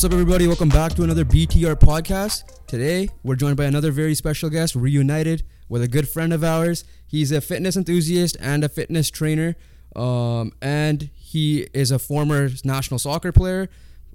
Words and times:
What's 0.00 0.06
up, 0.06 0.12
everybody? 0.14 0.46
Welcome 0.46 0.70
back 0.70 0.94
to 0.94 1.02
another 1.02 1.26
BTR 1.26 1.78
podcast. 1.78 2.44
Today, 2.66 3.10
we're 3.22 3.36
joined 3.36 3.58
by 3.58 3.66
another 3.66 3.90
very 3.90 4.14
special 4.14 4.48
guest, 4.48 4.74
reunited 4.74 5.42
with 5.68 5.82
a 5.82 5.88
good 5.88 6.08
friend 6.08 6.32
of 6.32 6.42
ours. 6.42 6.84
He's 7.06 7.30
a 7.32 7.42
fitness 7.42 7.76
enthusiast 7.76 8.34
and 8.40 8.64
a 8.64 8.70
fitness 8.70 9.10
trainer, 9.10 9.56
um, 9.94 10.54
and 10.62 11.10
he 11.14 11.68
is 11.74 11.90
a 11.90 11.98
former 11.98 12.48
national 12.64 12.98
soccer 12.98 13.30
player, 13.30 13.68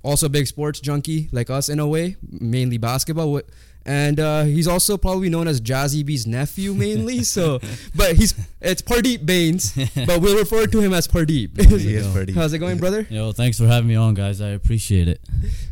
also 0.05 0.27
a 0.27 0.29
big 0.29 0.47
sports 0.47 0.79
junkie 0.79 1.27
like 1.31 1.49
us 1.49 1.67
in 1.69 1.79
a 1.79 1.87
way, 1.87 2.15
mainly 2.29 2.77
basketball. 2.77 3.37
Wh- 3.37 3.49
And 3.87 4.19
uh, 4.19 4.43
he's 4.45 4.67
also 4.67 4.97
probably 4.97 5.29
known 5.29 5.47
as 5.47 5.61
Jazzy 5.61 6.03
B's 6.03 6.25
nephew 6.25 6.73
mainly. 6.73 7.23
So, 7.23 7.59
but 7.95 8.15
he's 8.15 8.33
it's 8.61 8.81
Pardeep 8.81 9.25
Bains, 9.25 9.73
but 10.07 10.21
we'll 10.21 10.37
refer 10.39 10.65
to 10.67 10.79
him 10.79 10.91
as 10.93 11.07
Pardeep. 11.07 11.59
He 11.79 11.93
is 11.95 12.07
pretty. 12.15 12.33
How's 12.33 12.53
it 12.53 12.59
going, 12.59 12.77
brother? 12.79 13.05
Yo, 13.11 13.31
thanks 13.31 13.57
for 13.59 13.67
having 13.67 13.87
me 13.87 13.95
on, 13.95 14.13
guys. 14.15 14.41
I 14.41 14.49
appreciate 14.57 15.07
it. 15.07 15.19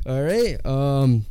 All 0.06 0.22
right. 0.22 0.64
Um, 0.66 1.26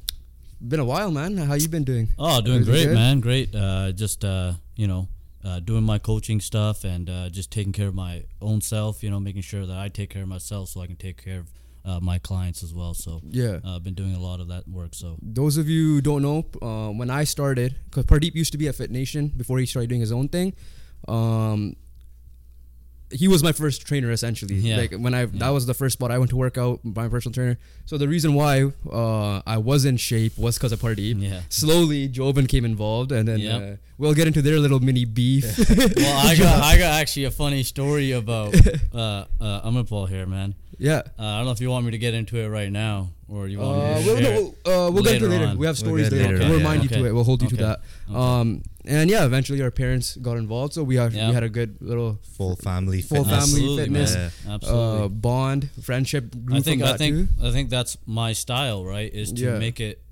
been 0.61 0.81
a 0.81 0.85
while, 0.85 1.11
man. 1.13 1.37
How 1.39 1.55
you 1.55 1.69
been 1.69 1.85
doing? 1.85 2.09
Oh, 2.19 2.41
doing 2.41 2.63
Everything 2.63 2.73
great, 2.75 2.87
good? 2.87 2.95
man. 2.95 3.21
Great. 3.21 3.55
Uh, 3.55 3.93
just 3.93 4.25
uh, 4.25 4.55
you 4.75 4.87
know, 4.89 5.07
uh, 5.45 5.61
doing 5.61 5.85
my 5.85 5.99
coaching 5.99 6.41
stuff 6.41 6.83
and 6.85 7.09
uh, 7.09 7.29
just 7.31 7.51
taking 7.53 7.73
care 7.73 7.89
of 7.89 7.95
my 7.95 8.25
own 8.41 8.61
self. 8.61 9.03
You 9.05 9.11
know, 9.11 9.21
making 9.21 9.43
sure 9.43 9.67
that 9.67 9.79
I 9.79 9.89
take 9.89 10.11
care 10.11 10.23
of 10.23 10.29
myself 10.29 10.71
so 10.71 10.81
I 10.83 10.87
can 10.87 10.97
take 10.97 11.23
care 11.23 11.39
of 11.41 11.47
uh, 11.85 11.99
my 12.01 12.19
clients 12.19 12.63
as 12.63 12.73
well. 12.73 12.95
So 12.95 13.21
Yeah. 13.29 13.59
uh, 13.65 13.77
I've 13.77 13.85
been 13.85 13.95
doing 13.95 14.15
a 14.15 14.21
lot 14.21 14.41
of 14.41 14.49
that 14.49 14.69
work. 14.69 14.95
So 14.95 15.17
Those 15.23 15.57
of 15.57 15.69
you 15.69 15.95
who 15.95 16.01
don't 16.01 16.23
know, 16.23 16.45
uh, 16.63 16.91
when 16.93 17.11
I 17.11 17.25
started, 17.25 17.75
because 17.87 18.05
Pardeep 18.05 18.35
used 18.35 18.53
to 18.53 18.59
be 18.59 18.69
at 18.69 18.75
Fit 18.77 18.91
Nation 18.91 19.29
before 19.37 19.59
he 19.59 19.67
started 19.67 19.89
doing 19.89 20.01
his 20.01 20.13
own 20.13 20.29
thing. 20.29 20.55
Um, 21.09 21.75
he 23.13 23.29
was 23.29 23.43
my 23.43 23.53
first 23.53 23.87
trainer 23.87 24.11
essentially. 24.11 24.55
Yeah. 24.57 24.77
Like 24.77 24.93
when 24.95 25.15
I 25.15 25.21
Yeah. 25.23 25.29
that 25.35 25.51
was 25.51 25.67
the 25.67 25.75
first 25.75 25.95
spot 25.95 26.11
I 26.11 26.19
went 26.19 26.31
to 26.31 26.37
work 26.37 26.57
out 26.59 26.81
by 26.85 27.03
my 27.05 27.09
personal 27.09 27.33
trainer. 27.35 27.59
So 27.85 27.99
the 27.99 28.09
reason 28.09 28.35
why 28.35 28.71
uh, 28.91 29.43
I 29.47 29.59
was 29.59 29.85
in 29.85 29.97
shape 29.97 30.37
was 30.39 30.57
because 30.59 30.73
of 30.73 30.81
Pardeep. 30.81 31.21
yeah. 31.21 31.41
Slowly, 31.49 32.09
Jobin 32.09 32.47
came 32.49 32.65
involved, 32.65 33.13
and 33.13 33.27
then 33.29 33.39
Yep. 33.41 33.63
uh, 33.63 33.77
we'll 33.99 34.15
get 34.15 34.27
into 34.27 34.43
their 34.43 34.59
little 34.59 34.81
mini 34.81 35.05
beef. 35.05 35.45
Well, 35.69 36.27
I 36.27 36.37
got 36.37 36.63
I 36.73 36.79
got 36.79 37.01
actually 37.01 37.25
a 37.25 37.31
funny 37.31 37.63
story 37.63 38.13
about 38.13 38.55
uh, 38.95 39.25
uh, 39.41 39.69
Amarpal 39.69 40.09
here, 40.09 40.27
man. 40.27 40.55
yeah. 40.79 41.03
Uh, 41.19 41.23
I 41.25 41.37
don't 41.39 41.47
know 41.47 41.53
if 41.53 41.61
you 41.61 41.71
want 41.71 41.85
me 41.85 41.91
to 41.93 41.99
get 41.99 42.15
into 42.15 42.39
it 42.39 42.49
right 42.49 42.71
now 42.73 43.11
or 43.29 43.49
you 43.49 43.61
Uh, 43.63 43.67
want 43.67 43.79
me 43.79 43.85
to 43.85 44.07
we'll, 44.07 44.17
share 44.19 44.35
no, 44.35 44.55
we'll, 44.65 44.87
uh, 44.87 44.91
we'll 44.91 45.03
get 45.05 45.19
to 45.21 45.27
it 45.27 45.29
later 45.29 45.47
on. 45.47 45.59
We 45.59 45.67
have 45.67 45.77
We'll 45.81 45.87
stories 45.87 46.11
later. 46.13 46.25
later 46.25 46.39
We'll 46.39 46.53
on, 46.53 46.59
remind 46.59 46.79
yeah. 46.85 46.97
you 46.99 47.03
to 47.03 47.09
it. 47.09 47.13
We'll 47.15 47.25
hold 47.25 47.43
you 47.43 47.49
to 47.49 47.57
that. 47.57 47.81
Okay. 48.09 48.19
Um, 48.19 48.63
and 48.85 49.09
yeah, 49.11 49.25
eventually 49.25 49.63
our 49.63 49.71
parents 49.71 50.17
got 50.17 50.37
involved, 50.37 50.73
so 50.75 50.83
we 50.83 50.97
have, 50.97 51.15
Yeah. 51.15 51.29
we 51.29 51.35
had 51.35 51.43
a 51.43 51.49
good 51.49 51.77
little 51.81 52.19
full 52.37 52.57
family 52.57 53.01
Full 53.03 53.25
fitness. 53.25 53.31
family 53.53 53.63
Absolutely, 53.63 53.83
fitness. 53.85 54.15
man. 54.15 54.33
Yeah. 54.47 54.55
Absolutely. 54.55 55.05
uh, 55.05 55.09
bond, 55.09 55.71
friendship 55.83 56.35
grew 56.45 56.57
I 56.57 56.61
think 56.61 56.81
from 56.83 56.91
I 56.93 56.97
think 56.97 57.17
too. 57.17 57.29
I 57.47 57.51
think 57.53 57.71
that's 57.71 57.97
my 58.07 58.33
style, 58.33 58.85
right? 58.85 59.13
Is 59.13 59.33
to 59.35 59.43
Yeah. 59.45 59.59
make 59.59 59.81
it 59.81 60.03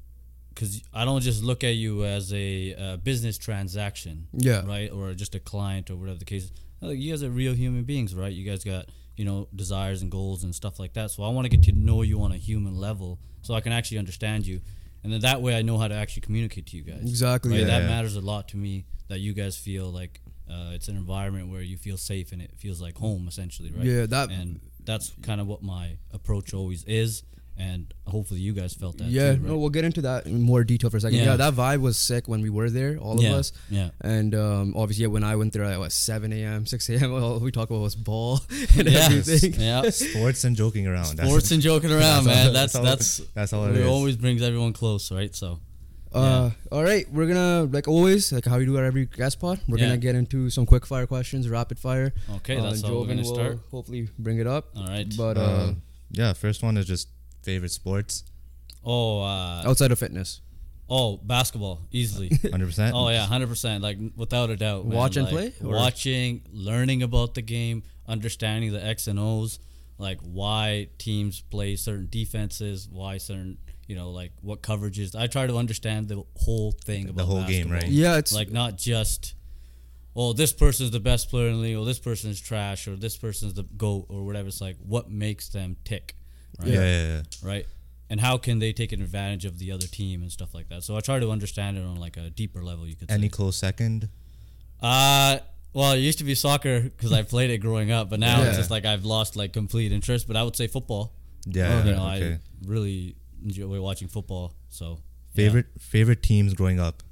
because 0.54 0.82
I 0.92 1.04
don't 1.04 1.22
just 1.22 1.42
look 1.42 1.64
at 1.64 1.76
you 1.76 2.04
as 2.04 2.32
a 2.34 2.74
uh, 2.74 2.96
business 2.98 3.38
transaction, 3.38 4.26
Yeah. 4.36 4.64
right, 4.66 4.90
or 4.90 5.14
just 5.14 5.34
a 5.34 5.40
client 5.40 5.90
or 5.90 5.96
whatever 5.96 6.18
the 6.18 6.24
case. 6.24 6.50
Like 6.82 6.98
you 6.98 7.10
guys 7.12 7.22
are 7.22 7.30
real 7.30 7.54
human 7.54 7.84
beings, 7.84 8.14
right? 8.14 8.32
You 8.32 8.44
guys 8.48 8.62
got 8.64 8.86
you 9.16 9.24
know 9.24 9.48
desires 9.54 10.00
and 10.02 10.10
goals 10.10 10.44
and 10.44 10.54
stuff 10.54 10.78
like 10.78 10.92
that. 10.94 11.10
So 11.10 11.22
I 11.22 11.28
want 11.28 11.44
to 11.44 11.48
get 11.56 11.62
to 11.64 11.72
know 11.72 12.02
you 12.02 12.20
on 12.22 12.32
a 12.32 12.36
human 12.36 12.76
level, 12.76 13.18
so 13.42 13.54
I 13.54 13.60
can 13.60 13.72
actually 13.72 13.98
understand 13.98 14.46
you, 14.46 14.60
and 15.02 15.12
then 15.12 15.20
that 15.20 15.40
way 15.42 15.56
I 15.56 15.62
know 15.62 15.78
how 15.78 15.88
to 15.88 15.94
actually 15.94 16.22
communicate 16.22 16.66
to 16.66 16.76
you 16.76 16.82
guys. 16.82 17.00
Exactly. 17.02 17.58
Yeah. 17.58 17.64
That 17.66 17.82
Yeah. 17.82 17.88
matters 17.88 18.16
a 18.16 18.20
lot 18.20 18.48
to 18.48 18.56
me. 18.56 18.84
That 19.08 19.18
you 19.20 19.32
guys 19.32 19.56
feel 19.56 19.90
like 19.90 20.20
uh, 20.48 20.70
it's 20.72 20.88
an 20.88 20.96
environment 20.96 21.48
where 21.48 21.62
you 21.62 21.76
feel 21.76 21.96
safe 21.96 22.32
and 22.32 22.40
it 22.42 22.52
feels 22.56 22.80
like 22.80 22.96
home, 22.98 23.26
essentially, 23.28 23.70
right? 23.72 23.84
Yeah, 23.86 24.06
that- 24.06 24.30
and 24.30 24.60
that's 24.84 25.12
kind 25.22 25.40
of 25.40 25.46
what 25.46 25.62
my 25.62 25.96
approach 26.12 26.52
always 26.54 26.82
is, 26.84 27.22
and 27.68 27.92
hopefully 28.06 28.40
you 28.40 28.52
guys 28.60 28.72
felt 28.82 28.96
that. 28.98 29.08
yeah, 29.08 29.32
too, 29.34 29.40
right? 29.40 29.48
no, 29.50 29.58
we'll 29.60 29.68
get 29.78 29.84
into 29.84 30.02
that 30.02 30.24
in 30.26 30.40
more 30.40 30.62
detail 30.64 30.88
for 30.90 30.96
a 30.96 31.00
second. 31.00 31.18
Yeah, 31.18 31.24
Yeah. 31.32 31.36
that 31.44 31.54
vibe 31.54 31.80
was 31.88 31.96
sick 31.98 32.26
when 32.32 32.40
we 32.46 32.50
were 32.58 32.70
there, 32.70 32.96
all 32.96 33.20
yeah, 33.22 33.28
of 33.30 33.34
us. 33.40 33.52
Yeah, 33.78 33.90
And 34.00 34.34
um, 34.34 34.74
obviously, 34.76 35.06
when 35.16 35.24
I 35.32 35.36
went 35.36 35.52
there 35.52 35.64
at 35.64 35.78
what, 35.78 35.92
7 35.92 36.32
a.m., 36.32 36.64
6 36.66 36.88
a.m., 36.90 37.12
all 37.22 37.38
we 37.38 37.50
talk 37.52 37.68
about 37.70 37.82
was 37.88 37.96
ball 37.96 38.40
and 38.78 38.88
yeah, 38.88 39.00
everything. 39.10 39.54
yeah. 39.60 39.90
Sports 40.06 40.44
and 40.44 40.56
joking 40.56 40.86
around. 40.86 41.16
That's- 41.16 41.28
Sports 41.28 41.50
and 41.52 41.62
joking 41.62 41.90
around, 41.92 42.24
that's 42.24 42.38
all- 42.38 42.44
man. 42.44 42.52
That's 42.54 42.74
all- 42.76 42.82
that's 42.90 43.08
that's 43.34 43.52
all 43.52 43.66
it 43.66 43.76
it 43.76 43.82
is. 43.82 43.86
always 43.86 44.16
brings 44.16 44.40
everyone 44.42 44.72
close, 44.72 45.12
right? 45.12 45.34
So 45.42 45.60
Uh, 46.12 46.50
all 46.72 46.82
right, 46.82 47.06
we're 47.12 47.26
gonna 47.32 47.68
like 47.76 47.86
always, 47.86 48.32
like 48.32 48.44
how 48.44 48.58
we 48.58 48.64
do 48.66 48.76
at 48.78 48.84
every 48.84 49.06
guest 49.06 49.38
pod. 49.38 49.60
We're 49.68 49.78
Yeah. 49.78 49.84
gonna 49.94 49.98
get 50.08 50.14
into 50.16 50.50
some 50.50 50.66
quick 50.66 50.84
fire 50.92 51.06
questions, 51.06 51.48
rapid 51.48 51.78
fire. 51.78 52.08
okay, 52.36 52.56
Uh, 52.56 52.62
that's 52.64 52.82
how 52.82 52.98
we're 52.98 53.06
gonna 53.06 53.22
will 53.22 53.34
start. 53.34 53.58
Hopefully, 53.70 54.08
bring 54.18 54.38
it 54.40 54.46
up. 54.56 54.64
All 54.76 54.86
right. 54.88 55.06
But 55.16 55.36
uh, 55.36 55.40
Uh, 55.40 55.74
yeah, 56.10 56.32
first 56.32 56.64
one 56.64 56.76
is 56.80 56.86
just 56.86 57.06
favorite 57.42 57.70
sports. 57.70 58.24
oh, 58.84 59.22
uh, 59.22 59.62
outside 59.66 59.92
of 59.92 59.98
fitness, 59.98 60.40
oh, 60.88 61.18
basketball 61.18 61.80
easily. 61.92 62.28
100%. 62.30 62.92
Oh 62.94 63.08
yeah, 63.08 63.26
hundred 63.26 63.48
percent. 63.48 63.82
Like 63.82 63.98
without 64.16 64.50
a 64.50 64.56
doubt. 64.56 64.86
man. 64.86 64.96
Watch 64.96 65.16
and 65.16 65.26
Like, 65.26 65.32
play, 65.34 65.52
or- 65.68 65.74
Watching, 65.74 66.42
learning 66.52 67.02
about 67.02 67.34
the 67.34 67.42
game, 67.42 67.82
understanding 68.08 68.72
the 68.72 68.84
X 68.84 69.06
and 69.06 69.18
O's, 69.18 69.58
like 69.98 70.18
why 70.20 70.88
teams 70.98 71.40
play 71.42 71.76
certain 71.76 72.08
defenses, 72.10 72.88
why 72.90 73.18
certain 73.18 73.58
you 73.86 73.96
know 73.96 74.10
like 74.10 74.32
what 74.40 74.62
coverages. 74.62 75.14
I 75.14 75.26
try 75.26 75.46
to 75.46 75.56
understand 75.56 76.08
the 76.08 76.22
whole 76.36 76.72
thing 76.72 77.08
about 77.08 77.16
the 77.18 77.24
whole 77.26 77.44
game, 77.44 77.70
right? 77.70 77.86
yeah, 77.86 78.16
it's 78.18 78.32
Like 78.32 78.50
not 78.50 78.76
just. 78.78 79.34
Oh, 80.16 80.32
this 80.32 80.52
person's 80.52 80.90
the 80.90 80.98
best 80.98 81.30
player 81.30 81.46
in 81.46 81.52
the 81.54 81.60
league, 81.60 81.76
or 81.76 81.84
this 81.84 82.00
person's 82.00 82.40
trash, 82.40 82.88
or 82.88 82.96
this 82.96 83.16
person's 83.16 83.54
the 83.54 83.62
goat, 83.62 84.06
or 84.08 84.26
whatever. 84.26 84.48
It's 84.48 84.60
like 84.60 84.76
what 84.84 85.08
makes 85.08 85.48
them 85.50 85.76
tick, 85.84 86.16
right? 86.58 86.68
Yeah, 86.68 86.80
yeah, 86.80 87.06
yeah. 87.16 87.22
right? 87.42 87.66
And 88.08 88.20
how 88.20 88.38
can 88.38 88.58
they 88.58 88.72
take 88.72 88.90
advantage 88.92 89.44
of 89.44 89.58
the 89.58 89.70
other 89.70 89.86
team 89.86 90.22
and 90.22 90.32
stuff 90.32 90.52
like 90.52 90.68
that? 90.70 90.82
So 90.82 90.96
I 90.96 91.00
try 91.00 91.20
to 91.20 91.30
understand 91.30 91.78
it 91.78 91.84
on 91.84 91.96
like 91.96 92.16
a 92.16 92.28
deeper 92.30 92.62
level. 92.62 92.86
You 92.86 92.96
could 92.96 93.10
Any 93.10 93.24
say. 93.24 93.28
close 93.28 93.56
second? 93.56 94.08
Uh, 94.80 95.38
well, 95.72 95.92
it 95.92 95.98
used 96.00 96.18
to 96.18 96.24
be 96.24 96.34
soccer 96.34 96.80
because 96.80 97.12
I 97.12 97.22
played 97.22 97.50
it 97.50 97.58
growing 97.58 97.92
up, 97.92 98.10
but 98.10 98.18
now 98.18 98.40
Yeah. 98.40 98.48
it's 98.48 98.56
just 98.56 98.70
like 98.70 98.84
I've 98.84 99.04
lost 99.04 99.36
like 99.36 99.52
complete 99.52 99.92
interest. 99.92 100.26
But 100.26 100.36
I 100.36 100.42
would 100.42 100.56
say 100.56 100.66
football. 100.66 101.12
Yeah, 101.46 101.84
you 101.84 101.92
know, 101.92 102.06
okay. 102.10 102.32
I 102.34 102.38
really 102.66 103.14
enjoy 103.44 103.80
watching 103.80 104.08
football. 104.08 104.54
So 104.70 104.98
yeah. 105.34 105.44
Favorite 105.44 105.66
favorite 105.78 106.22
teams 106.22 106.54
growing 106.54 106.80
up? 106.80 107.02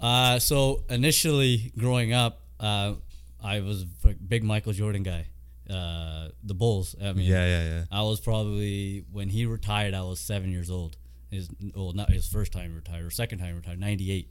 Uh, 0.00 0.38
so 0.38 0.84
initially 0.88 1.72
growing 1.78 2.12
up, 2.12 2.40
uh, 2.60 2.94
I 3.42 3.60
was 3.60 3.82
a 4.04 4.14
big 4.14 4.42
Michael 4.42 4.72
Jordan 4.72 5.02
guy. 5.02 5.26
Uh, 5.70 6.28
the 6.42 6.54
Bulls. 6.54 6.94
I 7.02 7.12
mean, 7.14 7.26
Yeah, 7.26 7.46
yeah, 7.46 7.64
yeah. 7.68 7.84
I 7.90 8.02
was 8.02 8.20
probably 8.20 9.04
when 9.10 9.28
he 9.30 9.46
retired. 9.46 9.94
I 9.94 10.02
was 10.02 10.20
seven 10.20 10.50
years 10.50 10.70
old. 10.70 10.96
His 11.30 11.48
well, 11.74 11.92
not 11.92 12.10
his 12.10 12.26
first 12.28 12.52
time 12.52 12.74
retired 12.74 13.04
or 13.04 13.10
second 13.10 13.38
time 13.38 13.56
retired, 13.56 13.80
ninety 13.80 14.10
eight, 14.12 14.30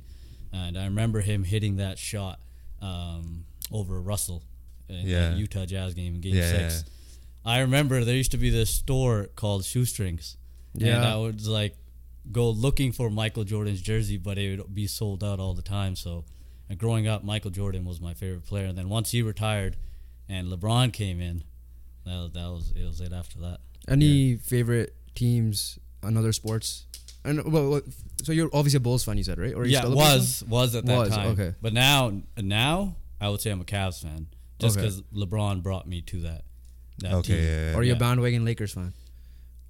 and 0.51 0.77
I 0.77 0.85
remember 0.85 1.21
him 1.21 1.43
hitting 1.43 1.77
that 1.77 1.97
shot 1.97 2.39
um, 2.81 3.45
over 3.71 3.99
Russell 3.99 4.43
in 4.87 5.07
Yeah. 5.07 5.29
the 5.31 5.37
Utah 5.37 5.65
Jazz 5.65 5.93
game 5.95 6.15
in 6.15 6.21
Game 6.21 6.35
Yeah, 6.35 6.69
Six. 6.69 6.85
I 7.43 7.59
remember 7.59 8.03
there 8.05 8.15
used 8.15 8.31
to 8.31 8.37
be 8.37 8.49
this 8.49 8.69
store 8.69 9.25
called 9.35 9.65
Shoestrings, 9.65 10.37
and 10.73 10.83
Yeah. 10.83 11.13
I 11.13 11.17
would 11.17 11.45
like 11.45 11.75
go 12.31 12.49
looking 12.49 12.91
for 12.93 13.09
Michael 13.09 13.43
Jordan's 13.43 13.81
jersey, 13.81 14.17
but 14.17 14.37
it 14.37 14.59
would 14.59 14.73
be 14.73 14.87
sold 14.87 15.23
out 15.23 15.39
all 15.39 15.53
the 15.53 15.61
time. 15.61 15.95
So, 15.97 16.23
and 16.69 16.77
growing 16.79 17.05
up, 17.07 17.23
Michael 17.23 17.51
Jordan 17.51 17.83
was 17.83 17.99
my 17.99 18.13
favorite 18.13 18.45
player. 18.45 18.65
And 18.65 18.77
then 18.77 18.87
once 18.87 19.11
he 19.11 19.21
retired, 19.21 19.75
and 20.33 20.47
LeBron 20.51 20.91
came 20.93 21.19
in, 21.21 21.43
that 22.05 22.11
was, 22.21 22.31
that 22.33 22.49
was 22.49 22.73
it 22.75 22.83
was 22.85 22.99
it 23.01 23.13
after 23.13 23.39
that. 23.39 23.59
any 23.87 24.35
favorite 24.37 24.95
teams 25.15 25.79
on 26.01 26.17
other 26.17 26.33
sports. 26.33 26.85
And 27.25 27.35
well, 27.53 27.81
so 28.23 28.31
you're 28.33 28.49
obviously 28.53 28.77
a 28.77 28.81
Bulls 28.81 29.03
fan, 29.05 29.17
you 29.17 29.23
said, 29.23 29.37
right? 29.39 29.53
Or 29.53 29.61
are 29.61 29.65
you 29.65 29.71
yeah, 29.71 29.79
still 29.79 29.93
a 29.93 29.95
was 29.95 30.43
was 30.47 30.75
at 30.75 30.85
that 30.85 30.97
Was, 30.97 31.09
time. 31.15 31.27
okay. 31.33 31.53
but 31.61 31.71
now 31.73 32.11
now 32.37 32.95
I 33.21 33.29
would 33.29 33.39
say 33.41 33.49
I'm 33.51 33.61
a 33.61 33.63
Cavs 33.65 34.01
fan 34.01 34.27
just 34.59 34.77
Okay. 34.77 34.85
because 34.85 35.01
LeBron 35.15 35.63
brought 35.63 35.87
me 35.87 36.01
to 36.01 36.19
that. 36.21 36.43
that 36.99 37.13
Okay, 37.13 37.35
team. 37.37 37.43
yeah, 37.43 37.49
fan? 37.49 37.67
yeah. 37.69 37.73
Or 37.75 37.79
are 37.79 37.83
you 37.83 37.91
a 37.91 37.95
Yeah. 37.95 37.99
bandwagon 37.99 38.43
Lakers 38.45 38.73
fan? 38.73 38.93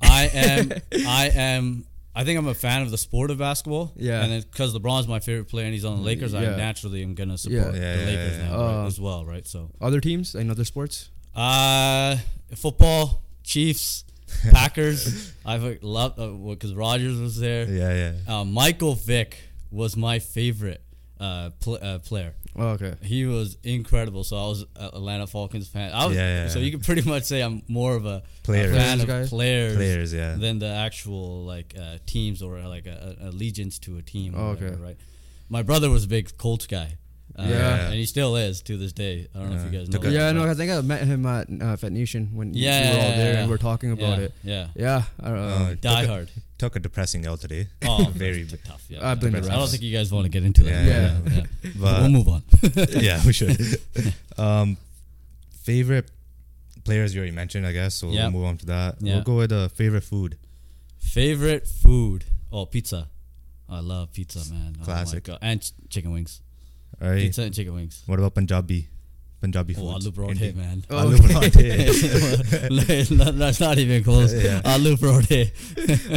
I 0.01 0.29
am. 0.33 0.71
I 1.07 1.29
am. 1.33 1.85
I 2.15 2.23
think 2.23 2.37
I'm 2.37 2.47
a 2.47 2.53
fan 2.53 2.81
of 2.83 2.91
the 2.91 2.97
sport 2.97 3.31
of 3.31 3.39
basketball. 3.39 3.91
Yeah. 3.95 4.23
And 4.23 4.43
because 4.51 4.73
LeBron's 4.75 5.07
my 5.07 5.19
favorite 5.19 5.45
player 5.49 5.65
and 5.65 5.73
he's 5.73 5.85
on 5.85 5.97
the 5.97 6.03
Lakers, 6.03 6.33
Yeah. 6.33 6.39
I 6.53 6.57
naturally 6.57 7.01
am 7.01 7.15
gonna 7.15 7.37
support 7.37 7.59
Yeah, 7.65 7.71
the 7.71 7.77
yeah, 7.79 8.05
Lakers 8.05 8.37
yeah, 8.37 8.45
now 8.49 8.59
yeah. 8.59 8.65
right, 8.65 8.83
Uh, 8.83 8.87
as 8.87 8.99
well, 8.99 9.25
right? 9.25 9.47
So, 9.47 9.71
Other 9.81 9.99
teams 9.99 10.35
in 10.35 10.49
other 10.51 10.63
sports? 10.65 11.09
uh, 11.35 12.17
football, 12.55 13.23
Chiefs, 13.43 14.05
Packers. 14.51 15.31
I've 15.45 15.81
loved 15.83 16.17
because 16.47 16.73
Rodgers 16.73 17.19
was 17.19 17.39
there. 17.39 17.65
Yeah, 17.65 18.13
yeah. 18.27 18.39
Uh, 18.39 18.45
Michael 18.45 18.93
Vick 18.95 19.37
was 19.71 19.97
my 19.97 20.19
favorite 20.19 20.81
uh, 21.23 21.49
pl- 21.61 21.79
uh, 21.81 21.99
player. 21.99 22.33
Oh, 22.55 22.67
okay. 22.75 22.93
He 23.01 23.25
was 23.25 23.57
incredible. 23.63 24.23
So 24.23 24.35
I 24.37 24.47
was 24.47 24.65
a 24.75 24.85
Atlanta 24.97 25.25
Falcons 25.27 25.67
fan. 25.67 25.91
I 25.93 26.05
was, 26.05 26.15
Yeah, 26.15 26.43
yeah, 26.43 26.47
So 26.49 26.59
you 26.59 26.71
can 26.71 26.81
pretty 26.81 27.01
much 27.09 27.23
say 27.23 27.41
I'm 27.41 27.63
more 27.67 27.95
of 27.95 28.05
a, 28.05 28.09
a 28.17 28.23
Players. 28.43 28.75
fan 28.75 28.99
of 29.01 29.07
Players 29.07 29.29
guy? 29.29 29.35
players, 29.35 29.75
Players, 29.75 30.13
yeah. 30.13 30.35
than 30.35 30.59
the 30.59 30.67
actual 30.67 31.45
like 31.45 31.73
uh, 31.79 31.97
teams 32.05 32.41
or 32.41 32.59
like 32.75 32.85
a, 32.85 33.15
a 33.21 33.29
allegiance 33.29 33.79
to 33.79 33.97
a 33.97 34.01
team. 34.01 34.35
Or 34.35 34.39
Oh, 34.39 34.49
whatever, 34.49 34.73
okay. 34.73 34.83
right. 34.83 34.97
My 35.49 35.63
brother 35.63 35.89
was 35.89 36.03
a 36.03 36.07
big 36.07 36.37
Colts 36.37 36.67
guy. 36.67 36.97
Uh, 37.35 37.45
Yeah. 37.49 37.85
and 37.87 37.93
he 37.95 38.05
still 38.05 38.35
is 38.35 38.61
to 38.61 38.77
this 38.77 38.93
day. 38.93 39.27
I 39.33 39.39
don't 39.39 39.49
know 39.49 39.55
if 39.65 39.71
you 39.71 39.79
guys 39.79 39.87
know. 39.89 39.93
Took 39.93 40.03
that, 40.03 40.11
Yeah, 40.11 40.31
no, 40.33 40.41
but- 40.41 40.49
I 40.49 40.53
think 40.53 40.71
I 40.71 40.81
met 40.81 41.01
him 41.07 41.25
at 41.25 41.47
uh, 41.61 41.75
Fit 41.77 41.91
Nation 41.91 42.29
when 42.33 42.53
Yeah, 42.53 42.91
we 42.91 42.97
were 42.97 43.03
all 43.03 43.09
there 43.17 43.33
yeah. 43.33 43.39
and 43.39 43.47
we 43.47 43.51
were 43.51 43.57
talking 43.57 43.91
about 43.91 44.19
yeah, 44.19 44.25
it. 44.25 44.33
Yeah, 44.43 44.67
Yeah, 44.75 45.03
uh, 45.23 45.27
Uh, 45.27 45.75
Die 45.81 46.01
took 46.01 46.09
a- 46.09 46.11
Hard. 46.11 46.29
Took 46.59 46.75
a 46.75 46.79
depressing 46.79 47.25
L 47.25 47.35
today. 47.37 47.67
Oh, 47.85 48.05
Very 48.13 48.43
very 48.43 48.61
tough. 48.63 48.85
Yeah, 48.87 49.09
I 49.09 49.15
blame 49.15 49.33
the 49.33 49.39
I 49.51 49.55
don't 49.55 49.67
think 49.69 49.81
you 49.83 49.91
guys 49.91 50.11
want 50.11 50.25
to 50.25 50.29
get 50.29 50.43
into 50.43 50.63
that. 50.63 50.85
Yeah, 50.85 51.19
yeah. 51.25 51.43
yeah. 51.63 51.71
But- 51.75 52.01
we'll 52.01 52.09
move 52.09 52.27
on. 52.27 52.43
yeah, 53.01 53.19
we 53.25 53.33
should. 53.33 53.57
um, 54.37 54.77
favorite 55.63 56.09
players 56.85 57.13
you 57.15 57.19
already 57.21 57.35
mentioned, 57.35 57.65
I 57.65 57.71
guess. 57.71 57.95
So 57.95 58.11
Yeah. 58.11 58.23
we'll 58.23 58.31
move 58.33 58.45
on 58.45 58.57
to 58.57 58.65
that. 58.67 58.95
Yeah. 59.01 59.15
We'll 59.15 59.23
go 59.23 59.35
with 59.37 59.51
uh, 59.51 59.69
favorite 59.69 60.03
food. 60.03 60.37
Favorite 60.99 61.67
food? 61.67 62.25
Oh, 62.51 62.65
pizza. 62.65 63.07
I 63.69 63.79
love 63.79 64.13
pizza, 64.13 64.39
man. 64.53 64.75
Classic. 64.83 65.27
Oh 65.27 65.31
my 65.33 65.37
God. 65.39 65.39
And 65.41 65.61
ch- 65.61 65.71
chicken 65.89 66.11
wings. 66.11 66.41
All 67.01 67.09
right. 67.09 67.19
Pizza 67.21 67.41
and 67.43 67.53
chicken 67.53 67.73
wings. 67.75 68.03
What 68.05 68.19
about 68.19 68.35
Punjabi? 68.35 68.87
Punjabi 69.41 69.75
Oh, 69.77 69.99
food. 69.99 70.03
aloo 70.03 70.11
parathe, 70.13 70.55
man. 70.55 70.85
Oh, 70.89 71.05
Aloo 71.07 71.17
parathe. 71.17 73.37
That's 73.37 73.59
not 73.59 73.77
even 73.77 74.03
close. 74.03 74.33
Yeah. 74.33 74.61
Aloo 74.61 74.95
parathe. 74.95 75.51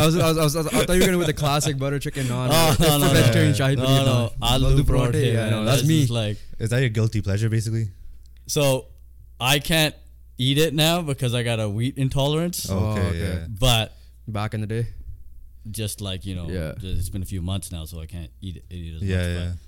I 0.00 0.06
was, 0.06 0.16
I 0.16 0.28
was, 0.28 0.38
I 0.38 0.44
was, 0.44 0.56
I 0.56 0.60
thought 0.84 0.92
you 0.94 1.00
were 1.00 1.06
gonna 1.06 1.18
with 1.18 1.26
the 1.26 1.32
classic 1.32 1.78
butter 1.78 1.98
chicken 1.98 2.24
naan. 2.26 2.48
Oh, 2.52 2.76
no, 2.78 2.98
no, 2.98 3.08
the 3.08 3.14
no. 3.14 3.20
vegetarian 3.20 3.52
no. 3.52 3.58
shahi 3.58 3.76
No, 3.76 4.04
no, 4.04 4.32
naan. 4.40 4.60
aloo 4.60 4.82
parathe, 4.82 5.12
parathe. 5.12 5.32
Yeah, 5.32 5.50
no, 5.50 5.64
that's 5.64 5.78
That's 5.82 5.88
me. 5.88 6.06
like 6.06 6.36
Is 6.58 6.70
that 6.70 6.80
your 6.80 6.88
guilty 6.90 7.20
pleasure, 7.20 7.48
basically? 7.48 7.88
so. 8.46 8.86
I 9.38 9.58
can't 9.58 9.94
eat 10.38 10.56
it 10.56 10.72
now 10.72 11.02
because 11.02 11.34
I 11.34 11.42
got 11.42 11.60
a 11.60 11.68
wheat 11.68 11.98
intolerance. 11.98 12.70
Oh, 12.70 12.92
okay, 12.92 13.02
oh, 13.02 13.06
okay. 13.08 13.18
yeah. 13.18 13.46
But 13.50 13.92
Back 14.26 14.54
in 14.54 14.62
the 14.62 14.66
day. 14.66 14.86
just 15.70 16.00
like 16.00 16.24
you 16.24 16.34
know, 16.34 16.48
Yeah. 16.48 16.72
just- 16.78 16.98
it's 17.00 17.10
been 17.10 17.20
a 17.22 17.26
few 17.26 17.42
months 17.42 17.70
now, 17.70 17.84
so 17.84 18.00
I 18.00 18.06
can't 18.06 18.30
eat 18.40 18.56
it, 18.56 18.64
eat 18.70 18.94
it 18.94 18.96
as 18.96 19.02
Yeah, 19.02 19.16
much. 19.16 19.26
yeah. 19.26 19.50
But, 19.50 19.58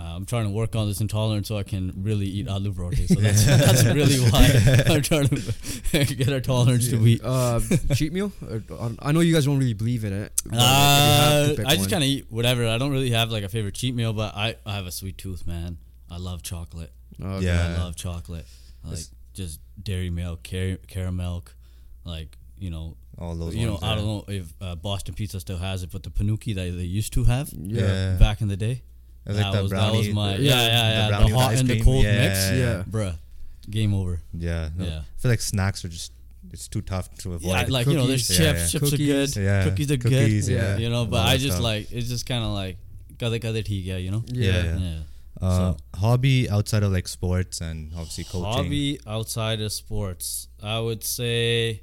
uh, 0.00 0.14
I'm 0.16 0.24
trying 0.24 0.44
to 0.44 0.50
work 0.50 0.74
on 0.74 0.88
this 0.88 1.00
intolerance 1.02 1.46
so 1.48 1.58
I 1.58 1.62
can 1.72 1.92
really 2.08 2.26
eat 2.26 2.46
aloo 2.46 2.72
parathe. 2.72 3.06
So 3.06 3.20
that's, 3.20 3.44
that's 3.64 3.84
really 3.84 4.18
why 4.30 4.44
I'm 4.94 5.02
trying 5.02 5.28
to 5.28 6.14
get 6.20 6.32
our 6.32 6.40
tolerance 6.40 6.88
to 6.88 6.96
wheat. 6.96 7.20
Uh, 7.22 7.60
cheat 7.94 8.12
meal. 8.12 8.32
Uh, 8.50 8.90
I 9.00 9.12
know 9.12 9.20
you 9.20 9.34
guys 9.34 9.44
don't 9.44 9.58
really 9.58 9.74
believe 9.74 10.04
in 10.04 10.12
it. 10.22 10.32
but, 10.46 10.52
like, 10.56 10.62
if 10.62 10.64
you 10.64 10.66
Uh, 10.66 11.30
have 11.40 11.48
to 11.50 11.56
pick 11.56 11.66
I 11.66 11.76
just 11.76 11.90
kind 11.90 12.02
of 12.02 12.08
eat 12.08 12.26
whatever. 12.30 12.66
I 12.66 12.78
don't 12.78 12.92
really 12.92 13.10
have 13.10 13.30
like 13.30 13.44
a 13.44 13.48
favorite 13.50 13.74
cheat 13.74 13.94
meal, 13.94 14.12
but 14.14 14.34
I, 14.34 14.56
I 14.64 14.72
have 14.74 14.86
a 14.86 14.92
sweet 14.92 15.18
tooth, 15.18 15.46
man. 15.46 15.76
I 16.10 16.16
love 16.16 16.42
chocolate. 16.42 16.92
Okay. 17.22 17.44
Yeah. 17.46 17.74
I 17.76 17.82
love 17.84 17.94
chocolate. 17.96 18.46
Like 18.84 18.98
just 19.34 19.60
dairy 19.82 20.10
milk, 20.10 20.48
car- 20.50 20.78
caramel, 20.88 21.44
like 22.04 22.36
you 22.58 22.70
know, 22.70 22.96
All 23.18 23.34
those 23.34 23.54
you 23.54 23.66
know. 23.66 23.72
ones, 23.72 23.84
I 23.84 23.94
don't 23.96 24.06
know 24.06 24.24
if 24.28 24.52
uh, 24.60 24.74
Boston 24.76 25.14
Pizza 25.14 25.38
still 25.40 25.58
has 25.58 25.82
it, 25.82 25.90
but 25.92 26.02
the 26.02 26.10
panuki 26.10 26.54
that 26.54 26.70
they 26.76 26.84
used 26.84 27.12
to 27.14 27.24
have 27.24 27.50
Yeah. 27.52 27.82
Yeah. 27.82 28.16
back 28.18 28.40
in 28.40 28.48
the 28.48 28.56
day. 28.56 28.82
It's 29.26 29.36
like 29.38 29.52
that, 29.52 29.56
the 29.56 29.62
was, 29.62 29.70
that 29.72 29.92
was 29.92 30.08
my 30.10 30.36
the- 30.36 30.42
yeah 30.42 30.50
yeah 30.54 30.66
the 30.66 30.70
yeah 30.72 31.02
the, 31.04 31.08
brownie 31.10 31.24
with 31.32 31.40
hot 31.42 31.54
and 31.54 31.68
the 31.68 31.80
cold 31.82 32.04
yeah, 32.04 32.18
mix, 32.28 32.50
Yeah. 32.50 32.82
bruh, 32.90 33.14
game 33.68 33.94
over. 33.94 34.20
Yeah. 34.32 34.68
no. 34.76 34.84
Yeah. 34.86 34.98
I 35.00 35.20
feel 35.20 35.30
like 35.30 35.40
snacks 35.40 35.84
are 35.84 35.88
just 35.88 36.12
it's 36.52 36.66
too 36.68 36.80
tough 36.82 37.14
to 37.18 37.34
avoid. 37.34 37.48
Yeah, 37.48 37.66
like 37.68 37.86
you 37.86 37.94
know, 37.94 38.06
there's 38.06 38.26
chips. 38.26 38.38
Yeah, 38.40 38.52
yeah. 38.54 38.66
Chips 38.66 38.90
Cookies. 38.90 39.36
are 39.36 39.40
good. 39.40 39.44
Yeah. 39.44 39.64
Cookies 39.64 39.90
are 39.92 39.96
Cookies, 39.98 40.48
good. 40.48 40.54
yeah. 40.54 40.76
You 40.78 40.90
know, 40.90 41.04
but 41.06 41.26
I 41.26 41.36
just 41.36 41.52
stuff. 41.56 41.62
like 41.62 41.92
it's 41.92 42.08
just 42.08 42.26
kind 42.26 42.42
of 42.42 42.50
like 42.52 42.78
kade 43.18 43.38
kade 43.40 43.62
theek 43.64 43.90
hai, 43.92 43.98
you 43.98 44.10
know. 44.10 44.24
Yeah. 44.32 44.62
Yeah. 44.64 44.78
Yeah. 44.78 44.98
uh, 45.40 45.56
so- 45.74 45.76
hobby 46.00 46.48
outside 46.50 46.82
of 46.82 46.90
like 46.92 47.06
sports 47.06 47.60
and 47.60 47.92
obviously 47.94 48.24
coaching. 48.24 48.44
Hobby 48.64 49.00
outside 49.06 49.60
of 49.60 49.72
sports, 49.72 50.48
I 50.62 50.80
would 50.80 51.04
say 51.04 51.82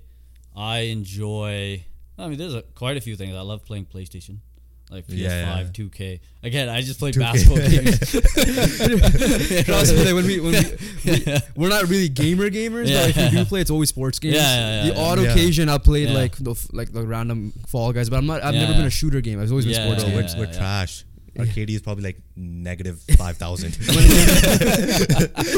I 0.56 0.80
enjoy. 0.80 1.86
I 2.18 2.28
mean, 2.28 2.38
there's 2.40 2.56
a, 2.56 2.64
quite 2.64 2.98
a 2.98 3.02
few 3.02 3.16
things. 3.16 3.36
I 3.36 3.42
love 3.42 3.64
playing 3.64 3.86
PlayStation, 3.86 4.40
like 4.90 5.06
PS5, 5.08 5.18
Yeah, 5.18 5.60
yeah. 5.60 5.64
2K. 5.74 6.20
Again, 6.44 6.70
I 6.70 6.82
just 6.82 6.98
play 7.00 7.12
2K. 7.12 7.20
basketball 7.20 7.58
games. 7.70 9.66
Trust 9.66 9.94
me, 9.94 10.04
like, 10.06 10.14
when 10.16 10.26
we 10.26 10.40
when 10.40 10.54
we, 10.54 11.12
we 11.12 11.38
we're 11.58 11.70
not 11.70 11.90
really 11.90 12.08
gamer 12.10 12.50
gamers, 12.50 12.86
but 12.94 13.10
if 13.10 13.18
Yeah. 13.18 13.30
we 13.32 13.38
do 13.38 13.46
play, 13.46 13.62
it's 13.62 13.72
always 13.72 13.90
sports 13.90 14.20
games. 14.20 14.36
Yeah, 14.36 14.42
yeah, 14.42 14.84
yeah, 14.86 14.90
the 14.94 14.96
yeah. 15.00 15.06
odd 15.06 15.20
Yeah. 15.22 15.32
occasion 15.32 15.68
I 15.70 15.78
played 15.78 16.08
Yeah. 16.10 16.16
like 16.16 16.36
the 16.38 16.52
f- 16.52 16.68
like 16.72 16.92
the 16.94 17.06
random 17.06 17.52
Fall 17.68 17.92
Guys, 17.94 18.10
but 18.10 18.18
I'm 18.18 18.26
not. 18.26 18.44
I've 18.44 18.54
Yeah, 18.54 18.62
never 18.62 18.72
yeah. 18.74 18.78
been 18.80 18.88
a 18.88 18.92
shooter 18.92 19.20
game. 19.22 19.42
I've 19.42 19.50
always 19.52 19.66
been 19.66 19.74
Yeah, 19.76 19.84
sports 19.86 20.04
Bro, 20.04 20.10
yeah, 20.12 20.16
we're, 20.16 20.22
games. 20.22 20.36
we're 20.38 20.46
yeah. 20.46 20.58
trash. 20.58 21.04
Our 21.38 21.46
KD 21.46 21.70
is 21.76 21.82
probably 21.84 22.04
like 22.04 22.18
negative 22.36 23.00
five 23.18 23.38
thousand. 23.38 23.78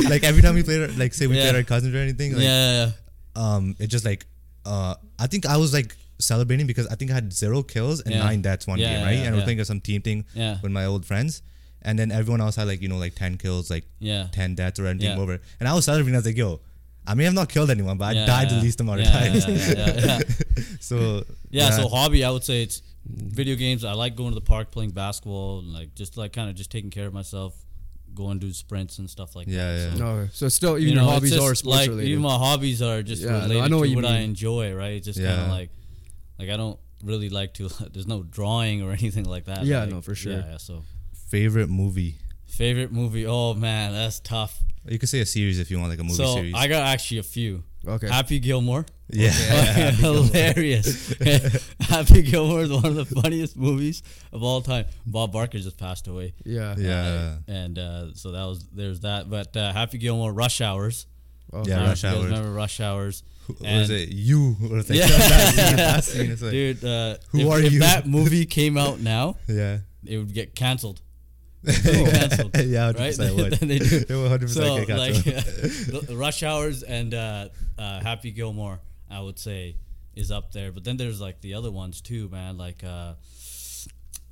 like 0.09 0.23
every 0.23 0.41
time 0.41 0.55
we 0.55 0.63
play, 0.63 0.87
like 0.87 1.13
say 1.13 1.27
we 1.27 1.35
Yeah. 1.37 1.43
played 1.43 1.55
our 1.55 1.63
cousins 1.63 1.93
or 1.95 1.99
anything, 1.99 2.33
like 2.33 2.43
yeah, 2.43 2.85
yeah, 2.87 2.91
um, 3.35 3.75
it 3.79 3.87
just 3.87 4.03
like 4.05 4.25
uh, 4.65 4.95
I 5.17 5.27
think 5.27 5.45
I 5.45 5.57
was 5.57 5.71
like 5.73 5.95
celebrating 6.19 6.68
because 6.68 6.88
I 6.88 6.95
think 6.95 7.12
I 7.12 7.16
had 7.16 7.31
zero 7.33 7.63
kills 7.63 8.01
and 8.01 8.13
Yeah. 8.13 8.24
nine 8.24 8.42
deaths 8.42 8.68
one 8.68 8.80
Yeah, 8.80 8.94
game, 8.95 9.04
right? 9.06 9.12
yeah, 9.18 9.24
and 9.25 9.31
we're 9.36 9.39
yeah. 9.39 9.44
playing 9.45 9.63
some 9.63 9.81
team 9.81 10.01
thing 10.01 10.25
Yeah. 10.36 10.57
with 10.62 10.71
my 10.71 10.86
old 10.86 11.06
friends, 11.06 11.42
and 11.81 11.98
then 11.98 12.12
everyone 12.12 12.42
else 12.42 12.56
had 12.56 12.68
like 12.68 12.81
you 12.81 12.89
know 12.89 12.98
like 12.98 13.16
ten 13.16 13.38
kills, 13.38 13.69
like 13.69 13.86
yeah. 14.00 14.27
ten 14.31 14.56
deaths 14.56 14.80
or 14.80 14.88
anything 14.88 15.12
Yeah. 15.18 15.21
over, 15.24 15.39
and 15.60 15.68
I 15.69 15.74
was 15.74 15.86
celebrating. 15.86 16.16
I 16.16 16.19
was 16.19 16.25
like, 16.25 16.38
yo. 16.38 16.60
I 17.07 17.16
may 17.16 17.24
have 17.24 17.33
not 17.33 17.50
killed 17.50 17.71
anyone, 17.71 17.98
but 17.98 18.13
Yeah, 18.16 18.24
I 18.24 18.25
died 18.27 18.51
yeah. 18.51 18.57
the 18.57 18.63
least 18.63 18.81
amount 18.81 19.01
of 19.01 19.07
times. 19.07 19.48
yeah, 19.48 19.56
yeah, 19.56 19.75
yeah, 19.75 20.06
yeah. 20.06 20.63
so 20.80 21.24
Yeah, 21.50 21.71
so 21.71 21.88
hobby, 21.88 22.24
I 22.24 22.30
would 22.30 22.44
say 22.44 22.62
it's 22.62 22.83
video 23.07 23.56
games. 23.56 23.83
I 23.83 23.94
like 23.94 24.16
going 24.16 24.30
to 24.30 24.36
the 24.36 24.42
park, 24.45 24.69
playing 24.69 24.92
basketball, 24.92 25.60
and 25.60 25.74
like 25.74 25.95
just 25.95 26.18
like 26.18 26.33
kind 26.33 26.50
of 26.51 26.56
just 26.56 26.69
taking 26.69 26.92
care 26.92 27.07
of 27.07 27.13
myself, 27.13 27.56
going 28.13 28.38
do 28.38 28.51
sprints 28.54 29.00
and 29.00 29.10
stuff 29.10 29.36
like 29.36 29.48
Yeah, 29.48 29.71
that. 29.74 29.80
yeah. 29.80 29.94
So, 29.94 29.98
No, 30.04 30.27
so 30.31 30.50
still, 30.50 30.77
even 30.77 30.89
you 30.89 30.94
your 30.95 31.04
know, 31.04 31.10
hobbies 31.10 31.33
are 31.33 31.56
sports 31.56 31.63
like 31.63 31.89
related. 31.89 32.10
even 32.12 32.21
my 32.21 32.38
hobbies 32.38 32.81
are 32.83 33.01
just 33.01 33.24
Yeah, 33.24 33.30
no, 33.31 33.38
I 33.38 33.42
related 33.44 33.62
know 33.62 33.68
to 33.69 33.75
what 33.89 33.95
what, 34.04 34.12
you 34.12 34.16
I 34.16 34.18
enjoy. 34.19 34.74
Right, 34.75 34.94
It's 34.94 35.06
just 35.07 35.19
kind 35.19 35.42
of 35.42 35.48
like 35.50 35.71
like 36.39 36.50
I 36.50 36.57
don't 36.57 36.80
really 37.03 37.30
like 37.30 37.53
to. 37.56 37.68
There's 37.94 38.07
no 38.07 38.24
drawing 38.24 38.81
or 38.81 38.91
anything 38.91 39.25
like 39.25 39.45
that. 39.45 39.65
Yeah, 39.65 39.81
like, 39.81 39.89
no, 39.89 40.01
for 40.01 40.15
sure. 40.15 40.33
Yeah, 40.33 40.51
yeah, 40.51 40.57
so 40.57 40.83
favorite 41.30 41.69
movie. 41.69 42.15
favorite 42.47 42.91
movie. 42.91 43.25
Oh 43.27 43.53
man, 43.53 43.91
that's 43.94 44.19
tough. 44.19 44.59
You 44.88 44.97
could 44.97 45.09
say 45.09 45.19
a 45.19 45.25
series 45.25 45.59
if 45.59 45.69
you 45.69 45.77
want, 45.77 45.91
like 45.91 46.00
a 46.00 46.03
movie 46.03 46.15
so 46.15 46.36
series. 46.36 46.53
I 46.56 46.68
got 46.68 46.83
actually 46.83 47.19
a 47.19 47.24
few. 47.24 47.63
okay. 47.88 48.07
Happy 48.07 48.39
Gilmore. 48.39 48.86
yeah, 49.12 49.31
hilarious. 49.91 51.13
Happy 51.80 52.21
Gilmore 52.21 52.62
is 52.62 52.71
one 52.71 52.85
of 52.85 52.95
the 52.95 53.06
funniest 53.06 53.57
movies 53.57 54.03
of 54.31 54.44
all 54.44 54.62
time. 54.62 54.85
Bob 55.06 55.31
Barker 55.33 55.57
just 55.59 55.77
passed 55.77 56.07
away. 56.07 56.33
yeah. 56.45 56.75
yeah, 56.77 57.01
Uh, 57.01 57.38
and 57.51 57.80
uh, 57.80 58.13
so 58.13 58.31
that 58.31 58.45
was 58.45 58.65
there's 58.71 59.01
that. 59.01 59.30
But 59.30 59.56
uh, 59.57 59.74
Happy 59.74 59.97
Gilmore, 59.97 60.31
Rush 60.33 60.62
Hours. 60.62 61.06
Okay. 61.53 61.69
Yeah, 61.71 61.87
Rush 61.87 62.03
Hours. 62.03 62.25
Remember 62.25 62.51
Rush 62.51 62.79
Hours? 62.79 63.23
Who- 63.47 63.65
is 63.65 63.89
it? 63.89 64.09
You 64.09 64.55
or 64.71 64.77
like 64.77 64.89
Yeah. 64.89 65.07
that 65.07 66.39
like, 66.41 66.51
Dude, 66.51 66.83
uh, 66.83 67.17
Who 67.31 67.39
if, 67.39 67.47
are 67.47 67.59
if 67.59 67.73
you? 67.73 67.79
that 67.79 68.05
movie 68.07 68.45
came 68.57 68.77
out 68.77 68.99
now, 68.99 69.37
yeah, 69.47 69.79
it 70.05 70.17
would 70.17 70.33
get 70.33 70.53
canceled. 70.55 71.01
It 71.63 72.03
would 72.05 72.13
canceled. 72.13 72.57
yeah, 72.65 72.85
hundred 72.85 72.99
right? 72.99 73.17
percent 73.17 73.35
would. 73.35 73.53
they 73.53 73.79
do. 73.79 74.05
It 74.07 74.09
would 74.15 74.29
hundred 74.29 74.49
So 74.51 74.85
percent 74.85 74.87
get 74.87 76.07
like. 76.09 76.17
Rush 76.17 76.43
Hours 76.43 76.83
and 76.83 77.13
uh, 77.13 77.49
uh, 77.77 77.99
Happy 78.01 78.31
Gilmore, 78.31 78.79
I 79.09 79.19
would 79.21 79.39
say 79.39 79.75
is 80.15 80.31
up 80.31 80.51
there. 80.51 80.71
But 80.71 80.83
then 80.83 80.97
there's 80.97 81.19
like 81.19 81.41
the 81.41 81.55
other 81.55 81.71
ones 81.71 81.99
too, 82.01 82.29
man. 82.29 82.57
Like 82.57 82.83
uh, 82.83 83.15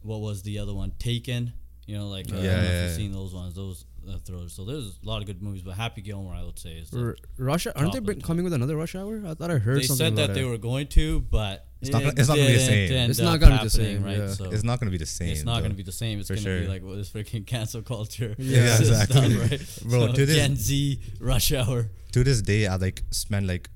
what 0.03 0.21
was 0.21 0.43
the 0.43 0.59
other 0.59 0.73
one? 0.73 0.91
Taken. 0.99 1.53
You 1.85 1.97
know, 1.97 2.07
like 2.09 2.31
uh, 2.31 2.35
I 2.35 2.39
Yeah, 2.41 2.51
don't 2.51 2.61
know 2.63 2.67
if 2.69 2.81
you've 2.83 2.91
yeah. 2.91 2.95
seen 2.97 3.11
those 3.13 3.33
ones. 3.33 3.55
Those 3.55 3.85
uh, 4.09 4.17
thrillers. 4.25 4.53
So 4.53 4.65
there's 4.65 4.99
a 5.03 5.05
lot 5.07 5.21
of 5.21 5.25
good 5.27 5.41
movies, 5.41 5.61
but 5.61 5.75
Happy 5.75 6.01
Gilmore, 6.01 6.33
I 6.33 6.43
would 6.43 6.57
say 6.59 6.71
is. 6.71 6.89
The, 6.89 6.99
R- 6.99 7.15
Rush, 7.37 7.67
aren't 7.75 7.93
they 7.93 7.99
bring, 7.99 8.17
of 8.17 8.23
coming 8.23 8.43
with 8.43 8.53
another 8.53 8.75
Rush 8.75 8.95
Hour? 8.95 9.21
I 9.25 9.33
thought 9.33 9.51
I 9.51 9.57
heard 9.57 9.77
they 9.79 9.83
something 9.83 10.05
said 10.05 10.13
about 10.13 10.27
that 10.27 10.33
they 10.33 10.43
were 10.43 10.57
going 10.57 10.87
to, 10.87 11.21
but 11.21 11.65
It's 11.81 11.91
not 11.91 11.99
gonna- 12.01 12.13
it's 12.17 12.27
not 12.29 12.37
gonna 12.37 12.47
be 12.47 12.53
the 12.53 12.59
same. 12.59 13.09
It's 13.09 13.19
not 13.19 13.39
gonna 13.39 13.57
be 13.57 13.63
the 13.63 13.69
same, 13.69 14.03
right? 14.03 14.17
yeah. 14.17 14.27
So 14.33 14.45
it's 14.51 14.63
not 14.63 14.79
gonna 14.79 14.91
be 14.91 14.97
the 14.97 15.05
same. 15.05 15.29
it's 15.29 15.43
not 15.43 15.55
though. 15.55 15.59
going 15.61 15.71
to 15.71 15.77
be 15.77 15.83
the 15.83 15.91
same. 15.91 16.19
It's 16.19 16.27
For 16.29 16.35
going 16.35 16.45
to 16.45 16.61
be 16.61 16.67
like 16.67 16.83
well, 16.83 16.95
this 16.95 17.09
freaking 17.09 17.45
cancel 17.53 17.81
culture. 17.81 18.35
Yeah, 18.37 18.75
stuff, 18.75 19.09
exactly. 19.09 19.35
right? 19.49 19.79
Bro, 19.85 20.07
So 20.07 20.13
to 20.13 20.25
this- 20.25 20.35
Gen 20.35 20.55
Z 20.55 20.99
rush 21.19 21.51
hour. 21.53 21.89
To 22.13 22.23
this 22.23 22.41
day, 22.41 22.65
I 22.67 22.75
like 22.77 23.03
spend 23.11 23.47
like 23.47 23.69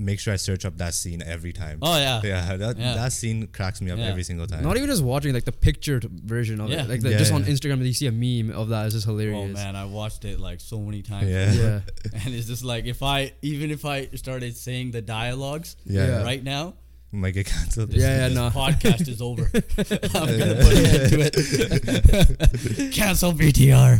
make 0.00 0.20
sure 0.20 0.32
I 0.32 0.36
search 0.36 0.64
up 0.64 0.76
that 0.78 0.94
scene 0.94 1.22
every 1.22 1.52
time. 1.52 1.78
Oh 1.82 1.98
yeah, 1.98 2.20
Yeah, 2.22 2.56
that 2.56 2.78
Yeah. 2.78 2.94
that 2.94 3.12
scene 3.12 3.48
cracks 3.48 3.80
me 3.80 3.90
up 3.90 3.98
Yeah. 3.98 4.06
every 4.06 4.22
single 4.22 4.46
time. 4.46 4.62
Not 4.62 4.76
even 4.76 4.88
just 4.88 5.02
watching 5.02 5.34
like 5.34 5.44
the 5.44 5.50
pictured 5.52 6.04
version 6.04 6.60
of 6.60 6.70
Yeah. 6.70 6.84
it, 6.84 6.88
like 6.88 7.00
the, 7.00 7.10
Yeah, 7.10 7.18
just 7.18 7.32
on 7.32 7.42
yeah. 7.44 7.50
Instagram. 7.50 7.84
You 7.84 7.92
see 7.92 8.06
a 8.06 8.12
meme 8.12 8.56
of 8.56 8.68
that. 8.68 8.86
It's 8.86 8.94
just 8.94 9.06
hilarious. 9.06 9.34
Oh 9.34 9.46
hilarious. 9.46 9.58
man, 9.64 9.74
I 9.76 9.84
watched 9.86 10.24
it 10.24 10.38
like 10.38 10.60
so 10.60 10.78
many 10.80 11.02
times. 11.02 11.28
Yeah. 11.28 11.52
Yeah. 11.52 11.80
And 12.24 12.32
it's 12.34 12.46
just 12.46 12.64
like 12.64 12.84
if 12.86 13.02
I 13.02 13.32
even 13.42 13.70
if 13.72 13.84
I 13.84 14.06
started 14.14 14.56
saying 14.56 14.92
the 14.92 15.02
dialogues 15.02 15.76
Yeah. 15.84 16.06
Yeah. 16.06 16.22
right 16.22 16.42
now, 16.44 16.74
might 17.10 17.32
get 17.32 17.46
canceled. 17.46 17.90
this, 17.90 18.02
Yeah, 18.02 18.18
yeah, 18.18 18.28
this 18.28 18.34
no. 18.36 18.50
podcast 18.50 19.08
is 19.08 19.20
over. 19.22 19.50
I'm 19.54 20.38
gonna 20.38 20.54
put 20.56 20.74
an 20.76 20.86
end 20.86 21.10
to 21.10 21.18
it. 21.24 22.92
Cancel 23.00 23.32
BTR. 23.32 23.98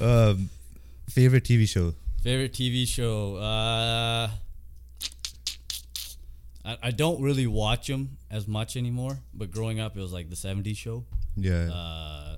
um, 0.00 0.50
favorite 1.08 1.44
TV 1.44 1.68
show. 1.68 1.94
Favorite 2.22 2.52
TV 2.52 2.86
show? 2.86 3.36
Uh, 3.36 4.28
I, 6.64 6.76
I 6.82 6.90
don't 6.90 7.20
really 7.22 7.46
watch 7.46 7.86
them 7.88 8.16
as 8.30 8.48
much 8.48 8.76
anymore. 8.76 9.18
But 9.34 9.50
growing 9.50 9.80
up, 9.80 9.96
it 9.96 10.00
was 10.00 10.12
like 10.12 10.30
the 10.30 10.36
'70s 10.36 10.76
show, 10.76 11.04
Yeah. 11.36 11.70
uh, 11.72 12.36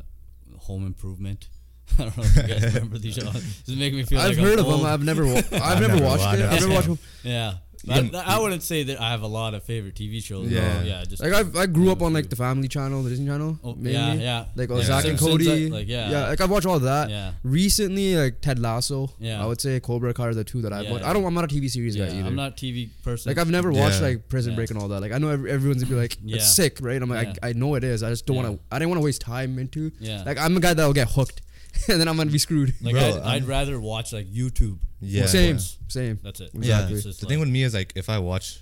Home 0.61 0.87
Improvement. 0.87 1.49
I 1.99 2.03
don't 2.03 2.17
know 2.17 2.25
if 2.25 2.37
you 2.37 2.43
guys 2.43 2.65
remember 2.75 2.99
these 2.99 3.15
shows. 3.15 3.33
This 3.33 3.69
is 3.69 3.77
making 3.77 3.99
me 3.99 4.05
feel 4.05 4.19
I've 4.19 4.31
like 4.31 4.39
I'm 4.39 4.45
heard 4.45 4.59
of 4.59 4.67
them. 4.67 4.85
I've 4.85 5.05
never, 5.05 5.25
wa- 5.25 5.35
I've, 5.53 5.81
never, 5.81 5.95
never 5.95 6.05
watched 6.05 6.21
watched 6.25 6.39
it. 6.41 6.43
it. 6.43 6.47
I've 6.53 6.61
never 6.61 6.73
watched 6.75 6.87
them. 6.89 6.99
Yeah. 7.23 7.55
But 7.87 8.15
I, 8.15 8.37
I 8.37 8.39
wouldn't 8.39 8.63
say 8.63 8.83
that 8.85 9.01
I 9.01 9.11
have 9.11 9.23
a 9.23 9.27
lot 9.27 9.55
of 9.55 9.63
favorite 9.63 9.95
TV 9.95 10.23
shows. 10.23 10.51
Yeah. 10.51 10.61
Yeah, 10.61 10.83
yeah. 10.83 11.05
Just 11.05 11.23
Like 11.23 11.33
I, 11.33 11.61
I 11.63 11.67
grew 11.67 11.91
up 11.93 12.03
on 12.03 12.13
like 12.13 12.29
the 12.29 12.37
Family 12.37 12.69
Channel, 12.69 13.03
the 13.03 13.11
Disney 13.11 13.27
Channel. 13.27 13.59
Oh, 13.63 13.75
mainly. 13.75 13.93
yeah, 13.93 14.15
yeah. 14.15 14.45
Like 14.57 14.71
oh, 14.71 14.79
Yeah. 14.79 14.83
Zack 14.85 15.05
and 15.05 15.19
Cody. 15.19 15.71
like, 15.71 15.87
yeah. 15.89 16.11
yeah. 16.11 16.29
Like 16.29 16.41
I've 16.41 16.51
watched 16.51 16.67
all 16.67 16.81
that. 16.81 17.11
Yeah. 17.11 17.33
Recently, 17.45 18.17
like 18.17 18.41
Ted 18.41 18.59
Lasso. 18.59 19.11
Yeah. 19.19 19.43
I 19.43 19.47
would 19.47 19.61
say 19.61 19.79
Cobra 19.81 20.13
Kai 20.13 20.27
are 20.29 20.35
the 20.35 20.45
two 20.45 20.63
that 20.63 20.73
I've 20.73 20.85
Yeah, 20.85 20.93
watched. 20.93 21.05
I 21.05 21.13
don't. 21.13 21.25
I'm 21.25 21.35
not 21.35 21.45
a 21.45 21.49
TV 21.55 21.71
series 21.71 21.97
guy 21.97 22.09
either. 22.09 22.27
I'm 22.27 22.35
not 22.35 22.53
a 22.53 22.55
TV 22.55 22.89
person. 23.03 23.31
like 23.31 23.39
I've 23.39 23.51
never 23.51 23.73
watched 23.73 24.03
like 24.03 24.29
Prison. 24.29 24.55
Break 24.57 24.71
and 24.71 24.79
all 24.79 24.89
that. 24.89 25.01
Like 25.01 25.13
I 25.13 25.19
know 25.19 25.29
every, 25.29 25.51
everyone's 25.51 25.83
gonna 25.85 25.95
be 25.97 26.01
like, 26.01 26.17
it's 26.27 26.55
sick, 26.55 26.79
right? 26.81 27.01
I'm 27.01 27.09
like. 27.09 27.29
I, 27.43 27.51
I 27.51 27.53
know 27.53 27.75
it 27.77 27.85
is. 27.85 28.03
I 28.03 28.11
just 28.11 28.27
don't 28.27 28.37
want 28.37 28.49
to. 28.49 28.59
I 28.71 28.79
didn't 28.79 28.91
want 28.91 29.01
to 29.01 29.05
waste 29.05 29.21
time 29.21 29.59
into. 29.59 29.93
Yeah. 30.01 30.23
Like 30.25 30.39
I'm 30.39 30.57
a 30.57 30.61
guy 30.61 30.75
that 30.75 30.85
will 30.85 30.93
get 30.93 31.09
hooked, 31.11 31.43
and 31.89 32.01
then 32.01 32.09
I'm 32.09 32.17
gonna 32.17 32.31
be 32.31 32.39
screwed. 32.39 32.75
Like 32.83 32.95
Bro, 32.95 33.03
I'd, 33.03 33.13
I'm- 33.15 33.29
I'd 33.29 33.45
rather 33.49 33.79
watch 33.81 34.13
like 34.13 34.27
YouTube. 34.33 34.79
Yeah. 35.01 35.27
same, 35.27 35.57
yeah. 35.57 35.63
same. 35.89 36.19
That's 36.23 36.41
it. 36.41 36.51
Exactly. 36.55 36.69
Yeah. 36.69 36.83
It's 36.97 37.03
The 37.05 37.11
just 37.11 37.21
thing 37.21 37.31
like- 37.31 37.41
with 37.41 37.49
me 37.49 37.63
is 37.63 37.75
like 37.75 37.93
if 37.97 38.09
I 38.09 38.19
watch 38.19 38.61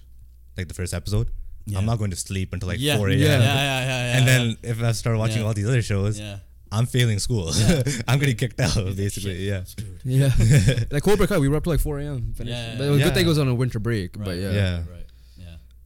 like 0.56 0.68
the 0.68 0.75
first 0.75 0.92
episode, 0.94 1.28
Yeah. 1.66 1.78
I'm 1.78 1.87
not 1.87 1.99
going 1.99 2.11
to 2.11 2.16
sleep 2.16 2.52
until 2.52 2.68
like 2.68 2.80
yeah, 2.80 2.97
4 2.97 3.09
a.m. 3.11 3.18
Yeah, 3.18 3.26
Yeah. 3.26 3.38
yeah, 3.38 3.44
yeah, 3.44 3.80
yeah, 3.80 3.87
yeah. 4.12 4.18
And 4.18 4.28
then 4.28 4.56
if 4.62 4.83
I 4.83 4.92
start 4.92 5.16
watching 5.18 5.38
Yeah. 5.42 5.47
all 5.47 5.54
these 5.54 5.66
other 5.68 5.83
shows, 5.83 6.18
yeah. 6.18 6.38
I'm 6.73 6.87
failing 6.87 7.21
school. 7.21 7.50
Yeah. 7.54 7.83
I'm 8.09 8.18
getting 8.18 8.35
kicked 8.37 8.59
out 8.61 8.73
Shit, 8.73 8.97
basically. 8.97 9.47
Yeah. 9.49 9.62
Yeah, 10.04 10.33
like 10.90 11.04
Cobra 11.04 11.26
Kai, 11.28 11.38
we 11.38 11.49
were 11.49 11.56
up 11.56 11.64
to 11.64 11.71
like 11.71 11.80
4 11.80 12.00
a.m. 12.00 12.35
Finished. 12.35 12.52
Yeah, 12.56 12.75
but 12.78 12.85
it 12.85 12.90
was 12.90 12.99
yeah. 12.99 13.04
good 13.06 13.14
thing 13.14 13.26
it 13.26 13.28
was 13.28 13.38
on 13.38 13.47
a 13.49 13.54
winter 13.54 13.78
break. 13.78 14.16
Right, 14.16 14.25
but 14.25 14.37
yeah, 14.38 14.50
Yeah. 14.50 14.76
right, 14.78 14.85
right. 14.90 15.06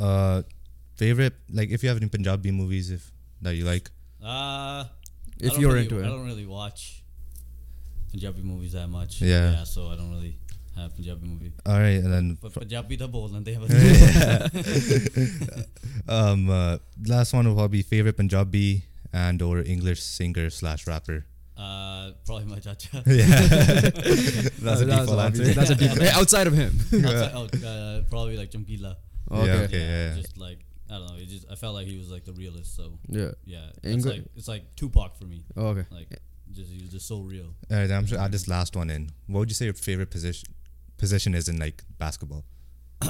Yeah. 0.00 0.04
Uh, 0.06 0.42
favorite 0.96 1.34
like 1.52 1.68
if 1.70 1.82
you 1.82 1.88
have 1.90 1.98
any 1.98 2.08
Punjabi 2.08 2.50
movies 2.52 2.90
if 2.90 3.12
that 3.42 3.54
you 3.54 3.64
like. 3.64 3.90
Uh, 4.24 4.26
I 4.26 4.86
if 5.40 5.52
don't 5.52 5.60
you're 5.60 5.72
really, 5.72 5.84
into 5.84 5.96
I 5.96 6.00
it. 6.00 6.10
don't 6.10 6.26
really 6.26 6.46
watch 6.46 7.04
Punjabi 8.10 8.42
movies 8.42 8.72
that 8.72 8.88
much. 8.88 9.20
Yeah. 9.20 9.52
Yeah, 9.52 9.64
so 9.64 9.88
I 9.88 9.96
don't 9.96 10.10
really 10.10 10.38
have 10.76 10.94
Punjabi 10.94 11.26
movie. 11.26 11.52
All 11.66 11.78
right, 11.78 12.00
and 12.02 12.12
then 12.12 12.38
But 12.40 12.52
Punjabi 12.54 12.96
da 12.96 13.06
bolande 13.06 13.54
um, 16.08 16.50
uh, 16.50 16.78
last 17.06 17.32
one 17.32 17.46
will 17.48 17.54
probably 17.54 17.82
favorite 17.82 18.16
Punjabi 18.16 18.84
and 19.12 19.40
or 19.42 19.58
English 19.60 20.02
singer 20.02 20.50
slash 20.50 20.86
rapper. 20.86 21.24
Uh, 21.56 22.12
probably 22.24 22.44
my 22.46 22.60
chacha. 22.60 23.02
Yeah, 23.06 23.26
that's 24.62 24.80
a 24.80 24.86
default 24.86 25.18
obvious. 25.18 25.48
answer. 25.48 25.54
That's 25.54 25.70
a 25.70 25.74
default. 25.74 25.98
Hey, 25.98 26.10
outside 26.14 26.46
of 26.46 26.54
him. 26.54 26.72
Outside, 27.04 27.32
oh, 27.34 27.66
uh, 27.66 28.02
probably 28.08 28.36
like 28.36 28.50
Chamkila. 28.52 28.94
Yeah, 29.30 29.38
okay. 29.38 29.64
okay. 29.64 29.80
yeah. 29.80 30.14
Just 30.16 30.38
like 30.38 30.58
I 30.88 30.98
don't 30.98 31.08
know. 31.08 31.16
It 31.18 31.26
just 31.28 31.46
I 31.50 31.56
felt 31.56 31.74
like 31.74 31.86
he 31.88 31.98
was 31.98 32.10
like 32.10 32.24
the 32.24 32.32
realist. 32.32 32.76
So 32.76 32.92
Yeah. 33.08 33.32
yeah, 33.44 33.70
it's 33.82 34.06
Engli- 34.06 34.10
like 34.10 34.24
it's 34.36 34.48
like 34.48 34.76
Tupac 34.76 35.16
for 35.18 35.24
me. 35.26 35.42
Oh, 35.56 35.68
okay. 35.74 35.84
Like 35.90 36.08
just 36.52 36.70
he 36.70 36.80
was 36.82 36.90
just 36.90 37.06
so 37.08 37.20
real. 37.20 37.54
All 37.70 37.76
right, 37.76 37.90
I'm 37.90 38.06
sure 38.06 38.18
add 38.18 38.32
this 38.32 38.48
last 38.48 38.76
one 38.76 38.90
in. 38.90 39.10
What 39.26 39.40
would 39.40 39.50
you 39.50 39.54
say 39.54 39.64
your 39.66 39.74
favorite 39.74 40.10
position 40.10 40.54
position 40.96 41.34
is 41.34 41.48
in 41.48 41.58
like 41.58 41.84
basketball? 41.98 42.44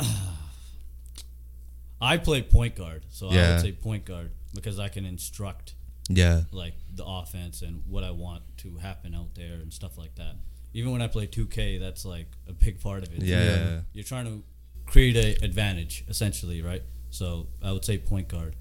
I 2.00 2.16
play 2.16 2.42
point 2.42 2.76
guard, 2.76 3.06
so 3.10 3.28
I 3.28 3.34
Yeah. 3.34 3.52
would 3.52 3.60
say 3.60 3.72
point 3.72 4.04
guard 4.04 4.30
because 4.54 4.78
I 4.78 4.88
can 4.88 5.04
instruct 5.04 5.74
Yeah, 6.10 6.42
like 6.52 6.74
the 6.94 7.04
offense 7.04 7.60
and 7.62 7.82
what 7.86 8.02
I 8.04 8.10
want 8.12 8.42
to 8.58 8.76
happen 8.78 9.14
out 9.14 9.34
there 9.34 9.54
and 9.54 9.72
stuff 9.72 9.98
like 9.98 10.14
that. 10.14 10.36
Even 10.72 10.92
when 10.92 11.02
I 11.02 11.06
play 11.08 11.26
2K, 11.26 11.78
that's 11.80 12.04
like 12.04 12.28
a 12.46 12.52
big 12.52 12.80
part 12.80 13.02
of 13.02 13.12
it. 13.12 13.22
Yeah. 13.22 13.36
You're, 13.72 13.84
you're 13.94 14.04
trying 14.04 14.24
to 14.26 14.42
create 14.86 15.16
a 15.16 15.44
advantage 15.44 16.04
essentially, 16.08 16.62
right? 16.62 16.82
So 17.10 17.48
I 17.62 17.72
would 17.72 17.84
say 17.84 17.98
point 17.98 18.28
guard. 18.28 18.54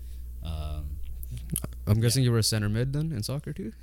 Um, 0.44 0.98
I'm 1.86 2.00
guessing 2.02 2.24
you 2.24 2.32
were 2.32 2.40
a 2.40 2.44
center 2.44 2.70
mid 2.70 2.92
then 2.94 3.12
in 3.12 3.24
soccer 3.24 3.54
too. 3.54 3.72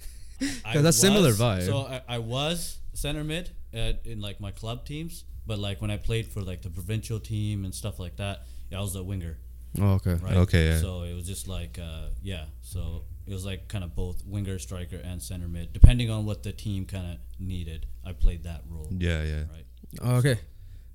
I 0.65 0.79
that's 0.79 0.97
similar 0.99 1.33
vibe. 1.33 1.67
So 1.67 1.79
I, 1.79 2.03
I 2.09 2.19
was 2.19 2.79
center 2.93 3.25
mid 3.25 3.51
at, 3.73 4.07
in 4.07 4.21
like 4.21 4.41
my 4.41 4.51
club 4.51 4.85
teams, 4.85 5.25
but 5.47 5.59
like 5.59 5.81
when 5.81 5.91
I 5.91 5.97
played 5.97 6.29
for 6.29 6.41
like 6.41 6.63
the 6.63 6.71
provincial 6.71 7.21
team 7.21 7.65
and 7.65 7.75
stuff 7.75 7.99
like 7.99 8.17
that, 8.17 8.45
yeah, 8.71 8.79
I 8.79 8.81
was 8.81 8.95
a 8.97 9.03
winger, 9.03 9.39
Oh, 9.81 9.93
okay. 9.95 10.15
right? 10.15 10.37
Okay, 10.37 10.69
yeah. 10.69 10.79
So 10.81 11.03
it 11.03 11.15
was 11.15 11.27
just 11.27 11.49
like 11.49 11.79
uh, 11.79 12.09
yeah, 12.23 12.45
so 12.63 13.05
it 13.27 13.33
was 13.33 13.45
like 13.45 13.69
kind 13.69 13.85
of 13.85 13.95
both 13.95 14.25
winger, 14.27 14.59
striker, 14.59 14.97
and 14.97 15.23
center 15.23 15.49
mid, 15.49 15.73
depending 15.73 16.11
on 16.11 16.27
what 16.27 16.43
the 16.43 16.53
team 16.53 16.87
kind 16.87 17.13
of 17.13 17.19
needed. 17.39 17.87
I 18.05 18.13
played 18.13 18.45
that 18.45 18.63
role, 18.69 18.89
yeah, 18.91 19.23
yeah. 19.23 19.45
right? 19.53 20.17
Okay. 20.19 20.39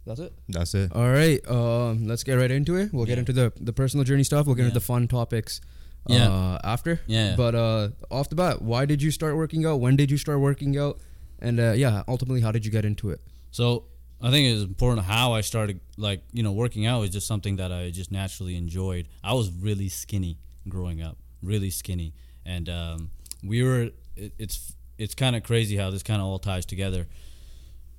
That's 0.06 0.20
it. 0.22 0.34
That's 0.48 0.74
it. 0.74 0.92
All 0.96 1.10
right. 1.12 1.40
Um, 1.48 2.08
let's 2.08 2.24
get 2.24 2.34
right 2.34 2.50
into 2.50 2.76
it. 2.78 2.92
We'll 2.92 3.06
get 3.06 3.20
into 3.20 3.34
the 3.34 3.54
the 3.60 3.74
personal 3.74 4.04
journey 4.04 4.24
stuff. 4.24 4.48
We'll 4.48 4.56
get 4.56 4.64
into 4.64 4.74
the 4.74 4.86
fun 4.86 5.08
topics. 5.08 5.62
Yeah. 6.08 6.30
Uh, 6.30 6.60
after. 6.64 7.00
Yeah. 7.08 7.36
But 7.36 7.56
uh, 7.56 7.90
off 8.10 8.30
the 8.30 8.36
bat, 8.36 8.62
why 8.62 8.86
did 8.86 9.02
you 9.02 9.12
start 9.12 9.36
working 9.36 9.66
out? 9.66 9.80
When 9.80 9.96
did 9.96 10.10
you 10.10 10.18
start 10.18 10.40
working 10.40 10.78
out? 10.78 11.00
And 11.40 11.60
uh, 11.60 11.72
yeah, 11.72 12.04
ultimately, 12.08 12.42
how 12.42 12.52
did 12.52 12.66
you 12.66 12.72
get 12.72 12.86
into 12.86 13.10
it? 13.10 13.22
So 13.52 13.86
I 14.22 14.32
think 14.32 14.48
it's 14.48 14.64
important 14.64 15.06
how 15.06 15.34
I 15.34 15.42
started, 15.42 15.80
like 15.98 16.22
you 16.34 16.44
know, 16.44 16.52
working 16.52 16.86
out 16.86 17.04
is 17.04 17.12
just 17.12 17.28
something 17.28 17.58
that 17.58 17.72
I 17.72 17.90
just 17.92 18.12
naturally 18.12 18.56
enjoyed. 18.56 19.08
I 19.24 19.34
was 19.34 19.52
really 19.52 19.90
skinny 19.90 20.38
growing 20.68 21.02
up, 21.02 21.18
really 21.42 21.70
skinny, 21.70 22.14
and 22.46 22.68
um, 22.70 23.12
we 23.44 23.64
were. 23.64 23.90
It, 24.16 24.34
it's 24.38 24.76
it's 24.98 25.16
kind 25.16 25.36
of 25.36 25.44
crazy 25.44 25.78
how 25.78 25.90
this 25.90 26.04
kind 26.04 26.22
of 26.22 26.28
all 26.28 26.40
ties 26.40 26.66
together. 26.66 27.08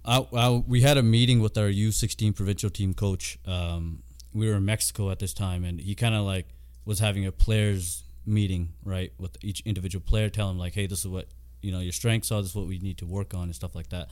I, 0.04 0.26
I, 0.34 0.62
we 0.66 0.82
had 0.82 0.98
a 0.98 1.02
meeting 1.02 1.40
with 1.40 1.56
our 1.56 1.68
U16 1.68 2.34
provincial 2.34 2.70
team 2.70 2.94
coach. 2.94 3.38
Um, 3.46 4.02
we 4.32 4.48
were 4.48 4.56
in 4.56 4.64
Mexico 4.64 5.10
at 5.10 5.18
this 5.18 5.32
time, 5.34 5.64
and 5.64 5.80
he 5.80 5.94
kind 5.94 6.14
of 6.14 6.24
like 6.24 6.46
was 6.90 6.98
having 6.98 7.24
a 7.24 7.30
players 7.30 8.02
meeting, 8.26 8.72
right, 8.84 9.12
with 9.16 9.36
each 9.42 9.60
individual 9.64 10.02
player, 10.04 10.28
telling 10.28 10.54
them 10.54 10.58
like, 10.58 10.74
"Hey, 10.74 10.86
this 10.88 10.98
is 10.98 11.06
what 11.06 11.28
you 11.62 11.70
know 11.70 11.78
your 11.78 11.92
strengths 11.92 12.32
are. 12.32 12.42
This 12.42 12.50
is 12.50 12.56
what 12.56 12.66
we 12.66 12.80
need 12.80 12.98
to 12.98 13.06
work 13.06 13.32
on, 13.32 13.44
and 13.44 13.54
stuff 13.54 13.76
like 13.76 13.90
that." 13.90 14.10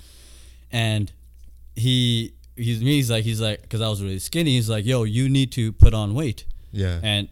And 0.71 1.11
he 1.75 2.35
he's 2.55 2.81
me. 2.81 2.95
He's 2.95 3.11
like 3.11 3.25
he's 3.25 3.41
like 3.41 3.63
because 3.63 3.81
I 3.81 3.89
was 3.89 4.01
really 4.01 4.21
skinny. 4.21 4.53
He's 4.53 4.71
like, 4.71 4.87
"Yo, 4.87 5.03
you 5.03 5.29
need 5.29 5.51
to 5.53 5.73
put 5.73 5.93
on 5.93 6.15
weight," 6.15 6.45
Yeah, 6.71 7.01
and 7.03 7.29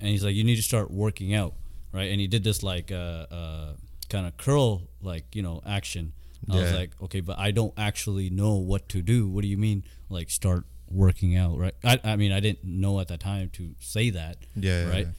and 0.00 0.08
he's 0.08 0.24
like, 0.24 0.34
"You 0.34 0.44
need 0.44 0.56
to 0.56 0.62
start 0.62 0.90
working 0.90 1.34
out, 1.34 1.52
right?" 1.92 2.10
And 2.10 2.18
he 2.18 2.26
did 2.26 2.42
this 2.42 2.62
like 2.62 2.90
uh, 2.90 3.26
uh, 3.30 3.72
kind 4.08 4.26
of 4.26 4.38
curl 4.38 4.88
like 5.02 5.36
you 5.36 5.42
know 5.42 5.60
action. 5.66 6.14
Yeah. 6.46 6.56
I 6.56 6.62
was 6.62 6.72
like, 6.72 6.90
okay, 7.02 7.20
but 7.20 7.38
I 7.38 7.50
don't 7.50 7.74
actually 7.76 8.30
know 8.30 8.54
what 8.54 8.88
to 8.90 9.02
do. 9.02 9.28
What 9.28 9.42
do 9.42 9.48
you 9.48 9.58
mean, 9.58 9.84
like 10.08 10.30
start 10.30 10.64
working 10.90 11.36
out, 11.36 11.58
right? 11.58 11.74
I, 11.84 12.00
I 12.04 12.16
mean, 12.16 12.32
I 12.32 12.40
didn't 12.40 12.64
know 12.64 13.00
at 13.00 13.08
that 13.08 13.20
time 13.20 13.50
to 13.54 13.74
say 13.80 14.10
that, 14.10 14.36
Yeah, 14.54 14.82
yeah, 14.84 14.88
right? 14.90 15.06
yeah. 15.06 15.12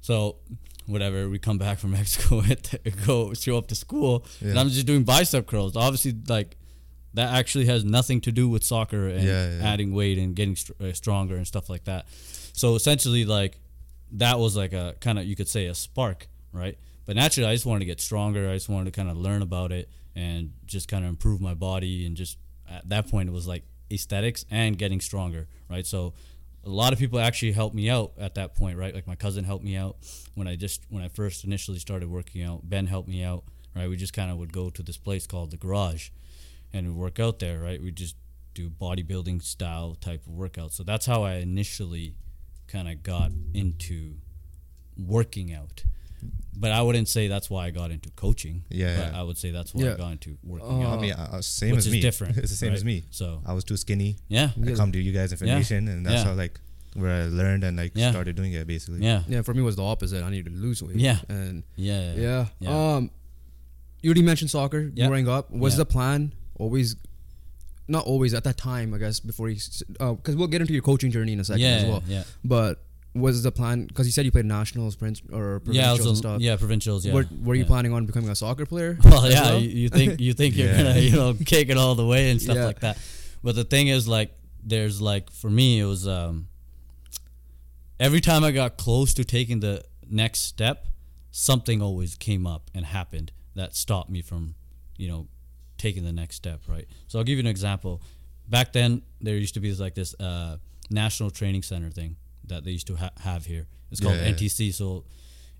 So, 0.00 0.36
whatever, 0.86 1.28
we 1.28 1.38
come 1.38 1.58
back 1.58 1.78
from 1.78 1.90
Mexico, 1.98 2.40
and 2.48 3.06
go 3.06 3.34
show 3.34 3.58
up 3.58 3.66
to 3.68 3.74
school, 3.74 4.24
and 4.40 4.58
I'm 4.58 4.68
just 4.68 4.86
doing 4.86 5.04
bicep 5.04 5.46
curls. 5.46 5.76
Obviously, 5.76 6.14
like 6.28 6.56
that 7.14 7.34
actually 7.34 7.66
has 7.66 7.84
nothing 7.84 8.20
to 8.22 8.32
do 8.32 8.48
with 8.48 8.62
soccer 8.64 9.08
and 9.08 9.22
Yeah, 9.24 9.58
yeah. 9.58 9.64
adding 9.72 9.92
weight 9.92 10.16
and 10.18 10.34
getting 10.36 10.54
str- 10.56 10.72
uh, 10.80 10.92
stronger 10.92 11.36
and 11.36 11.46
stuff 11.46 11.68
like 11.68 11.84
that. 11.84 12.06
So 12.52 12.74
essentially, 12.76 13.24
like 13.24 13.58
that 14.12 14.38
was 14.38 14.56
like 14.56 14.72
a 14.72 14.94
kind 15.00 15.18
of 15.18 15.24
you 15.26 15.36
could 15.36 15.48
say 15.48 15.66
a 15.66 15.74
spark, 15.74 16.28
right? 16.52 16.78
But 17.06 17.16
naturally, 17.16 17.48
I 17.50 17.54
just 17.54 17.66
wanted 17.66 17.80
to 17.80 17.84
get 17.86 18.00
stronger. 18.00 18.48
I 18.48 18.54
just 18.54 18.68
wanted 18.68 18.92
to 18.92 18.96
kind 18.96 19.10
of 19.10 19.16
learn 19.16 19.42
about 19.42 19.72
it 19.72 19.88
and 20.14 20.52
just 20.66 20.86
kind 20.88 21.04
of 21.04 21.08
improve 21.10 21.40
my 21.40 21.54
body. 21.54 22.06
And 22.06 22.16
just 22.16 22.38
at 22.70 22.88
that 22.88 23.08
point, 23.10 23.28
it 23.28 23.32
was 23.32 23.48
like 23.48 23.64
aesthetics 23.90 24.44
and 24.50 24.78
getting 24.78 25.00
stronger, 25.00 25.48
right? 25.68 25.86
So 25.86 26.14
a 26.64 26.68
lot 26.68 26.92
of 26.92 26.98
people 26.98 27.18
actually 27.18 27.52
helped 27.52 27.74
me 27.74 27.88
out 27.88 28.12
at 28.18 28.34
that 28.34 28.54
point, 28.54 28.78
right? 28.78 28.94
Like 28.94 29.06
my 29.06 29.14
cousin 29.14 29.44
helped 29.44 29.64
me 29.64 29.76
out 29.76 29.96
when 30.34 30.46
I 30.46 30.56
just 30.56 30.84
when 30.90 31.02
I 31.02 31.08
first 31.08 31.44
initially 31.44 31.78
started 31.78 32.10
working 32.10 32.42
out. 32.42 32.68
Ben 32.68 32.86
helped 32.86 33.08
me 33.08 33.24
out, 33.24 33.44
right? 33.74 33.88
We 33.88 33.96
just 33.96 34.12
kind 34.12 34.30
of 34.30 34.36
would 34.38 34.52
go 34.52 34.70
to 34.70 34.82
this 34.82 34.96
place 34.96 35.26
called 35.26 35.50
the 35.50 35.56
Garage, 35.56 36.10
and 36.72 36.86
we 36.86 36.92
work 36.92 37.18
out 37.18 37.38
there, 37.38 37.60
right? 37.60 37.80
We 37.80 37.90
just 37.90 38.16
do 38.52 38.68
bodybuilding 38.68 39.42
style 39.42 39.96
type 40.00 40.26
of 40.26 40.32
workouts. 40.32 40.72
So 40.72 40.82
that's 40.82 41.06
how 41.06 41.22
I 41.22 41.34
initially 41.34 42.16
kind 42.66 42.88
of 42.88 43.02
got 43.02 43.32
into 43.54 44.16
working 44.96 45.52
out. 45.52 45.84
But 46.56 46.72
I 46.72 46.82
wouldn't 46.82 47.08
say 47.08 47.26
that's 47.28 47.48
why 47.48 47.66
I 47.66 47.70
got 47.70 47.90
into 47.90 48.10
coaching. 48.10 48.64
Yeah, 48.68 48.96
But 48.96 49.12
yeah. 49.12 49.20
I 49.20 49.22
would 49.22 49.38
say 49.38 49.50
that's 49.50 49.72
why 49.74 49.92
I 49.92 49.94
got 49.96 50.12
into 50.12 50.36
working 50.44 50.82
Uh, 50.84 50.88
out. 50.88 50.98
I 50.98 51.00
mean, 51.02 51.12
uh, 51.12 51.40
same 51.40 51.70
which 51.70 51.78
as 51.78 51.86
is 51.86 51.92
me. 51.92 52.00
different, 52.02 52.36
it's 52.42 52.50
the 52.50 52.56
same 52.56 52.74
as 52.74 52.84
me. 52.84 53.04
So 53.10 53.40
I 53.46 53.54
was 53.54 53.64
too 53.64 53.78
skinny. 53.78 54.16
yeah, 54.28 54.50
I 54.62 54.72
come 54.72 54.92
to 54.92 55.00
you 55.00 55.12
guys 55.12 55.32
information, 55.32 55.88
and 55.88 56.04
that's 56.04 56.16
Yeah. 56.16 56.24
how 56.24 56.34
like 56.34 56.60
where 56.94 57.22
I 57.22 57.26
learned 57.28 57.64
and 57.64 57.76
like 57.78 57.92
Yeah. 57.94 58.10
started 58.10 58.36
doing 58.36 58.52
it 58.52 58.66
basically. 58.66 59.00
yeah, 59.02 59.22
Yeah, 59.28 59.40
for 59.42 59.54
me 59.54 59.60
it 59.60 59.64
was 59.64 59.76
the 59.76 59.84
opposite. 59.84 60.22
I 60.22 60.28
needed 60.30 60.52
to 60.54 60.58
lose 60.60 60.82
weight. 60.82 60.96
Yeah. 60.96 61.18
And 61.28 61.62
yeah, 61.76 62.12
yeah. 62.14 62.46
Yeah. 62.58 62.94
Um, 62.96 63.10
you 64.02 64.08
already 64.10 64.22
mentioned 64.22 64.50
soccer 64.50 64.90
Yeah. 64.94 65.06
growing 65.06 65.28
up. 65.28 65.50
Was 65.50 65.74
Yeah. 65.74 65.78
the 65.78 65.86
plan 65.86 66.34
always? 66.56 66.96
Not 67.88 68.04
always 68.06 68.34
at 68.34 68.44
that 68.44 68.56
time, 68.56 68.92
I 68.94 68.98
guess. 68.98 69.18
Before 69.20 69.48
you, 69.48 69.56
because 69.88 70.36
we'll 70.36 70.46
get 70.48 70.60
into 70.60 70.72
your 70.72 70.82
coaching 70.82 71.10
journey 71.10 71.32
in 71.32 71.40
a 71.40 71.44
second 71.44 71.60
yeah, 71.62 71.68
as 71.76 71.84
well. 71.86 72.02
yeah. 72.06 72.24
But 72.44 72.84
was 73.14 73.42
the 73.42 73.50
plan? 73.50 73.86
Because 73.86 74.06
you 74.06 74.12
said 74.12 74.24
you 74.24 74.30
played 74.30 74.44
nationals, 74.44 74.94
prince, 74.96 75.20
or 75.32 75.60
Yeah, 75.64 75.92
I 75.92 75.96
provincials 75.96 75.98
was 75.98 76.06
and 76.06 76.16
stuff. 76.18 76.40
yeah, 76.40 76.56
provincials. 76.56 77.04
Yeah. 77.06 77.14
Were, 77.14 77.26
were 77.42 77.54
you 77.54 77.62
yeah. 77.62 77.66
planning 77.66 77.92
on 77.92 78.06
becoming 78.06 78.30
a 78.30 78.36
soccer 78.36 78.66
player? 78.66 78.96
Well, 79.04 79.28
yeah, 79.30 79.42
well? 79.42 79.58
You, 79.60 79.68
you 79.68 79.88
think 79.88 80.20
you 80.20 80.32
think 80.32 80.56
you're 80.56 80.68
Yeah. 80.72 80.76
gonna 80.82 80.98
you 81.00 81.10
know 81.12 81.34
kick 81.44 81.68
it 81.70 81.76
all 81.76 81.94
the 81.96 82.06
way 82.06 82.30
and 82.30 82.40
stuff 82.40 82.56
Yeah. 82.56 82.66
like 82.66 82.80
that, 82.80 82.98
but 83.42 83.54
the 83.56 83.64
thing 83.64 83.88
is 83.88 84.06
like 84.06 84.32
there's 84.62 85.00
like 85.00 85.30
for 85.30 85.50
me 85.50 85.80
it 85.80 85.86
was 85.86 86.06
um 86.06 86.46
every 87.98 88.20
time 88.20 88.44
I 88.44 88.50
got 88.50 88.76
close 88.76 89.14
to 89.14 89.24
taking 89.24 89.60
the 89.60 89.82
next 90.08 90.40
step, 90.40 90.86
something 91.30 91.82
always 91.82 92.14
came 92.14 92.46
up 92.46 92.70
and 92.74 92.84
happened 92.86 93.32
that 93.54 93.74
stopped 93.74 94.10
me 94.10 94.22
from 94.22 94.54
you 94.96 95.08
know 95.08 95.28
taking 95.78 96.04
the 96.04 96.12
next 96.12 96.36
step. 96.36 96.60
Right. 96.68 96.86
So 97.08 97.18
I'll 97.18 97.24
give 97.24 97.38
you 97.38 97.40
an 97.44 97.46
example. 97.46 98.02
Back 98.48 98.72
then 98.72 99.02
there 99.20 99.36
used 99.36 99.54
to 99.54 99.60
be 99.60 99.72
like 99.74 99.94
this 99.94 100.14
uh, 100.20 100.56
national 100.90 101.30
training 101.30 101.62
center 101.62 101.90
thing 101.90 102.16
that 102.50 102.64
they 102.64 102.70
used 102.72 102.86
to 102.88 102.96
ha- 102.96 103.10
have 103.20 103.46
here. 103.46 103.66
It's 103.90 104.00
called 104.00 104.16
Yeah, 104.16 104.26
yeah. 104.28 104.32
NTC. 104.34 104.72
So 104.74 105.04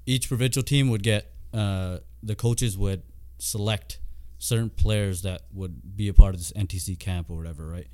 each 0.06 0.28
provincial 0.28 0.62
team 0.62 0.90
would 0.90 1.02
get 1.02 1.32
uh, 1.52 1.98
the 2.22 2.34
coaches 2.36 2.76
would 2.78 3.02
select 3.38 3.98
certain 4.38 4.70
players 4.70 5.22
that 5.22 5.42
would 5.52 5.96
be 5.96 6.08
a 6.08 6.14
part 6.14 6.34
of 6.34 6.40
this 6.40 6.52
NTC 6.52 6.98
camp 6.98 7.28
or 7.30 7.36
whatever, 7.36 7.66
right? 7.66 7.88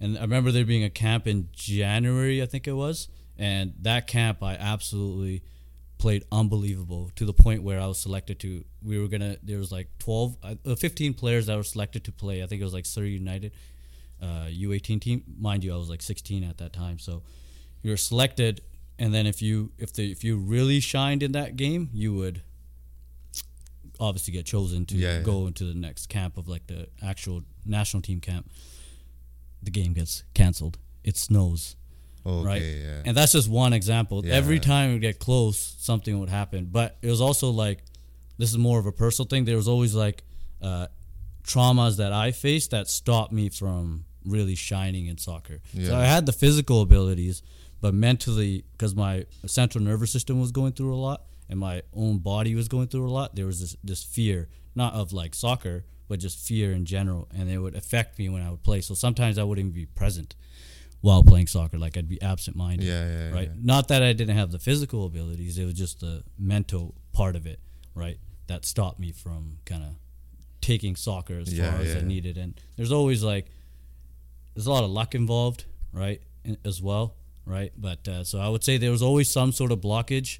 And 0.00 0.16
I 0.18 0.22
remember 0.22 0.50
there 0.52 0.64
being 0.64 0.84
a 0.84 0.90
camp 0.90 1.26
in 1.26 1.48
January, 1.52 2.42
I 2.42 2.46
think 2.46 2.66
it 2.66 2.72
was, 2.72 3.08
and 3.38 3.74
that 3.82 4.06
camp 4.06 4.42
I 4.42 4.54
absolutely 4.54 5.42
played 5.98 6.24
unbelievable 6.32 7.10
to 7.16 7.24
the 7.24 7.32
point 7.32 7.62
where 7.62 7.80
I 7.80 7.86
was 7.86 7.98
selected 7.98 8.38
to. 8.40 8.64
We 8.82 8.98
were 8.98 9.08
gonna. 9.08 9.36
There 9.42 9.58
was 9.58 9.70
like 9.70 9.88
twelve, 9.98 10.36
uh, 10.42 10.74
fifteen 10.74 11.14
players 11.14 11.46
that 11.46 11.56
were 11.56 11.62
selected 11.62 12.04
to 12.04 12.12
play. 12.12 12.42
I 12.42 12.46
think 12.46 12.60
it 12.60 12.64
was 12.64 12.74
like 12.74 12.86
Surrey 12.86 13.10
United, 13.10 13.52
uh, 14.20 14.46
U18 14.50 15.00
team. 15.00 15.22
Mind 15.38 15.62
you, 15.64 15.72
I 15.72 15.76
was 15.76 15.88
like 15.88 16.02
16 16.02 16.42
at 16.44 16.58
that 16.58 16.72
time, 16.72 16.98
so 16.98 17.22
you 17.84 17.90
were 17.90 17.96
selected. 17.96 18.60
And 18.98 19.12
then 19.14 19.26
if 19.26 19.40
you 19.42 19.70
if 19.78 19.92
the 19.92 20.10
if 20.10 20.24
you 20.24 20.36
really 20.36 20.80
shined 20.80 21.22
in 21.22 21.32
that 21.32 21.54
game, 21.56 21.90
you 21.92 22.14
would 22.14 22.42
obviously 24.00 24.32
get 24.32 24.46
chosen 24.46 24.86
to 24.86 24.96
Yeah, 24.96 25.18
yeah. 25.18 25.22
go 25.22 25.46
into 25.46 25.64
the 25.64 25.74
next 25.74 26.08
camp 26.08 26.36
of 26.36 26.48
like 26.48 26.66
the 26.66 26.88
actual 27.02 27.42
national 27.64 28.02
team 28.02 28.20
camp. 28.20 28.50
The 29.62 29.70
game 29.70 29.92
gets 29.92 30.24
canceled. 30.34 30.78
It 31.04 31.16
snows 31.16 31.76
Okay, 32.26 32.46
right? 32.46 32.62
yeah. 32.62 33.02
And 33.04 33.16
that's 33.16 33.32
just 33.32 33.48
one 33.48 33.72
example. 33.72 34.24
Yeah. 34.24 34.34
Every 34.34 34.58
time 34.58 34.94
we 34.94 34.98
get 34.98 35.18
close, 35.18 35.58
something 35.78 36.18
would 36.18 36.30
happen. 36.30 36.68
But 36.70 36.96
it 37.02 37.08
was 37.08 37.20
also 37.20 37.50
like, 37.50 37.84
this 38.38 38.50
is 38.50 38.58
more 38.58 38.78
of 38.78 38.86
a 38.86 38.92
personal 38.92 39.26
thing. 39.28 39.44
There 39.44 39.56
was 39.56 39.68
always 39.68 39.94
like 39.94 40.22
uh, 40.62 40.86
traumas 41.44 41.98
that 41.98 42.12
I 42.12 42.32
faced 42.32 42.70
that 42.70 42.88
stopped 42.88 43.32
me 43.32 43.48
from 43.50 44.06
really 44.24 44.54
shining 44.54 45.06
in 45.06 45.18
soccer. 45.18 45.60
So 45.82 45.94
I 45.94 46.04
had 46.04 46.24
the 46.24 46.32
physical 46.32 46.80
abilities, 46.80 47.42
but 47.84 47.92
mentally, 47.92 48.64
because 48.72 48.94
my 48.94 49.26
central 49.44 49.84
nervous 49.84 50.10
system 50.10 50.40
was 50.40 50.50
going 50.50 50.72
through 50.72 50.94
a 50.94 50.96
lot 50.96 51.24
and 51.50 51.58
my 51.60 51.82
own 51.94 52.16
body 52.16 52.54
was 52.54 52.66
going 52.66 52.88
through 52.88 53.06
a 53.06 53.12
lot, 53.12 53.36
there 53.36 53.44
was 53.44 53.60
this, 53.60 53.76
this 53.84 54.02
fear, 54.02 54.48
not 54.74 54.94
of 54.94 55.12
like 55.12 55.34
soccer, 55.34 55.84
but 56.08 56.18
just 56.18 56.38
fear 56.38 56.72
in 56.72 56.86
general. 56.86 57.28
And 57.36 57.50
it 57.50 57.58
would 57.58 57.74
affect 57.76 58.18
me 58.18 58.30
when 58.30 58.40
I 58.40 58.48
would 58.50 58.62
play. 58.62 58.80
So 58.80 58.94
sometimes 58.94 59.36
I 59.36 59.42
wouldn't 59.42 59.66
even 59.66 59.74
be 59.78 59.84
present 59.84 60.34
while 61.02 61.22
playing 61.22 61.46
soccer. 61.46 61.76
Like 61.76 61.98
I'd 61.98 62.08
be 62.08 62.22
absent 62.22 62.56
minded 62.56 62.86
Yeah, 62.86 63.06
yeah, 63.06 63.30
right? 63.34 63.48
yeah. 63.54 63.60
Not 63.62 63.88
that 63.88 64.02
I 64.02 64.14
didn't 64.14 64.34
have 64.34 64.50
the 64.50 64.58
physical 64.58 65.04
abilities; 65.04 65.58
it 65.58 65.66
was 65.66 65.74
just 65.74 66.00
the 66.00 66.24
mental 66.38 66.94
part 67.12 67.36
of 67.36 67.46
it, 67.46 67.60
right? 67.94 68.16
That 68.46 68.64
stopped 68.64 68.98
me 68.98 69.12
from 69.12 69.58
kind 69.66 69.82
of 69.82 69.90
taking 70.62 70.96
soccer 70.96 71.34
as 71.38 71.52
Yeah, 71.52 71.70
far 71.70 71.82
as 71.82 71.94
I 71.96 72.00
needed. 72.00 72.38
And 72.38 72.58
there's 72.78 72.92
always 72.92 73.22
like, 73.22 73.44
there's 74.54 74.66
a 74.66 74.70
lot 74.72 74.84
of 74.84 74.90
luck 74.90 75.14
involved, 75.14 75.66
right, 75.92 76.22
as 76.64 76.80
well, 76.80 77.16
right? 77.46 77.72
But 77.76 78.06
uh, 78.08 78.24
so 78.24 78.38
I 78.40 78.48
would 78.48 78.64
say 78.64 78.76
there 78.78 78.90
was 78.90 79.02
always 79.02 79.30
some 79.30 79.52
sort 79.52 79.72
of 79.72 79.80
blockage 79.80 80.38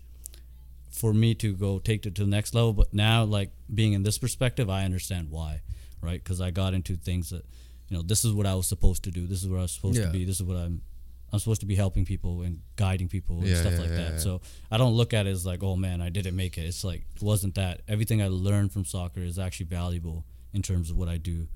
for 0.91 1.13
me 1.13 1.35
to 1.35 1.53
go 1.55 1.79
take 1.79 2.07
it 2.07 2.15
to 2.17 2.25
the 2.25 2.31
next 2.31 2.55
level. 2.55 2.73
But 2.73 2.95
now, 2.95 3.25
like 3.25 3.51
being 3.73 3.93
in 3.93 4.03
this 4.03 4.19
perspective, 4.19 4.71
I 4.71 4.85
understand 4.85 5.31
why, 5.31 5.61
right? 6.01 6.23
Because 6.23 6.41
I 6.41 6.51
got 6.51 6.73
into 6.75 6.97
things 6.97 7.31
that, 7.31 7.45
you 7.89 7.97
know, 7.97 8.03
this 8.03 8.25
is 8.25 8.33
what 8.33 8.47
I 8.47 8.55
was 8.55 8.67
supposed 8.67 9.03
to 9.05 9.11
do. 9.11 9.27
This 9.27 9.43
is 9.43 9.49
where 9.49 9.59
I 9.59 9.63
was 9.63 9.73
supposed 9.73 9.99
Yeah. 9.99 10.07
to 10.07 10.11
be. 10.13 10.25
This 10.25 10.37
is 10.37 10.45
what 10.45 10.57
I'm. 10.57 10.83
I'm 11.33 11.41
supposed 11.41 11.63
to 11.63 11.67
be 11.67 11.75
helping 11.75 12.05
people 12.05 12.43
and 12.43 12.61
guiding 12.77 13.09
people 13.09 13.39
and 13.39 13.49
Yeah, 13.49 13.57
stuff 13.57 13.73
yeah, 13.73 13.81
like 13.81 13.97
that. 13.97 14.21
So 14.21 14.41
I 14.71 14.77
don't 14.77 14.93
look 14.93 15.13
at 15.13 15.27
it 15.27 15.31
as 15.31 15.45
like, 15.45 15.65
oh 15.65 15.75
man, 15.75 16.01
I 16.01 16.09
didn't 16.09 16.37
make 16.37 16.57
it. 16.59 16.61
It's 16.61 16.85
like 16.85 17.07
it 17.17 17.23
wasn't 17.23 17.57
that. 17.57 17.81
Everything 17.89 18.23
I 18.23 18.29
learned 18.29 18.71
from 18.73 18.85
soccer 18.85 19.19
is 19.21 19.37
actually 19.37 19.67
valuable 19.67 20.25
in 20.53 20.63
terms 20.63 20.91
of 20.91 20.97
what 20.97 21.09
I 21.09 21.17
do 21.17 21.49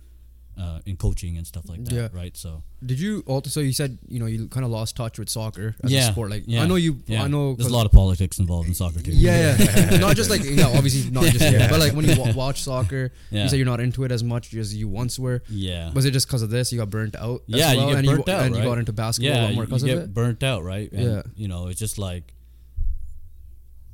uh, 0.61 0.81
in 0.87 0.97
coaching 0.97 1.37
and 1.37 1.47
stuff 1.47 1.69
like 1.69 1.85
that. 1.85 1.95
Yeah. 1.95 2.09
Right. 2.13 2.37
So 2.37 2.63
Did 2.85 2.99
you 3.01 3.23
also? 3.27 3.49
So 3.51 3.61
you 3.61 3.73
said 3.73 3.99
you 4.09 4.19
know 4.19 4.27
you 4.27 4.49
kind 4.49 4.65
of 4.65 4.71
lost 4.73 4.97
touch 4.97 5.19
with 5.19 5.29
soccer 5.29 5.77
as 5.85 5.91
yeah, 5.93 6.09
a 6.09 6.13
sport. 6.13 6.31
Like 6.31 6.45
yeah, 6.47 6.63
I 6.63 6.67
know 6.67 6.75
you. 6.77 6.99
yeah. 7.07 7.23
I 7.23 7.29
know. 7.29 7.55
there's 7.55 7.69
a 7.71 7.73
lot 7.73 7.87
of 7.87 7.93
politics 7.93 8.39
involved 8.39 8.69
in 8.69 8.75
soccer 8.75 9.01
too. 9.01 9.13
Yeah, 9.13 9.57
yeah. 9.59 9.97
not 10.07 10.17
just 10.17 10.31
like 10.31 10.43
yeah, 10.45 10.67
obviously 10.67 11.11
not 11.11 11.25
just 11.25 11.41
Yeah. 11.53 11.69
but 11.71 11.79
like 11.81 11.93
when 11.93 12.05
you 12.07 12.19
wa- 12.21 12.33
watch 12.45 12.63
soccer, 12.63 13.13
you 13.31 13.49
say 13.49 13.57
you're 13.57 13.67
not 13.67 13.81
into 13.81 14.05
it 14.05 14.13
as 14.13 14.25
much 14.25 14.53
as 14.55 14.75
you 14.75 14.89
once 14.89 15.19
were. 15.19 15.43
Yeah. 15.49 15.93
Was 15.93 16.05
it 16.05 16.11
just 16.11 16.27
because 16.27 16.43
of 16.43 16.51
this 16.51 16.73
you 16.73 16.79
got 16.79 16.91
burnt 16.91 17.15
out? 17.17 17.43
as 17.53 17.59
Yeah, 17.61 17.73
you 17.73 17.87
get 17.87 17.99
and 17.99 18.07
burnt 18.07 18.27
you, 18.27 18.33
out, 18.35 18.47
and 18.47 18.57
you 18.57 18.63
got 18.63 18.79
into 18.79 18.93
basketball 18.93 19.33
a 19.33 19.37
yeah, 19.37 19.45
lot 19.47 19.55
more 19.55 19.65
because 19.65 19.83
you 19.85 19.93
of 19.93 19.99
get 19.99 20.05
it. 20.05 20.15
burnt 20.15 20.43
out, 20.43 20.65
right? 20.65 20.91
And, 20.93 21.03
Yeah. 21.03 21.23
You 21.37 21.49
know, 21.49 21.69
it's 21.69 21.79
just 21.79 21.99
like 21.99 22.35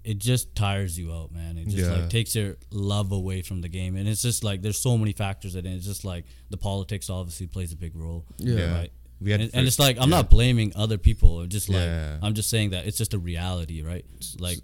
it 0.05 0.19
just 0.19 0.55
tires 0.55 0.99
you 0.99 1.12
out, 1.12 1.33
man. 1.33 1.57
It 1.59 1.64
just 1.69 1.79
Yeah. 1.90 1.97
like 1.97 2.11
takes 2.11 2.35
your 2.37 2.57
love 2.71 3.11
away 3.12 3.43
from 3.43 3.61
the 3.62 3.69
game, 3.69 3.97
and 3.97 4.07
it's 4.09 4.23
just 4.23 4.45
like 4.45 4.61
there's 4.62 4.79
so 4.79 4.97
many 4.99 5.12
factors 5.12 5.55
in 5.55 5.67
it. 5.67 5.75
It's 5.75 5.87
just 5.87 6.05
like 6.05 6.25
the 6.51 6.57
politics 6.59 7.09
obviously 7.11 7.47
plays 7.47 7.73
a 7.73 7.77
big 7.77 7.97
role. 7.97 8.25
Yeah. 8.38 8.57
Yeah. 8.57 8.75
Right. 8.79 8.93
We 9.21 9.31
had 9.31 9.40
and, 9.40 9.51
and 9.55 9.67
it's 9.67 9.79
like 9.79 9.97
I'm 9.97 10.11
yeah. 10.11 10.17
not 10.17 10.31
blaming 10.31 10.73
other 10.77 10.99
people. 10.99 11.40
It's 11.43 11.53
just 11.55 11.69
like 11.69 11.79
Yeah. 11.79 12.19
I'm 12.23 12.35
just 12.35 12.51
saying 12.51 12.71
that 12.71 12.87
it's 12.87 12.99
just 12.99 13.14
a 13.14 13.19
reality, 13.19 13.83
right? 13.83 14.05
Like 14.38 14.59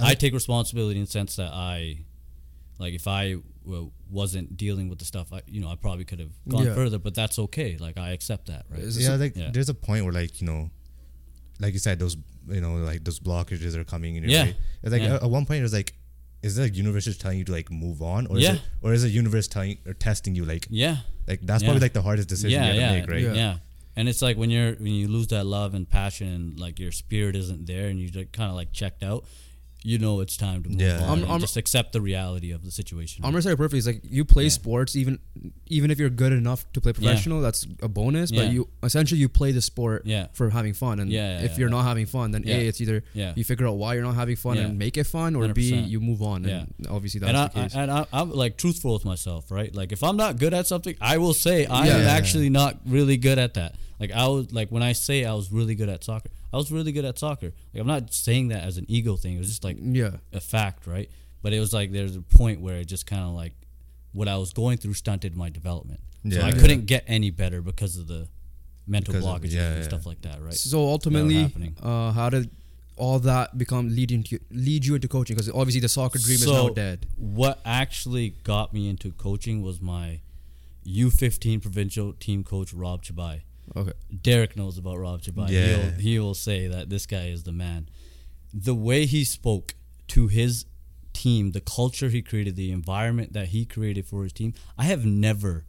I 0.00 0.14
take 0.14 0.32
responsibility 0.34 0.98
in 0.98 1.04
the 1.04 1.10
sense 1.10 1.36
that 1.36 1.52
I, 1.52 1.98
like, 2.80 2.92
if 2.94 3.06
I 3.06 3.36
w- 3.64 3.92
wasn't 4.10 4.56
dealing 4.56 4.88
with 4.88 4.98
the 4.98 5.04
stuff, 5.04 5.32
I 5.32 5.42
you 5.46 5.60
know 5.60 5.68
I 5.68 5.76
probably 5.76 6.04
could 6.04 6.18
have 6.18 6.32
gone 6.48 6.64
Yeah. 6.66 6.74
further, 6.74 6.98
but 6.98 7.14
that's 7.14 7.38
okay. 7.38 7.76
Like 7.78 7.96
I 7.98 8.10
accept 8.10 8.46
that, 8.46 8.66
right? 8.68 8.82
Yeah, 8.82 9.14
a- 9.14 9.18
like 9.18 9.36
Yeah. 9.36 9.50
there's 9.52 9.68
a 9.68 9.74
point 9.74 10.04
where 10.04 10.12
like 10.14 10.40
you 10.40 10.46
know, 10.48 10.70
like 11.60 11.72
you 11.74 11.78
said, 11.78 12.00
those 12.00 12.16
you 12.48 12.60
know 12.60 12.74
like 12.76 13.04
those 13.04 13.20
blockages 13.20 13.74
are 13.76 13.84
coming 13.84 14.16
in 14.16 14.22
your 14.24 14.32
Yeah. 14.32 14.44
way. 14.44 14.56
It's 14.82 14.92
like 14.92 15.02
Yeah. 15.02 15.14
at, 15.16 15.22
at 15.24 15.30
one 15.30 15.46
point 15.46 15.60
it 15.60 15.62
was 15.62 15.72
like, 15.72 15.94
is 16.42 16.56
the 16.56 16.68
universe 16.68 17.04
just 17.04 17.20
telling 17.20 17.38
you 17.38 17.44
to 17.44 17.52
like 17.52 17.70
move 17.70 18.02
on, 18.02 18.26
or 18.26 18.38
Yeah. 18.38 18.52
is 18.52 18.56
it, 18.56 18.62
or 18.82 18.92
is 18.92 19.02
the 19.02 19.10
universe 19.10 19.46
telling 19.48 19.78
or 19.86 19.94
testing 19.94 20.34
you 20.34 20.44
like 20.44 20.66
yeah. 20.70 20.98
like 21.28 21.40
that's 21.42 21.62
Yeah. 21.62 21.68
probably 21.68 21.80
like 21.86 21.92
the 21.92 22.02
hardest 22.02 22.28
decision 22.28 22.62
yeah, 22.62 22.72
you 22.72 22.80
have 22.80 22.90
to 22.92 23.00
make, 23.00 23.10
right? 23.10 23.22
Yeah. 23.22 23.34
Yeah. 23.34 23.56
And 23.94 24.08
it's 24.08 24.22
like 24.22 24.36
when 24.38 24.50
you're 24.50 24.72
when 24.74 24.92
you 24.92 25.06
lose 25.08 25.28
that 25.28 25.44
love 25.44 25.74
and 25.74 25.88
passion 25.88 26.28
and 26.28 26.58
like 26.58 26.78
your 26.78 26.92
spirit 26.92 27.36
isn't 27.36 27.66
there 27.66 27.88
and 27.88 28.00
you 28.00 28.10
like 28.14 28.32
kind 28.32 28.48
of 28.50 28.56
like 28.56 28.72
checked 28.72 29.02
out, 29.02 29.24
you 29.84 29.98
know 29.98 30.20
it's 30.20 30.36
time 30.36 30.62
to 30.62 30.68
move 30.68 30.80
Yeah. 30.80 31.00
on. 31.02 31.20
I'm- 31.22 31.30
I'm- 31.30 31.40
just 31.40 31.56
accept 31.56 31.92
the 31.92 32.00
reality 32.00 32.52
of 32.52 32.64
the 32.64 32.70
situation. 32.70 33.24
I'm 33.24 33.32
gonna 33.32 33.42
say 33.42 33.52
it 33.52 33.56
perfectly. 33.56 33.78
It's 33.78 33.86
like 33.86 34.02
you 34.04 34.24
play 34.24 34.44
Yeah. 34.44 34.48
sports, 34.50 34.94
even 34.96 35.18
even 35.66 35.90
if 35.90 35.98
you're 35.98 36.10
good 36.10 36.32
enough 36.32 36.70
to 36.74 36.80
play 36.80 36.92
professional, 36.92 37.40
that's 37.40 37.66
a 37.82 37.88
bonus. 37.88 38.30
But 38.30 38.52
you 38.52 38.68
essentially 38.82 39.20
you 39.20 39.28
play 39.28 39.50
the 39.52 39.62
sport 39.62 40.02
Yeah. 40.06 40.26
for 40.34 40.50
having 40.50 40.72
fun. 40.74 41.00
And 41.00 41.10
Yeah, 41.10 41.40
yeah, 41.40 41.44
if 41.46 41.58
you're 41.58 41.68
yeah. 41.68 41.76
not 41.76 41.82
having 41.84 42.06
fun, 42.06 42.30
then 42.30 42.42
Yeah. 42.46 42.56
a 42.56 42.66
it's 42.68 42.80
either 42.80 43.02
Yeah. 43.14 43.32
you 43.34 43.42
figure 43.44 43.66
out 43.66 43.76
why 43.76 43.94
you're 43.94 44.02
not 44.04 44.14
having 44.14 44.36
fun 44.36 44.56
Yeah. 44.56 44.64
and 44.66 44.78
make 44.78 44.96
it 44.96 45.04
fun, 45.04 45.34
or 45.34 45.48
b 45.48 45.70
100%. 45.72 45.88
you 45.88 46.00
move 46.00 46.22
on. 46.22 46.44
Yeah. 46.44 46.66
And 46.78 46.86
obviously 46.88 47.20
that's 47.20 47.28
and 47.30 47.36
I, 47.38 47.46
the 47.48 47.54
case. 47.54 47.74
I, 47.76 47.82
and 47.82 47.90
I, 47.90 48.06
I'm 48.12 48.30
like 48.30 48.56
truthful 48.58 48.92
with 48.94 49.04
myself, 49.04 49.50
right? 49.50 49.74
Like 49.74 49.90
if 49.92 50.02
I'm 50.04 50.16
not 50.16 50.38
good 50.38 50.54
at 50.54 50.66
something, 50.66 50.94
I 51.00 51.18
will 51.18 51.34
say 51.34 51.66
I 51.66 51.88
am 51.88 52.06
actually 52.06 52.50
not 52.50 52.80
really 52.86 53.16
good 53.16 53.38
at 53.38 53.54
that. 53.54 53.74
Like 53.98 54.12
I 54.12 54.26
was 54.28 54.52
like 54.52 54.70
when 54.70 54.82
I 54.82 54.92
say 54.92 55.24
I 55.24 55.32
was 55.34 55.50
really 55.50 55.74
good 55.74 55.88
at 55.88 56.04
soccer, 56.04 56.28
I 56.52 56.56
was 56.56 56.70
really 56.70 56.92
good 56.92 57.04
at 57.04 57.18
soccer. 57.18 57.52
Like 57.72 57.80
I'm 57.80 57.86
not 57.86 58.12
saying 58.12 58.48
that 58.48 58.62
as 58.64 58.76
an 58.76 58.84
ego 58.88 59.16
thing. 59.16 59.36
It 59.36 59.38
was 59.38 59.48
just 59.48 59.64
like 59.64 59.78
yeah. 59.80 60.16
a 60.32 60.40
fact, 60.40 60.86
right? 60.86 61.10
But 61.42 61.52
it 61.52 61.60
was 61.60 61.72
like 61.72 61.92
there's 61.92 62.16
a 62.16 62.22
point 62.22 62.60
where 62.60 62.76
it 62.76 62.86
just 62.86 63.06
kind 63.06 63.22
of 63.22 63.30
like 63.30 63.54
what 64.12 64.28
I 64.28 64.36
was 64.36 64.52
going 64.52 64.76
through 64.78 64.94
stunted 64.94 65.36
my 65.36 65.48
development. 65.48 66.00
so 66.30 66.36
Yeah. 66.36 66.44
I 66.46 66.50
Yeah. 66.50 66.60
couldn't 66.60 66.86
get 66.86 67.04
any 67.06 67.30
better 67.30 67.62
because 67.62 67.96
of 67.96 68.06
the 68.06 68.28
mental 68.86 69.12
Because 69.12 69.26
of- 69.26 69.40
blockages 69.42 69.52
yeah, 69.54 69.72
and 69.74 69.84
stuff 69.84 70.04
like 70.06 70.20
that, 70.22 70.42
right? 70.42 70.52
So 70.54 70.80
ultimately, 70.80 71.50
uh, 71.82 72.12
how 72.12 72.28
did 72.30 72.50
all 72.96 73.18
that 73.20 73.56
become 73.56 73.88
lead 73.88 74.12
into 74.12 74.38
lead 74.50 74.84
you 74.84 74.94
into 74.94 75.08
coaching? 75.08 75.34
Because 75.36 75.48
obviously 75.50 75.80
the 75.80 75.88
soccer 75.88 76.18
dream 76.18 76.34
is 76.34 76.46
now 76.46 76.68
dead. 76.68 77.06
What 77.16 77.60
actually 77.64 78.30
got 78.44 78.74
me 78.74 78.88
into 78.88 79.10
coaching 79.12 79.62
was 79.62 79.80
my 79.80 80.20
U15 80.86 81.60
provincial 81.62 82.12
team 82.12 82.44
coach 82.44 82.72
Rob 82.72 83.02
Chabai. 83.04 83.42
Okay. 83.76 83.92
Derek 84.22 84.56
knows 84.56 84.78
about 84.78 84.98
Rob 84.98 85.22
Chabai. 85.22 85.50
Yeah. 85.50 85.66
He'll, 85.66 85.90
he 86.00 86.18
will 86.18 86.34
say 86.34 86.66
that 86.66 86.90
this 86.90 87.06
guy 87.06 87.26
is 87.26 87.44
the 87.44 87.52
man. 87.52 87.88
The 88.52 88.74
way 88.74 89.06
he 89.06 89.24
spoke 89.24 89.74
to 90.08 90.28
his 90.28 90.66
team, 91.12 91.52
the 91.52 91.60
culture 91.60 92.08
he 92.08 92.22
created, 92.22 92.56
the 92.56 92.72
environment 92.72 93.32
that 93.32 93.48
he 93.48 93.64
created 93.64 94.06
for 94.06 94.24
his 94.24 94.32
team, 94.32 94.54
I 94.76 94.84
have 94.84 95.04
never 95.04 95.64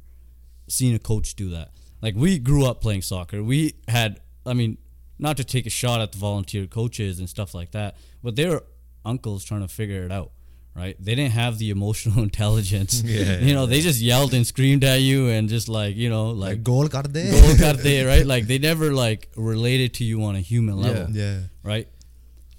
seen 0.67 0.95
a 0.95 0.99
coach 0.99 1.35
do 1.35 1.49
that. 1.51 1.71
Like 2.01 2.15
we 2.15 2.39
grew 2.39 2.65
up 2.65 2.81
playing 2.81 3.03
soccer. 3.03 3.41
We 3.43 3.75
had, 3.87 4.19
I 4.45 4.53
mean, 4.53 4.77
not 5.19 5.37
to 5.37 5.43
take 5.43 5.65
a 5.65 5.69
shot 5.69 6.01
at 6.01 6.11
the 6.11 6.17
volunteer 6.17 6.67
coaches 6.67 7.19
and 7.19 7.29
stuff 7.29 7.53
like 7.53 7.71
that, 7.71 7.95
but 8.21 8.35
they 8.35 8.47
were 8.47 8.63
uncles 9.05 9.43
trying 9.45 9.61
to 9.61 9.67
figure 9.67 10.03
it 10.03 10.11
out, 10.11 10.31
right? 10.75 10.95
They 10.99 11.15
didn't 11.15 11.33
have 11.33 11.57
the 11.57 11.69
emotional 11.69 12.23
intelligence. 12.29 13.01
Yeah, 13.03 13.39
you 13.39 13.53
know, 13.53 13.65
they 13.65 13.81
just 13.81 14.01
yelled 14.01 14.33
and 14.33 14.45
screamed 14.45 14.83
at 14.83 15.01
you 15.01 15.29
and 15.29 15.47
just 15.49 15.69
like, 15.69 15.95
you 15.95 16.09
know, 16.09 16.31
like 16.31 16.49
Like 16.57 16.63
goal 16.63 16.87
kar 16.89 17.03
de. 17.03 17.29
goal 17.31 17.55
karte, 17.55 18.05
right? 18.05 18.25
Like 18.25 18.47
they 18.47 18.57
never 18.59 18.91
like 18.93 19.29
related 19.35 19.93
to 19.95 20.03
you 20.03 20.23
on 20.23 20.35
a 20.35 20.41
human 20.41 20.77
level, 20.77 21.07
Yeah. 21.11 21.39
right? 21.63 21.87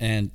And 0.00 0.30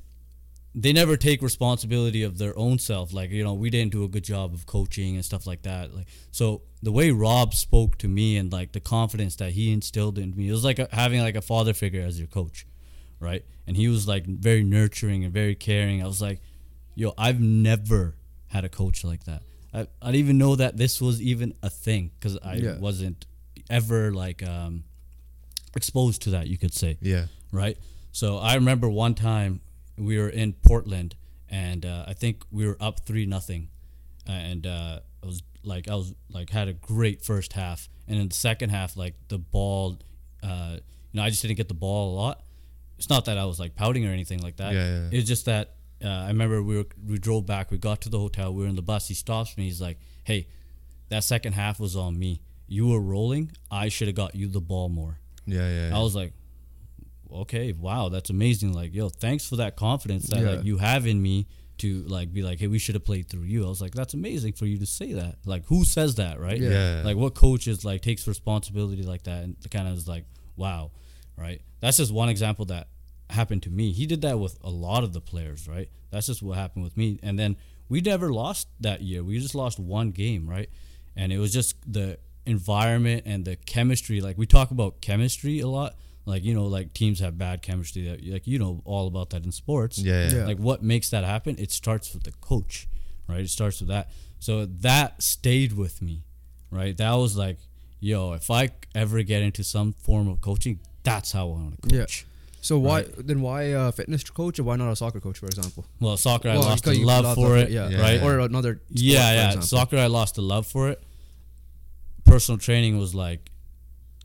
they 0.75 0.93
never 0.93 1.17
take 1.17 1.41
responsibility 1.41 2.21
of 2.23 2.37
their 2.37 2.57
own 2.57 2.77
self. 2.79 3.11
Like 3.13 3.31
you 3.31 3.43
know, 3.43 3.53
we 3.53 3.69
didn't 3.69 3.91
do 3.91 4.03
a 4.03 4.07
good 4.07 4.23
job 4.23 4.53
of 4.53 4.65
coaching 4.65 5.15
and 5.15 5.25
stuff 5.25 5.47
like 5.47 5.63
that. 5.63 5.93
Like 5.95 6.07
so, 6.31 6.61
the 6.81 6.91
way 6.91 7.11
Rob 7.11 7.53
spoke 7.53 7.97
to 7.99 8.07
me 8.07 8.37
and 8.37 8.51
like 8.53 8.71
the 8.73 8.79
confidence 8.79 9.35
that 9.37 9.51
he 9.53 9.71
instilled 9.73 10.17
in 10.17 10.35
me, 10.35 10.47
it 10.47 10.51
was 10.51 10.63
like 10.63 10.79
a, 10.79 10.87
having 10.91 11.21
like 11.21 11.35
a 11.35 11.41
father 11.41 11.73
figure 11.73 12.01
as 12.01 12.17
your 12.19 12.27
coach, 12.27 12.67
right? 13.19 13.43
And 13.67 13.75
he 13.75 13.87
was 13.87 14.07
like 14.07 14.25
very 14.25 14.63
nurturing 14.63 15.23
and 15.23 15.33
very 15.33 15.55
caring. 15.55 16.01
I 16.03 16.07
was 16.07 16.21
like, 16.21 16.39
yo, 16.99 17.13
I've 17.17 17.39
never 17.39 18.15
had 18.47 18.65
a 18.65 18.69
coach 18.69 19.03
like 19.03 19.23
that. 19.25 19.41
I, 19.73 19.81
I 20.01 20.07
didn't 20.11 20.15
even 20.25 20.37
know 20.37 20.55
that 20.55 20.77
this 20.77 20.99
was 21.01 21.21
even 21.21 21.53
a 21.63 21.69
thing 21.69 22.11
because 22.19 22.37
I 22.43 22.55
Yeah. 22.55 22.77
wasn't 22.77 23.25
ever 23.69 24.11
like 24.11 24.41
um 24.43 24.83
exposed 25.75 26.21
to 26.23 26.29
that, 26.31 26.47
you 26.47 26.57
could 26.57 26.73
say 26.73 26.97
Yeah. 27.01 27.25
right? 27.51 27.77
So 28.11 28.37
I 28.37 28.55
remember 28.55 28.89
one 28.89 29.13
time 29.15 29.61
we 29.97 30.17
were 30.17 30.29
in 30.29 30.53
Portland, 30.53 31.15
and 31.49 31.85
uh, 31.85 32.05
I 32.07 32.13
think 32.13 32.43
we 32.51 32.65
were 32.65 32.77
up 32.79 33.01
three 33.05 33.25
nothing, 33.25 33.69
and 34.25 34.65
uh, 34.65 34.99
I 35.23 35.25
was 35.25 35.41
like 35.63 35.87
I 35.89 35.95
was 35.95 36.13
like 36.29 36.49
had 36.49 36.67
a 36.67 36.73
great 36.73 37.21
first 37.23 37.53
half, 37.53 37.87
and 38.07 38.17
in 38.19 38.27
the 38.29 38.35
second 38.35 38.69
half, 38.71 38.97
like 38.97 39.15
the 39.27 39.37
ball, 39.37 39.99
uh, 40.43 40.77
you 41.11 41.15
know, 41.17 41.23
I 41.23 41.29
just 41.29 41.41
didn't 41.43 41.57
get 41.57 41.67
the 41.67 41.73
ball 41.87 42.13
a 42.13 42.15
lot. 42.15 42.41
It's 42.97 43.09
not 43.09 43.25
that 43.25 43.37
I 43.37 43.45
was 43.45 43.59
like 43.59 43.75
pouting 43.75 44.05
or 44.07 44.11
anything 44.11 44.39
like 44.41 44.57
that. 44.57 44.73
Yeah, 44.73 44.85
yeah, 44.87 44.99
yeah. 45.11 45.17
It's 45.19 45.27
just 45.27 45.45
that 45.45 45.75
uh, 46.03 46.07
I 46.07 46.27
remember 46.27 46.61
we 46.63 46.77
were 46.77 46.85
we 47.07 47.17
drove 47.17 47.45
back, 47.45 47.71
we 47.71 47.77
got 47.77 48.01
to 48.01 48.09
the 48.09 48.19
hotel, 48.19 48.53
we 48.53 48.63
were 48.63 48.69
in 48.69 48.75
the 48.75 48.81
bus. 48.81 49.07
He 49.07 49.13
stops 49.13 49.57
me, 49.57 49.65
he's 49.65 49.81
like, 49.81 49.99
"Hey, 50.23 50.47
that 51.09 51.23
second 51.23 51.53
half 51.53 51.79
was 51.79 51.95
on 51.95 52.17
me. 52.17 52.41
You 52.67 52.87
were 52.87 52.99
rolling. 53.01 53.51
I 53.71 53.89
should 53.89 54.07
have 54.07 54.15
got 54.15 54.35
you 54.35 54.47
the 54.47 54.61
ball 54.61 54.89
more." 54.89 55.19
Yeah. 55.45 55.89
Yeah. 55.89 55.97
I 55.97 56.01
was 56.01 56.15
like, 56.15 56.33
okay, 57.31 57.71
wow, 57.73 58.09
that's 58.09 58.29
amazing. 58.29 58.73
Like, 58.73 58.93
yo, 58.93 59.09
thanks 59.09 59.47
for 59.47 59.57
that 59.57 59.75
confidence 59.75 60.27
that 60.27 60.39
Yeah. 60.41 60.49
like 60.51 60.63
you 60.65 60.77
have 60.77 61.05
in 61.07 61.21
me 61.21 61.47
to 61.79 62.03
like 62.07 62.33
be 62.33 62.41
like, 62.41 62.59
hey, 62.59 62.67
we 62.67 62.77
should 62.79 62.95
have 62.95 63.05
played 63.05 63.29
through 63.29 63.43
you. 63.43 63.65
I 63.65 63.69
was 63.69 63.81
like, 63.81 63.93
that's 63.93 64.13
amazing 64.13 64.53
for 64.53 64.65
you 64.65 64.77
to 64.79 64.85
say 64.85 65.13
that. 65.13 65.35
Like, 65.45 65.65
who 65.65 65.85
says 65.85 66.15
that, 66.15 66.39
right? 66.39 66.59
Yeah. 66.59 66.69
Yeah. 66.97 67.01
Like, 67.03 67.17
what 67.17 67.35
coaches 67.35 67.85
like 67.85 68.01
takes 68.01 68.27
responsibility 68.27 69.03
like 69.03 69.23
that 69.23 69.43
and 69.43 69.55
kind 69.71 69.87
of 69.87 69.95
is 69.95 70.07
like, 70.07 70.25
wow, 70.55 70.91
right? 71.37 71.61
That's 71.79 71.97
just 71.97 72.11
one 72.11 72.29
example 72.29 72.65
that 72.65 72.87
happened 73.29 73.63
to 73.63 73.69
me. 73.69 73.91
He 73.91 74.05
did 74.05 74.21
that 74.21 74.39
with 74.39 74.57
a 74.63 74.69
lot 74.69 75.03
of 75.03 75.13
the 75.13 75.21
players, 75.21 75.67
right? 75.67 75.89
That's 76.11 76.27
just 76.27 76.41
what 76.41 76.57
happened 76.57 76.83
with 76.83 76.97
me. 76.97 77.19
And 77.21 77.37
then 77.37 77.57
we 77.87 78.01
never 78.01 78.31
lost 78.31 78.67
that 78.79 79.01
year. 79.01 79.23
We 79.23 79.39
just 79.39 79.55
lost 79.55 79.79
one 79.79 80.11
game, 80.11 80.49
right? 80.49 80.69
And 81.15 81.31
it 81.31 81.37
was 81.37 81.51
just 81.53 81.75
the 81.91 82.19
environment 82.45 83.23
and 83.25 83.45
the 83.45 83.55
chemistry. 83.55 84.21
Like 84.21 84.37
we 84.37 84.45
talk 84.45 84.71
about 84.71 85.01
chemistry 85.01 85.59
a 85.59 85.67
lot. 85.67 85.95
Like 86.25 86.43
you 86.43 86.53
know, 86.53 86.65
like 86.65 86.93
teams 86.93 87.19
have 87.19 87.37
bad 87.37 87.61
chemistry. 87.61 88.03
That 88.07 88.25
like 88.25 88.45
you 88.45 88.59
know 88.59 88.81
all 88.85 89.07
about 89.07 89.31
that 89.31 89.43
in 89.43 89.51
sports. 89.51 89.97
Yeah, 89.97 90.27
yeah. 90.29 90.35
Yeah. 90.37 90.45
Like 90.45 90.57
what 90.57 90.83
makes 90.83 91.09
that 91.09 91.23
happen? 91.23 91.55
It 91.57 91.71
starts 91.71 92.13
with 92.13 92.23
the 92.23 92.31
coach, 92.33 92.87
right? 93.27 93.39
It 93.39 93.49
starts 93.49 93.79
with 93.79 93.89
that. 93.89 94.09
So 94.39 94.65
that 94.65 95.21
stayed 95.21 95.73
with 95.73 96.01
me, 96.01 96.23
right? 96.71 96.95
That 96.95 97.13
was 97.15 97.35
like, 97.35 97.57
yo, 97.99 98.33
if 98.33 98.49
I 98.51 98.69
ever 98.95 99.21
get 99.23 99.41
into 99.41 99.63
some 99.63 99.93
form 99.93 100.27
of 100.29 100.39
coaching, 100.41 100.79
that's 101.03 101.31
how 101.31 101.47
I 101.47 101.51
want 101.51 101.81
to 101.89 101.95
Yeah. 101.95 102.05
So 102.69 102.77
why 102.77 103.01
then 103.17 103.41
why 103.41 103.63
a 103.63 103.91
fitness 103.91 104.23
coach 104.25 104.59
or 104.59 104.63
why 104.63 104.75
not 104.75 104.91
a 104.91 104.95
soccer 104.95 105.19
coach, 105.19 105.39
for 105.39 105.47
example? 105.47 105.87
Well, 105.99 106.17
soccer, 106.17 106.49
I 106.49 106.57
lost 106.57 106.83
the 106.83 107.03
love 107.03 107.23
love 107.23 107.35
for 107.35 107.57
it, 107.57 107.69
it, 107.69 107.71
yeah. 107.71 107.89
Yeah. 107.89 107.99
right? 107.99 108.21
Or 108.21 108.37
another. 108.37 108.75
sport, 108.75 108.91
yeah, 108.91 109.53
yeah. 109.53 109.59
Soccer, 109.61 109.97
I 109.97 110.05
lost 110.05 110.35
the 110.35 110.43
love 110.43 110.67
for 110.67 110.87
it. 110.89 111.01
Personal 112.25 112.59
training 112.59 112.99
was 112.99 113.15
like, 113.15 113.49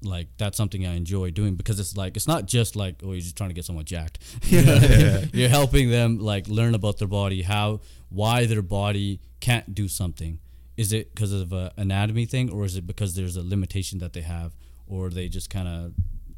like 0.03 0.29
that's 0.37 0.59
something 0.59 0.85
I 0.85 0.93
enjoy 0.93 1.31
doing 1.31 1.55
because 1.55 1.81
it's 1.81 1.97
like 1.97 2.19
it's 2.19 2.27
not 2.27 2.45
just 2.45 2.77
like 2.77 2.97
oh 3.03 3.13
you're 3.13 3.23
just 3.23 3.35
trying 3.39 3.49
to 3.49 3.55
get 3.55 3.65
someone 3.65 3.87
jacked. 3.87 4.19
You 4.43 4.61
know 4.61 4.75
what 4.75 4.91
I 4.91 4.97
mean? 4.99 5.31
You're 5.33 5.49
helping 5.49 5.89
them 5.89 6.19
like 6.19 6.47
learn 6.47 6.75
about 6.75 6.99
their 6.99 7.09
body, 7.09 7.41
how 7.41 7.81
why 8.11 8.45
their 8.45 8.61
body 8.61 9.21
can't 9.41 9.75
do 9.75 9.89
something. 9.89 10.39
Is 10.77 10.93
it 10.93 11.15
because 11.15 11.33
of 11.33 11.51
an 11.55 11.71
anatomy 11.79 12.27
thing, 12.27 12.51
or 12.51 12.67
is 12.67 12.77
it 12.77 12.87
because 12.87 13.15
there's 13.15 13.39
a 13.39 13.43
limitation 13.43 14.01
that 14.01 14.13
they 14.13 14.21
have, 14.21 14.55
or 14.87 15.09
they 15.09 15.31
just 15.31 15.49
kind 15.49 15.67
of 15.67 15.95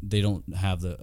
they 0.09 0.21
don't 0.21 0.45
have 0.55 0.81
the 0.81 0.95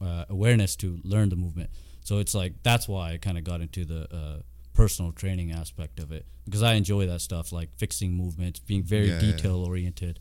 uh, 0.00 0.04
uh, 0.04 0.24
awareness 0.28 0.76
to 0.76 0.98
learn 1.04 1.28
the 1.28 1.36
movement. 1.36 1.70
So 2.02 2.18
it's 2.18 2.34
like 2.34 2.52
that's 2.62 2.86
why 2.88 3.12
I 3.12 3.16
kind 3.18 3.38
of 3.38 3.44
got 3.44 3.60
into 3.60 3.84
the 3.84 4.02
uh, 4.14 4.40
personal 4.74 5.12
training 5.12 5.52
aspect 5.52 5.98
of 6.00 6.12
it 6.12 6.26
because 6.44 6.62
I 6.62 6.74
enjoy 6.74 7.06
that 7.06 7.20
stuff, 7.20 7.52
like 7.52 7.70
fixing 7.76 8.12
movements, 8.12 8.60
being 8.60 8.82
very 8.82 9.08
Yeah, 9.08 9.14
yeah. 9.20 9.32
detail 9.32 9.64
oriented. 9.64 10.18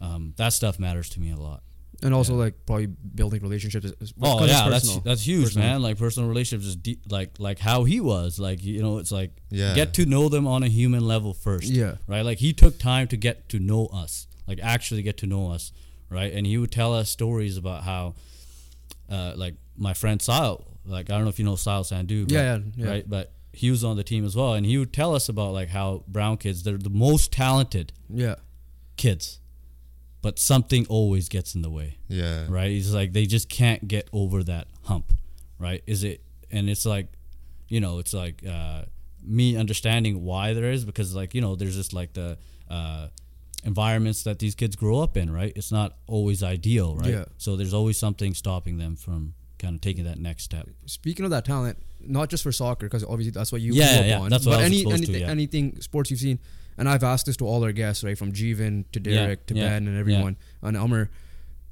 Um, 0.00 0.34
that 0.36 0.50
stuff 0.52 0.78
matters 0.78 1.08
to 1.10 1.20
me 1.20 1.30
a 1.30 1.36
lot. 1.36 1.62
and 2.02 2.12
also 2.12 2.34
Yeah. 2.34 2.40
like 2.44 2.66
probably 2.66 2.86
building 2.88 3.40
relationships. 3.40 3.86
is- 3.86 3.94
is- 4.02 4.12
Oh 4.20 4.36
'cause 4.38 4.50
yeah, 4.50 4.68
that's 4.68 4.96
that's 5.00 5.22
huge, 5.26 5.44
Personal. 5.44 5.68
man. 5.68 5.82
Like 5.82 5.96
personal 5.96 6.28
relationships 6.28 6.66
is 6.68 6.76
de- 6.76 6.98
like 7.08 7.30
like 7.40 7.58
how 7.58 7.84
he 7.84 8.00
was. 8.00 8.38
Like 8.38 8.62
you 8.62 8.82
know, 8.82 8.98
it's 8.98 9.10
like 9.10 9.30
Yeah. 9.50 9.74
get 9.74 9.94
to 9.94 10.04
know 10.04 10.28
them 10.28 10.46
on 10.46 10.62
a 10.62 10.68
human 10.68 11.06
level 11.06 11.32
first. 11.32 11.68
Yeah. 11.70 11.96
Right. 12.06 12.20
Like 12.20 12.38
he 12.38 12.52
took 12.52 12.78
time 12.78 13.08
to 13.08 13.16
get 13.16 13.48
to 13.48 13.58
know 13.58 13.86
us, 13.86 14.26
like 14.46 14.58
actually 14.62 15.02
get 15.02 15.16
to 15.18 15.26
know 15.26 15.50
us, 15.50 15.72
right? 16.10 16.32
And 16.32 16.46
he 16.46 16.58
would 16.58 16.70
tell 16.72 16.94
us 16.94 17.10
stories 17.10 17.56
about 17.56 17.82
how, 17.84 18.14
uh, 19.10 19.32
like 19.36 19.54
my 19.76 19.94
friend 19.94 20.20
Sile. 20.20 20.64
Like 20.84 21.10
I 21.10 21.14
don't 21.14 21.24
know 21.24 21.30
if 21.30 21.38
you 21.38 21.44
know 21.44 21.56
Sile 21.56 21.84
Sandu. 21.84 22.24
but- 22.26 22.32
Yeah, 22.32 22.56
yeah, 22.56 22.58
yeah. 22.76 22.88
Right, 22.90 23.08
but 23.10 23.32
he 23.52 23.70
was 23.70 23.82
on 23.84 23.96
the 23.96 24.04
team 24.04 24.24
as 24.24 24.36
well, 24.36 24.54
and 24.54 24.64
he 24.66 24.76
would 24.78 24.92
tell 24.92 25.14
us 25.14 25.28
about 25.28 25.52
like 25.52 25.68
how 25.70 26.04
brown 26.06 26.36
kids 26.36 26.62
they're 26.62 26.76
the 26.78 26.90
most 26.90 27.32
talented 27.32 27.92
Yeah. 28.12 28.36
kids, 28.96 29.40
but 30.22 30.38
something 30.38 30.86
always 30.88 31.28
gets 31.28 31.54
in 31.54 31.62
the 31.62 31.70
way 31.70 31.98
Yeah. 32.08 32.46
right? 32.48 32.70
He's 32.70 32.92
like 32.94 33.12
they 33.12 33.26
just 33.26 33.48
can't 33.48 33.88
get 33.88 34.08
over 34.12 34.42
that 34.44 34.68
hump, 34.84 35.12
right? 35.58 35.82
Is 35.86 36.04
it? 36.04 36.22
And 36.50 36.68
it's 36.70 36.86
like, 36.86 37.08
you 37.68 37.80
know, 37.80 37.98
it's 37.98 38.12
like 38.14 38.44
uh, 38.46 38.82
me 39.24 39.56
understanding 39.56 40.22
why 40.22 40.52
there 40.52 40.70
is 40.70 40.84
because 40.84 41.14
like 41.14 41.34
you 41.34 41.40
know, 41.40 41.56
there's 41.56 41.74
just 41.76 41.92
like 41.92 42.12
the 42.12 42.38
uh, 42.70 43.08
environments 43.66 44.22
that 44.22 44.38
these 44.38 44.54
kids 44.54 44.76
grow 44.76 45.00
up 45.00 45.16
in, 45.16 45.30
right? 45.30 45.52
It's 45.56 45.72
not 45.72 45.96
always 46.06 46.42
ideal, 46.42 46.96
right? 46.96 47.10
Yeah. 47.10 47.24
So 47.36 47.56
there's 47.56 47.74
always 47.74 47.98
something 47.98 48.32
stopping 48.32 48.78
them 48.78 48.96
from 48.96 49.34
kind 49.58 49.74
of 49.74 49.80
taking 49.80 50.04
that 50.04 50.18
next 50.18 50.44
step. 50.44 50.68
Speaking 50.86 51.24
of 51.24 51.30
that 51.32 51.44
talent, 51.44 51.76
not 52.00 52.30
just 52.30 52.42
for 52.44 52.52
soccer, 52.52 52.86
because 52.86 53.02
obviously 53.04 53.32
that's 53.32 53.50
what 53.50 53.60
you 53.60 53.72
Yeah, 53.74 54.04
yeah, 54.04 54.20
on. 54.20 54.30
that's 54.30 54.46
what 54.46 54.56
but 54.58 54.64
any 54.64 54.82
exposed 54.82 55.04
to, 55.06 55.08
anything, 55.08 55.20
yeah. 55.22 55.30
anything 55.30 55.80
sports 55.80 56.10
you've 56.10 56.20
seen, 56.20 56.38
and 56.78 56.88
I've 56.88 57.02
asked 57.02 57.26
this 57.26 57.36
to 57.38 57.46
all 57.46 57.64
our 57.64 57.72
guests, 57.72 58.04
right, 58.04 58.16
from 58.16 58.32
Jeevan 58.32 58.84
to 58.92 59.00
Yeah, 59.00 59.16
Derek 59.26 59.46
to 59.46 59.54
yeah, 59.54 59.68
Ben 59.68 59.88
and 59.88 59.98
everyone, 59.98 60.36
and 60.62 60.76
Amr. 60.76 61.10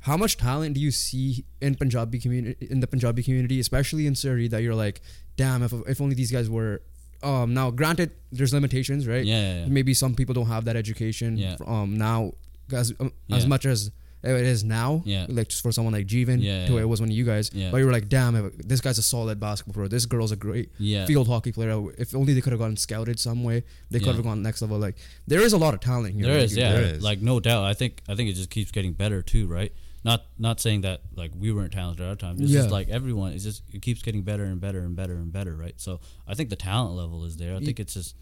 How 0.00 0.16
much 0.18 0.36
talent 0.36 0.74
do 0.74 0.80
you 0.80 0.90
see 0.90 1.44
in 1.62 1.76
Punjabi 1.76 2.18
community 2.18 2.66
in 2.70 2.80
the 2.80 2.86
Punjabi 2.86 3.22
community, 3.22 3.58
especially 3.60 4.06
in 4.06 4.14
Surrey, 4.14 4.48
that 4.48 4.62
you're 4.62 4.74
like, 4.74 5.00
damn, 5.36 5.62
if 5.62 5.72
if 5.86 6.00
only 6.00 6.14
these 6.14 6.32
guys 6.32 6.50
were. 6.50 6.82
Um, 7.24 7.54
now, 7.54 7.70
granted, 7.70 8.10
there's 8.30 8.52
limitations, 8.52 9.06
right? 9.08 9.24
Yeah, 9.24 9.40
yeah, 9.40 9.60
yeah. 9.60 9.66
Maybe 9.68 9.94
some 9.94 10.14
people 10.14 10.34
don't 10.34 10.46
have 10.46 10.64
that 10.66 10.76
education. 10.76 11.36
Yeah. 11.38 11.56
Um, 11.66 11.96
now, 11.96 12.32
as 12.72 12.92
um, 13.00 13.12
as 13.30 13.46
much 13.46 13.64
as 13.66 13.90
it 14.22 14.30
is 14.46 14.64
now, 14.64 15.02
Yeah. 15.04 15.26
like 15.28 15.48
just 15.48 15.62
for 15.62 15.70
someone 15.70 15.92
like 15.92 16.06
Jeevan, 16.06 16.42
Yeah, 16.42 16.66
to 16.68 16.78
it 16.78 16.84
was 16.88 16.98
when 17.00 17.10
you 17.10 17.24
guys. 17.24 17.50
Yeah. 17.52 17.70
But 17.70 17.76
you 17.78 17.84
were 17.86 17.92
like, 17.92 18.08
damn, 18.08 18.34
if- 18.36 18.56
this 18.56 18.80
guy's 18.80 18.96
a 18.96 19.02
solid 19.02 19.38
basketball 19.38 19.74
player. 19.74 19.88
This 19.88 20.06
girl's 20.06 20.32
a 20.32 20.36
great 20.36 20.70
Yeah. 20.78 21.04
field 21.04 21.28
hockey 21.28 21.52
player. 21.52 21.78
If 21.98 22.14
only 22.14 22.32
they 22.32 22.40
could 22.40 22.52
have 22.52 22.60
gotten 22.60 22.78
scouted 22.78 23.20
some 23.20 23.44
way, 23.44 23.64
they 23.90 23.98
could 24.00 24.14
have 24.14 24.24
gone 24.24 24.40
next 24.42 24.62
level. 24.62 24.78
Like 24.78 24.96
there 25.26 25.42
is 25.42 25.52
a 25.52 25.58
lot 25.58 25.74
of 25.74 25.80
talent 25.80 26.14
here. 26.14 26.24
There 26.24 26.38
is, 26.38 26.56
yeah, 26.56 26.72
There 26.72 26.94
is. 26.94 27.02
like 27.02 27.20
no 27.20 27.38
doubt. 27.38 27.64
I 27.64 27.74
think 27.74 28.00
I 28.08 28.14
think 28.14 28.30
it 28.30 28.34
just 28.34 28.48
keeps 28.48 28.70
getting 28.70 28.94
better 28.94 29.20
too, 29.20 29.46
right? 29.46 29.72
Not 30.04 30.26
not 30.38 30.60
saying 30.60 30.82
that 30.82 31.00
like 31.16 31.32
we 31.34 31.50
weren't 31.50 31.72
talented 31.72 32.04
at 32.04 32.08
our 32.10 32.14
time. 32.16 32.36
It's 32.38 32.50
Yeah. 32.50 32.60
just 32.60 32.70
like 32.70 32.88
everyone. 32.90 33.32
It's 33.32 33.44
just 33.44 33.62
it 33.72 33.80
keeps 33.82 34.02
getting 34.02 34.22
better 34.22 34.44
and 34.44 34.60
better 34.60 34.80
and 34.80 34.94
better 34.94 35.14
and 35.14 35.32
better, 35.32 35.56
right? 35.56 35.74
So 35.80 36.00
I 36.28 36.34
think 36.34 36.50
the 36.50 36.56
talent 36.56 36.94
level 36.94 37.24
is 37.24 37.36
there. 37.38 37.56
I 37.56 37.60
think 37.60 37.80
it's 37.80 37.94
just 37.94 38.14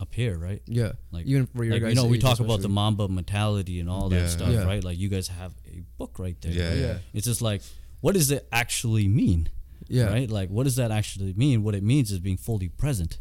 up 0.00 0.12
here, 0.14 0.36
right? 0.36 0.60
Yeah, 0.66 0.92
Like 1.12 1.24
even 1.26 1.46
for 1.46 1.64
your 1.64 1.74
like, 1.74 1.82
guys, 1.82 1.90
you 1.90 2.02
know, 2.02 2.06
we 2.08 2.18
talk 2.18 2.40
about 2.40 2.60
the. 2.60 2.68
Mamba 2.68 3.08
mentality 3.08 3.78
and 3.80 3.88
all 3.88 4.08
that 4.10 4.28
stuff, 4.28 4.50
Yeah. 4.50 4.64
right? 4.64 4.82
Like 4.84 4.98
you 4.98 5.08
guys 5.08 5.28
have 5.28 5.54
a 5.72 5.82
book 5.98 6.18
right 6.18 6.36
there. 6.42 6.52
Yeah, 6.52 6.68
right? 6.68 6.78
yeah. 6.78 6.98
It's 7.14 7.26
just 7.26 7.40
like, 7.40 7.62
what 8.00 8.12
does 8.14 8.30
it 8.30 8.46
actually 8.52 9.06
mean? 9.08 9.48
Yeah. 9.88 10.06
Right? 10.06 10.28
Like, 10.28 10.50
what 10.50 10.64
does 10.64 10.76
that 10.76 10.90
actually 10.90 11.32
mean? 11.34 11.62
What 11.62 11.74
it 11.74 11.82
means 11.84 12.10
is 12.10 12.18
being 12.18 12.36
fully 12.36 12.68
present, 12.68 13.18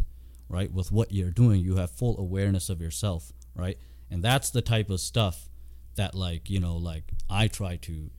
right? 0.50 0.72
With 0.74 0.92
what 0.92 1.12
you're 1.12 1.30
doing, 1.32 1.62
you 1.62 1.76
have 1.76 1.92
full 1.92 2.18
awareness 2.20 2.70
of 2.70 2.82
yourself, 2.82 3.32
right? 3.56 3.78
And 4.10 4.24
that's 4.24 4.50
the 4.50 4.62
type 4.62 4.90
of 4.90 5.00
stuff 5.00 5.48
that, 5.96 6.16
like, 6.16 6.50
you 6.50 6.60
know, 6.60 6.78
like 6.78 7.04
I 7.30 7.48
try 7.48 7.78
to 7.78 8.10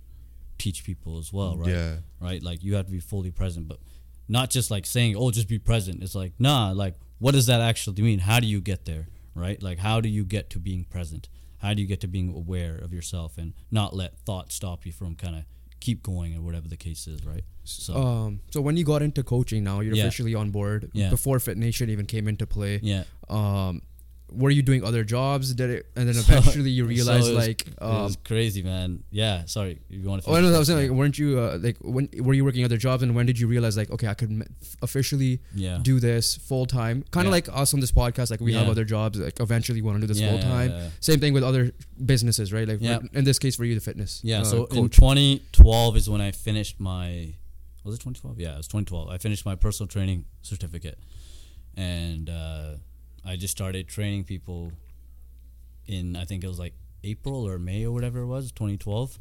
teach 0.59 0.85
people 0.85 1.19
as 1.19 1.33
well, 1.33 1.57
right? 1.57 1.69
Yeah. 1.71 1.97
Right? 2.21 2.43
Like, 2.43 2.63
you 2.63 2.75
have 2.77 2.87
to 2.87 2.93
be 2.93 3.01
fully 3.01 3.31
present, 3.31 3.69
but 3.69 3.79
not 4.29 4.51
just 4.51 4.71
like 4.71 4.87
saying, 4.87 5.17
oh, 5.17 5.31
just 5.31 5.49
be 5.49 5.59
present. 5.59 6.03
It's 6.03 6.15
like, 6.15 6.33
nah, 6.39 6.71
like, 6.73 6.95
what 7.19 7.33
does 7.33 7.47
that 7.47 7.61
actually 7.61 8.03
mean? 8.03 8.21
How 8.21 8.41
do 8.41 8.47
you 8.47 8.61
get 8.61 8.85
there, 8.85 9.09
right? 9.35 9.63
Like, 9.63 9.79
how 9.79 10.01
do 10.01 10.09
you 10.09 10.25
get 10.25 10.51
to 10.51 10.59
being 10.59 10.85
present? 10.85 11.29
How 11.59 11.75
do 11.75 11.81
you 11.83 11.89
get 11.89 12.01
to 12.03 12.07
being 12.07 12.35
aware 12.35 12.77
of 12.77 12.93
yourself 12.93 13.39
and 13.39 13.55
not 13.71 13.95
let 13.95 14.19
thought 14.21 14.53
stop 14.53 14.85
you 14.87 14.93
from 14.93 15.15
kind 15.17 15.37
of 15.37 15.45
keep 15.81 16.03
going 16.03 16.37
or 16.37 16.41
whatever 16.43 16.69
the 16.69 16.77
case 16.77 17.07
is, 17.07 17.25
right? 17.27 17.45
So, 17.65 17.95
Um, 17.95 18.41
so 18.51 18.61
when 18.61 18.77
you 18.77 18.85
got 18.85 19.03
into 19.03 19.23
coaching, 19.23 19.65
now 19.65 19.81
you're 19.81 19.95
Yeah. 19.95 20.05
officially 20.05 20.35
on 20.35 20.51
board. 20.51 20.91
Yeah. 20.95 21.11
Before 21.11 21.39
Fit 21.41 21.57
Nation 21.59 21.89
even 21.91 22.07
came 22.07 22.29
into 22.29 22.47
play, 22.47 22.81
yeah. 22.83 23.05
um, 23.29 23.83
were 24.33 24.51
you 24.51 24.63
doing 24.63 24.83
other 24.85 25.05
jobs? 25.05 25.55
Did 25.55 25.71
it, 25.71 25.87
and 25.97 26.09
then 26.09 26.17
eventually 26.25 26.71
you 26.71 26.85
So 26.85 26.89
realized 26.89 27.29
it 27.29 27.35
was- 27.35 27.47
like, 27.47 27.67
it 27.69 27.75
um, 27.83 28.03
was 28.05 28.17
crazy, 28.25 28.63
man. 28.63 29.05
Yeah, 29.11 29.45
sorry. 29.47 29.81
You 29.89 30.09
want 30.09 30.23
to 30.25 30.31
oh, 30.31 30.41
no, 30.41 30.55
I 30.55 30.59
was 30.59 30.69
saying 30.69 30.89
like, 30.89 30.97
weren't 30.97 31.19
you 31.19 31.39
uh, 31.39 31.59
like 31.61 31.77
when 31.83 32.09
were 32.19 32.35
you 32.35 32.45
working 32.45 32.65
other 32.65 32.77
jobs, 32.77 33.03
and 33.03 33.15
when 33.15 33.27
did 33.27 33.39
you 33.39 33.47
realize 33.47 33.77
like, 33.77 33.91
okay, 33.91 34.09
I 34.09 34.15
could 34.15 34.47
officially 34.83 35.41
yeah. 35.55 35.79
do 35.83 36.01
this 36.01 36.37
full 36.37 36.67
time? 36.67 37.05
Kind 37.11 37.27
of 37.27 37.31
Yeah. 37.31 37.37
like 37.37 37.49
us 37.53 37.75
on 37.75 37.81
this 37.81 37.93
podcast, 37.93 38.31
like 38.31 38.41
we 38.41 38.55
have 38.55 38.69
other 38.69 38.85
jobs. 38.85 39.19
Like 39.19 39.39
eventually, 39.41 39.79
you 39.79 39.85
want 39.85 39.97
to 40.01 40.01
do 40.01 40.07
this 40.07 40.21
Yeah, 40.21 40.31
full 40.31 40.41
time. 40.41 40.71
yeah, 40.71 40.79
yeah. 40.79 40.89
Same 41.01 41.21
thing 41.21 41.33
with 41.33 41.45
other 41.45 41.71
businesses, 42.05 42.53
right? 42.53 42.67
Like 42.67 42.79
Yeah. 42.81 43.01
in 43.13 43.25
this 43.25 43.39
case, 43.39 43.57
for 43.57 43.65
you, 43.65 43.75
the 43.75 43.81
fitness. 43.81 44.21
Yeah, 44.25 44.41
uh, 44.41 44.45
so 44.45 44.65
in 44.67 44.89
2012 44.89 45.97
is 45.97 46.11
when 46.11 46.21
I 46.21 46.31
finished 46.33 46.81
my. 46.81 47.35
Was 47.85 47.95
it 47.97 47.99
2012? 47.99 48.41
Yeah, 48.41 48.55
it 48.55 48.57
was 48.57 48.67
2012. 48.69 49.11
I 49.11 49.19
finished 49.19 49.45
my 49.45 49.55
personal 49.55 49.87
training 49.89 50.25
certificate, 50.41 50.99
and 51.77 52.31
uh, 52.31 52.75
I 53.27 53.37
just 53.37 53.53
started 53.53 53.89
training 53.89 54.25
people. 54.25 54.73
In 55.87 56.17
I 56.17 56.25
think 56.25 56.43
it 56.45 56.49
was 56.49 56.59
like 56.59 56.73
April 57.03 57.47
or 57.47 57.59
May 57.59 57.85
or 57.85 57.93
whatever 57.93 58.21
it 58.21 58.27
was, 58.27 58.51
2012, 58.53 59.19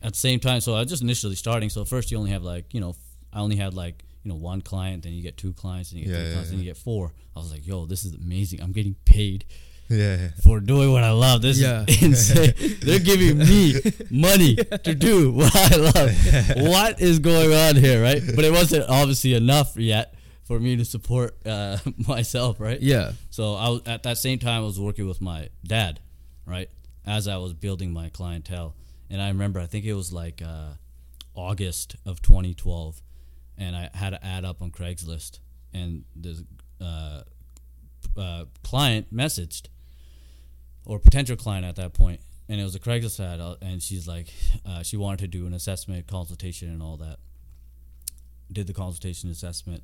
at 0.00 0.12
the 0.12 0.18
same 0.18 0.38
time, 0.38 0.60
so 0.60 0.74
I 0.74 0.80
was 0.80 0.88
just 0.88 1.02
initially 1.02 1.34
starting. 1.34 1.70
So 1.70 1.84
first 1.84 2.10
you 2.12 2.18
only 2.18 2.30
have 2.30 2.44
like 2.44 2.72
you 2.72 2.80
know 2.80 2.94
I 3.32 3.40
only 3.40 3.56
had 3.56 3.74
like 3.74 4.04
you 4.22 4.28
know 4.28 4.36
one 4.36 4.60
client, 4.60 5.02
then 5.02 5.12
you 5.12 5.22
get 5.22 5.36
two 5.36 5.52
clients, 5.52 5.90
then 5.90 5.98
you 5.98 6.04
get 6.06 6.12
Yeah, 6.12 6.18
three 6.18 6.26
yeah, 6.28 6.32
clients, 6.34 6.50
then 6.50 6.58
yeah. 6.60 6.64
you 6.66 6.70
get 6.70 6.76
four. 6.76 7.12
I 7.34 7.40
was 7.40 7.50
like, 7.50 7.66
yo, 7.66 7.86
this 7.86 8.04
is 8.04 8.14
amazing. 8.14 8.60
I'm 8.62 8.70
getting 8.70 8.94
paid 9.04 9.44
Yeah, 9.88 10.16
yeah. 10.16 10.28
for 10.44 10.60
doing 10.60 10.92
what 10.92 11.02
I 11.02 11.10
love. 11.10 11.42
This 11.42 11.58
Yeah. 11.60 11.84
is 11.88 12.02
insane. 12.30 12.54
They're 12.82 13.00
giving 13.00 13.38
me 13.38 13.74
money 14.10 14.54
to 14.54 14.94
do 14.94 15.32
what 15.32 15.50
I 15.56 15.76
love. 15.76 16.56
what 16.68 17.00
is 17.00 17.18
going 17.18 17.52
on 17.52 17.74
here, 17.74 18.00
right? 18.00 18.22
But 18.36 18.44
it 18.44 18.52
wasn't 18.52 18.88
obviously 18.88 19.34
enough 19.34 19.76
yet 19.76 20.14
for 20.44 20.58
me 20.58 20.76
to 20.76 20.84
support 20.84 21.36
uh, 21.46 21.78
myself, 22.08 22.60
right? 22.60 22.80
Yeah. 22.80 23.12
So 23.30 23.54
I 23.54 23.68
was, 23.68 23.82
at 23.86 24.02
that 24.02 24.18
same 24.18 24.38
time 24.38 24.62
I 24.62 24.66
was 24.66 24.80
working 24.80 25.06
with 25.06 25.20
my 25.20 25.48
dad, 25.64 26.00
right? 26.46 26.68
As 27.06 27.28
I 27.28 27.36
was 27.36 27.52
building 27.52 27.92
my 27.92 28.08
clientele, 28.08 28.74
and 29.10 29.20
I 29.20 29.28
remember 29.28 29.60
I 29.60 29.66
think 29.66 29.84
it 29.84 29.94
was 29.94 30.12
like 30.12 30.42
uh, 30.42 30.74
August 31.34 31.96
of 32.06 32.22
2012, 32.22 33.02
and 33.58 33.76
I 33.76 33.90
had 33.94 34.10
to 34.10 34.24
add 34.24 34.44
up 34.44 34.62
on 34.62 34.70
Craigslist, 34.70 35.38
and 35.72 36.04
this 36.14 36.42
uh, 36.80 37.22
uh, 38.16 38.44
client 38.62 39.14
messaged 39.14 39.68
or 40.84 40.98
potential 40.98 41.36
client 41.36 41.64
at 41.64 41.76
that 41.76 41.94
point, 41.94 42.20
and 42.48 42.60
it 42.60 42.64
was 42.64 42.74
a 42.74 42.80
Craigslist 42.80 43.20
ad, 43.20 43.40
uh, 43.40 43.56
and 43.62 43.82
she's 43.82 44.08
like, 44.08 44.28
uh, 44.66 44.82
she 44.82 44.96
wanted 44.96 45.18
to 45.20 45.26
do 45.38 45.46
an 45.46 45.54
assessment, 45.54 46.06
consultation, 46.06 46.68
and 46.68 46.82
all 46.82 46.96
that. 46.96 47.18
Did 48.50 48.66
the 48.66 48.74
consultation 48.74 49.30
assessment. 49.30 49.82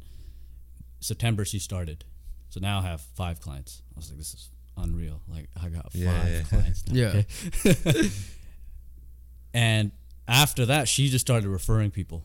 September 1.01 1.45
she 1.45 1.59
started, 1.59 2.05
so 2.51 2.61
now 2.61 2.79
I 2.81 2.83
have 2.83 3.01
five 3.01 3.41
clients. 3.41 3.83
I 3.95 3.99
was 3.99 4.09
like, 4.11 4.19
this 4.19 4.35
is 4.35 4.51
unreal. 4.77 5.21
Like 5.29 5.49
I 5.61 5.69
got 5.69 5.93
five 5.93 5.95
Yeah, 5.95 6.29
yeah. 6.29 6.43
clients. 6.43 6.87
Now, 6.87 6.95
Yeah. 6.95 7.23
okay? 7.65 8.11
and 9.55 9.93
after 10.27 10.67
that, 10.67 10.89
she 10.89 11.09
just 11.09 11.27
started 11.27 11.49
referring 11.49 11.91
people. 11.91 12.25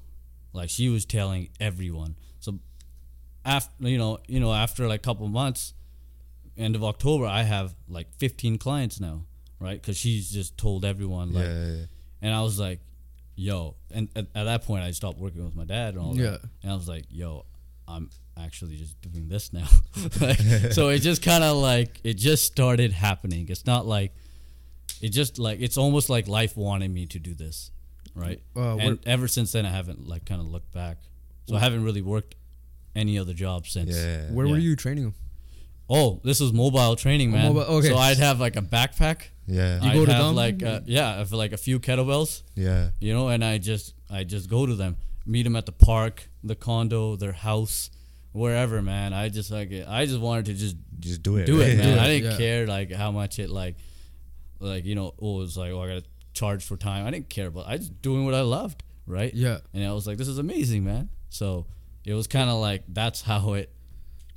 Like 0.52 0.70
she 0.70 0.90
was 0.90 1.06
telling 1.06 1.50
everyone. 1.60 2.16
So 2.40 2.60
after 3.46 3.72
you 3.88 3.98
know, 3.98 4.20
you 4.28 4.40
know, 4.40 4.54
after 4.54 4.88
like 4.88 5.00
a 5.00 5.04
couple 5.04 5.28
months, 5.28 5.74
end 6.58 6.76
of 6.76 6.84
October, 6.84 7.26
I 7.26 7.44
have 7.44 7.74
like 7.88 8.08
15 8.18 8.58
clients 8.58 9.00
now, 9.00 9.26
right? 9.60 9.82
Because 9.82 9.98
she's 9.98 10.30
just 10.32 10.58
told 10.58 10.86
everyone 10.86 11.34
like, 11.34 11.46
yeah, 11.46 11.66
yeah. 11.68 11.86
and 12.22 12.34
I 12.36 12.42
was 12.42 12.60
like, 12.60 12.80
yo, 13.36 13.76
and 13.92 14.10
at, 14.16 14.28
at 14.36 14.44
that 14.44 14.64
point, 14.64 14.84
I 14.84 14.92
stopped 14.92 15.18
working 15.18 15.44
with 15.44 15.56
my 15.56 15.66
dad 15.66 15.96
and 15.96 16.04
all 16.04 16.16
Yeah. 16.16 16.32
that, 16.32 16.42
and 16.62 16.72
I 16.72 16.76
was 16.76 16.88
like, 16.88 17.06
yo, 17.10 17.46
I'm 17.88 18.10
actually 18.38 18.78
just 18.78 19.00
doing 19.02 19.28
this 19.30 19.52
now. 19.54 19.68
Like, 20.22 20.38
so 20.74 20.90
it 20.90 21.00
just 21.00 21.22
kind 21.22 21.44
of 21.44 21.58
like 21.58 22.00
it 22.04 22.16
just 22.16 22.44
started 22.46 22.92
happening. 22.92 23.48
It's 23.50 23.66
not 23.66 23.86
like 23.86 24.14
it 25.02 25.10
just 25.10 25.38
like 25.40 25.60
it's 25.62 25.78
almost 25.78 26.10
like 26.10 26.28
life 26.28 26.56
wanted 26.58 26.90
me 26.92 27.06
to 27.08 27.20
do 27.20 27.34
this, 27.34 27.72
right? 28.16 28.42
Uh, 28.56 28.78
and 28.78 29.00
ever 29.06 29.28
since 29.28 29.52
then, 29.52 29.66
I 29.66 29.70
haven't 29.70 30.08
like 30.08 30.26
kind 30.26 30.42
of 30.42 30.48
looked 30.48 30.72
back. 30.72 30.98
So 31.48 31.56
I 31.56 31.60
haven't 31.60 31.84
really 31.84 32.02
worked 32.02 32.36
any 32.96 33.20
other 33.20 33.34
job 33.34 33.68
since. 33.68 33.96
Yeah. 33.96 34.32
Where 34.32 34.48
were 34.48 34.58
you 34.58 34.76
training? 34.76 35.14
Oh, 35.90 36.22
this 36.24 36.40
was 36.40 36.54
mobile 36.54 36.96
training, 36.96 37.30
Oh, 37.34 37.38
man. 37.38 37.54
mobile- 37.54 37.76
okay. 37.78 37.90
So 37.90 37.98
I'd 37.98 38.18
have 38.18 38.40
like 38.40 38.56
a 38.56 38.62
backpack. 38.62 39.24
Yeah. 39.46 39.82
You 39.84 39.90
I'd 39.90 39.94
go 39.94 40.06
to 40.06 40.14
have 40.14 40.26
them? 40.28 40.36
like 40.36 40.64
uh, 40.64 40.80
yeah, 40.86 41.20
I 41.20 41.26
feel 41.26 41.38
like 41.38 41.52
a 41.52 41.58
few 41.58 41.80
kettlebells, 41.80 42.44
Yeah. 42.56 42.90
you 43.02 43.14
know, 43.14 43.28
and 43.28 43.44
I 43.44 43.58
just 43.58 43.94
I 44.10 44.24
just 44.24 44.50
go 44.50 44.66
to 44.66 44.74
them, 44.76 44.96
meet 45.26 45.44
them 45.44 45.56
at 45.56 45.66
the 45.66 45.72
park, 45.72 46.30
the 46.44 46.56
condo, 46.56 47.16
their 47.16 47.32
house, 47.32 47.90
wherever, 48.32 48.82
man. 48.82 49.14
I 49.14 49.30
just 49.30 49.52
like 49.52 49.72
it. 49.72 49.88
I 49.88 50.06
just 50.06 50.20
wanted 50.20 50.46
to 50.46 50.54
just 50.54 50.76
Just 51.00 51.24
do 51.24 51.38
it. 51.38 51.46
do 51.46 51.62
it, 51.62 51.70
right? 51.70 51.78
man. 51.78 51.98
it, 51.98 52.02
I 52.02 52.08
didn't 52.08 52.32
yeah. 52.32 52.38
care 52.38 52.68
like 52.68 52.92
how 52.92 53.12
much 53.12 53.40
it 53.40 53.50
like, 53.50 53.76
like 54.60 54.86
you 54.86 54.96
know, 54.96 55.14
oh, 55.22 55.38
it 55.38 55.42
was 55.42 55.58
like 55.58 55.72
oh, 55.72 55.82
I 55.82 55.88
gotta 55.88 56.04
charge 56.34 56.64
for 56.64 56.78
time. 56.78 57.06
I 57.06 57.12
didn't 57.12 57.30
care, 57.30 57.52
but 57.52 57.68
I 57.68 57.78
just 57.78 58.02
doing 58.02 58.26
what 58.26 58.34
I 58.34 58.42
loved, 58.42 58.84
right? 59.06 59.34
Yeah. 59.34 59.60
And 59.74 59.84
I 59.86 59.94
was 59.94 60.08
like, 60.08 60.18
this 60.18 60.28
is 60.28 60.38
amazing, 60.38 60.84
man. 60.84 61.10
So 61.30 61.68
it 62.06 62.14
was 62.14 62.28
kind 62.28 62.50
of 62.50 62.60
like 62.60 62.84
that's 62.88 63.22
how 63.22 63.54
it 63.54 63.72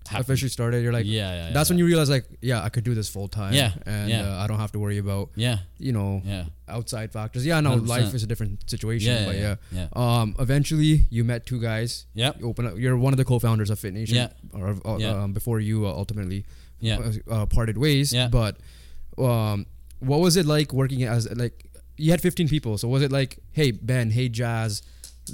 happened. 0.09 0.25
Officially 0.25 0.49
started. 0.49 0.83
You're 0.83 0.92
like, 0.92 1.07
yeah, 1.07 1.47
yeah, 1.47 1.53
that's 1.53 1.69
yeah. 1.69 1.75
when 1.75 1.79
you 1.79 1.87
realize, 1.87 2.09
like, 2.11 2.25
yeah, 2.40 2.62
I 2.62 2.69
could 2.69 2.85
do 2.85 2.95
this 2.95 3.09
full 3.09 3.29
time. 3.29 3.53
Yeah, 3.55 3.73
And 3.87 4.11
yeah. 4.11 4.23
Uh, 4.37 4.42
I 4.42 4.47
don't 4.47 4.59
have 4.59 4.73
to 4.73 4.79
worry 4.79 4.99
about, 4.99 5.31
yeah, 5.37 5.59
you 5.79 5.92
know, 5.92 6.23
yeah. 6.25 6.45
outside 6.69 7.12
factors. 7.12 7.45
Yeah, 7.47 7.61
no, 7.61 7.77
100%. 7.79 7.87
life 7.88 8.14
is 8.14 8.23
a 8.23 8.27
different 8.27 8.69
situation. 8.71 9.12
Yeah, 9.12 9.27
but 9.27 9.35
yeah, 9.37 9.55
yeah. 9.73 9.88
yeah. 9.97 10.21
Um, 10.21 10.37
eventually, 10.38 11.07
you 11.11 11.25
met 11.25 11.47
two 11.47 11.61
guys. 11.61 12.07
Yep. 12.14 12.40
You 12.40 12.49
open 12.49 12.66
up. 12.66 12.79
You're 12.79 12.97
one 12.97 13.12
of 13.12 13.16
the 13.19 13.25
co-founders 13.25 13.71
of 13.71 13.79
Fit 13.79 13.95
Nation. 13.95 14.16
Yeah. 14.16 14.29
Or 14.53 14.77
uh, 14.85 14.97
Yeah. 14.99 15.23
um, 15.23 15.33
before 15.33 15.61
you 15.61 15.87
uh, 15.87 15.90
ultimately 15.90 16.45
Yeah. 16.81 16.99
uh, 17.29 17.33
uh, 17.35 17.47
parted 17.47 17.79
ways. 17.79 18.12
Yeah. 18.12 18.29
But 18.29 18.57
um, 19.19 19.66
what 20.01 20.21
was 20.21 20.37
it 20.37 20.47
like 20.47 20.73
working 20.73 21.03
as 21.05 21.29
like 21.37 21.66
you 21.97 22.11
had 22.11 22.21
15 22.21 22.49
people? 22.49 22.79
So 22.79 22.88
was 22.88 23.03
it 23.03 23.11
like, 23.12 23.38
hey 23.53 23.71
Ben, 23.71 24.11
hey 24.11 24.29
Jazz, 24.29 24.83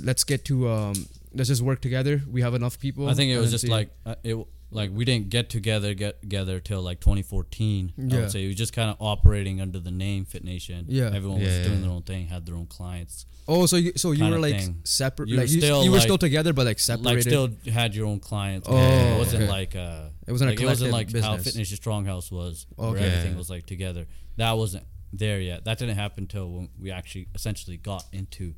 let's 0.03 0.25
get 0.25 0.45
to 0.47 0.69
um, 0.69 1.07
let's 1.35 1.49
just 1.49 1.63
work 1.63 1.81
together. 1.81 2.23
We 2.31 2.43
have 2.43 2.55
enough 2.55 2.79
people. 2.79 3.09
I 3.09 3.15
think 3.15 3.33
it 3.33 3.39
was 3.39 3.51
just 3.51 3.67
like 3.69 3.91
uh, 4.07 4.15
it 4.23 4.37
like 4.75 4.91
we 4.93 5.05
didn't 5.05 5.29
get 5.31 5.49
together 5.51 5.95
get 5.95 6.21
together 6.23 6.61
till 6.61 6.83
like 6.83 7.01
2014. 7.01 7.93
I 7.99 8.03
Yeah. 8.03 8.21
would 8.21 8.31
say 8.31 8.45
it 8.45 8.49
was 8.49 8.57
just 8.57 8.73
kind 8.73 8.91
of 8.91 8.97
operating 9.01 9.61
under 9.61 9.79
the 9.79 9.91
name 9.91 10.25
Fit 10.25 10.45
Nation. 10.45 10.87
Yeah. 10.89 11.11
everyone 11.15 11.41
was 11.41 11.49
Yeah. 11.49 11.65
doing 11.65 11.83
their 11.83 11.91
own 11.91 12.03
thing, 12.03 12.27
had 12.29 12.47
their 12.47 12.55
own 12.55 12.67
clients. 12.67 13.27
oh, 13.49 13.67
so 13.67 13.77
you 13.77 13.93
so 13.97 14.13
you 14.13 14.25
were 14.31 14.39
like 14.39 14.57
thing. 14.61 14.81
separate. 14.85 15.29
You 15.29 15.37
were 15.37 15.43
like 15.43 15.51
you, 15.51 15.61
still, 15.61 15.85
you 15.85 15.91
were 15.91 15.97
like- 15.97 16.03
still 16.05 16.19
together, 16.19 16.53
but 16.53 16.65
like 16.67 16.79
separated. 16.79 17.15
Like 17.17 17.23
still 17.23 17.49
had 17.73 17.95
your 17.95 18.07
own 18.07 18.21
clients. 18.21 18.67
Oh, 18.71 18.77
it 18.77 19.19
wasn't 19.19 19.43
okay. 19.45 19.53
like 19.53 19.75
uh, 19.77 20.09
It 20.27 20.33
wasn't 20.33 20.51
a 20.51 20.53
like, 20.55 20.61
it 20.63 20.67
wasn't 20.67 20.93
like 20.93 21.09
collective 21.09 21.25
how 21.25 21.37
business. 21.37 21.55
Fit 21.55 21.59
Nation 21.59 21.77
Stronghouse 21.79 22.31
was, 22.31 22.67
where 22.77 22.97
everything 22.97 23.37
was 23.37 23.51
like 23.51 23.67
together. 23.67 24.07
That 24.37 24.53
wasn't 24.53 24.85
there 25.13 25.41
yet. 25.41 25.65
That 25.65 25.79
didn't 25.79 25.97
happen 25.97 26.25
until 26.25 26.51
when 26.51 26.69
we 26.81 26.91
actually 26.91 27.27
essentially 27.35 27.77
got 27.77 28.05
into 28.13 28.55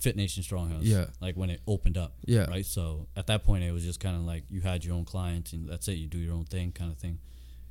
Fit 0.00 0.16
Nation 0.16 0.42
Stronghouse. 0.42 0.80
Yeah. 0.82 1.06
like 1.20 1.36
when 1.36 1.50
it 1.50 1.60
opened 1.66 1.96
up. 1.98 2.14
Yeah. 2.26 2.46
right. 2.50 2.64
So 2.66 3.06
at 3.16 3.26
that 3.28 3.44
point, 3.44 3.64
it 3.64 3.72
was 3.72 3.84
just 3.84 4.00
kind 4.00 4.16
of 4.16 4.22
like 4.22 4.44
you 4.50 4.60
had 4.62 4.84
your 4.84 4.94
own 4.96 5.04
clients, 5.04 5.52
and 5.52 5.68
that's 5.68 5.86
it. 5.88 5.92
You 5.94 6.08
do 6.08 6.18
your 6.18 6.34
own 6.34 6.44
thing, 6.44 6.72
kind 6.72 6.90
of 6.90 6.98
thing. 6.98 7.18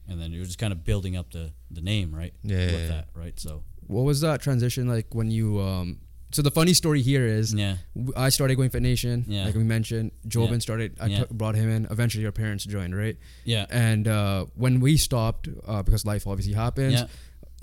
And 0.08 0.20
then 0.20 0.32
you 0.32 0.40
were 0.40 0.46
just 0.46 0.58
kind 0.60 0.72
of 0.74 0.84
building 0.84 1.16
up 1.18 1.32
the 1.32 1.52
the 1.70 1.82
name, 1.82 2.14
right? 2.16 2.34
Yeah, 2.44 2.58
with 2.58 2.72
yeah, 2.74 2.78
yeah. 2.80 2.88
that, 2.88 3.08
right? 3.14 3.40
So 3.40 3.64
what 3.88 4.04
was 4.04 4.22
that 4.22 4.42
transition 4.42 4.88
like 4.88 5.14
when 5.14 5.30
you 5.32 5.60
um? 5.60 6.00
So 6.32 6.44
the 6.44 6.52
funny 6.52 6.74
story 6.76 7.02
here 7.02 7.26
is 7.26 7.56
yeah, 7.56 7.78
I 8.16 8.30
started 8.30 8.54
going 8.56 8.70
Fit 8.70 8.84
Nation, 8.84 9.26
Yeah. 9.28 9.46
like 9.46 9.56
we 9.56 9.64
mentioned. 9.64 10.12
Jobin 10.28 10.52
Yeah. 10.52 10.60
started. 10.60 10.98
I 11.00 11.08
Yeah. 11.08 11.20
took- 11.22 11.32
brought 11.32 11.56
him 11.56 11.70
in. 11.72 11.88
Eventually, 11.90 12.22
your 12.22 12.32
parents 12.32 12.66
joined, 12.66 12.96
right? 12.96 13.18
yeah, 13.46 13.66
And 13.72 14.08
uh, 14.08 14.46
when 14.56 14.80
we 14.80 14.98
stopped, 14.98 15.50
uh, 15.68 15.82
because 15.82 16.06
life 16.06 16.28
obviously 16.28 16.54
happens, 16.54 16.94
yeah, 16.94 17.08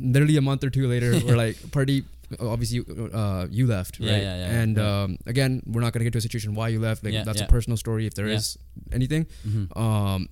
literally 0.00 0.37
a 0.37 0.40
month 0.40 0.64
or 0.64 0.70
two 0.70 0.88
later, 0.88 1.12
we're 1.24 1.37
like, 1.46 1.70
party. 1.70 2.05
Obviously, 2.41 2.85
uh, 3.12 3.47
you 3.51 3.67
left, 3.67 3.99
right? 4.01 4.09
Yeah, 4.09 4.17
yeah, 4.19 4.37
yeah, 4.37 4.61
and 4.61 4.77
yeah. 4.77 5.03
Um, 5.03 5.19
again, 5.27 5.62
we're 5.67 5.81
not 5.81 5.93
gonna 5.93 6.05
get 6.05 6.12
to 6.12 6.19
a 6.19 6.23
situation 6.23 6.55
why 6.55 6.69
you 6.69 6.81
left. 6.81 7.05
Like 7.05 7.12
Yeah, 7.15 7.25
that's 7.25 7.39
yeah. 7.41 7.47
a 7.47 7.49
personal 7.49 7.77
story, 7.77 8.07
if 8.07 8.15
there 8.15 8.27
is 8.27 8.57
Yeah. 8.89 8.95
anything. 8.95 9.27
Mhm. 9.47 9.77
Um, 9.77 10.29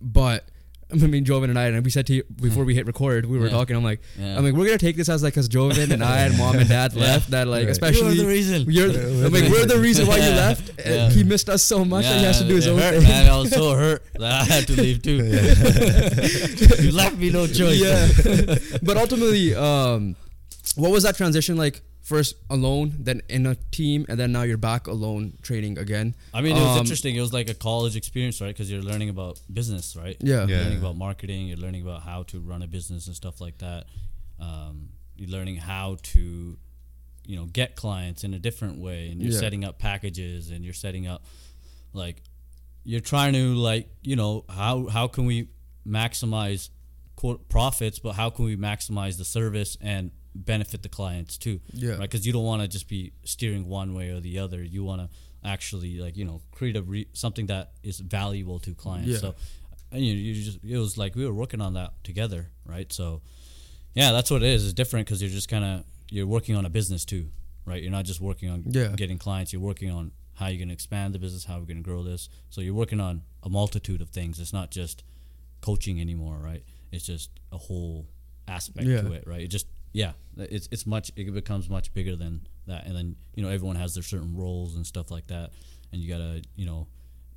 but 0.00 0.44
I 0.90 0.96
mean, 0.96 1.22
Joven 1.26 1.50
and 1.50 1.58
I, 1.58 1.66
and 1.66 1.84
we 1.84 1.90
said 1.90 2.06
to 2.06 2.14
you 2.14 2.22
before 2.40 2.64
we 2.64 2.74
hit 2.74 2.86
record, 2.86 3.26
we 3.26 3.38
were 3.38 3.46
Yeah. 3.46 3.50
talking. 3.52 3.76
I'm 3.76 3.84
like, 3.84 4.00
yeah. 4.18 4.38
I'm 4.38 4.42
like, 4.42 4.54
we're 4.54 4.64
gonna 4.64 4.78
take 4.78 4.96
this 4.96 5.10
as 5.10 5.22
like, 5.22 5.34
cause 5.34 5.46
Joven 5.46 5.92
and 5.92 6.02
I 6.02 6.20
and 6.20 6.38
mom 6.38 6.56
and 6.56 6.66
dad 6.66 6.92
Yeah. 6.94 7.02
left. 7.02 7.30
That 7.30 7.46
like, 7.46 7.64
Right. 7.66 7.70
especially 7.70 8.14
You're 8.16 8.24
the 8.24 8.26
reason. 8.26 8.66
you're, 8.70 8.88
I'm 9.26 9.30
like, 9.32 9.50
we're 9.50 9.66
the 9.66 9.78
reason 9.78 10.06
why 10.06 10.16
you 10.16 10.30
left. 10.34 10.70
And 10.80 10.94
Yeah. 10.94 11.10
He 11.10 11.24
missed 11.24 11.50
us 11.50 11.62
so 11.62 11.84
much 11.84 12.04
that 12.06 12.18
he 12.18 12.24
has 12.24 12.38
to 12.40 12.48
do 12.48 12.54
his 12.56 12.66
own 12.66 12.78
hurt, 12.78 12.94
thing. 12.94 13.02
Man, 13.02 13.28
I 13.30 13.36
was 13.38 13.50
so 13.50 13.74
hurt 13.74 14.02
that 14.14 14.22
I 14.32 14.44
had 14.44 14.66
to 14.68 14.80
leave 14.80 15.02
too. 15.02 15.16
you 16.82 16.92
left 16.92 17.16
me 17.18 17.30
no 17.30 17.46
choice. 17.46 17.80
Yeah. 17.80 18.08
but 18.82 18.96
ultimately, 18.96 19.54
um, 19.54 20.16
what 20.76 20.90
was 20.90 21.02
that 21.04 21.16
transition 21.16 21.56
like? 21.56 21.82
First 22.02 22.36
alone, 22.48 22.94
then 23.00 23.20
in 23.28 23.44
a 23.46 23.54
team, 23.70 24.06
and 24.08 24.18
then 24.18 24.32
now 24.32 24.42
you're 24.42 24.56
back 24.56 24.86
alone 24.86 25.34
training 25.42 25.76
again. 25.76 26.14
I 26.32 26.40
mean, 26.40 26.56
it 26.56 26.60
was 26.60 26.76
Um, 26.76 26.78
interesting. 26.78 27.14
It 27.16 27.20
was 27.20 27.34
like 27.34 27.50
a 27.50 27.54
college 27.54 27.96
experience, 27.96 28.40
right? 28.40 28.48
Because 28.48 28.70
you're 28.70 28.80
learning 28.82 29.10
about 29.10 29.38
business, 29.52 29.94
right? 29.94 30.16
Yeah. 30.20 30.46
You're 30.46 30.58
learning 30.58 30.78
about 30.78 30.96
marketing. 30.96 31.48
You're 31.48 31.58
learning 31.58 31.82
about 31.82 32.02
how 32.02 32.22
to 32.24 32.40
run 32.40 32.62
a 32.62 32.66
business 32.66 33.08
and 33.08 33.14
stuff 33.16 33.42
like 33.42 33.58
that. 33.58 33.86
Um, 34.40 34.88
you're 35.16 35.28
learning 35.28 35.56
how 35.56 35.98
to, 36.14 36.56
you 37.26 37.36
know, 37.36 37.44
get 37.44 37.76
clients 37.76 38.24
in 38.24 38.32
a 38.32 38.38
different 38.38 38.78
way, 38.78 39.10
and 39.10 39.20
you're 39.20 39.32
Yeah. 39.32 39.40
setting 39.40 39.62
up 39.64 39.78
packages, 39.78 40.50
and 40.50 40.64
you're 40.64 40.72
setting 40.72 41.06
up, 41.06 41.26
like, 41.92 42.22
you're 42.84 43.00
trying 43.00 43.34
to 43.34 43.54
like, 43.54 43.90
you 44.02 44.16
know, 44.16 44.44
how 44.48 44.86
how 44.86 45.08
can 45.08 45.26
we 45.26 45.48
maximize 45.86 46.70
quote 47.16 47.48
profits, 47.50 47.98
but 47.98 48.12
how 48.14 48.30
can 48.30 48.44
we 48.46 48.56
maximize 48.56 49.18
the 49.18 49.24
service 49.26 49.76
and 49.82 50.10
benefit 50.44 50.82
the 50.82 50.88
clients 50.88 51.36
too? 51.38 51.60
Yeah. 51.72 51.90
right? 51.92 52.00
Because 52.00 52.26
you 52.26 52.32
don't 52.32 52.44
want 52.44 52.62
to 52.62 52.68
just 52.68 52.88
be 52.88 53.12
steering 53.24 53.66
one 53.68 53.94
way 53.94 54.10
or 54.10 54.20
the 54.20 54.38
other. 54.38 54.62
You 54.62 54.84
want 54.84 55.02
to 55.02 55.08
actually 55.44 55.98
like 55.98 56.16
you 56.16 56.24
know 56.24 56.40
create 56.52 56.76
a 56.76 56.82
re- 56.82 57.08
something 57.12 57.46
that 57.46 57.72
is 57.82 58.00
valuable 58.00 58.58
to 58.60 58.74
clients. 58.74 59.08
Yeah. 59.08 59.18
So, 59.18 59.34
and 59.92 60.04
you, 60.04 60.14
you 60.14 60.34
just 60.42 60.58
it 60.64 60.78
was 60.78 60.96
like 60.98 61.14
we 61.14 61.24
were 61.26 61.34
working 61.34 61.60
on 61.60 61.74
that 61.74 61.92
together, 62.04 62.48
right? 62.64 62.92
So, 62.92 63.22
yeah, 63.94 64.12
that's 64.12 64.30
what 64.30 64.42
it 64.42 64.48
is. 64.48 64.64
It's 64.64 64.72
different 64.74 65.06
because 65.06 65.20
you're 65.22 65.30
just 65.30 65.48
kind 65.48 65.64
of 65.64 65.84
you're 66.10 66.26
working 66.26 66.56
on 66.56 66.64
a 66.66 66.70
business 66.70 67.04
too, 67.04 67.28
right? 67.66 67.82
You're 67.82 67.92
not 67.92 68.04
just 68.04 68.20
working 68.20 68.48
on 68.50 68.64
Yeah. 68.66 68.88
getting 68.96 69.18
clients. 69.18 69.52
You're 69.52 69.62
working 69.62 69.90
on 69.90 70.12
how 70.34 70.46
you're 70.46 70.58
going 70.58 70.68
to 70.68 70.74
expand 70.74 71.14
the 71.14 71.18
business, 71.18 71.44
how 71.44 71.58
we're 71.58 71.66
going 71.66 71.78
to 71.78 71.82
grow 71.82 72.02
this. 72.02 72.28
So 72.50 72.60
you're 72.60 72.72
working 72.74 73.00
on 73.00 73.22
a 73.42 73.48
multitude 73.48 74.00
of 74.00 74.10
things. 74.10 74.38
It's 74.38 74.52
not 74.52 74.70
just 74.70 75.02
coaching 75.60 76.00
anymore, 76.00 76.36
right? 76.42 76.62
It's 76.92 77.04
just 77.04 77.30
a 77.52 77.58
whole 77.58 78.06
aspect 78.46 78.86
Yeah. 78.86 79.02
to 79.02 79.12
it, 79.12 79.24
right? 79.26 79.42
It 79.42 79.48
just 79.48 79.66
yeah, 79.92 80.12
it's 80.36 80.68
it's 80.70 80.86
much 80.86 81.10
it 81.16 81.32
becomes 81.32 81.68
much 81.68 81.92
bigger 81.94 82.16
than 82.16 82.46
that, 82.66 82.86
and 82.86 82.94
then 82.94 83.16
you 83.34 83.42
know 83.42 83.48
everyone 83.48 83.76
has 83.76 83.94
their 83.94 84.02
certain 84.02 84.36
roles 84.36 84.76
and 84.76 84.86
stuff 84.86 85.10
like 85.10 85.26
that, 85.28 85.50
and 85.92 86.00
you 86.00 86.08
gotta 86.08 86.42
you 86.56 86.66
know 86.66 86.86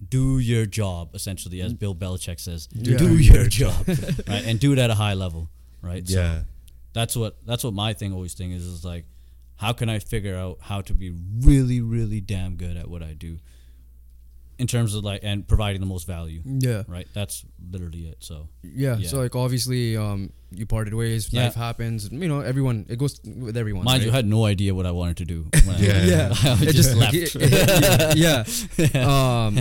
do 0.09 0.39
your 0.39 0.65
job 0.65 1.13
essentially, 1.13 1.61
as 1.61 1.73
mm. 1.73 1.79
Bill 1.79 1.95
Belichick 1.95 2.39
says, 2.39 2.67
Yeah. 2.73 2.97
do 2.97 3.17
your 3.17 3.45
job, 3.45 3.87
right, 3.87 4.45
and 4.45 4.59
do 4.59 4.73
it 4.73 4.79
at 4.79 4.89
a 4.89 4.95
high 4.95 5.13
level, 5.13 5.49
right? 5.81 6.07
So 6.07 6.19
Yeah. 6.19 6.43
that's 6.93 7.15
what 7.15 7.45
that's 7.45 7.63
what 7.63 7.73
my 7.73 7.93
thing 7.93 8.13
always 8.13 8.33
thing 8.33 8.51
is 8.51 8.65
is 8.65 8.83
like, 8.83 9.05
how 9.57 9.73
can 9.73 9.89
I 9.89 9.99
figure 9.99 10.35
out 10.35 10.57
how 10.61 10.81
to 10.81 10.93
be 10.93 11.13
really 11.39 11.81
really 11.81 12.19
damn 12.19 12.55
good 12.55 12.77
at 12.77 12.89
what 12.89 13.03
I 13.03 13.13
do, 13.13 13.39
in 14.61 14.67
terms 14.67 14.93
of 14.95 15.03
like 15.03 15.21
and 15.23 15.47
providing 15.47 15.81
the 15.81 15.87
most 15.95 16.05
value, 16.07 16.41
Yeah. 16.45 16.83
right? 16.87 17.07
That's 17.13 17.43
literally 17.73 18.03
it. 18.11 18.17
So 18.19 18.47
Yeah, 18.63 18.97
Yeah. 18.97 19.07
so 19.11 19.17
like 19.25 19.35
obviously, 19.35 19.97
um, 19.97 20.29
you 20.59 20.65
parted 20.65 20.93
ways. 20.93 21.29
Yeah. 21.31 21.45
Life 21.45 21.55
happens. 21.55 22.09
You 22.11 22.27
know, 22.31 22.39
everyone. 22.41 22.85
It 22.89 22.97
goes 22.99 23.19
with 23.25 23.57
everyone. 23.57 23.83
mind 23.85 24.03
you, 24.03 24.11
I 24.11 24.15
had 24.21 24.27
no 24.27 24.45
idea 24.45 24.75
what 24.75 24.85
I 24.85 24.91
wanted 24.91 25.17
to 25.17 25.25
do. 25.25 25.39
When 25.65 25.75
I- 25.75 25.79
Yeah. 25.79 26.05
yeah, 26.13 26.33
I 26.43 26.63
it 26.69 26.75
just 26.81 26.93
left. 27.03 27.35
yeah, 28.25 28.43
um, 29.07 29.53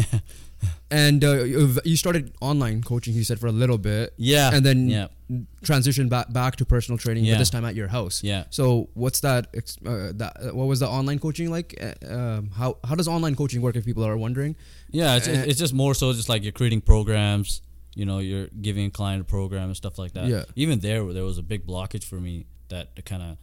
and 0.90 1.24
uh, 1.24 1.44
you 1.84 1.96
started 1.96 2.32
online 2.40 2.82
coaching. 2.82 3.14
You 3.14 3.24
said 3.24 3.38
for 3.38 3.46
a 3.46 3.52
little 3.52 3.78
bit. 3.78 4.12
Yeah. 4.16 4.50
and 4.54 4.64
then 4.64 4.88
yeah. 4.88 5.08
transitioned 5.62 6.08
back 6.08 6.32
back 6.32 6.56
to 6.56 6.64
personal 6.64 6.98
training, 6.98 7.24
Yeah. 7.24 7.34
but 7.34 7.38
this 7.38 7.50
time 7.50 7.64
at 7.64 7.74
your 7.74 7.88
house. 7.88 8.22
Yeah. 8.22 8.44
So 8.50 8.88
what's 8.94 9.20
that? 9.20 9.46
Uh, 9.86 10.12
that 10.14 10.36
uh, 10.40 10.54
what 10.54 10.66
was 10.66 10.80
the 10.80 10.88
online 10.88 11.18
coaching 11.18 11.50
like? 11.50 11.78
Uh, 11.80 12.14
um, 12.14 12.50
how 12.50 12.78
how 12.84 12.94
does 12.94 13.08
online 13.08 13.36
coaching 13.36 13.62
work? 13.62 13.76
If 13.76 13.84
people 13.84 14.04
are 14.04 14.16
wondering. 14.16 14.56
Yeah, 14.90 15.16
it's, 15.16 15.28
Uh, 15.28 15.44
it's 15.46 15.58
just 15.58 15.74
more 15.74 15.94
so 15.94 16.12
just 16.12 16.28
like 16.28 16.42
you're 16.42 16.52
creating 16.52 16.80
programs. 16.82 17.62
You 17.94 18.06
know, 18.06 18.18
you're 18.18 18.46
giving 18.60 18.86
a 18.86 18.90
client 18.90 19.20
a 19.20 19.24
program 19.24 19.64
and 19.64 19.76
stuff 19.76 19.98
like 19.98 20.12
that. 20.12 20.26
Yeah. 20.28 20.44
Even 20.56 20.78
there, 20.80 21.12
there 21.12 21.24
was 21.24 21.38
a 21.38 21.42
big 21.42 21.66
blockage 21.66 22.04
for 22.04 22.20
me 22.20 22.46
that 22.68 23.04
kind 23.04 23.22
of 23.22 23.36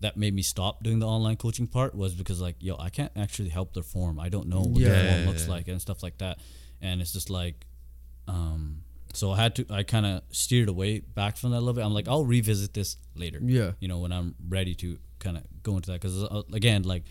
that 0.00 0.16
made 0.16 0.34
me 0.34 0.42
stop 0.42 0.82
doing 0.82 0.98
the 1.00 1.06
online 1.06 1.36
coaching 1.36 1.66
part 1.66 1.94
was 1.94 2.14
because 2.14 2.40
like 2.40 2.56
yo, 2.60 2.76
I 2.78 2.88
can't 2.90 3.12
actually 3.16 3.48
help 3.48 3.74
their 3.74 3.82
form. 3.82 4.18
I 4.20 4.28
don't 4.28 4.48
know 4.48 4.60
what 4.60 4.80
Yeah. 4.80 4.88
their 4.90 5.12
form 5.14 5.26
looks 5.26 5.44
yeah. 5.46 5.52
like 5.54 5.68
and 5.68 5.80
stuff 5.80 6.02
like 6.02 6.18
that. 6.18 6.38
And 6.80 7.00
it's 7.00 7.12
just 7.12 7.28
like, 7.30 7.66
um, 8.28 8.82
so 9.14 9.32
I 9.32 9.36
had 9.36 9.56
to. 9.56 9.66
I 9.70 9.82
kind 9.82 10.06
of 10.06 10.22
steered 10.30 10.68
away 10.68 11.00
back 11.00 11.36
from 11.36 11.50
that 11.50 11.56
a 11.56 11.60
little 11.60 11.74
bit. 11.74 11.84
I'm 11.84 11.94
like, 11.94 12.06
I'll 12.08 12.24
revisit 12.26 12.74
this 12.74 12.96
later. 13.16 13.40
Yeah. 13.42 13.72
You 13.80 13.88
know, 13.88 13.98
when 13.98 14.12
I'm 14.12 14.34
ready 14.48 14.74
to 14.76 14.98
kind 15.18 15.36
of 15.36 15.42
go 15.62 15.74
into 15.76 15.90
that 15.90 16.00
because 16.00 16.22
uh, 16.22 16.42
again, 16.52 16.82
like. 16.82 17.04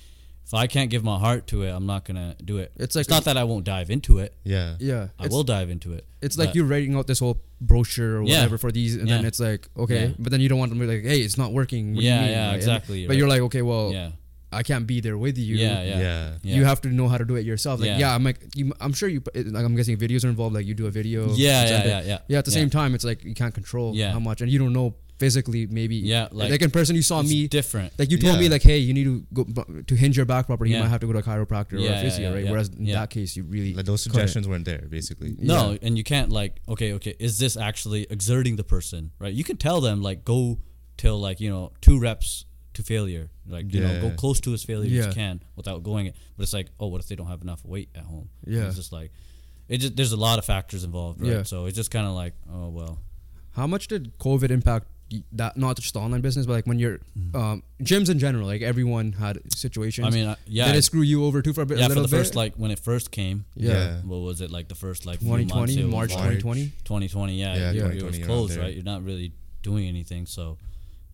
If 0.48 0.54
I 0.54 0.66
can't 0.68 0.90
give 0.90 1.04
my 1.04 1.20
heart 1.20 1.46
to 1.48 1.64
it, 1.64 1.70
I'm 1.72 1.86
not 1.86 2.06
gonna 2.06 2.36
do 2.44 2.58
it. 2.58 2.72
It's 2.78 2.96
like- 2.96 3.02
it's 3.02 3.10
not 3.10 3.26
that 3.26 3.36
I 3.36 3.44
won't 3.44 3.66
dive 3.66 3.90
into 3.90 4.20
it. 4.20 4.34
Yeah. 4.46 4.76
Yeah. 4.80 5.08
I 5.20 5.26
it's- 5.26 5.32
will 5.32 5.44
dive 5.44 5.70
into 5.70 5.92
it. 5.92 6.06
It's 6.22 6.38
like 6.38 6.56
you're 6.56 6.66
writing 6.66 6.96
out 6.96 7.06
this 7.06 7.20
whole 7.20 7.42
brochure 7.60 8.20
or 8.20 8.24
Yeah. 8.24 8.36
whatever 8.38 8.58
for 8.58 8.72
these, 8.72 8.96
and 8.96 9.10
then 9.10 9.26
it's 9.26 9.42
like, 9.42 9.68
okay, 9.78 10.06
Yeah. 10.08 10.12
but 10.18 10.32
then 10.32 10.40
you 10.40 10.48
don't 10.48 10.58
want 10.58 10.70
them 10.72 10.80
to 10.80 10.88
be 10.88 10.94
like, 10.96 11.04
hey, 11.04 11.20
it's 11.20 11.38
not 11.38 11.52
working. 11.52 11.96
What 11.96 12.00
do 12.00 12.06
you 12.06 12.12
Yeah, 12.12 12.22
mean? 12.22 12.30
yeah, 12.32 12.40
Right? 12.40 12.48
And- 12.48 12.56
exactly, 12.56 13.04
but 13.06 13.10
right. 13.12 13.18
you're 13.20 13.28
like, 13.28 13.42
okay, 13.42 13.62
well, 13.62 13.92
yeah, 13.92 14.12
I 14.54 14.64
can't 14.64 14.88
be 14.88 15.02
there 15.02 15.18
with 15.18 15.38
you. 15.38 15.58
yeah, 15.58 15.84
yeah, 15.84 16.00
Yeah. 16.00 16.32
yeah. 16.44 16.56
You 16.56 16.64
have 16.64 16.80
to 16.84 16.88
know 16.90 17.10
how 17.10 17.18
to 17.18 17.26
do 17.26 17.36
it 17.36 17.46
yourself. 17.46 17.82
Like, 17.82 17.90
yeah, 17.90 17.98
Yeah. 18.00 18.16
I'm 18.16 18.24
like, 18.24 18.40
you, 18.56 18.72
I'm 18.80 18.94
sure 18.94 19.10
you. 19.10 19.22
Like, 19.36 19.66
I'm 19.66 19.76
guessing 19.76 19.98
videos 19.98 20.24
are 20.24 20.30
involved. 20.30 20.56
Like, 20.56 20.66
you 20.66 20.74
do 20.76 20.86
a 20.88 20.92
video. 20.92 21.28
Yeah, 21.36 21.66
yeah, 21.66 21.70
yeah, 21.86 22.02
yeah. 22.04 22.18
Yeah. 22.30 22.38
At 22.40 22.46
the 22.46 22.52
Yeah. 22.52 22.56
same 22.56 22.70
time, 22.70 22.96
it's 22.96 23.04
like 23.04 23.26
you 23.26 23.34
can't 23.34 23.54
control 23.54 23.94
Yeah. 23.94 24.14
how 24.14 24.20
much, 24.20 24.40
and 24.42 24.50
you 24.50 24.60
don't 24.60 24.72
know 24.72 24.96
physically. 25.18 25.68
Maybe. 25.68 25.96
Yeah, 25.98 26.28
Like, 26.32 26.52
like- 26.52 26.62
in 26.62 26.72
person, 26.72 26.96
you 26.96 27.02
saw 27.02 27.22
It's 27.22 27.30
me. 27.30 27.48
different. 27.48 27.94
Like 27.98 28.12
you 28.12 28.18
told 28.18 28.40
me, 28.40 28.50
like, 28.50 28.62
hey, 28.64 28.78
you 28.78 28.94
need 28.94 29.06
to 29.06 29.26
go 29.34 29.44
to 29.88 29.96
hinge 29.96 30.16
your 30.18 30.26
back 30.26 30.46
properly. 30.48 30.74
You 30.74 30.80
might 30.80 30.88
have 30.90 31.00
to 31.02 31.08
go 31.08 31.14
to 31.14 31.20
a 31.20 31.24
chiropractor 31.24 31.74
or 31.74 31.92
a 31.92 32.02
physio, 32.02 32.30
yeah, 32.30 32.36
right? 32.36 32.44
yeah. 32.46 32.52
Whereas 32.52 32.70
in 32.70 32.86
Yeah. 32.86 32.96
that 33.00 33.10
case, 33.10 33.36
you 33.36 33.44
really 33.44 33.74
Like 33.74 33.86
those 33.86 34.04
couldn't. 34.04 34.14
suggestions 34.20 34.48
weren't 34.48 34.66
there, 34.66 34.86
basically. 34.90 35.36
No, 35.40 35.72
Yeah. 35.72 35.78
and 35.82 35.98
you 35.98 36.04
can't 36.04 36.32
like 36.32 36.60
okay, 36.70 36.94
okay. 36.94 37.16
Is 37.20 37.38
this 37.40 37.58
actually 37.58 38.06
exerting 38.10 38.56
the 38.56 38.64
person? 38.64 39.12
Right? 39.20 39.34
You 39.34 39.44
can 39.44 39.58
tell 39.58 39.82
them 39.82 40.02
like 40.02 40.24
go 40.24 40.60
till 40.98 41.20
like 41.20 41.40
you 41.40 41.50
know 41.50 41.72
two 41.82 42.00
reps 42.00 42.46
to 42.76 42.84
failure. 42.84 43.30
Like 43.48 43.74
you 43.74 43.82
know 43.82 44.02
go 44.02 44.10
close 44.12 44.40
to 44.42 44.52
his 44.52 44.64
failure 44.64 44.90
Yeah. 44.90 45.00
as 45.02 45.06
you 45.08 45.14
can 45.14 45.42
without 45.56 45.82
going 45.84 46.06
it. 46.08 46.16
But 46.36 46.44
it's 46.44 46.54
like 46.54 46.68
oh, 46.80 46.88
what 46.88 47.02
if 47.02 47.08
they 47.08 47.16
don't 47.16 47.28
have 47.28 47.42
enough 47.42 47.64
weight 47.66 47.90
at 47.96 48.04
home? 48.04 48.30
Yeah. 48.46 48.68
It's 48.68 48.76
just 48.76 48.92
like 48.92 49.12
it. 49.68 49.78
Just 49.80 49.96
there's 49.96 50.12
a 50.12 50.18
lot 50.18 50.38
of 50.40 50.46
factors 50.46 50.84
involved, 50.84 51.22
right? 51.22 51.32
Yeah. 51.32 51.44
So 51.44 51.66
it's 51.66 51.76
just 51.76 51.90
kind 51.92 52.06
of 52.08 52.14
like 52.14 52.34
oh 52.52 52.70
well. 52.70 53.00
How 53.52 53.66
much 53.66 53.88
did 53.88 54.18
COVID 54.20 54.52
impact 54.52 54.86
y- 54.88 54.97
that? 55.34 55.58
Not 55.58 55.76
just 55.78 55.94
the 55.94 56.00
online 56.00 56.22
business, 56.22 56.46
but 56.46 56.54
like 56.54 56.66
when 56.68 56.80
you're 56.80 57.00
um, 57.34 57.64
gyms 57.82 58.10
in 58.10 58.20
general. 58.20 58.48
Like 58.48 58.62
everyone 58.62 59.14
had 59.14 59.40
situations. 59.54 60.08
Mm-hmm. 60.08 60.16
I 60.16 60.20
mean, 60.20 60.30
I, 60.30 60.36
yeah, 60.48 60.66
did 60.68 60.76
it 60.76 60.82
screw 60.84 61.02
you 61.02 61.26
over 61.26 61.42
too 61.42 61.54
for 61.54 61.62
a 61.62 61.66
bit? 61.66 61.78
yeah. 61.78 61.86
a 61.86 61.90
For 61.90 61.96
the 61.96 62.02
bit? 62.02 62.10
first 62.10 62.36
like 62.36 62.56
when 62.56 62.72
it 62.72 62.80
first 62.80 63.12
came, 63.12 63.46
yeah, 63.56 63.72
Yeah. 63.72 63.96
what 64.02 64.18
was 64.18 64.42
it 64.42 64.52
like 64.52 64.68
the 64.68 64.76
first 64.76 65.06
like 65.06 65.20
few 65.20 65.30
months? 65.30 65.52
2020, 65.54 65.84
March 65.92 66.10
2020. 66.12 66.66
2020 66.84 67.34
yeah, 67.36 67.56
Yeah, 67.56 67.70
it, 67.70 67.76
it 67.76 67.80
2020 67.80 68.18
was 68.20 68.28
closed 68.28 68.58
right 68.58 68.74
you're 68.74 68.84
not 68.84 69.04
really 69.04 69.32
doing 69.64 69.88
anything 69.88 70.26
so 70.26 70.58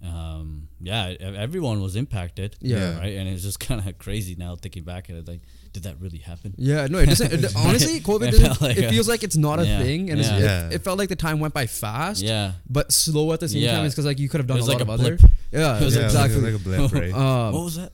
um, 0.04 0.68
yeah 0.82 1.14
everyone 1.20 1.82
was 1.82 1.96
impacted 1.96 2.56
Yeah. 2.60 2.98
right 3.00 3.16
and 3.16 3.30
it's 3.30 3.42
just 3.44 3.60
kind 3.68 3.80
of 3.88 3.98
crazy 3.98 4.36
now 4.36 4.56
thinking 4.58 4.84
back 4.84 5.10
at 5.10 5.16
it 5.16 5.28
like 5.28 5.42
did 5.72 5.84
that 5.84 5.96
really 6.02 6.18
happen 6.20 6.54
Yeah, 6.58 6.88
no, 6.88 7.00
it 7.00 7.08
doesn't. 7.08 7.32
It, 7.34 7.56
honestly, 7.56 8.00
COVID 8.02 8.28
It 8.28 8.32
doesn't. 8.32 8.62
like 8.62 8.78
it 8.78 8.86
a- 8.86 8.90
feels 8.90 9.08
like 9.08 9.24
it's 9.24 9.38
not 9.38 9.60
a 9.60 9.66
Yeah, 9.66 9.80
thing, 9.80 10.10
and 10.12 10.20
yeah. 10.20 10.36
it's, 10.36 10.44
Yeah. 10.44 10.68
it, 10.68 10.74
it 10.74 10.84
felt 10.84 11.00
like 11.00 11.10
the 11.10 11.16
time 11.16 11.40
went 11.40 11.54
by 11.54 11.66
fast. 11.68 12.22
yeah 12.22 12.52
but 12.70 12.92
slow 12.92 13.32
at 13.34 13.40
the 13.40 13.48
same 13.48 13.62
Yeah. 13.64 13.78
time. 13.78 13.86
It's 13.86 13.96
because 13.96 14.06
like 14.06 14.20
you 14.20 14.30
could 14.30 14.40
have 14.40 14.48
done 14.48 14.58
It 14.58 14.60
a 14.60 14.64
was 14.64 14.68
lot 14.70 14.74
like 14.76 14.82
of 14.82 14.90
a 14.90 14.92
other. 14.92 15.16
blip. 15.18 15.32
Yeah, 15.52 15.80
It 15.80 15.84
was 15.86 15.96
yeah, 15.96 16.04
exactly. 16.06 16.42
Like, 16.42 16.54
a- 16.54 16.70
like 16.70 16.90
a 16.90 16.90
blip, 16.90 16.92
right? 16.92 17.14
um, 17.14 17.54
what 17.54 17.64
was 17.64 17.76
that 17.78 17.92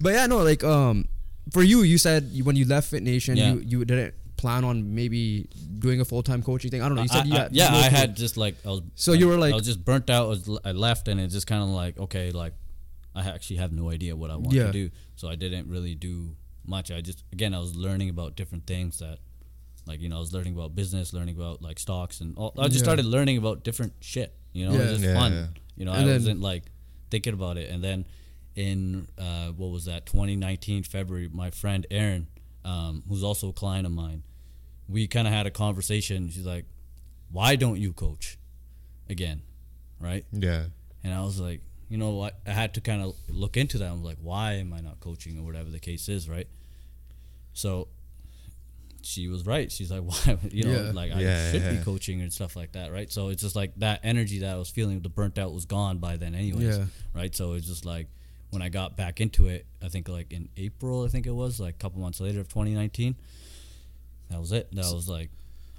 but 0.00 0.12
yeah, 0.14 0.26
no, 0.26 0.38
like 0.38 0.62
um, 0.64 1.08
for 1.52 1.62
you, 1.62 1.82
you 1.82 1.98
said 1.98 2.30
when 2.44 2.54
you 2.56 2.64
left 2.66 2.88
Fit 2.90 3.02
Nation, 3.02 3.36
Yeah. 3.36 3.52
you 3.54 3.62
you 3.66 3.84
didn't 3.84 4.14
plan 4.42 4.64
on 4.64 4.76
maybe 4.94 5.22
doing 5.86 6.00
a 6.00 6.04
full 6.04 6.22
time 6.22 6.42
coaching 6.42 6.70
thing. 6.70 6.82
I 6.82 6.88
don't 6.88 6.96
know. 6.96 7.02
You 7.08 7.08
said 7.16 7.24
I- 7.26 7.30
you 7.30 7.34
I- 7.34 7.38
had 7.44 7.52
yeah 7.60 7.70
no 7.70 7.78
I 7.78 7.88
had 8.00 8.16
just 8.24 8.36
like 8.44 8.54
I 8.64 8.70
was 8.74 8.82
So 8.94 9.12
you 9.20 9.26
were 9.30 9.36
like- 9.44 9.52
I 9.52 9.56
was 9.56 9.66
just 9.72 9.84
burnt 9.84 10.08
out 10.16 10.24
I, 10.26 10.28
was, 10.28 10.58
I 10.64 10.72
left 10.72 11.08
and 11.08 11.20
it 11.20 11.28
just 11.28 11.46
kind 11.46 11.62
of 11.62 11.68
like 11.82 11.98
okay 12.06 12.26
like 12.42 12.54
I 13.14 13.22
actually 13.34 13.56
have 13.64 13.72
no 13.72 13.90
idea 13.96 14.12
what 14.16 14.30
I 14.30 14.36
want 14.36 14.52
Yeah. 14.58 14.66
to 14.66 14.72
do 14.72 14.90
so 15.16 15.28
I 15.28 15.36
didn't 15.44 15.66
really 15.68 15.94
do 15.94 16.14
much 16.66 16.90
I 16.90 17.00
just 17.00 17.24
again 17.32 17.52
I 17.54 17.58
was 17.66 17.74
learning 17.86 18.08
about 18.16 18.36
different 18.40 18.66
things 18.66 18.98
that 18.98 19.18
like 19.86 20.00
you 20.00 20.08
know 20.08 20.16
I 20.16 20.20
was 20.26 20.32
learning 20.32 20.54
about 20.54 20.74
business 20.74 21.12
learning 21.12 21.36
about 21.36 21.56
like 21.68 21.78
stocks 21.78 22.20
and 22.22 22.36
all, 22.38 22.52
I 22.58 22.66
just 22.68 22.76
Yeah. 22.78 22.84
started 22.88 23.06
learning 23.16 23.36
about 23.42 23.56
different 23.68 23.92
shit 24.00 24.30
you 24.52 24.64
know 24.66 24.72
Yeah. 24.72 24.78
it 24.78 24.82
was 24.82 24.90
just 24.98 25.04
Yeah, 25.04 25.14
fun 25.20 25.32
yeah. 25.32 25.46
you 25.78 25.84
know 25.86 25.92
And 25.92 26.02
I 26.02 26.04
then- 26.06 26.16
wasn't 26.20 26.40
like 26.40 26.64
thinking 27.10 27.34
about 27.40 27.56
it 27.62 27.68
and 27.72 27.82
then 27.88 28.04
in 28.56 29.06
uh, 29.18 29.48
what 29.60 29.70
was 29.76 29.84
that 29.86 30.06
2019 30.06 30.82
February 30.84 31.28
my 31.42 31.50
friend 31.50 31.86
Aaron 31.90 32.26
um, 32.64 33.02
who's 33.08 33.24
also 33.24 33.48
a 33.48 33.52
client 33.52 33.86
of 33.86 33.92
mine 33.92 34.22
we 34.90 35.06
kind 35.06 35.26
of 35.28 35.32
had 35.32 35.46
a 35.46 35.50
conversation 35.50 36.28
she's 36.30 36.44
like 36.46 36.64
why 37.30 37.54
don't 37.56 37.78
you 37.78 37.92
coach 37.92 38.36
again 39.08 39.42
right 40.00 40.24
yeah. 40.32 40.64
and 41.04 41.14
I 41.14 41.22
was 41.22 41.38
like, 41.40 41.60
you 41.88 41.98
know 41.98 42.10
what? 42.10 42.38
I 42.46 42.50
had 42.50 42.74
to 42.74 42.80
kind 42.80 43.02
of 43.02 43.14
look 43.28 43.56
into 43.56 43.78
that. 43.78 43.88
I 43.88 43.92
was 43.92 44.02
like, 44.02 44.18
why 44.22 44.54
am 44.54 44.72
I 44.72 44.80
not 44.80 45.00
coaching 45.00 45.38
or 45.38 45.42
whatever 45.44 45.68
the 45.70 45.80
case 45.80 46.08
is, 46.08 46.28
right? 46.28 46.46
So 47.52 47.88
she 49.02 49.28
was 49.28 49.44
right. 49.46 49.70
She's 49.72 49.90
like, 49.90 50.02
why? 50.04 50.38
You 50.50 50.64
know, 50.64 50.84
Yeah. 50.84 50.90
like 50.92 51.12
I 51.12 51.20
Yeah, 51.20 51.50
should 51.52 51.68
be 51.78 51.84
coaching 51.84 52.20
and 52.20 52.32
stuff 52.32 52.54
like 52.56 52.72
that, 52.72 52.92
right? 52.92 53.10
So 53.10 53.28
it's 53.28 53.42
just 53.42 53.56
like 53.56 53.72
that 53.78 54.00
energy 54.04 54.38
that 54.40 54.54
I 54.54 54.56
was 54.58 54.70
feeling, 54.70 55.00
the 55.00 55.08
burnt 55.08 55.38
out 55.38 55.52
was 55.52 55.64
gone 55.66 55.98
by 55.98 56.16
then, 56.16 56.34
anyways, 56.34 56.78
Yeah. 56.78 56.84
right? 57.14 57.34
So 57.34 57.54
it's 57.54 57.66
just 57.66 57.84
like 57.84 58.06
when 58.50 58.62
I 58.62 58.68
got 58.68 58.96
back 58.96 59.20
into 59.20 59.46
it, 59.48 59.66
I 59.82 59.88
think 59.88 60.08
like 60.08 60.32
in 60.32 60.48
April, 60.56 61.04
I 61.04 61.08
think 61.08 61.26
it 61.26 61.34
was 61.34 61.60
like 61.60 61.74
a 61.74 61.78
couple 61.78 62.00
months 62.00 62.20
later 62.20 62.40
of 62.40 62.48
2019. 62.48 63.16
That 64.30 64.40
was 64.40 64.52
it. 64.52 64.68
That 64.72 64.92
was 64.94 65.08
like, 65.08 65.30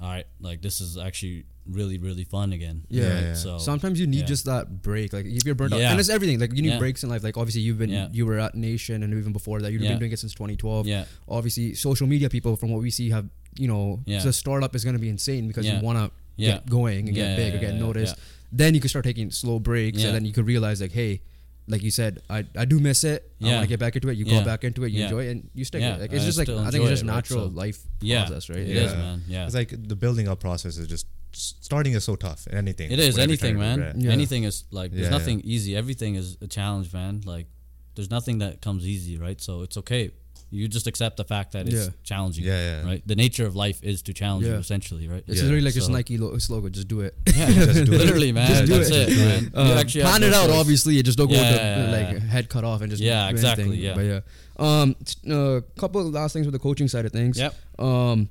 all 0.02 0.10
right, 0.10 0.26
like 0.40 0.62
this 0.62 0.82
is 0.82 0.98
actually 0.98 1.46
really, 1.68 1.98
really 1.98 2.24
fun 2.24 2.54
again. 2.54 2.84
Yeah. 2.90 3.04
Yeah, 3.04 3.14
right? 3.14 3.24
yeah. 3.24 3.34
So 3.36 3.58
Sometimes 3.60 4.00
you 4.00 4.08
need 4.08 4.22
yeah. 4.22 4.26
just 4.26 4.46
that 4.46 4.82
break. 4.82 5.14
Like 5.14 5.26
if 5.26 5.46
you're 5.46 5.56
burnt 5.56 5.74
out, 5.74 5.80
and 5.82 6.00
it's 6.00 6.10
everything. 6.10 6.40
Like 6.40 6.54
you 6.54 6.62
need 6.64 6.70
Yeah. 6.70 6.80
breaks 6.80 7.04
in 7.04 7.10
life. 7.10 7.24
Like 7.24 7.38
obviously 7.38 7.62
you've 7.62 7.78
been 7.78 7.90
Yeah. 7.92 8.08
you 8.12 8.26
were 8.26 8.40
at 8.40 8.56
Nation, 8.56 9.04
and 9.04 9.14
even 9.14 9.32
before 9.32 9.62
that 9.62 9.72
you've 9.72 9.82
Yeah. 9.82 9.90
been 9.92 10.00
doing 10.00 10.12
it 10.12 10.20
since 10.20 10.34
2012. 10.34 10.88
Yeah. 10.88 11.06
Obviously, 11.30 11.76
social 11.76 12.08
media 12.08 12.30
people, 12.30 12.56
from 12.56 12.72
what 12.72 12.82
we 12.82 12.90
see, 12.92 13.10
have 13.12 13.30
you 13.58 13.68
know 13.68 14.00
Yeah. 14.06 14.24
the 14.24 14.34
startup 14.34 14.76
is 14.76 14.84
going 14.84 14.96
to 14.96 15.00
be 15.02 15.10
insane 15.10 15.48
because 15.48 15.66
Yeah. 15.66 15.78
you 15.80 15.86
want 15.86 15.98
to 16.00 16.12
Yeah. 16.36 16.48
get 16.54 16.70
going 16.70 17.08
and 17.08 17.16
Yeah, 17.16 17.36
get 17.36 17.38
big 17.38 17.54
yeah, 17.54 17.60
or 17.60 17.62
get 17.62 17.74
yeah, 17.76 17.80
noticed. 17.80 18.16
yeah. 18.18 18.24
Then 18.52 18.74
you 18.74 18.80
can 18.82 18.90
start 18.90 19.06
taking 19.06 19.30
slow 19.32 19.60
breaks, 19.60 20.00
Yeah. 20.00 20.08
and 20.08 20.16
then 20.16 20.26
you 20.26 20.34
could 20.34 20.46
realize 20.48 20.82
like, 20.82 20.92
hey. 20.94 21.22
Like 21.68 21.84
you 21.84 21.92
said, 21.92 22.22
I, 22.30 22.44
I 22.58 22.66
do 22.66 22.80
miss 22.80 23.04
it. 23.04 23.32
I 23.42 23.46
Yeah. 23.46 23.52
want 23.56 23.64
to 23.64 23.68
get 23.70 23.80
back 23.80 23.96
into 23.96 24.10
it. 24.10 24.18
You 24.18 24.26
Yeah. 24.26 24.40
go 24.40 24.46
back 24.46 24.64
into 24.64 24.84
it. 24.84 24.92
You 24.92 25.00
Yeah. 25.00 25.06
enjoy 25.06 25.28
it, 25.28 25.32
and 25.32 25.50
you 25.54 25.64
stick 25.64 25.82
Yeah, 25.82 25.92
with 25.94 25.98
it. 25.98 26.02
Like 26.02 26.14
it's 26.14 26.24
I 26.24 26.26
just 26.26 26.38
like 26.40 26.50
I 26.50 26.72
think 26.72 26.82
it's 26.84 26.90
just 26.90 27.04
it, 27.04 27.08
right? 27.08 27.16
natural 27.16 27.50
So- 27.50 27.56
life 27.56 27.80
Yeah, 28.02 28.26
process, 28.26 28.50
right? 28.50 28.60
It 28.60 28.68
Yeah. 28.76 28.82
is, 28.84 28.94
man. 28.94 29.24
Yeah. 29.28 29.46
It's 29.46 29.56
like 29.56 29.88
the 29.88 29.96
building 29.96 30.28
up 30.28 30.40
process 30.40 30.78
is 30.78 30.88
just 30.88 31.06
starting 31.34 31.94
is 31.94 32.04
so 32.04 32.16
tough. 32.16 32.48
Anything. 32.52 32.92
It 32.92 33.00
is 33.00 33.18
anything, 33.18 33.58
man. 33.58 33.96
Yeah. 34.00 34.12
Anything 34.12 34.44
is 34.44 34.66
like 34.72 34.92
there's 34.92 35.06
Yeah, 35.06 35.10
nothing 35.12 35.42
easy. 35.42 35.76
Everything 35.76 36.16
is 36.16 36.38
a 36.42 36.48
challenge, 36.48 36.92
man. 36.92 37.22
Like 37.26 37.48
there's 37.96 38.10
nothing 38.10 38.40
that 38.40 38.62
comes 38.62 38.86
easy, 38.86 39.18
right? 39.18 39.40
So 39.40 39.62
it's 39.62 39.78
okay. 39.78 40.12
You 40.54 40.68
just 40.68 40.86
accept 40.86 41.16
the 41.16 41.24
fact 41.24 41.54
that 41.54 41.66
it's 41.68 41.86
Yeah. 41.86 41.94
challenging. 42.04 42.44
Yeah, 42.44 42.82
yeah. 42.82 42.86
Right. 42.86 43.02
The 43.08 43.16
nature 43.16 43.46
of 43.46 43.56
life 43.56 43.82
is 43.84 44.02
to 44.04 44.14
challenge 44.14 44.46
you, 44.46 44.54
essentially, 44.56 45.08
right? 45.08 45.24
It's 45.26 45.38
Yeah. 45.38 45.44
literally 45.44 45.62
like 45.64 45.74
So- 45.74 45.80
just 45.80 45.90
Nike 45.92 46.18
lo- 46.18 46.38
slogan. 46.40 46.74
Just 46.74 46.90
do 46.90 47.00
it. 47.00 47.16
Yeah, 47.36 47.50
just 47.52 47.86
do 47.86 47.94
it. 47.94 47.98
literally, 47.98 48.32
man. 48.34 48.48
Just 48.50 48.66
do 48.66 48.78
That's 48.78 48.90
it. 48.90 49.10
it, 49.10 49.18
man. 49.18 49.44
You 49.44 49.50
Um, 49.72 49.78
actually 49.78 50.02
plan 50.02 50.22
no 50.22 50.28
it 50.28 50.34
out. 50.34 50.48
choice. 50.48 50.56
Obviously, 50.60 50.96
you 50.96 51.04
just 51.04 51.18
don't 51.18 51.28
go 51.28 51.34
with 51.36 51.42
Yeah. 51.42 51.86
the 51.86 51.92
like 51.92 52.20
head 52.24 52.50
cut 52.50 52.66
off 52.66 52.82
and 52.82 52.90
just 52.92 53.02
Yeah, 53.02 53.28
do 53.30 53.32
exactly, 53.36 53.64
anything. 53.64 53.82
yeah. 53.82 53.96
But 53.96 54.02
yeah, 54.06 54.20
um, 54.60 54.96
a 55.28 55.34
uh, 55.58 55.62
couple 55.80 56.02
of 56.06 56.14
last 56.14 56.34
things 56.34 56.46
with 56.46 56.54
the 56.54 56.60
coaching 56.60 56.90
side 56.90 57.06
of 57.06 57.14
things. 57.14 57.38
Yep. 57.38 57.56
Um, 57.80 58.28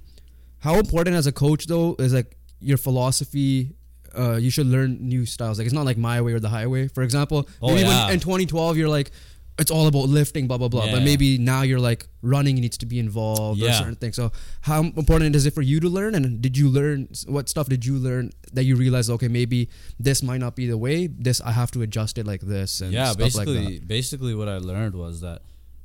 how 0.58 0.78
important 0.78 1.16
as 1.16 1.26
a 1.26 1.32
coach 1.32 1.66
though 1.68 1.96
is 1.98 2.12
like 2.12 2.36
your 2.60 2.76
philosophy 2.76 3.70
uh, 4.18 4.34
you 4.36 4.50
should 4.50 4.66
learn 4.66 4.98
new 5.00 5.24
styles. 5.24 5.56
Like 5.56 5.66
it's 5.66 5.72
not 5.74 5.84
like 5.86 5.96
my 5.96 6.20
way 6.20 6.32
or 6.32 6.40
the 6.40 6.48
highway. 6.48 6.88
For 6.88 7.04
example, 7.04 7.48
Oh, 7.62 7.68
maybe 7.68 7.82
yeah. 7.88 8.06
when 8.06 8.14
in 8.14 8.20
2012 8.20 8.76
you're 8.76 8.88
like, 8.88 9.12
it's 9.61 9.70
all 9.70 9.86
about 9.86 10.08
lifting, 10.08 10.46
blah 10.46 10.58
blah 10.58 10.68
blah. 10.68 10.90
But 10.90 11.02
maybe 11.02 11.38
now 11.38 11.62
you're 11.62 11.80
like 11.80 12.06
running 12.22 12.56
needs 12.56 12.78
to 12.78 12.86
be 12.86 12.98
involved 12.98 13.62
or 13.62 13.72
certain 13.72 13.96
things. 13.96 14.16
So 14.16 14.32
how 14.62 14.80
important 14.80 15.36
is 15.36 15.46
it 15.46 15.54
for 15.54 15.62
you 15.62 15.80
to 15.80 15.88
learn? 15.88 16.14
And 16.14 16.40
did 16.40 16.56
you 16.56 16.68
learn 16.68 17.08
what 17.26 17.48
stuff 17.48 17.68
did 17.68 17.84
you 17.84 17.96
learn 17.96 18.30
that 18.52 18.64
you 18.64 18.76
realized? 18.76 19.11
Okay, 19.11 19.28
maybe 19.28 19.68
this 19.98 20.22
might 20.22 20.38
not 20.38 20.56
be 20.56 20.66
the 20.66 20.78
way. 20.78 21.06
This 21.06 21.40
I 21.40 21.52
have 21.52 21.70
to 21.72 21.82
adjust 21.82 22.18
it 22.18 22.26
like 22.26 22.40
this. 22.40 22.80
And 22.80 22.92
yeah, 22.92 23.06
stuff 23.06 23.18
basically, 23.18 23.64
like 23.64 23.74
that. 23.80 23.88
basically 23.88 24.34
what 24.34 24.48
I 24.48 24.58
learned 24.58 24.94
was 24.94 25.20
that 25.20 25.42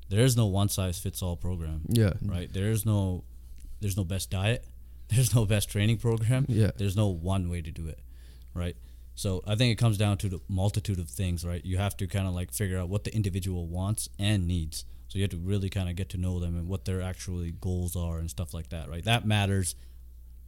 there 0.09 0.23
is 0.23 0.38
no 0.38 0.45
one 0.45 0.69
size 0.69 0.99
fits 0.99 1.21
all 1.21 1.36
program. 1.36 1.82
Yeah. 1.89 2.13
Right. 2.21 2.51
There 2.51 2.71
is 2.71 2.86
no, 2.86 3.23
there's 3.82 3.97
no 3.97 4.03
best 4.03 4.30
diet. 4.30 4.65
There's 5.07 5.36
no 5.36 5.45
best 5.45 5.69
training 5.69 5.97
program. 5.99 6.47
Yeah. 6.49 6.71
There's 6.76 6.95
no 6.95 7.09
one 7.09 7.47
way 7.47 7.61
to 7.61 7.69
do 7.69 7.88
it. 7.88 7.99
Right. 8.55 8.76
So 9.16 9.41
I 9.47 9.55
think 9.55 9.72
it 9.72 9.76
comes 9.76 9.97
down 9.97 10.18
to 10.20 10.30
the 10.30 10.39
multitude 10.47 10.99
of 10.99 11.09
things. 11.09 11.45
Right. 11.45 11.63
You 11.66 11.78
have 11.78 11.97
to 11.97 12.07
kind 12.07 12.28
of 12.28 12.34
like 12.34 12.51
figure 12.51 12.78
out 12.78 12.89
what 12.89 13.03
the 13.03 13.16
individual 13.16 13.68
wants 13.68 14.09
and 14.20 14.47
needs. 14.47 14.86
So 15.07 15.18
you 15.18 15.24
have 15.24 15.32
to 15.32 15.38
really 15.38 15.70
kind 15.70 15.89
of 15.89 15.95
get 15.95 16.09
to 16.09 16.18
know 16.18 16.39
them 16.39 16.57
and 16.57 16.68
what 16.68 16.86
their 16.86 17.01
actually 17.01 17.51
goals 17.51 17.95
are 17.95 18.18
and 18.18 18.30
stuff 18.30 18.53
like 18.53 18.70
that. 18.70 18.89
Right. 18.89 19.03
That 19.05 19.26
matters 19.26 19.76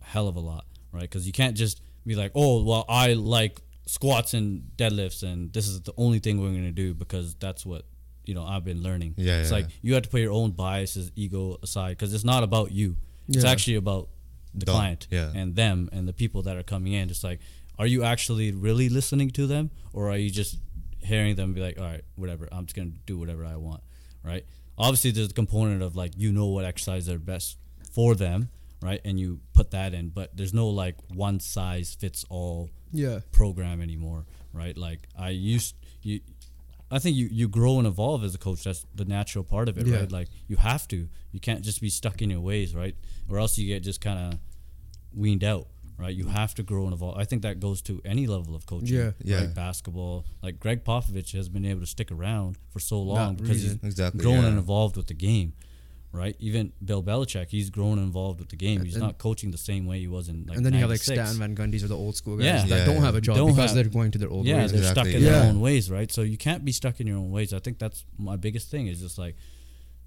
a 0.02 0.06
hell 0.06 0.28
of 0.28 0.36
a 0.36 0.42
lot. 0.42 0.66
Right. 0.92 1.02
Because 1.02 1.26
you 1.26 1.34
can't 1.34 1.56
just 1.56 1.82
be 2.06 2.16
like, 2.16 2.32
oh, 2.36 2.64
well, 2.64 2.86
I 2.90 3.14
like 3.14 3.62
squats 3.86 4.34
and 4.34 4.70
deadlifts 4.76 5.24
and 5.24 5.52
this 5.54 5.68
is 5.68 5.82
the 5.82 5.94
only 5.98 6.20
thing 6.20 6.42
we're 6.42 6.50
going 6.50 6.66
to 6.66 6.72
do 6.72 6.94
because 6.94 7.36
that's 7.36 7.66
what 7.66 7.86
you 8.26 8.34
know 8.34 8.44
I've 8.46 8.66
been 8.66 8.84
learning. 8.84 9.16
Yeah, 9.18 9.40
it's 9.40 9.50
yeah. 9.50 9.58
like 9.58 9.68
you 9.82 9.94
have 9.94 10.04
to 10.04 10.10
put 10.10 10.20
your 10.20 10.34
own 10.34 10.52
biases, 10.52 11.12
ego 11.16 11.58
aside 11.64 11.92
because 11.92 12.14
it's 12.14 12.26
not 12.26 12.44
about 12.44 12.72
you. 12.72 12.98
It's 13.30 13.44
actually 13.44 13.76
about 13.76 14.10
the 14.54 14.66
Them, 14.66 14.76
client 14.76 15.08
yeah. 15.10 15.32
and 15.36 15.56
them 15.56 15.90
and 15.92 16.08
the 16.08 16.14
people 16.14 16.44
that 16.44 16.56
are 16.56 16.64
coming 16.64 16.94
in. 16.94 17.08
Just 17.08 17.24
like, 17.24 17.40
are 17.80 17.88
you 17.88 18.04
actually 18.04 18.52
really 18.52 18.90
listening 18.90 19.30
to 19.32 19.48
them, 19.48 19.72
or 19.94 20.10
are 20.12 20.18
you 20.18 20.30
just 20.30 20.58
hearing 21.00 21.36
them 21.36 21.54
be 21.54 21.62
like, 21.62 21.80
all 21.80 21.86
right, 21.86 22.04
whatever, 22.16 22.48
I'm 22.52 22.66
just 22.66 22.76
gonna 22.76 22.92
do 23.06 23.18
whatever 23.18 23.46
I 23.46 23.56
want, 23.56 23.82
right? 24.24 24.46
Obviously, 24.78 25.12
there's 25.12 25.30
a 25.32 25.34
component 25.34 25.82
of 25.82 25.96
like 25.96 26.14
you 26.18 26.32
know 26.32 26.48
what 26.48 26.66
exercises 26.66 27.10
are 27.10 27.20
best 27.20 27.58
for 27.92 28.14
them, 28.16 28.50
right, 28.82 29.02
and 29.06 29.20
you 29.20 29.40
put 29.54 29.72
that 29.72 29.94
in. 29.94 30.10
But 30.10 30.36
there's 30.38 30.54
no 30.54 30.68
like 30.68 30.96
one 31.14 31.40
size 31.40 31.96
fits 32.00 32.26
all 32.30 32.70
Yeah. 32.92 33.20
program 33.32 33.82
anymore, 33.82 34.26
right? 34.54 34.78
Like 34.78 35.08
I 35.18 35.30
used 35.30 35.76
you. 36.02 36.20
I 36.90 37.00
think 37.00 37.18
you, 37.18 37.28
you 37.30 37.50
grow 37.50 37.80
and 37.80 37.88
evolve 37.88 38.24
as 38.24 38.34
a 38.34 38.38
coach. 38.38 38.64
That's 38.64 38.86
the 38.96 39.04
natural 39.04 39.44
part 39.44 39.68
of 39.68 39.78
it, 39.78 39.86
Yeah. 39.88 39.98
right? 39.98 40.12
Like 40.12 40.30
you 40.48 40.56
have 40.56 40.88
to. 40.90 41.10
You 41.34 41.40
can't 41.42 41.62
just 41.62 41.82
be 41.82 41.90
stuck 41.90 42.22
in 42.22 42.30
your 42.30 42.40
ways, 42.40 42.74
right? 42.74 42.96
Or 43.28 43.40
else 43.40 43.58
you 43.58 43.68
get 43.68 43.84
just 43.84 44.00
kind 44.00 44.18
of 44.34 44.40
weaned 45.14 45.44
out, 45.44 45.68
right? 45.98 46.14
You 46.16 46.28
have 46.28 46.54
to 46.56 46.64
grow 46.64 46.84
and 46.86 46.94
evolve. 46.94 47.18
I 47.18 47.24
think 47.26 47.42
that 47.42 47.60
goes 47.60 47.82
to 47.84 48.02
any 48.06 48.28
level 48.28 48.56
of 48.56 48.66
coaching. 48.66 48.96
Yeah. 48.96 49.04
Right? 49.06 49.14
Yeah. 49.24 49.46
Basketball. 49.48 50.26
Like 50.44 50.60
Gregg 50.60 50.84
Popovich 50.84 51.34
has 51.34 51.50
been 51.50 51.66
able 51.66 51.82
to 51.82 51.88
stick 51.88 52.12
around 52.12 52.58
for 52.70 52.80
so 52.80 53.02
long 53.02 53.36
That 53.36 53.44
because 53.44 53.64
reason. 53.64 53.80
he's 53.82 53.92
Exactly, 53.94 54.22
grown 54.22 54.42
yeah. 54.44 54.48
and 54.50 54.58
evolved 54.60 54.98
with 54.98 55.08
the 55.08 55.14
game. 55.14 55.54
Right, 56.14 56.36
even 56.40 56.72
Bill 56.84 57.04
Belichick, 57.04 57.50
he's 57.50 57.70
grown 57.70 57.98
and 58.00 58.08
involved 58.08 58.40
with 58.40 58.50
the 58.50 58.56
game. 58.56 58.84
He's 58.86 58.96
And- 58.96 59.04
not 59.04 59.18
coaching 59.20 59.52
the 59.52 59.58
same 59.58 59.86
way 59.86 60.00
he 60.00 60.08
was 60.08 60.30
in 60.30 60.46
like. 60.48 60.56
and 60.58 60.66
then 60.66 60.74
you 60.74 60.80
have 60.80 60.90
like 60.90 61.02
Stan 61.02 61.36
Van 61.36 61.54
Gundy's 61.54 61.84
or 61.84 61.90
the 61.90 61.98
old 61.98 62.16
school 62.16 62.38
guys 62.38 62.46
Yeah. 62.46 62.62
that 62.66 62.70
Yeah, 62.70 62.86
don't 62.86 62.96
yeah. 62.96 63.02
have 63.02 63.16
a 63.16 63.22
job 63.22 63.36
Don't 63.36 63.48
because 63.50 63.72
have- 63.72 63.76
they're 63.76 63.84
going 63.94 64.12
to 64.12 64.18
their 64.18 64.30
old 64.30 64.46
yeah, 64.48 64.60
ways. 64.62 64.72
they're 64.72 64.84
stuck 64.84 65.06
Exactly. 65.06 65.16
in 65.16 65.24
their 65.34 65.44
own 65.44 65.60
ways, 65.60 65.92
right? 65.92 66.10
So 66.12 66.22
you 66.22 66.38
can't 66.38 66.64
be 66.64 66.72
stuck 66.72 67.02
in 67.02 67.08
your 67.08 67.18
own 67.18 67.30
ways. 67.30 67.54
I 67.54 67.60
think 67.60 67.78
that's 67.78 68.06
my 68.18 68.36
biggest 68.38 68.72
thing 68.72 68.88
is 68.88 69.02
just 69.02 69.18
like 69.18 69.36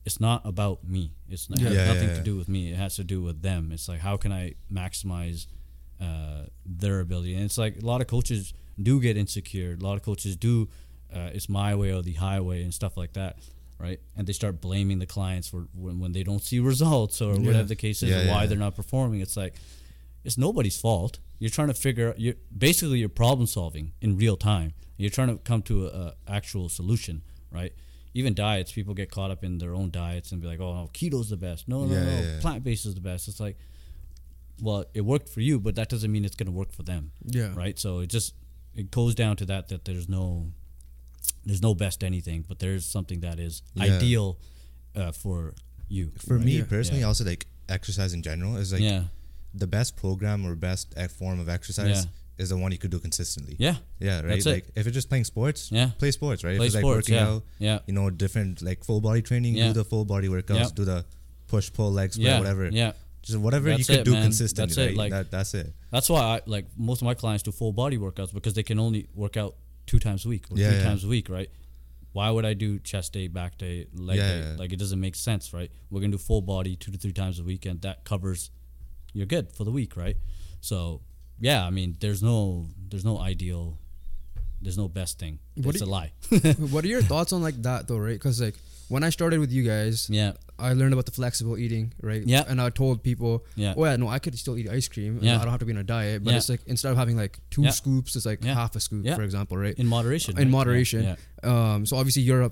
it's 0.07 0.19
not 0.19 0.41
about 0.47 0.83
me. 0.89 1.13
It's 1.29 1.51
not, 1.51 1.61
it 1.61 1.65
has 1.67 1.75
Yeah, 1.75 1.85
nothing 1.93 2.09
yeah, 2.09 2.17
to 2.17 2.23
do 2.23 2.35
with 2.37 2.49
me. 2.49 2.73
It 2.73 2.77
has 2.77 2.97
to 2.97 3.05
do 3.05 3.21
with 3.23 3.43
them. 3.43 3.71
It's 3.71 3.87
like 3.87 4.01
how 4.01 4.17
can 4.17 4.33
I 4.33 4.55
maximize 4.73 5.47
uh, 6.01 6.45
their 6.65 7.01
ability? 7.01 7.35
And 7.35 7.45
it's 7.45 7.59
like 7.59 7.77
a 7.83 7.87
lot 7.87 8.01
of 8.01 8.07
coaches 8.07 8.55
do 8.81 9.01
get 9.01 9.17
insecure. 9.17 9.77
A 9.79 9.83
lot 9.85 9.97
of 9.97 10.03
coaches 10.03 10.37
do. 10.37 10.69
Uh, 11.15 11.31
it's 11.35 11.49
my 11.49 11.75
way 11.75 11.93
or 11.93 12.03
the 12.03 12.15
highway 12.15 12.63
and 12.63 12.73
stuff 12.73 12.97
like 12.97 13.13
that, 13.15 13.39
right? 13.79 14.01
And 14.17 14.27
they 14.27 14.33
start 14.33 14.61
blaming 14.61 15.01
the 15.01 15.07
clients 15.07 15.49
for 15.49 15.67
when, 15.75 15.99
when 15.99 16.13
they 16.13 16.23
don't 16.23 16.43
see 16.43 16.61
results 16.61 17.21
or 17.21 17.35
Yeah. 17.35 17.47
whatever 17.47 17.69
the 17.69 17.77
case 17.77 18.03
is, 18.03 18.11
Yeah, 18.11 18.25
or 18.27 18.29
why 18.29 18.47
they're 18.47 18.57
not 18.59 18.77
performing. 18.77 19.21
It's 19.21 19.37
like 19.37 19.55
it's 20.25 20.39
nobody's 20.39 20.79
fault. 20.81 21.19
You're 21.39 21.51
trying 21.51 21.69
to 21.69 21.75
figure 21.75 22.11
out. 22.11 22.21
You're 22.21 22.35
basically 22.57 22.99
you're 23.01 23.09
problem 23.09 23.47
solving 23.47 23.93
in 24.01 24.17
real 24.17 24.37
time. 24.37 24.75
You're 24.99 25.11
trying 25.11 25.29
to 25.29 25.37
come 25.39 25.63
to 25.63 25.87
a, 25.87 25.89
a 25.89 26.15
actual 26.29 26.69
solution, 26.69 27.23
right? 27.51 27.73
Even 28.13 28.35
diets, 28.35 28.71
people 28.73 28.93
get 28.93 29.11
caught 29.11 29.31
up 29.31 29.43
in 29.45 29.59
their 29.59 29.75
own 29.75 29.91
diets 29.91 30.31
and 30.33 30.41
be 30.41 30.47
like, 30.47 30.61
"Oh, 30.61 30.91
keto's 30.93 31.31
the 31.31 31.37
best." 31.37 31.67
No, 31.69 31.85
no, 31.85 31.95
no, 32.05 32.39
plant 32.41 32.63
based 32.65 32.85
is 32.87 32.95
the 32.95 33.01
best. 33.01 33.29
It's 33.29 33.41
like, 33.41 33.57
well, 34.61 34.85
it 34.95 35.03
worked 35.03 35.29
for 35.29 35.41
you, 35.41 35.59
but 35.61 35.75
that 35.77 35.89
doesn't 35.89 36.11
mean 36.13 36.25
it's 36.25 36.37
going 36.37 36.47
to 36.47 36.53
work 36.53 36.73
for 36.73 36.83
them, 36.83 37.13
Yeah. 37.25 37.53
right? 37.55 37.79
So 37.79 38.01
it 38.01 38.09
just 38.09 38.35
it 38.75 38.91
goes 38.91 39.15
down 39.15 39.37
to 39.37 39.47
that 39.47 39.69
that 39.69 39.85
there's 39.85 40.09
no 40.09 40.53
there's 41.45 41.63
no 41.63 41.75
best 41.75 42.03
anything, 42.05 42.45
but 42.49 42.59
there's 42.59 42.85
something 42.85 43.21
that 43.21 43.39
is 43.39 43.63
Yeah. 43.75 43.85
ideal 43.97 44.39
uh, 44.95 45.13
for 45.13 45.55
you. 45.89 46.13
For 46.19 46.37
right? 46.37 46.45
me 46.45 46.59
Yeah. 46.59 46.65
personally, 46.65 47.01
Yeah. 47.01 47.07
also 47.09 47.25
like 47.25 47.47
exercise 47.69 48.13
in 48.13 48.23
general 48.23 48.57
is 48.57 48.73
like 48.73 48.83
yeah, 48.83 49.05
the 49.55 49.67
best 49.67 49.97
program 49.97 50.45
or 50.47 50.55
best 50.57 50.95
uh, 50.97 51.09
form 51.09 51.39
of 51.41 51.49
exercise 51.49 52.05
Yeah. 52.05 52.11
is 52.43 52.49
the 52.49 52.57
one 52.57 52.73
you 52.73 52.79
could 52.79 52.91
do 52.91 52.99
consistently. 52.99 53.57
yeah, 53.59 53.77
Yeah, 54.01 54.21
right. 54.21 54.29
That's 54.29 54.47
it. 54.47 54.51
like 54.53 54.67
if 54.75 54.85
you're 54.87 54.93
just 54.93 55.09
playing 55.09 55.25
sports, 55.25 55.71
Yeah. 55.73 55.91
play 55.99 56.11
sports, 56.11 56.43
right? 56.45 56.57
Play 56.57 56.67
if 56.67 56.71
it's 56.71 56.75
like 56.77 56.83
sports, 56.83 57.09
working 57.09 57.15
yeah. 57.15 57.29
out, 57.29 57.43
Yeah. 57.59 57.79
you 57.87 57.93
know, 57.95 58.11
different 58.11 58.63
like 58.63 58.85
full 58.85 59.01
body 59.01 59.23
training, 59.23 59.55
Yeah. 59.57 59.69
do 59.69 59.73
the 59.75 59.85
full 59.85 60.05
body 60.05 60.29
workouts, 60.29 60.59
Yeah. 60.59 60.69
do 60.75 60.85
the 60.85 61.05
push 61.49 61.73
pull 61.73 61.93
legs, 61.93 62.17
yeah, 62.19 62.39
whatever. 62.39 62.69
Yeah, 62.69 62.93
Just 63.23 63.39
whatever 63.39 63.69
you 63.69 63.77
That's 63.77 63.87
could 63.89 63.99
it, 64.01 64.05
do 64.05 64.13
man. 64.13 64.23
consistently. 64.25 64.75
That's 64.75 64.79
it, 64.79 64.87
right? 64.89 64.97
like- 64.97 65.11
that, 65.13 65.31
that's 65.31 65.55
it. 65.55 65.73
That's 65.91 66.09
why 66.09 66.21
I 66.21 66.41
like 66.47 66.67
most 66.77 67.03
of 67.03 67.07
my 67.07 67.15
clients 67.15 67.43
do 67.43 67.53
full 67.53 67.73
body 67.73 67.99
workouts 67.99 68.33
because 68.33 68.55
they 68.55 68.63
can 68.63 68.79
only 68.79 69.09
work 69.15 69.37
out 69.37 69.57
two 69.87 69.99
times 69.99 70.25
a 70.25 70.29
week 70.29 70.45
or 70.51 70.57
Yeah, 70.57 70.69
three 70.71 70.79
yeah. 70.79 70.85
times 70.85 71.05
a 71.05 71.09
week, 71.09 71.29
right? 71.29 71.51
Why 72.13 72.31
would 72.31 72.45
I 72.45 72.55
do 72.55 72.79
chest 72.81 73.13
day, 73.13 73.29
back 73.29 73.59
day, 73.59 73.87
leg 73.95 74.17
Yeah, 74.19 74.29
day? 74.29 74.41
yeah. 74.51 74.57
Like 74.59 74.73
it 74.73 74.79
doesn't 74.79 75.01
make 75.01 75.15
sense, 75.17 75.53
right? 75.53 75.71
We're 75.91 76.01
gonna 76.01 76.13
do 76.13 76.19
full 76.19 76.41
body 76.43 76.77
two 76.77 76.91
to 76.93 76.99
three 76.99 77.13
times 77.13 77.39
a 77.39 77.45
week, 77.45 77.67
and 77.67 77.81
that 77.83 78.05
covers 78.05 78.51
you're 79.13 79.27
good 79.27 79.53
for 79.53 79.65
the 79.65 79.71
week, 79.71 79.97
right? 79.97 80.17
So 80.61 81.03
yeah, 81.39 81.65
I 81.67 81.71
mean, 81.71 81.97
there's 82.01 82.23
no 82.23 82.67
there's 82.89 83.05
no 83.05 83.19
ideal, 83.19 83.79
there's 84.63 84.79
no 84.79 84.89
best 84.89 85.19
thing. 85.19 85.39
What 85.57 85.75
it's 85.75 85.85
do 85.85 85.89
a 85.89 85.91
lie. 85.91 86.13
what 86.71 86.85
are 86.85 86.89
your 86.89 87.03
thoughts 87.03 87.33
on 87.33 87.43
like 87.43 87.61
that 87.63 87.87
though, 87.89 87.99
right? 87.99 88.15
Because 88.15 88.41
like 88.41 88.57
when 88.91 89.03
I 89.05 89.11
started 89.11 89.39
with 89.41 89.51
you 89.53 89.63
guys, 89.63 90.09
yeah, 90.11 90.33
I 90.59 90.73
learned 90.75 90.93
about 90.93 91.07
the 91.07 91.13
flexible 91.13 91.57
eating, 91.57 91.93
right? 92.03 92.23
Yeah. 92.27 92.45
And 92.49 92.61
I 92.61 92.69
told 92.71 93.03
people, 93.03 93.45
Yeah. 93.55 93.75
oh 93.77 93.85
yeah, 93.85 93.97
no, 93.97 94.09
I 94.09 94.19
could 94.19 94.37
still 94.39 94.59
eat 94.59 94.69
ice 94.69 94.89
cream. 94.89 95.21
Yeah. 95.23 95.37
I 95.39 95.43
don't 95.43 95.51
have 95.53 95.61
to 95.61 95.65
be 95.67 95.73
on 95.73 95.79
a 95.79 95.85
diet. 95.85 96.23
But 96.25 96.33
Yeah. 96.33 96.37
it's 96.39 96.49
like 96.49 96.61
instead 96.67 96.91
of 96.93 96.99
having 96.99 97.17
like 97.17 97.39
two 97.51 97.63
Yeah. 97.63 97.71
scoops, 97.71 98.17
it's 98.17 98.27
like 98.27 98.45
Yeah. 98.45 98.55
half 98.55 98.75
a 98.77 98.81
scoop, 98.81 99.07
for 99.07 99.23
example, 99.23 99.57
right? 99.57 99.75
in 99.79 99.87
moderation. 99.87 100.33
In 100.37 100.45
right? 100.45 100.51
Moderation. 100.59 101.03
Yeah. 101.05 101.17
Um, 101.75 101.87
so 101.87 101.97
obviously 101.97 102.23
you're 102.23 102.43
a 102.43 102.51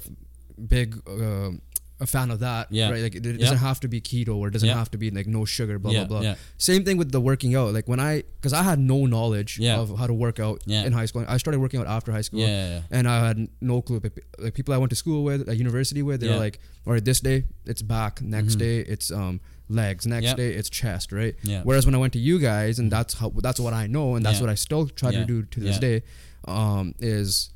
big 0.76 1.01
um 1.07 1.61
a 2.01 2.07
fan 2.07 2.30
of 2.30 2.38
that, 2.40 2.68
Yeah. 2.70 2.90
right? 2.90 3.03
Like 3.03 3.14
it, 3.16 3.24
Yeah. 3.24 3.32
doesn't 3.38 3.59
have 3.59 3.80
to 3.80 3.88
be 3.88 4.01
keto 4.01 4.36
or 4.36 4.49
it 4.49 4.53
doesn't 4.53 4.68
Yeah. 4.68 4.76
have 4.78 4.90
to 4.92 4.99
be 4.99 5.11
like 5.11 5.26
no 5.26 5.44
sugar, 5.44 5.78
blah 5.78 5.90
Yeah, 5.92 6.05
blah 6.05 6.20
blah. 6.20 6.34
Same 6.57 6.84
thing 6.84 6.96
with 6.96 7.11
the 7.11 7.20
working 7.20 7.55
out. 7.57 7.72
Like 7.74 7.88
when 7.88 7.99
I, 8.01 8.22
because 8.36 8.53
I 8.53 8.62
had 8.62 8.78
no 8.78 9.07
knowledge 9.07 9.59
Yeah. 9.59 9.78
of 9.78 9.99
how 9.99 10.07
to 10.07 10.14
work 10.14 10.38
out 10.38 10.62
Yeah. 10.66 10.84
in 10.86 10.92
high 10.92 11.07
school. 11.07 11.24
I 11.26 11.38
started 11.38 11.59
working 11.61 11.80
out 11.80 11.86
after 11.88 12.12
high 12.12 12.20
school. 12.22 12.40
Yeah. 12.40 12.82
And 12.90 13.09
I 13.09 13.26
had 13.26 13.49
no 13.61 13.82
clue. 13.82 14.01
Like 14.03 14.18
like, 14.38 14.55
people 14.55 14.72
I 14.74 14.78
went 14.78 14.90
to 14.90 14.96
school 14.96 15.24
with, 15.24 15.49
at 15.49 15.57
university 15.59 16.03
with, 16.03 16.20
they're 16.20 16.38
like, 16.38 16.61
all 16.86 16.92
right, 16.92 17.05
this 17.05 17.20
day 17.20 17.44
it's 17.66 17.82
back, 17.82 18.22
next 18.22 18.55
Mhm. 18.55 18.59
day 18.59 18.78
it's 18.80 19.11
um 19.11 19.40
legs, 19.68 20.07
next 20.07 20.34
day 20.36 20.51
it's 20.55 20.70
chest, 20.70 21.11
right? 21.12 21.34
Yeah. 21.42 21.62
Whereas 21.64 21.84
when 21.84 21.94
I 21.94 21.99
went 21.99 22.12
to 22.14 22.18
you 22.20 22.38
guys, 22.38 22.78
and 22.78 22.90
that's 22.92 23.14
how 23.14 23.32
that's 23.42 23.59
what 23.61 23.72
I 23.74 23.86
know, 23.86 24.14
and 24.14 24.24
that's 24.24 24.40
what 24.40 24.49
I 24.51 24.55
still 24.55 24.86
try 24.86 25.11
to 25.12 25.24
do 25.24 25.42
to 25.42 25.61
this 25.61 25.78
day, 25.78 26.03
um, 26.46 26.94
is 27.01 27.51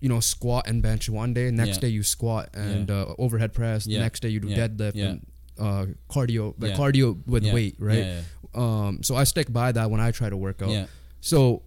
you 0.00 0.08
know 0.08 0.20
squat 0.20 0.66
and 0.68 0.82
bench 0.82 1.08
one 1.08 1.34
day, 1.34 1.50
next 1.50 1.76
Yeah. 1.76 1.80
day 1.80 1.88
you 1.88 2.02
squat 2.02 2.50
and 2.54 2.88
Yeah. 2.88 2.94
uh, 3.02 3.14
overhead 3.18 3.52
press, 3.52 3.86
Yeah. 3.86 4.00
next 4.00 4.20
day 4.20 4.28
you 4.28 4.40
do 4.40 4.48
deadlift 4.48 4.94
and 4.96 5.26
uh, 5.58 5.86
cardio, 6.08 6.54
like 6.58 6.74
cardio 6.74 7.16
with 7.26 7.44
weight, 7.52 7.74
right? 7.78 8.22
Um, 8.54 9.02
so 9.02 9.16
I 9.16 9.24
stick 9.24 9.52
by 9.52 9.72
that 9.72 9.90
when 9.90 10.00
I 10.00 10.10
try 10.12 10.30
to 10.30 10.36
work 10.36 10.62
out. 10.62 10.88
So, 11.20 11.62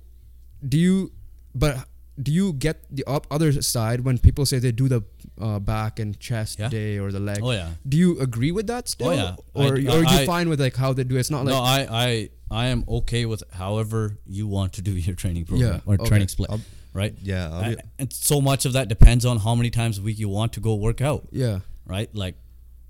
do 0.67 0.77
you? 0.77 1.11
But 1.53 1.85
do 2.21 2.31
you 2.31 2.53
get 2.53 2.83
the 2.89 3.03
up 3.05 3.27
other 3.31 3.51
side 3.61 4.01
when 4.01 4.17
people 4.17 4.45
say 4.45 4.59
they 4.59 4.71
do 4.71 4.87
the 4.87 5.01
uh, 5.39 5.59
back 5.59 5.99
and 5.99 6.17
chest 6.19 6.59
Yeah. 6.59 6.69
day 6.69 6.99
or 6.99 7.11
the 7.11 7.19
leg? 7.19 7.39
Oh 7.43 7.51
yeah. 7.51 7.71
Do 7.87 7.97
you 7.97 8.19
agree 8.19 8.51
with 8.51 8.67
that 8.67 8.87
still? 8.87 9.09
Oh, 9.09 9.11
yeah. 9.13 9.35
Or, 9.53 9.75
I- 9.77 9.85
or 9.91 10.05
are 10.05 10.19
you 10.19 10.25
fine 10.25 10.47
with 10.47 10.61
like 10.61 10.75
how 10.77 10.93
they 10.93 11.03
do 11.03 11.17
it? 11.17 11.19
It's 11.19 11.29
not 11.31 11.43
like 11.45 11.53
no, 11.55 11.61
I, 11.61 11.79
I, 11.91 12.29
I 12.49 12.65
am 12.67 12.85
okay 12.87 13.25
with 13.25 13.43
however 13.51 14.17
you 14.25 14.47
want 14.47 14.71
to 14.73 14.81
do 14.81 14.91
your 14.91 15.15
training 15.15 15.45
program 15.45 15.67
Yeah, 15.73 15.79
or 15.85 15.95
okay. 15.95 16.05
training 16.07 16.27
split, 16.29 16.49
I'll- 16.51 16.61
right? 16.93 17.13
Yeah, 17.21 17.47
be, 17.49 17.77
I- 17.79 17.83
and 17.99 18.11
so 18.13 18.41
much 18.41 18.65
of 18.65 18.73
that 18.73 18.87
depends 18.87 19.25
on 19.25 19.39
how 19.39 19.55
many 19.55 19.69
times 19.69 19.97
a 19.97 20.01
week 20.01 20.19
you 20.19 20.29
want 20.29 20.53
to 20.53 20.59
go 20.59 20.75
work 20.75 21.01
out, 21.01 21.27
yeah, 21.31 21.59
right? 21.85 22.13
Like 22.15 22.35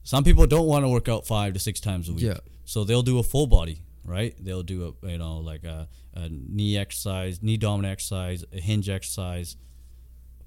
some 0.04 0.24
people 0.24 0.46
don't 0.48 0.68
want 0.68 0.84
to 0.86 0.90
work 0.90 1.08
out 1.10 1.26
five 1.28 1.54
to 1.54 1.60
six 1.60 1.80
times 1.80 2.10
a 2.10 2.14
week, 2.14 2.24
Yeah. 2.24 2.38
so 2.66 2.84
they'll 2.84 3.04
do 3.04 3.20
a 3.20 3.24
full 3.24 3.48
body, 3.48 3.82
right? 4.04 4.34
They'll 4.44 4.64
do 4.64 4.96
a 5.04 5.08
you 5.08 5.18
know 5.18 5.38
like 5.38 5.64
a, 5.64 5.88
a 6.16 6.30
knee 6.30 6.78
exercise, 6.78 7.42
knee 7.44 7.58
dominant 7.58 7.92
exercise, 7.94 8.44
a 8.54 8.60
hinge 8.60 8.90
exercise, 8.90 9.56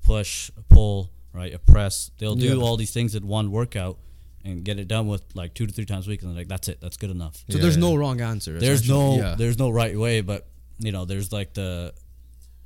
push, 0.03 0.51
pull, 0.69 1.11
right? 1.33 1.53
A 1.55 1.59
press. 1.59 2.11
They'll 2.19 2.35
do 2.37 2.57
Yeah. 2.59 2.63
all 2.63 2.77
these 2.77 2.93
things 2.93 3.15
at 3.15 3.25
one 3.25 3.51
workout. 3.51 3.99
And 4.47 4.63
get 4.63 4.79
it 4.79 4.89
done 4.89 5.07
with 5.07 5.25
like 5.35 5.55
two 5.55 5.67
to 5.67 5.73
three 5.73 5.87
times 5.87 6.07
a 6.07 6.11
week, 6.11 6.21
and 6.21 6.31
they're 6.31 6.37
like, 6.41 6.49
"That's 6.49 6.69
it. 6.69 6.79
That's 6.83 6.99
good 6.99 7.09
enough." 7.09 7.37
So 7.49 7.57
Yeah, 7.57 7.63
there's 7.63 7.77
yeah. 7.77 7.81
no 7.81 7.95
wrong 7.95 8.21
answer. 8.21 8.59
there's 8.59 8.87
no 8.87 9.35
there's 9.37 9.59
no 9.59 9.71
right 9.71 9.99
way 9.99 10.21
but 10.21 10.47
you 10.79 10.93
know, 10.93 11.07
there's 11.07 11.33
like 11.33 11.55
the 11.55 11.95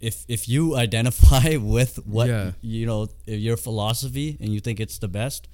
if 0.01 0.25
if 0.29 0.49
you 0.49 0.77
identify 0.87 1.57
with 1.57 1.97
what 2.07 2.29
Yeah. 2.29 2.53
you 2.61 2.87
know 2.87 3.09
your 3.27 3.57
philosophy 3.57 4.37
and 4.41 4.53
you 4.53 4.61
think 4.61 4.81
it's 4.81 4.99
the 4.99 5.09
best, 5.09 5.49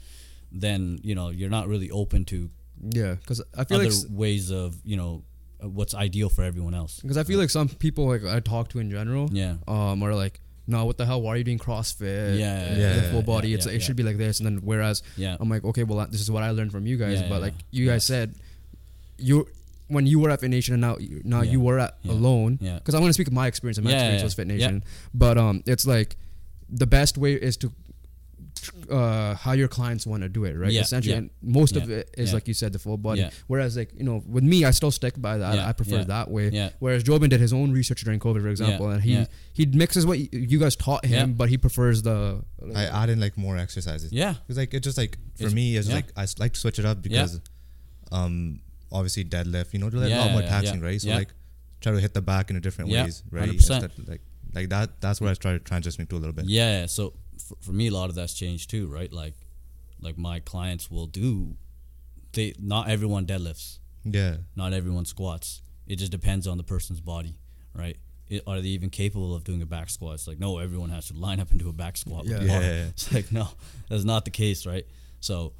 then 0.52 0.98
you 1.02 1.14
know 1.14 1.30
you're 1.30 1.50
not 1.50 1.66
really 1.68 1.90
open 1.90 2.24
to 2.26 2.50
Yeah, 2.80 3.14
because 3.14 3.40
I 3.56 3.64
feel 3.64 3.78
other 3.80 3.88
like 3.90 4.04
ways 4.10 4.50
of 4.50 4.76
you 4.84 4.96
know 4.96 5.22
uh, 5.62 5.68
what's 5.68 5.94
ideal 5.94 6.28
for 6.28 6.42
everyone 6.44 6.74
else. 6.74 7.00
because 7.00 7.16
I 7.16 7.24
feel 7.24 7.38
like 7.38 7.50
some 7.50 7.68
people 7.68 8.06
like 8.06 8.24
I 8.24 8.40
talk 8.40 8.68
to 8.70 8.78
in 8.80 8.90
general, 8.90 9.28
Yeah. 9.32 9.54
um, 9.68 10.02
are 10.02 10.14
like, 10.14 10.40
no, 10.66 10.84
what 10.84 10.96
the 10.98 11.06
hell? 11.06 11.20
Why 11.22 11.30
are 11.34 11.36
you 11.36 11.44
doing 11.44 11.58
CrossFit? 11.58 12.38
Yeah, 12.38 12.76
yeah, 12.76 12.76
yeah, 12.78 13.00
full 13.10 13.20
yeah, 13.20 13.24
body. 13.34 13.54
it's 13.54 13.66
yeah, 13.66 13.72
it 13.74 13.82
should 13.82 13.96
be 13.96 14.02
like 14.02 14.16
this, 14.18 14.40
and 14.40 14.46
then 14.46 14.56
whereas 14.64 15.02
Yeah. 15.16 15.36
I'm 15.40 15.48
like, 15.48 15.64
okay, 15.64 15.84
well, 15.84 16.06
this 16.10 16.20
is 16.20 16.30
what 16.30 16.42
I 16.42 16.50
learned 16.50 16.72
from 16.72 16.86
you 16.86 16.96
guys, 16.96 17.22
but 17.22 17.40
like 17.40 17.54
you 17.70 17.86
guys 17.86 18.04
said, 18.04 18.34
you 19.18 19.46
when 19.88 20.06
you 20.06 20.18
were 20.18 20.30
at 20.30 20.40
Fit 20.40 20.50
Nation 20.50 20.74
and 20.74 20.80
now 20.80 20.96
you- 20.98 21.20
now 21.24 21.42
Yeah. 21.42 21.52
you 21.52 21.60
were 21.60 21.78
at 21.78 21.98
Yeah. 22.02 22.12
alone. 22.12 22.58
Yeah. 22.60 22.74
Because 22.78 22.94
I 22.94 22.98
want 23.00 23.10
to 23.10 23.14
speak 23.14 23.26
of 23.26 23.32
my 23.34 23.46
experience 23.46 23.76
and 23.78 23.84
my 23.84 23.90
Yeah, 23.90 23.96
experience 23.98 24.20
yeah, 24.22 24.24
was 24.26 24.34
Fit 24.34 24.46
yeah. 24.48 24.54
Nation, 24.54 24.84
but 25.12 25.36
um, 25.38 25.62
it's 25.66 25.86
like 25.86 26.16
the 26.68 26.86
best 26.86 27.18
way 27.18 27.34
is 27.34 27.56
to 27.58 27.72
uh 28.90 29.34
how 29.34 29.52
your 29.52 29.68
clients 29.68 30.06
want 30.06 30.22
to 30.22 30.28
do 30.28 30.44
it 30.44 30.56
right 30.56 30.72
Yeah, 30.72 30.80
essentially 30.82 31.12
yeah. 31.12 31.18
and 31.18 31.30
most 31.42 31.76
of 31.76 31.90
it 31.90 32.08
is 32.16 32.30
yeah. 32.30 32.34
like 32.34 32.48
you 32.48 32.54
said 32.54 32.72
the 32.72 32.78
full 32.78 32.96
body 32.96 33.20
Yeah. 33.20 33.30
whereas 33.46 33.76
like 33.76 33.90
you 33.98 34.04
know 34.04 34.22
with 34.26 34.42
me 34.44 34.64
i 34.64 34.70
still 34.70 34.90
stick 34.90 35.20
by 35.20 35.36
that 35.38 35.56
Yeah, 35.56 35.68
i 35.68 35.72
prefer 35.72 35.96
yeah, 35.98 36.04
that 36.04 36.30
way 36.30 36.48
yeah. 36.50 36.70
whereas 36.78 37.02
jobin 37.02 37.28
did 37.28 37.40
his 37.40 37.52
own 37.52 37.72
research 37.72 38.02
during 38.04 38.20
covid 38.20 38.40
for 38.40 38.48
example 38.48 38.88
and 38.88 39.02
he 39.02 39.12
yeah. 39.14 39.26
he 39.52 39.66
mixes 39.66 40.06
what 40.06 40.18
you 40.32 40.58
guys 40.58 40.76
taught 40.76 41.04
him 41.04 41.12
Yeah. 41.30 41.34
but 41.34 41.48
he 41.50 41.58
prefers 41.58 42.02
the 42.02 42.42
I 42.74 42.84
add 42.84 43.10
in 43.10 43.20
like 43.20 43.36
more 43.36 43.58
exercises. 43.58 44.10
Yeah. 44.12 44.36
It's 44.48 44.56
like 44.56 44.72
it's 44.72 44.84
just 44.84 44.96
like 44.96 45.18
for 45.36 45.42
It's- 45.44 45.52
me, 45.54 45.76
it's 45.76 45.88
yeah. 45.88 45.96
like 45.96 46.06
I 46.16 46.26
like 46.38 46.54
to 46.54 46.60
switch 46.60 46.78
it 46.78 46.86
up 46.86 47.02
because, 47.02 47.40
um, 48.12 48.60
obviously 48.94 49.24
deadlift, 49.24 49.74
you 49.74 49.80
know, 49.80 49.90
they're 49.90 50.00
like 50.00 50.12
a 50.12 50.16
lot 50.16 50.30
more 50.30 50.42
taxing, 50.42 50.80
yeah, 50.80 50.86
right? 50.86 51.00
So 51.00 51.08
yeah. 51.08 51.16
like, 51.16 51.34
try 51.82 51.92
to 51.92 52.00
hit 52.00 52.14
the 52.14 52.22
back 52.22 52.48
in 52.48 52.56
a 52.56 52.60
different 52.60 52.90
Yeah, 52.90 53.04
ways, 53.04 53.22
right? 53.30 53.50
100%. 53.50 53.52
Instead, 53.52 53.92
like 54.08 54.22
like 54.54 54.68
that. 54.70 55.00
That's 55.00 55.20
where 55.20 55.30
I 55.30 55.34
started 55.34 55.64
transitioning 55.64 56.08
to 56.08 56.16
a 56.16 56.18
little 56.18 56.32
bit. 56.32 56.46
Yeah. 56.46 56.86
So 56.86 57.14
for, 57.38 57.56
for 57.60 57.72
me, 57.72 57.88
a 57.88 57.90
lot 57.90 58.08
of 58.08 58.14
that's 58.14 58.34
changed 58.34 58.70
too, 58.70 58.86
right? 58.86 59.12
Like, 59.12 59.34
like 60.00 60.16
my 60.16 60.40
clients 60.40 60.90
will 60.90 61.06
do. 61.06 61.56
They 62.32 62.54
not 62.60 62.88
everyone 62.88 63.26
deadlifts. 63.26 63.78
Yeah. 64.04 64.36
Not 64.56 64.72
everyone 64.72 65.04
squats. 65.04 65.62
It 65.86 65.96
just 65.96 66.12
depends 66.12 66.46
on 66.46 66.56
the 66.56 66.64
person's 66.64 67.00
body, 67.00 67.36
right? 67.74 67.96
It, 68.28 68.42
are 68.46 68.60
they 68.60 68.68
even 68.68 68.88
capable 68.88 69.34
of 69.34 69.44
doing 69.44 69.60
a 69.60 69.66
back 69.66 69.90
squat? 69.90 70.14
It's 70.14 70.26
like 70.26 70.38
no, 70.38 70.58
everyone 70.58 70.90
has 70.90 71.08
to 71.08 71.14
line 71.14 71.40
up 71.40 71.50
and 71.50 71.58
do 71.58 71.68
a 71.68 71.72
back 71.72 71.96
squat. 71.96 72.24
Yeah. 72.24 72.38
With 72.38 72.42
the 72.42 72.48
bar. 72.48 72.62
Yeah. 72.62 72.84
It's 72.88 73.12
like 73.12 73.32
no, 73.32 73.48
that's 73.88 74.04
not 74.04 74.24
the 74.24 74.30
case, 74.30 74.66
right? 74.66 74.86
So 75.20 75.52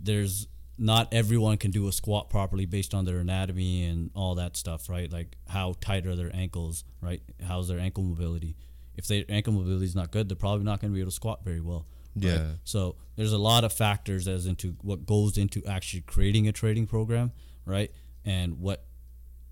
there's 0.00 0.48
not 0.82 1.14
everyone 1.14 1.56
can 1.58 1.70
do 1.70 1.86
a 1.86 1.92
squat 1.92 2.28
properly 2.28 2.66
based 2.66 2.92
on 2.92 3.04
their 3.04 3.18
anatomy 3.18 3.84
and 3.84 4.10
all 4.16 4.34
that 4.34 4.56
stuff, 4.56 4.88
right? 4.88 5.10
Like 5.12 5.36
how 5.48 5.74
tight 5.80 6.08
are 6.08 6.16
their 6.16 6.34
ankles, 6.34 6.82
right? 7.00 7.22
How's 7.46 7.68
their 7.68 7.78
ankle 7.78 8.02
mobility? 8.02 8.56
If 8.96 9.06
their 9.06 9.24
ankle 9.28 9.52
mobility 9.52 9.84
is 9.84 9.94
not 9.94 10.10
good, 10.10 10.28
they're 10.28 10.34
probably 10.36 10.64
not 10.64 10.80
going 10.80 10.90
to 10.90 10.94
be 10.94 11.00
able 11.00 11.12
to 11.12 11.14
squat 11.14 11.44
very 11.44 11.60
well. 11.60 11.86
right? 12.16 12.24
Yeah. 12.24 12.46
So 12.64 12.96
there's 13.14 13.32
a 13.32 13.38
lot 13.38 13.62
of 13.62 13.72
factors 13.72 14.26
as 14.26 14.46
into 14.46 14.74
what 14.82 15.06
goes 15.06 15.38
into 15.38 15.64
actually 15.66 16.00
creating 16.00 16.48
a 16.48 16.52
trading 16.52 16.88
program, 16.88 17.30
right? 17.64 17.92
And 18.24 18.58
what 18.58 18.84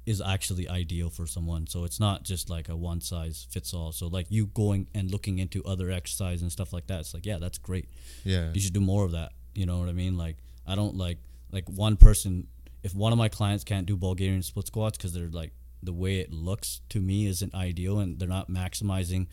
is 0.06 0.20
actually 0.20 0.68
ideal 0.68 1.10
for 1.10 1.28
someone. 1.28 1.68
So 1.68 1.84
it's 1.84 2.00
not 2.00 2.24
just 2.24 2.50
like 2.50 2.68
a 2.68 2.74
one 2.74 3.00
size 3.00 3.46
fits 3.50 3.72
all. 3.72 3.92
So 3.92 4.08
like 4.08 4.26
you 4.30 4.46
going 4.46 4.88
and 4.96 5.12
looking 5.12 5.38
into 5.38 5.62
other 5.62 5.92
exercise 5.92 6.42
and 6.42 6.50
stuff 6.50 6.72
like 6.72 6.88
that. 6.88 7.00
It's 7.00 7.14
like, 7.14 7.24
yeah, 7.24 7.38
that's 7.38 7.58
great. 7.58 7.88
Yeah. 8.24 8.50
You 8.52 8.60
should 8.60 8.72
do 8.72 8.80
more 8.80 9.04
of 9.04 9.12
that. 9.12 9.30
You 9.54 9.66
know 9.66 9.78
what 9.78 9.88
I 9.88 9.92
mean? 9.92 10.18
Like 10.18 10.38
I 10.70 10.74
don't 10.74 10.96
like 10.96 11.18
like 11.52 11.68
one 11.68 11.96
person 11.96 12.46
if 12.82 12.94
one 12.94 13.12
of 13.12 13.18
my 13.18 13.28
clients 13.28 13.64
can't 13.64 13.86
do 13.86 13.96
Bulgarian 13.96 14.42
split 14.42 14.66
squats 14.66 14.96
cuz 14.98 15.12
they're 15.12 15.28
like 15.42 15.52
the 15.82 15.92
way 15.92 16.20
it 16.20 16.30
looks 16.32 16.80
to 16.90 17.00
me 17.00 17.26
isn't 17.26 17.54
ideal 17.54 17.98
and 18.00 18.18
they're 18.18 18.28
not 18.38 18.48
maximizing 18.50 19.26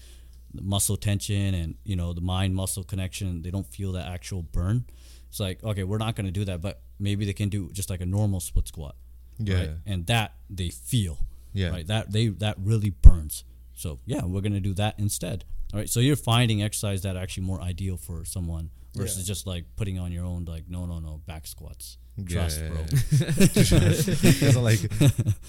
the 0.54 0.62
muscle 0.74 0.98
tension 0.98 1.54
and 1.54 1.76
you 1.84 1.96
know 1.96 2.14
the 2.14 2.22
mind 2.22 2.56
muscle 2.56 2.84
connection 2.84 3.42
they 3.44 3.52
don't 3.52 3.68
feel 3.68 3.92
that 3.98 4.08
actual 4.08 4.42
burn 4.44 4.86
it's 5.30 5.40
like 5.40 5.62
okay 5.64 5.84
we're 5.84 5.98
not 6.08 6.16
going 6.16 6.26
to 6.26 6.32
do 6.32 6.46
that 6.46 6.62
but 6.62 6.82
maybe 7.00 7.26
they 7.26 7.34
can 7.42 7.50
do 7.50 7.70
just 7.74 7.90
like 7.90 8.02
a 8.02 8.06
normal 8.06 8.40
split 8.40 8.68
squat 8.68 8.96
Yeah. 9.40 9.56
right? 9.60 9.70
and 9.86 10.08
that 10.08 10.30
they 10.50 10.70
feel 10.70 11.20
Yeah. 11.54 11.70
right 11.76 11.86
that 11.88 12.12
they 12.14 12.30
that 12.46 12.56
really 12.72 12.92
burns 13.08 13.44
so 13.76 14.00
yeah 14.06 14.24
we're 14.26 14.42
going 14.48 14.54
to 14.62 14.68
do 14.72 14.74
that 14.76 14.96
instead 14.98 15.44
all 15.74 15.80
right 15.82 15.90
so 15.90 16.00
you're 16.00 16.16
finding 16.34 16.64
exercise 16.64 17.02
that 17.04 17.16
are 17.18 17.20
actually 17.26 17.46
more 17.52 17.62
ideal 17.62 17.98
for 17.98 18.24
someone 18.26 18.72
versus 18.98 19.26
just 19.28 19.48
like 19.48 19.66
putting 19.76 19.98
on 20.00 20.12
your 20.12 20.26
own 20.26 20.46
like 20.46 20.64
no 20.68 20.86
no 20.86 21.00
no 21.00 21.22
back 21.26 21.46
squats 21.48 21.98
trust 22.28 22.60
yeah, 22.60 22.70
bro 22.70 22.78
yeah. 22.80 22.88
it's 24.50 24.56
like 24.56 24.80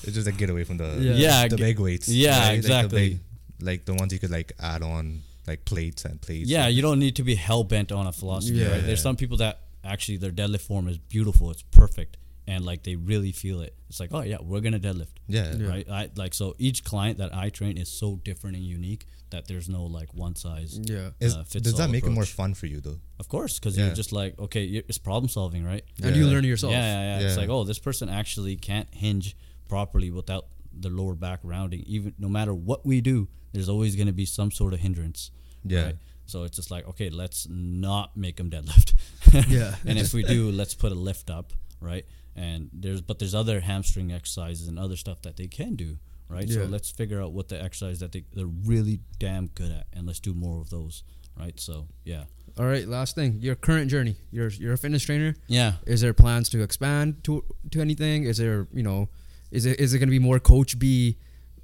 it's 0.05 0.13
just 0.13 0.27
a 0.27 0.33
get 0.33 0.51
away 0.51 0.65
from 0.65 0.77
the 0.77 0.97
Yeah. 1.01 1.15
Yeah, 1.15 1.49
the 1.49 1.57
big 1.57 1.79
weights. 1.81 2.09
yeah, 2.09 2.39
Like 2.39 2.49
the 2.51 2.57
exactly. 2.57 3.09
big- 3.09 3.21
like 3.61 3.85
the 3.87 3.95
ones 3.95 4.13
you 4.13 4.19
could 4.19 4.31
like 4.31 4.53
add 4.61 4.83
on 4.83 5.23
like 5.47 5.65
plates 5.65 6.05
and 6.05 6.21
plates. 6.21 6.49
Yeah, 6.49 6.69
you 6.69 6.83
don't 6.83 6.99
need 7.01 7.17
to 7.17 7.23
be 7.25 7.35
hell 7.35 7.65
bent 7.65 7.91
on 7.91 8.07
a 8.07 8.13
philosophy. 8.13 8.57
Yeah. 8.59 8.71
right? 8.73 8.83
There's 8.87 9.03
some 9.03 9.17
people 9.17 9.39
that 9.39 9.61
actually 9.83 10.19
their 10.19 10.31
deadlift 10.31 10.61
form 10.61 10.87
is 10.89 10.99
beautiful, 10.99 11.51
it's 11.51 11.63
perfect, 11.63 12.19
and 12.49 12.65
like 12.65 12.83
they 12.83 12.97
really 12.97 13.31
feel 13.33 13.61
it. 13.61 13.75
It's 13.91 14.01
like, 14.01 14.11
oh 14.13 14.23
yeah, 14.23 14.39
we're 14.43 14.61
gonna 14.61 14.81
deadlift. 14.81 15.15
Yeah. 15.29 15.55
Yeah. 15.55 15.69
Right. 15.69 15.87
I 15.89 16.11
like 16.17 16.35
so 16.35 16.55
each 16.59 16.83
client 16.83 17.19
that 17.19 17.35
I 17.35 17.51
train 17.51 17.77
is 17.77 17.89
so 17.91 18.17
different 18.25 18.57
and 18.57 18.65
unique 18.65 19.07
that 19.31 19.47
there's 19.47 19.69
no 19.69 19.85
like 19.85 20.15
one 20.15 20.35
size. 20.35 20.81
yeah 20.83 21.11
Is, 21.21 21.37
uh, 21.37 21.45
fits 21.45 21.65
does 21.65 21.75
that 21.75 21.83
all 21.85 21.89
make 21.97 22.05
it 22.05 22.11
more 22.11 22.25
fun 22.25 22.55
for 22.55 22.67
you 22.67 22.81
though? 22.81 22.99
Of 23.21 23.29
course, 23.29 23.59
because 23.59 23.77
Yeah. 23.77 23.87
you're 23.87 23.95
just 23.95 24.13
like, 24.13 24.39
okay, 24.39 24.65
it's 24.65 24.97
problem 24.99 25.29
solving, 25.29 25.63
right? 25.73 25.85
and 26.03 26.17
you 26.17 26.27
learn 26.27 26.45
it 26.47 26.49
yourself 26.49 26.73
Yeah, 26.73 26.81
yeah, 26.81 27.21
yeah, 27.21 27.27
It's 27.27 27.37
like, 27.37 27.51
oh, 27.51 27.65
this 27.65 27.79
person 27.79 28.09
actually 28.09 28.57
can't 28.57 28.89
hinge 28.93 29.37
properly 29.69 30.11
without 30.11 30.47
the 30.73 30.89
lower 30.89 31.15
back 31.15 31.41
rounding. 31.43 31.81
Even 31.87 32.15
no 32.19 32.29
matter 32.29 32.55
what 32.55 32.87
we 32.87 33.01
do, 33.03 33.29
there's 33.53 33.69
always 33.69 33.97
going 33.97 34.07
to 34.07 34.13
be 34.15 34.25
some 34.25 34.51
sort 34.51 34.73
of 34.73 34.81
hindrance. 34.81 35.31
Yeah. 35.65 35.85
Right? 35.85 35.97
So 36.25 36.45
it's 36.45 36.57
just 36.57 36.71
like, 36.71 36.89
okay, 36.89 37.11
let's 37.11 37.47
not 37.51 38.17
make 38.17 38.37
them 38.37 38.49
deadlift. 38.51 38.95
Yeah. 39.49 39.75
and 39.85 39.99
if 39.99 40.15
we 40.15 40.23
do, 40.23 40.51
let's 40.51 40.75
put 40.75 40.91
a 40.91 40.95
lift 40.95 41.29
up, 41.29 41.53
right? 41.83 42.07
And 42.39 42.71
there's, 42.73 43.01
but 43.01 43.19
there's 43.19 43.35
other 43.35 43.61
hamstring 43.61 44.13
exercises 44.13 44.69
and 44.69 44.79
other 44.79 44.97
stuff 44.97 45.23
that 45.23 45.37
they 45.37 45.49
can 45.49 45.75
do, 45.75 45.99
right? 46.29 46.49
So 46.49 46.65
let's 46.65 46.91
figure 46.91 47.21
out 47.21 47.33
what 47.33 47.49
the 47.49 47.61
exercise 47.61 47.99
that 48.01 48.13
they, 48.13 48.25
they're 48.33 48.47
really 48.47 49.01
damn 49.19 49.49
good 49.49 49.73
at, 49.73 49.87
and 49.93 50.07
let's 50.07 50.21
do 50.21 50.35
more 50.35 50.61
of 50.61 50.71
those, 50.71 51.03
right? 51.37 51.59
So 51.59 51.89
yeah, 52.05 52.25
all 52.59 52.67
right 52.67 52.89
last 52.89 53.15
thing 53.15 53.39
your 53.41 53.55
current 53.55 53.89
journey 53.89 54.17
you're 54.33 54.49
you're 54.49 54.73
a 54.73 54.77
fitness 54.77 55.05
trainer 55.05 55.37
yeah. 55.47 55.75
is 55.87 56.01
there 56.01 56.13
plans 56.13 56.49
to 56.49 56.61
expand 56.61 57.23
to 57.23 57.45
to 57.71 57.81
anything 57.81 58.25
is 58.25 58.39
there 58.39 58.67
you 58.73 58.83
know 58.83 59.09
is 59.53 59.65
it 59.65 59.79
is 59.79 59.95
it 59.95 59.99
going 59.99 60.09
to 60.09 60.11
be 60.11 60.19
more 60.19 60.41
Coach 60.41 60.77
PB 60.77 61.15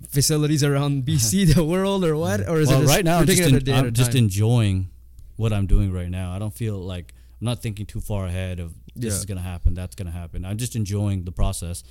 facilities 0.09 0.63
around 0.63 1.05
bc 1.05 1.53
the 1.55 1.65
world 1.65 2.05
or 2.05 2.17
what 2.17 2.49
or 2.49 2.61
is 2.61 2.69
well, 2.69 2.83
it 2.83 2.87
right 2.87 3.05
now 3.05 3.19
I'm 3.19 3.27
just, 3.27 3.43
en- 3.43 3.55
a 3.57 3.61
day 3.61 3.73
at 3.73 3.87
I'm 3.87 3.93
just 3.93 4.15
enjoying 4.15 4.91
what 5.37 5.53
I'm 5.53 5.67
doing 5.67 5.93
right 5.93 6.09
now. 6.09 6.33
I 6.33 6.39
don't 6.39 6.55
feel 6.55 6.79
like 6.79 7.15
I'm 7.41 7.47
not 7.47 7.61
thinking 7.61 7.87
too 7.87 8.01
far 8.01 8.27
ahead 8.27 8.61
of 8.61 8.75
this 8.97 9.15
Yeah. 9.15 9.19
is 9.19 9.25
gonna 9.25 9.41
happen, 9.43 9.75
that's 9.75 9.95
gonna 9.97 10.11
happen. 10.11 10.45
I'm 10.45 10.59
just 10.59 10.77
enjoying 10.77 11.25
the 11.25 11.33
process. 11.33 11.83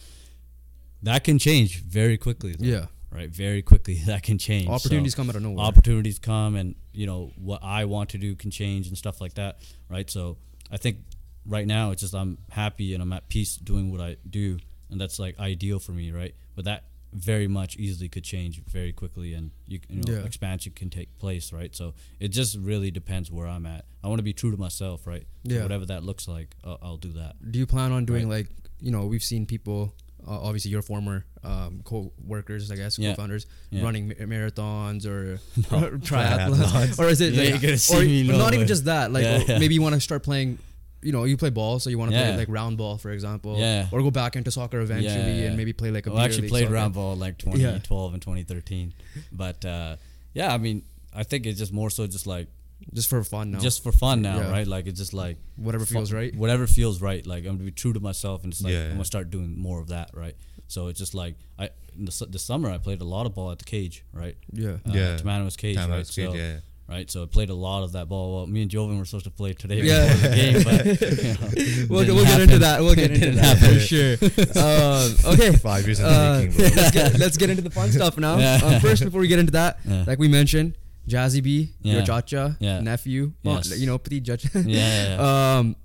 That 1.03 1.23
can 1.23 1.37
change 1.39 1.81
very 1.81 2.17
quickly. 2.17 2.55
Though, 2.57 2.65
Yeah. 2.65 2.85
Right. 3.11 3.29
Very 3.29 3.61
quickly, 3.61 3.95
that 4.05 4.23
can 4.23 4.37
change. 4.37 4.67
So 4.67 4.73
opportunities 4.73 5.13
come 5.15 5.29
out 5.29 5.35
of 5.35 5.43
nowhere 5.43 5.63
opportunities 5.65 6.17
come, 6.17 6.55
and 6.55 6.75
you 6.93 7.05
know 7.05 7.31
what 7.35 7.61
I 7.63 7.85
want 7.85 8.09
to 8.11 8.17
do 8.17 8.35
can 8.35 8.49
change 8.51 8.87
and 8.87 8.97
stuff 8.97 9.21
like 9.21 9.35
that. 9.35 9.59
Right. 9.89 10.09
So 10.09 10.37
I 10.71 10.77
think 10.77 10.97
right 11.45 11.67
now 11.67 11.91
it's 11.91 12.01
just 12.01 12.15
I'm 12.15 12.37
happy 12.49 12.93
and 12.93 13.03
I'm 13.03 13.13
at 13.13 13.27
peace 13.29 13.55
doing 13.57 13.91
what 13.91 14.01
I 14.01 14.15
do, 14.27 14.57
and 14.89 14.99
that's 14.99 15.19
like 15.19 15.37
ideal 15.39 15.79
for 15.79 15.91
me. 15.91 16.09
Right. 16.11 16.33
But 16.55 16.65
that 16.65 16.85
very 17.13 17.47
much 17.47 17.77
easily 17.77 18.09
could 18.09 18.23
change 18.23 18.61
very 18.65 18.91
quickly 18.91 19.33
and 19.33 19.51
you, 19.67 19.79
you 19.89 20.01
know 20.01 20.13
Yeah. 20.13 20.25
expansion 20.25 20.73
can 20.75 20.89
take 20.89 21.17
place 21.19 21.53
right 21.53 21.75
so 21.75 21.93
it 22.19 22.29
just 22.29 22.57
really 22.57 22.91
depends 22.91 23.31
where 23.31 23.47
i'm 23.47 23.65
at 23.65 23.85
i 24.03 24.07
want 24.07 24.19
to 24.19 24.23
be 24.23 24.33
true 24.33 24.51
to 24.51 24.57
myself 24.57 25.05
right 25.07 25.25
So 25.47 25.53
Yeah. 25.55 25.61
whatever 25.63 25.85
that 25.85 26.03
looks 26.03 26.27
like 26.27 26.55
I'll, 26.63 26.79
I'll 26.81 26.97
do 26.97 27.11
that 27.13 27.35
do 27.51 27.59
you 27.59 27.65
plan 27.67 27.91
on 27.91 28.05
doing 28.05 28.27
Right. 28.29 28.37
like 28.39 28.47
you 28.79 28.91
know 28.91 29.05
we've 29.05 29.23
seen 29.23 29.45
people 29.45 29.93
uh, 30.27 30.39
obviously 30.41 30.71
your 30.71 30.81
former 30.81 31.25
um, 31.43 31.81
co-workers 31.83 32.71
i 32.71 32.75
guess 32.75 32.97
Yeah. 32.97 33.11
co-founders 33.11 33.45
Yeah. 33.69 33.83
running 33.83 34.07
ma- 34.09 34.13
marathons 34.25 35.05
or 35.05 35.39
No. 35.71 35.89
triathlons 36.09 36.97
or 36.99 37.09
is 37.09 37.21
it 37.21 37.33
You 37.33 37.41
like, 37.43 37.53
ain't 37.53 37.61
gonna 37.61 37.77
see 37.77 38.29
or 38.29 38.37
not 38.37 38.53
even 38.53 38.67
just 38.67 38.85
that 38.85 39.11
like 39.11 39.23
Yeah, 39.23 39.43
yeah. 39.47 39.59
maybe 39.59 39.75
you 39.75 39.81
want 39.81 39.95
to 39.95 40.01
start 40.01 40.23
playing 40.23 40.57
you 41.03 41.11
know 41.11 41.23
you 41.25 41.37
play 41.37 41.49
ball 41.49 41.79
so 41.79 41.89
you 41.89 41.97
want 41.97 42.11
to 42.11 42.17
play 42.17 42.37
like 42.37 42.47
round 42.49 42.77
ball 42.77 42.97
for 42.97 43.11
example 43.11 43.57
Yeah. 43.57 43.87
or 43.91 44.01
go 44.01 44.11
back 44.11 44.35
into 44.35 44.51
soccer 44.51 44.79
eventually 44.81 45.13
Yeah, 45.15 45.27
yeah. 45.41 45.47
and 45.47 45.57
maybe 45.57 45.73
play 45.73 45.91
like 45.91 46.07
a 46.07 46.11
well, 46.11 46.19
I 46.19 46.25
actually 46.25 46.49
played 46.49 46.63
soccer. 46.63 46.73
round 46.75 46.93
ball 46.93 47.15
like 47.15 47.37
2012 47.37 48.13
and 48.13 48.21
2013 48.21 48.93
but 49.31 49.63
uh, 49.65 49.95
yeah 50.33 50.53
i 50.53 50.57
mean 50.57 50.83
i 51.13 51.23
think 51.23 51.45
it's 51.45 51.59
just 51.59 51.73
more 51.73 51.89
so 51.89 52.07
just 52.07 52.25
like 52.27 52.47
just 52.93 53.09
for 53.09 53.23
fun 53.23 53.51
now 53.51 53.59
just 53.59 53.81
for 53.83 53.91
fun 53.91 54.21
now 54.21 54.37
Yeah. 54.37 54.51
right 54.51 54.67
like 54.67 54.87
it's 54.87 54.99
just 54.99 55.13
like 55.13 55.37
whatever 55.57 55.85
fu- 55.85 55.93
feels 55.95 56.11
right 56.11 56.35
whatever 56.35 56.67
feels 56.67 57.01
right 57.01 57.25
like 57.25 57.45
i'm 57.45 57.53
gonna 57.57 57.65
be 57.65 57.71
true 57.71 57.93
to 57.93 57.99
myself 57.99 58.43
and 58.43 58.51
it's 58.53 58.61
like 58.61 58.73
Yeah. 58.73 58.85
i'm 58.85 58.91
gonna 58.93 59.05
start 59.05 59.29
doing 59.29 59.57
more 59.57 59.79
of 59.79 59.87
that 59.89 60.09
right 60.13 60.35
so 60.67 60.87
it's 60.87 60.99
just 60.99 61.13
like 61.13 61.35
i 61.59 61.69
in 61.97 62.05
the, 62.05 62.27
the 62.29 62.39
summer 62.39 62.69
i 62.69 62.77
played 62.77 62.99
a 63.01 63.05
lot 63.05 63.25
of 63.25 63.33
ball 63.35 63.51
at 63.51 63.59
the 63.59 63.65
cage 63.65 64.03
right 64.13 64.35
yeah 64.51 64.71
uh, 64.87 64.91
Yeah. 64.91 65.17
Tamana's 65.17 65.55
cage 65.55 65.75
Time 65.77 65.91
right 65.91 65.99
out 65.99 66.07
skate, 66.07 66.29
so 66.31 66.35
yeah. 66.35 66.57
Right? 66.87 67.09
So 67.09 67.23
I 67.23 67.25
played 67.25 67.49
a 67.49 67.53
lot 67.55 67.83
of 67.83 67.91
that 67.93 68.07
ball. 68.09 68.35
Well, 68.35 68.47
me 68.47 68.61
and 68.61 68.69
Joven 68.71 68.97
were 68.99 69.05
supposed 69.05 69.25
to 69.25 69.31
play 69.31 69.53
today 69.53 69.81
Yeah. 69.81 70.07
before 70.13 70.29
the 70.29 70.35
game, 70.35 70.63
but 70.63 70.85
you 71.17 71.33
know, 71.33 71.87
We'll, 71.89 72.15
we'll 72.15 72.25
get 72.25 72.41
into 72.41 72.59
that. 72.59 72.81
We'll 72.81 72.95
get 72.95 73.11
into 73.11 73.31
that 73.31 73.57
for 73.57 73.79
sure. 73.79 74.13
um, 75.27 75.33
okay. 75.33 75.55
Five 75.57 75.85
years 75.85 75.99
in 75.99 76.05
the 76.05 76.11
Uh, 76.11 76.39
making, 76.41 76.57
let's, 76.75 76.91
get, 76.91 77.19
let's 77.19 77.37
get 77.37 77.49
into 77.49 77.61
the 77.61 77.69
fun 77.71 77.91
stuff 77.91 78.17
now. 78.17 78.37
Yeah. 78.37 78.59
Um, 78.63 78.79
first, 78.81 79.03
before 79.03 79.21
we 79.21 79.27
get 79.27 79.39
into 79.39 79.51
that, 79.53 79.79
Yeah. 79.85 80.03
like 80.07 80.19
we 80.19 80.27
mentioned, 80.27 80.75
Jazzy 81.07 81.41
B, 81.43 81.71
your 81.81 81.97
Yeah. 81.99 82.03
chacha, 82.05 82.57
Yeah. 82.59 82.79
nephew, 82.79 83.33
well, 83.43 83.55
Yes. 83.55 83.77
you 83.79 83.85
know, 83.87 83.97
petit 83.97 84.21
judge. 84.21 84.45
Yeah, 84.53 84.61
yeah, 84.65 85.15
yeah. 85.17 85.57
Um, 85.59 85.75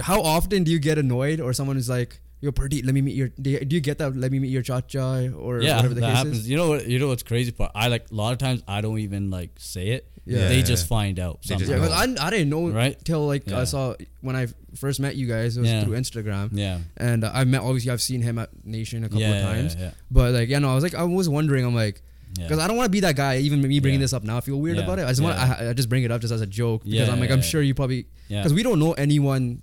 how 0.00 0.20
often 0.22 0.64
do 0.64 0.72
you 0.72 0.78
get 0.78 0.98
annoyed, 0.98 1.40
or 1.40 1.52
someone 1.52 1.76
is 1.76 1.88
like, 1.88 2.20
"Yo, 2.44 2.52
pretty, 2.52 2.82
let 2.82 2.94
me 2.94 3.00
meet 3.00 3.14
your." 3.16 3.28
Do 3.28 3.50
you, 3.50 3.80
get 3.80 3.98
that? 3.98 4.14
Let 4.14 4.30
me 4.30 4.38
meet 4.38 4.50
your 4.50 4.62
chacha, 4.62 5.32
or 5.36 5.60
yeah, 5.62 5.76
whatever 5.76 5.94
the 5.94 6.00
that 6.02 6.06
case 6.08 6.16
happens. 6.18 6.38
is. 6.40 6.50
You 6.50 6.56
know 6.58 6.68
what? 6.68 6.86
You 6.86 6.98
know 6.98 7.08
what's 7.08 7.22
crazy 7.22 7.50
part? 7.52 7.72
I 7.74 7.88
like 7.88 8.10
a 8.10 8.14
lot 8.14 8.32
of 8.32 8.38
times 8.38 8.62
I 8.68 8.80
don't 8.80 8.98
even 8.98 9.30
like 9.30 9.50
say 9.58 9.88
it. 9.96 10.10
Yeah. 10.26 10.48
They 10.48 10.58
Yeah. 10.58 10.62
just 10.64 10.86
find 10.86 11.18
out. 11.18 11.42
They 11.42 11.56
just 11.56 11.70
Yeah, 11.70 11.76
because 11.76 11.92
I, 11.92 12.26
I 12.26 12.30
didn't 12.30 12.48
know 12.48 12.68
Right? 12.70 12.96
till 13.04 13.26
like 13.26 13.50
I 13.52 13.64
saw 13.64 13.94
when 14.22 14.36
I 14.36 14.46
first 14.74 14.98
met 15.00 15.16
you 15.16 15.26
guys. 15.26 15.56
It 15.56 15.60
was 15.60 15.70
Yeah. 15.70 15.84
through 15.84 15.96
Instagram, 15.98 16.48
yeah. 16.52 16.78
and 16.96 17.24
uh, 17.24 17.30
I 17.34 17.44
met 17.44 17.60
obviously 17.60 17.90
I've 17.90 18.00
seen 18.00 18.22
him 18.22 18.38
at 18.38 18.48
Nation 18.64 19.04
a 19.04 19.08
couple 19.08 19.20
yeah, 19.20 19.28
of 19.30 19.34
yeah, 19.36 19.52
times. 19.52 19.76
Yeah, 19.78 19.90
But 20.10 20.32
like, 20.32 20.48
yeah, 20.48 20.60
no, 20.60 20.70
I 20.70 20.74
was 20.74 20.82
like, 20.84 20.94
I 20.94 21.02
was 21.04 21.28
wondering, 21.28 21.64
I'm 21.66 21.74
like, 21.74 22.00
yeah. 22.38 22.44
because 22.44 22.58
I 22.58 22.66
don't 22.68 22.76
want 22.78 22.86
to 22.86 22.90
be 22.90 23.00
that 23.00 23.16
guy. 23.16 23.36
Even 23.38 23.60
me 23.60 23.80
bringing 23.80 24.00
Yeah. 24.00 24.04
this 24.04 24.12
up 24.14 24.24
now, 24.24 24.38
I 24.38 24.40
feel 24.40 24.58
weird 24.58 24.78
Yeah. 24.78 24.84
about 24.84 24.98
it. 24.98 25.04
I 25.04 25.08
just 25.10 25.20
want, 25.20 25.36
Yeah. 25.36 25.56
I, 25.60 25.68
I 25.70 25.72
just 25.74 25.90
bring 25.90 26.04
it 26.04 26.10
up 26.10 26.22
just 26.22 26.32
as 26.32 26.40
a 26.40 26.46
joke 26.46 26.84
because 26.84 27.06
Yeah, 27.06 27.12
I'm 27.12 27.20
like, 27.20 27.28
yeah, 27.28 27.34
I'm 27.34 27.40
yeah. 27.40 27.44
sure 27.52 27.60
you 27.62 27.74
probably 27.74 28.06
yeah. 28.28 28.40
because 28.40 28.54
we 28.54 28.62
don't 28.62 28.78
know 28.78 28.92
anyone 28.94 29.60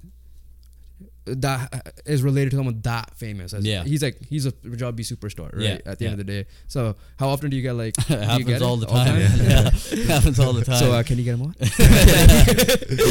that 1.25 1.93
is 2.05 2.23
related 2.23 2.49
to 2.51 2.55
someone 2.57 2.81
that 2.81 3.15
famous. 3.15 3.53
As, 3.53 3.63
Yeah. 3.65 3.83
he's 3.83 4.01
like 4.01 4.17
he's 4.27 4.45
a 4.45 4.51
Punjabi 4.51 5.03
superstar, 5.03 5.53
right? 5.53 5.61
Yeah, 5.63 5.77
At 5.85 5.99
the 5.99 6.05
end 6.05 6.13
of 6.19 6.25
the 6.25 6.31
day. 6.31 6.45
So 6.67 6.95
how 7.19 7.29
often 7.29 7.49
do 7.49 7.55
you 7.57 7.61
get 7.61 7.73
like? 7.73 7.95
it 7.97 8.07
do 8.07 8.13
you 8.15 8.19
happens 8.21 8.45
get 8.47 8.61
all 8.61 8.75
it? 8.75 8.79
the 8.81 8.85
time. 8.87 9.19
Yeah. 9.19 9.69
it 9.73 10.07
happens 10.15 10.39
all 10.39 10.53
the 10.53 10.65
time. 10.65 10.77
So 10.79 10.91
uh, 10.93 11.03
can 11.03 11.17
you 11.17 11.23
get 11.23 11.35
him 11.35 11.43
on? 11.43 11.55
we'll 11.59 11.67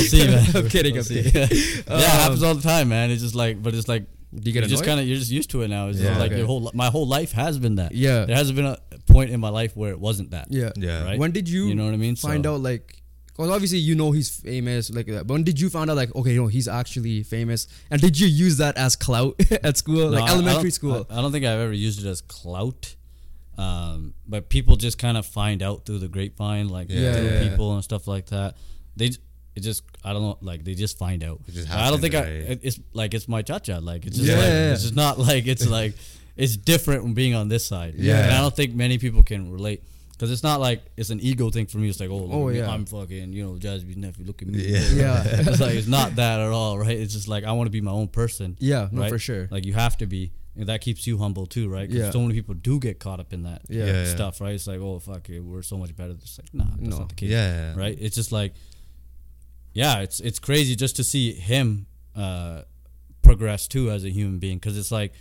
see, 0.05 0.27
man. 0.27 0.45
I'm 0.57 0.69
kidding, 0.69 0.95
We'll 0.95 1.01
I'm 1.03 1.05
see. 1.05 1.23
kidding. 1.23 1.85
yeah, 1.89 1.99
it 1.99 2.03
happens 2.21 2.43
all 2.43 2.55
the 2.55 2.63
time, 2.63 2.89
man. 2.89 3.11
It's 3.11 3.23
just 3.23 3.35
like, 3.35 3.63
but 3.63 3.75
it's 3.75 3.89
like 3.89 4.05
Do 4.35 4.49
you 4.51 4.53
get 4.53 4.63
you 4.65 4.69
just 4.69 4.85
kind 4.85 5.01
of 5.01 5.07
you're 5.07 5.19
just 5.19 5.31
used 5.31 5.51
to 5.51 5.63
it 5.63 5.69
now. 5.69 5.89
It's 5.89 5.99
Yeah. 5.99 6.09
just 6.09 6.21
like 6.21 6.31
Okay. 6.33 6.39
your 6.39 6.47
whole 6.47 6.71
my 6.75 6.87
whole 6.91 7.07
life 7.07 7.33
has 7.33 7.59
been 7.59 7.77
that. 7.77 7.93
Yeah. 7.93 8.25
there 8.27 8.37
hasn't 8.37 8.57
been 8.57 8.67
a 8.67 8.79
point 9.07 9.31
in 9.31 9.41
my 9.41 9.49
life 9.51 9.77
where 9.77 9.91
it 9.91 10.01
wasn't 10.01 10.31
that. 10.33 10.49
Yeah. 10.51 10.71
Yeah. 10.77 11.05
Right? 11.05 11.19
When 11.19 11.31
did 11.33 11.49
you? 11.49 11.67
You 11.67 11.75
know 11.75 11.85
what 11.85 11.95
I 11.95 11.99
mean? 11.99 12.17
Find 12.17 12.45
So- 12.45 12.55
out 12.55 12.61
like. 12.61 12.97
Because 13.33 13.51
obviously 13.51 13.79
you 13.79 13.95
know 13.95 14.11
he's 14.13 14.29
famous 14.29 14.91
like 14.91 15.07
that. 15.07 15.27
But 15.27 15.33
when 15.35 15.45
did 15.45 15.59
you 15.61 15.71
find 15.71 15.91
out 15.91 15.97
like 15.97 16.15
okay, 16.15 16.33
you 16.35 16.43
know 16.43 16.47
he's 16.49 16.69
actually 16.69 17.23
famous, 17.23 17.67
and 17.91 18.01
did 18.01 18.19
you 18.21 18.27
use 18.27 18.59
that 18.59 18.77
as 18.77 18.97
clout 18.97 19.41
at 19.65 19.77
school, 19.79 20.11
No, 20.11 20.19
like 20.21 20.25
I- 20.25 20.27
I 20.27 20.33
elementary 20.35 20.63
don't- 20.65 20.71
school? 20.73 21.07
I, 21.09 21.19
I 21.19 21.23
don't 21.23 21.33
think 21.33 21.45
I've 21.45 21.61
ever 21.61 21.73
used 21.73 22.05
it 22.05 22.09
as 22.09 22.21
clout. 22.21 22.95
Um, 23.59 24.15
but 24.27 24.49
people 24.49 24.77
just 24.77 24.99
kind 24.99 25.17
of 25.19 25.27
find 25.27 25.63
out 25.63 25.85
through 25.85 25.99
the 25.99 26.09
grapevine, 26.09 26.69
like 26.69 26.89
Yeah, 26.89 27.13
through 27.15 27.25
yeah, 27.27 27.43
yeah. 27.43 27.49
people 27.51 27.75
and 27.75 27.85
stuff 27.85 28.07
like 28.09 28.27
that. 28.27 28.57
They 28.97 29.11
j- 29.11 29.19
it 29.55 29.61
just 29.61 29.83
I 30.05 30.13
don't 30.15 30.23
know, 30.23 30.39
like 30.41 30.65
they 30.65 30.75
just 30.75 30.97
find 30.99 31.23
out. 31.25 31.41
Just 31.47 31.71
I 31.71 31.91
don't 31.91 32.01
think 32.01 32.15
I, 32.15 32.21
it- 32.21 32.61
it's 32.63 32.81
like 32.95 33.13
it's 33.15 33.29
my 33.29 33.43
cha 33.43 33.59
cha. 33.59 33.79
Like 33.79 34.07
it's 34.07 34.17
just 34.17 34.29
Yeah, 34.29 34.37
like 34.37 34.47
yeah, 34.47 34.67
yeah. 34.67 34.73
it's 34.73 34.83
just 34.83 34.97
not 34.97 35.19
like 35.19 35.47
it's 35.47 35.67
like 35.67 35.95
it's 36.37 36.57
different 36.57 37.03
from 37.03 37.13
being 37.13 37.35
on 37.35 37.49
this 37.49 37.67
side. 37.67 37.95
Yeah. 37.97 38.25
and 38.25 38.33
I 38.35 38.41
don't 38.41 38.55
think 38.57 38.75
many 38.75 38.97
people 38.99 39.23
can 39.23 39.51
relate. 39.53 39.83
Because 40.21 40.31
it's 40.33 40.43
not 40.43 40.61
like 40.61 40.83
it's 40.99 41.09
an 41.09 41.19
ego 41.21 41.49
thing 41.49 41.65
for 41.65 41.79
me. 41.79 41.89
It's 41.89 41.99
like, 41.99 42.11
oh, 42.11 42.19
look 42.19 42.31
Oh, 42.31 42.49
at 42.51 42.53
me, 42.53 42.59
yeah. 42.59 42.71
I'm 42.71 42.85
fucking, 42.85 43.33
you 43.33 43.43
know, 43.43 43.53
Jazzy's 43.55 43.97
nephew. 43.97 44.27
Look 44.27 44.43
at 44.43 44.49
me. 44.49 44.59
Yeah. 44.63 44.81
Yeah. 44.95 45.23
it's 45.25 45.61
like 45.61 45.75
it's 45.75 45.87
not 45.87 46.17
that 46.17 46.41
at 46.41 46.51
all, 46.51 46.79
right? 46.79 46.99
It's 46.99 47.15
just 47.15 47.27
like 47.27 47.45
I 47.45 47.53
want 47.53 47.69
to 47.69 47.71
be 47.71 47.81
my 47.81 47.91
own 47.91 48.09
person. 48.09 48.55
Yeah, 48.61 48.89
no, 48.93 49.01
right? 49.01 49.11
for 49.11 49.19
sure. 49.19 49.49
Like 49.51 49.65
you 49.65 49.73
have 49.73 49.97
to 49.97 50.07
be. 50.07 50.33
And 50.57 50.67
that 50.69 50.83
keeps 50.83 51.07
you 51.07 51.17
humble 51.17 51.47
too, 51.47 51.71
right? 51.71 51.89
'Cause 51.89 51.97
Yeah. 51.99 52.11
so 52.11 52.21
many 52.21 52.35
people 52.35 52.53
do 52.55 52.79
get 52.79 52.99
caught 52.99 53.19
up 53.19 53.33
in 53.33 53.45
that 53.45 53.63
Yeah. 53.71 53.87
Yeah, 53.87 53.93
yeah. 54.05 54.15
stuff, 54.15 54.43
right? 54.43 54.55
It's 54.55 54.67
like, 54.67 54.81
oh 54.81 54.99
fuck 54.99 55.31
it, 55.31 55.41
we're 55.41 55.63
so 55.63 55.79
much 55.79 55.97
better. 55.97 56.13
It's 56.13 56.39
like, 56.39 56.53
nah, 56.53 56.65
that's 56.77 56.83
No. 56.91 56.99
not 56.99 57.09
the 57.09 57.15
case. 57.15 57.31
Yeah. 57.31 57.75
Right? 57.75 57.97
It's 57.99 58.15
just 58.15 58.31
like, 58.31 58.53
yeah, 59.73 60.01
it's 60.01 60.21
it's 60.21 60.39
crazy 60.39 60.77
just 60.77 60.97
to 60.97 61.05
see 61.05 61.33
him 61.33 61.87
uh, 62.15 62.63
progress 63.23 63.67
too 63.69 63.91
as 63.91 64.05
a 64.05 64.11
human 64.11 64.39
being, 64.39 64.59
because 64.59 64.77
it's 64.77 64.93
like 64.93 65.15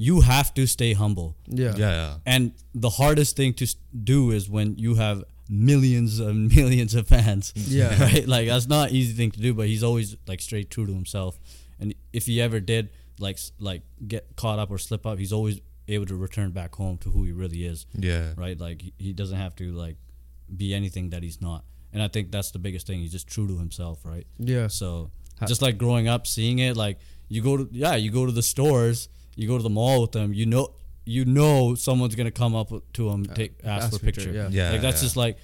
you 0.00 0.20
have 0.20 0.54
to 0.54 0.64
stay 0.66 0.92
humble, 0.92 1.34
yeah. 1.46 1.74
Yeah. 1.76 1.90
Yeah. 2.00 2.14
and 2.24 2.52
the 2.74 2.90
hardest 2.90 3.34
thing 3.36 3.52
to 3.54 3.66
do 4.14 4.30
is 4.30 4.48
when 4.48 4.76
you 4.78 4.94
have 4.94 5.24
millions 5.48 6.20
and 6.20 6.54
millions 6.60 6.94
of 6.94 7.08
fans. 7.08 7.52
Yeah. 7.56 8.00
right. 8.08 8.26
Like 8.28 8.46
that's 8.48 8.68
not 8.68 8.92
easy 8.92 9.12
thing 9.14 9.30
to 9.32 9.40
do, 9.40 9.54
but 9.54 9.66
he's 9.66 9.82
always 9.82 10.16
like 10.26 10.40
straight 10.40 10.70
true 10.70 10.86
to 10.86 10.92
himself. 10.92 11.38
And 11.80 11.94
if 12.12 12.26
he 12.26 12.40
ever 12.40 12.60
did 12.60 12.90
like 13.18 13.38
like 13.58 13.82
get 14.06 14.36
caught 14.36 14.58
up 14.58 14.70
or 14.70 14.78
slip 14.78 15.04
up, 15.06 15.18
he's 15.18 15.32
always 15.32 15.60
able 15.88 16.06
to 16.06 16.16
return 16.16 16.50
back 16.52 16.74
home 16.76 16.96
to 16.98 17.10
who 17.10 17.24
he 17.24 17.32
really 17.32 17.64
is. 17.64 17.86
Yeah. 17.94 18.34
Right. 18.36 18.58
Like 18.58 18.82
he- 18.82 18.94
he 18.98 19.12
doesn't 19.12 19.38
have 19.38 19.56
to 19.56 19.72
like 19.72 19.96
be 20.56 20.74
anything 20.74 21.10
that 21.10 21.22
he's 21.24 21.40
not. 21.40 21.64
And 21.92 22.02
I 22.02 22.08
think 22.08 22.30
that's 22.30 22.50
the 22.52 22.58
biggest 22.60 22.86
thing. 22.86 23.00
He's 23.00 23.12
just 23.12 23.26
true 23.26 23.48
to 23.48 23.58
himself. 23.58 24.04
Right. 24.04 24.26
Yeah. 24.38 24.68
So 24.68 25.10
just 25.46 25.62
like 25.62 25.76
growing 25.78 26.06
up, 26.08 26.26
seeing 26.26 26.58
it, 26.60 26.76
like 26.76 26.98
you 27.28 27.42
go 27.42 27.56
to 27.56 27.68
yeah, 27.72 27.96
you 27.96 28.10
go 28.12 28.26
to 28.26 28.32
the 28.32 28.42
stores, 28.42 29.08
you 29.38 29.46
go 29.48 29.56
to 29.56 29.62
the 29.62 29.70
mall 29.70 30.02
with 30.02 30.12
them, 30.12 30.34
you 30.34 30.46
know, 30.46 30.74
you 31.04 31.24
know, 31.24 31.74
someone's 31.74 32.14
gonna 32.14 32.30
come 32.30 32.54
up 32.54 32.70
to 32.94 33.08
him, 33.08 33.24
uh, 33.30 33.34
take 33.34 33.52
ask, 33.64 33.84
ask 33.84 33.90
for 33.90 33.96
a 33.96 34.00
picture, 34.00 34.20
picture. 34.32 34.32
yeah. 34.36 34.48
Yeah, 34.50 34.72
like 34.72 34.82
that's 34.82 35.00
yeah. 35.00 35.06
just 35.06 35.16
like 35.16 35.38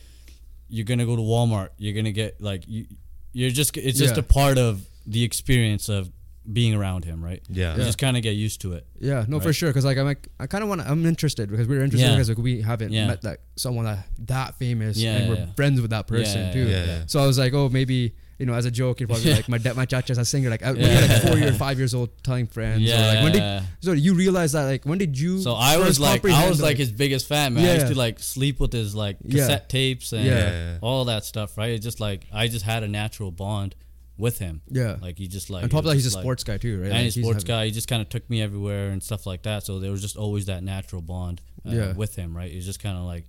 you're 0.69 0.85
gonna 0.85 1.07
go 1.07 1.17
to 1.17 1.23
Walmart, 1.23 1.69
you're 1.79 1.95
gonna 1.95 2.13
get 2.13 2.41
like 2.41 2.65
you, 2.69 2.87
you're 3.33 3.51
just 3.51 3.77
it's 3.77 3.99
just 3.99 4.15
Yeah. 4.15 4.21
a 4.21 4.23
part 4.25 4.59
of 4.59 4.85
the 5.07 5.23
experience 5.23 5.89
of 5.89 6.11
being 6.53 6.75
around 6.75 7.05
him, 7.07 7.25
right? 7.25 7.43
Yeah. 7.49 7.75
You 7.77 7.85
just 7.85 7.97
kind 7.97 8.17
of 8.19 8.23
get 8.23 8.33
used 8.33 8.61
to 8.63 8.75
it. 8.75 8.87
Yeah, 9.01 9.25
no, 9.29 9.41
for 9.41 9.53
sure. 9.55 9.71
Because 9.71 9.85
like 9.87 9.97
I'm 9.97 10.05
like 10.05 10.29
I 10.39 10.47
kind 10.47 10.63
of 10.63 10.69
want. 10.69 10.83
to 10.83 10.91
I'm 10.91 11.07
interested 11.07 11.51
because 11.51 11.67
we're 11.67 11.83
interested 11.83 12.07
Yeah. 12.09 12.15
because 12.17 12.29
like 12.29 12.39
we 12.39 12.61
haven't 12.61 12.93
Yeah. 12.93 13.07
met 13.07 13.25
like 13.25 13.41
someone 13.57 13.87
that 13.87 14.07
that 14.27 14.59
famous 14.59 14.99
Yeah, 14.99 15.15
and 15.15 15.25
yeah, 15.25 15.31
we're 15.31 15.37
yeah. 15.47 15.53
friends 15.55 15.81
with 15.81 15.91
that 15.93 16.07
person 16.07 16.41
Yeah, 16.49 16.53
too. 16.53 16.67
yeah, 16.69 16.85
yeah. 16.85 17.03
So 17.07 17.21
I 17.23 17.27
was 17.27 17.39
like, 17.39 17.55
oh, 17.55 17.69
maybe 17.71 18.15
you 18.39 18.47
know, 18.47 18.55
as 18.55 18.65
a 18.65 18.71
joke, 18.71 19.01
you're 19.01 19.07
probably 19.07 19.33
like 19.33 19.49
my 19.49 19.59
dad, 19.59 19.77
my 19.77 19.85
chacha's 19.85 20.19
a 20.19 20.25
singer. 20.25 20.51
Like 20.51 20.63
I- 20.63 20.73
when 20.73 20.81
Yeah. 20.81 20.99
you're 21.01 21.09
like 21.09 21.23
four 21.23 21.37
years, 21.39 21.57
five 21.57 21.79
years 21.79 21.95
old, 21.95 22.11
telling 22.23 22.47
friends. 22.47 22.83
Or 22.83 22.87
Yeah. 22.87 23.07
like 23.09 23.23
when 23.23 23.33
did 23.33 23.63
so 23.81 23.93
you 23.93 24.15
realize 24.15 24.53
that 24.53 24.65
like 24.65 24.85
when 24.85 24.99
did 24.99 25.19
you? 25.19 25.41
So 25.41 25.55
I 25.55 25.77
was 25.79 26.01
like, 26.01 26.25
I 26.25 26.49
was 26.49 26.61
like 26.61 26.77
his 26.77 26.91
biggest 26.93 27.27
fan, 27.29 27.55
man. 27.55 27.65
I 27.69 27.75
used 27.75 27.89
to 27.89 27.95
like 27.99 28.19
sleep 28.19 28.61
with 28.61 28.73
his 28.73 28.95
like 28.95 29.19
Yeah. 29.25 29.41
cassette 29.41 29.69
tapes 29.69 30.13
and 30.13 30.25
Yeah. 30.27 30.79
all 30.81 31.05
that 31.07 31.25
stuff, 31.25 31.57
right? 31.59 31.71
It's 31.71 31.85
just 31.85 32.01
like 32.01 32.27
I 32.33 32.49
just 32.49 32.65
had 32.65 32.83
a 32.83 32.89
natural 32.89 33.31
bond 33.31 33.75
with 34.17 34.39
him. 34.39 34.61
yeah. 34.71 34.97
Like 35.03 35.19
he 35.19 35.27
just 35.27 35.51
like 35.51 35.65
On 35.65 35.69
top 35.69 35.81
of 35.81 35.85
that, 35.87 35.95
he's 35.95 36.13
a 36.13 36.17
like- 36.17 36.23
sports 36.23 36.45
guy 36.45 36.57
too, 36.57 36.77
right? 36.79 36.85
and 36.87 36.93
Like, 36.95 37.03
he's 37.03 37.17
a 37.17 37.21
sports 37.23 37.43
guy. 37.45 37.65
He 37.67 37.73
just 37.73 37.89
kind 37.89 38.01
of 38.01 38.09
took 38.09 38.29
me 38.31 38.41
everywhere 38.43 38.91
and 38.91 39.03
stuff 39.03 39.27
like 39.27 39.43
that. 39.43 39.65
So 39.67 39.81
there 39.81 39.91
was 39.91 40.03
just 40.03 40.17
always 40.17 40.47
that 40.47 40.63
natural 40.63 41.03
bond 41.03 41.41
uh, 41.67 41.71
Yeah. 41.73 41.93
with 41.95 42.15
him, 42.15 42.37
right? 42.37 42.51
It 42.53 42.57
was 42.57 42.65
just 42.65 42.79
kind 42.81 42.97
of 42.97 43.05
like, 43.05 43.25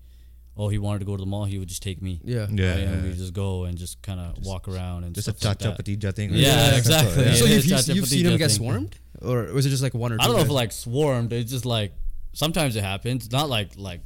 oh, 0.57 0.69
he 0.69 0.77
wanted 0.77 0.99
to 0.99 1.05
go 1.05 1.15
to 1.17 1.21
the 1.21 1.25
mall, 1.27 1.45
he 1.45 1.57
would 1.57 1.67
just 1.67 1.83
take 1.83 2.01
me. 2.01 2.21
Yeah. 2.23 2.47
Yeah. 2.49 2.71
right? 2.71 2.79
Yeah. 2.81 3.01
we 3.03 3.13
just 3.13 3.33
go 3.33 3.65
and 3.65 3.77
just 3.77 4.01
kind 4.01 4.19
of 4.19 4.45
walk 4.45 4.67
around 4.67 5.03
and 5.03 5.13
Just 5.13 5.27
a 5.27 5.31
stuff 5.35 5.49
like 5.49 5.59
cha 5.59 5.65
cha 5.71 5.75
that. 5.75 5.85
patija 5.85 6.15
thing. 6.15 6.29
Yeah, 6.33 6.69
right? 6.69 6.77
exactly. 6.77 7.25
Yeah. 7.25 7.33
So 7.33 7.45
Yeah, 7.45 7.55
you've, 7.55 7.65
you've, 7.65 7.87
you've 7.97 8.07
seen 8.07 8.25
him 8.25 8.37
get 8.37 8.51
swarmed, 8.51 8.97
or 9.21 9.43
was 9.53 9.65
it 9.65 9.69
just 9.69 9.83
like 9.83 9.93
one 9.93 10.11
or 10.13 10.17
two? 10.17 10.23
I 10.23 10.27
don't 10.27 10.35
know 10.37 10.41
if 10.43 10.49
like 10.49 10.71
swarmed. 10.71 11.33
It's 11.33 11.51
just 11.51 11.65
like 11.65 11.91
sometimes 12.33 12.75
it 12.75 12.83
happens. 12.83 13.31
Not 13.31 13.49
like 13.49 13.71
like 13.77 14.01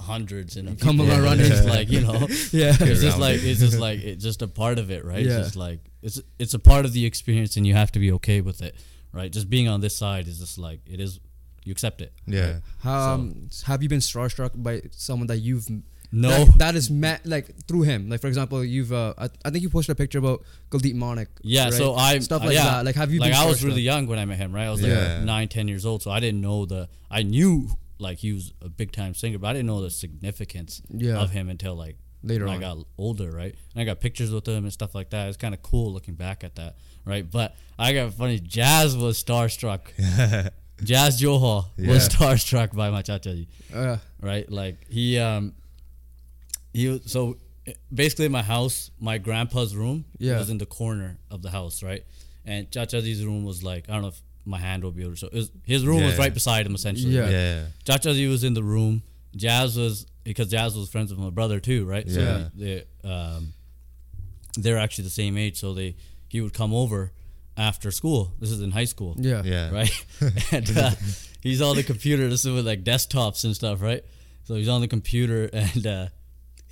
hundreds 0.00 0.56
and 0.56 0.78
Come 0.80 0.96
people. 0.98 1.06
along 1.06 1.18
It's 1.18 1.24
running. 1.30 1.46
just 1.46 1.68
like 1.68 1.90
you 1.90 2.00
know. 2.00 2.12
yeah. 2.52 2.76
It's 2.80 3.00
just 3.00 3.18
like 3.18 3.42
it's 3.42 3.60
just 3.60 3.78
like 3.78 4.00
it's 4.02 4.22
just 4.22 4.42
a 4.42 4.48
part 4.48 4.78
of 4.78 4.90
it, 4.90 5.04
right? 5.04 5.24
Yeah. 5.24 5.38
It's 5.38 5.46
just 5.48 5.56
like 5.56 5.80
it's 6.02 6.20
it's 6.38 6.54
a 6.54 6.58
part 6.58 6.84
of 6.84 6.92
the 6.92 7.06
experience, 7.06 7.56
and 7.56 7.66
you 7.66 7.74
have 7.74 7.92
to 7.92 7.98
be 7.98 8.12
okay 8.12 8.40
with 8.40 8.60
it, 8.62 8.74
right? 9.12 9.30
Just 9.32 9.48
being 9.48 9.68
on 9.68 9.80
this 9.80 9.96
side 9.96 10.28
is 10.28 10.38
just 10.38 10.58
like 10.58 10.80
it 10.86 11.00
is. 11.00 11.20
You 11.66 11.72
accept 11.72 12.02
it. 12.02 12.12
Yeah. 12.26 12.56
How, 12.82 13.12
um, 13.14 13.48
have 13.64 13.82
you 13.82 13.88
been 13.88 14.00
starstruck 14.00 14.50
by 14.54 14.82
someone 14.90 15.28
that 15.28 15.38
you've 15.38 15.66
No. 16.14 16.44
that, 16.44 16.58
that 16.58 16.74
is 16.76 16.90
met 16.90 17.26
like 17.26 17.46
through 17.66 17.82
him? 17.82 18.08
Like 18.08 18.20
for 18.20 18.28
example, 18.28 18.64
you've 18.64 18.92
uh, 18.92 19.14
I, 19.18 19.28
I 19.44 19.50
think 19.50 19.62
you 19.62 19.68
posted 19.70 19.92
a 19.94 19.96
picture 19.96 20.18
about 20.18 20.42
Kuldeep 20.70 20.94
Manak. 20.94 21.26
Yeah, 21.42 21.64
right? 21.64 21.72
so 21.72 21.94
I 21.94 22.18
stuff 22.20 22.42
uh, 22.42 22.46
like 22.46 22.54
yeah, 22.54 22.64
that. 22.64 22.84
Like 22.84 22.94
have 22.94 23.12
you 23.12 23.20
like 23.20 23.32
been 23.32 23.40
I 23.40 23.46
was 23.46 23.60
starstruck? 23.60 23.64
really 23.66 23.82
young 23.82 24.06
when 24.06 24.18
I 24.18 24.24
met 24.24 24.38
him, 24.38 24.54
right? 24.54 24.66
I 24.66 24.70
was 24.70 24.80
like 24.82 24.92
Yeah. 24.92 25.24
nine, 25.24 25.48
ten 25.48 25.66
years 25.68 25.84
old, 25.84 26.02
so 26.02 26.10
I 26.10 26.20
didn't 26.20 26.40
know 26.40 26.64
the. 26.66 26.88
I 27.10 27.22
knew 27.22 27.68
like 27.98 28.18
he 28.18 28.32
was 28.32 28.52
a 28.62 28.68
big 28.68 28.92
time 28.92 29.14
singer, 29.14 29.38
but 29.38 29.48
I 29.48 29.52
didn't 29.54 29.66
know 29.66 29.80
the 29.82 29.90
significance 29.90 30.82
Yeah. 30.90 31.18
of 31.20 31.30
him 31.30 31.48
until 31.48 31.74
like 31.74 31.96
Later 32.22 32.44
when 32.46 32.54
on. 32.54 32.64
I 32.64 32.74
got 32.74 32.78
older, 32.96 33.30
right? 33.30 33.54
And 33.74 33.82
I 33.82 33.84
got 33.84 34.00
pictures 34.00 34.30
with 34.30 34.46
him 34.48 34.64
and 34.64 34.72
stuff 34.72 34.94
like 34.94 35.10
that. 35.10 35.28
It's 35.28 35.36
kind 35.36 35.52
of 35.54 35.62
cool 35.62 35.92
looking 35.92 36.14
back 36.14 36.42
at 36.44 36.54
that, 36.56 36.76
right? 37.04 37.28
But 37.30 37.54
I 37.78 37.92
got 37.92 38.14
funny. 38.14 38.38
Jazz 38.40 38.96
was 38.96 39.22
starstruck. 39.22 39.80
Jazz 40.82 41.20
Johal 41.22 41.66
was 41.78 41.86
Yeah. 41.86 41.96
starstruck 41.98 42.74
by 42.74 42.90
my 42.90 43.02
chacha 43.02 43.46
Uh, 43.72 43.98
right? 44.20 44.50
Like 44.50 44.86
he 44.88 45.18
um 45.18 45.52
he 46.74 47.00
so 47.06 47.38
basically 47.92 48.28
my 48.28 48.42
house, 48.42 48.90
my 49.00 49.16
grandpa's 49.16 49.74
room 49.74 50.04
Yeah. 50.18 50.38
was 50.38 50.50
in 50.50 50.58
the 50.58 50.66
corner 50.66 51.16
of 51.30 51.40
the 51.40 51.50
house, 51.50 51.82
right? 51.82 52.04
And 52.44 52.70
Chachazi's 52.70 53.24
room 53.24 53.44
was 53.44 53.62
like 53.62 53.88
I 53.88 53.94
don't 53.94 54.02
know 54.02 54.08
if 54.08 54.20
my 54.44 54.58
hand 54.58 54.84
will 54.84 54.90
be 54.92 55.00
able 55.02 55.12
to 55.12 55.16
show. 55.16 55.28
Was, 55.32 55.50
his 55.64 55.86
room 55.86 56.02
was 56.04 56.18
right 56.18 56.34
beside 56.34 56.66
him 56.66 56.74
essentially. 56.74 57.14
Yeah. 57.14 57.22
right? 57.22 57.30
Yeah. 57.30 57.64
Chachazi 57.86 58.28
was 58.28 58.44
in 58.44 58.52
the 58.52 58.62
room. 58.62 59.02
Jazz 59.34 59.78
was 59.78 60.06
because 60.24 60.48
Jazz 60.48 60.76
was 60.76 60.90
friends 60.90 61.10
with 61.10 61.18
my 61.18 61.30
brother 61.30 61.58
too, 61.60 61.86
right? 61.86 62.06
Yeah. 62.06 62.14
So 62.14 62.50
they 62.54 62.84
um 63.04 63.54
they're 64.58 64.78
actually 64.78 65.04
the 65.04 65.10
same 65.22 65.38
age, 65.38 65.58
so 65.58 65.72
they 65.74 65.96
he 66.28 66.40
would 66.42 66.52
come 66.52 66.74
over 66.74 67.12
after 67.56 67.90
school. 67.90 68.32
This 68.40 68.50
is 68.50 68.60
in 68.60 68.72
high 68.72 68.84
school 68.84 69.14
yeah. 69.18 69.42
Yeah. 69.44 69.70
right? 69.78 70.04
and 70.52 70.76
uh, 70.76 70.90
he's 71.40 71.62
on 71.62 71.76
the 71.76 71.82
computer. 71.82 72.28
This 72.28 72.44
is 72.44 72.52
with 72.52 72.66
like 72.66 72.84
desktops 72.84 73.44
and 73.44 73.54
stuff, 73.54 73.80
right? 73.80 74.04
So 74.44 74.54
he's 74.56 74.68
on 74.68 74.80
the 74.82 74.88
computer 74.88 75.48
and 75.52 75.86
uh, 75.86 76.06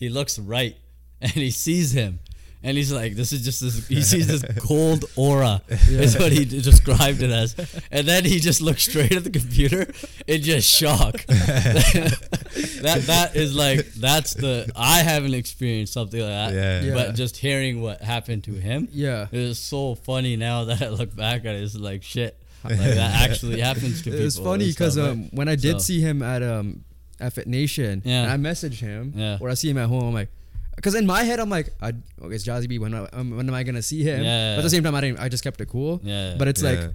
he 0.03 0.09
looks 0.09 0.38
right, 0.38 0.76
and 1.20 1.30
he 1.32 1.50
sees 1.50 1.92
him. 1.92 2.18
And 2.64 2.76
he's 2.76 2.92
like, 2.92 3.16
"This 3.16 3.32
is 3.32 3.44
just 3.44 3.61
this." 3.61 3.88
He 3.88 4.03
sees 4.03 4.26
this 4.28 4.44
cold 4.68 5.05
aura, 5.16 5.62
is 5.68 6.16
what 6.16 6.30
he 6.30 6.44
d- 6.44 6.62
described 6.62 7.20
it 7.20 7.30
as. 7.30 7.57
And 7.90 8.07
then 8.07 8.24
he 8.24 8.38
just 8.38 8.61
looks 8.62 8.84
straight 8.84 9.11
at 9.16 9.24
the 9.24 9.30
computer 9.30 9.92
in 10.28 10.42
just 10.42 10.68
shock. 10.72 11.14
that 11.26 13.03
that 13.07 13.32
is 13.34 13.55
like 13.57 13.86
that's 13.94 14.34
the 14.34 14.70
I 14.76 14.98
haven't 15.03 15.34
experienced 15.34 15.92
something 15.92 16.20
like 16.20 16.28
that. 16.28 16.53
Yeah. 16.55 16.80
Yeah. 16.82 16.94
But 16.94 17.14
just 17.16 17.36
hearing 17.36 17.80
what 17.82 18.00
happened 18.00 18.44
to 18.44 18.53
him, 18.53 18.86
Yeah. 18.92 19.26
it 19.32 19.38
is 19.40 19.59
so 19.59 19.94
funny 19.96 20.36
now 20.36 20.64
that 20.66 20.82
I 20.82 20.88
look 20.90 21.14
back 21.16 21.44
at 21.44 21.55
it. 21.57 21.62
It's 21.64 21.76
like 21.76 22.03
shit. 22.03 22.38
Like 22.64 22.78
that 22.78 23.28
actually 23.28 23.61
happens 23.61 24.03
to 24.03 24.11
people. 24.11 24.24
It's 24.24 24.38
funny 24.38 24.68
because 24.68 24.92
stuff, 24.94 25.11
um, 25.11 25.30
when 25.32 25.48
I 25.48 25.57
did 25.57 25.72
So- 25.80 25.86
see 25.86 26.00
him 26.00 26.22
at 26.22 26.44
um 26.44 26.84
at 27.23 27.33
Fit 27.33 27.47
Nation, 27.47 28.03
Yeah. 28.05 28.23
and 28.25 28.31
I 28.33 28.37
message 28.37 28.81
him, 28.81 29.12
Yeah. 29.16 29.39
or 29.41 29.49
I 29.49 29.55
see 29.55 29.70
him 29.70 29.79
at 29.79 29.89
home, 29.89 30.05
I'm 30.05 30.14
like, 30.14 30.29
because 30.77 30.95
in 30.95 31.07
my 31.07 31.23
head 31.23 31.39
I'm 31.41 31.51
like, 31.51 31.68
I, 31.81 31.89
okay, 32.23 32.35
it's 32.35 32.45
Jazzy 32.47 32.68
B. 32.68 32.79
When 32.79 32.95
I, 32.95 33.05
um, 33.12 33.37
when 33.37 33.49
am 33.49 33.55
I 33.55 33.62
gonna 33.62 33.83
see 33.83 34.03
him? 34.03 34.23
Yeah. 34.23 34.55
But 34.57 34.61
at 34.61 34.62
the 34.64 34.70
same 34.70 34.83
time, 34.83 34.95
I 34.95 35.01
didn't. 35.01 35.20
I 35.20 35.29
just 35.29 35.45
kept 35.45 35.61
it 35.61 35.66
cool. 35.68 36.01
Yeah. 36.03 36.35
But 36.39 36.49
it's 36.49 36.62
Yeah. 36.62 36.70
like, 36.70 36.91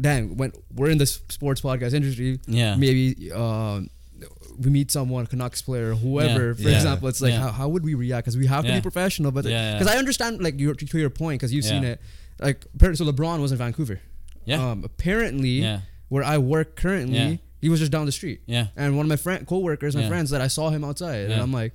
dang, 0.00 0.36
when 0.36 0.52
we're 0.74 0.90
in 0.90 0.98
this 0.98 1.20
sports 1.28 1.60
podcast 1.60 1.92
industry, 1.94 2.40
Yeah. 2.46 2.76
maybe 2.76 3.30
um. 3.32 3.90
We 4.58 4.70
meet 4.70 4.90
someone, 4.90 5.26
Canucks 5.26 5.60
player, 5.60 5.92
whoever. 5.92 6.48
Yeah. 6.48 6.54
For 6.54 6.70
Yeah. 6.70 6.76
example, 6.76 7.08
it's 7.08 7.20
like, 7.20 7.32
Yeah. 7.34 7.40
how, 7.40 7.52
how 7.52 7.68
would 7.68 7.84
we 7.84 7.92
react? 7.92 8.24
Because 8.24 8.38
we 8.38 8.46
have 8.46 8.62
to 8.64 8.70
Yeah. 8.70 8.76
be 8.76 8.80
professional. 8.80 9.30
But 9.30 9.44
Yeah, 9.44 9.74
because 9.74 9.86
yeah. 9.88 9.96
I 9.96 9.98
understand, 9.98 10.40
like 10.42 10.58
your 10.58 10.72
to 10.74 10.98
your 10.98 11.10
point, 11.10 11.38
because 11.40 11.52
you've 11.52 11.66
seen 11.66 11.84
it. 11.84 12.00
Like, 12.40 12.64
apparently- 12.74 13.04
so 13.04 13.12
LeBron 13.12 13.40
was 13.42 13.52
in 13.52 13.58
Vancouver. 13.58 14.00
Yeah. 14.46 14.70
Um, 14.70 14.82
apparently, 14.84 15.60
Yeah. 15.60 15.80
where 16.08 16.24
I 16.24 16.38
work 16.38 16.76
currently, 16.76 17.18
Yeah. 17.18 17.36
He 17.60 17.68
was 17.68 17.80
just 17.80 17.92
down 17.92 18.06
the 18.06 18.12
street. 18.12 18.40
Yeah. 18.46 18.68
And 18.76 18.96
one 18.96 19.06
of 19.06 19.08
my 19.08 19.16
friend 19.16 19.46
co-workers, 19.46 19.94
my 19.96 20.02
Yeah. 20.02 20.08
friends, 20.08 20.30
that 20.30 20.40
I 20.40 20.48
saw 20.48 20.70
him 20.70 20.84
outside, 20.84 21.30
and 21.30 21.40
I'm 21.40 21.52
like, 21.52 21.72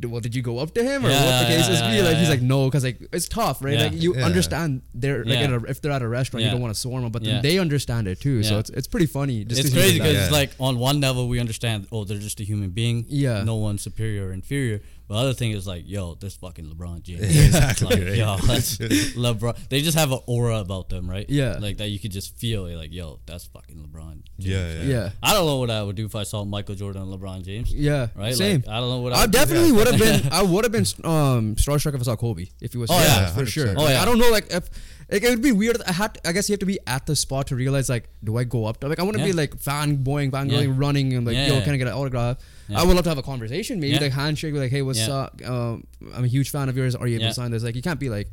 "D- 0.00 0.08
"Well, 0.08 0.20
did 0.20 0.34
you 0.34 0.42
go 0.42 0.58
up 0.58 0.72
to 0.74 0.82
him, 0.82 1.04
or 1.04 1.10
Yeah, 1.10 1.24
what 1.24 1.40
the 1.48 1.54
case 1.54 1.66
yeah, 1.68 1.74
is?" 1.74 1.80
yeah, 1.80 1.90
be 1.90 1.96
yeah, 1.98 2.02
like, 2.04 2.16
he's 2.16 2.28
like, 2.28 2.42
"No," 2.42 2.64
because 2.66 2.84
like 2.84 2.98
it's 3.12 3.28
tough, 3.28 3.62
right? 3.62 3.74
Yeah. 3.74 3.82
Like 3.84 4.02
you 4.02 4.16
Yeah. 4.16 4.24
understand 4.26 4.82
they're 4.94 5.24
like 5.24 5.34
Yeah. 5.38 5.44
at 5.44 5.50
a, 5.52 5.64
if 5.68 5.80
they're 5.82 5.92
at 5.92 6.02
a 6.02 6.08
restaurant, 6.08 6.44
you 6.44 6.50
don't 6.50 6.60
want 6.60 6.74
to 6.74 6.80
swarm 6.80 7.02
them, 7.02 7.12
but 7.12 7.22
Yeah. 7.22 7.34
then 7.34 7.42
they 7.42 7.58
understand 7.58 8.08
it 8.08 8.20
too. 8.20 8.42
So 8.42 8.58
it's 8.58 8.70
it's 8.70 8.86
pretty 8.88 9.06
funny. 9.06 9.44
Just 9.44 9.60
it's 9.64 9.72
crazy 9.74 9.98
because 9.98 10.14
Yeah. 10.14 10.22
it's 10.24 10.32
like 10.32 10.50
on 10.58 10.78
one 10.78 11.00
level 11.00 11.28
we 11.28 11.38
understand 11.38 11.86
oh 11.92 12.04
they're 12.04 12.18
just 12.18 12.40
a 12.40 12.44
human 12.44 12.70
being 12.70 13.04
Yeah. 13.08 13.44
no 13.44 13.56
one's 13.56 13.82
superior 13.82 14.28
or 14.28 14.32
inferior 14.32 14.80
but 15.08 15.14
the 15.14 15.20
other 15.20 15.32
thing 15.34 15.50
is 15.52 15.66
like 15.66 15.82
yo 15.86 16.14
this 16.14 16.36
fucking 16.36 16.66
LeBron 16.66 17.02
James 17.02 17.22
exactly, 17.46 17.86
like, 17.88 17.98
right. 18.08 18.16
yo 18.16 18.36
that's 18.46 18.76
LeBron 18.78 19.56
they 19.70 19.80
just 19.80 19.96
have 19.98 20.12
an 20.12 20.20
aura 20.26 20.58
about 20.58 20.88
them 20.90 21.08
right 21.10 21.26
Yeah. 21.28 21.56
like 21.58 21.78
that 21.78 21.88
you 21.88 21.98
could 21.98 22.12
just 22.12 22.36
feel 22.36 22.64
like 22.76 22.92
yo 22.92 23.18
that's 23.26 23.46
fucking 23.46 23.76
LeBron 23.76 24.12
James. 24.12 24.24
Yeah, 24.38 24.72
yeah. 24.74 24.82
yeah, 24.82 25.10
I 25.22 25.32
don't 25.34 25.46
know 25.46 25.56
what 25.56 25.70
I 25.70 25.82
would 25.82 25.96
do 25.96 26.06
if 26.06 26.14
I 26.14 26.22
saw 26.24 26.44
Michael 26.44 26.74
Jordan 26.74 27.02
and 27.02 27.12
LeBron 27.12 27.42
James 27.44 27.72
yeah, 27.74 28.08
right 28.14 28.34
same. 28.34 28.60
like, 28.60 28.68
I 28.68 28.80
don't 28.80 28.90
know 28.90 29.00
what 29.00 29.12
I, 29.12 29.16
I 29.16 29.20
would 29.22 29.32
do. 29.32 29.38
definitely 29.38 29.72
would 29.72 29.86
have 29.88 29.98
been. 29.98 30.32
I 30.32 30.42
would 30.42 30.64
have 30.64 30.72
been 30.72 30.86
um, 31.04 31.56
starstruck 31.56 31.94
if 31.94 32.00
I 32.00 32.04
saw 32.04 32.16
Kobe. 32.16 32.46
If 32.60 32.72
he 32.72 32.78
was, 32.78 32.90
Oh, 32.90 32.96
here, 32.98 33.06
yeah, 33.06 33.26
for 33.30 33.46
sure. 33.46 33.74
Oh, 33.76 33.88
yeah. 33.88 34.02
I 34.02 34.04
don't 34.04 34.18
know, 34.18 34.30
like 34.30 34.52
if 34.52 34.68
like, 35.10 35.22
it 35.22 35.30
would 35.30 35.42
be 35.42 35.52
weird. 35.52 35.80
I 35.86 35.92
had, 35.92 36.14
to, 36.14 36.28
I 36.28 36.32
guess 36.32 36.48
you 36.48 36.52
have 36.54 36.60
to 36.60 36.66
be 36.66 36.78
at 36.86 37.06
the 37.06 37.16
spot 37.16 37.46
to 37.48 37.56
realize, 37.56 37.88
like, 37.88 38.08
do 38.22 38.36
I 38.36 38.44
go 38.44 38.66
up 38.66 38.80
to? 38.80 38.88
Like, 38.88 38.98
I 38.98 39.02
want 39.02 39.16
to 39.16 39.24
be 39.24 39.32
like 39.32 39.56
fanboying, 39.56 40.30
fangirling, 40.30 40.68
Yeah. 40.68 40.74
running, 40.76 41.14
and 41.14 41.26
like, 41.26 41.34
Yeah, 41.34 41.46
yo, 41.48 41.54
yeah. 41.54 41.64
can 41.64 41.74
I 41.74 41.76
get 41.78 41.86
an 41.86 41.94
autograph? 41.94 42.38
Yeah. 42.68 42.80
I 42.80 42.84
would 42.84 42.94
love 42.94 43.04
to 43.04 43.08
have 43.10 43.18
a 43.18 43.22
conversation, 43.22 43.80
maybe 43.80 43.94
Yeah. 43.94 44.00
like 44.00 44.12
handshake, 44.12 44.52
be 44.52 44.58
like, 44.60 44.70
hey, 44.70 44.82
what's 44.82 44.98
Yeah. 45.06 45.14
up? 45.14 45.40
Um, 45.46 45.84
I'm 46.14 46.24
a 46.24 46.28
huge 46.28 46.50
fan 46.50 46.68
of 46.68 46.76
yours. 46.76 46.94
Are 46.94 47.06
you 47.06 47.14
able 47.16 47.22
Yeah. 47.24 47.28
to 47.30 47.34
sign 47.34 47.50
this? 47.50 47.62
Like, 47.62 47.74
you 47.76 47.82
can't 47.82 47.98
be 48.00 48.10
like, 48.10 48.28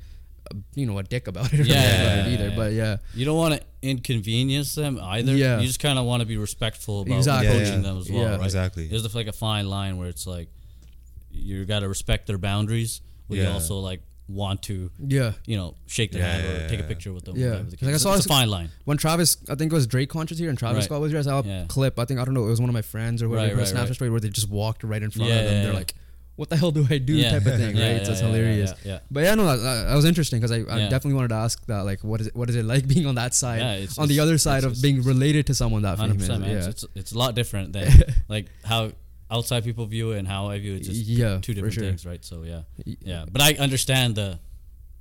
you 0.75 0.85
know, 0.85 0.97
a 0.99 1.03
dick 1.03 1.27
about 1.27 1.51
it 1.53 1.59
or 1.61 1.63
Yeah, 1.63 1.73
yeah, 1.81 2.01
about 2.03 2.27
it 2.27 2.33
either. 2.33 2.49
yeah. 2.49 2.55
But 2.55 2.73
yeah, 2.73 2.97
you 3.15 3.25
don't 3.25 3.37
want 3.37 3.55
to 3.55 3.61
inconvenience 3.81 4.75
them 4.75 4.99
either 5.01 5.35
Yeah. 5.35 5.59
you 5.59 5.65
just 5.67 5.79
kind 5.79 5.97
of 5.97 6.05
want 6.05 6.21
to 6.21 6.25
be 6.27 6.37
respectful 6.37 7.01
about 7.01 7.17
Exactly. 7.17 7.47
approaching 7.47 7.67
Yeah, 7.67 7.75
yeah. 7.77 7.81
them 7.83 7.97
as 7.99 8.09
well 8.11 8.21
Yeah. 8.21 8.35
right 8.35 8.43
Exactly. 8.43 8.87
there's 8.87 9.15
like 9.15 9.27
a 9.27 9.31
fine 9.33 9.67
line 9.67 9.97
where 9.97 10.07
it's 10.07 10.27
like 10.27 10.49
you 11.31 11.65
got 11.65 11.79
to 11.79 11.87
respect 11.89 12.27
their 12.27 12.37
boundaries, 12.37 13.01
but 13.27 13.37
you 13.37 13.43
Yeah. 13.43 13.53
also 13.53 13.79
like 13.79 14.01
want 14.27 14.63
to 14.63 14.89
yeah. 14.99 15.33
you 15.45 15.55
know 15.55 15.75
shake 15.85 16.11
their 16.11 16.21
Yeah, 16.21 16.31
hand 16.31 16.47
or 16.47 16.61
yeah, 16.61 16.67
take 16.67 16.79
a 16.79 16.83
picture 16.83 17.13
with 17.13 17.25
them. 17.25 17.37
Yeah. 17.37 17.61
the 17.69 17.77
Like, 17.85 17.93
I 17.95 17.97
saw 17.97 18.09
it's 18.13 18.17
this- 18.19 18.25
a 18.25 18.29
fine 18.29 18.49
line. 18.49 18.69
When 18.85 18.97
Travis, 18.97 19.37
I 19.49 19.55
think 19.55 19.71
it 19.71 19.75
was 19.75 19.85
Drake 19.87 20.09
Conscious 20.09 20.39
here, 20.39 20.49
and 20.49 20.57
Travis 20.57 20.77
Right. 20.77 20.83
Scott 20.85 21.01
was 21.01 21.11
here. 21.11 21.19
I 21.19 21.23
saw 21.23 21.39
a 21.41 21.43
Yeah. 21.45 21.65
clip. 21.67 21.99
I 21.99 22.05
think 22.05 22.19
I 22.19 22.25
don't 22.25 22.33
know. 22.33 22.45
It 22.45 22.49
was 22.49 22.59
one 22.59 22.69
of 22.69 22.73
my 22.73 22.81
friends 22.81 23.21
or 23.21 23.29
whatever. 23.29 23.47
Right, 23.49 23.55
Right, 23.57 23.65
right, 23.71 23.75
Snapchat 23.75 23.85
right. 23.87 23.95
story 23.95 24.09
where 24.09 24.19
they 24.19 24.29
just 24.29 24.49
walked 24.49 24.83
right 24.83 25.01
in 25.03 25.11
front 25.11 25.29
Yeah, 25.29 25.35
of 25.39 25.45
them. 25.45 25.53
yeah, 25.53 25.61
They're 25.63 25.71
yeah. 25.73 25.77
like, 25.77 25.93
"What 26.37 26.49
the 26.49 26.57
hell 26.57 26.71
do 26.71 26.87
I 26.89 26.97
do?" 26.97 27.13
Yeah. 27.13 27.31
type 27.31 27.45
of 27.45 27.55
thing, 27.57 27.75
Yeah, 27.77 27.85
right? 27.87 27.97
yeah, 27.97 28.03
so 28.03 28.11
it's 28.13 28.21
yeah, 28.21 28.27
yeah, 28.27 28.33
hilarious. 28.33 28.73
Yeah, 28.83 28.91
yeah. 28.93 28.99
But 29.11 29.23
yeah, 29.25 29.35
no, 29.35 29.45
that, 29.45 29.57
that 29.57 29.83
that 29.89 29.95
was 29.95 30.05
interesting 30.05 30.39
because 30.41 30.51
I, 30.51 30.55
I 30.73 30.79
Yeah. 30.79 30.89
definitely 30.89 31.13
wanted 31.13 31.27
to 31.29 31.35
ask 31.35 31.63
that. 31.67 31.81
Like, 31.85 32.03
what 32.03 32.19
is 32.21 32.27
it? 32.27 32.35
What 32.35 32.49
is 32.49 32.55
it 32.55 32.65
like 32.73 32.87
being 32.87 33.05
on 33.05 33.15
that 33.15 33.35
side? 33.35 33.59
Yeah, 33.61 33.73
it's- 33.75 33.97
on 33.99 34.07
the 34.07 34.19
other 34.19 34.37
side 34.39 34.63
of 34.63 34.81
being 34.81 35.03
related 35.03 35.45
to 35.47 35.53
someone 35.53 35.83
that 35.83 35.97
Hundred 35.99 36.13
famous. 36.13 36.27
percent, 36.27 36.41
man. 36.41 36.51
Yeah, 36.51 36.57
It's, 36.57 36.67
it's 36.83 36.85
it's 36.95 37.11
a 37.11 37.17
lot 37.17 37.35
different 37.35 37.73
than 37.73 37.91
like 38.27 38.47
how 38.63 38.91
outside 39.29 39.63
people 39.63 39.85
view 39.85 40.11
it 40.11 40.19
and 40.19 40.27
how 40.27 40.47
I 40.49 40.59
view 40.59 40.75
it. 40.75 40.79
Just 40.83 41.05
Yeah, 41.05 41.39
two 41.41 41.53
different 41.53 41.73
sure. 41.73 41.83
things, 41.83 42.05
right? 42.05 42.23
So 42.23 42.43
yeah, 42.43 42.61
yeah. 42.85 43.25
But 43.31 43.41
I 43.41 43.53
understand 43.53 44.15
the 44.15 44.39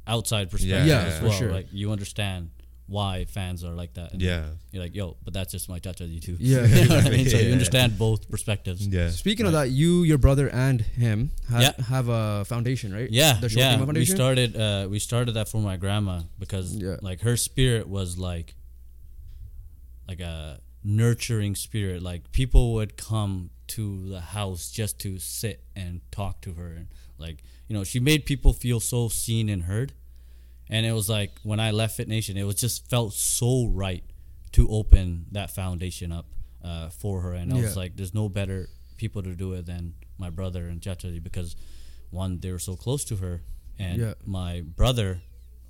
outside 0.07 0.51
perspective 0.51 0.87
Yeah, 0.87 1.03
as 1.05 1.23
well. 1.23 1.33
sure. 1.33 1.53
Like 1.53 1.69
you 1.73 1.91
understand 1.93 2.51
why 2.87 3.25
fans 3.25 3.65
are 3.65 3.73
like 3.73 3.95
that. 3.95 4.13
And 4.13 4.21
Yeah. 4.21 4.45
You're 4.71 4.83
like, 4.83 4.95
yo, 4.95 5.17
but 5.25 5.33
that's 5.33 5.51
just 5.53 5.69
my 5.71 5.79
chacha 5.79 6.07
too. 6.21 6.37
Yeah. 6.39 6.67
you 6.67 6.89
know 6.89 6.97
what 6.97 7.07
I 7.07 7.11
mean? 7.11 7.27
So 7.31 7.39
you 7.39 7.53
understand 7.53 7.97
both 7.97 8.29
perspectives. 8.31 8.87
Yeah. 8.87 9.09
Speaking 9.11 9.47
of 9.47 9.53
that, 9.53 9.71
you, 9.71 10.03
your 10.03 10.19
brother, 10.19 10.49
and 10.51 10.83
him 10.83 11.31
have, 11.49 11.63
Yeah. 11.63 11.85
have 11.87 12.09
a 12.11 12.45
foundation, 12.45 12.93
right? 12.93 13.11
Yeah, 13.11 13.35
the 13.41 13.49
Short 13.49 13.59
yeah. 13.61 13.77
Game 13.79 13.87
We 13.89 14.05
started 14.05 14.55
uh, 14.57 14.87
we 14.91 14.99
started 14.99 15.33
that 15.33 15.49
for 15.49 15.59
my 15.63 15.77
grandma 15.79 16.21
because 16.39 16.75
Yeah. 16.77 16.97
like 17.01 17.21
her 17.23 17.37
spirit 17.39 17.89
was 17.89 18.19
like 18.19 18.55
like 20.07 20.21
a 20.21 20.61
nurturing 20.83 21.55
spirit. 21.55 22.03
Like 22.03 22.31
people 22.33 22.75
would 22.75 22.97
come 22.99 23.51
to 23.69 24.09
the 24.09 24.21
house 24.21 24.71
just 24.71 24.99
to 25.01 25.19
sit 25.19 25.65
and 25.75 26.01
talk 26.11 26.41
to 26.43 26.55
her, 26.55 26.67
and 26.73 26.89
like 27.19 27.43
you 27.69 27.75
know 27.77 27.85
she 27.85 28.01
made 28.01 28.25
people 28.27 28.53
feel 28.53 28.81
so 28.81 29.09
seen 29.09 29.49
and 29.49 29.65
heard. 29.65 29.93
And 30.71 30.87
it 30.87 30.93
was 30.93 31.09
like 31.11 31.33
when 31.43 31.61
I 31.61 31.71
left 31.73 31.97
Fit 31.97 32.09
Nation, 32.09 32.37
it 32.37 32.45
was 32.45 32.57
just 32.57 32.89
felt 32.89 33.13
so 33.13 33.67
right 33.67 34.03
to 34.53 34.67
open 34.69 35.27
that 35.33 35.51
foundation 35.51 36.11
up 36.11 36.27
uh, 36.65 36.89
for 36.89 37.21
her. 37.21 37.35
And 37.35 37.53
I 37.53 37.57
was 37.57 37.77
like, 37.77 37.97
there's 37.97 38.15
no 38.15 38.29
better 38.31 38.69
people 38.97 39.23
to 39.23 39.35
do 39.35 39.53
it 39.53 39.67
than 39.67 39.95
my 40.17 40.31
brother 40.31 40.67
and 40.67 40.81
Chacha 40.81 41.09
because 41.23 41.55
one, 42.11 42.41
they 42.41 42.51
were 42.51 42.59
so 42.59 42.77
close 42.77 43.05
to 43.07 43.17
her, 43.17 43.43
and 43.79 43.99
Yeah. 44.01 44.15
my 44.25 44.63
brother 44.63 45.21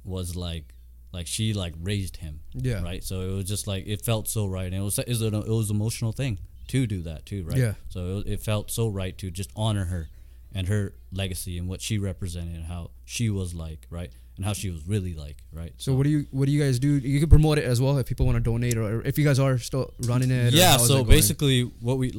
was 0.05 0.37
like, 0.37 0.75
like 1.13 1.27
she 1.27 1.55
like 1.55 1.75
raised 1.81 2.19
him, 2.19 2.41
Yeah. 2.53 2.83
right. 2.83 3.03
So 3.03 3.21
it 3.23 3.33
was 3.35 3.45
just 3.47 3.67
like 3.67 3.87
it 3.87 4.03
felt 4.03 4.29
so 4.29 4.47
right, 4.47 4.67
and 4.67 4.75
it 4.75 4.81
was 4.83 4.99
it 4.99 5.09
was 5.09 5.23
an, 5.23 5.35
it 5.35 5.49
was 5.49 5.71
an 5.71 5.77
emotional 5.77 6.13
thing 6.13 6.39
to 6.69 6.87
do 6.87 7.03
that 7.03 7.27
too, 7.27 7.45
right? 7.45 7.57
Yeah. 7.57 7.75
So 7.89 8.19
it, 8.19 8.27
it 8.35 8.41
felt 8.43 8.71
so 8.71 8.89
right 8.89 9.17
to 9.19 9.31
just 9.31 9.51
honor 9.57 9.85
her 9.87 10.09
and 10.55 10.69
her 10.69 10.95
legacy 11.13 11.59
and 11.59 11.69
what 11.69 11.81
she 11.81 11.99
represented 11.99 12.55
and 12.55 12.65
how 12.65 12.91
she 13.05 13.29
was 13.31 13.55
like, 13.55 13.87
right, 13.91 14.11
and 14.37 14.45
how 14.45 14.53
she 14.53 14.71
was 14.71 14.87
really 14.87 15.15
like, 15.15 15.39
right. 15.53 15.73
So 15.79 15.95
what 15.95 16.05
do 16.05 16.11
you 16.11 16.27
what 16.31 16.47
do 16.47 16.53
you 16.53 16.63
guys 16.63 16.79
do? 16.79 16.97
You 16.99 17.19
can 17.21 17.29
promote 17.29 17.59
it 17.59 17.65
as 17.65 17.81
well 17.81 17.99
if 17.99 18.07
people 18.07 18.27
want 18.27 18.37
to 18.37 18.41
donate 18.41 18.77
or 18.77 19.01
if 19.03 19.19
you 19.19 19.25
guys 19.25 19.39
are 19.39 19.59
still 19.59 19.93
running 20.07 20.31
it. 20.31 20.53
yeah 20.55 20.77
so 20.77 21.03
basically 21.05 21.63
what 21.81 21.99
we 21.99 22.13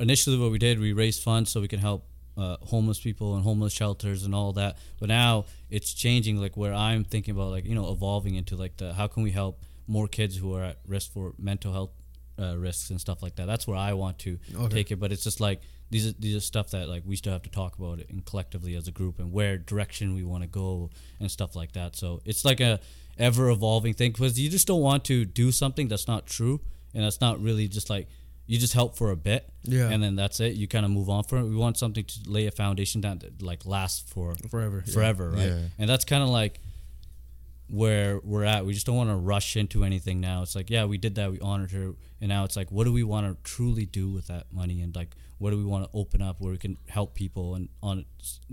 initially 0.00 0.38
what 0.38 0.50
we 0.50 0.58
did 0.58 0.78
we 0.80 0.92
raised 0.92 1.22
funds 1.22 1.50
so 1.50 1.60
we 1.60 1.68
can 1.68 1.80
help 1.80 2.06
uh, 2.36 2.56
homeless 2.62 2.98
people 2.98 3.34
and 3.36 3.44
homeless 3.44 3.72
shelters 3.72 4.24
and 4.24 4.34
all 4.34 4.52
that 4.54 4.76
but 4.98 5.08
now 5.08 5.44
it's 5.70 5.94
changing 5.94 6.36
like 6.40 6.56
where 6.56 6.74
i'm 6.74 7.04
thinking 7.04 7.32
about 7.32 7.50
like 7.50 7.64
you 7.64 7.74
know 7.76 7.92
evolving 7.92 8.34
into 8.34 8.56
like 8.56 8.76
the 8.78 8.92
how 8.94 9.06
can 9.06 9.22
we 9.22 9.30
help 9.30 9.62
more 9.86 10.08
kids 10.08 10.36
who 10.36 10.52
are 10.52 10.64
at 10.64 10.78
risk 10.88 11.12
for 11.12 11.32
mental 11.38 11.72
health 11.72 11.90
uh, 12.38 12.56
risks 12.56 12.90
and 12.90 13.00
stuff 13.00 13.22
like 13.22 13.36
that 13.36 13.46
that's 13.46 13.66
where 13.66 13.76
i 13.76 13.92
want 13.92 14.18
to 14.18 14.38
Okay. 14.56 14.74
take 14.76 14.90
it 14.90 14.96
but 14.96 15.12
it's 15.12 15.22
just 15.24 15.40
like 15.40 15.60
these 15.90 16.06
are 16.08 16.12
these 16.18 16.34
are 16.36 16.40
stuff 16.40 16.70
that 16.70 16.88
like 16.88 17.02
we 17.06 17.14
still 17.16 17.32
have 17.32 17.42
to 17.42 17.50
talk 17.50 17.78
about 17.78 18.00
it 18.00 18.08
and 18.10 18.24
collectively 18.24 18.74
as 18.74 18.88
a 18.88 18.90
group 18.92 19.18
and 19.18 19.30
where 19.32 19.56
direction 19.56 20.14
we 20.14 20.24
want 20.24 20.42
to 20.42 20.48
go 20.48 20.90
and 21.20 21.30
stuff 21.30 21.54
like 21.54 21.72
that 21.72 21.94
so 21.94 22.20
it's 22.24 22.44
like 22.44 22.60
a 22.60 22.80
ever 23.18 23.48
evolving 23.50 23.94
thing 23.94 24.10
because 24.10 24.38
you 24.40 24.50
just 24.50 24.66
don't 24.66 24.80
want 24.80 25.04
to 25.04 25.24
do 25.24 25.52
something 25.52 25.86
that's 25.88 26.08
not 26.08 26.26
true 26.26 26.60
and 26.94 27.04
that's 27.04 27.20
not 27.20 27.40
really 27.40 27.68
just 27.68 27.88
like 27.90 28.08
you 28.46 28.58
just 28.58 28.74
help 28.74 28.96
for 28.96 29.10
a 29.10 29.16
bit 29.16 29.48
Yeah. 29.62 29.88
and 29.90 30.02
then 30.02 30.16
that's 30.16 30.40
it 30.40 30.54
you 30.54 30.66
kind 30.66 30.84
of 30.84 30.90
move 30.90 31.08
on 31.08 31.22
from 31.24 31.38
it 31.38 31.42
we 31.48 31.54
want 31.56 31.78
something 31.78 32.04
to 32.04 32.18
lay 32.26 32.46
a 32.46 32.50
foundation 32.50 33.00
down 33.00 33.18
that 33.20 33.40
like 33.40 33.64
lasts 33.64 34.10
for 34.12 34.34
forever. 34.50 34.82
yeah. 34.86 34.92
forever 34.92 35.30
right 35.30 35.46
Yeah. 35.46 35.58
and 35.78 35.88
that's 35.88 36.04
kind 36.04 36.22
of 36.22 36.28
like 36.30 36.58
where 37.68 38.20
we're 38.22 38.44
at. 38.44 38.66
We 38.66 38.74
just 38.74 38.86
don't 38.86 38.96
want 38.96 39.10
to 39.10 39.16
rush 39.16 39.56
into 39.56 39.84
anything 39.84 40.20
now. 40.20 40.42
It's 40.42 40.54
like 40.54 40.70
yeah 40.70 40.84
we 40.84 40.98
did 40.98 41.14
that 41.16 41.30
we 41.30 41.40
honored 41.40 41.70
her 41.72 41.92
and 42.20 42.28
now 42.28 42.44
it's 42.44 42.56
like 42.56 42.70
what 42.70 42.84
do 42.84 42.92
we 42.92 43.02
want 43.02 43.26
to 43.26 43.50
truly 43.50 43.86
do 43.86 44.10
with 44.10 44.26
that 44.28 44.46
money? 44.52 44.80
And 44.82 44.94
like 44.94 45.14
what 45.38 45.50
do 45.50 45.56
we 45.56 45.64
want 45.64 45.84
to 45.84 45.90
open 45.98 46.22
up 46.22 46.40
where 46.40 46.52
we 46.52 46.58
can 46.58 46.76
help 46.88 47.14
people 47.14 47.54
and 47.54 47.68
on 47.82 48.04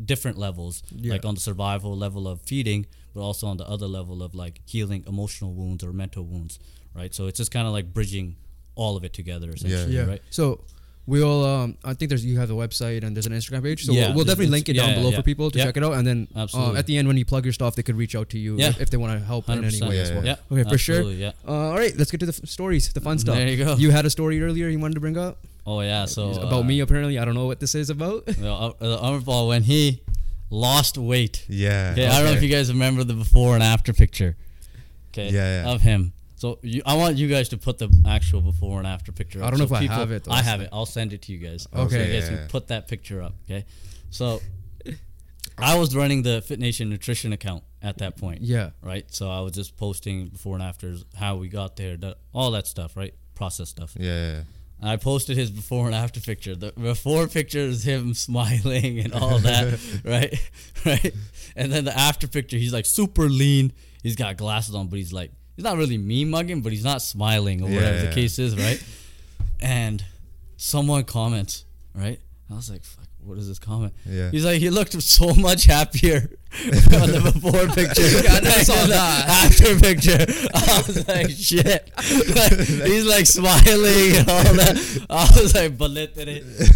different 0.04 0.38
levels 0.38 0.82
Yeah. 0.96 1.14
like 1.14 1.26
on 1.26 1.36
the 1.36 1.42
survival 1.42 1.96
level 1.96 2.28
of 2.28 2.42
feeding 2.42 2.86
but 3.14 3.22
also 3.22 3.48
on 3.48 3.58
the 3.58 3.68
other 3.68 3.88
level 3.88 4.24
of 4.24 4.34
like 4.34 4.62
healing 4.66 5.04
emotional 5.08 5.54
wounds 5.54 5.84
or 5.84 5.94
mental 5.94 6.24
wounds 6.24 6.60
right? 6.96 7.14
So 7.14 7.28
it's 7.28 7.38
just 7.38 7.52
kind 7.52 7.68
of 7.68 7.74
like 7.74 7.94
bridging 7.94 8.36
all 8.76 8.96
of 8.98 9.04
it 9.04 9.14
together 9.14 9.50
essentially 9.52 9.94
Yeah. 9.96 10.06
right? 10.06 10.22
So 10.32 10.64
we'll 11.08 11.44
um 11.46 11.78
I 11.84 11.94
think 11.94 12.10
there's 12.10 12.24
you 12.26 12.38
have 12.40 12.50
a 12.52 12.54
website 12.54 13.04
and 13.04 13.16
there's 13.16 13.26
an 13.26 13.34
Instagram 13.34 13.64
page. 13.64 13.86
So 13.86 13.92
Yeah, 13.92 14.08
we'll, 14.08 14.18
we'll 14.18 14.26
definitely 14.26 14.48
link 14.52 14.70
it 14.70 14.74
down 14.74 14.90
yeah, 14.90 14.96
below 14.96 15.10
yeah. 15.10 15.18
for 15.18 15.24
people 15.24 15.50
to 15.52 15.58
Yeah. 15.58 15.66
check 15.66 15.78
it 15.78 15.84
out 15.84 15.94
and 15.94 16.06
then 16.06 16.28
um, 16.36 16.42
Absolutely. 16.44 16.78
at 16.80 16.86
the 16.88 16.98
end 16.98 17.08
when 17.08 17.18
you 17.18 17.26
plug 17.26 17.44
your 17.46 17.54
stuff 17.54 17.76
they 17.76 17.84
could 17.84 17.98
reach 17.98 18.16
out 18.16 18.30
to 18.30 18.40
you 18.40 18.58
Yeah. 18.58 18.70
if, 18.70 18.82
if 18.82 18.90
they 18.92 18.98
want 18.98 19.20
to 19.20 19.26
help 19.26 19.50
in 19.50 19.64
any 19.64 19.80
100%. 19.80 19.90
way 19.90 20.00
as 20.00 20.10
Yeah, 20.10 20.16
well. 20.16 20.26
yeah 20.26 20.36
Okay, 20.52 20.70
for 20.70 20.78
sure. 20.78 21.02
yeah 21.12 21.32
Uh, 21.48 21.52
all 21.72 21.76
right, 21.76 21.96
let's 21.98 22.12
get 22.12 22.20
to 22.20 22.26
the 22.26 22.38
f- 22.42 22.48
stories, 22.50 22.92
the 22.94 23.02
fun 23.02 23.18
stuff. 23.20 23.36
There 23.36 23.48
you 23.48 23.58
go. 23.64 23.76
You 23.76 23.92
had 23.92 24.06
a 24.06 24.10
story 24.10 24.42
earlier 24.42 24.68
you 24.70 24.80
wanted 24.80 24.96
to 24.96 25.02
bring 25.02 25.18
up 25.18 25.40
oh 25.66 25.82
yeah 25.82 26.06
so 26.06 26.32
about 26.32 26.62
uh, 26.62 26.64
me 26.64 26.80
apparently. 26.80 27.18
I 27.20 27.26
don't 27.26 27.36
know 27.36 27.46
what 27.46 27.60
this 27.60 27.76
is 27.76 27.90
about. 27.90 28.24
Well, 28.40 28.76
uh, 28.82 28.84
uh, 28.86 29.10
Amarpal, 29.10 29.48
when 29.50 29.64
he 29.64 30.02
lost 30.50 30.98
weight. 30.98 31.46
Yeah. 31.48 31.92
Okay, 31.94 32.08
I 32.08 32.18
don't 32.18 32.26
know 32.26 32.32
if 32.38 32.44
you 32.44 32.50
guys 32.50 32.72
remember 32.72 33.04
the 33.04 33.14
before 33.14 33.54
and 33.56 33.64
after 33.64 33.94
picture. 33.94 34.36
Okay, 35.14 35.30
Yeah, 35.30 35.64
yeah. 35.64 35.72
of 35.74 35.82
him. 35.82 36.14
So 36.42 36.58
you, 36.64 36.82
I 36.88 36.96
want 36.98 37.18
you 37.18 37.28
guys 37.28 37.50
to 37.50 37.58
put 37.60 37.78
the 37.78 37.88
actual 38.08 38.42
before 38.42 38.80
and 38.80 38.88
after 38.88 39.12
picture. 39.12 39.44
I 39.44 39.52
don't 39.52 39.60
know 39.60 39.68
so 39.68 39.76
if 39.76 39.78
I 39.78 39.82
people- 39.82 39.96
have 39.98 40.12
it, 40.12 40.24
though. 40.24 40.32
I 40.32 40.42
have 40.42 40.60
it. 40.62 40.70
I'll 40.74 40.88
send 40.88 41.14
it 41.14 41.22
to 41.24 41.32
you 41.32 41.38
guys. 41.38 41.68
Okay. 41.72 41.88
so 41.98 42.02
you 42.04 42.14
guys 42.20 42.32
Yeah. 42.32 42.38
can 42.38 42.48
put 42.48 42.70
that 42.70 42.88
picture 42.88 43.22
up. 43.22 43.36
Okay, 43.48 43.64
so 44.10 44.42
I 45.60 45.78
was 45.78 45.96
running 45.96 46.24
the 46.24 46.42
Fit 46.42 46.60
Nation 46.60 46.90
nutrition 46.90 47.32
account 47.32 47.64
at 47.84 48.00
that 48.00 48.18
point. 48.18 48.42
Yeah. 48.42 48.72
Right. 48.82 49.06
So 49.14 49.30
I 49.30 49.42
was 49.42 49.52
just 49.52 49.78
posting 49.78 50.30
before 50.30 50.56
and 50.56 50.64
afters, 50.64 51.06
how 51.16 51.36
we 51.36 51.48
got 51.48 51.76
there, 51.76 51.96
the, 51.96 52.18
all 52.34 52.50
that 52.52 52.66
stuff. 52.66 52.98
Right. 52.98 53.14
Process 53.36 53.70
stuff. 53.70 53.96
Yeah, 53.96 54.06
yeah, 54.12 54.32
yeah. 54.38 54.44
I 54.94 54.96
posted 54.96 55.38
his 55.38 55.52
before 55.52 55.86
and 55.86 55.94
after 55.94 56.20
picture. 56.20 56.56
The 56.56 56.72
before 56.72 57.28
picture 57.28 57.60
is 57.60 57.84
him 57.84 58.14
smiling 58.28 58.98
and 58.98 59.14
all 59.14 59.38
that, 59.38 59.80
right? 60.04 60.34
Right? 60.88 61.14
And 61.56 61.72
then 61.72 61.86
the 61.86 61.96
after 61.96 62.28
picture, 62.28 62.58
he's 62.58 62.74
like 62.74 62.88
super 62.88 63.30
lean. 63.30 63.74
He's 64.02 64.16
got 64.16 64.38
glasses 64.38 64.74
on, 64.74 64.88
but 64.88 64.98
he's 64.98 65.14
like, 65.14 65.32
he's 65.62 65.70
not 65.70 65.78
really 65.78 65.98
me 65.98 66.26
mugging, 66.26 66.62
but 66.62 66.72
he's 66.72 66.84
not 66.84 67.04
smiling 67.04 67.62
or 67.62 67.70
whatever 67.70 67.98
Yeah. 67.98 68.06
the 68.10 68.16
case 68.16 68.40
is, 68.40 68.58
right? 68.58 68.84
And 69.62 70.04
someone 70.58 71.04
comments, 71.04 71.66
right? 71.94 72.20
I 72.50 72.56
was 72.56 72.68
like, 72.72 72.84
fuck, 72.84 73.06
what 73.24 73.38
is 73.38 73.48
this 73.48 73.60
comment? 73.60 73.94
Yeah. 74.08 74.32
He's 74.32 74.44
like, 74.44 74.60
he 74.60 74.72
looked 74.72 75.00
so 75.04 75.36
much 75.36 75.66
happier 75.66 76.18
on 76.66 77.12
the 77.12 77.32
before 77.32 77.68
picture. 77.68 78.02
I 78.30 78.40
never 78.40 78.64
saw 78.66 78.74
the 78.82 78.88
that. 78.90 79.52
After 79.52 79.80
picture. 79.80 80.26
I 80.56 80.84
was 80.88 81.08
like, 81.08 81.30
shit. 81.30 81.92
Like, 82.36 82.68
he's 82.90 83.06
like 83.06 83.28
smiling 83.28 84.16
and 84.18 84.30
all 84.30 84.54
that. 84.56 85.06
I 85.12 85.40
was 85.40 85.54
like, 85.54 85.74
it. 85.80 86.18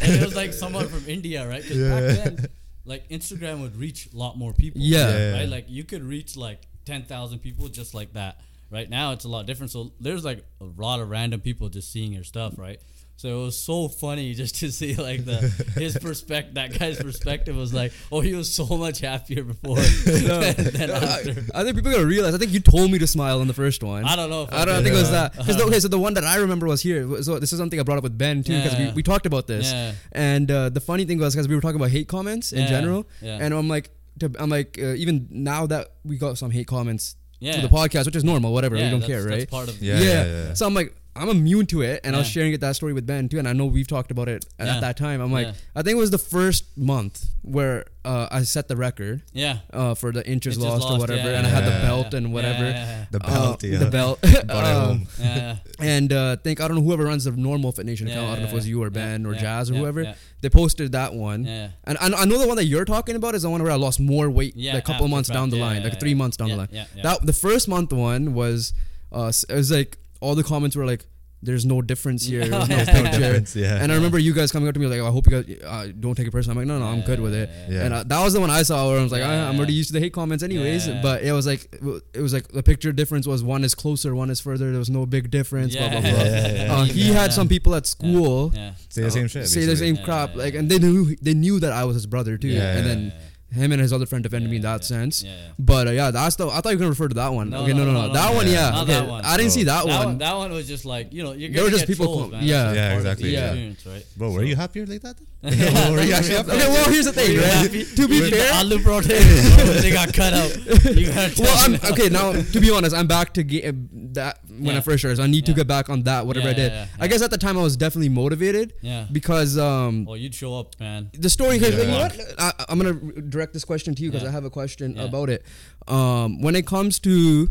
And 0.04 0.12
it 0.14 0.24
was 0.24 0.36
like 0.36 0.54
someone 0.54 0.88
from 0.90 1.10
India, 1.10 1.48
right? 1.48 1.64
Because 1.64 1.78
Yeah. 1.78 1.90
back 2.24 2.36
then, 2.38 2.48
like 2.86 3.10
Instagram 3.10 3.62
would 3.62 3.76
reach 3.78 4.10
a 4.14 4.16
lot 4.16 4.38
more 4.38 4.54
people. 4.54 4.80
Yeah. 4.80 5.10
Yeah. 5.10 5.32
Right? 5.40 5.50
Like 5.50 5.66
you 5.70 5.84
could 5.84 6.04
reach 6.04 6.38
like 6.38 6.62
10,000 6.86 7.40
people 7.40 7.68
just 7.68 7.96
like 7.96 8.14
that. 8.14 8.40
Right 8.72 8.90
now, 8.90 9.12
it's 9.12 9.26
a 9.26 9.30
lot 9.30 9.46
different. 9.46 9.72
So 9.72 9.92
there's 10.00 10.26
like 10.26 10.44
a 10.60 10.66
lot 10.66 11.00
of 11.00 11.10
random 11.10 11.40
people 11.42 11.70
just 11.70 11.92
seeing 11.92 12.12
your 12.12 12.24
stuff, 12.24 12.54
right? 12.58 12.80
So 13.18 13.30
it 13.30 13.46
was 13.46 13.58
so 13.58 13.88
funny 13.88 14.34
just 14.42 14.56
to 14.60 14.72
see 14.72 14.96
like 14.96 15.24
the 15.24 15.38
his 15.80 15.98
perspective. 16.02 16.56
That 16.56 16.78
guy's 16.78 16.98
perspective 17.02 17.56
was 17.56 17.74
like, 17.74 17.94
oh, 18.12 18.20
he 18.20 18.34
was 18.34 18.54
so 18.54 18.66
much 18.66 19.00
happier 19.00 19.44
before 19.44 19.78
than, 20.06 20.56
than 20.74 20.92
I, 20.92 20.96
after. 20.96 21.32
I 21.54 21.64
think 21.64 21.76
people 21.78 21.92
gotta 21.92 22.06
realize. 22.06 22.36
I 22.36 22.38
think 22.38 22.52
you 22.52 22.60
told 22.60 22.92
me 22.92 22.98
to 23.00 23.08
smile 23.08 23.40
on 23.40 23.48
the 23.48 23.54
first 23.54 23.84
one. 23.84 24.04
I 24.04 24.16
don't 24.18 24.30
know. 24.30 24.44
If 24.44 24.54
I 24.54 24.66
don't 24.66 24.76
did. 24.76 24.84
think 24.84 24.96
it 24.96 25.00
was 25.00 25.12
Yeah. 25.12 25.30
that. 25.30 25.38
Because 25.38 25.62
okay, 25.62 25.80
so 25.80 25.88
the 25.88 26.00
one 26.00 26.16
that 26.16 26.24
I 26.26 26.38
remember 26.38 26.66
was 26.66 26.82
here. 26.82 27.22
So 27.24 27.40
this 27.40 27.54
is 27.54 27.60
something 27.60 27.80
I 27.80 27.84
brought 27.84 28.00
up 28.00 28.04
with 28.04 28.18
Ben 28.18 28.44
too, 28.44 28.58
because 28.58 28.74
Yeah. 28.78 28.88
we, 28.90 28.96
we 28.96 29.04
talked 29.04 29.26
about 29.28 29.48
this. 29.48 29.72
Yeah. 29.72 29.94
And 30.12 30.52
uh, 30.52 30.70
the 30.70 30.82
funny 30.82 31.06
thing 31.06 31.20
was 31.20 31.34
because 31.36 31.48
we 31.48 31.56
were 31.56 31.62
talking 31.62 31.78
about 31.78 31.92
hate 31.92 32.08
comments 32.10 32.52
in 32.52 32.62
Yeah, 32.62 32.68
general, 32.68 33.08
yeah. 33.22 33.38
and 33.40 33.54
I'm 33.54 33.70
like, 33.70 33.92
to, 34.20 34.32
I'm 34.40 34.50
like, 34.50 34.78
uh, 34.82 34.88
even 34.96 35.28
now 35.30 35.68
that 35.68 35.92
we 36.04 36.18
got 36.18 36.38
some 36.38 36.50
hate 36.52 36.68
comments 36.68 37.16
Yeah. 37.40 37.56
to 37.56 37.62
the 37.62 37.68
podcast, 37.68 38.06
which 38.06 38.16
is 38.16 38.24
normal, 38.24 38.54
whatever, 38.54 38.76
Yeah, 38.76 38.86
we 38.86 38.92
don't 38.92 39.00
that's- 39.02 39.22
care, 39.24 39.30
that's 39.30 39.42
right? 39.42 39.50
part 39.50 39.70
of 39.70 39.82
Yeah, 39.82 40.00
yeah. 40.00 40.04
yeah, 40.04 40.26
yeah. 40.48 40.54
So 40.54 40.66
I'm 40.66 40.74
like, 40.74 40.96
I'm 41.18 41.30
immune 41.30 41.66
to 41.68 41.82
it, 41.82 42.02
and 42.04 42.14
I 42.16 42.20
was 42.20 42.28
sharing 42.28 42.52
it 42.54 42.60
that 42.62 42.76
story 42.76 42.92
with 42.92 43.06
Ben 43.06 43.30
too, 43.30 43.40
and 43.40 43.48
I 43.48 43.54
know 43.54 43.66
we've 43.66 43.88
talked 43.88 44.12
about 44.12 44.28
it 44.28 44.46
at, 44.60 44.68
Yeah. 44.68 44.80
that 44.82 44.98
time. 44.98 45.22
I'm 45.22 45.32
like, 45.32 45.48
Yeah. 45.48 45.54
I 45.76 45.82
think 45.82 45.96
it 45.96 46.00
was 46.00 46.12
the 46.12 46.18
first 46.18 46.66
month 46.78 47.26
where 47.42 47.86
uh, 48.04 48.28
I 48.30 48.44
set 48.44 48.68
the 48.68 48.76
record 48.76 49.22
Yeah. 49.34 49.60
uh, 49.74 49.94
for 49.96 50.12
the 50.12 50.20
inches, 50.28 50.58
Inches 50.58 50.64
lost, 50.70 50.92
or 50.92 51.00
whatever, 51.00 51.30
yeah, 51.32 51.38
and 51.38 51.48
I 51.48 51.50
had 51.50 51.66
the 51.66 51.72
belt 51.88 52.08
yeah, 52.12 52.18
and 52.18 52.34
whatever. 52.34 52.66
Yeah. 52.66 53.06
The 53.12 53.24
Uh, 53.24 53.28
belt, 53.34 53.64
yeah. 53.64 53.78
The 53.80 53.90
belt. 53.90 54.20
Um. 54.50 55.08
Yeah. 55.20 55.36
yeah. 55.38 55.56
And 55.80 56.12
uh, 56.14 56.36
think 56.38 56.60
I 56.62 56.68
don't 56.68 56.78
know 56.78 56.84
whoever 56.84 57.06
runs 57.06 57.24
the 57.24 57.32
normal 57.32 57.72
Fit 57.72 57.86
Nation 57.86 58.08
account. 58.08 58.26
Yeah, 58.26 58.32
I 58.32 58.34
don't 58.36 58.42
know 58.44 58.48
if 58.48 58.54
it 58.54 58.56
was 58.56 58.68
you 58.68 58.82
or 58.84 58.88
yeah, 58.88 58.90
Ben 58.90 59.26
or 59.26 59.34
yeah, 59.34 59.40
Jazz 59.42 59.70
or 59.72 59.74
yeah, 59.74 59.80
whoever. 59.80 60.02
yeah. 60.04 60.14
They 60.42 60.50
posted 60.50 60.92
that 60.92 61.14
one, 61.14 61.46
Yeah. 61.46 61.70
and 61.86 61.98
I, 62.00 62.08
I 62.22 62.26
know 62.26 62.38
the 62.38 62.48
one 62.48 62.58
that 62.58 62.66
you're 62.66 62.86
talking 62.86 63.16
about 63.16 63.34
is 63.36 63.42
the 63.44 63.50
one 63.50 63.64
where 63.64 63.72
I 63.72 63.76
lost 63.76 64.00
more 64.00 64.30
weight, 64.30 64.56
Yeah, 64.56 64.74
like 64.76 64.84
a 64.84 64.92
couple 64.92 65.08
months 65.08 65.30
down 65.30 65.50
the 65.50 65.58
line, 65.58 65.82
like 65.84 66.00
three 66.00 66.14
months 66.14 66.36
down 66.38 66.50
the 66.50 66.58
line. 66.58 66.68
yeah, 66.72 66.86
yeah. 66.96 67.04
That 67.04 67.26
the 67.26 67.34
first 67.34 67.68
month 67.68 67.92
one 67.94 68.34
was, 68.34 68.74
uh, 69.12 69.32
it 69.50 69.56
was 69.56 69.72
like 69.72 69.98
all 70.22 70.36
the 70.36 70.44
comments 70.44 70.76
were 70.76 70.86
like, 70.86 71.06
"There's 71.42 71.66
no 71.66 71.82
difference 71.82 72.26
here. 72.26 72.48
There's 72.48 72.70
no 72.70 72.76
picture." 72.86 73.20
difference, 73.20 73.56
yeah. 73.56 73.82
And 73.82 73.92
I 73.92 73.96
remember 73.96 74.18
you 74.18 74.34
guys 74.34 74.52
coming 74.52 74.68
up 74.68 74.74
to 74.74 74.80
me 74.80 74.88
like, 74.88 75.02
"I 75.02 75.10
hope 75.12 75.30
you 75.30 75.42
guys 75.44 75.64
uh, 75.64 75.92
don't 76.00 76.16
take 76.16 76.28
it 76.28 76.32
personal." 76.32 76.58
I'm 76.58 76.68
like, 76.68 76.68
"No, 76.68 76.80
no, 76.80 76.86
I'm 76.92 77.02
good 77.06 77.20
with 77.20 77.34
it." 77.34 77.50
Yeah. 77.50 77.76
Yeah. 77.76 77.86
And 77.86 77.94
uh, 77.94 78.04
that 78.04 78.24
was 78.24 78.34
the 78.34 78.40
one 78.40 78.50
I 78.50 78.64
saw 78.64 78.88
where 78.90 79.00
I 79.00 79.04
was 79.04 79.12
like, 79.12 79.22
Yeah, 79.22 79.46
I, 79.46 79.50
I'm 79.50 79.58
already 79.58 79.74
used 79.74 79.90
to 79.90 79.94
the 79.94 80.00
hate 80.00 80.14
comments 80.14 80.44
anyways. 80.44 80.88
Yeah. 80.88 81.02
But 81.02 81.24
it 81.24 81.32
was 81.34 81.46
like, 81.46 81.70
it 82.14 82.22
was 82.22 82.34
like 82.34 82.48
the 82.50 82.64
picture 82.64 82.92
difference 82.92 83.28
was 83.28 83.44
one 83.44 83.64
is 83.64 83.76
closer, 83.76 84.16
one 84.16 84.30
is 84.30 84.40
further. 84.40 84.70
There 84.72 84.80
was 84.80 84.90
no 84.90 85.06
big 85.06 85.30
difference. 85.30 85.76
Blah 85.76 85.90
blah 85.90 86.02
blah. 86.02 86.10
Yeah, 86.10 86.24
yeah, 86.48 86.64
yeah. 86.66 86.74
Uh, 86.76 86.86
he 86.86 87.12
had 87.12 87.34
some 87.34 87.48
people 87.48 87.76
at 87.76 87.86
school 87.86 88.52
Yeah. 88.56 88.74
Say 88.90 89.02
the 89.04 89.12
same 89.12 89.28
shit. 89.28 89.48
say 89.48 89.66
the 89.66 89.76
same 89.76 89.96
Yeah, 89.96 90.04
crap, 90.06 90.30
yeah, 90.32 90.38
like, 90.44 90.54
yeah. 90.54 90.60
and 90.62 90.70
they 90.72 90.80
knew 90.80 91.16
they 91.22 91.34
knew 91.34 91.60
that 91.60 91.72
I 91.74 91.84
was 91.86 91.96
his 91.96 92.06
brother 92.08 92.38
too, 92.38 92.48
Yeah, 92.48 92.78
and 92.78 92.86
yeah, 92.88 92.94
then 92.94 93.14
him 93.52 93.72
and 93.72 93.80
his 93.82 93.94
other 93.94 94.06
friend 94.06 94.24
defended 94.24 94.50
me 94.50 94.58
in 94.58 94.62
that 94.64 94.82
yeah, 94.82 94.88
sense. 94.88 95.24
yeah, 95.24 95.32
yeah. 95.36 95.48
But 95.60 95.88
uh, 95.88 95.92
yeah, 95.92 96.12
that's 96.12 96.36
the. 96.36 96.48
I 96.48 96.62
thought 96.62 96.70
you 96.70 96.76
were 96.78 96.80
gonna 96.80 96.90
refer 96.90 97.08
to 97.08 97.16
that 97.16 97.32
one. 97.32 97.52
No, 97.52 97.62
okay, 97.64 97.74
no, 97.74 97.86
no, 97.86 97.86
no, 97.86 97.92
no, 97.94 98.02
no, 98.02 98.08
no, 98.08 98.14
that 98.14 98.32
no, 98.32 98.36
one, 98.38 98.48
yeah. 98.48 98.54
yeah. 98.54 98.70
Not 98.72 98.84
okay, 98.84 98.94
that 98.94 99.08
one. 99.10 99.26
I 99.26 99.38
didn't 99.38 99.52
Oh. 99.52 99.56
see 99.56 99.64
that, 99.64 99.86
That 99.86 99.98
one. 99.98 100.06
one, 100.06 100.18
that 100.18 100.34
one 100.36 100.52
was 100.52 100.68
just 100.68 100.84
like 100.86 101.14
you 101.14 101.24
know 101.24 101.32
you're 101.34 101.52
There 101.52 101.64
were 101.64 101.70
just 101.70 101.88
get 101.88 101.94
people 101.94 102.06
trolls, 102.08 102.22
com- 102.24 102.32
man. 102.32 102.44
yeah. 102.44 102.74
Yeah, 102.74 102.88
part 102.90 102.98
of 102.98 103.04
the 103.04 103.10
exactly, 103.12 103.30
yeah. 103.34 103.46
experience, 103.46 103.86
right? 103.86 104.06
Bro, 104.18 104.32
were 104.32 104.40
So- 104.40 104.46
you 104.46 104.56
happier 104.56 104.86
like 104.86 105.02
that? 105.02 105.16
then? 105.18 105.26
were 105.94 106.02
you 106.02 106.14
actually 106.18 106.36
happier? 106.36 106.54
Okay, 106.56 106.68
well, 106.68 106.90
here's 106.92 107.06
the 107.06 107.14
thing, 107.14 107.38
Were 107.38 107.44
right? 107.44 107.64
To 107.64 107.70
be 108.08 108.16
You 108.16 108.22
did 108.22 108.34
the 108.34 108.38
fair, 108.38 108.52
aloo 108.54 108.84
potatoes, 108.84 109.56
bro, 109.56 109.66
they 109.86 109.92
got 109.92 110.12
cut 110.14 110.34
out. 110.34 111.38
Well, 111.38 111.58
I'm 111.66 111.76
okay 111.94 112.10
now. 112.10 112.32
To 112.34 112.60
be 112.60 112.72
honest, 112.72 112.96
I'm 112.96 113.08
back 113.08 113.34
to 113.36 113.44
ga- 113.44 113.68
uh, 113.68 113.72
that 114.14 114.40
when 114.60 114.76
I 114.76 114.80
first 114.82 115.00
started. 115.02 115.18
So 115.18 115.24
I 115.24 115.28
need 115.28 115.46
to 115.46 115.54
get 115.54 115.68
back 115.68 115.90
on 115.90 116.04
that. 116.04 116.26
Whatever 116.26 116.48
Yeah, 116.48 116.52
I 116.52 116.56
did. 116.56 116.72
yeah, 116.72 116.86
I 117.00 117.04
yeah. 117.04 117.08
guess 117.10 117.22
at 117.22 117.30
the 117.32 117.38
time 117.38 117.58
I 117.58 117.62
was 117.62 117.78
definitely 117.78 118.10
motivated 118.10 118.74
Yeah. 118.82 119.06
because 119.12 119.58
um 119.58 120.06
Oh, 120.10 120.14
you'd 120.16 120.34
show 120.34 120.58
up, 120.60 120.80
man. 120.80 121.10
the 121.14 121.30
story. 121.30 121.60
'cause, 121.60 121.74
Yeah. 121.76 121.82
you 121.82 121.88
know 121.88 122.00
what? 122.00 122.20
I, 122.40 122.54
I'm 122.70 122.78
gonna 122.80 122.94
direct 123.36 123.54
this 123.54 123.66
question 123.72 123.92
to 123.96 124.02
you 124.04 124.10
because 124.10 124.24
Yeah. 124.24 124.30
I 124.30 124.38
have 124.38 124.46
a 124.52 124.54
question 124.62 124.88
Yeah. 124.96 125.04
about 125.10 125.30
it. 125.36 125.42
Um, 125.88 126.42
when 126.46 126.56
it 126.56 126.66
comes 126.76 127.00
to 127.08 127.50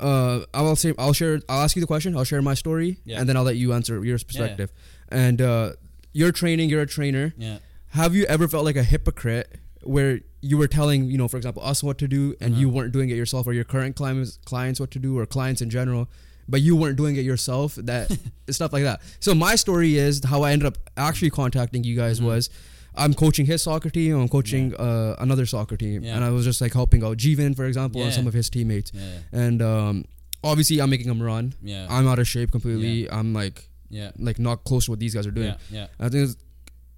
uh, 0.00 0.40
I 0.52 0.60
will 0.62 0.74
say 0.76 0.92
I'll 0.98 1.12
share. 1.20 1.34
I'll 1.48 1.62
ask 1.66 1.76
you 1.76 1.80
the 1.86 1.86
question. 1.94 2.16
I'll 2.16 2.24
share 2.32 2.42
my 2.42 2.54
story, 2.54 2.90
Yeah. 3.04 3.18
and 3.20 3.28
then 3.28 3.36
I'll 3.36 3.44
let 3.52 3.56
you 3.62 3.72
answer 3.72 4.04
your 4.04 4.18
perspective. 4.18 4.68
And 5.08 5.40
uh, 5.40 5.74
you're 6.12 6.32
training. 6.32 6.68
You're 6.70 6.82
a 6.82 6.92
trainer. 6.98 7.26
Yeah. 7.38 7.58
Have 8.00 8.12
you 8.18 8.24
ever 8.24 8.48
felt 8.48 8.64
like 8.64 8.74
a 8.76 8.82
hypocrite 8.82 9.48
where 9.84 10.12
you 10.40 10.56
were 10.58 10.66
telling, 10.66 11.00
you 11.12 11.16
know, 11.20 11.28
for 11.28 11.36
example, 11.36 11.62
us 11.62 11.80
what 11.88 11.96
to 11.98 12.08
do 12.08 12.22
and 12.40 12.52
Uh-huh. 12.54 12.60
you 12.62 12.68
weren't 12.76 12.92
doing 12.92 13.08
it 13.10 13.16
yourself, 13.22 13.46
or 13.46 13.52
your 13.52 13.68
current 13.74 13.94
clients 14.00 14.38
clients 14.44 14.80
what 14.80 14.90
to 14.96 14.98
do, 14.98 15.10
or 15.18 15.24
clients 15.26 15.60
in 15.62 15.70
general, 15.78 16.08
but 16.48 16.60
you 16.66 16.74
weren't 16.80 16.96
doing 17.02 17.14
it 17.20 17.24
yourself? 17.24 17.76
That 17.76 18.04
stuff 18.58 18.72
like 18.72 18.82
that. 18.90 18.98
So 19.20 19.30
my 19.32 19.54
story 19.64 19.96
is 20.06 20.14
how 20.32 20.42
I 20.42 20.50
ended 20.54 20.66
up 20.66 20.76
actually 20.96 21.30
contacting 21.30 21.84
you 21.84 21.94
guys 22.02 22.18
Mhm. 22.18 22.24
was. 22.30 22.50
I'm 22.96 23.14
coaching 23.14 23.46
his 23.46 23.62
soccer 23.62 23.90
team. 23.90 24.16
I'm 24.20 24.28
coaching 24.28 24.74
uh, 24.76 25.16
another 25.18 25.46
soccer 25.46 25.76
team, 25.76 26.02
Yeah. 26.04 26.14
and 26.16 26.24
I 26.24 26.30
was 26.30 26.44
just 26.44 26.60
like 26.60 26.72
helping 26.72 27.02
out 27.04 27.16
Jeevan, 27.16 27.54
for 27.56 27.64
example, 27.66 28.02
and 28.02 28.12
some 28.12 28.26
of 28.26 28.34
his 28.34 28.48
teammates. 28.50 28.92
Yeah. 28.94 29.18
And 29.32 29.62
um, 29.62 30.04
obviously, 30.42 30.80
I'm 30.80 30.90
making 30.90 31.08
them 31.08 31.22
run. 31.22 31.54
Yeah. 31.62 31.86
I'm 31.90 32.06
out 32.06 32.18
of 32.18 32.28
shape 32.28 32.52
completely. 32.52 33.10
I'm 33.10 33.32
like 33.34 33.68
yeah. 33.90 34.10
like 34.18 34.38
not 34.38 34.64
close 34.64 34.84
to 34.86 34.92
what 34.92 35.00
these 35.00 35.14
guys 35.14 35.26
are 35.26 35.30
doing. 35.32 35.54
Yeah. 35.70 35.86
Yeah. 35.98 36.06
I 36.06 36.08
think 36.08 36.30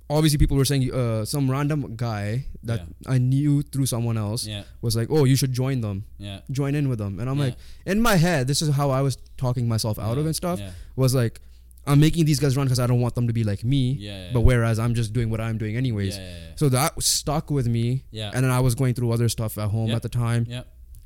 obviously 0.08 0.38
people 0.38 0.56
were 0.56 0.64
saying 0.64 0.92
uh, 0.94 1.24
some 1.24 1.50
random 1.50 1.96
guy 1.96 2.44
that 2.62 2.82
I 3.06 3.18
knew 3.18 3.62
through 3.62 3.86
someone 3.86 4.16
else 4.16 4.46
Yeah. 4.46 4.62
was 4.80 4.94
like, 4.96 5.08
"Oh, 5.10 5.24
you 5.24 5.34
should 5.36 5.52
join 5.52 5.80
them, 5.80 6.04
Yeah. 6.18 6.40
join 6.50 6.74
in 6.74 6.88
with 6.88 6.98
them." 6.98 7.18
And 7.20 7.28
I'm 7.28 7.38
Yeah. 7.38 7.44
like, 7.46 7.56
in 7.86 8.00
my 8.00 8.16
head, 8.16 8.46
this 8.46 8.62
is 8.62 8.74
how 8.74 8.90
I 8.90 9.00
was 9.02 9.16
talking 9.36 9.66
myself 9.66 9.98
out 9.98 10.16
of 10.18 10.24
Yeah. 10.24 10.26
and 10.26 10.36
stuff. 10.36 10.58
Yeah. 10.60 10.70
Was 10.94 11.14
like, 11.14 11.40
I'm 11.86 12.00
making 12.00 12.24
these 12.24 12.40
guys 12.40 12.56
run 12.56 12.66
because 12.66 12.80
I 12.80 12.86
don't 12.86 13.00
want 13.00 13.14
them 13.14 13.26
to 13.28 13.32
be 13.32 13.44
like 13.44 13.62
me. 13.64 13.92
Yeah. 13.92 14.30
But 14.32 14.40
whereas 14.40 14.78
I'm 14.78 14.94
just 14.94 15.12
doing 15.12 15.30
what 15.30 15.40
I'm 15.40 15.58
doing 15.58 15.76
anyways. 15.76 16.16
Yeah. 16.16 16.24
Yeah. 16.24 16.36
So 16.56 16.68
that 16.70 17.00
stuck 17.02 17.50
with 17.50 17.66
me. 17.68 18.04
Yeah. 18.10 18.30
And 18.34 18.44
then 18.44 18.50
I 18.50 18.60
was 18.60 18.74
going 18.74 18.94
through 18.94 19.12
other 19.12 19.28
stuff 19.28 19.56
at 19.58 19.68
home 19.70 19.88
Yeah. 19.90 19.96
at 19.96 20.02
the 20.02 20.08
time. 20.08 20.46
Yeah 20.48 20.62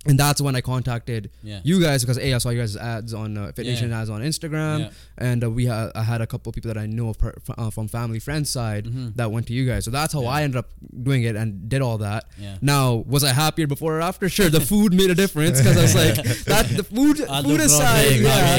and 0.07 0.19
that's 0.19 0.41
when 0.41 0.57
I 0.57 0.63
contacted 0.63 1.31
yeah. 1.43 1.61
you 1.63 1.81
guys 1.81 2.03
because 2.03 2.17
hey, 2.17 2.33
I 2.33 2.39
saw 2.39 2.49
you 2.49 2.61
guys' 2.61 2.75
ads 2.75 3.13
on 3.13 3.37
uh, 3.37 3.53
Fit 3.53 3.67
Nation 3.67 3.91
yeah. 3.91 4.01
ads 4.01 4.09
on 4.09 4.23
Instagram, 4.23 4.81
yeah. 4.81 4.91
and 5.19 5.45
uh, 5.45 5.51
we 5.51 5.67
ha- 5.67 5.91
I 5.95 6.03
had 6.03 6.23
a 6.23 6.27
couple 6.27 6.51
people 6.53 6.73
that 6.73 6.81
I 6.81 6.87
know 6.87 7.13
per- 7.13 7.35
uh, 7.59 7.69
from 7.69 7.87
family 7.87 8.19
friends 8.19 8.49
side 8.49 8.87
mm-hmm. 8.87 9.11
that 9.17 9.31
went 9.31 9.47
to 9.49 9.53
you 9.53 9.67
guys. 9.67 9.85
So 9.85 9.91
that's 9.91 10.15
how 10.15 10.25
I 10.25 10.43
ended 10.43 10.57
up 10.57 10.71
doing 11.03 11.25
it 11.25 11.37
and 11.37 11.69
did 11.69 11.83
all 11.83 11.99
that. 11.99 12.25
Now, 12.63 13.05
was 13.07 13.25
I 13.25 13.35
happier 13.35 13.67
before 13.67 13.99
or 13.99 14.01
after? 14.01 14.31
Sure, 14.31 14.49
the 14.49 14.61
food 14.61 14.95
made 14.95 15.11
a 15.11 15.15
difference 15.15 15.59
because 15.59 15.77
I 15.77 15.83
was 15.83 15.95
like 15.95 16.15
that. 16.45 16.69
The 16.71 16.85
food, 16.85 17.23
ah, 17.29 17.43
food 17.43 17.61
aside, 17.61 18.21
yeah. 18.21 18.57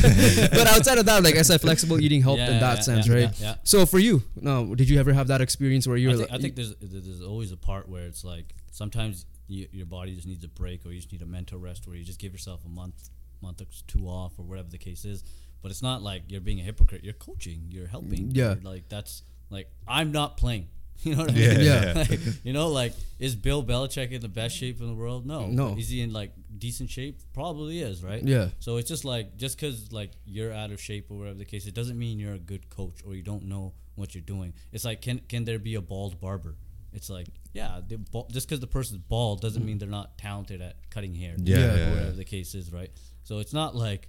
but 0.50 0.66
outside 0.66 0.96
of 0.96 1.04
that, 1.06 1.22
like 1.24 1.36
I 1.36 1.42
said, 1.42 1.60
flexible 1.60 2.00
eating 2.00 2.22
helped 2.22 2.40
in 2.40 2.58
that 2.60 2.84
sense, 2.84 3.06
right? 3.08 3.34
So 3.64 3.84
for 3.84 3.98
you, 3.98 4.22
no, 4.34 4.74
did 4.74 4.88
you 4.88 4.98
ever 4.98 5.12
have 5.12 5.28
that 5.28 5.42
experience 5.42 5.86
where 5.86 5.98
you? 5.98 6.08
I, 6.08 6.12
think, 6.12 6.30
like, 6.30 6.38
I 6.38 6.42
think 6.42 6.54
there's 6.56 6.74
there's 6.80 7.22
always 7.22 7.52
a 7.52 7.56
part 7.58 7.86
where 7.88 8.04
it's 8.04 8.24
like 8.24 8.54
sometimes 8.70 9.26
you, 9.48 9.68
your 9.72 9.86
body 9.86 10.14
just 10.14 10.26
needs 10.26 10.44
a 10.44 10.48
break 10.48 10.84
or 10.86 10.90
you 10.90 10.96
just 10.96 11.12
need 11.12 11.22
a 11.22 11.26
mental 11.26 11.58
rest 11.58 11.86
where 11.86 11.96
you 11.96 12.04
just 12.04 12.18
give 12.18 12.32
yourself 12.32 12.64
a 12.64 12.68
month 12.68 13.10
month 13.42 13.60
or 13.60 13.66
two 13.86 14.06
off 14.06 14.32
or 14.38 14.44
whatever 14.44 14.68
the 14.70 14.78
case 14.78 15.04
is. 15.04 15.22
But 15.62 15.70
it's 15.70 15.82
not 15.82 16.02
like 16.02 16.22
you're 16.28 16.40
being 16.40 16.60
a 16.60 16.62
hypocrite. 16.62 17.02
You're 17.04 17.14
coaching. 17.14 17.66
You're 17.68 17.86
helping. 17.86 18.30
Yeah. 18.32 18.54
You're 18.54 18.62
like 18.72 18.88
that's 18.88 19.22
like 19.50 19.68
I'm 19.86 20.12
not 20.12 20.36
playing. 20.36 20.68
You 21.02 21.14
know 21.14 21.24
what 21.24 21.32
I 21.32 21.34
Yeah, 21.34 21.52
mean? 21.52 21.60
yeah. 21.66 21.92
Like, 22.10 22.20
you 22.42 22.52
know, 22.54 22.68
like 22.68 22.94
is 23.18 23.36
Bill 23.36 23.62
Belichick 23.62 24.12
in 24.12 24.22
the 24.22 24.28
best 24.30 24.56
shape 24.56 24.80
in 24.80 24.86
the 24.86 24.94
world? 24.94 25.26
No. 25.26 25.46
No. 25.46 25.76
Is 25.76 25.90
he 25.90 26.00
in 26.00 26.10
like 26.10 26.32
decent 26.56 26.88
shape? 26.88 27.20
Probably 27.34 27.80
is, 27.82 28.02
right? 28.02 28.22
Yeah. 28.22 28.48
So 28.60 28.78
it's 28.78 28.88
just 28.88 29.04
like 29.04 29.36
just 29.36 29.60
because 29.60 29.92
like 29.92 30.12
you're 30.24 30.54
out 30.54 30.70
of 30.70 30.80
shape 30.80 31.10
or 31.10 31.18
whatever 31.18 31.36
the 31.36 31.44
case, 31.44 31.66
it 31.66 31.74
doesn't 31.74 31.98
mean 31.98 32.18
you're 32.18 32.32
a 32.32 32.38
good 32.38 32.70
coach 32.70 33.02
or 33.06 33.14
you 33.14 33.22
don't 33.22 33.44
know 33.44 33.74
what 33.96 34.14
you're 34.14 34.22
doing. 34.22 34.54
It's 34.72 34.86
like 34.86 35.02
can 35.02 35.20
can 35.28 35.44
there 35.44 35.58
be 35.58 35.74
a 35.74 35.82
bald 35.82 36.18
barber 36.18 36.54
it's 36.96 37.08
like 37.10 37.28
yeah, 37.52 37.80
they 37.86 37.96
bald, 37.96 38.32
just 38.32 38.48
because 38.48 38.60
the 38.60 38.66
person's 38.66 38.98
bald 38.98 39.40
doesn't 39.40 39.64
mean 39.64 39.78
they're 39.78 39.88
not 39.88 40.18
talented 40.18 40.60
at 40.60 40.76
cutting 40.90 41.14
hair. 41.14 41.34
Yeah, 41.38 41.56
Yeah. 41.58 41.64
yeah, 41.76 41.90
whatever 41.90 42.06
yeah. 42.10 42.16
the 42.16 42.24
case 42.24 42.54
is, 42.54 42.72
right? 42.72 42.90
So 43.22 43.38
it's 43.38 43.52
not 43.52 43.74
like 43.76 44.08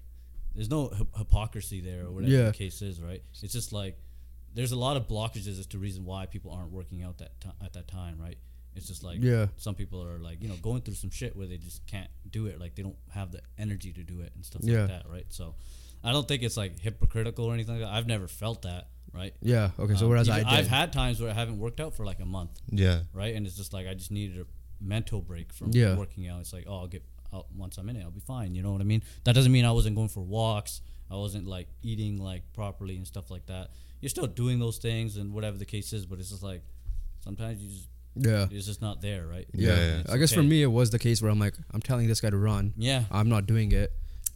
there's 0.56 0.70
no 0.70 0.90
hy- 0.90 1.20
hypocrisy 1.20 1.80
there 1.82 2.06
or 2.06 2.12
whatever 2.12 2.32
Yeah. 2.34 2.46
the 2.46 2.54
case 2.54 2.82
is, 2.82 3.00
right? 3.02 3.22
It's 3.44 3.54
just 3.54 3.72
like 3.72 3.98
there's 4.54 4.72
a 4.72 4.76
lot 4.78 4.98
of 4.98 5.08
blockages 5.08 5.60
as 5.60 5.68
to 5.68 5.78
reason 5.78 6.04
why 6.04 6.26
people 6.26 6.52
aren't 6.52 6.72
working 6.72 7.04
out 7.04 7.20
that 7.20 7.40
ti 7.42 7.50
at 7.64 7.74
that 7.74 7.88
time, 7.88 8.18
right? 8.20 8.38
It's 8.76 8.88
just 8.88 9.04
like 9.04 9.22
Yeah. 9.22 9.48
some 9.58 9.76
people 9.76 10.04
are 10.04 10.18
like 10.20 10.42
you 10.42 10.48
know 10.50 10.56
going 10.62 10.82
through 10.82 10.96
some 10.96 11.10
shit 11.12 11.36
where 11.36 11.48
they 11.48 11.58
just 11.58 11.86
can't 11.88 12.10
do 12.30 12.48
it, 12.48 12.60
like 12.60 12.76
they 12.76 12.84
don't 12.84 12.98
have 13.12 13.32
the 13.32 13.42
energy 13.58 13.94
to 13.94 14.04
do 14.04 14.22
it 14.22 14.32
and 14.36 14.46
stuff 14.46 14.62
Yeah. 14.64 14.80
like 14.82 14.88
that, 14.90 15.10
right? 15.10 15.26
So 15.30 15.56
I 16.04 16.12
don't 16.12 16.28
think 16.28 16.44
it's 16.44 16.58
like 16.58 16.80
hypocritical 16.80 17.46
or 17.46 17.54
anything 17.54 17.76
like 17.80 17.84
that. 17.90 17.94
I've 17.94 18.08
never 18.08 18.28
felt 18.28 18.62
that, 18.64 18.90
right? 19.18 19.34
Yeah. 19.42 19.72
Okay. 19.80 19.96
So 19.96 20.06
Um, 20.06 20.10
whereas 20.12 20.30
I 20.30 20.38
did. 20.40 20.48
I've 20.48 20.68
had 20.68 20.94
times 20.94 21.20
where 21.20 21.30
I 21.30 21.34
haven't 21.34 21.60
worked 21.60 21.80
out 21.80 21.94
for 21.96 22.06
like 22.06 22.20
a 22.20 22.26
month, 22.26 22.52
Yeah. 22.72 23.02
right? 23.14 23.36
And 23.36 23.46
it's 23.48 23.58
just 23.58 23.74
like 23.74 23.88
I 23.88 23.94
just 23.94 24.12
needed 24.12 24.38
a 24.40 24.46
mental 24.80 25.22
break 25.22 25.52
from 25.52 25.72
Yeah. 25.74 25.98
working 25.98 26.28
out. 26.28 26.40
It's 26.42 26.54
like, 26.54 26.66
oh, 26.68 26.78
I'll 26.82 26.88
get 26.88 27.04
out 27.34 27.48
once 27.56 27.78
I'm 27.78 27.90
in 27.90 27.96
it, 27.98 28.04
I'll 28.04 28.12
be 28.12 28.22
fine. 28.22 28.56
You 28.56 28.62
know 28.64 28.72
what 28.72 28.82
I 28.82 28.86
mean? 28.86 29.04
That 29.26 29.34
doesn't 29.34 29.52
mean 29.52 29.66
I 29.66 29.72
wasn't 29.72 29.96
going 29.96 30.08
for 30.10 30.22
walks. 30.22 30.82
I 31.10 31.16
wasn't 31.16 31.48
like 31.48 31.68
eating 31.82 32.22
like 32.22 32.44
properly 32.54 32.96
and 32.96 33.06
stuff 33.08 33.30
like 33.32 33.46
that. 33.48 33.72
You're 34.02 34.10
still 34.10 34.28
doing 34.28 34.60
those 34.60 34.78
things 34.78 35.18
and 35.18 35.34
whatever 35.34 35.58
the 35.58 35.66
case 35.66 35.92
is, 35.94 36.06
but 36.06 36.20
it's 36.20 36.30
just 36.30 36.44
like 36.44 36.62
sometimes 37.24 37.62
you 37.62 37.70
just 37.70 37.88
yeah. 38.16 38.48
it's 38.52 38.66
just 38.66 38.82
not 38.82 39.02
there, 39.02 39.26
right? 39.28 39.48
Yeah. 39.54 39.76
Yeah, 39.76 39.98
yeah. 40.08 40.14
I 40.14 40.18
guess 40.18 40.34
for 40.34 40.44
me, 40.44 40.62
it 40.64 40.72
was 40.72 40.90
the 40.92 41.00
case 41.00 41.22
where 41.22 41.32
I'm 41.32 41.40
like, 41.40 41.56
I'm 41.72 41.82
telling 41.82 42.08
this 42.08 42.22
guy 42.22 42.30
to 42.30 42.38
run. 42.38 42.74
Yeah, 42.78 43.04
I'm 43.12 43.30
not 43.30 43.46
doing 43.46 43.72
it. 43.72 43.92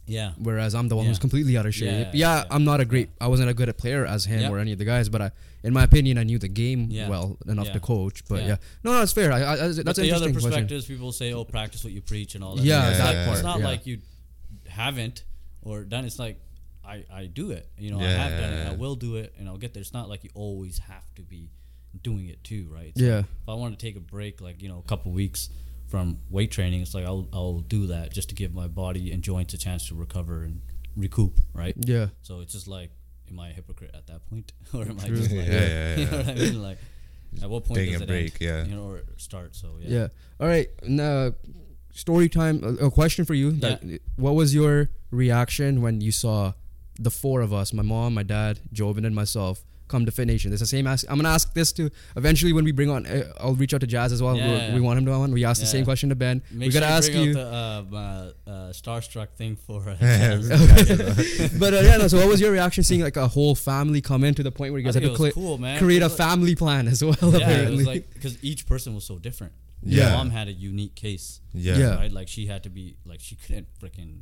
Yeah, 0.06 0.32
Whereas 0.38 0.74
I'm 0.74 0.88
the 0.88 0.96
one 0.96 1.06
who's 1.06 1.18
completely 1.18 1.56
out 1.56 1.64
of 1.66 1.74
shape. 1.74 1.88
Yeah, 1.88 2.10
Yeah, 2.12 2.36
yeah, 2.42 2.44
I'm 2.50 2.64
not 2.64 2.80
a 2.80 2.84
great. 2.84 3.10
I 3.20 3.28
wasn't 3.28 3.48
a 3.50 3.54
good 3.54 3.68
a 3.68 3.74
player 3.74 4.04
as 4.04 4.24
him 4.24 4.40
Yeah. 4.40 4.50
or 4.50 4.58
any 4.58 4.72
of 4.72 4.78
the 4.78 4.84
guys, 4.84 5.08
but 5.08 5.22
I, 5.22 5.30
in 5.62 5.72
my 5.72 5.84
opinion, 5.84 6.18
I 6.18 6.24
knew 6.24 6.38
the 6.38 6.48
game 6.48 6.88
Yeah. 6.90 7.08
well 7.08 7.38
enough 7.46 7.68
Yeah. 7.68 7.72
to 7.74 7.80
coach. 7.80 8.24
But 8.28 8.40
yeah, 8.42 8.48
Yeah. 8.48 8.56
no, 8.84 8.92
no, 8.94 9.02
it's 9.02 9.12
fair. 9.12 9.32
I, 9.32 9.38
I, 9.52 9.56
that's 9.56 9.78
But 9.82 9.98
an 9.98 10.04
the 10.04 10.12
other 10.12 10.26
interesting 10.26 10.32
question. 10.32 10.50
perspectives, 10.50 10.86
people 10.86 11.12
say, 11.12 11.32
"Oh, 11.32 11.44
practice 11.44 11.84
what 11.84 11.92
you 11.92 12.02
preach" 12.02 12.34
and 12.34 12.42
all 12.44 12.56
that. 12.56 12.64
Yeah, 12.64 12.88
It's 12.90 12.98
that 12.98 13.14
like- 13.14 13.24
part, 13.26 13.36
It's 13.38 13.44
not 13.44 13.58
yeah. 13.60 13.64
like 13.66 13.86
you 13.86 13.98
haven't 14.68 15.24
or 15.62 15.84
done. 15.84 16.04
It's 16.04 16.18
like 16.18 16.40
I 16.84 17.04
I 17.12 17.26
do 17.26 17.52
it. 17.52 17.68
You 17.78 17.92
know, 17.92 18.00
I 18.00 18.04
have 18.04 18.40
done 18.40 18.52
it. 18.52 18.66
I 18.68 18.74
will 18.74 18.96
do 18.96 19.16
it, 19.16 19.32
and 19.38 19.48
I'll 19.48 19.58
get 19.58 19.72
there. 19.74 19.80
It's 19.80 19.92
not 19.92 20.08
like 20.08 20.24
you 20.24 20.30
always 20.34 20.78
have 20.78 21.04
to 21.14 21.22
be 21.22 21.50
doing 22.02 22.26
it 22.28 22.42
too, 22.42 22.68
right? 22.72 22.86
It's 22.88 23.00
Yeah. 23.00 23.18
if 23.20 23.48
I 23.48 23.54
want 23.54 23.78
to 23.78 23.86
take 23.86 23.96
a 23.96 24.00
break, 24.00 24.40
like 24.40 24.62
you 24.62 24.68
know, 24.68 24.78
a 24.78 24.88
couple 24.88 25.12
weeks 25.12 25.48
from 25.92 26.18
weight 26.30 26.50
training, 26.50 26.80
it's 26.80 26.94
like 26.94 27.04
I'll 27.04 27.28
I'll 27.34 27.60
do 27.60 27.88
that 27.88 28.12
just 28.14 28.30
to 28.30 28.34
give 28.34 28.54
my 28.54 28.66
body 28.66 29.12
and 29.12 29.22
joints 29.22 29.52
a 29.52 29.58
chance 29.58 29.88
to 29.88 29.94
recover 29.94 30.42
and 30.42 30.62
recoup, 30.96 31.34
right? 31.52 31.74
Yeah, 31.78 32.06
So 32.22 32.40
it's 32.40 32.54
just 32.54 32.66
like, 32.66 32.90
am 33.30 33.38
I 33.38 33.50
a 33.50 33.52
hypocrite 33.52 33.90
at 33.94 34.06
that 34.06 34.26
point, 34.30 34.52
or 34.74 34.82
am 34.82 34.98
I 34.98 35.08
just 35.08 35.30
like, 35.30 35.46
Yeah, 35.46 35.68
yeah, 35.68 35.96
you 36.00 36.06
know 36.06 36.16
what 36.16 36.28
I 36.28 36.34
mean? 36.34 36.62
Like, 36.62 36.78
at 37.42 37.50
what 37.50 37.64
point 37.66 37.76
Taking 37.76 37.92
does 37.92 38.00
a 38.00 38.04
it 38.04 38.08
break, 38.08 38.32
end? 38.32 38.40
yeah. 38.40 38.64
you 38.64 38.74
know, 38.74 38.88
or 38.88 39.02
start? 39.18 39.54
So 39.54 39.76
yeah. 39.80 39.88
yeah. 39.98 40.08
All 40.40 40.48
right. 40.48 40.68
Now, 40.82 41.32
story 41.92 42.30
time. 42.30 42.64
A, 42.64 42.86
a 42.86 42.90
question 42.90 43.26
for 43.26 43.34
you. 43.34 43.52
That, 43.52 43.82
What 44.16 44.34
was 44.34 44.54
your 44.54 44.88
reaction 45.10 45.82
when 45.82 46.00
you 46.00 46.10
saw 46.12 46.54
the 46.98 47.10
four 47.10 47.42
of 47.42 47.52
us, 47.52 47.74
my 47.74 47.82
mom, 47.82 48.14
my 48.14 48.22
dad, 48.22 48.60
Joven, 48.72 49.04
and 49.04 49.14
myself, 49.14 49.62
come 49.92 50.04
to 50.06 50.10
Fit 50.10 50.26
Nation? 50.26 50.52
It's 50.52 50.60
the 50.60 50.66
same. 50.66 50.86
Ask, 50.86 51.06
I'm 51.08 51.16
gonna 51.18 51.28
ask 51.38 51.52
this 51.54 51.70
to 51.78 51.90
eventually 52.16 52.52
when 52.52 52.64
we 52.64 52.72
bring 52.72 52.90
on. 52.90 53.06
Uh, 53.06 53.32
I'll 53.38 53.54
reach 53.54 53.72
out 53.74 53.80
to 53.82 53.86
Jazz 53.86 54.10
as 54.12 54.20
well. 54.22 54.36
Yeah, 54.36 54.46
we, 54.50 54.56
yeah, 54.56 54.74
we 54.74 54.80
want 54.80 54.98
him 54.98 55.06
to 55.06 55.12
on. 55.12 55.32
We 55.32 55.44
asked 55.44 55.60
the 55.60 55.66
same 55.76 55.84
question 55.84 56.08
to 56.08 56.16
Ben. 56.16 56.42
Make 56.50 56.66
we 56.66 56.72
sure 56.72 56.80
gotta 56.80 56.92
you 56.92 56.98
ask 56.98 57.12
you. 57.12 57.30
out 57.40 57.90
the 57.90 57.96
uh, 57.96 58.00
uh, 58.00 58.50
uh, 58.50 58.72
starstruck 58.72 59.30
thing 59.40 59.54
for 59.56 59.80
uh, 59.88 59.96
but 61.58 61.74
uh, 61.74 61.80
yeah, 61.80 61.96
no. 61.98 62.08
So, 62.08 62.18
what 62.18 62.28
was 62.28 62.40
your 62.40 62.52
reaction 62.52 62.82
seeing 62.84 63.02
like 63.02 63.16
a 63.16 63.28
whole 63.28 63.54
family 63.54 64.00
come 64.00 64.24
in 64.24 64.34
to 64.34 64.42
the 64.42 64.50
point 64.52 64.72
where 64.72 64.80
you 64.80 64.84
guys 64.84 64.94
had 64.94 65.02
to 65.04 65.08
it 65.08 65.12
was 65.12 65.18
cli- 65.18 65.32
cool, 65.32 65.58
man. 65.58 65.78
create 65.78 66.02
a 66.02 66.06
It 66.06 66.08
like- 66.08 66.16
family 66.18 66.54
plan 66.56 66.88
as 66.88 67.02
well? 67.04 67.16
Yeah, 67.22 67.28
it 67.28 67.42
apparently. 67.42 67.76
was 67.78 67.86
like 67.86 68.14
because 68.14 68.42
each 68.42 68.66
person 68.66 68.94
was 68.94 69.04
so 69.04 69.18
different. 69.18 69.52
Yeah. 69.84 70.10
My 70.10 70.16
mom 70.18 70.30
had 70.30 70.48
a 70.48 70.52
unique 70.52 70.94
case, 70.94 71.40
Yeah. 71.52 71.76
Yeah. 71.76 71.94
right? 71.96 72.12
Like 72.12 72.28
she 72.28 72.46
had 72.46 72.62
to 72.64 72.70
be 72.70 72.96
like 73.04 73.20
she 73.20 73.34
couldn't 73.36 73.66
freaking 73.80 74.20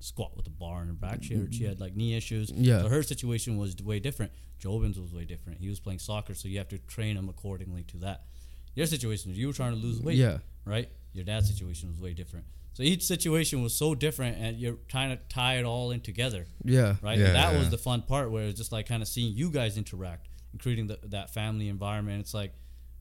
squat 0.00 0.36
with 0.36 0.44
the 0.44 0.50
bar 0.50 0.82
in 0.82 0.88
her 0.88 0.94
back. 0.94 1.22
She 1.22 1.34
had, 1.34 1.54
she 1.54 1.64
had 1.64 1.80
like 1.80 1.94
knee 1.94 2.16
issues. 2.16 2.50
Yeah. 2.50 2.82
So 2.82 2.88
her 2.88 3.02
situation 3.02 3.56
was 3.56 3.76
way 3.76 4.00
different. 4.00 4.32
Joven's 4.58 4.98
was 4.98 5.12
way 5.12 5.24
different. 5.24 5.60
He 5.60 5.68
was 5.68 5.80
playing 5.80 6.00
soccer, 6.00 6.34
so 6.34 6.48
you 6.48 6.58
have 6.58 6.68
to 6.68 6.78
train 6.78 7.16
him 7.16 7.28
accordingly 7.28 7.82
to 7.84 7.98
that. 7.98 8.24
Your 8.74 8.86
situation, 8.86 9.34
you 9.34 9.46
were 9.46 9.52
trying 9.52 9.72
to 9.72 9.78
lose 9.78 10.00
weight. 10.00 10.16
Yeah. 10.16 10.38
Right. 10.64 10.88
Your 11.12 11.24
dad's 11.24 11.48
situation 11.48 11.88
was 11.88 11.98
way 11.98 12.14
different. 12.14 12.46
So 12.74 12.82
each 12.84 13.02
situation 13.02 13.62
was 13.62 13.74
so 13.74 13.94
different, 13.94 14.38
and 14.38 14.56
you're 14.56 14.76
trying 14.88 15.10
to 15.10 15.22
tie 15.28 15.56
it 15.56 15.64
all 15.64 15.90
in 15.90 16.00
together 16.00 16.46
yeah, 16.64 16.94
right? 17.02 17.18
Yeah, 17.18 17.26
and 17.26 17.34
that 17.34 17.52
yeah. 17.52 17.58
was 17.58 17.70
the 17.70 17.78
fun 17.78 18.02
part 18.02 18.30
where 18.30 18.44
it's 18.44 18.56
just 18.56 18.70
like 18.70 18.86
kind 18.86 19.02
of 19.02 19.08
seeing 19.08 19.34
you 19.34 19.50
guys 19.50 19.76
interact 19.76 20.28
and 20.52 20.60
creating 20.60 20.86
the, 20.86 20.98
that 21.04 21.34
family 21.34 21.68
environment. 21.68 22.20
It's 22.20 22.32
like, 22.32 22.54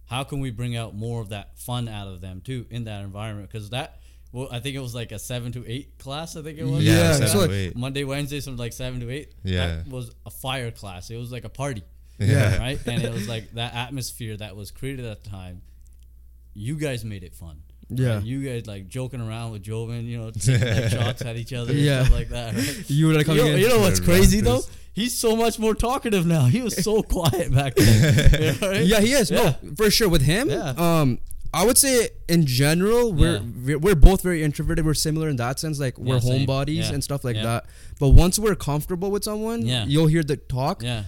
how 0.05 0.23
can 0.23 0.39
we 0.39 0.49
bring 0.49 0.75
out 0.75 0.95
more 0.95 1.21
of 1.21 1.29
that 1.29 1.59
fun 1.59 1.87
out 1.87 2.07
of 2.07 2.19
them 2.19 2.41
too 2.41 2.65
in 2.71 2.85
that 2.85 3.03
environment? 3.03 3.47
Because 3.49 3.69
that, 3.69 3.98
well, 4.31 4.47
I 4.51 4.59
think 4.59 4.75
it 4.75 4.79
was 4.79 4.93
like 4.93 5.11
a 5.11 5.19
seven 5.19 5.51
to 5.53 5.65
eight 5.67 5.97
class. 5.97 6.35
I 6.35 6.41
think 6.43 6.57
it 6.59 6.63
was. 6.65 6.83
Yeah, 6.83 7.17
Yeah, 7.19 7.25
so 7.25 7.39
like- 7.39 7.49
to 7.49 7.55
eight. 7.55 7.75
Monday, 7.75 8.03
Wednesday, 8.03 8.39
something 8.39 8.59
like 8.59 8.73
seven 8.73 8.99
to 9.01 9.09
eight. 9.09 9.33
Yeah. 9.43 9.77
that 9.77 9.87
was 9.87 10.11
a 10.25 10.29
fire 10.29 10.71
class. 10.71 11.09
It 11.09 11.17
was 11.17 11.31
like 11.31 11.45
a 11.45 11.49
party, 11.49 11.83
Yeah. 12.19 12.57
right? 12.59 12.79
And 12.87 13.03
it 13.03 13.11
was 13.11 13.27
like 13.27 13.51
that 13.53 13.73
atmosphere 13.73 14.37
that 14.37 14.55
was 14.55 14.71
created 14.71 15.05
at 15.05 15.23
the 15.23 15.29
time. 15.29 15.61
You 16.53 16.75
guys 16.77 17.03
made 17.05 17.23
it 17.23 17.33
fun. 17.33 17.61
Yeah. 17.91 18.15
right? 18.17 18.23
you 18.23 18.43
guys 18.43 18.67
like 18.67 18.87
joking 18.87 19.19
around 19.19 19.51
with 19.51 19.63
Joven, 19.63 20.05
you 20.05 20.19
know, 20.19 20.29
taking 20.39 20.67
like 20.67 20.89
shots 20.91 21.23
at 21.23 21.37
each 21.37 21.53
other, 21.53 21.73
Yeah. 21.73 21.99
and 21.99 22.05
stuff 22.07 22.19
like 22.19 22.29
that. 22.29 22.53
Right? 22.55 22.83
You 22.89 23.07
were 23.07 23.13
like 23.13 23.27
You 23.27 23.35
know, 23.35 23.55
you 23.55 23.67
know 23.67 23.79
what's 23.79 23.99
The 23.99 24.05
crazy 24.05 24.41
though? 24.41 24.61
He's 24.93 25.17
so 25.17 25.35
much 25.35 25.57
more 25.57 25.73
talkative 25.73 26.25
now. 26.27 26.45
He 26.45 26.61
was 26.61 26.75
so 26.83 27.01
quiet 27.01 27.51
back 27.53 27.73
then. 27.75 28.41
You 28.41 28.59
know, 28.61 28.69
right? 28.69 28.85
Yeah, 28.85 28.99
he 28.99 29.13
is. 29.13 29.31
Yeah. 29.31 29.55
No, 29.63 29.71
for 29.77 29.89
sure. 29.89 30.09
With 30.09 30.21
him, 30.23 30.49
Yeah. 30.49 30.73
um, 30.77 31.19
I 31.53 31.65
would 31.65 31.77
say 31.77 32.09
in 32.27 32.45
general, 32.45 33.11
we're 33.11 33.41
Yeah. 33.65 33.75
we're, 33.77 33.95
both 33.95 34.21
very 34.21 34.43
introverted. 34.43 34.85
We're 34.85 34.93
similar 34.93 35.29
in 35.29 35.37
that 35.37 35.59
sense. 35.59 35.79
Like 35.79 35.97
we're 35.97 36.15
Yeah, 36.15 36.21
homebodies 36.29 36.75
Yeah. 36.75 36.93
and 36.93 37.03
stuff 37.03 37.23
like 37.23 37.35
that. 37.37 37.65
But 37.99 38.09
once 38.09 38.37
we're 38.37 38.55
comfortable 38.55 39.09
with 39.11 39.23
someone, 39.23 39.65
Yeah. 39.65 39.85
you'll 39.87 40.07
hear 40.07 40.23
the 40.23 40.37
talk. 40.37 40.83
Yeah. 40.83 41.03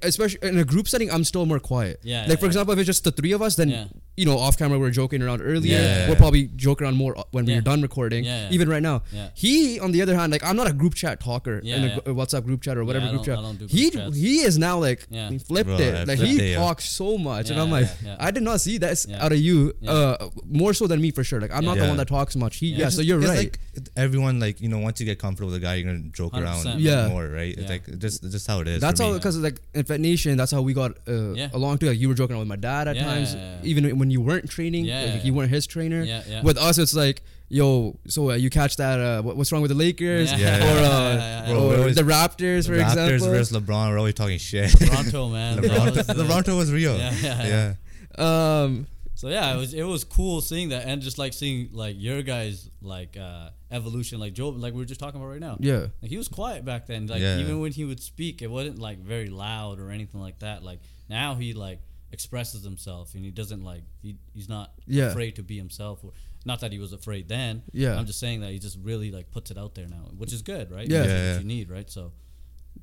Especially 0.00 0.38
in 0.48 0.58
a 0.58 0.64
group 0.64 0.86
setting, 0.88 1.10
I'm 1.10 1.24
still 1.24 1.44
more 1.44 1.58
quiet. 1.58 2.00
Yeah, 2.04 2.24
Like 2.28 2.38
for 2.40 2.46
example, 2.46 2.72
if 2.72 2.78
it's 2.78 2.86
just 2.86 3.02
the 3.04 3.10
three 3.10 3.32
of 3.32 3.42
us, 3.42 3.56
then. 3.56 3.88
You 4.14 4.26
know, 4.26 4.38
off 4.38 4.58
camera 4.58 4.78
we're 4.78 4.90
joking 4.90 5.22
around 5.22 5.40
earlier. 5.40 5.78
Yeah. 5.78 6.06
We'll 6.06 6.16
probably 6.16 6.48
joke 6.54 6.82
around 6.82 6.96
more 6.96 7.16
when 7.30 7.46
Yeah. 7.46 7.54
we're 7.56 7.60
done 7.62 7.80
recording. 7.80 8.24
Yeah, 8.24 8.42
yeah. 8.48 8.54
Even 8.54 8.68
right 8.68 8.82
now. 8.82 9.02
Yeah. 9.10 9.28
He, 9.32 9.80
on 9.80 9.92
the 9.92 10.02
other 10.02 10.14
hand, 10.14 10.32
like 10.32 10.44
I'm 10.44 10.54
not 10.54 10.68
a 10.68 10.72
group 10.74 10.94
chat 10.94 11.18
talker 11.18 11.62
Yeah, 11.64 11.76
in 11.76 11.84
a, 11.84 11.86
yeah. 11.88 12.00
WhatsApp 12.12 12.44
group 12.44 12.60
chat 12.60 12.76
or 12.76 12.84
whatever 12.84 13.06
I 13.06 13.10
group 13.12 13.24
chat. 13.24 13.38
I 13.38 13.42
don't 13.42 13.58
he 13.70 13.88
chats. 13.90 14.14
he 14.14 14.40
is 14.40 14.58
now 14.58 14.78
like 14.78 15.06
Yeah. 15.08 15.30
he 15.30 15.38
flipped 15.38 15.68
Bro, 15.68 15.78
it. 15.78 15.94
I 15.94 16.04
Like 16.04 16.18
he 16.18 16.36
it, 16.36 16.42
yeah. 16.50 16.56
talks 16.56 16.84
so 16.90 17.16
much, 17.16 17.48
and 17.48 17.58
I'm 17.58 17.70
like, 17.70 17.86
yeah, 18.02 18.08
yeah. 18.10 18.16
I 18.20 18.30
did 18.30 18.42
not 18.42 18.60
see 18.60 18.76
that 18.78 19.02
Yeah. 19.08 19.24
out 19.24 19.32
of 19.32 19.38
you. 19.38 19.72
Yeah. 19.80 19.90
Uh, 19.90 20.28
more 20.44 20.74
so 20.74 20.86
than 20.86 21.00
me 21.00 21.10
for 21.10 21.24
sure. 21.24 21.40
Like 21.40 21.50
I'm 21.54 21.64
not 21.64 21.78
the 21.78 21.88
one 21.88 21.96
that 21.96 22.08
talks 22.08 22.36
much. 22.36 22.56
He, 22.58 22.66
yeah. 22.66 22.78
Yeah. 22.80 22.88
so 22.90 23.00
you're 23.00 23.18
It's 23.20 23.28
right. 23.30 23.38
like 23.38 23.58
everyone, 23.96 24.40
like 24.40 24.60
you 24.60 24.68
know, 24.68 24.78
once 24.78 25.00
you 25.00 25.06
get 25.06 25.18
comfortable 25.18 25.50
with 25.52 25.56
a 25.62 25.64
guy, 25.64 25.76
you're 25.76 25.90
gonna 25.90 26.10
joke 26.12 26.34
100%. 26.34 26.42
around 26.42 26.80
Yeah. 26.80 27.08
more, 27.08 27.26
right? 27.28 27.56
It's 27.56 27.70
like 27.70 27.98
just 27.98 28.22
just 28.30 28.46
how 28.46 28.60
it 28.60 28.68
is. 28.68 28.82
that's 28.82 29.00
for 29.00 29.06
how 29.06 29.12
me. 29.12 29.18
because 29.20 29.38
like 29.38 29.58
in 29.72 29.84
Fit 29.84 30.00
Nation, 30.02 30.36
that's 30.36 30.52
how 30.52 30.60
we 30.60 30.74
got 30.74 30.98
uh, 31.08 31.48
along 31.54 31.78
too. 31.78 31.86
Like 31.86 31.98
you 31.98 32.08
were 32.08 32.14
joking 32.14 32.34
around 32.34 32.40
with 32.40 32.48
my 32.48 32.56
dad 32.56 32.88
at 32.88 32.98
times, 32.98 33.32
yeah, 33.34 33.40
yeah. 33.62 33.70
even 33.70 33.98
when 34.02 34.10
you 34.10 34.20
weren't 34.20 34.48
training. 34.50 34.84
Yeah, 34.84 35.00
like, 35.02 35.14
yeah, 35.14 35.22
you 35.26 35.32
weren't 35.36 35.50
his 35.58 35.66
trainer. 35.74 36.02
Yeah, 36.02 36.22
yeah. 36.28 36.42
With 36.42 36.58
us, 36.58 36.78
it's 36.78 36.94
like, 37.04 37.22
yo, 37.48 37.66
so 38.08 38.30
uh, 38.30 38.34
you 38.34 38.50
catch 38.50 38.76
that? 38.82 38.98
Uh, 39.00 39.22
what, 39.22 39.36
what's 39.36 39.50
wrong 39.52 39.62
with 39.62 39.70
the 39.70 39.80
Lakers? 39.86 40.28
Yeah. 40.32 40.38
Yeah, 40.38 40.56
or 40.56 40.76
uh, 40.78 40.80
yeah, 40.80 41.14
yeah, 41.14 41.46
yeah. 41.46 41.52
Bro, 41.52 41.60
or 41.70 41.76
always- 41.78 41.96
the 41.96 42.02
Raptors, 42.02 42.66
for 42.66 42.72
Raptors 42.74 43.14
example. 43.14 43.28
versus 43.28 43.56
LeBron. 43.56 43.90
We're 43.90 43.98
always 43.98 44.14
talking 44.14 44.38
shit. 44.38 44.70
Toronto, 44.78 45.28
man. 45.36 45.60
That 45.60 45.64
LeBron, 45.70 45.96
was 45.96 46.06
the- 46.06 46.14
LeBron 46.24 46.56
was 46.56 46.72
real. 46.72 46.96
Yeah, 46.98 47.12
yeah, 47.22 47.46
yeah. 47.46 47.74
yeah. 48.18 48.62
um, 48.62 48.86
So 49.14 49.28
yeah, 49.28 49.54
it 49.54 49.58
was 49.62 49.72
it 49.72 49.84
was 49.94 50.02
cool 50.04 50.40
seeing 50.40 50.70
that 50.70 50.82
and 50.88 51.00
just 51.00 51.16
like 51.16 51.32
seeing 51.32 51.68
like 51.72 51.94
your 51.98 52.22
guys 52.22 52.68
like 52.82 53.16
uh 53.16 53.50
evolution, 53.70 54.18
like 54.18 54.32
Joe, 54.34 54.48
like 54.48 54.72
we 54.74 54.80
were 54.80 54.90
just 54.94 54.98
talking 55.00 55.20
about 55.20 55.30
right 55.30 55.40
now. 55.48 55.56
yeah. 55.60 55.86
Like 56.02 56.10
he 56.10 56.18
was 56.18 56.28
quiet 56.28 56.64
back 56.64 56.86
then. 56.90 57.06
Like 57.06 57.20
Yeah. 57.22 57.38
even 57.38 57.60
when 57.60 57.70
he 57.72 57.84
would 57.84 58.00
speak, 58.02 58.42
it 58.42 58.50
wasn't 58.50 58.78
like 58.80 58.98
very 58.98 59.30
loud 59.30 59.78
or 59.78 59.90
anything 59.90 60.20
like 60.20 60.38
that. 60.40 60.64
Like 60.64 60.80
now 61.08 61.36
he 61.36 61.52
like 61.54 61.78
expresses 62.12 62.62
himself 62.64 63.14
and 63.14 63.24
he 63.24 63.30
doesn't 63.30 63.64
like 63.64 63.82
he, 64.02 64.16
he's 64.34 64.48
not 64.48 64.72
Yeah. 64.86 65.06
afraid 65.06 65.36
to 65.36 65.42
be 65.42 65.56
himself. 65.56 66.04
Or, 66.04 66.12
not 66.44 66.60
that 66.60 66.72
he 66.72 66.78
was 66.78 66.92
afraid 66.92 67.28
then. 67.28 67.62
Yeah. 67.72 67.96
I'm 67.96 68.04
just 68.06 68.18
saying 68.20 68.40
that 68.40 68.50
he 68.50 68.58
just 68.58 68.76
really 68.82 69.10
like 69.12 69.30
puts 69.30 69.50
it 69.50 69.58
out 69.58 69.74
there 69.74 69.86
now, 69.88 70.10
which 70.16 70.32
is 70.32 70.42
good, 70.42 70.70
right? 70.72 70.88
Yeah. 70.88 71.00
Which 71.02 71.08
Yeah, 71.10 71.14
what 71.14 71.22
yeah. 71.34 71.38
you 71.38 71.44
need, 71.44 71.70
right? 71.70 71.88
So 71.90 72.12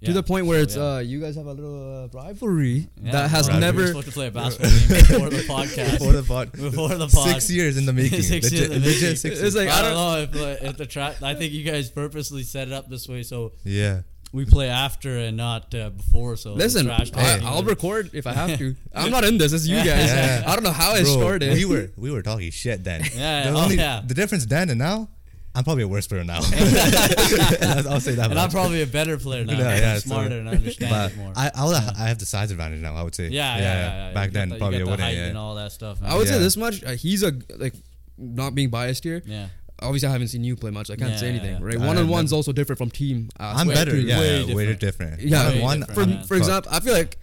To 0.06 0.14
the 0.14 0.24
point 0.24 0.46
where 0.46 0.60
So, 0.60 0.64
it's 0.64 0.76
yeah. 0.78 0.84
uh, 0.96 1.00
you 1.00 1.20
guys 1.20 1.36
have 1.36 1.46
a 1.46 1.54
little 1.54 2.06
uh, 2.06 2.08
rivalry 2.18 2.88
Yeah, 3.04 3.12
that 3.12 3.30
has 3.32 3.48
well, 3.48 3.58
we 3.58 3.62
never. 3.62 3.88
supposed 3.88 4.08
to 4.08 4.14
play 4.14 4.28
a 4.28 4.32
basketball 4.42 4.70
game 4.70 4.88
before 4.88 5.30
the 5.30 5.44
podcast. 5.44 5.92
Before 6.00 6.14
the 6.14 6.24
pod, 6.24 6.52
Before 6.54 6.90
the 6.96 7.08
pod. 7.10 7.28
six 7.30 7.52
years 7.52 7.76
in 7.78 7.86
the 7.86 7.92
making. 7.94 8.22
Six 8.34 8.52
years 8.52 8.70
legit, 8.70 8.72
in 8.78 8.82
the 8.82 8.88
legit 8.88 9.02
making. 9.02 9.16
six 9.18 9.34
It's 9.40 9.42
years. 9.42 9.56
like, 9.56 9.68
I 9.70 9.80
I 9.80 9.82
don't 9.82 9.94
know 9.94 10.18
if, 10.22 10.64
uh, 10.64 10.68
if 10.70 10.78
the 10.78 10.86
trap. 10.86 11.22
I 11.22 11.36
think 11.36 11.52
you 11.54 11.64
guys 11.70 11.90
purposely 11.92 12.44
set 12.44 12.68
it 12.70 12.74
up 12.74 12.90
this 12.90 13.08
way 13.10 13.24
so 13.24 13.52
yeah. 13.66 14.02
We 14.32 14.46
play 14.46 14.70
after 14.70 15.18
and 15.18 15.36
not 15.38 15.74
uh, 15.74 15.90
before. 15.90 16.36
So 16.38 16.54
Listen, 16.54 16.86
trash 16.86 17.12
I, 17.16 17.38
talking 17.38 17.48
I'll 17.48 17.64
record 17.64 18.12
if 18.14 18.28
I 18.28 18.34
have 18.34 18.58
to. 18.60 18.76
I'm 18.96 19.10
not 19.12 19.24
in 19.24 19.38
this. 19.38 19.54
It's 19.54 19.68
you 19.68 19.78
guys. 19.78 19.88
Yeah. 20.10 20.44
I 20.46 20.54
don't 20.56 20.64
know 20.64 20.72
how 20.72 20.96
it 20.96 21.04
Bro, 21.04 21.14
started. 21.18 21.54
we 21.54 21.66
were 21.66 21.90
we 21.98 22.12
were 22.12 22.22
talking 22.22 22.52
shit 22.52 22.84
then. 22.84 23.02
Yeah, 23.16 23.50
The 23.52 23.58
oh, 23.58 23.64
only- 23.64 23.76
yeah. 23.78 24.02
The 24.06 24.14
difference 24.14 24.46
then 24.46 24.70
and 24.70 24.78
now 24.80 25.10
I'm 25.56 25.64
probably 25.64 25.82
a 25.84 25.88
worse 25.88 26.06
player 26.06 26.24
now. 26.24 26.36
I'll 26.42 28.00
say 28.00 28.14
that. 28.16 28.28
and 28.30 28.40
I'm 28.40 28.52
probably 28.52 28.82
a 28.84 28.88
better 28.88 29.18
player 29.18 29.46
now. 29.46 29.54
Yeah, 29.58 29.68
I'm 29.70 29.78
yeah, 29.82 29.94
so- 29.96 30.02
smarter 30.10 30.38
and 30.38 30.48
understand 30.48 30.92
But 30.92 31.12
it 31.12 31.18
more. 31.18 31.34
I, 31.36 31.52
I'll, 31.56 31.74
I 31.74 32.08
have 32.08 32.20
the 32.20 32.26
size 32.28 32.52
advantage 32.52 32.82
now. 32.82 32.96
I 32.96 33.02
would 33.04 33.16
say. 33.16 33.30
yeah, 33.30 33.58
yeah, 33.58 33.62
yeah, 33.64 34.08
yeah. 34.10 34.14
Back 34.14 34.28
You 34.28 34.34
then, 34.34 34.50
the, 34.50 34.58
probably 34.58 34.78
you 34.78 34.84
I 34.84 34.86
the 34.86 34.92
wouldn't. 34.92 35.08
height 35.10 35.18
Yeah. 35.18 35.26
and 35.26 35.38
all 35.38 35.56
that 35.56 35.72
stuff. 35.72 36.02
Man. 36.02 36.12
I 36.12 36.16
would 36.18 36.28
say 36.28 36.38
this 36.38 36.56
much. 36.56 36.84
Uh, 36.84 36.92
he's 36.92 37.24
a 37.24 37.34
like 37.58 37.74
not 38.18 38.54
being 38.54 38.70
biased 38.70 39.04
here. 39.04 39.24
yeah. 39.26 39.48
Obviously, 39.82 40.10
I 40.10 40.12
haven't 40.12 40.28
seen 40.30 40.44
you 40.44 40.56
play 40.56 40.72
much. 40.72 40.90
I 40.92 40.96
can't 40.96 41.12
Yeah, 41.12 41.18
say 41.18 41.30
anything. 41.30 41.54
yeah. 41.54 41.60
Right, 41.62 41.78
one 41.80 41.90
on 41.90 41.96
have 41.98 42.10
one's 42.10 42.34
also 42.34 42.52
different 42.52 42.78
from 42.78 42.90
team. 42.92 43.30
I'm 43.40 43.68
better. 43.68 43.92
too. 43.92 44.02
Yeah, 44.02 44.20
Way 44.20 44.44
yeah, 44.44 44.56
way 44.56 44.66
different. 44.76 44.80
different. 44.80 45.22
Yeah. 45.22 45.50
One 45.52 45.62
one. 45.62 45.80
different, 45.82 45.96
For 45.96 46.06
man. 46.06 46.24
for 46.28 46.36
example, 46.36 46.72
I 46.74 46.80
feel 46.80 46.94
like 46.94 47.18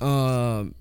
um 0.00 0.74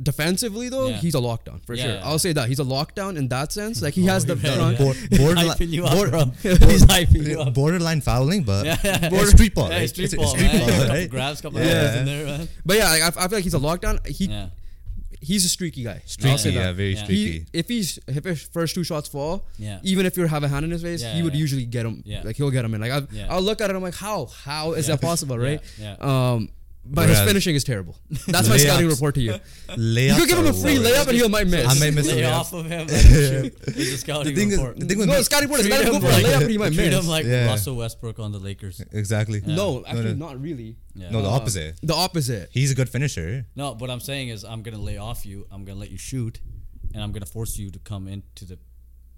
defensively 0.00 0.70
though, 0.70 0.88
Yeah. 0.88 0.96
he's 0.96 1.14
a 1.14 1.18
lockdown 1.18 1.62
for 1.66 1.74
Yeah, 1.74 1.82
sure. 1.84 1.92
yeah. 1.94 2.00
I'll 2.04 2.18
say 2.18 2.32
that 2.32 2.48
he's 2.48 2.58
a 2.60 2.64
lockdown 2.64 3.16
in 3.16 3.28
that 3.28 3.52
sense. 3.52 3.82
Like 3.82 3.92
he 3.94 4.04
Oh, 4.08 4.12
has 4.12 4.24
the 4.24 4.36
yeah, 4.36 4.54
front. 4.54 4.78
yeah. 4.80 4.86
Bo- 4.86 4.92
He's 4.92 5.18
borderline- 5.18 5.56
you 5.72 5.84
up, 5.84 5.92
board- 5.92 6.32
He's 6.42 6.84
hyping 6.86 7.26
you 7.28 7.40
up. 7.40 7.52
borderline 7.52 8.00
fouling, 8.00 8.42
but 8.44 8.64
Yeah, 8.64 8.78
yeah. 8.84 9.08
it's 9.12 9.30
street 9.32 9.54
ball. 9.54 9.68
Yeah, 9.68 9.78
right? 9.80 9.88
street 9.90 10.14
ball, 10.16 10.28
street 10.28 10.46
man. 10.46 10.60
ball, 10.68 10.86
Couple 10.86 11.06
grabs, 11.08 11.40
couple 11.42 11.60
Yeah. 11.60 11.66
hands 11.66 11.96
in 11.98 12.04
there, 12.06 12.24
man. 12.38 12.48
But 12.64 12.76
yeah, 12.78 12.88
like, 12.88 13.02
I, 13.02 13.06
I 13.08 13.28
feel 13.28 13.38
like 13.38 13.44
he's 13.44 13.54
a 13.54 13.58
lockdown. 13.58 14.06
He 14.06 14.26
Yeah. 14.26 14.46
He's 15.22 15.44
a 15.44 15.48
streaky 15.48 15.82
guy. 15.84 16.02
Streaky, 16.04 16.50
that. 16.50 16.52
yeah, 16.52 16.72
very 16.72 16.94
Yeah. 16.94 17.06
He, 17.06 17.24
streaky. 17.26 17.46
if 17.52 17.68
he's 17.68 17.98
if 18.08 18.24
his 18.24 18.42
first 18.42 18.74
two 18.74 18.84
shots 18.84 19.08
fall, 19.08 19.46
Yeah. 19.58 19.78
even 19.82 20.04
if 20.06 20.16
you 20.16 20.26
have 20.26 20.42
a 20.42 20.48
hand 20.48 20.64
in 20.66 20.70
his 20.70 20.82
face, 20.82 21.00
Yeah, 21.02 21.14
he 21.14 21.22
would 21.22 21.34
yeah. 21.34 21.40
usually 21.40 21.64
get 21.64 21.86
him. 21.86 22.02
Yeah. 22.04 22.22
Like 22.24 22.36
he'll 22.36 22.50
get 22.50 22.64
him 22.64 22.74
in. 22.74 22.80
Like 22.80 22.92
I, 22.92 23.00
Yeah. 23.12 23.28
I'll 23.30 23.40
look 23.42 23.60
at 23.60 23.70
it. 23.70 23.76
I'm 23.76 23.82
like, 23.82 23.94
how? 23.94 24.26
How 24.26 24.72
is 24.72 24.88
Yeah. 24.88 24.96
that 24.96 25.00
possible? 25.02 25.38
Right? 25.38 25.60
Yeah, 25.78 25.96
Um, 26.00 26.48
but 26.84 27.08
his 27.08 27.20
finishing 27.20 27.54
is 27.54 27.64
terrible. 27.64 27.96
That's 28.26 28.48
my 28.48 28.56
scouting 28.56 28.88
report 28.88 29.14
to 29.14 29.20
you. 29.20 29.32
Layups 29.68 30.08
You 30.08 30.14
could 30.16 30.28
give 30.28 30.38
him 30.38 30.46
a 30.46 30.52
free 30.52 30.78
worse. 30.78 30.88
layup 30.92 31.06
and 31.08 31.16
he 31.16 31.28
might 31.28 31.46
miss. 31.46 31.66
I 31.66 31.78
might 31.78 31.94
miss 31.94 32.06
Lay 32.08 32.22
it. 32.22 32.24
off 32.26 32.52
of 32.52 32.66
him. 32.66 32.86
Like, 32.92 33.00
shoot. 33.00 33.54
He's 33.74 33.92
a 33.94 33.98
scouting 33.98 34.34
The 34.34 34.40
thing 34.40 34.50
is, 34.50 34.58
report. 34.58 34.80
the 34.80 34.86
thing 34.86 34.98
no, 34.98 35.06
me- 35.06 35.22
scouting 35.22 35.48
report 35.48 35.60
is 35.60 35.66
Treat 35.66 35.76
not 35.76 35.84
go 35.86 35.94
him 35.94 36.00
for 36.02 36.08
a 36.08 36.10
like- 36.10 36.24
layup 36.26 36.40
and 36.42 36.50
he 36.50 36.58
might 36.58 36.72
Treat 36.72 36.90
miss. 36.90 37.00
him 37.04 37.06
like 37.08 37.24
Yeah. 37.26 37.46
Russell 37.46 37.76
Westbrook 37.76 38.18
on 38.18 38.32
the 38.32 38.38
Lakers. 38.38 38.80
exactly. 38.92 39.40
no, 39.46 39.84
actually, 39.86 40.14
no. 40.14 40.26
not 40.26 40.40
really. 40.40 40.76
Yeah. 40.94 41.10
No, 41.10 41.22
the 41.22 41.28
Uh, 41.28 41.32
opposite. 41.32 41.76
The 41.82 41.94
opposite. 41.94 42.48
He's 42.52 42.70
a 42.70 42.74
good 42.74 42.88
finisher. 42.88 43.46
No, 43.56 43.74
what 43.74 43.88
I'm 43.90 44.00
saying 44.00 44.28
is 44.28 44.44
I'm 44.44 44.62
gonna 44.62 44.78
lay 44.78 44.96
off 44.98 45.24
you. 45.24 45.46
I'm 45.50 45.64
gonna 45.64 45.78
let 45.78 45.90
you 45.90 45.98
shoot, 45.98 46.40
and 46.92 47.02
I'm 47.02 47.12
gonna 47.12 47.26
force 47.26 47.56
you 47.58 47.70
to 47.70 47.78
come 47.78 48.08
into 48.08 48.44
the. 48.44 48.58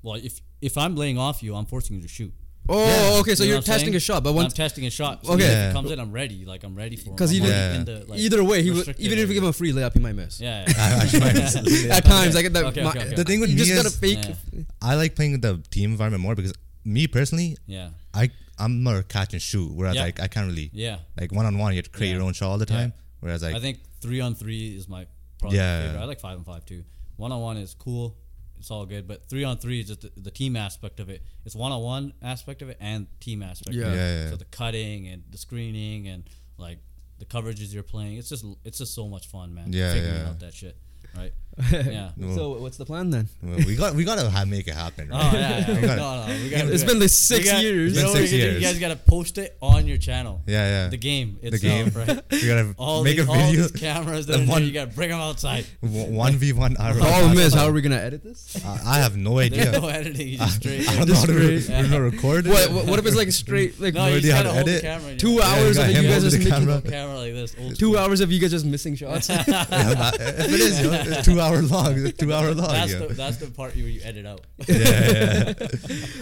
Well, 0.03 0.17
if 0.23 0.41
if 0.61 0.77
I'm 0.77 0.95
laying 0.97 1.19
off 1.19 1.43
you, 1.43 1.55
I'm 1.55 1.65
forcing 1.67 1.97
you 1.97 2.03
to 2.03 2.09
shoot. 2.09 2.33
Oh, 2.69 2.79
Yeah. 3.15 3.21
okay. 3.21 3.35
So 3.35 3.43
You 3.43 3.49
know 3.49 3.53
you're 3.55 3.57
what 3.59 3.69
I'm 3.69 3.73
testing 3.75 3.87
saying? 3.89 3.97
a 3.97 4.01
shot, 4.01 4.25
but 4.25 4.33
when 4.33 4.41
I'm 4.41 4.45
once 4.45 4.55
testing 4.55 4.87
a 4.87 4.91
shot. 4.91 5.25
So 5.27 5.33
Okay. 5.35 5.45
if 5.45 5.51
Yeah. 5.51 5.71
it 5.71 5.73
comes 5.75 5.91
in, 5.91 5.99
I'm 6.01 6.13
ready. 6.13 6.45
Like 6.45 6.63
I'm 6.65 6.75
ready 6.75 6.97
for 6.97 7.11
him. 7.11 7.17
'Cause 7.17 7.31
I'm 7.31 7.37
even- 7.37 7.51
already 7.51 7.75
Yeah. 7.75 7.79
in 7.81 7.85
the, 7.85 8.05
like, 8.11 8.21
either 8.21 8.43
way, 8.45 8.63
he 8.63 8.71
would, 8.71 8.77
restricted 8.79 9.05
even 9.07 9.19
if 9.19 9.29
you 9.29 9.35
give 9.35 9.43
him 9.43 9.49
a 9.51 9.53
free 9.53 9.73
layup, 9.73 9.93
he 9.93 10.01
might 10.01 10.15
miss. 10.15 10.41
Yeah, 10.41 10.65
yeah. 10.69 10.75
I 10.79 10.91
actually 11.03 11.21
might 11.21 11.35
miss. 11.35 11.55
At 11.91 12.05
times, 12.05 12.35
like 12.35 12.51
that. 12.53 12.65
Okay, 12.67 12.83
my- 12.83 12.91
okay, 12.91 13.01
okay. 13.01 13.15
The 13.15 13.25
thing 13.25 13.41
with 13.41 13.51
you 13.51 13.57
me 13.57 13.65
just 13.65 13.75
gotta 13.83 13.91
fake. 13.91 14.19
Yeah. 14.53 14.63
I 14.81 14.95
like 14.95 15.15
playing 15.15 15.33
with 15.33 15.43
the 15.43 15.61
team 15.71 15.91
environment 15.93 16.23
more 16.23 16.35
because 16.35 16.53
me 16.85 17.07
personally, 17.07 17.57
yeah, 17.67 17.91
I 18.15 18.31
I'm 18.59 18.83
more 18.85 19.03
catch 19.03 19.33
and 19.33 19.43
shoot. 19.43 19.73
Whereas 19.73 19.97
Yeah. 19.97 20.03
like 20.03 20.21
I 20.21 20.29
can't 20.29 20.47
really 20.49 20.71
yeah. 20.73 20.99
like 21.21 21.33
one 21.33 21.45
on 21.45 21.59
one. 21.59 21.73
You 21.73 21.79
have 21.79 21.87
to 21.87 21.91
create 21.91 22.11
Yeah. 22.11 22.17
your 22.17 22.25
own 22.25 22.33
shot 22.35 22.51
all 22.51 22.59
the 22.59 22.67
Yeah. 22.71 22.77
time. 22.79 22.93
Whereas 23.21 23.43
like 23.43 23.55
I 23.57 23.61
think 23.61 23.81
three 24.01 24.21
on 24.21 24.35
three 24.37 24.77
is 24.77 24.89
my 24.89 25.07
probably 25.39 25.59
Yeah. 25.59 25.79
my 25.81 25.85
favorite. 25.87 26.01
I 26.01 26.05
like 26.05 26.21
five 26.21 26.39
on 26.39 26.45
five 26.45 26.65
too. 26.65 26.85
One 27.17 27.33
on 27.33 27.41
one 27.41 27.57
is 27.57 27.75
cool. 27.79 28.17
It's 28.65 28.71
all 28.71 28.87
good, 28.87 29.07
but 29.07 29.29
three 29.29 29.45
on 29.45 29.59
three 29.59 29.81
is 29.81 29.89
just 29.89 30.01
the, 30.01 30.11
the 30.17 30.31
team 30.31 30.57
aspect 30.57 30.99
of 30.99 31.11
it. 31.11 31.23
It's 31.45 31.55
one 31.55 31.71
on 31.71 31.83
one 31.83 32.15
aspect 32.23 32.63
of 32.63 32.71
it 32.71 32.79
and 32.81 33.07
team 33.21 33.43
aspect. 33.43 33.77
Yeah. 33.77 33.89
Of 33.89 33.93
it. 33.93 33.97
Yeah, 33.97 34.23
yeah. 34.25 34.31
So 34.31 34.37
the 34.37 34.47
cutting 34.47 35.07
and 35.07 35.23
the 35.31 35.37
screening 35.37 36.09
and 36.09 36.25
like 36.57 36.79
the 37.19 37.27
coverages 37.27 37.75
you're 37.75 37.83
playing. 37.83 38.17
It's 38.17 38.31
just 38.31 38.43
it's 38.65 38.79
just 38.79 38.95
so 38.95 39.07
much 39.07 39.27
fun, 39.27 39.55
man. 39.55 39.71
Yeah, 39.71 39.93
Figuring 39.93 40.15
yeah. 40.15 40.29
out 40.29 40.41
that 40.41 40.55
shit, 40.55 40.79
right? 41.15 41.31
Yeah. 41.71 42.11
So 42.35 42.55
what's 42.59 42.77
the 42.79 42.85
plan 42.87 43.11
then? 43.11 43.29
well, 43.43 43.59
we 43.67 43.77
got 43.77 43.95
we 43.95 44.03
gotta 44.05 44.29
have, 44.29 44.49
make 44.49 44.67
it 44.67 44.75
happen. 44.75 45.09
Oh 45.13 45.17
Right? 45.19 45.33
yeah, 45.35 45.59
yeah. 45.71 45.75
We 45.81 45.87
gotta- 45.87 45.97
no, 45.97 46.27
we 46.43 46.51
gotta 46.51 46.73
It's 46.73 46.83
do 46.83 46.89
been 46.89 46.97
it. 46.97 47.01
like 47.01 47.03
We 47.03 47.09
six 47.09 47.45
got- 47.45 47.63
years. 47.63 47.97
You, 47.97 48.03
know 48.03 48.13
Been 48.13 48.23
six 48.23 48.33
we 48.33 48.39
gotta 48.39 48.51
do? 48.51 48.51
years. 48.51 48.63
You 48.63 48.69
guys 48.69 48.79
gotta 48.81 48.97
post 48.97 49.39
it 49.39 49.57
on 49.63 49.87
your 49.87 49.99
channel. 49.99 50.41
Yeah, 50.47 50.67
yeah. 50.85 50.89
The 50.89 50.97
game 50.97 51.39
The 51.43 51.59
game. 51.59 51.91
right? 51.95 52.21
We 52.33 52.47
gotta 52.47 52.75
All 52.79 53.05
make 53.05 53.17
these, 53.19 53.27
a 53.27 53.31
all 53.31 53.37
video. 53.37 53.63
these 53.69 53.81
cameras 53.81 54.27
that 54.27 54.33
the 54.33 54.39
are 54.43 54.47
there, 54.47 54.49
one- 54.53 54.65
you 54.65 54.73
gotta 54.73 54.91
bring 54.91 55.11
them 55.11 55.21
outside. 55.21 55.65
One 55.81 56.37
v 56.37 56.53
one. 56.53 56.77
I 56.79 56.91
oh, 56.93 56.99
Problem 56.99 57.39
is, 57.39 57.55
how 57.55 57.67
are 57.67 57.73
we 57.73 57.83
gonna 57.83 57.97
edit 57.97 58.23
this? 58.25 58.57
I 58.65 58.99
have 58.99 59.17
no 59.17 59.39
idea. 59.39 59.71
no 59.73 59.87
editing. 59.89 60.29
You 60.29 60.39
just 60.39 60.57
straight. 60.57 60.89
I 60.89 60.97
don't 60.97 61.09
know 61.09 61.15
how 61.15 61.27
to 61.27 61.33
re- 61.35 61.61
Straight. 61.61 61.77
we're 61.83 61.91
gonna 61.91 62.03
record. 62.03 62.47
it. 62.47 62.51
What, 62.51 62.71
what? 62.73 62.87
What 62.87 62.99
if 62.99 63.07
it's 63.07 63.17
like 63.17 63.31
straight, 63.33 63.79
like 63.81 63.95
No, 63.95 64.07
you 64.09 64.17
idea 64.17 64.35
how 64.35 64.43
gotta 64.43 64.49
to 64.49 64.55
hold 64.55 64.67
the 64.67 64.71
edit. 64.73 64.83
camera. 64.83 65.11
in 65.13 65.19
your 65.19 65.19
two 65.19 65.43
hours 65.43 65.79
of 65.79 65.89
you 65.91 66.03
guys 66.03 66.23
just 66.23 66.33
the 66.39 66.45
making 66.45 66.53
camera. 66.53 66.81
camera 66.83 67.17
like 67.19 67.33
this. 67.35 67.55
Two 67.79 67.97
hours 67.99 68.21
of 68.21 68.33
you 68.33 68.41
guys 68.41 68.51
just 68.51 68.65
missing 68.67 68.97
shots. 68.97 69.29
If 69.31 69.49
it 69.49 70.61
is, 70.61 70.81
yo, 70.83 70.93
it's 70.93 71.25
two 71.25 71.41
hour 71.45 71.63
long. 71.75 71.93
It's 72.07 72.19
two 72.19 72.33
hour 72.33 72.53
long. 72.55 72.69
That's 72.69 72.93
yo. 72.93 73.07
the 73.09 73.15
that's 73.15 73.37
the 73.39 73.47
part 73.51 73.75
where 73.77 73.87
you 73.87 74.01
edit 74.03 74.27
out. 74.27 74.41
yeah, 74.69 75.53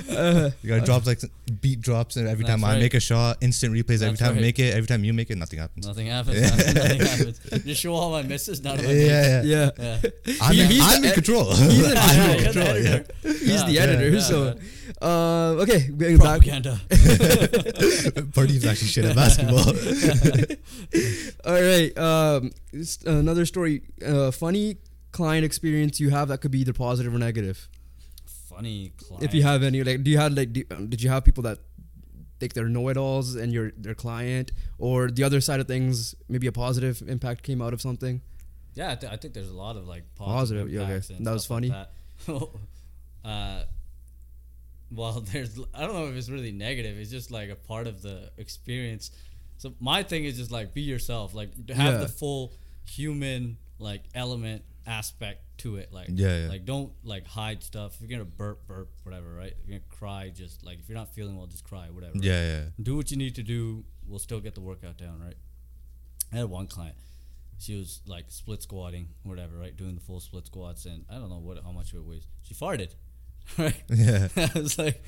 yeah. 0.09 0.51
you 0.63 0.69
gotta 0.69 0.85
drop 0.85 1.07
like 1.07 1.21
beat 1.61 1.81
drops 1.81 2.17
and 2.17 2.27
every 2.29 2.45
That's 2.45 2.61
time 2.61 2.65
I 2.69 2.79
make 2.79 2.95
a 2.95 3.01
shot, 3.01 3.39
instant 3.41 3.73
replays. 3.75 4.03
every 4.03 4.09
That's 4.11 4.21
time 4.21 4.37
I 4.39 4.41
make 4.41 4.59
it, 4.59 4.75
every 4.75 4.87
time 4.87 5.05
you 5.05 5.13
make 5.13 5.31
it, 5.31 5.37
nothing 5.39 5.59
happens. 5.61 5.87
Nothing 5.87 6.07
happens. 6.09 6.41
Nothing, 6.43 6.75
nothing 6.75 7.01
happens. 7.07 7.65
Just 7.65 7.81
show 7.81 7.95
all 7.95 8.11
my 8.11 8.23
misses. 8.23 8.63
None 8.63 8.79
of 8.79 8.85
my 8.85 8.91
Yeah, 8.93 9.43
makes. 9.43 9.47
yeah. 9.49 9.71
yeah, 9.79 9.99
Yeah. 10.03 10.37
I'm, 10.43 10.55
He- 10.55 10.61
in, 10.63 10.71
he's 10.71 10.83
I'm 10.83 11.01
the 11.03 11.07
in 11.07 11.13
ed- 11.13 11.15
control. 11.15 11.55
he's 11.55 11.87
in 11.87 11.95
Yeah, 11.95 12.43
control. 12.43 12.67
you're 12.67 12.83
the 12.83 12.89
editor. 12.91 13.15
He's 13.23 13.49
Yeah, 13.49 13.67
the 13.67 13.79
editor. 13.79 14.09
yeah, 14.11 14.21
so, 14.21 14.45
man. 14.45 14.59
uh, 15.03 15.63
okay, 15.63 15.89
getting 15.97 16.19
back. 16.19 16.43
propaganda. 16.43 16.81
Party's 18.35 18.65
actually 18.67 18.89
shit 18.89 19.05
at 19.05 19.15
basketball. 19.17 19.69
All 21.45 21.61
right. 21.61 21.97
Um, 21.99 22.51
s- 22.75 23.03
another 23.05 23.47
story. 23.47 23.83
Uh, 24.05 24.31
funny 24.31 24.77
client 25.13 25.45
experience 25.45 26.01
you 26.01 26.11
have 26.11 26.29
that 26.29 26.41
could 26.41 26.51
be 26.51 26.61
either 26.61 26.73
positive 26.73 27.15
or 27.15 27.19
negative. 27.19 27.69
Funny 28.49 28.93
client. 28.99 29.25
If 29.25 29.35
you 29.35 29.43
have 29.43 29.63
any, 29.63 29.83
like, 29.83 30.03
do 30.05 30.11
you 30.11 30.19
have 30.19 30.33
like, 30.33 30.53
do, 30.53 30.65
um, 30.71 30.89
did 30.89 31.03
you 31.03 31.09
have 31.11 31.25
people 31.25 31.43
that 31.45 31.59
think 32.41 32.55
they're 32.55 32.69
know-it-alls 32.69 33.35
and 33.37 33.53
you're 33.53 33.71
their 33.77 33.95
client, 33.95 34.53
or 34.79 35.11
the 35.11 35.23
other 35.25 35.41
side 35.41 35.61
of 35.61 35.69
things, 35.69 36.15
maybe 36.29 36.47
a 36.47 36.53
positive 36.53 37.03
impact 37.07 37.43
came 37.43 37.63
out 37.63 37.73
of 37.73 37.81
something? 37.81 38.21
Yeah, 38.75 38.93
I, 38.93 38.95
th- 38.97 39.13
I 39.13 39.17
think 39.17 39.35
there's 39.35 39.51
a 39.51 39.55
lot 39.57 39.77
of 39.77 39.87
like 39.87 40.05
Positive, 40.17 40.67
positive, 40.67 40.73
yeah, 40.73 40.81
okay. 40.97 41.23
That 41.25 41.33
was 41.33 41.45
stuff 41.45 41.61
like 41.63 41.71
funny. 41.71 42.49
that. 43.25 43.25
uh, 43.29 43.63
well, 44.91 45.21
there's 45.33 45.59
I 45.75 45.83
don't 45.87 45.95
know 45.95 46.07
if 46.09 46.17
it's 46.17 46.29
really 46.31 46.53
negative. 46.53 46.99
It's 46.99 47.11
just 47.11 47.31
like 47.31 47.49
a 47.51 47.55
part 47.57 47.87
of 47.87 48.03
the 48.03 48.31
experience. 48.39 49.11
So 49.59 49.75
my 49.81 50.03
thing 50.03 50.25
is 50.25 50.37
just 50.39 50.51
like 50.51 50.75
be 50.75 50.83
yourself. 50.83 51.35
Like 51.35 51.51
have 51.71 51.95
Yeah. 51.95 51.99
the 51.99 52.09
full 52.09 52.53
human 52.89 53.59
like 53.79 54.03
element 54.15 54.65
aspect 54.87 55.41
to 55.59 55.77
it. 55.77 55.93
Like 55.93 56.09
Yeah, 56.13 56.43
yeah. 56.45 56.49
like 56.49 56.65
don't 56.65 56.93
like 57.05 57.27
hide 57.27 57.63
stuff. 57.63 57.95
If 57.95 58.01
you're 58.03 58.11
gonna 58.19 58.29
burp, 58.29 58.67
burp, 58.67 58.91
whatever, 59.03 59.33
right? 59.35 59.55
If 59.63 59.69
you're 59.69 59.79
gonna 59.79 59.89
cry, 59.99 60.31
just 60.35 60.65
like 60.65 60.79
if 60.81 60.89
you're 60.89 60.99
not 60.99 61.15
feeling 61.15 61.37
well, 61.37 61.47
just 61.47 61.65
cry, 61.65 61.87
whatever. 61.91 62.13
yeah, 62.17 62.43
yeah. 62.47 62.65
do 62.83 62.97
what 62.97 63.11
you 63.11 63.17
need 63.17 63.35
to 63.37 63.43
do. 63.43 63.85
We'll 64.07 64.19
still 64.19 64.41
get 64.41 64.55
the 64.55 64.61
workout 64.61 64.99
down, 64.99 65.21
right? 65.21 65.37
I 66.33 66.37
had 66.39 66.47
one 66.51 66.67
client. 66.67 66.97
She 67.59 67.77
was 67.79 68.01
like 68.07 68.25
split 68.29 68.63
squatting, 68.63 69.09
whatever, 69.23 69.57
right? 69.57 69.77
Doing 69.77 69.95
the 69.95 70.01
full 70.01 70.19
split 70.21 70.47
squats, 70.47 70.85
and 70.87 71.05
I 71.09 71.15
don't 71.15 71.31
know 71.31 71.39
what 71.39 71.63
how 71.63 71.71
much 71.71 71.95
it 71.95 72.03
weighs. 72.05 72.27
She 72.43 72.55
farted, 72.55 72.95
right? 73.59 73.81
Yeah. 73.89 74.29
I 74.37 74.51
was 74.59 74.79
like, 74.79 75.03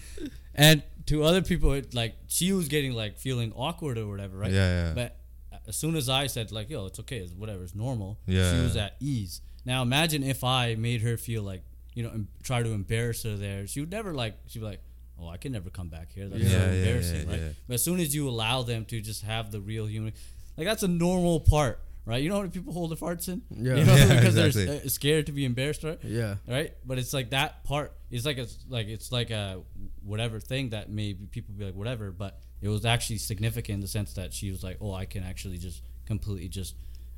and 0.54 0.82
to 1.06 1.24
other 1.24 1.42
people, 1.42 1.72
it 1.72 1.94
like 1.94 2.14
she 2.28 2.52
was 2.52 2.68
getting 2.68 2.92
like 2.92 3.18
feeling 3.18 3.52
awkward 3.56 3.98
or 3.98 4.06
whatever, 4.06 4.36
right? 4.38 4.52
Yeah, 4.52 4.86
yeah. 4.88 4.92
But 4.94 5.16
uh, 5.52 5.56
as 5.66 5.76
soon 5.76 5.96
as 5.96 6.08
I 6.08 6.28
said 6.28 6.52
like, 6.52 6.70
"Yo, 6.70 6.86
it's 6.86 7.00
okay, 7.00 7.18
it's 7.18 7.32
whatever, 7.32 7.64
it's 7.64 7.74
normal," 7.74 8.20
Yeah. 8.26 8.52
she 8.54 8.60
was 8.62 8.76
at 8.76 8.94
ease. 9.00 9.40
Now 9.64 9.82
imagine 9.82 10.22
if 10.22 10.44
I 10.44 10.74
made 10.74 11.00
her 11.02 11.16
feel 11.16 11.42
like, 11.42 11.62
you 11.94 12.02
know, 12.02 12.10
em- 12.10 12.28
try 12.42 12.62
to 12.62 12.70
embarrass 12.70 13.22
her 13.22 13.36
there. 13.36 13.66
She 13.66 13.80
would 13.80 13.90
never 13.90 14.12
like. 14.14 14.36
She'd 14.46 14.58
be 14.60 14.64
like, 14.64 14.80
"Oh, 15.18 15.28
I 15.28 15.36
can 15.36 15.52
never 15.52 15.70
come 15.70 15.88
back 15.88 16.12
here. 16.12 16.28
That's 16.28 16.42
so 16.42 16.48
Yeah, 16.48 16.64
yeah, 16.66 16.72
embarrassing, 16.72 17.26
yeah, 17.28 17.30
right?" 17.32 17.40
yeah. 17.40 17.48
But 17.68 17.74
as 17.74 17.82
soon 17.84 18.00
as 18.00 18.14
you 18.14 18.28
allow 18.28 18.62
them 18.62 18.84
to 18.86 19.00
just 19.00 19.22
have 19.22 19.50
the 19.52 19.60
real 19.60 19.86
human, 19.86 20.12
like 20.56 20.66
that's 20.66 20.82
a 20.82 20.88
normal 20.88 21.40
part, 21.40 21.80
right? 22.04 22.22
You 22.22 22.28
know 22.28 22.34
how 22.36 22.40
many 22.42 22.50
people 22.52 22.72
hold 22.72 22.90
their 22.90 22.96
farts 22.96 23.28
in? 23.28 23.42
Yeah. 23.50 23.76
you 23.76 23.84
know, 23.84 23.94
Yeah, 23.96 24.06
because 24.20 24.36
exactly. 24.36 24.64
they're 24.66 24.84
uh, 24.84 24.88
scared 24.88 25.26
to 25.26 25.32
be 25.32 25.44
embarrassed, 25.44 25.84
right? 25.84 25.98
Yeah. 26.02 26.36
right? 26.48 26.74
But 26.84 26.98
it's 26.98 27.12
like 27.14 27.30
that 27.30 27.62
part 27.64 27.92
is 28.10 28.26
like 28.26 28.38
it's 28.38 28.58
like 28.68 28.88
it's 28.88 29.12
like 29.12 29.30
a 29.30 29.62
whatever 30.02 30.40
thing 30.40 30.70
that 30.70 30.90
maybe 30.90 31.26
people 31.30 31.54
be 31.56 31.64
like 31.64 31.74
whatever, 31.74 32.10
but 32.10 32.40
it 32.60 32.68
was 32.68 32.84
actually 32.84 33.18
significant 33.18 33.74
in 33.76 33.80
the 33.80 33.88
sense 33.88 34.14
that 34.14 34.32
she 34.34 34.50
was 34.50 34.62
like, 34.64 34.78
oh, 34.80 34.92
I 34.92 35.04
can 35.04 35.22
actually 35.22 35.58
just 35.58 35.82
completely 36.06 36.48
just 36.48 36.74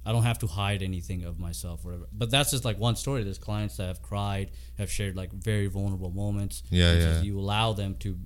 I 0.07 0.13
don't 0.13 0.23
have 0.23 0.39
to 0.39 0.47
hide 0.47 0.83
anything 0.83 1.25
of 1.25 1.39
myself, 1.39 1.85
or 1.85 1.89
whatever. 1.89 2.07
But 2.13 2.31
that's 2.31 2.51
just 2.53 2.65
like 2.65 2.79
one 2.79 2.95
story. 2.97 3.25
There's 3.25 3.39
clients 3.39 3.77
that 3.79 3.87
have 3.89 4.03
cried, 4.03 4.53
have 4.79 4.91
shared 4.91 5.17
like 5.17 5.33
very 5.33 5.67
vulnerable 5.67 6.11
moments. 6.11 6.63
Yeah, 6.71 6.93
It's 6.93 7.05
just 7.05 7.19
yeah. 7.25 7.27
You 7.27 7.41
allow 7.41 7.73
them 7.73 7.97
to 8.01 8.17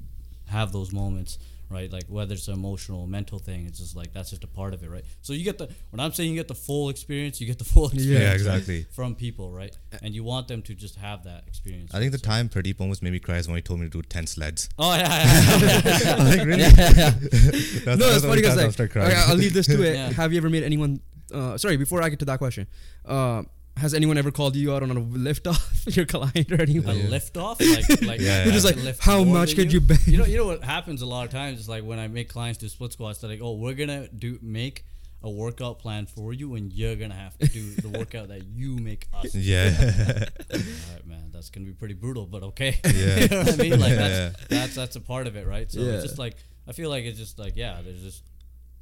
have 0.49 0.73
those 0.73 0.93
moments, 0.93 1.39
right? 1.71 1.91
Like 1.93 2.05
whether 2.09 2.35
it's 2.35 2.49
an 2.49 2.55
emotional, 2.55 3.07
mental 3.07 3.39
thing, 3.39 3.67
it's 3.67 3.79
just 3.79 3.95
like 3.97 4.13
that's 4.13 4.31
just 4.31 4.45
a 4.45 4.49
part 4.49 4.75
of 4.75 4.83
it, 4.83 4.91
right? 4.91 5.05
So 5.23 5.33
you 5.33 5.45
get 5.45 5.57
the 5.59 5.69
when 5.91 6.01
I'm 6.01 6.13
saying 6.13 6.29
you 6.31 6.37
get 6.37 6.49
the 6.49 6.55
full 6.55 6.89
experience, 6.91 7.41
you 7.41 7.47
get 7.47 7.59
the 7.59 7.65
full 7.65 7.87
experience 7.87 8.09
Yeah, 8.25 8.33
exactly. 8.33 8.87
from 8.91 9.15
people, 9.15 9.51
right? 9.53 9.75
And 10.03 10.13
you 10.15 10.23
want 10.25 10.49
them 10.49 10.61
to 10.63 10.75
just 10.75 10.97
have 10.97 11.23
that 11.25 11.45
experience. 11.47 11.95
I 11.95 11.99
think 12.01 12.13
the 12.13 12.19
So- 12.19 12.25
time 12.27 12.49
Pardeep 12.49 12.81
almost 12.81 13.03
made 13.03 13.13
me 13.13 13.21
cry 13.21 13.37
is 13.39 13.47
when 13.49 13.57
he 13.57 13.63
told 13.63 13.81
me 13.81 13.87
to 13.87 13.91
do 13.91 14.03
10 14.03 14.27
sleds. 14.27 14.69
Oh 14.79 14.93
yeah, 14.95 15.09
yeah, 15.09 15.81
yeah. 16.05 16.17
I'm 16.19 16.27
like, 16.27 16.45
really? 16.47 16.59
no, 16.65 16.69
That's- 16.71 17.85
that's 17.85 17.87
it's 17.87 17.87
the 17.87 18.21
funny 18.21 18.27
only 18.29 18.37
because 18.43 18.59
I'll 18.59 18.67
like, 18.67 18.97
okay, 18.97 19.15
I'll 19.29 19.37
leave 19.37 19.55
this 19.55 19.67
to 19.69 19.83
it. 19.83 19.95
Yeah. 19.95 20.13
Have 20.13 20.33
you 20.33 20.39
ever 20.39 20.51
made 20.51 20.65
anyone? 20.65 21.01
Uh, 21.33 21.57
sorry, 21.59 21.77
before 21.77 22.03
I 22.03 22.09
get 22.09 22.19
to 22.21 22.25
that 22.27 22.39
question, 22.39 22.67
uh, 23.07 23.43
has 23.77 23.95
anyone 23.95 24.19
ever 24.19 24.31
called 24.31 24.57
you 24.57 24.75
out 24.75 24.83
on 24.83 24.91
a 24.91 24.95
lift 25.01 25.47
off 25.47 25.85
your 25.97 26.05
client 26.07 26.51
or 26.53 26.61
anything? 26.61 26.85
a 26.87 26.91
anyone? 26.91 27.11
lift 27.11 27.37
off 27.37 27.61
like 27.61 27.89
like 28.03 28.21
Yeah, 28.21 28.45
You're 28.45 28.53
just 28.53 28.67
like, 28.67 28.77
lift 28.77 29.03
how 29.03 29.25
much 29.25 29.55
could 29.55 29.73
you 29.73 29.81
bench? 29.81 30.07
you 30.07 30.19
know 30.19 30.25
you 30.27 30.37
know 30.37 30.47
what 30.47 30.63
happens 30.65 31.03
a 31.03 31.07
lot 31.07 31.25
of 31.25 31.31
times 31.31 31.61
is 31.61 31.69
like 31.69 31.85
when 31.85 31.99
i 31.99 32.07
make 32.09 32.29
clients 32.29 32.59
do 32.59 32.69
split 32.69 32.93
squats 32.93 33.21
they're 33.21 33.31
like 33.31 33.41
oh 33.43 33.55
we're 33.55 33.75
gonna 33.75 34.09
do 34.09 34.39
make 34.43 34.85
a 35.23 35.31
workout 35.31 35.79
plan 35.79 36.05
for 36.07 36.33
you 36.33 36.55
and 36.57 36.73
you're 36.73 36.97
gonna 36.97 37.15
have 37.15 37.37
to 37.39 37.47
do 37.47 37.71
the 37.77 37.89
workout 37.91 38.29
that 38.29 38.43
you 38.47 38.77
make 38.77 39.07
us. 39.15 39.35
Yeah. 39.35 39.71
all 40.53 40.59
right 40.59 41.07
man 41.07 41.31
that's 41.33 41.49
gonna 41.51 41.67
be 41.67 41.73
pretty 41.73 41.95
brutal 41.95 42.27
but 42.27 42.43
okay 42.43 42.79
Yeah. 42.85 43.19
you 43.21 43.29
know 43.29 43.39
what 43.45 43.53
i 43.55 43.57
mean 43.57 43.79
like 43.81 43.91
Yeah. 43.93 43.99
that's 44.31 44.47
that's 44.49 44.75
that's 44.75 44.97
a 44.97 45.01
part 45.01 45.27
of 45.27 45.37
it 45.37 45.47
right 45.47 45.71
so 45.71 45.81
Yeah. 45.81 45.93
it's 45.93 46.05
just 46.05 46.19
like 46.19 46.37
i 46.67 46.73
feel 46.73 46.91
like 46.91 47.05
it's 47.05 47.19
just 47.19 47.39
like 47.39 47.55
yeah 47.57 47.81
there's 47.85 48.03
just 48.03 48.25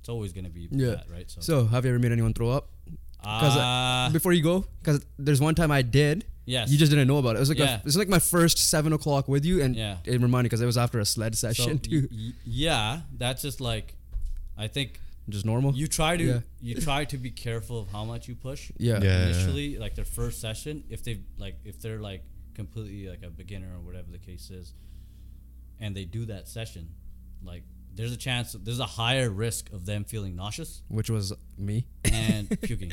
it's 0.09 0.14
always 0.14 0.32
gonna 0.32 0.48
be 0.48 0.68
Yeah. 0.70 0.90
that 0.93 1.10
right 1.10 1.30
so, 1.30 1.40
So, 1.43 1.66
have 1.66 1.85
you 1.85 1.90
ever 1.90 1.98
made 1.98 2.12
anyone 2.12 2.32
throw 2.32 2.48
up? 2.51 2.70
Because 3.20 3.56
uh, 3.56 4.09
before 4.12 4.32
you 4.32 4.43
go, 4.43 4.64
because 4.80 5.05
there's 5.18 5.40
one 5.40 5.55
time 5.55 5.70
I 5.70 5.82
did. 5.82 6.24
yes 6.47 6.70
You 6.70 6.78
just 6.78 6.90
didn't 6.90 7.09
know 7.09 7.18
about 7.18 7.35
it. 7.35 7.39
It 7.39 7.40
was 7.40 7.48
like 7.51 7.59
Yeah. 7.59 7.74
a, 7.76 7.78
it 7.80 7.85
was 7.85 7.97
like 7.98 8.09
my 8.09 8.18
first 8.20 8.56
seven 8.56 8.94
o'clock 8.94 9.28
with 9.28 9.44
you, 9.44 9.60
and 9.62 9.76
Yeah. 9.76 9.98
it 10.06 10.18
reminded 10.22 10.48
because 10.48 10.62
it 10.62 10.66
was 10.66 10.78
after 10.78 10.98
a 10.98 11.05
sled 11.05 11.36
so 11.36 11.48
session 11.52 11.72
y- 11.72 11.89
too. 11.90 12.09
y- 12.10 12.32
yeah 12.47 13.01
that's 13.18 13.43
just 13.43 13.60
like 13.60 13.86
i 14.56 14.66
think 14.66 14.98
just 15.28 15.44
normal. 15.44 15.74
you 15.74 15.86
try 15.86 16.16
to 16.16 16.24
Yeah. 16.24 16.40
you 16.62 16.74
try 16.76 17.05
to 17.05 17.18
be 17.18 17.30
careful 17.30 17.76
of 17.82 17.89
how 17.97 18.05
much 18.12 18.28
you 18.28 18.35
push 18.35 18.70
yeah. 18.78 18.98
Yeah. 19.02 19.24
initially 19.26 19.76
like 19.85 19.94
their 19.94 20.06
first 20.18 20.40
session 20.40 20.85
if 20.89 21.01
they 21.06 21.14
like 21.44 21.56
if 21.70 21.76
they're 21.82 22.01
like 22.10 22.22
completely 22.55 23.02
like 23.12 23.22
a 23.22 23.30
beginner 23.43 23.70
or 23.76 23.80
whatever 23.89 24.10
the 24.10 24.22
case 24.30 24.48
is 24.60 24.72
and 25.82 25.94
they 25.94 26.06
do 26.18 26.24
that 26.32 26.48
session 26.48 26.85
like 27.52 27.64
there's 27.98 28.12
a 28.12 28.16
chance 28.16 28.52
there's 28.52 28.80
a 28.80 28.86
higher 28.86 29.28
risk 29.28 29.70
of 29.72 29.84
them 29.84 30.04
feeling 30.04 30.34
nauseous 30.36 30.82
Which 30.88 31.10
was 31.10 31.32
me. 31.58 31.86
and 32.04 32.48
puking 32.62 32.92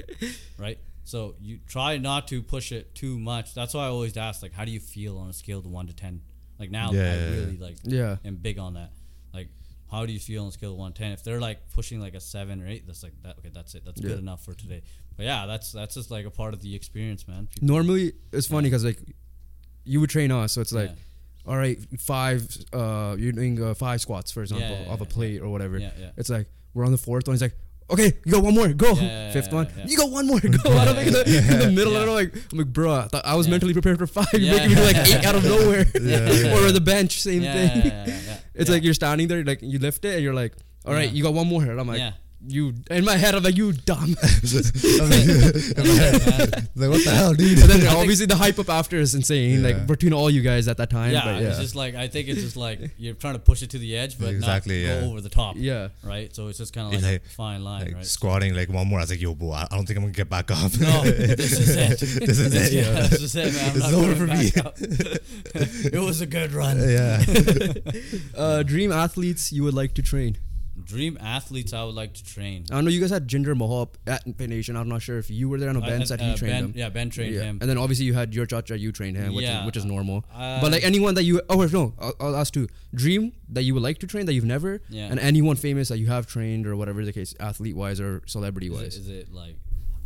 right 0.58 0.78
so 1.06 1.36
you 1.40 1.60
try 1.68 1.98
not 1.98 2.28
to 2.30 2.42
push 2.42 2.72
it 2.72 2.94
too 2.96 3.18
much 3.20 3.54
that's 3.54 3.74
why 3.76 3.84
i 3.86 3.88
always 3.88 4.18
ask 4.18 4.42
like 4.42 4.54
how 4.54 4.66
do 4.66 4.72
you 4.72 4.80
feel 4.80 5.18
on 5.20 5.30
a 5.30 5.34
scale 5.34 5.60
of 5.60 5.66
1 5.68 5.88
to 5.88 5.94
10 5.94 6.22
like 6.60 6.72
now 6.72 6.92
Yeah. 6.92 7.04
i 7.04 7.16
really 7.38 7.58
like 7.58 7.78
Yeah. 7.84 8.18
am 8.26 8.36
big 8.38 8.58
on 8.60 8.74
that 8.74 8.92
like 9.34 9.50
how 9.92 10.06
do 10.08 10.12
you 10.12 10.20
feel 10.20 10.42
on 10.44 10.50
a 10.50 10.52
scale 10.52 10.72
of 10.74 10.78
1 10.80 10.94
to 10.94 11.02
10 11.04 11.12
if 11.12 11.24
they're 11.24 11.40
like 11.40 11.60
pushing 11.74 12.00
like 12.02 12.16
a 12.16 12.20
7 12.20 12.62
or 12.62 12.68
8 12.68 12.88
that's 12.88 13.04
like 13.04 13.14
that 13.24 13.38
okay 13.40 13.52
that's 13.54 13.76
it 13.76 13.84
that's 13.86 14.02
Yeah. 14.02 14.10
good 14.10 14.20
enough 14.20 14.44
for 14.44 14.54
today 14.56 14.82
but 15.16 15.26
yeah 15.26 15.46
that's 15.46 15.72
that's 15.72 15.94
just 15.96 16.10
like 16.12 16.26
a 16.26 16.32
part 16.32 16.54
of 16.56 16.62
the 16.62 16.74
experience 16.76 17.28
man 17.28 17.48
People- 17.54 17.68
Normally, 17.68 18.14
it's 18.34 18.48
funny 18.48 18.70
because 18.70 18.84
like 18.84 19.00
you 19.88 20.00
would 20.00 20.10
train 20.10 20.32
us, 20.32 20.54
so 20.54 20.62
it's 20.62 20.72
like, 20.74 20.90
Yeah. 20.90 20.96
All 21.48 21.58
right, 21.58 21.78
five. 22.00 22.46
Uh, 22.74 23.16
you're 23.20 23.32
doing 23.32 23.62
uh, 23.62 23.74
five 23.74 24.02
squats, 24.02 24.32
for 24.32 24.42
example, 24.42 24.68
yeah, 24.86 24.92
of 24.94 25.02
a 25.02 25.04
yeah, 25.06 25.10
plate 25.10 25.42
or 25.42 25.50
whatever. 25.50 25.78
Yeah, 25.78 25.92
yeah. 26.00 26.10
It's 26.18 26.30
like 26.30 26.48
we're 26.74 26.86
on 26.86 26.92
the 26.92 26.98
fourth 26.98 27.28
one. 27.28 27.34
He's 27.36 27.42
like, 27.42 27.56
okay, 27.90 28.14
you 28.26 28.32
got 28.32 28.44
one 28.44 28.56
more, 28.56 28.68
go. 28.74 28.94
Yeah, 28.94 29.02
yeah, 29.04 29.32
Fifth 29.32 29.48
yeah, 29.50 29.54
one, 29.54 29.68
yeah. 29.78 29.86
you 29.88 29.96
got 29.98 30.10
one 30.10 30.26
more, 30.28 30.40
go. 30.40 30.48
Yeah, 30.66 30.82
And 30.82 30.90
I'm 30.90 30.96
like 30.96 31.08
in 31.08 31.14
the, 31.14 31.48
in 31.54 31.60
the 31.60 31.72
middle, 31.72 31.94
Yeah. 31.94 32.02
I'm 32.02 32.10
like, 32.10 32.34
I'm 32.52 32.58
like, 32.58 32.68
bro, 32.68 32.94
I, 32.96 33.08
thought 33.08 33.26
I 33.26 33.36
was 33.36 33.46
Yeah. 33.48 33.52
mentally 33.52 33.74
prepared 33.74 33.98
for 34.00 34.08
five. 34.08 34.28
You're 34.34 34.42
Yeah. 34.42 34.52
making 34.54 34.70
me 34.70 34.76
do 34.76 34.84
like 34.84 34.96
eight 35.08 35.26
out 35.26 35.36
of 35.36 35.44
nowhere. 35.54 35.86
Yeah. 36.02 36.56
or 36.58 36.72
the 36.72 36.82
bench, 36.84 37.22
same 37.22 37.44
yeah, 37.44 37.54
thing. 37.54 37.78
yeah, 37.86 38.06
yeah, 38.08 38.20
yeah, 38.26 38.38
It's 38.56 38.70
yeah. 38.70 38.74
like 38.76 38.84
you're 38.84 38.94
standing 38.96 39.28
there, 39.28 39.44
like 39.44 39.60
you 39.62 39.78
lift 39.80 40.04
it, 40.06 40.16
and 40.16 40.24
you're 40.24 40.34
like, 40.34 40.54
all 40.86 40.94
right, 40.94 41.08
Yeah. 41.10 41.16
you 41.16 41.24
got 41.24 41.34
one 41.34 41.48
more. 41.48 41.64
And 41.64 41.80
I'm 41.80 41.88
like, 41.88 42.00
Yeah. 42.00 42.14
You. 42.48 42.74
In 42.90 43.06
my 43.06 43.18
head, 43.18 43.36
I'm 43.36 43.44
like, 43.44 43.56
you 43.58 43.72
dumb. 43.74 44.16
like 44.22 44.22
what 46.76 47.04
the 47.04 47.12
hell, 47.14 47.34
dude? 47.34 47.60
And 47.60 47.70
then 47.70 47.88
obviously 47.96 48.26
the 48.26 48.36
hype 48.36 48.60
up 48.60 48.70
after 48.70 48.98
is 48.98 49.16
insane, 49.16 49.62
Yeah. 49.62 49.68
like 49.68 49.88
between 49.88 50.14
all 50.14 50.30
you 50.30 50.42
guys 50.42 50.68
at 50.68 50.78
that 50.78 50.90
time. 50.90 51.12
yeah, 51.12 51.26
but 51.26 51.42
yeah, 51.42 51.50
it's 51.50 51.60
just 51.60 51.76
like 51.76 51.96
I 51.96 52.08
think 52.08 52.28
it's 52.28 52.42
just 52.42 52.58
like 52.58 52.92
you're 52.98 53.14
trying 53.16 53.34
to 53.34 53.40
push 53.40 53.62
it 53.64 53.70
to 53.72 53.78
the 53.78 53.96
edge, 53.98 54.20
but 54.20 54.30
Exactly, 54.30 54.84
not 54.86 54.90
yeah. 54.94 55.02
go 55.02 55.08
over 55.12 55.22
the 55.22 55.30
top. 55.30 55.56
yeah. 55.58 55.90
Right. 56.04 56.36
So 56.36 56.48
it's 56.48 56.58
just 56.58 56.74
kind 56.74 56.88
of 56.88 56.94
like, 57.02 57.12
like- 57.12 57.26
a 57.26 57.30
fine 57.30 57.64
line, 57.64 57.86
like 57.86 57.96
right? 57.96 58.06
squatting 58.06 58.54
like 58.56 58.70
one 58.70 58.88
more. 58.88 59.00
I 59.00 59.04
was 59.04 59.10
like, 59.12 59.22
yo, 59.22 59.36
boy, 59.36 59.54
I 59.54 59.68
I 59.72 59.76
don't 59.76 59.86
think 59.86 59.98
I'm 59.98 60.04
gonna 60.04 60.14
get 60.14 60.30
back 60.30 60.52
up. 60.52 60.72
no, 60.80 61.02
this 61.04 61.52
is 61.60 61.76
it. 61.76 62.00
this 62.00 62.40
is 62.40 62.54
it. 62.54 62.72
yeah, 62.74 62.82
Yeah. 62.94 63.08
this 63.08 63.22
is 63.22 63.36
it, 63.36 63.54
man. 63.54 63.68
I'm 63.70 63.74
This 63.74 63.84
not 63.84 63.94
is 63.94 63.98
over 63.98 64.16
for 64.16 64.28
me. 64.28 64.52
it 65.94 66.00
was 66.02 66.22
a 66.22 66.26
good 66.26 66.52
run. 66.54 66.78
yeah. 66.88 67.24
Uh, 68.36 68.64
dream 68.64 68.92
athletes 68.92 69.52
you 69.52 69.64
would 69.64 69.74
like 69.74 69.94
to 69.96 70.02
train. 70.02 70.38
Dream 70.84 71.18
athletes 71.22 71.72
I 71.74 71.84
would 71.84 71.96
like 71.96 72.14
to 72.16 72.24
train. 72.24 72.66
I 72.70 72.82
know 72.82 72.90
you 72.90 73.00
guys 73.00 73.10
had 73.10 73.28
Jinder 73.28 73.56
Mahal 73.56 73.92
at 74.06 74.24
Fit 74.38 74.50
Nation. 74.50 74.76
I'm 74.76 74.90
not 74.90 75.02
sure 75.02 75.18
if 75.18 75.30
you 75.30 75.48
were 75.48 75.58
there. 75.58 75.70
I 75.70 75.72
know 75.74 75.82
I 75.82 75.88
Ben 75.88 76.00
had, 76.00 76.08
said 76.08 76.22
he 76.22 76.32
uh, 76.32 76.36
trained 76.36 76.54
ben, 76.54 76.66
him. 76.66 76.74
Yeah, 76.76 76.90
Ben 76.90 77.10
trained 77.10 77.34
Yeah. 77.34 77.44
him. 77.44 77.58
And 77.62 77.70
then 77.70 77.78
obviously 77.78 78.06
you 78.06 78.14
had 78.14 78.34
your 78.36 78.46
Chacha, 78.46 78.78
you 78.78 78.92
trained 78.92 79.16
him, 79.16 79.34
which, 79.34 79.44
Yeah. 79.46 79.62
is, 79.62 79.66
which 79.68 79.78
is 79.78 79.86
normal. 79.86 80.26
Uh, 80.34 80.60
but 80.62 80.72
like 80.72 80.84
anyone 80.84 81.16
that 81.16 81.24
you, 81.24 81.42
oh 81.50 81.66
no, 81.66 81.94
I'll, 81.98 82.14
I'll 82.20 82.36
ask 82.36 82.54
too. 82.54 82.68
Dream 82.94 83.32
that 83.50 83.64
you 83.64 83.74
would 83.74 83.84
like 83.84 84.00
to 84.00 84.08
train 84.08 84.26
that 84.26 84.34
you've 84.34 84.44
never, 84.46 84.82
Yeah. 84.90 85.08
and 85.10 85.20
anyone 85.20 85.56
famous 85.56 85.88
that 85.88 85.98
you 85.98 86.08
have 86.08 86.28
trained 86.28 86.68
or 86.68 86.76
whatever 86.76 87.06
the 87.06 87.14
case, 87.14 87.34
athlete 87.40 87.76
wise 87.76 88.02
or 88.02 88.22
celebrity 88.26 88.68
Is 88.68 88.74
it, 88.74 88.84
wise. 88.84 88.96
is 88.98 89.08
it 89.10 89.34
like 89.34 89.56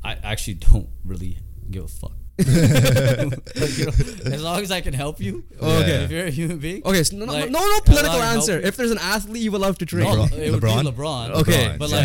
I 0.04 0.14
actually 0.24 0.54
don't 0.56 0.90
really 1.04 1.40
give 1.72 1.84
a 1.86 1.88
fuck. 1.88 2.14
Like, 2.40 3.78
you 3.78 3.86
know, 3.86 3.91
as 4.34 4.44
long 4.44 4.61
as 4.61 4.72
I 4.72 4.82
can 4.82 4.94
help 4.94 5.20
you. 5.20 5.44
Oh, 5.60 5.80
okay. 5.82 6.03
If 6.03 6.11
you're 6.11 6.26
a 6.26 6.30
human 6.30 6.57
being. 6.60 6.82
Okay, 6.86 7.03
so 7.03 7.18
no, 7.18 7.26
no, 7.26 7.34
Like, 7.34 7.49
no, 7.49 7.60
no 7.60 7.80
political 7.82 8.18
long 8.18 8.22
as 8.22 8.22
I 8.22 8.26
help 8.32 8.36
answer. 8.38 8.60
If 8.60 8.78
there's 8.78 8.91
an 8.91 8.98
athlete 8.99 9.41
you 9.44 9.52
would 9.52 9.61
love 9.61 9.78
to 9.80 9.86
train, 9.86 10.06
No, 10.06 10.24
LeBron? 10.26 10.32
it 10.38 10.52
would 10.52 10.61
LeBron? 10.64 10.84
be 10.84 10.91
LeBron. 10.91 11.30
Okay. 11.41 11.52
LeBron, 11.52 11.78
But 11.80 11.90
yeah. 11.90 11.98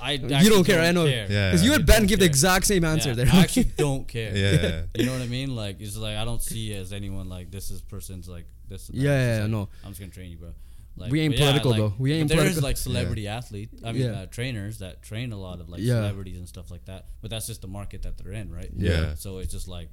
like, 0.00 0.30
I 0.32 0.40
you 0.42 0.50
don't 0.50 0.64
care. 0.64 0.80
I 0.80 0.92
know 0.92 1.06
care. 1.06 1.26
Yeah. 1.28 1.50
because 1.50 1.64
you 1.64 1.72
I 1.72 1.76
and 1.76 1.86
Ben 1.86 1.98
don't 2.00 2.06
give 2.08 2.18
the 2.20 2.26
exact 2.26 2.66
same 2.66 2.84
answer 2.84 3.10
Yeah, 3.10 3.14
there. 3.16 3.26
I 3.32 3.40
actually 3.40 3.64
don't 3.76 4.06
care. 4.06 4.32
Yeah. 4.44 4.82
You 4.96 5.06
know 5.06 5.12
what 5.12 5.22
I 5.22 5.26
mean? 5.26 5.54
Like 5.56 5.80
it's 5.80 5.96
like 5.96 6.16
I 6.16 6.24
don't 6.24 6.42
see 6.42 6.74
as 6.74 6.92
anyone 6.92 7.28
like 7.28 7.50
this 7.50 7.70
is 7.70 7.80
person's 7.80 8.28
like 8.28 8.46
this. 8.68 8.90
Yeah, 8.92 8.94
It's 8.94 8.98
yeah, 9.02 9.10
just 9.26 9.36
yeah, 9.36 9.42
like, 9.42 9.50
no. 9.50 9.68
I'm 9.84 9.90
just 9.90 10.00
gonna 10.00 10.12
train 10.12 10.30
you, 10.30 10.38
bro. 10.38 10.50
Like, 10.96 11.10
We 11.10 11.20
ain't 11.20 11.32
but 11.32 11.38
yeah, 11.40 11.44
political, 11.46 11.70
like- 11.72 11.78
though. 11.78 11.94
We 11.98 12.12
ain't 12.12 12.28
but 12.28 12.36
There's 12.36 12.40
political. 12.54 12.62
like 12.68 12.76
celebrity 12.76 13.26
athlete. 13.28 13.70
I 13.84 13.92
mean, 13.92 14.02
Yeah. 14.02 14.10
uh, 14.20 14.26
trainers 14.26 14.78
that 14.78 15.02
train 15.02 15.32
a 15.32 15.36
lot 15.36 15.60
of 15.60 15.68
like 15.68 15.80
Yeah. 15.80 15.94
celebrities 15.94 16.38
and 16.38 16.48
stuff 16.48 16.70
like 16.70 16.84
that. 16.84 17.06
But 17.20 17.30
that's 17.30 17.46
just 17.48 17.62
the 17.62 17.68
market 17.68 18.02
that 18.02 18.16
they're 18.16 18.32
in, 18.32 18.52
right? 18.52 18.70
Yeah. 18.76 19.14
So 19.16 19.38
it's 19.38 19.52
just 19.52 19.66
like 19.68 19.88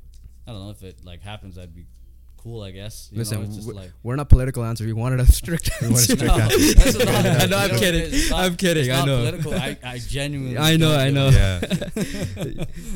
I 0.48 0.52
don't 0.52 0.62
know 0.64 0.70
if 0.72 0.84
it 0.84 1.04
like 1.04 1.22
happens. 1.22 1.56
That'd 1.56 1.74
be 1.76 1.86
cool, 2.38 2.62
I 2.64 2.72
guess. 2.72 3.10
You 3.12 3.20
Listen, 3.20 3.38
know, 3.40 3.46
it's 3.46 3.56
just 3.56 3.68
w- 3.68 3.84
like. 3.86 3.92
we're 4.02 4.16
not 4.16 4.28
political 4.28 4.64
answer. 4.64 4.84
We 4.84 4.94
wanted 4.94 5.20
a 5.20 5.32
strict 5.32 5.70
want 5.82 5.84
a 5.84 5.86
answer. 5.98 6.16
strict 6.16 6.24
No, 6.26 6.38
not, 7.12 7.42
I 7.42 7.46
know, 7.46 7.58
I'm 7.58 7.70
kidding. 7.80 8.30
not- 8.30 8.40
I'm 8.40 8.56
kidding, 8.58 8.86
It's 8.90 8.94
I 8.94 9.06
know. 9.06 9.18
Political. 9.18 9.54
I, 9.54 9.78
I 9.84 9.98
genuinely. 10.08 10.58
I 10.58 10.76
know, 10.78 10.96
I 10.96 11.10
know. 11.12 11.30
Yeah. 11.30 11.60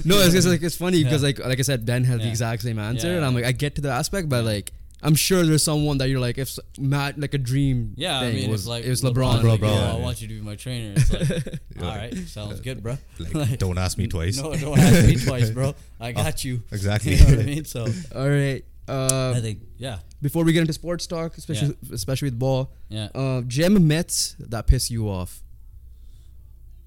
no, 0.04 0.20
it's 0.20 0.34
just 0.34 0.48
like 0.48 0.62
it's 0.64 0.76
funny 0.76 1.04
because 1.04 1.24
like 1.24 1.40
like 1.40 1.60
I 1.60 1.62
said, 1.64 1.86
Ben 1.86 2.04
had 2.04 2.20
the 2.22 2.28
exact 2.28 2.62
same 2.64 2.80
answer, 2.80 3.16
and 3.16 3.26
I'm 3.26 3.34
like 3.34 3.46
I 3.46 3.52
get 3.52 3.76
to 3.76 3.82
the 3.82 3.92
aspect, 3.92 4.30
but 4.30 4.44
like 4.46 4.72
I'm 5.06 5.16
sure 5.16 5.44
there's 5.46 5.64
someone 5.64 5.98
that 6.00 6.10
you're 6.10 6.20
like 6.20 6.38
if 6.38 6.48
s- 6.50 6.60
Matt 6.80 7.20
like 7.20 7.34
a 7.34 7.38
dream. 7.38 7.94
Yeah, 7.96 8.20
thing 8.22 8.30
I 8.30 8.40
mean, 8.42 8.50
was 8.52 8.62
it's 8.62 8.68
like 8.68 8.84
it 8.86 8.90
was 8.90 9.02
LeBron. 9.04 9.44
like, 9.44 9.60
LeBron, 9.62 9.76
"Yo, 9.92 9.98
I 9.98 10.00
want 10.02 10.22
you 10.22 10.28
to 10.28 10.34
be 10.34 10.42
my 10.42 10.56
trainer. 10.56 10.94
It's 10.98 11.12
like, 11.14 11.60
all 11.82 11.96
right, 11.96 12.14
sounds 12.28 12.60
good, 12.62 12.82
bro. 12.84 12.98
Like, 13.34 13.60
don't 13.60 13.78
ask 13.78 13.98
me 13.98 14.08
twice. 14.08 14.38
No, 14.42 14.56
don't 14.56 14.80
ask 14.80 15.08
me 15.08 15.16
twice, 15.16 15.50
bro. 15.52 15.76
I 16.00 16.12
got 16.12 16.44
you. 16.44 16.64
Exactly. 16.72 17.14
You 17.16 17.24
know 17.24 17.30
what 17.36 17.40
I 17.40 17.44
mean? 17.44 17.66
So 17.66 17.86
All 18.16 18.28
right. 18.30 18.64
Uh, 18.88 19.34
I 19.36 19.40
think, 19.42 19.62
yeah, 19.78 19.98
before 20.22 20.44
we 20.44 20.54
get 20.54 20.62
into 20.62 20.74
sports 20.74 21.08
talk, 21.08 21.38
especially 21.38 21.76
especially 21.92 22.28
with 22.28 22.38
ball, 22.38 22.72
yeah. 22.90 23.10
uh, 23.16 23.42
gym 23.48 23.88
myths 23.88 24.36
that 24.40 24.68
piss 24.68 24.92
you 24.92 25.08
off. 25.10 25.42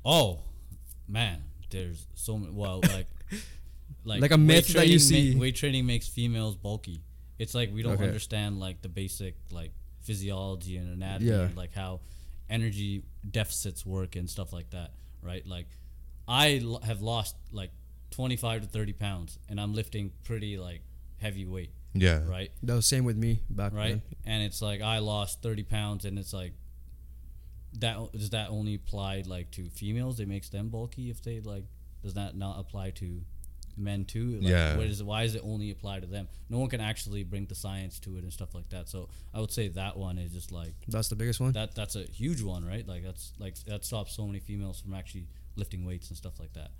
Oh, 0.04 0.38
man, 1.08 1.42
there's 1.70 2.06
so 2.14 2.38
many. 2.38 2.52
Well, 2.52 2.80
like, 2.82 3.06
like, 4.04 4.20
Like 4.22 4.30
a 4.30 4.36
weight 4.36 4.40
myth 4.40 4.68
that 4.74 4.86
you 4.88 4.98
training 4.98 5.26
ma- 5.26 5.32
see. 5.34 5.38
weight 5.38 5.56
training 5.56 5.86
makes 5.86 6.08
females 6.08 6.56
bulky. 6.56 7.02
It's 7.38 7.54
like 7.54 7.72
we 7.72 7.82
don't 7.82 7.94
Okay. 7.94 8.04
understand 8.06 8.58
like 8.60 8.82
the 8.82 8.88
basic 8.88 9.36
like 9.50 9.72
physiology 10.00 10.76
and 10.76 10.88
anatomy, 10.92 11.30
Yeah. 11.30 11.42
and, 11.42 11.56
like 11.56 11.72
how 11.72 12.00
energy 12.50 13.04
deficits 13.30 13.84
work 13.84 14.16
and 14.16 14.28
stuff 14.28 14.52
like 14.52 14.70
that, 14.70 14.92
right? 15.22 15.46
Like, 15.46 15.66
I 16.26 16.58
l- 16.64 16.80
have 16.80 17.00
lost 17.02 17.36
like 17.52 17.70
25 18.10 18.62
to 18.62 18.66
30 18.68 18.92
pounds, 18.94 19.38
and 19.48 19.60
I'm 19.60 19.74
lifting 19.74 20.12
pretty 20.24 20.56
like 20.58 20.80
heavy 21.18 21.44
weight, 21.44 21.70
Yeah. 21.94 22.24
right? 22.26 22.50
That 22.62 22.74
was 22.74 22.86
same 22.86 23.04
with 23.04 23.16
me 23.16 23.42
back 23.50 23.72
right? 23.74 23.90
then. 23.90 24.02
And 24.24 24.42
it's 24.42 24.62
like 24.62 24.80
I 24.80 24.98
lost 24.98 25.42
thirty 25.42 25.62
pounds, 25.62 26.04
and 26.04 26.18
it's 26.18 26.32
like 26.32 26.54
that 27.78 28.12
does 28.12 28.30
that 28.30 28.50
only 28.50 28.74
apply 28.74 29.22
like 29.26 29.50
to 29.52 29.68
females? 29.68 30.18
It 30.20 30.28
makes 30.28 30.48
them 30.48 30.68
bulky 30.68 31.10
if 31.10 31.22
they 31.22 31.40
like. 31.40 31.64
Does 32.02 32.14
that 32.14 32.36
not 32.36 32.58
apply 32.60 32.90
to 32.92 33.22
men 33.78 34.04
too? 34.04 34.38
Like, 34.40 34.50
Yeah. 34.50 34.76
What 34.76 34.86
is 34.86 35.02
why 35.02 35.22
does 35.24 35.34
it 35.34 35.42
only 35.44 35.70
apply 35.70 36.00
to 36.00 36.06
them? 36.06 36.28
No 36.50 36.58
one 36.58 36.68
can 36.68 36.80
actually 36.80 37.22
bring 37.24 37.46
the 37.46 37.54
science 37.54 37.98
to 38.00 38.16
it 38.16 38.22
and 38.22 38.32
stuff 38.32 38.54
like 38.54 38.68
that. 38.70 38.88
So 38.88 39.08
I 39.34 39.40
would 39.40 39.50
say 39.52 39.68
that 39.68 39.96
one 39.96 40.18
is 40.18 40.32
just 40.32 40.52
like 40.52 40.74
That's 40.88 41.08
the 41.08 41.16
biggest 41.16 41.40
one. 41.40 41.52
that. 41.52 41.74
That's 41.74 41.96
a 41.96 42.04
huge 42.04 42.42
one, 42.42 42.64
right? 42.66 42.86
Like 42.86 43.04
that's 43.04 43.32
like 43.38 43.54
that 43.66 43.84
stops 43.84 44.14
so 44.14 44.26
many 44.26 44.40
females 44.40 44.80
from 44.80 44.94
actually 44.94 45.26
lifting 45.56 45.84
weights 45.84 46.08
and 46.08 46.16
stuff 46.16 46.38
like 46.40 46.52
that. 46.54 46.70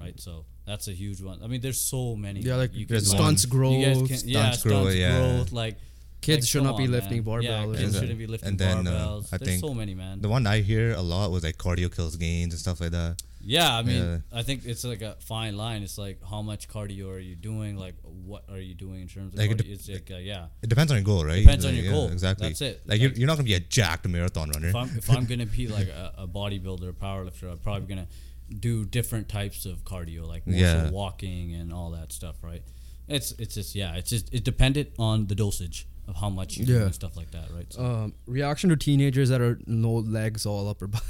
Right, 0.00 0.20
so 0.20 0.44
that's 0.64 0.86
a 0.86 0.92
huge 0.92 1.20
one. 1.20 1.40
I 1.42 1.48
mean, 1.48 1.60
there's 1.60 1.80
so 1.80 2.14
many. 2.14 2.38
Yeah, 2.40 2.54
like 2.54 2.72
you 2.72 2.86
there's 2.86 3.10
stunts 3.10 3.44
one- 3.46 3.50
growth. 3.58 3.72
you 3.80 3.84
guys 3.86 3.96
can, 4.20 4.28
yeah, 4.28 4.40
stunts 4.52 4.62
growth, 4.62 4.94
yeah. 4.94 5.18
growth, 5.18 5.50
like 5.50 5.76
Kids 6.20 6.44
like, 6.44 6.48
should 6.50 6.58
come 6.58 6.66
not 6.68 6.76
be 6.78 6.86
lifting 6.86 7.16
man. 7.18 7.22
barbell 7.24 7.42
Yeah, 7.50 7.66
kids 7.66 7.80
something. 7.80 8.00
shouldn't 8.00 8.18
be 8.20 8.26
lifting 8.28 8.48
And 8.48 8.58
then, 8.60 8.86
uh, 8.86 8.90
barbells. 8.92 9.32
I 9.32 9.38
There's 9.38 9.50
think 9.50 9.60
so 9.60 9.74
many, 9.74 9.94
man. 9.94 10.20
The 10.20 10.28
one 10.28 10.46
I 10.46 10.60
hear 10.60 10.92
a 10.92 11.00
lot 11.02 11.32
was 11.32 11.42
like 11.42 11.58
cardio 11.58 11.92
kills 11.94 12.14
gains 12.16 12.52
and 12.54 12.60
stuff 12.60 12.80
like 12.80 12.92
that. 12.92 13.20
Yeah, 13.56 13.76
I 13.78 13.82
mean, 13.82 14.02
Yeah. 14.02 14.18
I 14.40 14.42
think 14.42 14.58
it's 14.66 14.84
like 14.92 15.02
a 15.02 15.14
fine 15.32 15.56
line. 15.56 15.82
It's 15.82 15.98
like 16.06 16.18
how 16.32 16.42
much 16.42 16.68
cardio 16.68 17.06
are 17.14 17.18
you 17.30 17.34
doing? 17.50 17.76
Like 17.84 17.94
what 18.30 18.42
are 18.52 18.58
you 18.68 18.74
doing 18.74 19.00
in 19.04 19.08
terms 19.08 19.32
of 19.32 19.38
Like, 19.38 19.50
it 19.50 19.54
cardio? 19.54 19.58
dep- 19.58 19.66
it's 19.74 19.88
like 19.88 20.10
uh, 20.10 20.16
yeah. 20.32 20.46
It 20.64 20.68
depends 20.68 20.90
on 20.92 20.98
your 20.98 21.04
goal, 21.12 21.24
right? 21.24 21.40
Depends 21.44 21.64
on 21.64 21.74
your 21.74 21.84
yeah, 21.86 21.90
goal. 21.96 22.08
Exactly. 22.12 22.48
That's 22.48 22.60
it. 22.60 22.82
Like, 22.86 23.00
you're, 23.00 23.10
Like- 23.10 23.18
you're 23.18 23.26
not 23.26 23.36
gonna 23.38 23.44
be 23.54 23.54
a 23.54 23.60
jacked 23.78 24.06
marathon 24.08 24.50
runner. 24.50 24.68
If 24.68 24.76
I'm 24.76 24.90
if 25.02 25.10
I'm 25.10 25.24
gonna 25.24 25.46
be 25.46 25.66
like 25.68 25.88
a, 26.04 26.12
a 26.24 26.26
bodybuilder, 26.28 26.88
a 26.90 26.92
powerlifter, 26.92 27.50
I'm 27.50 27.58
probably 27.58 27.86
gonna 27.92 28.08
do 28.68 28.84
different 28.84 29.28
types 29.28 29.66
of 29.66 29.84
cardio, 29.84 30.26
like 30.26 30.46
more 30.46 30.56
Yeah. 30.64 30.86
so 30.86 30.92
walking 30.92 31.54
and 31.54 31.72
all 31.72 31.90
that 31.98 32.12
stuff, 32.12 32.36
right? 32.42 32.62
It's 33.08 33.32
it's 33.38 33.54
just 33.54 33.74
yeah, 33.74 33.94
it's 33.98 34.10
just 34.10 34.32
it 34.34 34.44
depended 34.44 34.92
on 34.98 35.26
the 35.26 35.34
dosage 35.34 35.86
of 36.06 36.16
how 36.16 36.30
much 36.30 36.56
you 36.56 36.64
do 36.64 36.82
and 36.84 36.94
stuff 36.94 37.16
like 37.16 37.30
that, 37.32 37.50
right? 37.54 37.70
So, 37.72 37.84
Um, 37.84 38.14
reaction 38.26 38.70
to 38.70 38.76
teenagers 38.76 39.28
that 39.28 39.40
are 39.42 39.58
no 39.66 39.92
legs, 39.92 40.46
all 40.46 40.66
upper 40.68 40.86
body. 40.86 41.04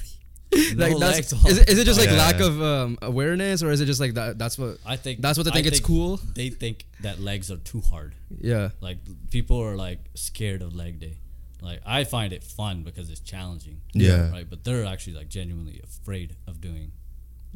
like 0.76 0.92
No 0.92 0.98
that's 0.98 1.32
is, 1.32 1.58
it, 1.58 1.68
is 1.68 1.78
it 1.78 1.84
just 1.84 1.98
like 2.00 2.08
Yeah. 2.08 2.16
lack 2.16 2.40
of 2.40 2.60
um, 2.62 2.98
awareness, 3.02 3.62
or 3.62 3.70
is 3.70 3.80
it 3.80 3.86
just 3.86 4.00
like 4.00 4.14
that? 4.14 4.38
That's 4.38 4.58
what 4.58 4.78
I 4.86 4.96
think 4.96 5.20
that's 5.20 5.36
what 5.36 5.44
they 5.44 5.50
I 5.50 5.54
think 5.54 5.66
it's 5.66 5.80
cool. 5.80 6.18
They 6.34 6.48
think 6.50 6.86
that 7.00 7.20
legs 7.20 7.50
are 7.50 7.58
too 7.58 7.80
hard. 7.82 8.14
Yeah, 8.40 8.70
Like 8.80 8.98
people 9.30 9.58
are 9.62 9.76
like 9.76 10.00
scared 10.14 10.62
of 10.62 10.74
leg 10.74 11.00
day. 11.00 11.18
Like 11.60 11.80
I 11.84 12.04
find 12.04 12.32
it 12.32 12.42
fun 12.44 12.82
because 12.82 13.10
it's 13.10 13.20
challenging. 13.20 13.80
Yeah. 13.92 14.30
Right. 14.30 14.48
But 14.48 14.64
they're 14.64 14.84
actually 14.86 15.14
like 15.14 15.28
genuinely 15.28 15.80
afraid 15.84 16.36
of 16.46 16.60
doing 16.60 16.92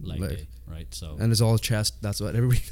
leg 0.01 0.21
Leg. 0.21 0.31
day. 0.37 0.47
Right. 0.67 0.87
So 0.95 1.17
and 1.21 1.31
it's 1.33 1.41
all 1.41 1.59
chest. 1.59 2.01
That's 2.03 2.21
what 2.21 2.35
everybody. 2.35 2.63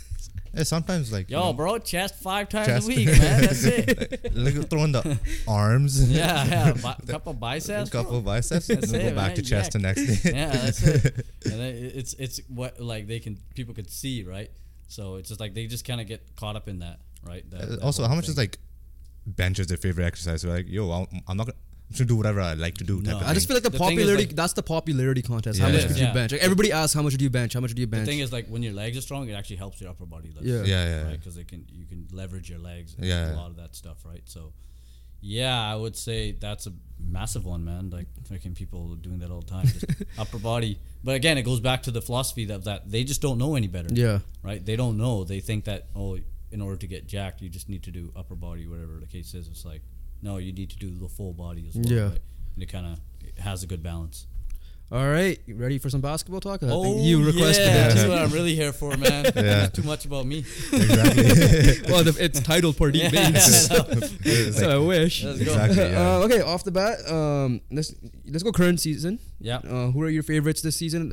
Yeah, 0.53 0.65
sometimes 0.65 1.13
like 1.13 1.31
you 1.31 1.37
Yo, 1.37 1.45
know, 1.45 1.53
bro, 1.53 1.79
chest 1.79 2.17
five 2.17 2.49
times 2.49 2.67
Chest. 2.67 2.85
a 2.87 2.89
week, 2.89 3.07
man. 3.07 3.41
That's 3.43 3.63
it. 3.63 4.35
like 4.35 4.69
throw 4.69 4.83
in 4.83 4.91
the 4.91 5.17
arms. 5.47 6.11
Yeah, 6.13 6.45
yeah. 6.45 6.73
Bi- 6.73 6.97
couple 7.07 7.33
biceps. 7.35 7.89
a 7.89 7.93
couple 7.93 8.21
bro. 8.21 8.33
biceps, 8.33 8.67
That's 8.67 8.83
and 8.87 8.93
then 8.93 9.01
it, 9.01 9.11
go 9.11 9.15
back 9.17 9.37
to 9.37 9.43
chest 9.43 9.73
the 9.73 9.79
next 9.79 10.05
day. 10.23 10.33
yeah, 10.35 10.51
that's 10.51 10.83
it. 10.83 11.25
And 11.45 11.53
then 11.61 11.75
it's 11.95 12.15
it's 12.15 12.41
what 12.49 12.81
like 12.81 13.07
they 13.07 13.21
can 13.21 13.39
people 13.55 13.75
could 13.75 13.89
see, 13.93 14.25
right? 14.25 14.51
So 14.89 15.17
it's 15.17 15.29
just 15.29 15.39
like 15.41 15.55
they 15.55 15.69
just 15.69 15.85
kind 15.85 16.01
of 16.01 16.09
get 16.09 16.35
caught 16.35 16.57
up 16.57 16.67
in 16.69 16.81
that, 16.81 16.99
right? 17.23 17.49
That- 17.53 17.61
Uh, 17.63 17.67
that 17.67 17.83
also, 17.83 18.09
how 18.09 18.17
much 18.17 18.25
thing. 18.25 18.33
is 18.33 18.37
like 18.39 18.59
bench 19.27 19.61
is 19.61 19.69
their 19.69 19.77
favorite 19.79 20.05
exercise? 20.05 20.45
We're 20.45 20.53
like, 20.55 20.69
yo, 20.69 20.91
I'm, 20.91 21.07
I'm 21.29 21.37
not 21.37 21.47
gonna. 21.47 21.59
I'm 21.91 21.95
just 21.95 21.99
gonna 21.99 22.09
do 22.09 22.17
whatever 22.17 22.41
I 22.41 22.55
like 22.55 22.77
to 22.79 22.85
do. 22.85 23.03
Type 23.03 23.15
No. 23.15 23.21
of 23.21 23.27
I 23.27 23.35
just 23.35 23.49
feel 23.49 23.57
like 23.57 23.65
the, 23.65 23.71
The 23.71 23.79
popularity. 23.79 24.27
like- 24.27 24.37
that's 24.37 24.53
the 24.53 24.63
popularity 24.63 25.23
contest. 25.23 25.59
How 25.59 25.69
much 25.71 25.83
It 25.85 25.89
could 25.89 25.97
you 25.99 26.05
yeah. 26.05 26.13
bench? 26.13 26.31
Like, 26.33 26.41
everybody 26.41 26.71
asks 26.71 26.95
how 26.95 27.03
much 27.03 27.15
do 27.15 27.25
you 27.25 27.31
bench? 27.31 27.53
How 27.55 27.61
much 27.61 27.75
do 27.75 27.81
you 27.81 27.89
bench? 27.89 28.07
The 28.07 28.13
thing 28.13 28.21
is, 28.21 28.33
like 28.33 28.47
when 28.47 28.63
your 28.63 28.73
legs 28.75 28.97
are 28.97 29.01
strong, 29.01 29.29
it 29.29 29.33
actually 29.33 29.57
helps 29.57 29.81
your 29.81 29.91
upper 29.91 30.07
body. 30.07 30.31
Lift, 30.35 30.47
Yeah. 30.47 30.63
yeah, 30.63 30.85
yeah, 30.89 31.03
right? 31.09 31.19
Because 31.19 31.37
it 31.37 31.49
can 31.49 31.67
you 31.73 31.87
can 31.87 32.07
leverage 32.13 32.49
your 32.49 32.61
legs. 32.61 32.95
And 32.97 33.07
Yeah. 33.07 33.35
a 33.35 33.37
lot 33.37 33.51
of 33.51 33.57
that 33.57 33.75
stuff, 33.75 33.99
right? 34.05 34.23
So, 34.27 34.53
yeah, 35.21 35.61
I 35.61 35.75
would 35.75 35.97
say 35.97 36.33
that's 36.33 36.67
a 36.69 36.73
massive 36.99 37.45
one, 37.45 37.65
man. 37.65 37.91
Like 37.91 38.07
freaking 38.29 38.55
people 38.55 38.95
doing 38.95 39.19
that 39.19 39.31
all 39.33 39.41
the 39.41 39.47
time, 39.51 39.67
just 39.67 39.85
upper 40.19 40.39
body. 40.39 40.79
But 41.03 41.17
again, 41.17 41.39
it 41.39 41.43
goes 41.43 41.61
back 41.61 41.83
to 41.85 41.91
the 41.91 42.01
philosophy 42.01 42.45
that 42.47 42.65
that 42.65 42.91
they 42.91 43.03
just 43.05 43.21
don't 43.21 43.37
know 43.39 43.57
any 43.57 43.67
better. 43.67 43.93
yeah, 43.93 44.21
right? 44.43 44.65
They 44.65 44.77
don't 44.77 44.97
know. 44.97 45.25
They 45.25 45.41
think 45.41 45.65
that 45.65 45.89
oh, 45.97 46.19
in 46.53 46.61
order 46.61 46.77
to 46.77 46.87
get 46.87 47.07
jacked, 47.07 47.43
you 47.43 47.49
just 47.49 47.69
need 47.69 47.83
to 47.83 47.91
do 47.91 48.13
upper 48.17 48.35
body, 48.37 48.67
whatever 48.67 48.99
the 49.01 49.07
case 49.07 49.35
is. 49.35 49.49
It's 49.49 49.65
like 49.65 49.83
no, 50.23 50.37
you 50.39 50.53
need 50.53 50.71
to 50.71 50.77
do 50.77 50.91
the 50.91 51.09
full 51.09 51.33
body 51.33 51.67
as 51.69 51.75
well. 51.75 51.85
Yeah. 51.87 52.09
right? 52.09 52.19
and 52.61 52.63
it 52.69 52.73
kind 52.73 52.87
of 52.87 53.39
has 53.43 53.63
a 53.63 53.67
good 53.67 53.83
balance. 53.83 54.27
All 54.93 55.09
right, 55.09 55.39
you 55.47 55.55
ready 55.55 55.79
for 55.79 55.89
some 55.89 56.01
basketball 56.01 56.41
talk? 56.41 56.65
I 56.65 56.67
oh, 56.69 56.83
think 56.83 57.03
you 57.03 57.25
requested 57.25 57.65
yeah, 57.65 57.87
it. 57.87 57.95
that's 57.95 58.09
what 58.09 58.19
I'm 58.19 58.31
really 58.31 58.57
here 58.57 58.73
for, 58.73 58.97
man. 58.97 59.25
Yeah. 59.37 59.67
Too 59.69 59.85
much 59.85 60.05
about 60.05 60.27
me. 60.27 60.39
exactly. 60.39 61.89
well, 61.93 62.03
the, 62.03 62.17
it's 62.19 62.41
titled 62.41 62.75
Pardeep 62.75 63.05
Yeah, 63.05 63.11
Bains. 63.11 63.71
I 63.71 63.77
know. 63.77 64.51
So 64.51 64.67
like- 64.67 64.75
I 64.75 64.79
wish. 64.79 65.23
Let's 65.23 65.39
go. 65.39 65.53
Exactly. 65.53 65.91
Yeah. 65.91 66.17
Uh, 66.17 66.25
okay, 66.25 66.41
off 66.41 66.65
the 66.65 66.73
bat, 66.73 67.09
um, 67.09 67.61
let's 67.71 67.95
let's 68.27 68.43
go 68.43 68.51
current 68.51 68.81
season. 68.81 69.21
Yeah. 69.39 69.59
Uh, 69.59 69.93
who 69.93 70.03
are 70.03 70.11
your 70.11 70.25
favorites 70.25 70.61
this 70.61 70.75
season? 70.75 71.13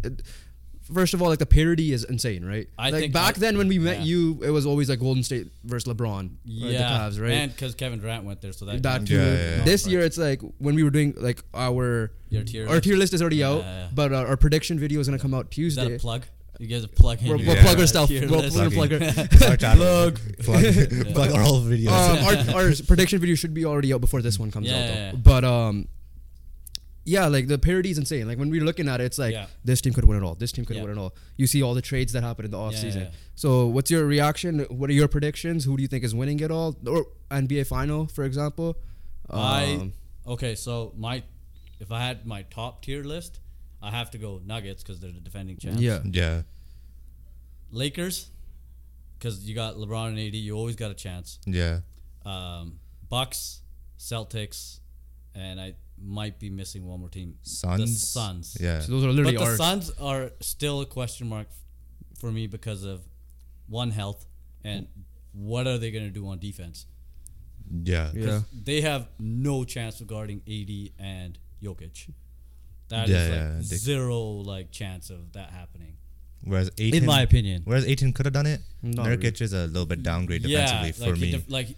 First 0.93 1.13
of 1.13 1.21
all, 1.21 1.27
like 1.29 1.39
the 1.39 1.45
parity 1.45 1.91
is 1.91 2.03
insane, 2.05 2.45
right? 2.45 2.67
I 2.77 2.89
like 2.91 3.01
think 3.01 3.13
back 3.13 3.35
I- 3.37 3.39
then 3.39 3.57
when 3.57 3.67
we 3.67 3.77
met 3.79 3.97
yeah. 3.99 4.03
you, 4.05 4.41
it 4.43 4.49
was 4.51 4.65
always 4.65 4.89
like 4.89 4.99
Golden 4.99 5.21
State 5.23 5.47
versus 5.65 5.91
LeBron, 5.93 6.31
Yeah, 6.45 6.65
right? 6.65 6.71
the 6.71 7.17
Cavs, 7.17 7.21
right? 7.21 7.31
And 7.31 7.51
because 7.51 7.75
Kevin 7.75 7.99
Durant 7.99 8.23
went 8.23 8.41
there, 8.41 8.53
so 8.53 8.65
that, 8.65 8.81
that 8.83 9.05
too. 9.05 9.15
Yeah, 9.15 9.25
yeah, 9.25 9.57
yeah. 9.57 9.63
This 9.63 9.85
year, 9.85 9.99
it's 10.01 10.17
like 10.17 10.41
when 10.59 10.75
we 10.75 10.83
were 10.83 10.89
doing 10.91 11.13
like 11.17 11.43
our 11.53 12.11
Your 12.29 12.43
tier 12.43 12.65
our 12.67 12.75
list. 12.75 12.83
tier 12.85 12.95
list 12.97 13.13
is 13.13 13.21
already 13.21 13.37
Yeah, 13.37 13.49
out, 13.49 13.57
yeah, 13.63 13.77
yeah. 13.83 13.87
but 13.93 14.13
uh, 14.13 14.17
our 14.29 14.37
prediction 14.37 14.79
video 14.79 14.99
is 14.99 15.07
gonna 15.07 15.19
come 15.19 15.33
out 15.33 15.47
is 15.57 15.75
that 15.75 15.81
a 15.83 15.89
Tuesday. 15.89 15.99
plug? 15.99 16.23
You 16.59 16.65
guys 16.67 16.83
are 16.83 16.87
plugging. 16.87 17.27
We're, 17.29 17.35
your, 17.37 17.45
we'll 17.47 17.55
Yeah. 17.57 17.63
plug 17.63 17.79
our 17.79 17.85
stuff. 17.87 18.09
We'll, 18.09 18.21
list. 18.29 18.55
we're 18.57 18.69
gonna 18.69 18.87
plug 18.87 18.93
our. 18.93 18.99
Our. 19.51 19.57
Plug. 19.57 20.19
plug, 20.39 21.13
plug 21.13 21.31
our 21.31 21.41
whole 21.41 21.61
videos. 21.61 21.89
um, 21.89 22.55
our, 22.55 22.63
our 22.63 22.71
prediction 22.87 23.19
video 23.19 23.35
should 23.35 23.53
be 23.53 23.63
already 23.65 23.93
out 23.93 24.01
before 24.01 24.23
this 24.23 24.39
one 24.39 24.49
comes 24.49 24.67
Yeah, 24.67 24.73
out, 24.75 24.87
though. 24.87 24.93
yeah, 24.93 25.11
yeah. 25.11 25.17
But 25.17 25.43
um, 25.43 25.87
yeah, 27.15 27.25
like 27.27 27.47
the 27.47 27.57
parity 27.57 27.89
is 27.89 27.97
insane. 27.97 28.27
Like 28.27 28.37
when 28.37 28.49
we're 28.49 28.63
looking 28.69 28.87
at 28.89 28.99
it, 29.01 29.05
it's 29.05 29.17
like 29.17 29.33
Yeah. 29.33 29.47
this 29.63 29.79
team 29.81 29.93
could 29.93 30.03
win 30.05 30.17
it 30.17 30.23
all. 30.27 30.35
This 30.35 30.51
team 30.51 30.65
could 30.65 30.75
Yeah. 30.75 30.83
win 30.83 30.91
it 30.91 30.97
all. 31.03 31.15
You 31.37 31.47
see 31.47 31.61
all 31.63 31.73
the 31.73 31.81
trades 31.81 32.11
that 32.13 32.21
happen 32.23 32.43
in 32.45 32.51
the 32.51 32.57
off 32.59 32.73
Yeah, 32.73 32.79
season. 32.81 33.01
yeah, 33.03 33.07
yeah. 33.07 33.33
So, 33.43 33.67
what's 33.67 33.89
your 33.89 34.05
reaction? 34.05 34.59
What 34.79 34.89
are 34.89 34.93
your 35.01 35.07
predictions? 35.07 35.63
Who 35.63 35.77
do 35.77 35.81
you 35.81 35.87
think 35.87 36.03
is 36.03 36.13
winning 36.13 36.39
it 36.41 36.51
all? 36.51 36.75
Or 36.85 37.07
NBA 37.31 37.63
final, 37.65 38.07
for 38.07 38.23
example? 38.25 38.77
I 39.29 39.63
Um, 39.81 39.93
okay, 40.35 40.53
so 40.55 40.93
my 40.97 41.23
if 41.79 41.91
I 41.91 42.01
had 42.07 42.25
my 42.25 42.41
top 42.43 42.81
tier 42.83 43.03
list, 43.03 43.39
I 43.81 43.91
have 43.91 44.09
to 44.11 44.17
go 44.17 44.41
Nuggets 44.45 44.83
because 44.83 44.99
they're 44.99 45.11
the 45.19 45.19
defending 45.29 45.57
champs. 45.57 45.79
yeah, 45.81 46.01
yeah, 46.05 46.41
Lakers 47.71 48.31
because 49.17 49.47
you 49.47 49.55
got 49.55 49.75
LeBron 49.75 50.09
and 50.09 50.19
AD, 50.19 50.35
you 50.35 50.53
always 50.55 50.75
got 50.75 50.91
a 50.91 50.93
chance. 50.93 51.39
yeah, 51.45 51.79
Um, 52.25 52.79
Bucks, 53.09 53.61
Celtics, 53.97 54.79
and 55.33 55.59
I 55.61 55.75
might 56.01 56.39
be 56.39 56.49
missing 56.49 56.85
one 56.85 56.99
more 56.99 57.09
team. 57.09 57.35
The 57.43 57.49
Suns. 57.49 58.09
Suns. 58.09 58.57
Yeah, 58.59 58.79
so 58.81 58.91
those 58.93 59.03
are 59.05 59.11
literally 59.11 59.35
But 59.37 59.43
the 59.45 59.49
ours. 59.51 59.57
Suns 59.57 59.91
are 59.99 60.31
still 60.41 60.81
a 60.81 60.85
question 60.85 61.27
mark 61.27 61.47
for 62.19 62.31
me 62.31 62.47
because 62.47 62.83
of 62.83 63.01
one 63.67 63.91
health 63.91 64.25
and 64.63 64.87
what 65.33 65.67
are 65.67 65.77
they 65.77 65.91
going 65.91 66.05
to 66.05 66.11
do 66.11 66.27
on 66.27 66.39
defense? 66.39 66.85
yeah, 67.83 68.11
Yeah. 68.13 68.25
'Cause 68.25 68.43
they 68.63 68.81
have 68.81 69.09
no 69.19 69.63
chance 69.65 69.99
of 70.01 70.07
guarding 70.07 70.41
AD 70.47 70.93
and 70.99 71.37
Jokic. 71.61 72.09
That 72.89 73.09
is 73.09 73.13
Yeah, 73.15 73.23
like 73.23 73.31
yeah, 73.33 73.61
zero 73.61 74.21
like 74.23 74.71
chance 74.71 75.09
of 75.09 75.33
that 75.33 75.51
happening. 75.51 75.97
Whereas 76.43 76.71
Ayton, 76.77 76.99
In 76.99 77.05
my 77.05 77.21
opinion. 77.23 77.63
whereas 77.65 77.85
Ayton 77.85 78.13
could 78.13 78.25
have 78.25 78.33
done 78.33 78.45
it. 78.45 78.61
Not 78.81 79.05
Nurkic 79.07 79.41
is 79.41 79.51
a 79.53 79.67
little 79.67 79.85
bit 79.85 80.01
downgrade 80.03 80.43
Yeah, 80.45 80.81
defensively 80.87 81.13
for 81.13 81.19
me. 81.19 81.31
def- 81.31 81.49
like 81.51 81.75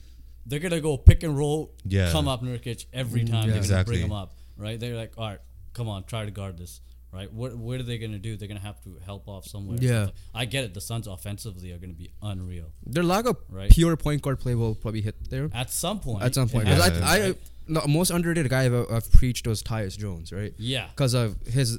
they're 0.50 0.60
gonna 0.60 0.82
go 0.82 0.98
pick 0.98 1.24
and 1.24 1.38
roll, 1.38 1.74
Yeah. 1.86 2.12
come 2.12 2.28
up 2.28 2.42
Nurkic 2.44 2.86
every 2.92 3.22
Mm, 3.22 3.30
time 3.30 3.34
yeah. 3.36 3.42
they're 3.42 3.50
gonna 3.52 3.60
Exactly. 3.60 3.96
bring 3.96 4.06
him 4.08 4.12
up, 4.12 4.34
right? 4.58 4.80
They're 4.80 4.96
like, 4.98 5.14
all 5.18 5.28
right, 5.30 5.40
come 5.74 5.88
on, 5.88 6.04
try 6.04 6.26
to 6.26 6.32
guard 6.32 6.58
this, 6.58 6.82
right? 7.14 7.32
What 7.32 7.56
what 7.56 7.80
are 7.80 7.84
they 7.84 7.98
gonna 7.98 8.20
do? 8.20 8.36
They're 8.36 8.48
gonna 8.48 8.60
have 8.60 8.82
to 8.84 8.98
help 9.06 9.28
off 9.28 9.46
somewhere. 9.48 9.78
Yeah. 9.80 10.06
Like, 10.06 10.14
I 10.34 10.46
get 10.46 10.64
it. 10.66 10.74
The 10.74 10.82
Suns 10.82 11.08
offensively 11.08 11.72
are 11.72 11.78
gonna 11.78 11.94
be 11.94 12.10
unreal 12.22 12.72
Their 12.86 13.04
lack 13.04 13.26
of 13.26 13.38
Right. 13.50 13.70
pure 13.72 13.96
point 13.96 14.22
guard 14.22 14.40
play 14.40 14.56
will 14.56 14.76
probably 14.76 15.02
hit 15.02 15.30
there 15.30 15.50
at 15.54 15.70
some 15.72 16.00
point. 16.00 16.24
at 16.24 16.34
some 16.36 16.50
point. 16.50 16.68
it 16.68 16.72
'Cause 16.76 16.84
happens, 16.84 17.02
I, 17.04 17.16
I, 17.18 17.22
right? 17.22 17.38
the 17.68 17.88
most 17.88 18.10
underrated 18.10 18.50
guy 18.50 18.66
I've, 18.66 18.92
I've 18.92 19.12
preached 19.12 19.46
was 19.48 19.62
Tyus 19.62 19.96
Jones, 19.98 20.32
right? 20.34 20.54
yeah, 20.58 20.88
Because 20.90 21.14
of 21.14 21.36
his 21.46 21.78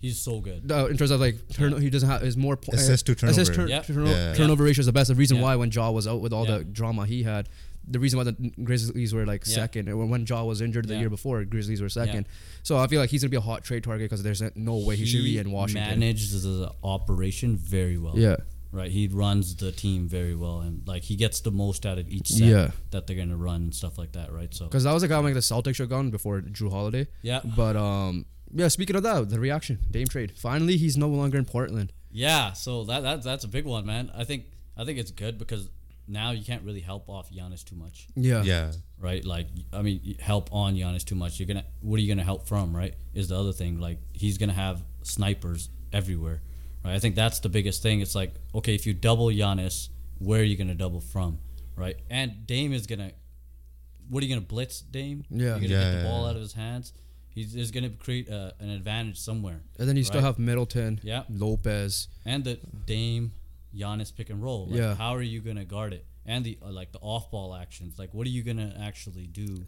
he's 0.00 0.18
so 0.20 0.40
good. 0.40 0.70
uh, 0.70 0.86
in 0.86 0.96
terms 0.96 1.10
of 1.10 1.20
like 1.20 1.36
turn, 1.50 1.78
he 1.80 1.90
doesn't 1.90 2.08
have 2.08 2.20
his 2.22 2.36
more 2.36 2.56
po- 2.56 2.72
Assist 2.72 3.04
to 3.06 3.14
turnover. 3.14 3.40
assist 3.40 3.54
turn- 3.54 3.68
Yeah. 3.68 3.82
turno- 3.82 4.08
Yeah. 4.10 4.34
turnover 4.34 4.64
ratio 4.64 4.80
is 4.80 4.86
the 4.86 4.92
best. 4.92 5.08
The 5.08 5.14
reason 5.14 5.36
Yeah. 5.38 5.42
why 5.44 5.56
when 5.56 5.70
Ja 5.70 5.90
was 5.90 6.06
out 6.06 6.20
with 6.22 6.32
all 6.32 6.46
Yeah. 6.46 6.58
the 6.58 6.64
drama 6.64 7.06
he 7.06 7.22
had, 7.22 7.48
the 7.88 7.98
reason 8.00 8.16
why 8.18 8.24
the 8.24 8.32
Grizzlies 8.64 9.12
were 9.14 9.24
like 9.26 9.46
Yeah. 9.46 9.54
second, 9.54 9.88
and 9.88 10.10
when, 10.10 10.26
Ja 10.26 10.42
was 10.44 10.60
injured 10.60 10.88
the 10.88 10.94
Yeah. 10.94 11.00
year 11.00 11.10
before, 11.10 11.44
Grizzlies 11.44 11.80
were 11.80 11.88
second. 11.88 12.26
So 12.62 12.76
I 12.78 12.86
feel 12.88 13.00
like 13.00 13.10
he's 13.10 13.22
gonna 13.22 13.30
be 13.30 13.36
a 13.36 13.40
hot 13.40 13.62
trade 13.64 13.84
target 13.84 14.10
because 14.10 14.22
there's 14.22 14.42
no 14.56 14.76
way 14.78 14.96
he, 14.96 15.04
should 15.06 15.22
be 15.24 15.38
in 15.38 15.50
Washington. 15.52 16.00
Manages 16.00 16.42
the 16.42 16.72
operation 16.82 17.56
very 17.56 17.98
well. 17.98 18.18
yeah, 18.18 18.36
Right, 18.72 18.90
he 18.90 19.06
runs 19.08 19.54
the 19.56 19.72
team 19.72 20.08
very 20.08 20.34
well, 20.34 20.60
and 20.60 20.86
like 20.86 21.04
he 21.04 21.16
gets 21.16 21.40
the 21.40 21.50
most 21.52 21.86
out 21.86 21.98
of 21.98 22.08
each 22.08 22.28
set 22.28 22.48
Yeah. 22.48 22.70
that 22.90 23.06
they're 23.06 23.16
gonna 23.16 23.36
run 23.36 23.62
and 23.62 23.74
stuff 23.74 23.96
like 23.98 24.12
that, 24.12 24.32
right? 24.32 24.52
So 24.52 24.66
because 24.66 24.84
that 24.84 24.92
was 24.92 25.02
a 25.02 25.08
guy 25.08 25.18
like 25.18 25.34
the 25.34 25.40
Celtics 25.40 25.76
should 25.76 25.84
have 25.84 25.90
gone 25.90 26.10
before 26.10 26.40
Jrue 26.42 26.70
Holiday. 26.70 27.06
yeah, 27.22 27.40
But 27.56 27.76
um, 27.76 28.26
yeah. 28.54 28.68
Speaking 28.68 28.96
of 28.96 29.02
that, 29.04 29.30
the 29.30 29.40
reaction, 29.40 29.78
Dame 29.90 30.08
trade. 30.08 30.32
Finally, 30.36 30.76
he's 30.76 30.96
no 30.96 31.08
longer 31.08 31.38
in 31.38 31.44
Portland. 31.44 31.92
Yeah, 32.10 32.52
so 32.52 32.84
that, 32.84 33.02
that 33.02 33.22
that's 33.22 33.44
a 33.44 33.48
big 33.48 33.64
one, 33.64 33.86
man. 33.86 34.10
I 34.14 34.24
think 34.24 34.46
I 34.76 34.84
think 34.84 34.98
it's 34.98 35.10
good 35.10 35.38
because 35.38 35.68
now 36.08 36.30
you 36.30 36.44
can't 36.44 36.62
really 36.62 36.80
help 36.80 37.08
off 37.08 37.30
Giannis 37.30 37.64
too 37.64 37.76
much, 37.76 38.06
Yeah, 38.14 38.42
yeah, 38.42 38.72
right? 38.98 39.24
Like 39.24 39.48
I 39.72 39.82
mean, 39.82 40.16
help 40.20 40.48
on 40.52 40.74
Giannis 40.76 41.04
too 41.04 41.14
much. 41.16 41.38
You're 41.40 41.46
gonna 41.48 41.64
what 41.80 41.96
are 41.98 42.02
you 42.02 42.08
gonna 42.08 42.24
help 42.24 42.46
from, 42.46 42.74
right? 42.76 42.94
Is 43.14 43.28
the 43.28 43.38
other 43.38 43.52
thing 43.52 43.80
like 43.80 43.98
he's 44.12 44.38
gonna 44.38 44.52
have 44.52 44.82
snipers 45.02 45.68
everywhere, 45.92 46.42
right? 46.84 46.94
I 46.94 46.98
think 46.98 47.14
that's 47.14 47.40
the 47.40 47.48
biggest 47.48 47.82
thing. 47.82 48.00
It's 48.00 48.14
like 48.14 48.34
okay, 48.54 48.74
if 48.74 48.86
you 48.86 48.94
double 48.94 49.26
Giannis, 49.26 49.88
where 50.18 50.40
are 50.40 50.44
you 50.44 50.56
gonna 50.56 50.74
double 50.74 51.00
from, 51.00 51.38
right? 51.76 51.96
And 52.10 52.46
Dame 52.46 52.72
is 52.72 52.86
gonna, 52.86 53.12
what 54.08 54.22
are 54.22 54.26
you 54.26 54.34
gonna 54.34 54.46
blitz 54.46 54.80
Dame? 54.80 55.24
Yeah. 55.30 55.38
you're 55.38 55.54
gonna 55.54 55.62
Yeah, 55.66 55.68
get 55.68 55.90
the 55.90 55.96
yeah, 55.98 56.02
ball 56.04 56.22
yeah. 56.22 56.28
out 56.30 56.36
of 56.36 56.42
his 56.42 56.52
hands. 56.52 56.92
He's, 57.28 57.52
he's 57.52 57.70
gonna 57.70 57.90
create 57.90 58.30
uh, 58.30 58.52
an 58.60 58.70
advantage 58.70 59.18
somewhere. 59.18 59.60
And 59.78 59.86
then 59.88 59.96
you 59.98 60.04
still 60.04 60.22
have 60.22 60.38
Middleton, 60.38 61.00
Yeah. 61.02 61.24
Lopez. 61.28 62.08
and 62.24 62.44
the 62.44 62.58
Dame 62.86 63.32
Giannis 63.76 64.14
pick 64.14 64.30
and 64.30 64.42
roll. 64.42 64.66
Like, 64.66 64.78
Yeah. 64.80 64.94
How 64.94 65.14
are 65.14 65.22
you 65.22 65.40
gonna 65.40 65.64
guard 65.64 65.92
it? 65.92 66.06
And 66.24 66.44
the 66.44 66.58
uh, 66.62 66.70
like 66.70 66.92
the 66.92 66.98
off 67.00 67.30
ball 67.30 67.54
actions. 67.54 67.98
Like 67.98 68.12
what 68.14 68.26
are 68.26 68.30
you 68.30 68.42
gonna 68.42 68.74
actually 68.80 69.26
do 69.26 69.64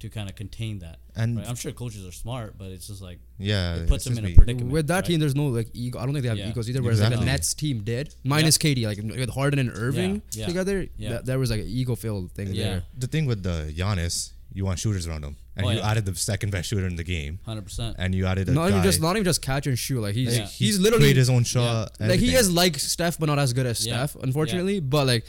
to 0.00 0.08
kind 0.08 0.28
of 0.30 0.34
contain 0.34 0.78
that? 0.80 0.98
And- 1.14 1.36
right? 1.36 1.48
I'm 1.48 1.56
sure 1.56 1.72
coaches 1.72 2.06
are 2.06 2.12
smart, 2.12 2.56
but 2.58 2.68
it's 2.72 2.86
just 2.86 3.02
like 3.02 3.18
yeah. 3.38 3.76
it 3.76 3.88
puts 3.88 4.04
them 4.04 4.16
in 4.18 4.24
a 4.24 4.34
predicament. 4.34 4.72
With 4.72 4.86
that 4.88 4.94
right? 4.94 5.04
team, 5.04 5.20
there's 5.20 5.34
no 5.36 5.48
like 5.48 5.68
ego. 5.74 5.98
I 5.98 6.04
don't 6.04 6.14
think 6.14 6.22
they 6.22 6.28
have 6.30 6.38
Yeah. 6.38 6.48
egos 6.48 6.68
either. 6.70 6.82
Whereas 6.82 7.00
like 7.00 7.18
the 7.18 7.24
Nets 7.24 7.52
team 7.54 7.82
did, 7.82 8.14
minus 8.24 8.56
KD, 8.58 8.86
like 8.86 8.98
with 8.98 9.30
Harden 9.30 9.58
and 9.58 9.70
Irving 9.74 10.22
Yeah, 10.32 10.40
yeah, 10.40 10.46
together, 10.46 10.86
yeah. 10.96 11.08
that, 11.10 11.26
there 11.26 11.38
was 11.38 11.50
like 11.50 11.60
an 11.60 11.68
ego 11.68 11.94
filled 11.96 12.32
thing 12.32 12.48
Yeah. 12.48 12.64
there. 12.64 12.82
The 12.98 13.06
thing 13.08 13.26
with 13.26 13.42
the 13.42 13.72
Giannis, 13.76 14.32
you 14.52 14.64
want 14.64 14.78
shooters 14.78 15.06
around 15.06 15.24
him, 15.24 15.36
and 15.56 15.66
Oh, 15.66 15.70
you 15.70 15.78
yeah. 15.78 15.88
added 15.90 16.04
the 16.06 16.14
second 16.16 16.50
best 16.50 16.68
shooter 16.68 16.86
in 16.86 16.96
the 16.96 17.04
game, 17.04 17.38
Hundred 17.44 17.62
percent. 17.62 17.96
and 17.98 18.14
you 18.14 18.26
added 18.26 18.48
a 18.48 18.52
not 18.52 18.68
even 18.70 18.82
just 18.82 19.00
not 19.00 19.16
even 19.16 19.24
just 19.24 19.42
catch 19.42 19.66
and 19.66 19.78
shoot. 19.78 20.00
Like 20.00 20.14
he's 20.14 20.38
like, 20.38 20.48
he's 20.48 20.76
he 20.76 20.82
literally 20.82 21.04
create 21.04 21.16
his 21.16 21.30
own 21.30 21.44
shot. 21.44 21.92
like 22.00 22.10
he 22.20 22.28
everything. 22.28 22.34
is 22.36 22.52
like 22.52 22.78
Steph, 22.78 23.18
but 23.18 23.26
not 23.26 23.38
as 23.38 23.52
good 23.52 23.66
as 23.66 23.84
Yeah. 23.86 24.06
Steph, 24.06 24.22
unfortunately. 24.22 24.80
But 24.80 25.06
like 25.06 25.24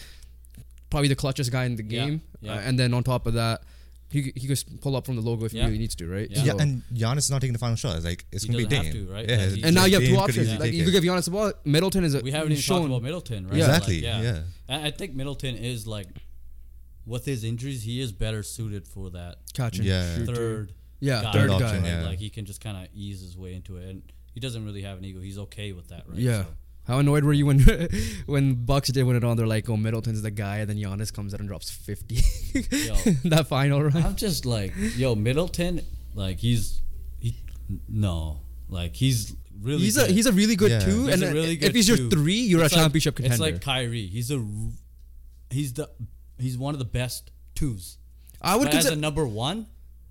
probably 0.90 1.08
the 1.10 1.16
clutchest 1.16 1.52
guy 1.52 1.66
in 1.66 1.76
the 1.76 1.84
game. 1.84 2.22
Yeah. 2.42 2.54
Uh, 2.56 2.60
and 2.62 2.78
then 2.80 2.94
on 2.94 3.04
top 3.04 3.26
of 3.28 3.34
that, 3.36 3.62
he 4.10 4.34
he 4.36 4.48
could 4.48 4.62
pull 4.82 4.96
up 4.98 5.06
from 5.06 5.16
the 5.16 5.22
logo 5.22 5.46
if 5.46 5.54
Yeah. 5.54 5.62
he 5.62 5.68
really 5.68 5.78
needs 5.80 5.96
to, 5.96 6.08
right? 6.08 6.30
Yeah. 6.30 6.44
Yeah, 6.44 6.52
So- 6.54 6.60
and 6.60 6.84
Giannis 6.94 7.18
is 7.20 7.30
not 7.32 7.40
taking 7.42 7.54
the 7.54 7.60
final 7.60 7.76
shot. 7.78 7.96
It's 7.96 8.06
like 8.06 8.26
it's 8.32 8.44
He 8.44 8.50
gonna 8.50 8.58
be 8.58 8.64
doesn't 8.66 8.86
have 8.86 8.94
Dame, 8.94 9.06
to, 9.08 9.14
right? 9.14 9.30
Yeah, 9.30 9.38
Like, 9.38 9.50
he- 9.56 9.64
and 9.64 9.76
now 9.76 9.86
you 9.86 9.94
have 9.94 10.02
two 10.02 10.08
Dame 10.08 10.16
could 10.16 10.24
options. 10.24 10.48
easily 10.48 10.60
Like 10.60 10.74
you 10.74 10.82
it. 10.82 10.86
could 10.86 10.92
give 10.94 11.04
Giannis 11.04 11.26
the 11.26 11.32
ball. 11.32 11.54
Middleton 11.64 12.04
is 12.04 12.16
a, 12.16 12.20
we 12.22 12.32
haven't 12.32 12.52
even 12.52 12.62
shown, 12.62 12.80
talked 12.80 12.90
about 12.90 13.04
Middleton, 13.04 13.48
right? 13.48 13.58
Yeah. 13.58 13.66
Exactly, 13.68 14.02
Like, 14.02 14.24
yeah. 14.24 14.40
I, 14.68 14.88
I 14.88 14.92
think 14.92 15.14
Middleton 15.16 15.56
is 15.56 15.86
like, 15.88 16.08
with 17.06 17.26
his 17.26 17.44
injuries, 17.44 17.84
he 17.84 18.00
is 18.02 18.12
better 18.12 18.44
suited 18.44 18.88
for 18.88 19.10
that 19.12 19.38
catch 19.54 19.78
and 19.78 19.88
Yeah. 19.88 20.16
shoot. 20.18 20.36
third. 20.36 20.74
Yeah, 21.00 21.22
guy, 21.24 21.32
third 21.32 21.50
Third 21.50 21.60
guy. 21.60 21.66
option, 21.68 21.86
yeah. 21.86 22.06
Like 22.06 22.20
he 22.20 22.30
can 22.30 22.46
just 22.46 22.62
kind 22.62 22.78
of 22.78 22.88
ease 22.94 23.22
his 23.22 23.36
way 23.38 23.54
into 23.56 23.78
it, 23.78 23.90
and 23.90 24.04
he 24.34 24.40
doesn't 24.40 24.64
really 24.64 24.84
have 24.84 24.98
an 25.00 25.06
ego. 25.06 25.20
He's 25.20 25.38
okay 25.40 25.72
with 25.74 25.88
that, 25.90 26.04
right? 26.08 26.20
Yeah. 26.20 26.44
So, 26.44 26.48
How 26.86 27.00
annoyed 27.00 27.24
were 27.24 27.34
you 27.34 27.46
when 27.48 27.60
when 28.28 28.54
Bucks 28.66 28.90
did 28.90 29.04
win 29.04 29.16
it 29.16 29.24
on? 29.24 29.36
They're 29.38 29.48
like, 29.48 29.68
"Oh, 29.70 29.78
Middleton's 29.78 30.22
the 30.22 30.30
guy," 30.32 30.58
and 30.60 30.70
then 30.70 30.78
Giannis 30.78 31.12
comes 31.12 31.34
out 31.34 31.40
and 31.40 31.50
drops 31.50 31.70
fifty. 31.72 32.16
Yo. 32.54 32.96
that 33.26 33.48
final 33.48 33.82
run. 33.84 33.98
I'm 34.04 34.16
just 34.16 34.46
like, 34.46 34.74
yo, 34.96 35.16
Middleton, 35.16 35.82
like 36.14 36.40
he's 36.40 36.82
he, 37.20 37.36
no, 37.90 38.42
like 38.70 38.96
he's 38.96 39.36
really 39.60 39.82
he's 39.84 39.96
good. 39.98 40.10
a 40.10 40.14
he's 40.14 40.26
a 40.28 40.32
really 40.34 40.56
good 40.56 40.72
Yeah. 40.72 40.80
two, 40.82 41.06
He's 41.06 41.14
and 41.16 41.24
a 41.24 41.26
then 41.28 41.34
really 41.36 41.54
if 41.54 41.60
good 41.62 41.76
he's 41.76 41.88
your 41.88 41.98
three, 42.10 42.42
you're 42.42 42.64
It's 42.64 42.74
a 42.74 42.78
like- 42.78 42.84
championship 42.84 43.16
contender. 43.16 43.34
It's 43.34 43.42
like 43.42 43.62
Kyrie. 43.62 44.06
He's 44.08 44.30
a 44.32 44.38
r- 44.38 44.46
he's 45.50 45.74
the 45.74 45.90
he's 46.42 46.58
one 46.58 46.74
of 46.76 46.80
the 46.80 46.86
best 46.86 47.32
twos. 47.56 47.98
I 48.42 48.56
would 48.56 48.66
But 48.66 48.74
as 48.76 48.84
consider 48.86 48.96
a 48.98 49.00
number 49.02 49.26
one, 49.28 49.68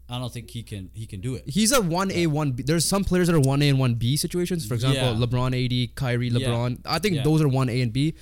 I 0.09 0.19
don't 0.19 0.33
think 0.33 0.51
he 0.51 0.63
can 0.63 0.91
he 0.95 1.07
can 1.07 1.21
do 1.21 1.35
it. 1.37 1.45
he's 1.49 1.73
a 1.73 1.81
one 1.81 2.11
A 2.11 2.27
one 2.27 2.53
B. 2.53 2.63
There's 2.63 2.85
some 2.85 3.05
players 3.05 3.27
that 3.29 3.35
are 3.37 3.41
one 3.41 3.63
A 3.63 3.69
and 3.69 3.79
one 3.79 3.95
B 3.95 4.17
situations. 4.17 4.67
For 4.67 4.75
example, 4.75 5.03
Yeah. 5.03 5.15
LeBron, 5.27 5.53
AD, 5.55 5.95
Kyrie, 5.95 6.29
Yeah. 6.29 6.49
LeBron. 6.49 6.81
I 6.85 6.99
think 6.99 7.17
Yeah. 7.17 7.23
those 7.23 7.41
are 7.43 7.49
one 7.49 7.69
A 7.69 7.81
and 7.81 7.93
B. 7.93 8.15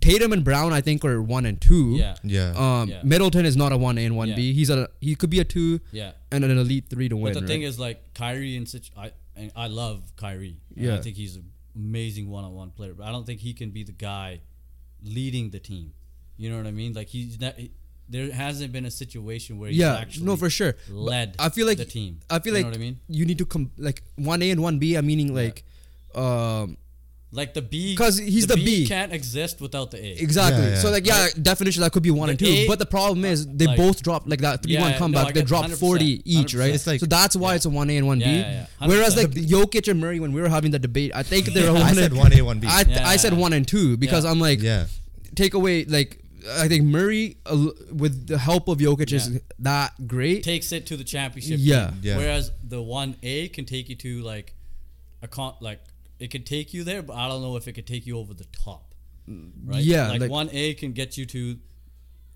Tatum 0.00 0.32
and 0.32 0.44
Brown, 0.44 0.72
I 0.72 0.80
think, 0.82 1.04
are 1.04 1.20
one 1.20 1.44
and 1.46 1.60
two. 1.60 1.96
Yeah, 1.96 2.14
Yeah, 2.22 2.52
Um, 2.56 2.88
Yeah. 2.90 3.02
Middleton 3.02 3.44
is 3.44 3.56
not 3.56 3.72
a 3.72 3.76
one 3.76 3.98
A 3.98 4.04
and 4.04 4.16
one 4.16 4.28
Yeah. 4.28 4.36
B. 4.36 4.52
He's 4.52 4.70
a 4.70 4.88
he 5.00 5.14
could 5.16 5.30
be 5.30 5.40
a 5.40 5.44
two 5.44 5.80
yeah. 5.92 6.12
and 6.30 6.44
an 6.44 6.56
elite 6.56 6.84
three 6.88 7.08
to 7.08 7.16
win. 7.16 7.32
But 7.34 7.40
the 7.40 7.46
thing 7.48 7.62
right? 7.62 7.68
is, 7.68 7.78
like 7.78 8.14
Kyrie 8.14 8.56
and 8.56 8.68
such, 8.68 8.90
I 8.96 9.10
and 9.34 9.50
I 9.56 9.66
love 9.66 10.12
Kyrie. 10.16 10.58
And 10.76 10.84
Yeah. 10.86 10.94
I 10.96 11.00
think 11.00 11.16
he's 11.16 11.36
an 11.36 11.44
amazing 11.74 12.28
one-on-one 12.28 12.70
player. 12.70 12.94
But 12.94 13.06
I 13.06 13.10
don't 13.12 13.24
think 13.26 13.40
he 13.40 13.52
can 13.54 13.70
be 13.70 13.82
the 13.82 13.92
guy 13.92 14.40
leading 15.02 15.50
the 15.50 15.58
team. 15.58 15.92
You 16.40 16.48
know 16.50 16.56
what 16.56 16.66
I 16.66 16.70
mean? 16.82 16.92
Like 16.94 17.08
he's 17.08 17.38
not. 17.40 17.54
He, 17.56 17.70
there 18.08 18.32
hasn't 18.32 18.72
been 18.72 18.86
a 18.86 18.90
situation 18.90 19.58
where 19.58 19.68
he's 19.68 19.78
yeah, 19.78 19.94
actually 19.96 20.26
no, 20.26 20.36
for 20.36 20.50
sure. 20.50 20.74
led. 20.88 21.36
I 21.38 21.48
feel 21.50 21.66
like 21.66 21.78
the 21.78 21.84
team. 21.84 22.20
I 22.28 22.38
feel 22.40 22.52
You 22.56 22.58
like 22.58 22.64
know 22.66 22.70
what 22.70 22.76
I 22.78 22.80
mean? 22.80 22.96
you 23.08 23.24
need 23.26 23.38
to 23.38 23.46
come 23.46 23.70
like 23.78 24.02
one 24.16 24.40
A 24.42 24.50
and 24.50 24.60
one 24.62 24.78
B. 24.80 24.96
I'm 24.96 25.06
meaning 25.06 25.34
like, 25.34 25.62
um, 26.14 26.76
Like 27.32 27.54
the 27.54 27.62
B, 27.62 27.94
'Cause 27.94 28.18
he's 28.18 28.48
the 28.48 28.56
B. 28.56 28.84
can't 28.88 29.12
exist 29.12 29.60
without 29.60 29.92
the 29.92 29.98
A. 30.04 30.10
exactly. 30.26 30.64
Yeah, 30.64 30.70
yeah. 30.70 30.78
So 30.80 30.90
like, 30.90 31.06
yeah, 31.06 31.28
definition 31.40 31.82
that 31.82 31.92
could 31.92 32.02
be 32.02 32.10
one 32.10 32.26
The 32.26 32.30
and 32.32 32.38
two. 32.40 32.46
A- 32.46 32.66
but 32.66 32.80
the 32.80 32.86
problem 32.86 33.24
is 33.24 33.46
they 33.46 33.66
like- 33.68 33.76
both 33.76 34.02
dropped 34.02 34.26
like 34.28 34.40
that 34.40 34.64
three 34.64 34.72
Yeah, 34.72 34.80
one 34.88 34.94
comeback. 34.94 35.26
I 35.26 35.32
they 35.32 35.40
get 35.42 35.46
dropped 35.46 35.70
forty 35.74 36.22
each, 36.24 36.54
right? 36.54 36.74
It's 36.74 36.88
like- 36.88 36.98
so 36.98 37.06
that's 37.06 37.36
why 37.36 37.50
Yeah. 37.50 37.56
it's 37.56 37.66
a 37.66 37.70
one 37.70 37.88
A 37.90 37.96
and 37.98 38.06
one 38.08 38.18
B. 38.18 38.24
Yeah, 38.24 38.32
yeah, 38.40 38.66
yeah. 38.80 38.86
Whereas 38.88 39.16
like 39.16 39.30
Jokic 39.30 39.86
and 39.88 40.00
Murray, 40.00 40.18
when 40.18 40.32
we 40.32 40.40
were 40.40 40.48
having 40.48 40.72
the 40.72 40.80
debate, 40.80 41.12
I 41.14 41.22
think 41.22 41.46
they're 41.54 41.72
one. 41.72 41.82
I 41.82 41.92
said 41.92 42.12
one 42.12 42.32
A 42.32 42.42
one 42.42 42.58
B. 42.58 42.66
I, 42.66 42.80
Yeah. 42.88 43.08
I 43.08 43.16
said 43.18 43.34
one 43.34 43.52
and 43.52 43.68
two 43.68 43.96
because 43.96 44.24
I'm 44.24 44.40
like 44.40 44.60
yeah, 44.60 44.86
take 45.36 45.54
away 45.54 45.84
like 45.84 46.18
I 46.48 46.68
think 46.68 46.84
Murray 46.84 47.36
uh, 47.46 47.68
with 47.92 48.26
the 48.26 48.38
help 48.38 48.68
of 48.68 48.78
Jokic 48.78 49.12
is 49.12 49.28
Yeah. 49.30 49.38
that 49.60 50.06
great. 50.06 50.42
takes 50.44 50.72
it 50.72 50.86
to 50.86 50.96
the 50.96 51.04
championship. 51.04 51.58
Yeah. 51.60 51.92
Yeah. 52.02 52.16
Whereas 52.16 52.50
the 52.62 52.80
one 52.82 53.16
A 53.22 53.48
can 53.48 53.64
take 53.64 53.88
you 53.88 53.96
to 53.96 54.20
like 54.22 54.54
a 55.22 55.28
con 55.28 55.54
like 55.60 55.80
it 56.18 56.30
could 56.30 56.46
take 56.46 56.72
you 56.74 56.84
there, 56.84 57.02
but 57.02 57.14
I 57.16 57.28
don't 57.28 57.42
know 57.42 57.56
if 57.56 57.66
it 57.68 57.72
could 57.72 57.86
take 57.86 58.06
you 58.06 58.18
over 58.18 58.34
the 58.34 58.46
top. 58.52 58.94
Right? 59.64 59.82
Yeah, 59.84 60.08
Like 60.08 60.20
like- 60.22 60.30
one 60.30 60.48
A 60.52 60.74
can 60.74 60.92
get 60.92 61.16
you 61.16 61.24
to 61.26 61.58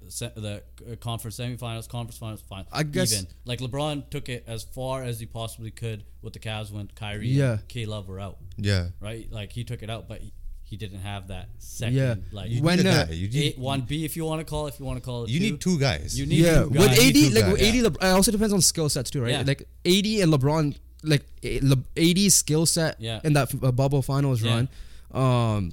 se- 0.08 0.32
the 0.36 0.62
uh, 0.90 0.96
conference 0.96 1.38
semifinals, 1.38 1.88
conference 1.88 2.18
finals, 2.18 2.42
final. 2.48 2.66
I 2.72 2.82
guess- 2.82 3.12
even 3.12 3.26
like 3.44 3.58
LeBron 3.60 4.10
took 4.10 4.28
it 4.28 4.44
as 4.46 4.62
far 4.62 5.02
as 5.02 5.18
he 5.20 5.26
possibly 5.26 5.70
could 5.70 6.04
with 6.22 6.32
the 6.34 6.38
Cavs 6.38 6.70
when 6.70 6.88
Kyrie, 6.94 7.28
Yeah. 7.28 7.52
and 7.52 7.68
K 7.68 7.84
Love 7.86 8.08
were 8.08 8.20
out. 8.20 8.38
yeah. 8.56 8.88
Right? 9.00 9.30
Like 9.32 9.52
he 9.52 9.64
took 9.64 9.82
it 9.82 9.90
out, 9.90 10.08
but 10.08 10.20
he, 10.20 10.32
he 10.64 10.76
didn't 10.76 11.00
have 11.00 11.28
that 11.28 11.48
second 11.58 11.94
Yeah. 11.94 12.14
like 12.32 12.50
You 12.50 12.62
When, 12.62 12.78
need 12.78 12.86
uh. 12.86 13.06
You 13.10 13.28
need, 13.28 13.36
eight 13.42 13.58
one 13.58 13.82
B 13.82 14.04
if 14.04 14.16
you 14.16 14.24
want 14.24 14.40
to 14.40 14.44
call 14.44 14.66
it, 14.66 14.74
if 14.74 14.80
you 14.80 14.86
want 14.86 14.98
to 14.98 15.04
call 15.04 15.24
it. 15.24 15.30
you 15.30 15.38
two. 15.38 15.44
need 15.46 15.60
two 15.60 15.78
guys. 15.78 16.18
You 16.18 16.26
need 16.26 16.38
yeah, 16.40 16.62
two 16.62 16.68
with 16.70 16.78
guys. 16.88 16.98
AD, 16.98 17.16
like 17.34 17.44
guys. 17.44 17.52
with 17.52 17.62
AD, 17.62 17.74
Lebr- 17.74 18.02
it 18.02 18.12
also 18.12 18.32
depends 18.32 18.52
on 18.54 18.60
skill 18.60 18.88
sets 18.88 19.10
too, 19.10 19.22
right? 19.22 19.30
Yeah. 19.32 19.42
Like 19.46 19.60
AD 19.84 20.06
and 20.22 20.32
LeBron, 20.32 20.76
like 21.02 21.22
A- 21.42 21.60
Le- 21.60 21.84
AD's 21.96 22.34
skill 22.34 22.66
set 22.66 22.96
Yeah. 23.00 23.20
in 23.24 23.34
that 23.34 23.52
uh, 23.62 23.70
bubble 23.72 24.02
finals 24.02 24.42
Yeah. 24.42 24.54
run, 24.54 24.68
um, 25.12 25.72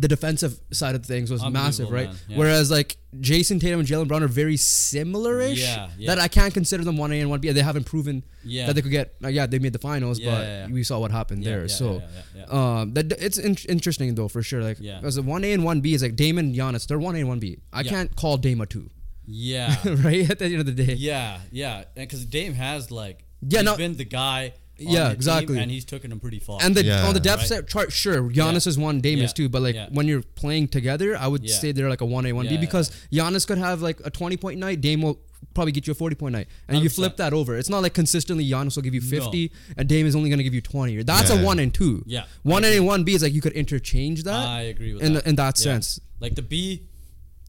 the 0.00 0.08
defensive 0.08 0.58
side 0.72 0.94
of 0.94 1.04
things 1.06 1.30
was 1.30 1.44
massive, 1.48 1.90
right? 1.90 2.10
Yeah. 2.28 2.36
Whereas 2.38 2.70
like 2.70 2.96
Jayson 3.20 3.60
Tatum 3.60 3.80
and 3.80 3.88
Jaylen 3.88 4.08
Brown 4.08 4.22
are 4.22 4.28
very 4.28 4.56
similar-ish. 4.56 5.60
Yeah, 5.60 5.88
yeah. 5.98 6.08
That 6.14 6.18
I 6.22 6.28
can't 6.28 6.52
consider 6.52 6.84
them 6.84 6.96
one 6.96 7.12
A 7.12 7.20
and 7.20 7.30
one 7.30 7.40
B. 7.40 7.50
They 7.50 7.60
haven't 7.62 7.84
proven 7.84 8.24
Yeah. 8.44 8.66
that 8.66 8.74
they 8.74 8.82
could 8.82 8.90
get. 8.90 9.14
Uh, 9.22 9.28
yeah, 9.28 9.46
they 9.46 9.58
made 9.58 9.72
the 9.72 9.78
finals, 9.78 10.20
but 10.20 10.70
we 10.70 10.82
saw 10.84 10.98
what 10.98 11.10
happened 11.10 11.44
there. 11.44 11.62
yeah, 11.62 11.66
so. 11.68 11.92
yeah, 11.94 12.00
yeah, 12.36 12.44
yeah. 12.48 12.80
Um, 12.80 12.94
that 12.94 13.12
it's 13.12 13.38
in- 13.38 13.56
interesting 13.68 14.14
though 14.14 14.28
for 14.28 14.42
sure. 14.42 14.62
Like, 14.62 14.78
Yeah. 14.80 15.00
as 15.02 15.16
a 15.16 15.22
one 15.22 15.44
A 15.44 15.52
and 15.52 15.64
one 15.64 15.80
B 15.80 15.94
is 15.94 16.02
like 16.02 16.16
Damon 16.16 16.54
Giannis, 16.54 16.86
they're 16.86 16.98
one 16.98 17.14
A 17.16 17.20
and 17.20 17.28
one 17.28 17.38
B. 17.38 17.58
I 17.72 17.82
can't 17.82 18.14
call 18.16 18.36
Dame 18.36 18.60
a 18.60 18.66
two, 18.66 18.90
Yeah. 19.26 19.76
right? 19.84 20.28
At 20.30 20.38
the 20.38 20.46
end 20.46 20.56
of 20.60 20.66
the 20.66 20.72
day, 20.84 20.94
Yeah, 20.94 21.38
yeah, 21.50 21.84
because 21.94 22.24
Dame 22.26 22.54
has 22.54 22.90
like 22.90 23.24
Yeah, 23.42 23.60
he's 23.60 23.64
no- 23.66 23.76
been 23.76 23.96
the 23.96 24.04
guy. 24.04 24.54
On 24.80 24.86
Yeah, 24.86 25.02
the 25.04 25.08
team, 25.10 25.14
exactly. 25.16 25.58
and 25.58 25.70
he's 25.70 25.84
taken 25.84 26.10
them 26.10 26.20
pretty 26.20 26.38
far. 26.40 26.58
And 26.62 26.74
the 26.74 26.84
Yeah. 26.84 27.06
on 27.06 27.14
the 27.14 27.20
depth 27.20 27.40
Right. 27.42 27.48
set 27.48 27.68
chart, 27.68 27.92
sure, 27.92 28.22
Giannis 28.30 28.66
Yeah. 28.66 28.70
is 28.70 28.78
one, 28.78 29.00
Dame 29.00 29.18
is 29.20 29.30
Yeah. 29.30 29.34
two, 29.34 29.48
but 29.48 29.62
like 29.62 29.74
Yeah. 29.74 29.88
when 29.90 30.06
you're 30.08 30.22
playing 30.22 30.68
together, 30.68 31.16
I 31.16 31.26
would 31.28 31.44
Yeah. 31.44 31.54
say 31.56 31.72
they're 31.72 31.88
like 31.90 32.00
a 32.00 32.06
one 32.06 32.26
A 32.26 32.32
one 32.32 32.46
B 32.48 32.54
Yeah, 32.54 32.60
because 32.60 32.90
Giannis 33.12 33.46
could 33.46 33.58
have 33.58 33.82
like 33.82 34.00
a 34.04 34.10
twenty 34.10 34.36
point 34.36 34.58
night, 34.58 34.80
Dame 34.80 35.02
will 35.02 35.20
probably 35.52 35.72
get 35.72 35.86
you 35.86 35.92
a 35.92 35.94
forty 35.94 36.16
point 36.16 36.32
night, 36.32 36.48
and 36.68 36.78
you 36.78 36.88
100%. 36.88 36.94
flip 36.94 37.16
that 37.18 37.32
over. 37.32 37.56
It's 37.56 37.68
not 37.68 37.82
like 37.82 37.94
consistently 37.94 38.48
Giannis 38.48 38.74
will 38.76 38.82
give 38.82 38.94
you 38.94 39.00
No. 39.02 39.06
fifty 39.06 39.52
and 39.76 39.88
Dame 39.88 40.06
is 40.06 40.16
only 40.16 40.28
going 40.30 40.38
to 40.38 40.44
give 40.44 40.54
you 40.54 40.60
twenty. 40.62 41.00
That's 41.02 41.30
Yeah. 41.30 41.40
a 41.40 41.44
one 41.44 41.58
and 41.60 41.72
two. 41.72 42.02
Yeah, 42.06 42.24
one 42.42 42.64
I 42.64 42.68
A 42.68 42.70
agree. 42.70 42.78
and 42.78 42.86
one 42.86 43.04
B 43.04 43.14
is 43.14 43.22
like 43.22 43.32
you 43.32 43.40
could 43.40 43.52
interchange 43.52 44.24
that. 44.24 44.34
I 44.34 44.62
agree 44.62 44.94
with 44.94 45.02
in 45.02 45.14
that. 45.14 45.22
the- 45.24 45.28
in 45.28 45.36
that 45.36 45.58
Yeah. 45.58 45.62
sense. 45.64 46.00
Like 46.20 46.34
the 46.34 46.42
B, 46.42 46.82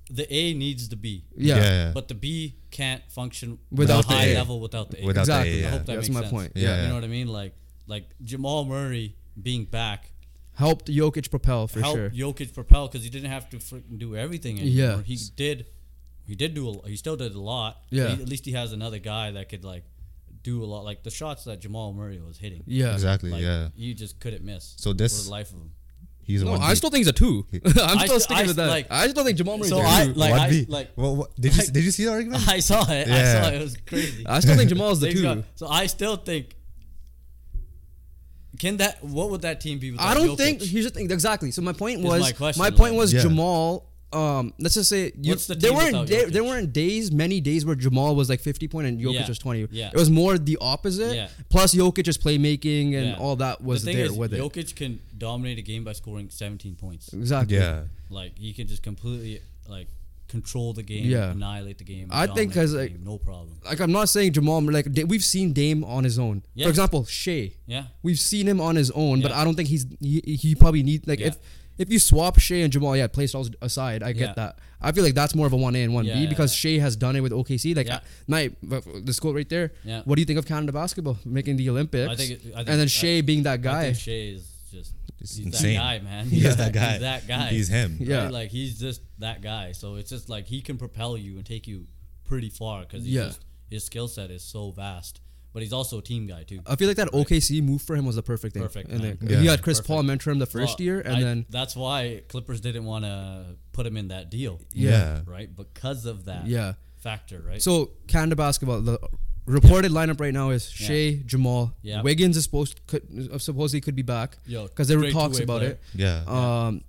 the 0.10 0.32
A 0.32 0.54
needs 0.54 0.88
the 0.90 0.96
B, 0.96 1.26
yeah. 1.36 1.56
Yeah. 1.58 1.92
but 1.94 2.08
the 2.08 2.14
B 2.16 2.56
can't 2.72 3.02
function 3.10 3.58
Without 3.72 4.06
a 4.06 4.08
the 4.08 4.14
high 4.14 4.26
A. 4.28 4.36
level 4.36 4.60
without 4.60 4.92
the 4.92 5.02
A. 5.04 5.06
Without 5.06 5.26
the 5.26 5.34
A, 5.42 5.46
yeah. 5.46 5.68
I 5.68 5.70
hope 5.72 5.86
that 5.86 5.96
That's 5.96 6.10
makes 6.10 6.14
my 6.14 6.20
sense. 6.22 6.32
point. 6.32 6.52
Yeah, 6.56 6.70
Yeah, 6.70 6.82
You 6.84 6.88
know 6.90 6.96
what 6.96 7.04
I 7.04 7.08
mean? 7.08 7.28
Like 7.28 7.54
like 7.88 8.06
Jamal 8.24 8.66
Murray 8.66 9.16
being 9.42 9.66
back 9.66 10.12
helped 10.54 10.88
Jokic 10.88 11.30
propel 11.30 11.68
for 11.68 11.74
sure. 11.80 11.84
helped 11.84 12.16
sure. 12.16 12.34
Jokic 12.34 12.54
propel 12.54 12.88
because 12.88 13.04
he 13.04 13.10
didn't 13.10 13.30
have 13.32 13.50
to 13.50 13.58
freaking 13.58 13.98
do 14.00 14.16
everything 14.16 14.60
anymore. 14.60 14.98
Yeah. 14.98 15.02
He 15.04 15.18
did. 15.36 15.66
He 16.28 16.36
did 16.36 16.54
do. 16.56 16.70
A, 16.70 16.88
he 16.90 16.96
still 16.96 17.16
did 17.18 17.34
a 17.36 17.40
lot. 17.40 17.78
Yeah. 17.90 18.08
He- 18.16 18.22
at 18.24 18.30
least 18.30 18.46
he 18.46 18.52
has 18.54 18.74
another 18.74 19.00
guy 19.00 19.32
that 19.32 19.50
could 19.50 19.64
like 19.66 19.84
do 20.44 20.64
a 20.64 20.66
lot. 20.66 20.84
Like 20.86 21.04
the 21.04 21.10
shots 21.12 21.44
that 21.46 21.60
Jamal 21.62 21.94
Murray 21.94 22.20
was 22.20 22.38
hitting. 22.38 22.64
Yeah, 22.68 22.94
exactly. 22.94 23.32
Like, 23.32 23.42
yeah. 23.42 23.70
You 23.76 23.94
just 23.96 24.20
couldn't 24.20 24.44
miss. 24.44 24.76
So 24.78 24.92
for 24.92 24.98
this- 24.98 25.26
the 25.26 25.32
life 25.32 25.50
of 25.52 25.58
him. 25.58 25.72
He's 26.26 26.42
a 26.42 26.46
No, 26.46 26.52
one. 26.54 26.62
I 26.62 26.74
still 26.74 26.90
think 26.90 27.02
he's 27.02 27.08
a 27.08 27.14
two. 27.14 27.46
I'm 27.54 28.00
I 28.00 28.06
still 28.06 28.20
st- 28.20 28.22
sticking 28.24 28.44
I 28.46 28.48
with 28.48 28.56
that. 28.56 28.68
like- 28.68 28.88
I 28.90 29.08
still 29.10 29.24
think 29.24 29.38
Jamal 29.38 29.58
Murray's 29.60 29.70
So 29.70 29.78
a 29.80 29.86
I 29.86 30.06
two. 30.08 30.14
like 30.14 30.32
One 30.32 30.40
I 30.40 30.50
B. 30.50 30.66
like 30.68 30.92
What, 30.96 31.16
what, 31.16 31.36
did 31.40 31.54
you 31.56 31.62
like- 31.64 31.72
did 31.72 31.84
you 31.84 31.92
see 31.92 32.06
the 32.06 32.12
argument? 32.12 32.48
I 32.48 32.60
saw 32.62 32.82
it. 32.82 33.08
I 33.08 33.12
Yeah. 33.12 33.42
saw 33.44 33.48
it. 33.50 33.54
It 33.54 33.62
was 33.62 33.78
crazy. 33.86 34.26
I 34.26 34.40
still 34.40 34.56
think 34.56 34.70
Jamal's 34.70 35.00
the 35.00 35.06
Thanks 35.08 35.20
two. 35.22 35.24
God. 35.28 35.44
So 35.56 35.68
I 35.68 35.86
still 35.86 36.16
think. 36.18 36.56
Can 38.60 38.78
that? 38.78 39.04
What 39.04 39.30
would 39.32 39.42
that 39.42 39.60
team 39.62 39.80
be? 39.80 39.92
Without 39.92 40.08
I 40.08 40.14
don't 40.14 40.30
Jokic? 40.30 40.38
think 40.38 40.62
here's 40.62 40.86
the 40.86 40.92
thing. 40.92 41.12
Exactly. 41.12 41.52
So 41.52 41.62
my 41.62 41.74
point 41.74 42.00
Is 42.00 42.06
was 42.06 42.22
my 42.22 42.32
question, 42.32 42.64
point 42.64 42.80
like- 42.80 42.94
was 42.94 43.14
Yeah. 43.14 43.22
Jamal. 43.22 43.92
Um, 44.14 44.54
let's 44.60 44.76
just 44.76 44.90
say 44.90 45.12
you, 45.20 45.32
What's 45.34 45.48
the 45.48 45.56
there 45.56 45.74
weren't 45.74 45.88
without 45.88 46.08
day, 46.08 46.26
there 46.26 46.44
weren't 46.44 46.72
days 46.72 47.12
many 47.12 47.42
days 47.42 47.66
where 47.66 47.76
Jamal 47.76 48.16
was 48.16 48.30
like 48.30 48.40
50 48.40 48.68
point 48.70 48.88
and 48.88 49.00
Jokic 49.00 49.14
Yeah. 49.14 49.28
was 49.28 49.38
20. 49.40 49.68
Yeah. 49.72 49.88
It 49.94 49.96
was 49.96 50.10
more 50.10 50.38
the 50.38 50.58
opposite. 50.62 51.16
Yeah. 51.16 51.28
Plus 51.50 51.74
Jokic's 51.76 52.18
playmaking 52.18 52.96
and 52.96 53.08
Yeah. 53.10 53.18
all 53.20 53.36
that 53.38 53.62
was 53.62 53.82
the 53.82 53.88
thing 53.88 53.98
there 53.98 54.06
is, 54.06 54.12
with 54.14 54.34
it. 54.34 54.40
Jokic 54.40 54.76
can 54.76 55.00
dominate 55.18 55.58
a 55.58 55.62
game 55.62 55.84
by 55.84 55.92
scoring 55.94 56.30
17 56.30 56.76
points. 56.76 57.12
Exactly. 57.14 57.58
Yeah. 57.58 57.84
Like 58.10 58.38
he 58.38 58.54
can 58.54 58.68
just 58.68 58.84
completely 58.84 59.42
like 59.68 59.88
control 60.28 60.74
the 60.74 60.84
game, 60.84 61.06
Yeah. 61.06 61.32
annihilate 61.32 61.78
the 61.80 61.84
game. 61.84 62.08
I 62.10 62.28
think 62.28 62.52
because 62.52 62.74
like- 62.74 62.92
game, 62.92 63.04
no 63.04 63.18
problem. 63.18 63.58
Like 63.66 63.80
I'm 63.82 63.92
not 63.92 64.08
saying 64.10 64.32
Jamal 64.34 64.62
like 64.62 64.88
we've 65.08 65.24
seen 65.26 65.52
Dame 65.52 65.84
on 65.84 66.04
his 66.06 66.18
own. 66.18 66.44
Yeah. 66.54 66.66
For 66.66 66.70
example, 66.70 67.04
Shai. 67.06 67.52
Yeah, 67.68 67.86
We've 68.02 68.20
seen 68.20 68.48
him 68.48 68.62
on 68.62 68.76
his 68.78 68.92
own, 68.92 69.22
but 69.22 69.32
I 69.34 69.44
don't 69.44 69.56
think 69.56 69.68
he's 69.70 69.86
he, 70.00 70.22
he 70.42 70.56
probably 70.56 70.84
need 70.84 71.06
like 71.08 71.20
Yeah. 71.20 71.28
if 71.28 71.38
if 71.78 71.92
you 71.92 72.00
swap 72.00 72.40
Shai 72.40 72.58
and 72.58 72.72
Jamal, 72.72 72.96
yeah, 72.96 73.08
play 73.08 73.28
styles 73.28 73.50
aside, 73.62 74.04
I 74.04 74.08
Yeah. 74.10 74.14
get 74.14 74.36
that. 74.38 74.60
I 74.82 74.92
feel 74.92 75.04
like 75.04 75.14
that's 75.16 75.34
more 75.36 75.48
of 75.48 75.54
a 75.54 75.58
one 75.58 75.76
A 75.76 75.84
and 75.84 75.94
one 75.94 76.06
Yeah, 76.06 76.16
B 76.20 76.28
because 76.28 76.52
yeah. 76.64 76.78
Shai 76.78 76.82
has 76.82 76.96
done 76.96 77.16
it 77.16 77.22
with 77.22 77.32
OKC. 77.32 77.74
Like, 77.76 77.88
Yeah. 77.88 78.00
night, 78.28 78.56
this 79.06 79.20
quote 79.20 79.36
right 79.36 79.48
there. 79.50 79.74
Yeah. 79.84 80.02
What 80.06 80.16
do 80.16 80.22
you 80.22 80.26
think 80.26 80.40
of 80.40 80.46
Canada 80.46 80.72
basketball 80.72 81.18
making 81.26 81.58
the 81.58 81.70
Olympics? 81.70 82.10
I 82.12 82.16
think 82.16 82.32
it- 82.32 82.40
I 82.54 82.58
think- 82.58 82.58
and 82.70 82.80
then 82.80 82.82
I- 82.82 82.86
Shai 82.86 83.22
being 83.22 83.44
that 83.44 83.54
I 83.54 83.58
guy. 83.58 83.84
think 83.94 83.98
Shai 84.00 84.12
is 84.36 84.44
just 84.72 84.94
It's 85.22 85.38
he's 85.38 85.46
insane. 85.48 85.76
that 85.76 85.80
guy, 85.80 86.00
man. 86.00 86.30
He 86.30 86.46
is 86.46 86.56
that 86.58 86.74
guy. 86.82 86.92
He's 86.94 87.02
that 87.02 87.28
guy. 87.28 87.48
He's 87.50 87.68
him. 87.70 87.98
Yeah. 88.00 88.24
Right? 88.26 88.32
Like 88.34 88.52
he's 88.52 88.80
just 88.80 89.02
that 89.20 89.42
guy. 89.42 89.72
So 89.72 89.96
it's 89.96 90.10
just 90.10 90.30
like 90.30 90.48
he 90.48 90.62
can 90.62 90.78
propel 90.78 91.18
you 91.18 91.38
and 91.38 91.46
take 91.46 91.68
you 91.68 91.88
pretty 92.26 92.50
far 92.50 92.82
because 92.82 93.04
he's 93.06 93.14
Yeah. 93.14 93.26
just 93.28 93.40
his 93.70 93.84
skill 93.84 94.08
set 94.08 94.30
is 94.32 94.44
so 94.44 94.72
vast. 94.72 95.22
But 95.56 95.64
he's 95.64 95.72
also 95.72 96.00
a 96.00 96.02
team 96.02 96.28
guy 96.28 96.44
too. 96.44 96.60
I 96.68 96.76
feel 96.76 96.90
like 96.90 96.98
that 96.98 97.08
OKC 97.14 97.64
move 97.64 97.82
for 97.82 97.96
him 97.96 98.06
was 98.06 98.18
the 98.18 98.22
perfect 98.22 98.54
thing. 98.56 98.62
Perfect, 98.64 98.90
And 98.90 99.00
then 99.02 99.18
Yeah. 99.22 99.40
he 99.40 99.48
had 99.48 99.62
Chris 99.62 99.78
Perfect. 99.80 99.88
Paul 99.88 100.04
mentor 100.04 100.32
him 100.32 100.40
the 100.40 100.46
first 100.46 100.80
Well, 100.80 100.86
year, 100.86 101.00
and 101.00 101.16
I- 101.16 101.22
then 101.22 101.46
that's 101.50 101.78
why 101.78 102.24
Clippers 102.28 102.60
didn't 102.60 102.84
want 102.84 103.06
to 103.06 103.56
put 103.72 103.88
him 103.88 103.96
in 103.96 104.10
that 104.10 104.30
deal, 104.30 104.60
Yeah. 104.74 105.22
right? 105.26 105.50
Because 105.56 106.06
of 106.06 106.26
that 106.26 106.46
yeah. 106.48 106.74
factor, 106.98 107.42
right? 107.48 107.62
So 107.62 107.92
Canada 108.08 108.36
basketball, 108.36 108.82
the 108.82 109.00
reported 109.46 109.94
lineup 109.94 110.20
right 110.20 110.34
now 110.34 110.50
is 110.50 110.70
Yeah. 110.78 110.88
Shai, 110.88 111.22
Jamal, 111.26 111.74
Yeah. 111.82 112.02
Wiggins 112.02 112.36
is 112.36 112.44
supposed 112.44 112.82
could 112.88 113.04
uh, 113.32 113.38
supposedly 113.38 113.80
could 113.80 113.96
be 113.96 114.02
back 114.02 114.38
Yo, 114.46 114.64
because 114.64 114.90
there 114.90 115.00
were 115.00 115.10
talks 115.10 115.40
about 115.40 115.60
player. 115.62 115.72
it. 115.72 115.80
Yeah. 115.96 116.24
Um, 116.28 116.84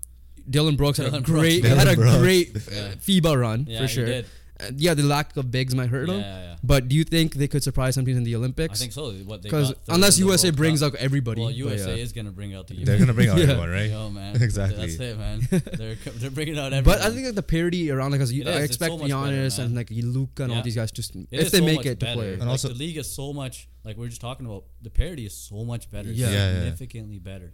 Dillon 0.50 0.74
Brooks 0.74 0.98
had 0.98 1.06
a 1.06 1.10
Dillon 1.10 1.22
Brooks. 1.22 1.40
great 1.40 1.62
Dillon 1.62 1.78
had 1.78 1.88
a 1.88 1.94
great 1.94 2.56
uh, 2.56 2.96
FIBA 2.96 3.40
run 3.40 3.66
Yeah, 3.68 3.78
for 3.78 3.86
he 3.86 3.88
sure. 3.94 4.22
Did. 4.58 4.66
Uh, 4.68 4.72
yeah, 4.76 4.94
the 4.94 5.02
lack 5.02 5.36
of 5.36 5.50
bigs 5.50 5.74
might 5.74 5.88
hurt 5.90 6.08
Yeah, 6.08 6.14
them. 6.14 6.22
yeah, 6.22 6.40
yeah. 6.50 6.56
But 6.64 6.88
do 6.88 6.96
you 6.96 7.04
think 7.04 7.34
they 7.34 7.46
could 7.46 7.62
surprise 7.62 7.94
some 7.94 8.04
teams 8.04 8.16
in 8.18 8.24
the 8.24 8.34
Olympics? 8.34 8.80
I 8.80 8.82
think 8.82 8.92
so. 8.92 9.12
What 9.12 9.42
Because 9.42 9.74
unless 9.88 10.18
USA 10.18 10.48
World 10.48 10.56
brings 10.56 10.80
Cup. 10.80 10.94
out 10.94 10.98
everybody, 10.98 11.42
well, 11.42 11.50
USA 11.50 11.96
yeah. 11.96 12.02
is 12.02 12.12
gonna 12.12 12.30
bring 12.32 12.54
out 12.54 12.66
the. 12.66 12.82
They're 12.82 12.98
gonna 12.98 13.12
bring 13.14 13.28
out 13.28 13.36
Yeah. 13.38 13.44
everyone, 13.44 13.70
right? 13.70 13.90
Yo, 13.90 14.10
man. 14.10 14.36
Exactly. 14.42 14.78
That's 14.86 14.98
it, 14.98 15.18
man. 15.18 15.40
They're 15.50 15.94
they're 15.94 16.30
bringing 16.30 16.58
out 16.58 16.72
everyone. 16.72 16.84
But 16.98 17.02
I 17.06 17.10
think 17.14 17.26
like 17.26 17.34
the 17.34 17.42
parity 17.42 17.90
around 17.90 18.12
like 18.12 18.20
'cause 18.20 18.32
you, 18.32 18.44
I 18.44 18.52
is. 18.62 18.64
Expect 18.70 18.92
so 18.92 18.98
much 18.98 19.10
better, 19.10 19.14
Giannis 19.16 19.58
and 19.58 19.68
man. 19.74 19.76
like 19.76 19.90
Luka 19.90 20.44
and 20.44 20.52
all 20.52 20.62
these 20.62 20.74
guys 20.76 20.90
just 20.90 21.14
It 21.14 21.26
if 21.30 21.50
they 21.50 21.58
so 21.58 21.64
make 21.64 21.76
much 21.78 21.86
it 21.86 22.00
to 22.00 22.06
play. 22.14 22.32
And 22.32 22.40
like 22.40 22.48
also- 22.48 22.68
the 22.68 22.74
league 22.74 22.96
is 22.96 23.12
so 23.12 23.32
much 23.32 23.68
like 23.84 23.96
we 23.98 24.06
are 24.06 24.08
just 24.08 24.20
talking 24.22 24.46
about. 24.46 24.64
The 24.82 24.90
parity 24.90 25.26
is 25.26 25.34
so 25.36 25.64
much 25.64 25.90
better. 25.90 26.10
Yeah. 26.10 26.30
Yeah, 26.30 26.34
yeah. 26.34 26.54
significantly 26.60 27.18
better, 27.18 27.52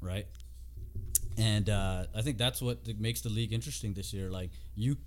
right? 0.00 0.26
And 1.38 1.70
uh, 1.70 2.04
I 2.14 2.20
think 2.22 2.36
that's 2.36 2.60
what 2.60 2.86
makes 2.98 3.22
the 3.22 3.30
league 3.30 3.52
interesting 3.52 3.94
this 3.94 4.12
year. 4.12 4.30
Like 4.30 4.50
you, 4.74 4.98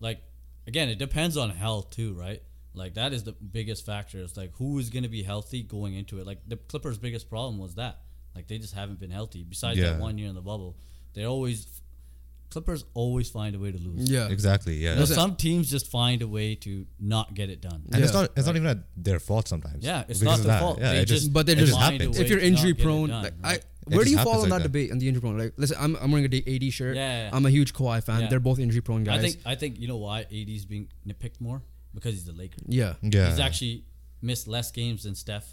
like 0.00 0.22
again, 0.66 0.88
it 0.88 0.98
depends 0.98 1.36
on 1.36 1.50
health 1.50 1.90
too, 1.90 2.14
right? 2.14 2.42
Like 2.74 2.94
that 2.94 3.12
is 3.12 3.24
the 3.24 3.32
biggest 3.32 3.86
factor. 3.86 4.18
It's 4.20 4.36
like 4.36 4.52
who 4.56 4.78
is 4.78 4.90
going 4.90 5.02
to 5.04 5.08
be 5.08 5.22
healthy 5.22 5.62
going 5.62 5.94
into 5.94 6.18
it. 6.20 6.26
Like 6.26 6.40
the 6.46 6.56
Clippers' 6.56 6.98
biggest 6.98 7.28
problem 7.30 7.58
was 7.58 7.74
that, 7.76 8.00
like 8.34 8.48
they 8.48 8.58
just 8.58 8.74
haven't 8.74 9.00
been 9.00 9.10
healthy. 9.10 9.42
Besides 9.48 9.78
Yeah. 9.78 9.92
that 9.92 10.00
one 10.00 10.18
year 10.18 10.28
in 10.28 10.34
the 10.34 10.42
bubble, 10.42 10.76
they 11.14 11.24
always 11.24 11.66
Clippers 12.48 12.84
always 12.94 13.28
find 13.28 13.56
a 13.56 13.58
way 13.58 13.72
to 13.72 13.78
lose. 13.78 14.08
yeah, 14.08 14.28
Exactly. 14.28 14.76
Yeah. 14.76 14.94
Now, 14.94 15.00
Listen- 15.00 15.16
some 15.16 15.36
teams 15.36 15.68
just 15.68 15.90
find 15.90 16.22
a 16.22 16.28
way 16.28 16.54
to 16.56 16.86
not 17.00 17.34
get 17.34 17.50
it 17.50 17.60
done. 17.60 17.82
and 17.92 18.02
it's 18.04 18.12
not 18.12 18.30
it's 18.36 18.46
not 18.46 18.54
even 18.56 18.68
at 18.68 18.78
their 18.96 19.18
fault 19.18 19.48
sometimes. 19.48 19.84
Yeah, 19.84 20.04
it's 20.08 20.20
Because 20.20 20.22
not 20.22 20.38
of 20.38 20.44
their 20.44 20.52
that. 20.54 20.60
fault. 20.60 20.78
Yeah, 20.78 20.92
They 20.92 20.98
it 21.00 21.04
just 21.06 21.22
just- 21.22 21.32
But 21.32 21.46
they 21.46 21.54
just 21.54 21.68
just 21.68 21.78
find 21.80 22.00
a 22.00 22.04
happens. 22.04 22.18
if 22.20 22.28
you're 22.30 22.38
injury 22.38 22.74
prone, 22.74 23.08
done, 23.08 23.22
like 23.24 23.34
right? 23.42 23.64
I, 23.64 23.75
where 23.86 24.04
do 24.04 24.10
you 24.10 24.16
fall 24.16 24.26
happens 24.34 24.44
on 24.44 24.50
like 24.50 24.58
that 24.58 24.62
that. 24.64 24.72
debate 24.72 24.92
on 24.92 24.98
the 24.98 25.08
injury 25.08 25.20
prone? 25.20 25.38
Like, 25.38 25.54
listen, 25.56 25.76
I'm, 25.80 25.96
I'm 25.96 26.10
wearing 26.10 26.26
a 26.32 26.54
AD 26.56 26.72
shirt. 26.72 26.96
Yeah, 26.96 27.24
yeah. 27.28 27.30
I'm 27.32 27.46
a 27.46 27.50
huge 27.50 27.72
Kawhi 27.72 28.02
fan. 28.02 28.22
Yeah. 28.22 28.28
They're 28.28 28.40
both 28.40 28.58
injury 28.58 28.80
prone 28.80 29.04
guys. 29.04 29.18
I 29.18 29.22
think 29.22 29.36
I 29.46 29.54
think 29.54 29.78
you 29.78 29.88
know 29.88 29.96
why 29.98 30.20
AD's 30.20 30.64
being 30.64 30.88
nitpicked 31.06 31.40
more 31.40 31.62
because 31.94 32.12
he's 32.14 32.24
the 32.24 32.32
Laker. 32.32 32.58
yeah, 32.66 32.94
Yeah. 33.02 33.30
He's 33.30 33.40
actually 33.40 33.84
missed 34.22 34.48
less 34.48 34.70
games 34.70 35.04
than 35.04 35.14
Steph, 35.14 35.46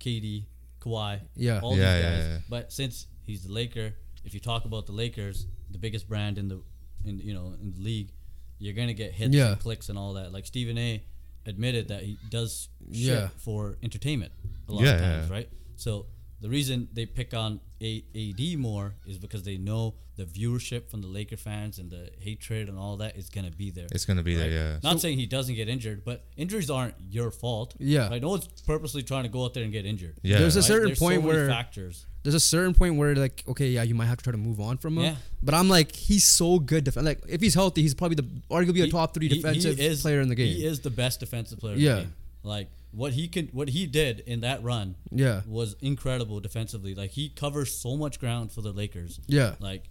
KD, 0.00 0.44
Kawhi. 0.80 1.20
Yeah. 1.34 1.60
all 1.60 1.76
Yeah, 1.76 1.94
these 1.94 2.04
yeah, 2.04 2.10
guys. 2.10 2.24
yeah. 2.26 2.38
But 2.48 2.72
since 2.72 3.06
he's 3.24 3.42
the 3.44 3.52
Laker, 3.52 3.94
if 4.24 4.34
you 4.34 4.40
talk 4.40 4.64
about 4.64 4.86
the 4.86 4.92
Lakers, 4.92 5.46
the 5.70 5.78
biggest 5.78 6.08
brand 6.08 6.38
in 6.38 6.48
the 6.48 6.60
in 7.04 7.18
you 7.18 7.34
know 7.34 7.54
in 7.60 7.72
the 7.72 7.80
league, 7.82 8.10
you're 8.58 8.74
gonna 8.74 8.94
get 8.94 9.12
hits 9.12 9.34
Yeah. 9.34 9.52
and 9.52 9.60
clicks 9.60 9.88
and 9.88 9.98
all 9.98 10.14
that. 10.14 10.32
Like 10.32 10.46
Stephen 10.46 10.76
A. 10.78 11.02
admitted 11.46 11.88
that 11.88 12.02
he 12.02 12.18
does 12.28 12.68
shit 12.90 12.96
Yeah. 13.06 13.28
for 13.36 13.76
entertainment 13.82 14.32
a 14.68 14.72
lot 14.72 14.82
Yeah, 14.82 14.94
of 14.94 15.00
times, 15.00 15.28
yeah. 15.28 15.32
right? 15.36 15.48
So 15.76 16.06
the 16.40 16.48
reason 16.48 16.88
they 16.92 17.06
pick 17.06 17.34
on 17.34 17.52
A- 17.54 17.60
AD 17.82 18.58
more 18.58 18.94
is 19.06 19.18
because 19.18 19.42
they 19.42 19.56
know 19.58 19.94
the 20.16 20.24
viewership 20.24 20.90
from 20.90 21.02
the 21.02 21.08
Laker 21.08 21.36
fans 21.36 21.78
and 21.78 21.90
the 21.90 22.10
hatred 22.18 22.68
and 22.70 22.78
all 22.78 22.96
that 22.96 23.16
is 23.16 23.28
gonna 23.28 23.50
be 23.50 23.70
there. 23.70 23.86
It's 23.92 24.06
gonna 24.06 24.22
be 24.22 24.34
right? 24.34 24.48
there. 24.48 24.50
Yeah. 24.50 24.78
Not 24.82 25.00
saying 25.00 25.18
he 25.18 25.26
doesn't 25.26 25.54
get 25.54 25.68
injured, 25.68 26.04
but 26.04 26.24
injuries 26.38 26.70
aren't 26.70 26.94
your 27.10 27.30
fault. 27.30 27.74
Yeah. 27.78 28.08
Right? 28.08 28.22
No 28.22 28.30
one's 28.30 28.46
purposely 28.62 29.02
trying 29.02 29.24
to 29.24 29.28
go 29.28 29.44
out 29.44 29.52
there 29.52 29.62
and 29.62 29.72
get 29.72 29.84
injured. 29.84 30.16
Yeah. 30.22 30.38
There's 30.38 30.56
a 30.56 30.60
right? 30.60 30.66
certain 30.66 30.86
There's 30.88 30.98
point 30.98 31.20
so 31.20 31.26
many 31.26 31.36
where 31.38 31.48
factors. 31.48 32.06
there's 32.22 32.34
a 32.34 32.40
certain 32.40 32.72
point 32.72 32.96
where 32.96 33.14
like 33.14 33.44
okay, 33.46 33.68
yeah, 33.68 33.82
you 33.82 33.94
might 33.94 34.06
have 34.06 34.16
to 34.16 34.24
try 34.24 34.32
to 34.32 34.38
move 34.38 34.58
on 34.58 34.78
from 34.78 34.96
him. 34.96 35.04
Yeah. 35.04 35.16
But 35.42 35.52
I'm 35.54 35.68
like, 35.68 35.94
he's 35.94 36.24
so 36.24 36.58
good. 36.58 36.84
Def- 36.84 36.96
like 36.96 37.20
if 37.28 37.42
he's 37.42 37.54
healthy, 37.54 37.82
he's 37.82 37.94
probably 37.94 38.14
the 38.14 38.26
arguably 38.50 38.74
be 38.74 38.80
a 38.82 38.88
top 38.88 39.12
three 39.12 39.28
he- 39.28 39.34
he 39.36 39.42
defensive 39.42 39.78
is- 39.78 40.00
player 40.00 40.22
in 40.22 40.28
the 40.30 40.34
game. 40.34 40.56
He 40.56 40.64
is 40.64 40.80
the 40.80 40.90
best 40.90 41.20
defensive 41.20 41.58
player. 41.58 41.76
Yeah. 41.76 41.94
The 41.96 42.00
game. 42.02 42.14
Like 42.42 42.68
what 42.96 43.12
he 43.12 43.28
can, 43.28 43.48
what 43.48 43.68
he 43.68 43.86
did 43.86 44.20
in 44.20 44.40
that 44.40 44.62
run 44.62 44.96
Yeah. 45.12 45.42
was 45.46 45.76
incredible 45.82 46.40
defensively. 46.40 46.94
Like 46.94 47.10
he 47.10 47.28
covers 47.28 47.76
so 47.76 47.94
much 47.96 48.18
ground 48.18 48.52
for 48.52 48.62
the 48.62 48.72
Lakers. 48.72 49.20
Yeah. 49.26 49.54
Like 49.60 49.84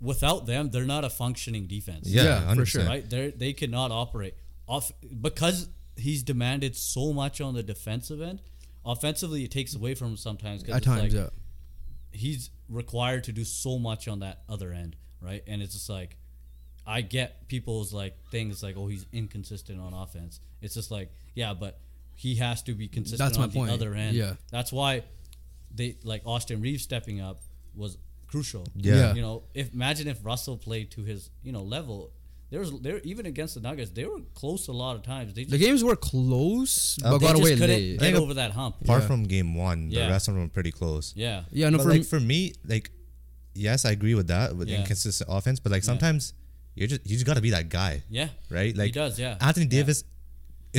without 0.00 0.46
them, 0.46 0.70
they're 0.70 0.84
not 0.84 1.04
a 1.04 1.10
functioning 1.10 1.66
defense. 1.66 2.08
Yeah, 2.08 2.24
Yeah, 2.24 2.54
for 2.54 2.66
sure. 2.66 2.84
right? 2.84 3.08
They 3.08 3.30
they 3.30 3.52
cannot 3.52 3.90
operate 3.90 4.34
off 4.66 4.90
because 5.20 5.68
he's 5.96 6.22
demanded 6.22 6.76
so 6.76 7.12
much 7.12 7.40
on 7.40 7.54
the 7.54 7.62
defensive 7.62 8.20
end. 8.20 8.42
Offensively, 8.84 9.44
it 9.44 9.50
takes 9.50 9.74
away 9.74 9.94
from 9.94 10.08
him 10.12 10.16
sometimes 10.16 10.62
At 10.64 10.82
times, 10.82 11.02
like 11.02 11.12
yeah. 11.12 11.28
he's 12.12 12.50
required 12.68 13.24
to 13.24 13.32
do 13.32 13.44
so 13.44 13.78
much 13.78 14.08
on 14.08 14.20
that 14.20 14.42
other 14.48 14.72
end, 14.72 14.96
right? 15.20 15.42
And 15.46 15.60
it's 15.62 15.74
just 15.74 15.90
like 15.90 16.16
I 16.86 17.00
get 17.00 17.48
people's 17.48 17.92
like 17.92 18.16
things 18.30 18.62
like, 18.62 18.76
oh, 18.78 18.86
he's 18.86 19.06
inconsistent 19.12 19.80
on 19.80 19.92
offense. 19.92 20.40
It's 20.62 20.74
just 20.74 20.90
like, 20.90 21.10
yeah, 21.36 21.54
but 21.54 21.78
he 22.14 22.34
has 22.36 22.62
to 22.64 22.72
be 22.74 22.88
consistent 22.88 23.18
That's 23.20 23.38
my 23.38 23.44
on 23.44 23.50
point. 23.52 23.68
the 23.68 23.74
other 23.74 23.94
end. 23.94 24.16
Yeah. 24.16 24.32
that's 24.50 24.72
why 24.72 25.04
they 25.72 25.96
like 26.02 26.22
Austin 26.26 26.60
Reaves 26.62 26.82
stepping 26.82 27.20
up 27.20 27.42
was 27.76 27.98
crucial. 28.26 28.66
Yeah. 28.74 29.14
you 29.14 29.22
know, 29.22 29.44
if 29.54 29.72
imagine 29.72 30.08
if 30.08 30.24
Russell 30.24 30.56
played 30.56 30.90
to 30.92 31.02
his 31.04 31.30
you 31.44 31.52
know 31.52 31.62
level. 31.62 32.10
There 32.48 32.60
was 32.60 32.70
there 32.80 33.00
even 33.00 33.26
against 33.26 33.54
the 33.56 33.60
Nuggets, 33.60 33.90
they 33.90 34.04
were 34.04 34.20
close 34.34 34.68
a 34.68 34.72
lot 34.72 34.94
of 34.94 35.02
times. 35.02 35.34
They 35.34 35.42
just, 35.42 35.50
The 35.50 35.58
games 35.58 35.82
were 35.82 35.96
close, 35.96 36.96
Uh, 37.02 37.10
but 37.10 37.18
got 37.18 37.34
away 37.36 37.56
couldn't 37.56 37.68
late. 37.68 37.98
get 37.98 38.14
over 38.14 38.34
that 38.34 38.52
hump. 38.52 38.76
Apart 38.82 39.02
Yeah. 39.02 39.06
from 39.08 39.24
game 39.24 39.56
one, 39.56 39.90
Yeah. 39.90 40.04
the 40.06 40.10
rest 40.12 40.28
of 40.28 40.34
them 40.34 40.44
were 40.44 40.48
pretty 40.48 40.70
close. 40.70 41.12
Yeah, 41.16 41.42
Yeah, 41.50 41.68
no, 41.70 41.78
but 41.78 41.82
for 41.84 41.90
like 41.90 41.98
me, 42.02 42.04
for 42.04 42.20
me, 42.20 42.52
like 42.64 42.92
yes, 43.54 43.84
I 43.84 43.90
agree 43.90 44.14
with 44.14 44.28
that 44.28 44.54
with 44.56 44.68
Yeah. 44.68 44.78
inconsistent 44.80 45.28
offense, 45.32 45.58
but 45.58 45.72
like 45.72 45.82
sometimes 45.82 46.34
you 46.76 46.86
just 46.86 47.00
you 47.04 47.16
just 47.16 47.26
gotta 47.26 47.40
be 47.40 47.50
that 47.50 47.68
guy, 47.68 48.04
yeah, 48.08 48.28
right? 48.48 48.76
Like 48.76 48.86
he 48.86 48.92
does, 48.92 49.18
yeah. 49.18 49.36
Anthony 49.40 49.64
Yeah. 49.66 49.70
Davis 49.82 50.04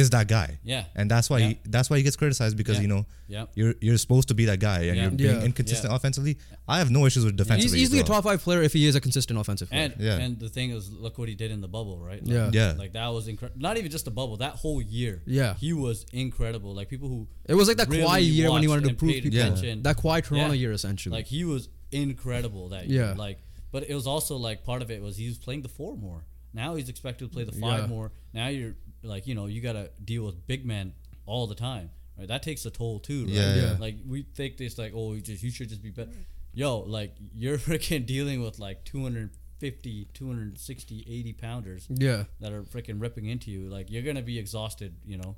is 0.02 0.10
that 0.16 0.28
guy, 0.28 0.50
Yeah. 0.64 0.84
and 1.00 1.10
that's 1.14 1.28
why 1.32 1.40
Yeah. 1.40 1.48
he 1.50 1.58
that's 1.76 1.90
why 1.90 1.98
he 2.00 2.04
gets 2.08 2.16
criticized 2.22 2.56
because 2.62 2.76
Yeah. 2.78 2.82
you 2.84 2.88
know 2.94 3.06
Yeah. 3.28 3.46
you're 3.56 3.74
you're 3.86 3.98
supposed 3.98 4.28
to 4.32 4.36
be 4.40 4.46
that 4.46 4.60
guy 4.60 4.80
and 4.90 4.96
Yeah. 4.98 5.02
you're 5.04 5.12
being 5.12 5.36
Yeah. 5.40 5.50
inconsistent 5.50 5.90
Yeah. 5.92 5.96
offensively. 5.98 6.38
I 6.68 6.78
have 6.82 6.92
no 6.98 7.02
issues 7.08 7.24
with 7.26 7.36
defensively. 7.36 7.80
he's 7.80 7.90
defensively. 7.90 8.00
easily 8.00 8.00
a 8.02 8.04
top 8.16 8.24
five 8.30 8.42
player 8.46 8.62
if 8.70 8.74
he 8.74 8.86
is 8.90 8.96
a 8.96 9.02
consistent 9.08 9.40
offensive 9.40 9.70
player. 9.70 9.84
And 9.86 9.94
Yeah. 10.08 10.18
and 10.24 10.40
the 10.40 10.50
thing 10.58 10.70
is, 10.78 10.92
look 10.92 11.18
what 11.18 11.30
he 11.30 11.36
did 11.44 11.50
in 11.52 11.62
the 11.62 11.68
bubble, 11.78 11.98
right? 12.10 12.22
Like, 12.24 12.34
Yeah. 12.34 12.50
Yeah. 12.54 12.72
Like 12.78 12.94
that 12.94 13.08
was 13.08 13.28
incredible. 13.28 13.60
Not 13.68 13.78
even 13.78 13.90
just 13.92 14.06
the 14.06 14.12
bubble. 14.20 14.38
That 14.38 14.54
whole 14.64 14.82
year. 14.82 15.16
Yeah. 15.26 15.56
He 15.66 15.74
was 15.74 16.06
incredible. 16.14 16.72
Like 16.80 16.90
people 16.90 17.10
who. 17.10 17.28
it 17.46 17.56
was 17.56 17.68
like 17.68 17.78
that 17.78 17.90
really 17.90 18.04
Kawhi 18.04 18.34
year 18.40 18.52
when 18.52 18.62
he 18.62 18.68
wanted 18.68 18.88
to 18.90 18.94
prove 18.96 19.14
people. 19.24 19.40
attention. 19.40 19.82
That 19.84 19.98
Kawhi 19.98 20.24
Toronto 20.24 20.54
Yeah. 20.54 20.62
year, 20.64 20.72
essentially. 20.80 21.16
Like 21.18 21.28
he 21.28 21.44
was 21.44 21.70
incredible 21.92 22.70
that 22.70 22.88
Yeah. 22.90 23.08
year. 23.08 23.16
Like, 23.16 23.40
but 23.72 23.90
it 23.90 23.96
was 23.96 24.08
also 24.08 24.38
like 24.38 24.64
part 24.64 24.82
of 24.82 24.92
it 24.92 25.02
was 25.02 25.18
he 25.18 25.28
was 25.28 25.38
playing 25.38 25.62
the 25.64 25.70
four 25.70 25.98
more. 25.98 26.26
Now 26.54 26.76
he's 26.76 26.90
expected 26.90 27.26
to 27.26 27.34
play 27.34 27.44
the 27.44 27.52
five 27.52 27.82
Yeah. 27.82 27.88
more. 27.88 28.12
Now 28.34 28.48
you're 28.48 28.76
like 29.08 29.26
you 29.28 29.36
know 29.36 29.46
you 29.48 29.62
got 29.62 29.74
to 29.74 29.90
deal 30.04 30.24
with 30.26 30.46
big 30.48 30.66
men 30.66 30.94
all 31.26 31.48
the 31.48 31.56
time. 31.56 31.90
Right. 32.18 32.28
That 32.28 32.42
takes 32.44 32.66
a 32.66 32.72
toll 32.72 33.00
too. 33.00 33.26
Right? 33.26 33.34
Yeah, 33.34 33.56
yeah. 33.56 33.76
Like 33.80 33.96
we 34.08 34.24
think 34.24 34.58
this 34.58 34.78
like 34.78 34.94
oh 34.96 35.14
you 35.14 35.22
just 35.22 35.44
you 35.44 35.52
should 35.52 35.70
just 35.70 35.82
be 35.84 35.90
better. 35.92 36.12
Yo, 36.54 36.80
like 36.80 37.16
you're 37.36 37.58
freaking 37.70 38.06
dealing 38.06 38.42
with 38.44 38.58
like 38.60 38.84
250, 38.86 40.08
260, 40.14 41.06
80 41.08 41.34
pounders 41.34 41.88
yeah, 41.90 42.24
that 42.40 42.52
are 42.54 42.64
freaking 42.64 43.02
ripping 43.02 43.26
into 43.28 43.52
you. 43.52 43.70
Like 43.70 43.90
you're 43.92 44.04
gonna 44.04 44.22
be 44.22 44.40
exhausted, 44.40 44.96
you 45.06 45.18
know, 45.18 45.36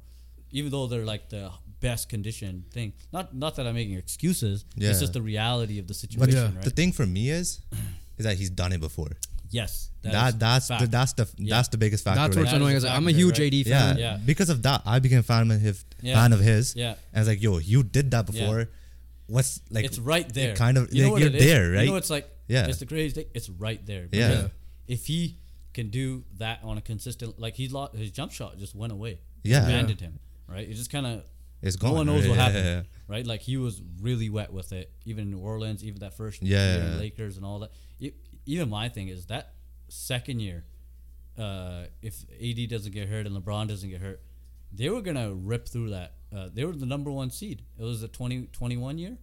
even 0.51 0.71
though 0.71 0.87
they're 0.87 1.05
like 1.05 1.29
the 1.29 1.51
best 1.81 2.09
condition 2.09 2.65
thing. 2.71 2.93
Not 3.11 3.35
not 3.35 3.55
that 3.57 3.67
I'm 3.67 3.75
making 3.75 3.95
excuses. 3.97 4.65
Yeah. 4.75 4.89
It's 4.91 4.99
just 5.01 5.13
the 5.13 5.21
reality 5.21 5.79
of 5.79 5.87
the 5.87 5.91
But 5.93 5.97
situation, 5.97 6.33
Yeah. 6.37 6.55
right? 6.55 6.61
the 6.63 6.69
thing 6.71 6.91
for 6.93 7.05
me 7.05 7.29
is, 7.29 7.59
is 8.17 8.25
that 8.25 8.37
he's 8.37 8.49
done 8.49 8.71
it 8.73 8.79
before. 8.79 9.11
Yes, 9.49 9.89
That, 10.01 10.29
is 10.33 10.35
that's 10.39 10.67
the, 10.67 10.87
that's 10.87 11.13
the 11.13 11.27
Yeah. 11.37 11.55
that's 11.55 11.67
the 11.69 11.77
biggest 11.77 12.03
factor. 12.03 12.19
that's 12.21 12.35
what's 12.37 12.51
That 12.51 12.55
is 12.57 12.61
annoying. 12.61 12.75
Is 12.77 12.85
I'm 12.85 13.07
a 13.07 13.11
huge 13.11 13.39
right? 13.39 13.53
AD 13.53 13.63
fan. 13.67 13.97
Yeah. 13.97 14.17
because 14.25 14.49
of 14.49 14.61
that, 14.63 14.81
I 14.85 14.99
became 14.99 15.19
a 15.19 15.23
fan 15.23 15.49
of 15.51 15.59
his, 15.61 15.83
Yeah. 16.01 16.15
fan 16.15 16.33
of 16.33 16.39
his. 16.39 16.75
Yeah. 16.75 16.89
and 16.91 16.97
I 17.15 17.19
was 17.19 17.27
like, 17.27 17.41
yo, 17.41 17.57
you 17.57 17.83
did 17.83 18.11
that 18.11 18.25
Yeah. 18.31 18.31
before. 18.41 18.69
What's 19.27 19.61
like? 19.69 19.85
it's 19.85 19.99
right 19.99 20.27
there. 20.33 20.55
Kind 20.55 20.77
of, 20.77 20.91
You 20.93 21.03
know 21.03 21.07
like, 21.09 21.11
what 21.13 21.21
you're 21.21 21.29
it 21.29 21.35
is? 21.35 21.43
there, 21.45 21.71
right? 21.71 21.83
You 21.85 21.91
know, 21.91 21.97
it's 21.97 22.09
like 22.09 22.27
Yeah. 22.47 22.67
It's 22.67 22.79
the 22.79 22.85
crazy 22.87 23.13
thing. 23.13 23.25
It's 23.35 23.49
right 23.49 23.83
there. 23.85 24.07
Yeah. 24.11 24.47
If 24.87 25.05
he 25.05 25.37
can 25.73 25.89
do 25.89 26.23
that 26.39 26.59
on 26.63 26.77
a 26.77 26.81
consistent, 26.81 27.39
like 27.39 27.55
he 27.55 27.67
lost 27.67 27.95
his 27.95 28.09
jump 28.11 28.31
shot 28.31 28.57
just 28.57 28.73
went 28.75 28.91
away. 28.91 29.19
Yeah. 29.43 29.63
abandoned 29.65 30.01
him. 30.01 30.19
Right. 30.47 30.67
It 30.67 30.73
just 30.73 30.91
kind 30.91 31.05
of 31.05 31.23
It's 31.61 31.75
no 31.75 31.81
gone. 31.81 31.91
No 31.91 31.97
one 31.97 32.05
knows 32.07 32.27
what 32.27 32.37
Yeah, 32.37 32.43
happened. 32.43 32.65
yeah, 32.65 32.81
Right. 33.07 33.25
Like 33.27 33.41
he 33.41 33.57
was 33.57 33.81
really 34.01 34.29
wet 34.31 34.51
with 34.51 34.71
it, 34.73 34.91
even 35.05 35.25
in 35.25 35.31
New 35.31 35.39
Orleans, 35.39 35.83
even 35.83 35.99
that 35.99 36.15
first 36.17 36.41
Yeah, 36.41 36.75
year 36.77 36.83
in. 36.93 36.97
Lakers 36.99 37.37
and 37.37 37.45
all 37.45 37.59
that. 37.59 37.71
E- 37.99 38.13
even 38.53 38.69
my 38.69 38.89
thing 38.89 39.07
is 39.09 39.25
that 39.27 39.53
second 39.87 40.39
year, 40.39 40.65
uh, 41.37 41.83
if 42.01 42.25
AD 42.41 42.69
doesn't 42.69 42.91
get 42.93 43.07
hurt 43.09 43.25
and 43.25 43.35
LeBron 43.35 43.67
doesn't 43.67 43.89
get 43.89 44.01
hurt, 44.01 44.21
they 44.71 44.89
were 44.89 45.01
gonna 45.01 45.33
rip 45.33 45.67
through 45.67 45.91
that. 45.91 46.13
Uh, 46.35 46.49
they 46.53 46.63
were 46.65 46.73
the 46.73 46.85
number 46.85 47.11
one 47.11 47.29
seed. 47.31 47.63
It 47.79 47.83
was 47.83 48.01
the 48.01 48.07
20, 48.07 48.47
21 48.51 48.97
year, 48.97 49.17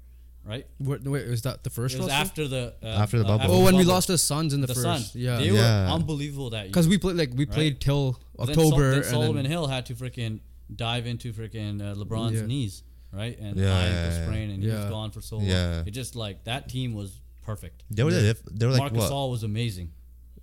right? 0.45 0.67
Wait, 0.81 1.03
wait, 1.05 1.23
is 1.23 1.43
that 1.43 1.63
the 1.63 1.71
first 1.71 1.95
It 1.95 1.99
was 1.99 2.09
Russell? 2.09 2.21
after 2.23 2.49
the 2.49 2.75
uh, 2.83 2.87
After 2.87 3.19
the 3.19 3.25
uh, 3.25 3.39
bubble. 3.39 3.55
Oh, 3.55 3.65
when 3.65 3.77
we 3.77 3.85
lost 3.85 4.09
the 4.09 4.19
Suns 4.19 4.53
in 4.55 4.61
the, 4.61 4.67
the 4.67 4.75
first. 4.75 4.83
Suns. 4.85 5.15
Yeah. 5.15 5.37
they 5.39 5.51
Yeah. 5.51 5.87
were 5.89 5.93
unbelievable 5.95 6.51
that 6.51 6.59
year. 6.65 6.69
Because 6.69 6.89
we 6.89 6.99
played 6.99 7.17
like 7.17 7.31
we 7.35 7.45
Right. 7.45 7.51
played 7.55 7.81
till 7.81 8.19
But 8.37 8.47
then 8.47 8.55
Sol- 8.57 8.65
October. 8.67 8.91
then 8.91 8.99
and 8.99 9.05
Solomon 9.07 9.37
then, 9.43 9.45
Hill 9.47 9.67
had 9.69 9.87
to 9.87 9.95
freaking 9.95 10.41
dive 10.75 11.07
into 11.07 11.33
freaking 11.33 11.81
uh, 11.81 11.95
LeBron's 11.95 12.41
Yeah. 12.41 12.47
knees, 12.47 12.83
right? 13.13 13.39
And 13.39 13.57
Yeah, 13.57 13.65
yeah, 13.67 13.79
ankle 13.85 14.19
yeah. 14.19 14.25
sprain, 14.27 14.51
and 14.51 14.63
he 14.63 14.69
was 14.69 14.85
gone 14.87 15.11
for 15.13 15.21
so 15.21 15.37
long. 15.37 15.47
Yeah. 15.47 15.85
It 15.87 15.93
just 15.93 16.17
like 16.17 16.43
that 16.45 16.69
team 16.69 16.93
was 16.95 17.21
perfect. 17.47 17.85
They 17.91 18.03
were, 18.05 18.11
the, 18.13 18.37
they 18.51 18.67
were 18.67 18.73
like 18.73 18.81
Marcus 18.81 18.99
what? 18.99 19.13
All 19.13 19.31
was 19.31 19.43
amazing. 19.43 19.93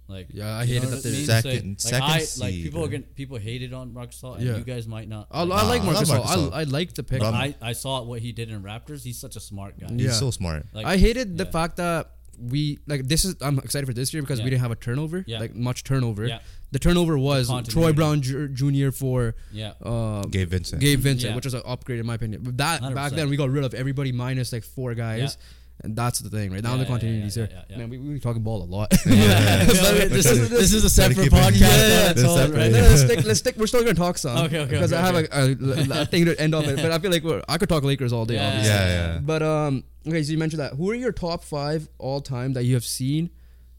Like 0.07 0.27
Yeah, 0.31 0.57
I 0.57 0.63
you 0.63 0.73
hated 0.73 0.83
know 0.83 0.89
that 0.89 0.95
what 0.97 1.03
they- 1.03 1.11
mean? 1.11 1.25
Second- 1.25 1.79
Say, 1.81 1.89
second 1.91 2.07
like, 2.07 2.21
I, 2.21 2.45
like 2.45 2.53
people 2.65 2.83
are 2.83 2.87
gonna, 2.89 3.03
people 3.15 3.37
hated 3.37 3.73
on 3.73 3.93
Marc 3.93 4.11
Gasol, 4.11 4.35
and 4.37 4.45
Yeah. 4.45 4.57
you 4.57 4.63
guys 4.63 4.85
might 4.87 5.07
not. 5.07 5.27
I, 5.31 5.41
I 5.41 5.43
like, 5.43 5.63
like 5.67 5.83
Nah, 5.83 5.89
I 5.89 5.93
Marcus. 5.93 6.09
love 6.09 6.19
All. 6.19 6.25
Marc 6.25 6.39
Gasol. 6.51 6.53
I, 6.53 6.59
I 6.59 6.63
like 6.63 6.93
the 6.93 7.03
pick. 7.03 7.19
But 7.19 7.33
I, 7.33 7.55
I 7.61 7.71
saw 7.73 8.01
what 8.03 8.19
he 8.21 8.31
did 8.31 8.49
in 8.49 8.61
Raptors. 8.63 9.03
He's 9.03 9.17
such 9.19 9.35
a 9.35 9.39
smart 9.39 9.79
guy. 9.79 9.87
He's 9.93 10.17
so 10.19 10.29
smart. 10.31 10.65
Like 10.73 10.85
I 10.85 10.97
hated 10.97 11.37
the 11.37 11.45
fact 11.45 11.77
that 11.77 12.11
we 12.37 12.79
like 12.87 13.07
this 13.07 13.23
is. 13.25 13.35
I'm 13.41 13.59
excited 13.59 13.85
for 13.85 13.93
this 13.93 14.11
year 14.13 14.21
because 14.23 14.39
Yeah. 14.39 14.45
we 14.45 14.49
didn't 14.49 14.61
have 14.63 14.71
a 14.71 14.75
turnover, 14.75 15.23
Yeah. 15.25 15.39
like 15.39 15.55
much 15.55 15.83
turnover. 15.83 16.25
Yeah. 16.25 16.39
The 16.71 16.79
turnover 16.79 17.17
was 17.17 17.51
Troy. 17.69 17.93
Brown 17.93 18.21
Jr. 18.23 18.47
Jr. 18.47 18.89
for 18.91 19.35
yeah. 19.51 19.73
um, 19.83 20.23
Gabe 20.31 20.49
Vincent. 20.49 20.81
Gabe 20.81 20.99
Vincent, 20.99 21.29
Yeah. 21.29 21.35
which 21.35 21.45
was 21.45 21.53
an 21.53 21.61
upgrade 21.65 21.99
in 21.99 22.05
my 22.07 22.15
opinion. 22.15 22.41
But 22.43 22.57
that 22.57 22.81
back 22.81 23.13
100%. 23.13 23.15
then 23.15 23.29
we 23.29 23.37
got 23.37 23.51
rid 23.51 23.63
of 23.63 23.73
everybody 23.75 24.11
minus 24.11 24.51
like 24.51 24.63
four 24.63 24.95
guys. 24.95 25.37
And 25.83 25.97
that's 25.97 26.19
the 26.19 26.29
thing, 26.29 26.49
right? 26.53 26.63
Now 26.63 26.71
Yeah, 26.71 26.77
the 26.77 26.83
yeah, 26.83 26.87
continuity 26.89 27.19
yeah, 27.21 27.27
is 27.27 27.35
yeah, 27.37 27.45
there. 27.45 27.55
yeah, 27.57 27.63
yeah. 27.71 27.77
Man, 27.77 27.89
we, 27.89 27.97
we 27.97 28.19
talking 28.19 28.41
ball 28.41 28.63
a 28.63 28.65
lot. 28.65 28.89
This 29.05 30.25
is 30.25 30.49
this 30.49 30.73
is 30.73 30.83
a 30.85 30.89
separate 30.89 31.23
keep 31.25 31.33
it- 31.33 31.35
podcast. 31.35 31.59
Yeah, 31.59 31.67
that's 31.67 32.05
that's 32.21 32.23
all, 32.23 32.37
separate. 32.37 32.57
right? 32.57 32.71
Let's 32.71 33.01
stick. 33.01 33.25
Let's 33.25 33.39
stick. 33.39 33.55
We're 33.57 33.67
still 33.67 33.81
gonna 33.81 33.93
talk 33.93 34.17
some. 34.17 34.37
Okay, 34.45 34.59
okay, 34.59 34.71
Because 34.71 34.93
okay, 34.93 35.01
I 35.01 35.05
have 35.05 35.15
okay. 35.15 35.91
a, 35.91 35.97
a, 35.99 36.01
a 36.03 36.05
thing 36.05 36.25
to 36.25 36.39
end 36.39 36.55
off 36.55 36.65
it, 36.67 36.77
but 36.77 36.91
I 36.91 36.99
feel 36.99 37.11
like 37.11 37.23
we're, 37.23 37.41
I 37.49 37.57
could 37.57 37.67
talk 37.69 37.83
Lakers 37.83 38.13
all 38.13 38.25
day. 38.25 38.35
Yeah, 38.35 38.47
obviously. 38.47 38.69
Yeah, 38.73 39.13
yeah. 39.13 39.19
But 39.19 39.43
um, 39.43 39.83
okay. 40.07 40.23
So 40.23 40.31
you 40.31 40.37
mentioned 40.37 40.61
that. 40.61 40.73
Who 40.73 40.89
are 40.91 40.95
your 40.95 41.11
top 41.11 41.43
five 41.43 41.89
all 41.97 42.21
time 42.21 42.53
that 42.53 42.63
you 42.63 42.75
have 42.75 42.85
seen, 42.85 43.29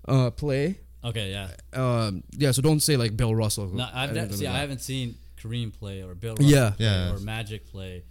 uh, 0.07 0.31
play? 0.31 0.81
Okay, 1.03 1.31
yeah. 1.31 1.49
Um, 1.73 2.23
yeah. 2.33 2.51
So 2.51 2.61
don't 2.63 2.81
say 2.81 2.97
like 2.99 3.17
Bill 3.17 3.35
Russell. 3.35 3.69
No, 3.69 3.85
I've 3.85 4.11
Anything 4.11 4.15
never, 4.17 4.27
like 4.29 4.39
see, 4.39 4.45
that. 4.45 4.55
I 4.55 4.59
haven't 4.59 4.81
seen 4.83 5.15
Kareem 5.43 5.73
play 5.73 6.03
or 6.03 6.15
Bill 6.15 6.35
Russell 6.35 6.51
Yeah. 6.51 6.73
Yeah. 6.79 7.13
or 7.15 7.19
Magic 7.21 7.67
play. 7.71 8.05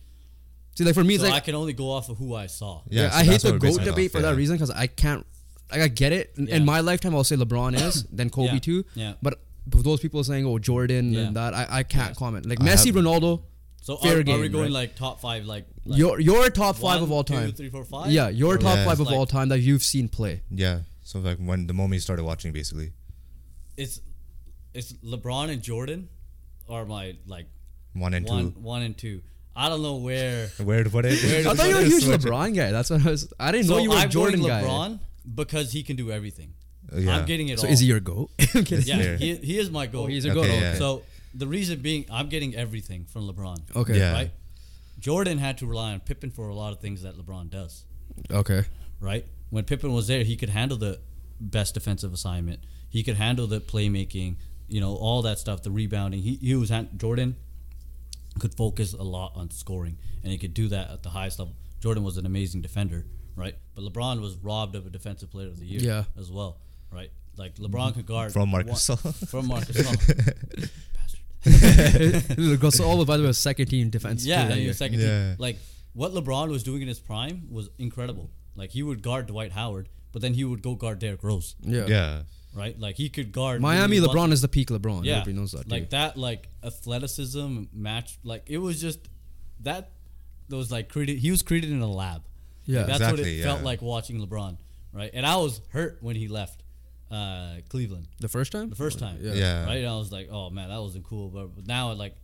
See, 0.76 0.84
like 0.84 0.96
for 0.96 1.04
me, 1.04 1.16
it's 1.16 1.24
So 1.24 1.30
like 1.30 1.38
I 1.42 1.46
can 1.46 1.56
only 1.56 1.74
go 1.74 1.92
off 1.92 2.10
of 2.10 2.18
who 2.18 2.34
I 2.36 2.48
saw. 2.48 2.82
Yeah, 2.90 3.04
Yeah, 3.04 3.10
so 3.12 3.16
I 3.18 3.24
hate 3.24 3.30
that's 3.32 3.44
the 3.44 3.52
what 3.54 3.62
we're 3.62 3.70
goat 3.72 3.82
it 3.82 3.86
debate 3.86 4.06
off, 4.08 4.12
for 4.14 4.18
yeah. 4.20 4.32
that 4.32 4.38
reason 4.38 4.56
because 4.56 4.72
I 4.72 4.88
can't. 4.88 5.26
Like 5.72 5.82
I 5.82 5.88
get 5.88 6.12
it. 6.12 6.34
In, 6.38 6.48
Yeah. 6.48 6.56
in 6.58 6.66
my 6.66 6.80
lifetime, 6.82 7.16
I'll 7.16 7.24
say 7.24 7.36
LeBron 7.36 7.76
is, 7.76 8.04
then 8.12 8.30
Kobe 8.30 8.54
Yeah, 8.54 8.60
too. 8.60 8.86
yeah. 8.96 9.14
But 9.22 9.40
those 9.68 10.00
people 10.02 10.24
saying, 10.24 10.46
"Oh, 10.46 10.60
Jordan 10.60 11.14
Yeah. 11.14 11.20
and 11.22 11.36
that," 11.36 11.54
I, 11.54 11.68
I 11.70 11.84
can't 11.84 12.10
Yeah. 12.10 12.14
comment. 12.16 12.46
Like 12.48 12.60
I 12.62 12.66
Messi, 12.66 12.88
have- 12.88 12.96
Ronaldo. 12.96 13.42
So 13.82 13.98
Fair 13.98 14.16
are, 14.18 14.20
are 14.20 14.24
game, 14.24 14.40
we 14.40 14.48
going 14.50 14.64
right? 14.66 14.72
like 14.72 14.96
top 14.96 15.20
five? 15.20 15.46
Like, 15.46 15.66
like 15.86 16.00
your 16.00 16.20
your 16.20 16.50
top 16.50 16.76
five 16.78 17.02
one, 17.02 17.04
of 17.04 17.12
all 17.12 17.24
two, 17.24 17.34
time. 17.34 17.52
three, 17.52 17.70
four, 17.70 17.84
five? 17.86 18.12
Yeah, 18.12 18.30
your 18.30 18.56
Or 18.56 18.58
top 18.58 18.78
Yeah. 18.78 18.86
five 18.86 19.00
of 19.00 19.08
like- 19.08 19.16
all 19.16 19.26
time 19.26 19.50
that 19.50 19.60
you've 19.60 19.84
seen 19.84 20.08
play. 20.08 20.42
Yeah. 20.50 20.82
So 21.04 21.20
like 21.20 21.38
when 21.38 21.68
the 21.68 21.74
moment 21.74 21.96
you 21.96 22.00
started 22.00 22.24
watching, 22.24 22.52
basically. 22.54 22.94
It's 23.78 24.00
it's 24.74 24.94
LeBron 25.04 25.50
and 25.50 25.62
Jordan 25.62 26.08
are 26.70 26.86
my 26.86 27.16
like 27.28 27.48
One 27.94 28.14
and 28.14 28.26
one 28.28 28.54
two. 28.54 28.60
one 28.60 28.82
and 28.84 28.98
two. 28.98 29.22
I 29.56 29.70
don't 29.70 29.82
know 29.84 29.96
where. 29.98 30.48
Where 30.64 30.84
to 30.84 30.90
put 30.90 31.06
it? 31.06 31.22
Where 31.24 31.44
to 31.44 31.50
I 31.50 31.54
thought 31.54 31.68
you 31.70 31.76
were 31.76 31.82
a 31.82 31.84
put 31.84 31.92
huge 31.92 32.04
Switch 32.04 32.26
it. 32.26 32.28
LeBron 32.28 32.56
guy. 32.56 32.72
That's 32.72 32.90
what 32.90 33.06
I 33.06 33.10
was. 33.12 33.32
I 33.40 33.52
didn't 33.52 33.68
know 33.70 33.78
you 33.78 33.90
were 33.92 33.96
a 33.98 34.00
I'm 34.00 34.10
Jordan 34.10 34.40
going 34.42 34.50
guy. 34.50 34.64
LeBron 34.68 35.00
because 35.36 35.72
he 35.72 35.84
can 35.84 35.96
do 35.96 36.12
everything. 36.12 36.54
Uh, 36.92 36.98
yeah. 36.98 37.18
I'm 37.18 37.26
getting 37.26 37.48
it 37.50 37.60
So 37.60 37.68
all. 37.68 37.74
is 37.74 37.80
he 37.80 37.88
your 37.88 38.00
goat? 38.00 38.30
I'm 38.56 38.64
kidding. 38.64 38.86
Yeah, 38.86 38.98
Fair. 39.02 39.18
he, 39.18 39.36
he 39.36 39.60
is 39.60 39.70
my 39.72 39.86
goal. 39.88 40.04
Oh, 40.04 40.08
he's 40.08 40.26
your 40.26 40.38
Okay, 40.38 40.48
goat. 40.48 40.54
yeah. 40.62 40.70
Okay. 40.70 40.78
So 40.80 41.04
the 41.34 41.48
reason 41.48 41.80
being, 41.82 42.06
I'm 42.12 42.30
getting 42.30 42.56
everything 42.56 43.06
from 43.06 43.28
LeBron. 43.28 43.76
Okay. 43.76 43.98
Yeah. 43.98 44.14
Right. 44.14 44.32
Jordan 45.00 45.38
had 45.38 45.58
to 45.60 45.66
rely 45.68 45.94
on 45.94 46.00
Pippen 46.00 46.32
for 46.32 46.48
a 46.50 46.56
lot 46.56 46.72
of 46.74 46.80
things 46.80 47.04
that 47.04 47.16
LeBron 47.18 47.50
does. 47.50 47.84
Okay. 48.32 48.64
Right. 49.00 49.26
When 49.50 49.64
Pippen 49.66 49.94
was 49.94 50.08
there, 50.08 50.24
he 50.24 50.36
could 50.36 50.50
handle 50.50 50.78
the 50.78 51.00
best 51.40 51.74
defensive 51.74 52.14
assignment. 52.14 52.60
He 52.90 53.04
could 53.04 53.16
handle 53.18 53.48
the 53.48 53.60
playmaking. 53.60 54.36
You 54.68 54.80
know 54.82 54.96
all 54.96 55.22
that 55.24 55.40
stuff, 55.40 55.62
the 55.62 55.72
rebounding. 55.72 56.22
He, 56.22 56.36
he 56.42 56.56
was 56.56 56.70
hand, 56.70 56.90
Jordan 56.98 57.36
could 58.40 58.56
focus 58.56 58.94
a 58.94 59.04
lot 59.04 59.34
on 59.36 59.50
scoring, 59.52 59.98
and 60.24 60.32
he 60.32 60.38
could 60.38 60.54
do 60.54 60.68
that 60.70 60.90
at 60.92 61.04
the 61.04 61.10
highest 61.10 61.40
level. 61.40 61.56
Jordan 61.80 62.04
was 62.04 62.18
an 62.18 62.26
amazing 62.26 62.62
defender, 62.62 63.06
right? 63.36 63.56
But 63.76 63.84
LeBron 63.84 64.22
was 64.22 64.36
robbed 64.38 64.76
of 64.76 64.86
a 64.86 64.90
defensive 64.90 65.30
player 65.32 65.48
of 65.48 65.60
the 65.60 65.66
year 65.66 65.82
Yeah. 65.82 66.04
as 66.18 66.32
well, 66.32 66.60
right? 66.92 67.12
Like 67.38 67.56
LeBron 67.56 67.94
could 67.96 68.06
guard 68.06 68.32
From 68.34 68.50
Marcus 68.50 68.88
Gasol. 68.90 69.28
from 69.30 69.48
Marcus 69.48 69.76
Gasol. 69.82 70.70
Bastard. 70.94 71.24
Gasol, 72.62 73.06
by 73.06 73.18
the 73.18 73.24
way, 73.24 73.28
was 73.28 73.38
second 73.38 73.68
team 73.68 73.90
defense. 73.90 74.26
Yeah, 74.26 74.36
player 74.38 74.46
that 74.48 74.52
and 74.52 74.58
he 74.60 74.62
year. 74.64 74.70
was 74.70 74.78
second 74.78 75.00
Yeah. 75.00 75.30
team. 75.30 75.36
Like 75.40 75.58
what 75.94 76.14
LeBron 76.14 76.50
was 76.50 76.64
doing 76.64 76.82
in 76.82 76.88
his 76.88 77.00
prime 77.00 77.48
was 77.52 77.70
incredible. 77.78 78.30
Like 78.56 78.72
he 78.72 78.84
would 78.84 79.02
guard 79.02 79.28
Dwight 79.28 79.52
Howard, 79.52 79.90
but 80.12 80.22
then 80.22 80.34
he 80.36 80.44
would 80.44 80.62
go 80.62 80.76
guard 80.76 81.00
Derrick 81.00 81.24
Rose, 81.24 81.56
Yeah. 81.62 81.86
Yeah. 81.88 82.22
Right? 82.54 82.80
Like 82.80 82.96
he 82.96 83.10
could 83.10 83.32
guard 83.32 83.62
Miami 83.62 84.00
literally 84.00 84.20
one- 84.20 84.30
LeBron 84.30 84.34
is 84.34 84.42
the 84.42 84.48
peak 84.48 84.70
LeBron. 84.70 85.04
Yeah, 85.04 85.14
Everybody 85.20 85.34
knows 85.34 85.52
that. 85.52 85.70
like 85.70 85.84
too. 85.84 85.90
that, 85.92 86.18
like 86.18 86.50
athleticism 86.64 87.64
match. 87.74 88.18
Like 88.24 88.44
it 88.48 88.58
was 88.58 88.80
just 88.82 89.00
that. 89.62 89.92
That 90.50 90.58
was 90.58 90.72
like 90.72 90.90
created. 90.90 91.18
He 91.20 91.32
was 91.32 91.42
created 91.42 91.72
in 91.72 91.82
a 91.82 91.88
lab. 91.88 92.24
Yeah. 92.66 92.80
Like, 92.80 92.88
that's 92.88 93.00
what 93.00 93.10
Exactly, 93.12 93.40
it 93.40 93.44
felt 93.44 93.62
like 93.62 93.82
watching 93.82 94.20
LeBron, 94.26 94.58
right? 94.94 95.10
And 95.14 95.26
I 95.26 95.38
was 95.38 95.62
hurt 95.70 95.98
when 96.02 96.16
he 96.16 96.28
left 96.28 96.64
uh, 97.10 97.56
Cleveland 97.70 98.08
the 98.20 98.28
first 98.28 98.52
time. 98.52 98.70
the 98.70 98.76
first 98.76 99.00
time. 99.00 99.18
Yeah. 99.22 99.34
Yeah. 99.34 99.66
Right. 99.66 99.78
And 99.78 99.88
I 99.88 99.96
was 99.96 100.12
like, 100.12 100.28
oh 100.32 100.50
man, 100.50 100.70
that 100.70 100.80
wasn't 100.82 101.06
cool. 101.06 101.30
But, 101.30 101.56
but 101.56 101.66
now, 101.68 101.94
like, 101.94 102.16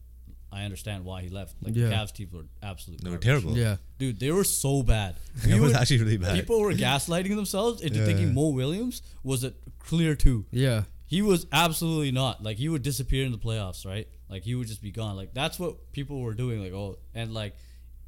I 0.52 0.64
understand 0.64 1.06
why 1.06 1.22
he 1.22 1.30
left. 1.30 1.56
Like 1.62 1.76
Yeah. 1.76 1.90
the 1.90 1.96
Cavs 1.96 2.12
team 2.14 2.30
were 2.34 2.46
absolutely 2.64 3.04
They 3.04 3.10
were 3.12 3.18
garbage. 3.20 3.44
terrible. 3.44 3.58
Yeah. 3.58 3.78
Dude, 4.00 4.20
they 4.20 4.32
were 4.32 4.44
so 4.44 4.82
bad. 4.84 5.16
It 5.44 5.54
was 5.54 5.74
would- 5.74 5.76
actually 5.76 6.00
really 6.00 6.18
bad. 6.18 6.36
People 6.36 6.60
were 6.60 6.74
gaslighting 6.88 7.36
themselves 7.36 7.82
into 7.82 8.00
Yeah. 8.00 8.06
thinking 8.06 8.34
Mo 8.34 8.50
Williams 8.50 9.02
was 9.24 9.44
a 9.44 9.54
clear 9.80 10.16
two. 10.16 10.46
Yeah. 10.52 10.84
He 11.06 11.22
was 11.22 11.46
absolutely 11.52 12.12
not. 12.12 12.44
Like 12.44 12.58
he 12.58 12.70
would 12.70 12.82
disappear 12.84 13.26
in 13.26 13.32
the 13.32 13.38
playoffs, 13.38 13.86
right? 13.86 14.08
Like 14.30 14.44
he 14.44 14.54
would 14.56 14.68
just 14.68 14.82
be 14.82 14.92
gone. 14.92 15.16
Like 15.16 15.34
that's 15.34 15.58
what 15.60 15.92
people 15.92 16.22
were 16.22 16.34
doing. 16.36 16.62
Like 16.62 16.74
oh, 16.74 16.98
and 17.16 17.34
like 17.34 17.56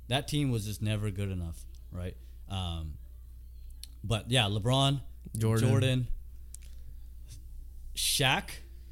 that 0.07 0.27
team 0.27 0.51
was 0.51 0.65
just 0.65 0.81
never 0.81 1.09
good 1.11 1.30
enough, 1.31 1.59
right? 1.91 2.15
Um, 2.49 2.93
but 4.03 4.30
yeah, 4.30 4.43
LeBron, 4.43 5.01
Jordan. 5.38 5.69
Jordan, 5.69 6.07
Shaq, 7.95 8.49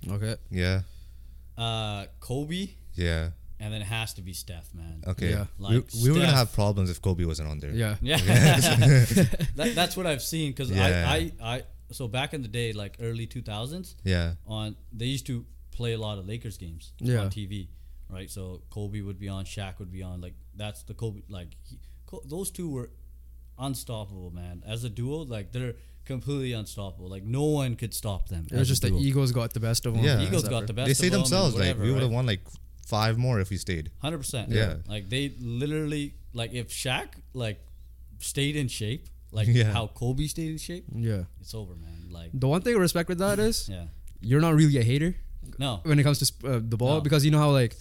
Okay. 0.10 0.36
Yeah. 0.52 0.82
uh, 1.58 2.06
Kobe, 2.20 2.70
Yeah. 2.96 3.32
And 3.60 3.74
then 3.74 3.82
it 3.82 3.86
has 3.88 4.14
to 4.16 4.22
be 4.22 4.34
Steph, 4.34 4.74
man. 4.74 5.04
Okay. 5.08 5.32
Yeah. 5.32 5.46
we, 5.58 5.66
Like 5.66 5.86
we 6.04 6.10
were 6.12 6.20
gonna 6.20 6.32
have 6.32 6.54
problems 6.54 6.90
if 6.90 7.02
Kobe 7.02 7.26
wasn't 7.26 7.50
on 7.50 7.60
there. 7.60 7.72
Yeah. 7.72 7.96
Yeah, 8.02 8.18
that, 9.56 9.72
that's 9.76 9.98
what 9.98 10.08
I've 10.08 10.22
seen 10.22 10.52
because 10.52 10.72
Yeah. 10.72 11.06
I, 11.10 11.32
I, 11.42 11.56
I, 11.56 11.64
so 11.92 12.08
back 12.08 12.34
in 12.34 12.42
the 12.42 12.48
day, 12.48 12.72
like 12.74 12.98
early 13.02 13.26
two 13.26 13.42
thousands, 13.42 13.96
Yeah. 14.04 14.34
on 14.48 14.76
they 14.94 15.06
used 15.06 15.26
to 15.28 15.46
play 15.72 15.94
a 15.94 15.98
lot 15.98 16.18
of 16.20 16.26
Lakers 16.28 16.58
games 16.58 16.94
Yeah. 17.00 17.22
on 17.22 17.30
TV, 17.30 17.68
right? 18.10 18.30
So 18.30 18.62
Kobe 18.70 19.02
would 19.02 19.20
be 19.20 19.28
on, 19.30 19.46
Shaq 19.46 19.80
would 19.80 19.92
be 19.92 20.04
on. 20.04 20.22
Like 20.22 20.36
that's 20.56 20.84
the 20.84 20.94
Kobe. 20.94 21.22
Like 21.30 21.50
he, 21.64 21.80
those 22.26 22.50
two 22.52 22.70
were 22.70 22.90
unstoppable, 23.58 24.32
man. 24.32 24.64
As 24.66 24.84
a 24.84 24.90
duo, 24.90 25.18
like 25.26 25.52
they're 25.52 25.74
completely 26.06 26.54
unstoppable. 26.54 27.10
Like 27.10 27.24
no 27.24 27.44
one 27.44 27.76
could 27.76 27.94
stop 27.94 28.30
them. 28.30 28.48
It 28.52 28.58
was 28.58 28.68
just 28.68 28.82
the 28.84 28.90
duo. 28.90 29.00
egos 29.00 29.32
got 29.32 29.54
the 29.54 29.60
best 29.60 29.86
of 29.86 29.94
them. 29.96 30.04
Yeah. 30.04 30.22
Egos 30.22 30.48
got 30.48 30.66
the 30.68 30.74
best. 30.74 30.88
They 30.88 30.94
say 30.94 31.08
of 31.08 31.12
them 31.14 31.22
themselves 31.22 31.56
like 31.56 31.62
whatever, 31.62 31.84
we 31.84 31.92
would 31.92 32.02
have 32.02 32.10
right? 32.12 32.16
won 32.16 32.26
like 32.26 32.42
five 32.96 33.18
more 33.18 33.40
if 33.44 33.50
we 33.54 33.58
stayed. 33.58 33.92
Hundred 34.06 34.20
percent. 34.24 34.50
Yeah. 34.50 34.76
Like 34.94 35.10
they 35.14 35.24
literally 35.40 36.06
like 36.34 36.52
if 36.54 36.68
Shaq 36.70 37.08
like 37.34 37.60
stayed 38.20 38.56
in 38.62 38.68
shape, 38.68 39.04
like 39.32 39.48
Yeah. 39.50 39.72
how 39.78 39.88
Kobe 39.88 40.28
stayed 40.28 40.52
in 40.56 40.58
shape, 40.58 40.86
Yeah. 41.10 41.24
it's 41.42 41.54
over, 41.54 41.76
man. 41.76 42.00
Like 42.12 42.32
The 42.34 42.48
one 42.48 42.62
thing 42.62 42.76
I 42.76 42.80
respect 42.80 43.08
with 43.10 43.20
that 43.20 43.38
is 43.50 43.70
yeah. 43.70 43.86
you're 44.22 44.42
not 44.48 44.56
really 44.62 44.78
a 44.78 44.84
hater 44.92 45.12
No. 45.58 45.72
when 45.84 45.98
it 46.00 46.04
comes 46.04 46.20
to 46.24 46.28
uh, 46.48 46.60
the 46.74 46.78
ball 46.78 46.96
No. 46.98 47.02
because 47.02 47.24
you 47.26 47.32
know 47.32 47.40
how 47.46 47.52
like 47.62 47.76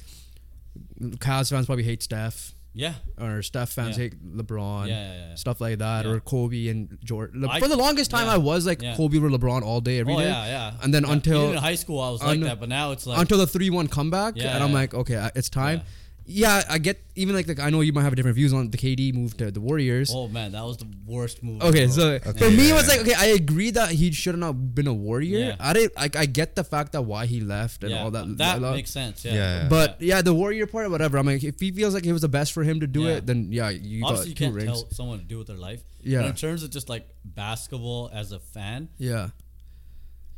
Cavs 1.26 1.50
fans 1.50 1.66
probably 1.66 1.84
hate 1.84 2.02
Steph 2.02 2.52
Yeah. 2.78 2.94
or 3.20 3.42
Steph 3.42 3.70
fans 3.70 3.98
Yeah. 3.98 4.04
hate 4.04 4.36
LeBron. 4.36 4.86
Yeah, 4.86 4.94
yeah, 4.94 5.28
yeah. 5.30 5.34
Stuff 5.34 5.60
like 5.60 5.78
that, 5.78 6.06
or 6.06 6.20
Kobe 6.20 6.68
and 6.68 6.96
Jordan. 7.04 7.42
Le- 7.42 7.48
I- 7.48 7.58
For 7.60 7.68
the 7.68 7.76
longest 7.76 8.10
time. 8.10 8.28
I 8.28 8.38
was 8.38 8.66
like. 8.66 8.80
Kobe 8.96 9.18
or 9.18 9.28
LeBron 9.28 9.62
all 9.62 9.80
day, 9.80 9.98
every 9.98 10.14
oh, 10.14 10.18
day. 10.18 10.26
Oh 10.26 10.28
yeah, 10.28 10.46
yeah. 10.46 10.72
And 10.82 10.94
then 10.94 11.04
until- 11.04 11.42
Even 11.42 11.56
in 11.56 11.62
high 11.62 11.74
school, 11.74 12.00
I 12.00 12.10
was 12.10 12.22
like 12.22 12.40
that, 12.40 12.60
but 12.60 12.68
now 12.68 12.92
it's 12.92 13.06
like 13.06 13.18
until 13.18 13.38
the 13.38 13.46
three-one 13.46 13.88
comeback, 13.88 14.34
Yeah, 14.36 14.54
and 14.54 14.62
I'm 14.62 14.72
like, 14.72 14.94
okay, 14.94 15.28
it's 15.34 15.50
time. 15.50 15.82
Yeah, 16.30 16.62
I 16.68 16.76
get 16.76 17.02
even 17.16 17.34
like, 17.34 17.48
like 17.48 17.58
I 17.58 17.70
know 17.70 17.80
you 17.80 17.94
might 17.94 18.02
have 18.02 18.14
different 18.14 18.34
views 18.36 18.52
on 18.52 18.70
the 18.70 18.76
KD 18.76 19.14
move 19.14 19.34
to 19.38 19.50
the 19.50 19.60
Warriors. 19.62 20.10
oh 20.14 20.28
man, 20.28 20.52
that 20.52 20.62
was 20.62 20.76
the 20.76 20.86
worst 21.06 21.42
move. 21.42 21.62
Okay, 21.62 21.84
in 21.84 21.90
so 21.90 22.02
world. 22.22 22.38
for 22.38 22.50
me, 22.50 22.68
it 22.68 22.74
was 22.74 22.86
yeah. 22.86 22.92
like, 22.92 23.00
okay, 23.00 23.14
I 23.16 23.26
agree 23.32 23.70
that 23.70 23.92
he 23.92 24.12
should 24.12 24.34
have 24.34 24.40
not 24.40 24.52
been 24.74 24.86
a 24.86 24.92
warrior. 24.92 25.38
Yeah. 25.38 25.56
I 25.58 25.72
didn't, 25.72 25.96
like, 25.96 26.16
I 26.16 26.26
get 26.26 26.54
the 26.54 26.64
fact 26.64 26.92
that 26.92 27.02
why 27.02 27.24
he 27.24 27.40
left 27.40 27.82
and 27.82 27.92
yeah, 27.92 28.02
all 28.02 28.10
that. 28.10 28.36
that 28.36 28.60
lot- 28.60 28.74
makes 28.74 28.90
sense. 28.90 29.24
Yeah, 29.24 29.32
Yeah. 29.34 29.68
But 29.70 30.02
yeah, 30.02 30.20
the 30.20 30.34
warrior 30.34 30.66
part, 30.66 30.90
whatever. 30.90 31.16
I'm 31.16 31.24
like, 31.24 31.42
if 31.42 31.58
he 31.60 31.72
feels 31.72 31.94
like 31.94 32.04
it 32.04 32.12
was 32.12 32.20
the 32.20 32.28
best 32.28 32.52
for 32.52 32.62
him 32.62 32.80
to 32.80 32.86
do 32.86 33.04
Yeah. 33.04 33.16
it, 33.16 33.26
then 33.26 33.48
yeah, 33.50 33.70
you 33.70 34.04
obviously 34.04 34.28
you 34.30 34.34
got 34.34 34.38
two 34.38 34.44
can't 34.44 34.54
rings. 34.54 34.66
tell 34.82 34.90
someone 34.90 35.18
to 35.20 35.24
do 35.24 35.38
with 35.38 35.46
their 35.46 35.56
life. 35.56 35.80
Yeah. 36.02 36.20
But 36.20 36.26
in 36.28 36.34
terms 36.34 36.62
of 36.62 36.68
just 36.70 36.90
like 36.90 37.08
basketball 37.24 38.10
as 38.12 38.32
a 38.32 38.38
fan, 38.38 38.90
Yeah, 38.98 39.30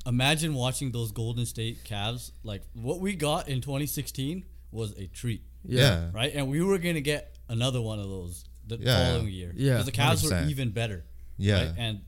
imagine 0.06 0.54
watching 0.54 0.92
those 0.92 1.10
Golden 1.12 1.46
State 1.46 1.82
Cavs. 1.84 2.30
Like 2.44 2.62
what 2.74 3.00
we 3.00 3.14
got 3.14 3.48
in 3.48 3.60
2016 3.60 4.44
was 4.72 4.92
a 4.96 5.06
treat, 5.08 5.42
yeah, 5.64 5.80
Yeah. 5.80 6.10
right? 6.12 6.32
And 6.34 6.48
we 6.48 6.60
were 6.62 6.78
gonna 6.78 7.00
get 7.00 7.36
another 7.48 7.80
one 7.80 7.98
of 7.98 8.06
those 8.08 8.44
the 8.66 8.78
Yeah. 8.78 9.12
following 9.12 9.28
year. 9.32 9.52
Yeah. 9.56 9.72
Because 9.72 9.86
the 9.86 9.92
Cavs 9.92 10.22
were 10.22 10.30
100%. 10.30 10.50
even 10.50 10.70
better. 10.70 11.04
Yeah. 11.38 11.54
right? 11.68 11.74
and 11.78 12.00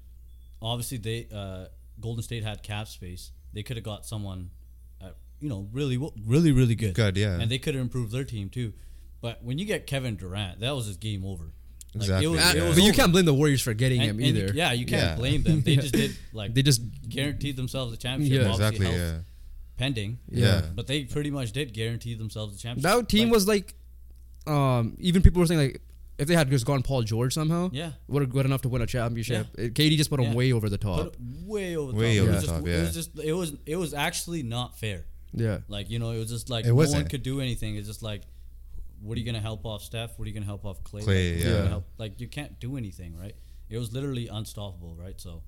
obviously 0.61 0.99
they 0.99 1.27
uh, 1.35 1.67
Golden 2.01 2.23
State 2.23 2.45
had 2.45 2.63
cap 2.63 2.87
space. 2.89 3.33
They 3.55 3.63
could 3.63 3.77
have 3.77 3.85
got 3.85 4.05
someone, 4.07 4.51
uh, 5.01 5.11
you 5.41 5.49
know, 5.49 5.69
really, 5.73 5.97
really, 6.27 6.53
really 6.53 6.75
good. 6.75 6.95
Good, 6.95 7.17
yeah. 7.17 7.39
and 7.41 7.51
they 7.51 7.59
could 7.59 7.75
have 7.75 7.83
improved 7.83 8.13
their 8.13 8.25
team 8.25 8.49
too. 8.51 8.73
But 9.21 9.43
when 9.43 9.59
you 9.59 9.65
get 9.65 9.87
Kevin 9.87 10.17
Durant, 10.17 10.61
that 10.61 10.75
was 10.75 10.87
his 10.87 10.97
game 10.97 11.25
over. 11.25 11.45
Like, 11.95 12.03
Exactly, 12.05 12.27
was, 12.29 12.39
yeah. 12.41 12.53
it 12.65 12.69
was 12.69 12.77
but 12.77 12.85
you 12.85 12.93
can't 12.93 13.13
blame 13.13 13.25
the 13.27 13.35
Warriors 13.35 13.61
for 13.61 13.75
getting 13.75 14.01
And- 14.01 14.11
him 14.11 14.19
and 14.19 14.37
you- 14.37 14.45
either. 14.45 14.55
yeah, 14.55 14.73
you 14.73 14.87
can't 14.87 15.03
Yeah. 15.03 15.17
blame 15.17 15.43
them. 15.43 15.61
They 15.63 15.77
just 15.77 15.93
did 15.95 16.17
like 16.33 16.55
They 16.55 16.63
just 16.63 16.81
guaranteed 17.09 17.57
themselves 17.57 17.93
a 17.93 17.97
championship. 17.99 18.43
Yeah. 18.43 18.51
exactly. 18.51 18.87
Yeah. 18.87 19.19
Pending. 19.83 20.19
Yeah. 20.31 20.63
But 20.75 20.87
they 20.87 21.05
pretty 21.05 21.31
much 21.31 21.53
did 21.53 21.73
guarantee 21.75 22.15
themselves 22.15 22.55
the 22.55 22.59
championship. 22.61 22.91
that 23.01 23.09
team 23.09 23.29
Like, 23.29 23.35
was 23.35 23.47
like, 23.49 23.75
um, 24.47 24.97
even 24.99 25.23
people 25.23 25.41
were 25.41 25.47
saying 25.47 25.61
like, 25.61 25.83
if 26.19 26.29
they 26.29 26.35
had 26.35 26.49
just 26.51 26.67
gone 26.67 26.83
Paul 26.83 27.03
George 27.03 27.33
somehow, 27.35 27.71
Yeah. 27.73 27.93
would 28.09 28.23
have 28.23 28.31
good 28.31 28.47
enough 28.47 28.63
to 28.63 28.69
win 28.69 28.83
a 28.83 28.87
championship. 28.87 29.47
It- 29.59 29.75
KD 29.75 29.97
just 29.97 30.11
put 30.11 30.21
him 30.21 30.27
Yeah. 30.31 30.35
way 30.35 30.53
over 30.53 30.69
the 30.69 30.79
top. 30.79 30.99
put 31.13 31.17
way 31.47 31.77
over 31.77 31.93
the 31.93 31.99
Way 31.99 32.17
top. 32.19 32.23
over 32.23 32.31
it 32.31 32.35
was 32.35 32.43
the 32.43 32.47
just, 32.47 32.59
top, 32.61 32.69
It 32.69 32.81
was 32.81 32.95
just 32.95 33.19
it 33.19 33.33
was 33.33 33.53
it 33.67 33.77
was 33.77 33.95
actually 33.95 34.43
not 34.43 34.79
fair. 34.79 35.05
yeah, 35.35 35.59
Like 35.69 35.91
you 35.91 35.99
know, 35.99 36.11
it 36.13 36.19
was 36.19 36.29
just 36.29 36.49
like 36.51 36.65
It 36.65 36.69
no 36.69 36.75
one 36.75 36.87
wasn't. 36.87 37.11
could 37.11 37.23
do 37.23 37.41
anything. 37.41 37.77
It's 37.77 37.89
just 37.89 38.03
like, 38.03 38.23
what 39.01 39.17
are 39.17 39.21
you 39.21 39.27
gonna 39.27 39.41
help 39.41 39.65
off 39.65 39.83
Steph? 39.83 40.17
What 40.19 40.27
are 40.27 40.29
you 40.29 40.35
gonna 40.35 40.47
help 40.47 40.65
off 40.65 40.85
Clay? 40.85 41.03
Clay, 41.03 41.35
like, 41.37 41.45
you 41.45 41.51
yeah. 41.51 41.69
help- 41.69 41.89
like 41.99 42.21
you 42.21 42.29
can't 42.29 42.61
do 42.61 42.77
anything, 42.77 43.17
right? 43.17 43.35
It 43.69 43.79
was 43.79 43.93
literally 43.93 44.29
unstoppable, 44.29 44.95
right? 44.95 45.19
So, 45.21 45.43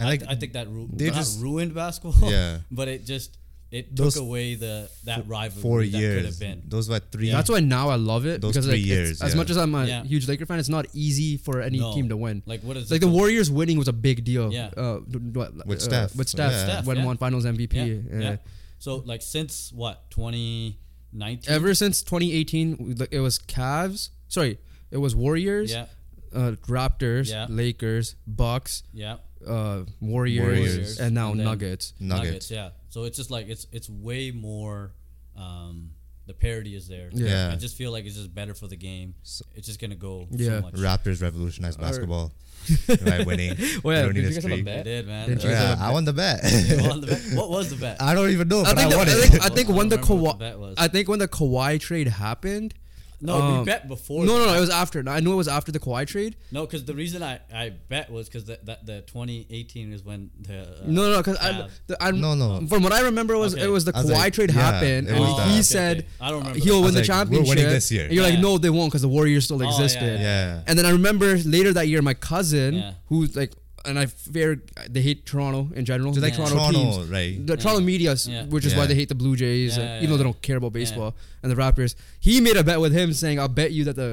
And 0.00 0.08
I, 0.08 0.10
like, 0.12 0.22
I 0.28 0.34
think 0.34 0.52
that 0.54 0.68
ru- 0.68 0.90
they 0.92 1.06
not 1.06 1.14
just- 1.14 1.40
ruined 1.40 1.74
basketball. 1.74 2.30
Yeah. 2.30 2.58
but 2.70 2.88
it 2.88 3.06
just 3.06 3.38
it 3.70 3.94
Those 3.94 4.14
took 4.14 4.22
away 4.22 4.54
the 4.54 4.88
that 5.04 5.28
rivalry 5.28 5.60
Four 5.62 5.80
that 5.84 5.90
could 5.92 6.00
years. 6.00 6.24
have 6.26 6.38
been. 6.40 6.62
Those 6.66 6.88
were 6.88 7.00
three. 7.00 7.30
that's 7.30 7.50
why 7.50 7.60
now 7.60 7.90
I 7.90 7.96
love 7.96 8.24
it 8.26 8.40
Those 8.40 8.52
because 8.52 8.64
three 8.64 8.74
like, 8.76 8.80
it's- 8.86 8.98
years, 9.20 9.22
as 9.22 9.34
much 9.36 9.50
as 9.50 9.58
I'm 9.58 9.74
a 9.74 9.86
Yeah. 9.86 10.04
huge 10.04 10.26
Laker 10.26 10.46
fan, 10.46 10.58
it's 10.58 10.70
not 10.70 10.86
easy 10.94 11.36
for 11.36 11.60
any 11.60 11.78
No. 11.78 11.92
team 11.94 12.08
to 12.08 12.16
win. 12.16 12.42
Like 12.46 12.62
what 12.62 12.76
is 12.78 12.90
like 12.90 13.00
the 13.02 13.06
called? 13.06 13.16
Warriors 13.18 13.50
winning 13.50 13.76
was 13.76 13.88
a 13.88 13.92
big 13.92 14.24
deal. 14.24 14.50
Yeah. 14.52 14.70
Uh, 14.76 15.00
d- 15.08 15.18
what, 15.18 15.66
With 15.66 15.78
uh, 15.80 15.82
Steph. 15.82 16.16
with 16.16 16.28
Steph, 16.30 16.52
Yeah. 16.52 16.64
Steph, 16.64 16.84
when 16.86 16.96
yeah. 16.98 17.04
won 17.04 17.16
Finals 17.18 17.44
MVP. 17.44 17.74
Yeah, 17.74 17.84
Yeah. 17.84 18.20
yeah. 18.30 18.36
So 18.78 18.96
like 19.04 19.20
since 19.22 19.70
what 19.72 20.10
2019? 20.10 21.52
Ever 21.52 21.74
since 21.74 22.02
2018, 22.02 22.96
it 23.10 23.20
was 23.20 23.38
Cavs. 23.38 24.10
Sorry, 24.28 24.58
it 24.90 24.98
was 24.98 25.14
Warriors, 25.14 25.72
Yeah, 25.72 25.86
uh, 26.34 26.52
Raptors, 26.66 27.30
Yeah. 27.30 27.46
Lakers, 27.48 28.14
Bucks, 28.26 28.82
yeah. 28.92 29.16
uh, 29.46 29.84
Warriors, 30.00 30.58
Warriors. 30.58 31.00
and 31.00 31.14
now 31.14 31.30
And 31.32 31.40
then- 31.40 31.46
Nuggets. 31.46 31.92
Nuggets. 32.00 32.50
Yeah. 32.50 32.70
So 32.88 33.04
it's 33.04 33.16
just 33.16 33.30
like 33.30 33.48
it's 33.48 33.66
it's 33.72 33.88
way 33.88 34.30
more. 34.30 34.92
Um, 35.36 35.90
the 36.26 36.34
parity 36.34 36.76
is 36.76 36.86
there. 36.88 37.08
Yeah. 37.12 37.50
I 37.50 37.56
just 37.56 37.74
feel 37.76 37.90
like 37.90 38.04
it's 38.04 38.16
just 38.16 38.34
better 38.34 38.52
for 38.52 38.66
the 38.66 38.76
game. 38.76 39.14
It's 39.22 39.66
just 39.66 39.80
gonna 39.80 39.94
go 39.94 40.26
Yeah. 40.30 40.58
so 40.58 40.60
much. 40.60 40.74
Raptors 40.74 41.22
revolutionized 41.22 41.80
basketball 41.80 42.32
by 43.06 43.22
winning. 43.24 43.56
Oh, 43.82 43.90
yeah, 43.90 44.02
ruining 44.02 44.12
did 44.12 44.24
you 44.24 44.28
guys 44.28 44.34
have 44.34 44.44
a 44.44 44.48
streak. 44.48 44.64
bet? 44.66 44.84
They 44.84 44.90
did, 44.90 45.06
man. 45.06 45.28
Didn't 45.28 45.40
That 45.40 45.44
you 45.44 45.50
was- 45.50 45.58
guys 45.58 45.62
Yeah, 45.62 45.68
have 45.76 45.80
a 45.80 45.84
I 45.84 45.90
won 45.92 46.04
the 46.04 46.12
bet. 46.12 46.40
You 46.68 46.88
won 46.88 47.00
the 47.00 47.06
bet. 47.06 47.22
What 47.34 47.48
was 47.50 47.70
the 47.70 47.76
bet? 47.80 48.02
I 48.02 48.14
don't 48.14 48.28
even 48.28 48.46
know, 48.48 48.60
I 48.60 48.74
but 48.74 48.78
I, 48.78 48.80
think, 48.82 48.90
the, 48.90 48.96
won 48.98 49.08
I 49.08 49.12
it. 49.12 49.14
think, 49.30 49.44
I 49.44 49.48
think 49.48 49.68
when 49.70 49.88
the 49.88 49.96
don't 49.96 50.04
remember 50.08 50.22
what 50.24 50.34
Kawhi, 50.36 50.38
the 50.38 50.44
bet 50.44 50.58
was. 50.58 50.74
I 50.76 50.88
think 50.88 51.08
when 51.08 51.18
the 51.18 51.28
Kawhi 51.28 51.80
trade 51.80 52.08
happened. 52.08 52.74
No, 53.20 53.34
um, 53.36 53.58
we 53.60 53.64
bet 53.64 53.88
before. 53.88 54.24
No, 54.24 54.34
that. 54.34 54.38
no, 54.46 54.52
no. 54.52 54.56
It 54.56 54.60
was 54.60 54.70
after. 54.70 55.02
I 55.08 55.20
knew 55.20 55.32
it 55.32 55.36
was 55.36 55.48
after 55.48 55.72
the 55.72 55.80
Kawhi 55.80 56.06
trade. 56.06 56.36
No, 56.52 56.64
because 56.66 56.84
the 56.84 56.94
reason 56.94 57.22
I, 57.22 57.40
I 57.52 57.70
bet 57.70 58.10
was 58.10 58.28
because 58.28 58.44
the, 58.44 58.58
that 58.64 58.86
the 58.86 59.00
2018 59.02 59.92
is 59.92 60.04
when 60.04 60.30
the 60.40 60.60
uh, 60.62 60.66
No, 60.86 61.10
no, 61.10 61.16
because 61.18 61.36
I, 61.38 61.68
I, 62.00 62.10
No, 62.12 62.34
no. 62.34 62.66
From 62.68 62.82
what 62.82 62.92
I 62.92 63.00
remember 63.02 63.36
was 63.36 63.54
Okay. 63.54 63.64
it 63.64 63.68
was 63.68 63.84
the 63.84 63.92
I 63.96 64.02
was 64.02 64.10
Kawhi 64.10 64.14
like, 64.14 64.32
trade 64.34 64.52
yeah, 64.54 64.60
happened, 64.72 65.08
and 65.08 65.18
was 65.18 65.28
he. 65.44 65.52
Okay, 65.52 65.62
said 65.62 65.98
okay. 65.98 66.06
I 66.20 66.30
don't 66.30 66.38
remember 66.40 66.58
he'll 66.60 66.76
that. 66.80 66.84
win 66.84 66.94
the 66.94 66.98
I 66.98 67.00
was 67.00 67.08
like, 67.08 67.18
we're 67.18 67.24
championship. 67.24 67.48
winning 67.56 67.70
this 67.72 67.90
year. 67.90 68.04
And 68.04 68.12
you're 68.14 68.24
like, 68.24 68.38
no, 68.38 68.58
they 68.58 68.70
won't 68.70 68.90
because 68.90 69.02
the 69.02 69.08
Warriors 69.08 69.44
still 69.44 69.58
Oh, 69.60 69.64
yeah, 69.64 69.70
existed. 69.70 70.20
Yeah. 70.20 70.62
And 70.66 70.78
then 70.78 70.86
I 70.86 70.90
remember 70.90 71.36
later 71.38 71.72
that 71.72 71.88
year, 71.88 72.00
my 72.02 72.14
cousin, 72.14 72.74
Yeah. 72.74 72.92
who's 73.06 73.34
like, 73.36 73.52
and 73.88 73.98
I 73.98 74.06
fear 74.06 74.62
they 74.88 75.02
hate 75.02 75.26
Toronto 75.26 75.60
in 75.74 75.84
general. 75.84 76.12
So 76.14 76.20
the 76.20 76.26
like 76.28 76.36
Toronto, 76.36 76.54
Toronto, 76.54 76.78
teams. 76.78 77.08
right? 77.10 77.46
The 77.46 77.56
Toronto 77.56 77.80
media, 77.80 78.14
Yeah. 78.26 78.44
which 78.46 78.64
is 78.64 78.74
why 78.74 78.86
they 78.86 78.94
hate 78.94 79.08
the 79.08 79.14
Blue 79.22 79.34
Jays, 79.36 79.76
Yeah, 79.76 79.84
yeah, 79.84 79.96
even 79.98 80.10
though 80.10 80.16
they 80.18 80.24
don't 80.30 80.42
care 80.42 80.56
about 80.58 80.72
baseball. 80.72 81.16
And 81.42 81.50
the 81.52 81.56
Raptors, 81.56 81.94
he 82.20 82.40
made 82.40 82.56
a 82.56 82.64
bet 82.64 82.80
with 82.80 82.92
him 82.92 83.12
saying, 83.12 83.38
"I'll 83.40 83.48
bet 83.62 83.72
you 83.72 83.84
that 83.84 83.96
the 83.96 84.10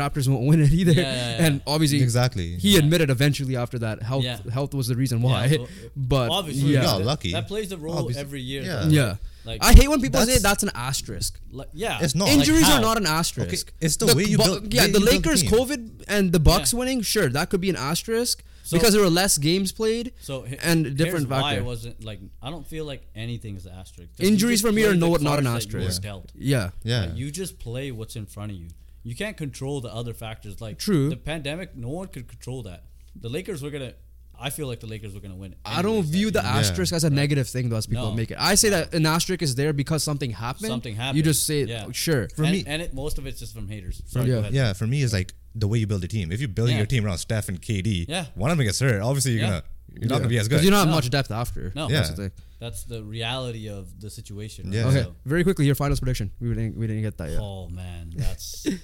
Raptors 0.00 0.26
won't 0.28 0.46
win 0.46 0.60
it 0.62 0.72
either." 0.72 0.92
Yeah, 0.92 1.02
yeah, 1.02 1.38
yeah. 1.38 1.46
And 1.46 1.60
obviously, 1.66 2.02
Exactly. 2.02 2.56
he 2.58 2.72
Yeah. 2.74 2.80
admitted 2.80 3.08
eventually 3.10 3.56
after 3.56 3.78
that 3.80 4.02
health 4.02 4.24
Yeah. 4.24 4.38
health 4.52 4.72
was 4.74 4.86
the 4.88 4.96
reason 4.96 5.22
why. 5.22 5.46
Yeah, 5.46 5.56
so- 5.58 5.68
but 5.96 6.30
obviously 6.30 6.72
yeah, 6.74 6.82
got 6.82 7.04
lucky. 7.04 7.32
that 7.32 7.46
plays 7.48 7.72
a 7.72 7.76
role 7.78 7.98
Obviously. 7.98 8.20
every 8.20 8.42
year. 8.42 8.62
Yeah. 8.62 8.88
yeah. 8.88 9.16
Like 9.44 9.62
I 9.64 9.72
hate 9.74 9.88
when 9.88 10.00
people 10.00 10.18
say 10.20 10.26
That's- 10.26 10.42
that's 10.42 10.62
an 10.64 10.72
asterisk. 10.74 11.38
like, 11.52 11.68
yeah, 11.72 11.98
It's 12.02 12.16
not. 12.16 12.28
Injuries 12.28 12.62
Like 12.62 12.72
are 12.72 12.80
not 12.80 12.96
an 12.96 13.06
asterisk. 13.06 13.68
Okay, 13.68 13.76
it's 13.86 13.94
the 13.96 14.06
way 14.16 14.24
you 14.24 14.38
Bu- 14.38 14.42
build- 14.44 14.74
Yeah, 14.74 14.82
the 14.82 14.88
you 14.88 14.92
the 14.94 15.00
Lakers. 15.12 15.44
COVID, 15.44 15.80
and 16.08 16.32
the 16.32 16.40
Bucks 16.40 16.72
Yeah. 16.72 16.80
winning. 16.80 17.00
Sure, 17.02 17.28
that 17.28 17.48
could 17.50 17.60
be 17.60 17.70
an 17.70 17.76
asterisk 17.76 18.42
So- 18.66 18.76
because 18.76 18.92
there 18.94 19.02
were 19.02 19.10
less 19.10 19.38
games 19.38 19.72
played. 19.72 20.12
So 20.20 20.42
he- 20.42 20.56
and 20.62 20.84
here's 20.84 20.96
different 20.96 21.28
why 21.28 21.40
factor. 21.42 21.60
it 21.60 21.64
wasn't 21.64 22.04
like 22.04 22.20
I 22.42 22.50
don't 22.50 22.66
feel 22.66 22.84
like 22.84 23.02
anything 23.14 23.56
is 23.56 23.66
an 23.66 23.72
asterisk. 23.74 24.10
Injuries 24.18 24.60
for 24.60 24.72
me 24.72 24.82
play 24.82 24.90
are 24.90 24.94
no, 24.94 25.14
not 25.16 25.38
an 25.38 25.44
cards 25.46 25.66
that 25.66 25.72
you 25.72 25.78
were 25.78 25.84
asterisk. 25.84 26.02
dealt. 26.02 26.32
Yeah, 26.34 26.70
Yeah. 26.82 27.00
Like, 27.06 27.16
you 27.16 27.30
just 27.30 27.58
play 27.58 27.90
what's 27.92 28.16
in 28.16 28.26
front 28.26 28.52
of 28.52 28.58
you. 28.58 28.68
You 29.04 29.14
can't 29.14 29.36
control 29.36 29.80
the 29.80 29.92
other 29.94 30.12
factors. 30.12 30.60
Like 30.60 30.78
True. 30.78 31.08
the 31.10 31.16
pandemic, 31.16 31.76
no 31.76 31.88
one 31.90 32.08
could 32.08 32.26
control 32.28 32.62
that. 32.64 32.84
The 33.14 33.28
Lakers 33.28 33.62
were 33.62 33.70
gonna. 33.70 33.94
I 34.38 34.50
feel 34.50 34.66
like 34.66 34.80
the 34.80 34.86
Lakers 34.86 35.14
were 35.14 35.20
gonna 35.20 35.36
win. 35.36 35.52
it 35.52 35.58
I 35.64 35.80
don't 35.80 36.02
view 36.04 36.30
the 36.30 36.40
year. 36.42 36.50
Yeah. 36.52 36.58
asterisk 36.58 36.92
as 36.92 37.04
a 37.04 37.08
negative 37.10 37.48
thing 37.48 37.68
though, 37.70 37.76
as 37.76 37.86
people 37.86 38.10
No. 38.10 38.14
make 38.14 38.30
it. 38.32 38.36
I 38.38 38.54
say 38.56 38.68
that 38.70 38.92
an 38.92 39.06
asterisk 39.06 39.40
is 39.42 39.54
there 39.54 39.72
because 39.72 40.02
something 40.02 40.30
happened. 40.32 40.66
Something 40.66 40.94
happened. 40.96 41.16
You 41.16 41.22
just 41.22 41.46
say, 41.46 41.64
Yeah. 41.64 41.86
sure. 41.92 42.28
For 42.36 42.42
and, 42.42 42.52
me- 42.52 42.64
and 42.66 42.82
it, 42.82 42.92
most 42.92 43.16
of 43.16 43.26
it's 43.26 43.38
just 43.40 43.54
from 43.54 43.68
haters. 43.68 44.02
Sorry, 44.06 44.28
Yeah. 44.28 44.48
Yeah, 44.52 44.72
for 44.74 44.86
me, 44.86 45.02
it's 45.02 45.14
like 45.14 45.32
the 45.58 45.66
way 45.68 45.78
you 45.78 45.86
build 45.86 46.04
a 46.04 46.08
team. 46.08 46.30
If 46.32 46.40
you're 46.40 46.48
building 46.48 46.74
Yeah. 46.74 46.80
your 46.80 46.86
team 46.86 47.04
around 47.06 47.18
Steph 47.18 47.48
and 47.48 47.60
KD, 47.60 48.06
Yeah. 48.08 48.26
one 48.34 48.50
of 48.50 48.56
them 48.58 48.66
gets 48.66 48.78
hurt. 48.80 49.00
Obviously, 49.00 49.32
you're 49.32 49.40
Yeah. 49.42 49.48
gonna 49.48 49.62
you're 49.98 50.08
not 50.10 50.18
gonna 50.18 50.28
be 50.28 50.38
as 50.38 50.48
good. 50.48 50.62
You 50.62 50.70
don't 50.70 50.80
have 50.80 50.88
No. 50.88 50.94
much 50.94 51.08
depth 51.08 51.30
after. 51.30 51.72
No. 51.74 51.88
That's 51.88 52.10
Yeah. 52.10 52.14
the 52.16 52.22
thing. 52.28 52.32
That's 52.58 52.84
the 52.84 53.02
reality 53.02 53.68
of 53.68 54.00
the 54.00 54.10
situation. 54.10 54.70
Yeah. 54.72 54.86
Okay, 54.88 55.02
So- 55.04 55.16
very 55.24 55.42
quickly, 55.44 55.64
your 55.66 55.74
finals 55.74 56.00
prediction. 56.00 56.30
We 56.40 56.48
didn't, 56.50 56.76
we 56.76 56.86
didn't 56.86 57.02
get 57.02 57.16
that 57.18 57.30
yet. 57.30 57.40
Oh 57.40 57.68
man, 57.68 58.12
that's. 58.16 58.66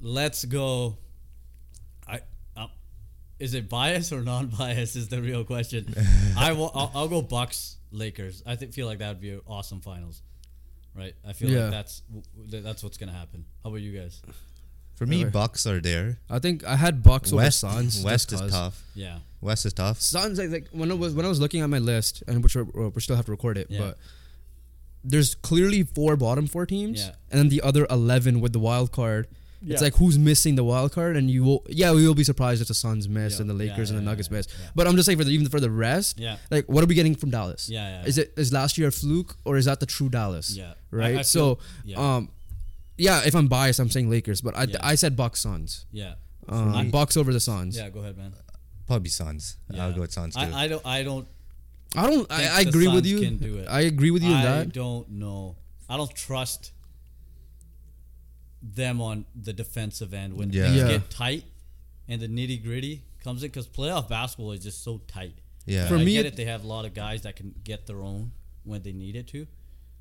Let's 0.00 0.44
go. 0.44 0.98
I. 2.06 2.20
Um, 2.56 2.68
is 3.38 3.54
it 3.54 3.68
bias 3.68 4.12
or 4.12 4.22
non-bias? 4.22 4.96
Is 4.96 5.08
the 5.08 5.20
real 5.22 5.44
question. 5.44 5.94
I 6.36 6.52
will. 6.52 6.70
I'll, 6.74 6.90
I'll 6.94 7.08
go 7.08 7.22
Bucks 7.22 7.76
Lakers. 7.90 8.42
I 8.46 8.56
think 8.56 8.72
feel 8.74 8.86
like 8.86 8.98
that 8.98 9.08
would 9.08 9.20
be 9.20 9.30
an 9.30 9.40
awesome 9.46 9.80
finals. 9.80 10.22
Right. 10.94 11.14
I 11.26 11.32
feel 11.32 11.50
Yeah. 11.50 11.62
like 11.62 11.70
that's 11.72 12.02
w- 12.08 12.62
that's 12.62 12.82
what's 12.84 12.96
gonna 12.98 13.12
happen. 13.12 13.44
How 13.62 13.70
about 13.70 13.82
you 13.82 13.92
guys? 13.98 14.20
For 14.96 15.06
me, 15.06 15.22
Okay. 15.22 15.30
Bucks 15.30 15.66
are 15.66 15.80
there. 15.80 16.20
I 16.30 16.38
think 16.38 16.62
I 16.64 16.76
had 16.76 17.02
Bucks 17.02 17.32
West, 17.32 17.64
over 17.64 17.72
Suns. 17.74 18.02
West 18.04 18.30
just 18.30 18.44
is 18.44 18.50
'cause. 18.50 18.50
tough. 18.52 18.84
Yeah. 18.94 19.18
West 19.40 19.66
is 19.66 19.72
tough. 19.72 20.00
Suns 20.00 20.38
like, 20.38 20.50
like 20.50 20.68
when 20.70 20.90
I 20.92 20.94
was 20.94 21.14
when 21.14 21.26
I 21.26 21.28
was 21.28 21.40
looking 21.40 21.62
at 21.62 21.68
my 21.68 21.80
list, 21.80 22.22
and 22.28 22.42
which 22.44 22.54
we're, 22.54 22.88
we 22.90 23.00
still 23.00 23.16
have 23.16 23.24
to 23.26 23.32
record 23.32 23.58
it, 23.58 23.66
Yeah. 23.70 23.78
but 23.80 23.98
there's 25.02 25.34
clearly 25.34 25.82
four 25.82 26.16
bottom 26.16 26.46
four 26.46 26.64
teams, 26.64 27.00
Yeah. 27.00 27.14
and 27.30 27.38
then 27.40 27.48
the 27.48 27.60
other 27.62 27.86
eleven 27.90 28.40
with 28.40 28.52
the 28.52 28.60
wild 28.60 28.92
card. 28.92 29.26
Yeah. 29.64 29.72
It's 29.74 29.82
like 29.82 29.94
who's 29.96 30.18
missing 30.18 30.54
the 30.56 30.64
wild 30.64 30.92
card, 30.92 31.16
and 31.16 31.30
you 31.30 31.42
will 31.42 31.64
yeah 31.68 31.90
we 31.92 32.06
will 32.06 32.14
be 32.14 32.24
surprised 32.24 32.60
if 32.62 32.68
the 32.68 32.74
Suns 32.74 33.08
miss 33.08 33.34
Yeah. 33.34 33.40
and 33.42 33.50
the 33.50 33.54
Yeah, 33.54 33.70
Lakers 33.72 33.90
and 33.90 33.98
the 33.98 34.02
Nuggets 34.02 34.28
yeah, 34.30 34.36
miss. 34.36 34.46
yeah. 34.48 34.66
But 34.74 34.86
I'm 34.86 34.94
just 34.96 35.06
saying 35.06 35.18
for 35.18 35.24
the, 35.24 35.30
even 35.32 35.48
for 35.48 35.60
the 35.60 35.70
rest, 35.70 36.18
Yeah. 36.20 36.36
like 36.50 36.66
what 36.66 36.84
are 36.84 36.86
we 36.86 36.94
getting 36.94 37.14
from 37.14 37.30
Dallas? 37.30 37.68
Yeah, 37.70 38.00
yeah, 38.02 38.06
Is 38.06 38.18
it 38.18 38.34
is 38.36 38.52
last 38.52 38.76
year 38.78 38.88
a 38.88 38.92
fluke 38.92 39.36
or 39.44 39.56
is 39.56 39.64
that 39.64 39.80
the 39.80 39.86
true 39.86 40.08
Dallas? 40.10 40.54
Yeah. 40.56 40.74
right. 40.90 41.16
I- 41.16 41.18
I 41.20 41.22
so 41.22 41.54
feel- 41.56 41.60
yeah. 41.84 42.16
um, 42.16 42.28
yeah, 42.98 43.22
if 43.24 43.34
I'm 43.34 43.48
biased, 43.48 43.80
I'm 43.80 43.90
saying 43.90 44.08
Lakers, 44.10 44.40
but 44.40 44.54
I 44.56 44.64
Yeah. 44.64 44.76
I 44.82 44.94
said 44.96 45.16
Bucks 45.16 45.40
Suns. 45.40 45.86
Yeah. 45.92 46.14
Um, 46.48 46.90
Bucks 46.90 47.16
over 47.16 47.32
the 47.32 47.40
Suns. 47.40 47.76
Yeah. 47.76 47.88
Go 47.90 48.00
ahead, 48.00 48.16
man. 48.18 48.32
Probably 48.86 49.08
Suns. 49.08 49.56
Yeah. 49.70 49.86
I'll 49.86 49.92
go 49.94 50.02
with 50.02 50.12
Suns 50.12 50.34
too. 50.34 50.40
I, 50.42 50.64
I 50.64 50.68
don't. 50.68 50.84
I 50.86 51.02
don't. 51.02 51.26
I 51.96 52.10
don't. 52.10 52.30
I, 52.30 52.48
I 52.58 52.62
the 52.64 52.68
agree 52.68 52.88
with 52.88 53.06
you. 53.06 53.20
can 53.20 53.38
do 53.38 53.56
it. 53.58 53.66
I 53.68 53.80
agree 53.82 54.10
with 54.10 54.22
you 54.22 54.30
in 54.30 54.36
I 54.36 54.42
that. 54.44 54.72
don't 54.72 55.08
know. 55.10 55.56
I 55.88 55.96
don't 55.96 56.14
trust 56.14 56.72
them 58.74 59.00
on 59.00 59.26
the 59.34 59.52
defensive 59.52 60.14
end 60.14 60.34
when 60.34 60.50
Yeah. 60.50 60.64
things 60.64 60.76
Yeah. 60.78 60.88
get 60.98 61.10
tight 61.10 61.44
and 62.08 62.20
the 62.20 62.28
nitty 62.28 62.62
gritty 62.62 63.02
comes 63.22 63.42
in 63.42 63.48
because 63.50 63.66
playoff 63.68 64.08
basketball 64.08 64.52
is 64.52 64.62
just 64.62 64.82
so 64.82 64.98
tight. 65.06 65.34
yeah. 65.66 65.86
For 65.88 65.96
I 65.96 66.04
me, 66.04 66.12
get 66.12 66.26
it- 66.26 66.34
it. 66.34 66.36
They 66.36 66.44
have 66.46 66.62
a 66.64 66.66
lot 66.66 66.84
of 66.84 66.92
guys 66.94 67.22
that 67.22 67.36
can 67.36 67.54
get 67.64 67.86
their 67.86 68.02
own 68.02 68.32
when 68.64 68.82
they 68.82 68.92
need 68.92 69.16
it 69.16 69.26
to, 69.28 69.46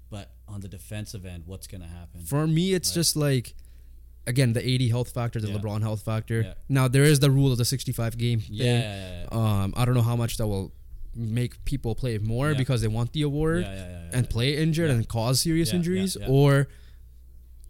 but 0.09 0.31
on 0.47 0.59
the 0.61 0.67
defensive 0.67 1.25
end, 1.25 1.43
what's 1.45 1.67
gonna 1.67 1.87
happen? 1.87 2.21
For 2.25 2.45
me, 2.47 2.73
it's 2.73 2.89
Right. 2.89 2.95
just 2.95 3.15
like 3.15 3.53
again 4.25 4.53
the 4.53 4.65
AD 4.65 4.87
health 4.89 5.09
factor, 5.09 5.41
the 5.41 5.49
Yeah. 5.49 5.57
LeBron 5.57 5.81
health 5.81 6.01
factor. 6.03 6.41
Yeah. 6.43 6.53
Now 6.69 6.87
there 6.87 7.03
is 7.03 7.19
the 7.19 7.29
rule 7.31 7.51
of 7.51 7.57
the 7.57 7.65
65 7.65 8.17
game 8.17 8.39
thing. 8.39 8.55
yeah, 8.55 8.63
yeah, 8.79 9.21
yeah, 9.23 9.27
Um, 9.63 9.73
I 9.75 9.83
don't 9.83 9.95
know 9.95 10.01
how 10.01 10.15
much 10.15 10.37
that 10.37 10.47
will 10.47 10.71
make 11.15 11.63
people 11.65 11.93
play 11.95 12.17
more 12.17 12.51
Yeah. 12.51 12.57
because 12.57 12.81
they 12.81 12.87
want 12.87 13.11
the 13.13 13.21
award 13.23 13.63
Yeah, 13.63 13.73
yeah, 13.73 13.75
yeah, 13.79 13.89
yeah, 13.89 14.09
and 14.13 14.25
yeah. 14.25 14.31
play 14.31 14.57
injured 14.57 14.89
Yeah. 14.89 14.95
and 14.95 15.07
cause 15.07 15.41
serious 15.41 15.69
Yeah, 15.69 15.73
yeah, 15.73 15.77
injuries, 15.77 16.17
yeah. 16.19 16.27
or 16.27 16.67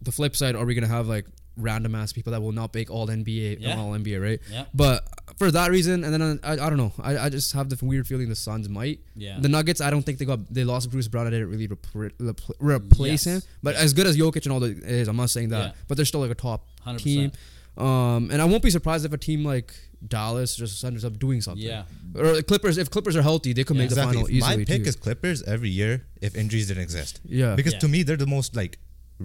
the 0.04 0.12
flip 0.12 0.36
side, 0.36 0.54
are 0.56 0.64
we 0.64 0.74
gonna 0.74 0.86
have 0.88 1.06
like 1.08 1.26
random 1.56 1.94
ass 1.94 2.12
people 2.12 2.32
that 2.32 2.42
will 2.42 2.50
not 2.52 2.74
make 2.74 2.90
all 2.90 3.06
NBA, 3.06 3.58
Yeah. 3.60 3.78
all 3.78 3.92
NBA, 3.92 4.20
right? 4.20 4.40
Yeah. 4.50 4.64
But 4.74 5.06
for 5.38 5.50
that 5.52 5.70
reason, 5.70 6.02
and 6.02 6.12
then 6.12 6.40
I, 6.42 6.52
I 6.52 6.56
don't 6.56 6.76
know. 6.76 6.92
I, 7.00 7.16
I 7.18 7.28
just 7.28 7.52
have 7.52 7.68
the 7.68 7.78
weird 7.84 8.06
feeling 8.08 8.28
the 8.28 8.34
Suns 8.34 8.68
might. 8.68 9.00
Yeah. 9.14 9.38
The 9.40 9.48
Nuggets, 9.48 9.80
I 9.80 9.88
don't 9.90 10.02
think 10.02 10.18
they 10.18 10.24
got 10.24 10.52
they 10.52 10.64
lost 10.64 10.90
Bruce 10.90 11.06
Brown. 11.08 11.26
I 11.28 11.30
didn't 11.30 11.50
really 11.50 11.68
repre- 11.68 12.10
repl- 12.18 12.50
replace 12.58 13.24
Yes. 13.26 13.36
him. 13.36 13.42
But 13.62 13.76
as 13.76 13.92
good 13.92 14.06
as 14.08 14.16
Jokic 14.16 14.44
and 14.46 14.52
all 14.52 14.60
that 14.60 14.78
is, 14.82 15.06
I'm 15.08 15.16
not 15.16 15.30
saying 15.30 15.50
that. 15.50 15.64
Yeah. 15.66 15.72
But 15.88 15.96
they're 15.96 16.06
still 16.06 16.20
like 16.20 16.30
a 16.32 16.34
top 16.34 16.66
100%. 16.86 16.98
team. 16.98 17.32
Um, 17.76 18.30
and 18.30 18.40
I 18.40 18.44
won't 18.44 18.62
be 18.62 18.70
surprised 18.70 19.04
if 19.04 19.12
a 19.12 19.18
team 19.18 19.44
like 19.44 19.74
Dallas 20.06 20.54
just 20.56 20.84
ends 20.84 21.04
up 21.04 21.18
doing 21.18 21.40
something. 21.40 21.64
Yeah. 21.64 21.84
Or 22.16 22.34
the 22.34 22.42
Clippers, 22.42 22.78
if 22.78 22.90
Clippers 22.90 23.16
are 23.16 23.22
healthy, 23.22 23.52
they 23.52 23.64
could 23.64 23.76
Yeah. 23.76 23.82
make 23.82 23.90
the 23.90 23.94
Exactly. 23.96 24.14
final 24.22 24.30
easily. 24.30 24.56
My 24.58 24.64
pick 24.64 24.82
too. 24.84 24.88
is 24.88 24.96
Clippers 24.96 25.42
every 25.44 25.70
year 25.70 26.04
if 26.20 26.36
injuries 26.36 26.68
didn't 26.68 26.82
exist. 26.82 27.20
yeah. 27.24 27.54
Because 27.56 27.72
Yeah. 27.74 27.78
to 27.80 27.88
me, 27.88 28.02
they're 28.02 28.16
the 28.16 28.26
most 28.26 28.54
like 28.56 28.78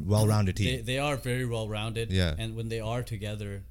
well-rounded 0.05 0.55
team. 0.55 0.83
they 0.85 0.99
are 0.99 1.15
very 1.17 1.45
well 1.45 1.67
rounded. 1.67 2.11
Yeah. 2.11 2.35
And 2.37 2.55
when 2.55 2.69
they 2.69 2.79
are 2.79 3.03
together, 3.03 3.63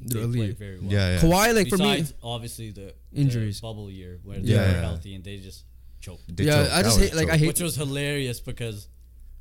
they 0.00 0.20
They're 0.20 0.28
play 0.28 0.50
very 0.52 0.78
well. 0.80 0.92
Yeah, 0.92 1.14
yeah. 1.14 1.20
Kawhi, 1.20 1.54
like 1.54 1.68
for 1.68 1.78
me, 1.78 2.04
obviously 2.22 2.70
the 2.70 2.94
the 3.12 3.20
Injuries. 3.20 3.60
bubble 3.60 3.90
year 3.90 4.20
where 4.24 4.38
Yeah, 4.38 4.44
they 4.44 4.66
were 4.66 4.72
yeah. 4.74 4.80
healthy 4.80 5.14
and 5.14 5.24
they 5.24 5.38
just 5.38 5.64
choked. 6.00 6.36
They 6.36 6.44
yeah, 6.44 6.64
choke. 6.64 6.72
I 6.72 6.82
just 6.82 6.98
hate 7.00 7.12
was 7.12 7.20
like 7.22 7.30
I 7.30 7.36
hate 7.38 7.46
Which 7.48 7.60
was 7.60 7.76
hilarious 7.76 8.40
because 8.40 8.88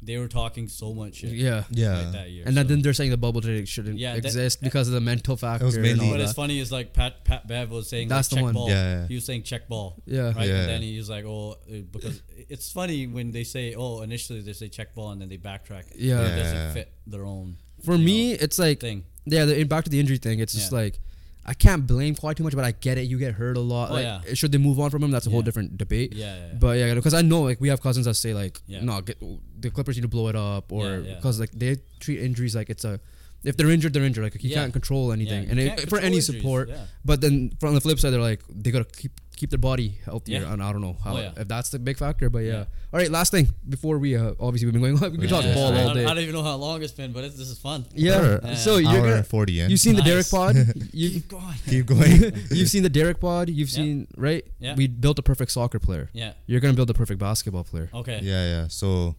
they 0.06 0.18
were 0.18 0.27
talking 0.27 0.68
so 0.68 0.94
much 0.94 1.15
shit 1.15 1.32
yeah. 1.32 1.64
Yeah. 1.72 1.98
like 1.98 2.11
that 2.14 2.30
year. 2.30 2.44
And 2.45 2.56
then, 2.56 2.65
so- 2.65 2.69
then 2.69 2.82
they're 2.82 2.94
saying 2.94 3.11
the 3.11 3.18
bubble 3.18 3.41
trade 3.41 3.68
shouldn't 3.68 3.98
Yeah, 3.98 4.14
that- 4.14 4.26
exist 4.26 4.61
because 4.61 4.88
of 4.88 4.94
the 4.94 5.02
mental 5.02 5.36
factor. 5.36 5.65
and 5.65 5.82
mainly- 5.82 6.06
all 6.06 6.11
What 6.11 6.19
is 6.22 6.30
that. 6.30 6.36
funny 6.36 6.60
is 6.60 6.72
like 6.72 6.94
Pat 6.94 7.26
Pat 7.26 7.48
Bev 7.48 7.72
was 7.72 7.90
saying 7.90 8.07
That's 8.07 8.32
like 8.32 8.36
the 8.36 8.36
check 8.38 8.44
one. 8.44 8.53
ball. 8.53 8.69
Yeah, 8.69 9.02
yeah. 9.02 9.07
He 9.07 9.15
was 9.15 9.26
saying 9.26 9.44
check 9.44 9.68
ball. 9.68 10.02
Yeah. 10.06 10.34
Right. 10.34 10.48
Yeah. 10.48 10.61
And 10.61 10.69
then 10.69 10.82
he 10.82 10.98
was 10.98 11.10
like, 11.10 11.26
oh, 11.26 11.57
uh, 11.69 11.73
because 11.91 12.22
it's 12.49 12.72
funny 12.72 13.07
when 13.07 13.32
they 13.32 13.44
say, 13.44 13.73
oh, 13.76 14.02
initially 14.02 14.41
they 14.41 14.53
say 14.53 14.69
check 14.69 14.94
ball 14.95 15.11
and 15.11 15.22
then 15.22 15.30
they 15.30 15.38
backtrack. 15.38 15.86
Yeah. 15.95 16.22
It 16.22 16.38
doesn't 16.38 16.73
fit 16.73 16.91
their 17.07 17.26
own. 17.26 17.57
For 17.84 17.98
me, 17.98 18.32
know, 18.32 18.38
it's 18.41 18.57
like 18.60 18.80
thing. 18.80 19.03
yeah. 19.26 19.45
The, 19.45 19.64
back 19.65 19.84
to 19.84 19.90
the 19.90 19.99
injury 19.99 20.18
thing. 20.18 20.40
It's 20.40 20.53
just 20.53 20.72
like 20.72 20.99
I 21.48 21.54
can't 21.54 21.86
blame 21.86 22.16
Kawhi 22.16 22.36
too 22.36 22.44
much, 22.44 22.56
but 22.56 22.66
I 22.66 22.72
get 22.72 22.98
it. 22.98 23.04
You 23.04 23.20
get 23.20 23.36
hurt 23.36 23.56
a 23.56 23.60
lot. 23.60 23.92
Oh, 23.92 23.94
like, 23.94 24.04
yeah. 24.04 24.34
Should 24.34 24.52
they 24.52 24.58
move 24.58 24.80
on 24.80 24.90
from 24.90 25.04
him? 25.04 25.12
That's 25.12 25.28
a 25.28 25.30
whole 25.30 25.44
different 25.44 25.78
debate. 25.78 26.14
Yeah. 26.14 26.36
yeah, 26.36 26.46
yeah. 26.48 26.54
But 26.60 26.78
yeah, 26.80 26.94
because 26.96 27.14
I 27.14 27.22
know 27.22 27.42
like 27.44 27.62
we 27.62 27.68
have 27.70 27.82
cousins 27.82 28.06
that 28.08 28.16
say 28.16 28.34
like, 28.34 28.60
Yeah. 28.66 28.84
no, 28.84 29.02
get, 29.02 29.20
the 29.60 29.70
Clippers 29.70 29.96
need 29.96 30.02
to 30.02 30.08
blow 30.08 30.28
it 30.28 30.36
up, 30.36 30.72
or 30.72 30.86
Yeah, 30.86 30.98
yeah. 30.98 31.16
because 31.16 31.40
like 31.40 31.52
they 31.52 31.78
treat 32.00 32.20
injuries 32.20 32.56
like 32.56 32.70
it's 32.72 32.84
a, 32.84 33.00
if 33.44 33.58
they're 33.58 33.70
injured, 33.70 33.94
they're 33.94 34.04
injured. 34.04 34.24
Like 34.24 34.42
you 34.44 34.50
Yeah. 34.50 34.62
can't 34.62 34.74
control 34.74 35.12
anything, 35.12 35.48
and 35.50 35.60
it, 35.60 35.88
for 35.88 35.98
any 36.00 36.18
injuries, 36.18 36.26
support. 36.26 36.70
yeah. 36.70 36.86
But 37.06 37.22
then 37.22 37.52
from 37.60 37.76
the 37.76 37.82
flip 37.82 38.00
side, 38.00 38.10
they're 38.10 38.20
like 38.22 38.42
they 38.50 38.72
gotta 38.72 38.86
keep 38.86 39.12
keep 39.36 39.49
their 39.49 39.60
body 39.60 39.99
healthier, 40.06 40.41
Yeah. 40.41 40.53
and 40.53 40.62
I 40.64 40.72
don't 40.72 40.82
know 40.82 40.98
how 41.03 41.16
Oh, 41.16 41.20
yeah. 41.20 41.32
if 41.38 41.48
that's 41.48 41.70
the 41.70 41.80
big 41.80 41.98
factor. 41.98 42.30
But 42.30 42.40
yeah. 42.40 42.52
Yeah. 42.53 42.66
All 42.94 42.99
right, 43.02 43.12
last 43.12 43.32
thing 43.32 43.49
before 43.68 43.98
we 43.98 44.16
uh, 44.16 44.34
obviously 44.40 44.68
we've 44.68 44.74
been 44.74 44.82
going, 44.98 45.12
we 45.14 45.18
could 45.18 45.30
talk 45.30 45.44
Yeah, 45.44 45.53
ball 45.53 45.74
I, 45.74 45.82
all 45.82 45.88
don't- 45.88 45.95
day. 45.98 46.06
I 46.06 46.14
don't 46.14 46.20
even 46.24 46.34
know 46.36 46.44
how 46.44 46.56
long 46.56 46.82
it's 46.82 46.94
been, 46.94 47.12
but 47.12 47.24
it's, 47.26 47.36
this 47.36 47.49
is 47.49 47.57
fun. 47.57 47.86
Yeah. 47.94 48.40
Yeah. 48.44 48.56
So 48.56 48.78
you're 48.78 49.02
gonna, 49.02 49.24
40 49.24 49.60
in. 49.62 49.70
you've 49.70 49.80
seen 49.80 49.95
the 49.95 50.02
Derek 50.02 50.26
Nice. 50.26 50.32
pod. 50.32 50.56
You 50.94 51.10
Keep 51.12 51.28
going. 51.28 51.56
Keep 51.68 51.86
going. 51.88 52.34
you've 52.52 52.70
seen 52.70 52.84
the 52.84 52.90
Derek 52.90 53.20
pod. 53.20 53.49
You've 53.49 53.70
Yeah. 53.70 53.76
seen 53.76 54.07
right. 54.18 54.45
Yeah. 54.60 54.76
We 54.76 54.88
built 54.88 55.20
a 55.20 55.24
perfect 55.24 55.52
soccer 55.52 55.80
player. 55.80 56.10
Yeah. 56.14 56.34
You're 56.48 56.62
gonna 56.62 56.74
build 56.74 56.90
a 56.90 56.94
perfect 56.94 57.20
basketball 57.20 57.64
player. 57.66 57.90
Okay. 57.94 58.20
yeah, 58.24 58.45
yeah. 58.48 58.68
So 58.70 59.16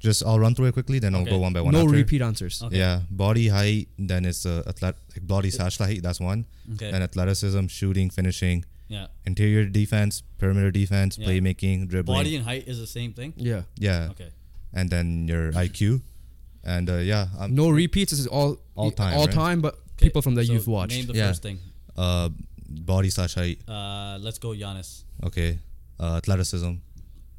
just 0.00 0.22
I'll 0.26 0.38
run 0.40 0.54
through 0.54 0.66
it 0.66 0.72
quickly, 0.72 0.98
then 0.98 1.14
I'll 1.14 1.24
go 1.24 1.38
one 1.38 1.52
by 1.54 1.60
one. 1.62 1.72
no 1.72 1.82
after. 1.84 1.92
repeat 1.94 2.20
answers. 2.20 2.62
Okay. 2.62 2.76
Yeah, 2.78 3.00
body 3.10 3.48
height, 3.48 3.88
then 3.98 4.24
it's 4.26 4.44
uh, 4.44 4.62
athlet, 4.66 4.96
like 5.14 5.26
body 5.26 5.50
slash 5.50 5.78
height. 5.78 6.02
That's 6.02 6.20
one. 6.20 6.44
Okay. 6.74 6.90
Then 6.90 7.00
athleticism, 7.02 7.68
shooting, 7.68 8.10
finishing, 8.10 8.64
yeah. 8.88 9.06
interior 9.26 9.64
defense, 9.66 10.22
perimeter 10.38 10.70
defense, 10.70 11.18
Yeah. 11.18 11.26
playmaking, 11.28 11.88
dribbling. 11.88 12.18
Body 12.18 12.36
and 12.36 12.44
height 12.44 12.66
is 12.68 12.78
the 12.78 12.86
same 12.86 13.12
thing. 13.12 13.32
Yeah. 13.36 13.62
yeah, 13.78 14.08
Okay. 14.10 14.30
and 14.72 14.90
then 14.90 15.26
your 15.28 15.52
IQ, 15.52 16.02
and 16.64 16.88
uh, 16.90 16.96
yeah, 16.96 17.28
um, 17.38 17.54
No 17.54 17.70
repeats. 17.70 18.10
This 18.12 18.20
is 18.20 18.26
all 18.26 18.58
All 18.76 18.90
time, 18.90 19.16
All 19.16 19.26
right? 19.26 19.34
time, 19.34 19.60
but 19.60 19.74
Okay, 19.74 20.06
people 20.06 20.22
from 20.22 20.34
that 20.34 20.46
so 20.46 20.52
you've 20.52 20.66
watched. 20.66 20.92
Name 20.96 21.06
the 21.06 21.14
Yeah. 21.14 21.28
first 21.28 21.42
thing. 21.42 21.58
uh, 21.96 22.28
body 22.68 23.08
slash 23.10 23.34
height. 23.34 23.60
Uh, 23.68 24.18
let's 24.20 24.38
go, 24.38 24.48
Giannis. 24.50 25.04
Okay, 25.22 25.58
uh, 26.00 26.16
athleticism. 26.16 26.72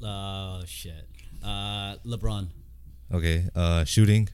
Uh, 0.02 0.64
shit. 0.64 1.04
Uh, 1.42 1.96
LeBron, 2.04 2.48
Okay, 3.12 3.48
uh, 3.54 3.84
shooting, 3.84 4.28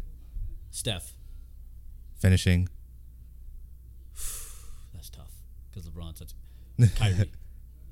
Steph. 0.70 1.12
finishing. 2.14 2.68
That's 4.94 5.10
tough 5.10 5.32
because 5.70 5.88
LeBron's 5.88 6.18
such. 6.20 6.32
Kyrie. 6.96 7.30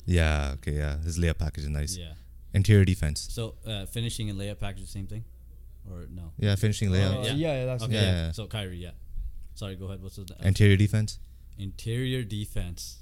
Yeah, 0.07 0.52
okay, 0.55 0.73
yeah. 0.73 0.97
His 0.98 1.19
layup 1.19 1.39
package 1.39 1.65
is 1.65 1.69
nice. 1.70 1.97
yeah. 1.97 2.15
Interior 2.52 2.85
defense. 2.85 3.28
So 3.31 3.55
uh, 3.66 3.86
finishing 3.86 4.28
and 4.28 4.39
layup 4.40 4.59
package 4.59 4.81
the 4.82 4.89
same 4.89 5.07
thing, 5.07 5.24
or 5.89 6.07
no? 6.11 6.32
Yeah, 6.39 6.57
finishing 6.57 6.89
Uh, 6.89 6.93
layup. 6.97 7.24
yeah. 7.27 7.32
yeah, 7.32 7.55
yeah, 7.61 7.65
that's 7.66 7.85
Okay. 7.85 7.94
Yeah, 7.94 8.02
Yeah. 8.02 8.27
yeah. 8.27 8.32
So 8.32 8.47
Kyrie, 8.48 8.78
yeah. 8.78 8.90
Sorry, 9.55 9.77
go 9.77 9.85
ahead. 9.86 10.02
What's 10.02 10.16
the 10.16 10.23
uh, 10.23 10.43
Interior 10.48 10.77
defense. 10.77 11.19
interior 11.59 12.24
defense? 12.24 12.97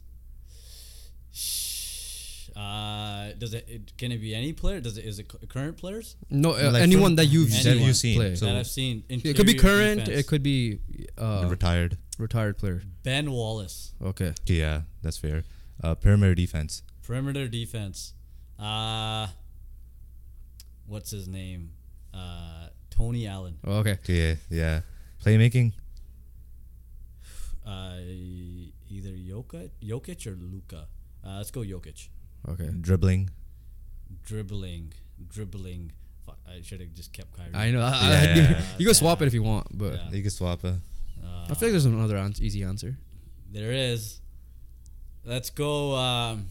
Uh, 2.57 3.33
does 3.39 3.55
it, 3.55 3.65
it? 3.69 3.97
Can 3.97 4.11
it 4.11 4.19
be 4.19 4.35
any 4.35 4.53
player? 4.53 4.81
Does 4.81 4.99
it? 4.99 5.05
Is 5.05 5.19
it 5.19 5.29
cu- 5.29 5.47
current 5.47 5.77
players 5.77 6.17
no 6.31 6.55
uh, 6.55 6.73
Like 6.73 6.83
anyone 6.83 7.15
that 7.17 7.27
you've 7.27 7.51
That 7.51 7.63
seen 7.63 7.83
you've 7.87 7.97
seen, 7.97 8.17
play. 8.17 8.35
so- 8.35 8.47
that 8.47 8.57
I've 8.57 8.67
seen? 8.67 9.05
it 9.09 9.37
could 9.37 9.47
be 9.47 9.55
current. 9.55 10.01
defense. 10.07 10.19
It 10.21 10.27
could 10.27 10.43
be 10.43 10.81
uh, 11.17 11.47
retired. 11.49 11.99
retired 12.19 12.59
player. 12.59 12.83
Ben 13.03 13.31
Wallace, 13.31 13.93
Okay. 14.03 14.31
Okay, 14.43 14.55
yeah, 14.55 14.83
that's 15.03 15.17
fair. 15.19 15.45
Uh, 15.83 15.95
perimeter 15.95 16.35
defense. 16.35 16.83
perimeter 17.07 17.49
defense. 17.49 18.15
Uh, 18.59 19.29
what's 20.87 21.11
his 21.11 21.29
name? 21.29 21.71
Uh, 22.13 22.69
Tony 22.91 23.27
Allen. 23.27 23.59
Oh, 23.65 23.79
okay. 23.79 23.93
Okay, 23.93 24.39
yeah. 24.51 24.81
Playmaking. 25.25 25.73
Uh, 27.67 27.97
either 28.89 29.11
Jokic, 29.11 29.71
Jokic 29.83 30.27
or 30.27 30.37
Luka. 30.41 30.87
Uh, 31.25 31.37
let's 31.37 31.51
go 31.51 31.61
Jokic. 31.61 32.09
Okay. 32.49 32.69
Dribbling. 32.81 33.31
Dribbling, 34.25 34.93
dribbling. 35.29 35.93
Fuck, 36.25 36.39
I 36.49 36.63
should 36.63 36.81
have 36.81 36.95
just 36.95 37.13
kept 37.13 37.37
Kyrie. 37.37 37.55
I 37.55 37.71
know. 37.71 37.83
I, 37.83 37.89
I- 37.91 38.11
Yeah, 38.11 38.35
you, 38.35 38.43
yeah, 38.43 38.63
you 38.79 38.87
can 38.87 38.95
swap 38.95 39.21
it 39.23 39.27
if 39.27 39.35
you 39.35 39.43
want, 39.43 39.67
but 39.77 39.95
Yeah. 39.95 40.11
You 40.13 40.23
can 40.23 40.31
swap 40.31 40.65
it. 40.65 40.75
Uh, 41.23 41.45
I 41.45 41.55
feel 41.55 41.69
like 41.69 41.73
there's 41.73 41.85
another 41.85 42.17
ans- 42.17 42.41
easy 42.41 42.63
answer. 42.63 42.97
there 43.53 43.73
is. 43.73 44.21
Let's 45.29 45.51
go. 45.51 45.95
Um, 45.95 46.49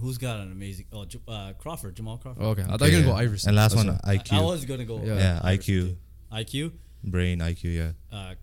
who's 0.00 0.18
got 0.18 0.40
an 0.40 0.50
amazing? 0.50 0.86
Oh, 0.92 1.04
J- 1.04 1.20
uh, 1.28 1.52
Crawford, 1.56 1.94
Jamal 1.94 2.18
Crawford. 2.18 2.42
Oh, 2.42 2.48
okay. 2.48 2.64
I 2.68 2.76
thought 2.76 2.90
you 2.90 2.96
were 2.96 3.02
gonna 3.04 3.12
go 3.12 3.18
Iverson. 3.18 3.50
And 3.50 3.56
last 3.56 3.76
That's 3.76 3.86
one, 3.86 3.98
right. 4.04 4.18
IQ. 4.24 4.32
I, 4.32 4.38
I 4.38 4.42
was 4.42 4.64
gonna 4.64 4.84
go. 4.84 5.00
Yeah. 5.04 5.14
Yeah, 5.14 5.40
IQ. 5.44 5.94
IQ. 6.32 6.72
Brain 7.04 7.38
IQ, 7.38 7.62
yeah. 7.64 7.92
Uh, 8.16 8.34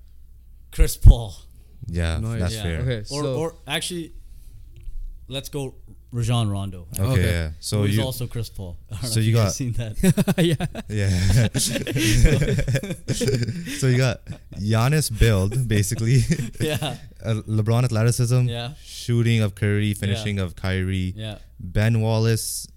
Chris 0.72 0.96
Paul. 0.96 1.36
Yeah, 1.88 2.20
Nice. 2.20 2.40
that's 2.40 2.56
yeah. 2.56 2.64
fair. 2.64 2.80
Okay. 2.82 3.00
Or, 3.00 3.24
so 3.24 3.36
or 3.36 3.56
actually, 3.68 4.14
let's 5.28 5.50
go 5.50 5.76
Rajon 6.12 6.50
Rondo. 6.50 6.88
Okay, 6.94 7.04
Okay. 7.04 7.22
yeah. 7.32 7.52
So 7.60 7.84
he's 7.84 7.98
you 7.98 8.04
also 8.04 8.26
Chris 8.28 8.50
Paul. 8.50 8.78
I 8.92 8.94
don't 8.96 9.04
know 9.04 9.10
So 9.10 9.20
you 9.20 9.34
guys 9.34 9.46
got- 9.46 9.54
seen 9.54 9.74
that. 9.74 9.94
yeah. 10.38 10.66
Yeah. 10.90 11.50
so 13.80 13.88
you 13.88 13.98
got 13.98 14.22
Giannis 14.58 15.10
build 15.18 15.68
basically, 15.68 16.22
yeah, 16.60 16.98
uh, 17.24 17.42
LeBron 17.48 17.84
athleticism, 17.84 18.48
yeah, 18.48 18.74
shooting 18.84 19.42
of 19.42 19.56
Curry, 19.56 19.94
finishing 19.94 20.40
of 20.40 20.56
Kyrie, 20.56 21.14
yeah, 21.16 21.38
Ben 21.60 22.02
Wallace, 22.02 22.68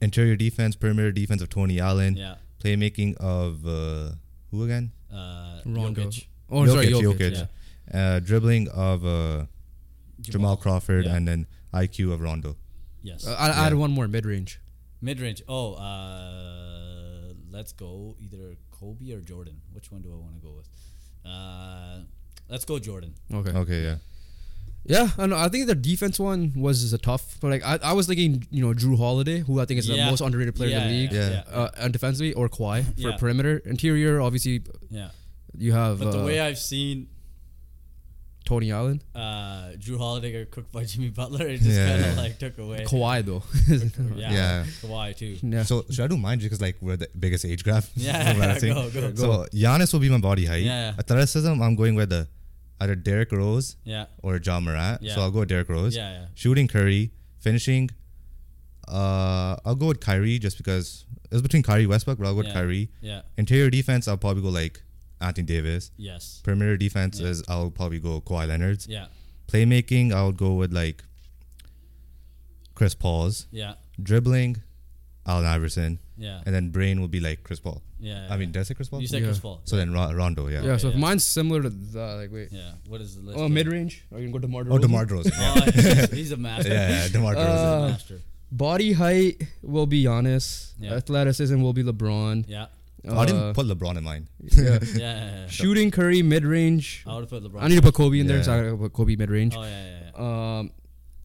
interior 0.00 0.36
defense, 0.36 0.76
perimeter 0.76 1.12
defense 1.12 1.42
of 1.42 1.48
Tony 1.48 1.78
Allen, 1.80 2.16
yeah. 2.16 2.36
playmaking 2.62 3.16
of 3.18 3.66
uh, 3.66 4.12
who 4.50 4.64
again? 4.64 4.92
Uh, 5.12 5.60
Rondo. 5.66 6.04
Jokic. 6.06 6.26
Oh, 6.50 6.66
sorry, 6.66 6.86
Jokic, 6.88 7.18
Jokic. 7.18 7.32
Jokic. 7.32 7.48
Uh, 7.92 8.20
dribbling 8.20 8.68
of 8.68 9.04
uh, 9.06 9.46
Jamal, 10.20 10.56
Crawford, 10.56 11.04
Yeah. 11.04 11.14
and 11.16 11.28
then 11.28 11.46
IQ 11.82 12.12
of 12.12 12.20
Rondo. 12.20 12.56
Yes. 13.02 13.26
Uh, 13.26 13.36
I 13.38 13.46
I 13.48 13.66
add 13.66 13.74
one 13.74 13.90
more 13.92 14.08
mid 14.08 14.24
range. 14.26 14.60
Mid 15.00 15.20
range. 15.20 15.42
Oh, 15.48 15.74
uh, 15.74 17.32
let's 17.50 17.72
go 17.72 18.16
either 18.20 18.56
Kobe 18.70 19.12
or 19.12 19.20
Jordan. 19.20 19.60
Which 19.72 19.90
one 19.92 20.02
do 20.02 20.12
I 20.12 20.16
want 20.16 20.34
to 20.36 20.42
go 20.48 20.52
with? 20.56 20.68
Uh, 21.24 21.98
let's 22.48 22.64
go 22.64 22.78
Jordan. 22.78 23.14
Okay. 23.32 23.50
Okay, 23.50 23.82
yeah. 23.82 23.96
Yeah, 24.88 25.08
I 25.18 25.26
know. 25.26 25.36
I 25.36 25.48
think 25.48 25.66
the 25.66 25.74
defense 25.74 26.20
one 26.20 26.52
was 26.56 26.92
a 26.92 26.98
tough, 26.98 27.38
but 27.40 27.50
like 27.50 27.64
I, 27.64 27.78
I 27.82 27.92
was 27.92 28.06
thinking, 28.06 28.46
you 28.52 28.62
know, 28.64 28.72
Jrue 28.72 28.96
Holiday, 28.96 29.40
who 29.40 29.60
I 29.60 29.64
think 29.64 29.78
is 29.80 29.88
the 29.88 29.96
most 29.96 30.20
underrated 30.20 30.54
player 30.54 30.76
in 30.78 30.84
the 30.86 30.90
Yeah, 30.94 31.00
league, 31.00 31.12
yeah, 31.12 31.28
Yeah. 31.30 31.42
yeah, 31.50 31.56
uh, 31.62 31.70
and 31.78 31.92
defensively, 31.92 32.32
or 32.34 32.48
Kawhi 32.48 32.84
for 32.94 33.08
Yeah. 33.10 33.16
perimeter. 33.16 33.58
Interior, 33.66 34.20
obviously, 34.20 34.62
yeah. 34.88 35.10
you 35.58 35.72
have 35.72 35.98
But 35.98 36.12
the 36.12 36.20
uh, 36.22 36.24
way 36.24 36.38
I've 36.38 36.58
seen 36.58 37.08
Tony 38.46 38.70
Allen, 38.70 39.02
uh, 39.14 39.72
Jrue 39.76 39.98
Holiday 39.98 40.30
get 40.32 40.50
cooked 40.52 40.72
by 40.72 40.84
Jimmy 40.84 41.10
Butler, 41.10 41.46
it 41.48 41.58
just 41.60 41.76
Yeah. 41.78 41.88
kind 41.98 42.04
of 42.12 42.16
like 42.16 42.38
took 42.38 42.56
away. 42.58 42.84
Kawhi 42.86 43.24
though. 43.26 43.42
Yeah, 44.16 44.32
Yeah. 44.38 44.64
Kawhi 44.82 45.16
too. 45.16 45.36
yeah. 45.42 45.64
So 45.64 45.84
should 45.90 46.04
I 46.04 46.06
do 46.06 46.16
mine 46.16 46.38
just 46.38 46.46
because 46.50 46.62
like 46.62 46.76
we're 46.80 46.96
the 46.96 47.08
biggest 47.18 47.44
age 47.44 47.62
gap? 47.64 47.84
Yeah, 47.96 48.30
From 48.32 48.38
what 48.40 48.50
I'm 48.50 48.60
go, 48.60 48.90
go, 48.90 49.10
go. 49.12 49.14
So 49.16 49.46
Giannis 49.52 49.92
will 49.92 50.00
be 50.00 50.08
my 50.08 50.18
body 50.18 50.46
height. 50.46 50.62
Yeah, 50.62 50.90
yeah. 50.92 50.98
Athleticism, 50.98 51.60
I'm 51.60 51.74
going 51.76 51.94
with 51.96 52.10
the 52.10 52.28
either 52.80 52.94
Derrick 52.94 53.32
Rose 53.32 53.76
Yeah, 53.84 54.06
or 54.22 54.36
Ja 54.42 54.60
Morant. 54.60 55.02
Yeah. 55.02 55.14
So 55.16 55.20
I'll 55.22 55.30
go 55.32 55.40
with 55.40 55.48
Derrick 55.48 55.68
Rose. 55.68 55.96
yeah, 55.96 56.12
yeah. 56.12 56.26
Shooting 56.34 56.68
Curry, 56.68 57.10
finishing. 57.40 57.90
Uh, 58.88 59.56
I'll 59.64 59.74
go 59.74 59.86
with 59.88 60.00
Kyrie 60.00 60.38
just 60.38 60.56
because 60.58 61.04
it's 61.32 61.42
between 61.42 61.62
Kyrie 61.64 61.86
Westbrook, 61.86 62.18
but 62.18 62.26
I'll 62.26 62.34
go 62.34 62.38
with 62.38 62.46
Yeah. 62.48 62.52
Kyrie. 62.54 62.90
Yeah. 63.00 63.22
Interior 63.36 63.70
defense, 63.70 64.06
I'll 64.06 64.16
probably 64.16 64.42
go 64.42 64.50
like 64.50 64.82
Anthony 65.20 65.46
Davis. 65.46 65.90
Yes. 65.96 66.40
Perimeter 66.44 66.76
defense 66.76 67.20
Yeah. 67.20 67.28
is 67.28 67.42
I'll 67.48 67.70
probably 67.70 67.98
go 68.00 68.20
Kawhi 68.20 68.46
Leonard's. 68.48 68.86
Yeah. 68.88 69.06
Playmaking, 69.48 70.12
I 70.12 70.24
would 70.26 70.36
go 70.36 70.54
with 70.54 70.72
like 70.72 71.02
Chris 72.74 72.94
Paul's. 72.94 73.46
Yeah, 73.50 73.74
Dribbling, 74.02 74.56
Allen 75.26 75.46
Iverson. 75.46 75.98
yeah, 76.18 76.40
And 76.44 76.54
then 76.54 76.70
brain 76.70 77.00
will 77.00 77.08
be 77.08 77.20
like 77.20 77.42
Chris 77.44 77.60
Paul. 77.60 77.82
yeah. 77.98 78.26
I 78.30 78.36
mean, 78.36 78.52
did 78.52 78.60
I 78.60 78.62
say 78.64 78.74
Chris 78.74 78.88
Paul? 78.88 79.00
you 79.00 79.06
said 79.06 79.20
Yeah. 79.20 79.28
Chris 79.28 79.38
Paul. 79.38 79.60
So 79.64 79.76
then 79.76 79.92
Ro- 79.92 80.12
Rondo, 80.12 80.48
yeah. 80.48 80.62
Yeah, 80.62 80.76
so 80.76 80.88
if 80.88 80.94
mine's 80.96 81.24
similar 81.24 81.62
to 81.62 81.70
that, 81.70 82.16
like 82.16 82.32
wait. 82.32 82.48
Yeah. 82.52 82.72
What 82.88 83.00
is 83.00 83.16
the 83.16 83.22
list? 83.22 83.38
Oh, 83.38 83.44
of- 83.44 83.50
mid 83.50 83.68
range? 83.68 84.04
Are 84.12 84.18
you 84.18 84.28
gonna 84.28 84.32
go 84.32 84.46
DeMar 84.46 84.62
Oh, 84.62 84.78
DeRozan? 84.78 84.82
DeMar 84.82 85.06
DeRozan. 85.06 86.08
Oh, 86.10 86.10
he's 86.16 86.32
a 86.32 86.36
master. 86.48 86.68
yeah, 86.68 86.88
yeah, 86.88 87.08
DeMar 87.08 87.34
He's 87.34 87.42
DeRozan. 87.44 87.46
a 87.46 87.84
Uh, 87.84 87.88
master. 87.88 88.20
Body 88.52 88.92
height 88.92 89.42
will 89.62 89.86
be 89.86 90.04
Giannis. 90.04 90.72
Yeah. 90.78 90.94
Athleticism 90.94 91.60
will 91.60 91.72
be 91.72 91.82
LeBron. 91.82 92.44
Yeah. 92.48 92.66
I 93.08 93.24
didn't 93.26 93.42
Uh, 93.42 93.52
put 93.52 93.66
LeBron 93.66 93.96
in 93.96 94.04
mine. 94.04 94.28
yeah. 94.40 94.62
Yeah. 94.62 94.78
yeah, 94.94 94.96
yeah. 94.96 95.46
Shooting 95.48 95.90
Curry 95.90 96.22
mid 96.22 96.44
range. 96.44 97.04
I 97.06 97.14
would 97.14 97.20
have 97.22 97.30
put 97.30 97.42
LeBron. 97.44 97.62
I 97.62 97.68
need 97.68 97.76
to 97.76 97.82
put 97.82 97.94
Kobe 97.94 98.18
in 98.18 98.26
there, 98.26 98.42
so 98.42 98.52
I 98.54 98.62
gotta 98.64 98.76
put 98.76 98.92
Kobe 98.92 99.16
mid 99.16 99.30
range. 99.30 99.54
Oh 99.56 99.62
yeah, 99.62 99.86
yeah, 99.86 99.98
yeah. 100.18 100.58
Um, 100.58 100.70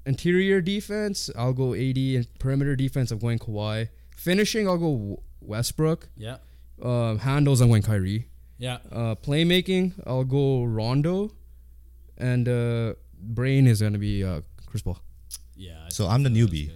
interior 0.05 0.61
defense, 0.61 1.29
I'll 1.37 1.53
go 1.53 1.73
AD. 1.73 1.97
And 1.97 2.27
perimeter 2.39 2.75
defense, 2.75 3.11
I'm 3.11 3.19
going 3.19 3.39
Kawhi. 3.39 3.89
Finishing, 4.15 4.67
I'll 4.67 4.77
go 4.77 5.23
Westbrook. 5.41 6.09
Yeah. 6.17 6.37
Um, 6.81 7.19
handles, 7.19 7.61
I'm 7.61 7.69
going 7.69 7.83
Kyrie. 7.83 8.27
Yeah. 8.57 8.77
Uh, 8.91 9.15
playmaking, 9.15 9.93
I'll 10.05 10.23
go 10.23 10.63
Rondo. 10.63 11.31
And 12.17 12.47
uh, 12.47 12.93
brain 13.19 13.65
is 13.67 13.81
gonna 13.81 13.97
be 13.97 14.23
uh, 14.23 14.41
Chris 14.67 14.83
Paul. 14.83 14.99
Yeah. 15.55 15.85
I 15.85 15.89
So 15.89 16.07
I'm 16.07 16.21
the 16.23 16.29
that's 16.29 16.39
newbie. 16.41 16.71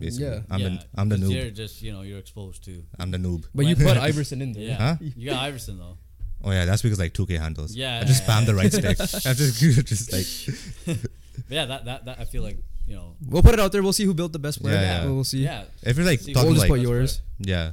Good. 0.00 0.06
Basically. 0.06 0.26
Yeah. 0.26 0.40
I'm 0.50 0.60
yeah, 0.60 0.68
the 0.68 0.84
I'm 1.00 1.08
the 1.08 1.16
'cause 1.16 1.24
noob. 1.28 1.34
You're 1.34 1.50
just 1.50 1.82
you 1.82 1.92
know 1.92 2.02
you're 2.02 2.18
exposed 2.18 2.64
to. 2.64 2.82
I'm 2.98 3.10
the 3.10 3.18
noob. 3.18 3.44
But 3.54 3.66
you 3.66 3.76
put 3.76 3.96
Iverson 3.96 4.42
in 4.42 4.52
there. 4.52 4.62
Yeah. 4.62 4.76
Huh? 4.76 4.96
You 5.00 5.30
got 5.30 5.38
Iverson 5.44 5.78
though. 5.78 5.96
Oh 6.42 6.50
yeah, 6.52 6.64
that's 6.64 6.80
because 6.82 6.98
like 6.98 7.12
2K 7.12 7.38
handles. 7.38 7.76
Yeah, 7.76 8.00
I 8.00 8.04
just 8.04 8.26
yeah, 8.26 8.28
spam 8.40 8.46
the 8.46 8.54
right 8.54 8.72
stick. 8.72 8.98
I 9.28 9.34
just 9.34 9.60
just 9.92 10.08
like 10.12 10.98
yeah, 11.50 11.66
that, 11.66 11.84
that 11.84 12.04
that 12.06 12.16
I 12.18 12.24
feel 12.24 12.42
like 12.42 12.58
you 12.86 12.96
know. 12.96 13.14
We'll 13.26 13.42
put 13.42 13.52
it 13.54 13.60
out 13.60 13.72
there. 13.72 13.82
We'll 13.82 13.92
see 13.92 14.04
who 14.04 14.14
built 14.14 14.32
the 14.32 14.38
best 14.38 14.60
player. 14.62 14.74
Yeah, 14.74 15.04
yeah. 15.04 15.10
We'll 15.10 15.24
see. 15.24 15.44
Yeah. 15.44 15.64
if 15.82 15.96
you're 15.96 16.06
like 16.06 16.20
See, 16.20 16.32
talking 16.32 16.48
We'll 16.48 16.54
just 16.56 16.68
like 16.68 16.78
put 16.78 16.80
yours. 16.80 17.20
yeah, 17.40 17.72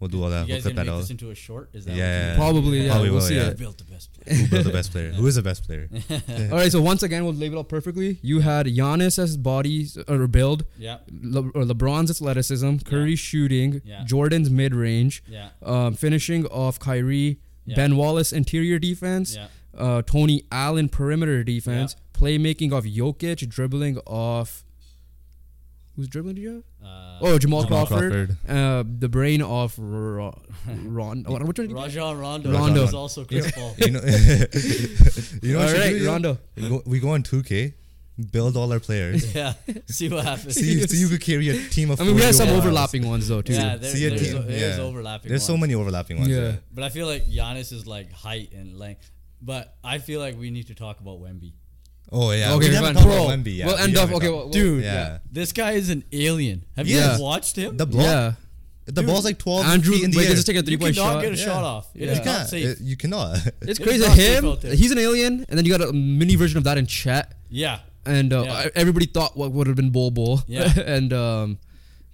we'll 0.00 0.08
do 0.08 0.22
all 0.22 0.30
that. 0.30 0.46
You 0.46 0.54
We'll 0.54 0.56
guys 0.56 0.62
clip 0.62 0.76
gonna 0.76 0.86
that 0.86 0.92
make 0.92 1.00
this 1.02 1.10
into 1.10 1.30
a 1.30 1.34
short? 1.34 1.70
Is 1.72 1.84
that 1.86 1.96
Yeah. 1.96 2.36
Probably, 2.36 2.82
yeah. 2.82 2.90
Probably 2.90 3.10
we'll 3.10 3.20
will, 3.20 3.26
see 3.26 3.36
yeah. 3.36 3.50
Who 3.50 3.54
built 3.54 3.78
the 3.78 3.84
best 3.84 4.12
player? 4.12 4.36
Who 4.38 4.48
built 4.48 4.64
the 4.64 4.72
best 4.72 4.92
player? 4.92 5.10
Who 5.12 5.26
is 5.26 5.34
the 5.36 5.42
best 5.42 5.64
player? 5.64 5.88
All 6.50 6.56
right, 6.58 6.70
so 6.72 6.80
once 6.80 7.02
again, 7.02 7.24
we'll 7.24 7.34
label 7.34 7.60
it 7.60 7.68
perfectly. 7.68 8.18
You 8.22 8.40
had 8.40 8.66
Giannis 8.66 9.18
as 9.18 9.36
body 9.36 9.86
or 10.06 10.26
build, 10.26 10.64
Yeah. 10.78 10.98
Le- 11.22 11.48
or 11.50 11.62
LeBron's 11.64 12.10
athleticism, 12.10 12.78
Curry's 12.84 13.18
shooting, 13.18 13.80
Yeah. 13.84 14.04
Jordan's 14.04 14.50
mid 14.50 14.74
range, 14.74 15.22
Yeah. 15.28 15.50
um, 15.62 15.94
finishing 15.94 16.46
off 16.46 16.78
Kyrie, 16.78 17.38
Yeah. 17.66 17.76
Ben 17.76 17.96
Wallace 17.96 18.32
interior 18.32 18.78
defense, 18.78 19.34
Yeah. 19.36 19.48
uh, 19.76 20.02
Tony 20.02 20.44
Allen 20.52 20.88
perimeter 20.88 21.42
defense, 21.44 21.96
playmaking 22.14 22.72
of 22.72 22.84
Jokic, 22.84 23.48
dribbling 23.48 23.98
off. 24.06 24.64
Who's 25.98 26.06
dribbling? 26.06 26.36
Did 26.36 26.42
you 26.42 26.54
have? 26.80 26.88
Uh, 26.88 27.18
Oh, 27.20 27.38
Jamal, 27.38 27.64
Jamal 27.64 27.84
Crawford. 27.86 28.36
Uh, 28.48 28.84
the 28.86 29.08
brain 29.08 29.42
of 29.42 29.74
Ron. 29.76 30.32
Ron 30.84 31.24
what, 31.24 31.42
which 31.42 31.58
one? 31.58 31.72
Rajon 31.72 32.16
Rondo. 32.20 32.52
Rondo. 32.52 32.84
is 32.84 32.94
also 32.94 33.24
Chris 33.24 33.50
Paul. 33.50 33.74
You 33.78 33.90
know, 33.90 34.00
you 35.42 35.52
know 35.54 35.58
All 35.58 35.64
what 35.66 35.74
we 35.74 35.80
right, 35.80 35.98
do. 35.98 36.06
Rondo. 36.06 36.38
We 36.54 36.68
go, 36.68 36.82
we 36.86 37.00
go 37.00 37.08
on 37.08 37.24
2K, 37.24 37.74
build 38.30 38.56
all 38.56 38.72
our 38.72 38.78
players. 38.78 39.34
yeah. 39.34 39.54
See 39.86 40.08
what 40.08 40.24
happens. 40.24 40.54
see, 40.54 40.86
see 40.86 40.98
you 40.98 41.08
could 41.08 41.20
carry 41.20 41.48
a 41.48 41.68
team 41.68 41.90
of. 41.90 42.00
I 42.00 42.04
mean, 42.04 42.14
we 42.14 42.22
have 42.22 42.36
some 42.36 42.46
overalls. 42.46 42.66
overlapping 42.66 43.08
ones 43.08 43.26
though 43.26 43.42
too. 43.42 43.54
Yeah, 43.54 43.74
there, 43.74 43.90
See 43.90 44.06
a 44.06 44.10
there's, 44.10 44.22
team, 44.22 44.46
there's 44.46 44.78
yeah. 44.78 44.84
overlapping. 44.84 45.30
There's 45.30 45.44
so 45.44 45.56
many 45.56 45.74
overlapping 45.74 46.18
ones. 46.18 46.28
Yeah. 46.28 46.40
Yeah. 46.40 46.56
But 46.72 46.84
I 46.84 46.90
feel 46.90 47.08
like 47.08 47.26
Giannis 47.26 47.72
is 47.72 47.88
like 47.88 48.12
height 48.12 48.52
and 48.52 48.78
length. 48.78 49.10
But 49.42 49.74
I 49.82 49.98
feel 49.98 50.20
like 50.20 50.38
we 50.38 50.50
need 50.52 50.68
to 50.68 50.76
talk 50.76 51.00
about 51.00 51.20
Wemby. 51.20 51.54
Oh 52.10 52.30
yeah. 52.32 52.54
Okay, 52.54 52.68
we 52.68 52.74
haven't 52.74 52.94
fine. 52.94 53.04
talked 53.04 53.06
Bro, 53.06 53.24
about 53.26 53.38
Wemby 53.38 53.56
yet. 53.56 53.66
we'll 53.66 53.76
We 53.76 53.82
end 53.82 53.96
up. 53.98 54.10
Okay, 54.12 54.28
well, 54.28 54.38
well, 54.38 54.48
Dude, 54.48 54.82
Yeah. 54.84 55.18
This 55.30 55.52
guy 55.52 55.72
is 55.72 55.90
an 55.90 56.04
alien. 56.12 56.64
Have 56.76 56.86
you 56.88 56.96
Yes. 56.96 57.12
guys 57.12 57.20
watched 57.20 57.56
him? 57.56 57.76
The 57.76 57.86
ball. 57.86 58.00
Yeah. 58.02 58.32
The 58.86 59.02
ball's 59.02 59.24
like 59.26 59.38
12 59.38 59.66
Andrew, 59.66 59.92
feet 59.94 60.04
in 60.04 60.10
the 60.12 60.16
wait, 60.16 60.28
air. 60.28 60.34
just 60.34 60.46
take 60.46 60.56
a 60.56 60.60
you 60.60 60.62
three 60.64 60.76
point 60.78 60.96
cannot 60.96 61.12
shot. 61.14 61.22
get 61.22 61.32
a 61.32 61.36
Yeah. 61.36 61.44
shot 61.44 61.62
off. 61.64 61.88
It 61.94 62.06
Yeah. 62.06 62.12
is 62.12 62.18
you 62.20 62.24
not 62.24 62.36
can't. 62.38 62.48
safe. 62.48 62.64
It- 62.66 62.80
you 62.80 62.96
cannot. 62.96 63.36
It's 63.36 63.54
It's 63.62 63.78
crazy. 63.78 63.98
not 64.06 64.16
safe 64.16 64.38
Him, 64.38 64.44
out 64.46 64.60
there. 64.62 64.74
he's 64.74 64.90
an 64.90 64.98
alien, 64.98 65.44
and 65.48 65.58
then 65.58 65.66
you 65.66 65.76
got 65.76 65.86
a 65.86 65.92
mini 65.92 66.36
version 66.36 66.56
of 66.56 66.64
that 66.64 66.78
in 66.78 66.86
Chet, 66.86 67.34
yeah. 67.50 67.80
and 68.06 68.32
uh, 68.32 68.44
Yeah. 68.46 68.68
everybody 68.74 69.04
thought 69.04 69.36
what 69.36 69.52
would 69.52 69.66
have 69.66 69.76
been 69.76 69.90
Bol 69.90 70.10
Bol, 70.10 70.42
Yeah. 70.48 70.72
and 70.86 71.12
um, 71.12 71.58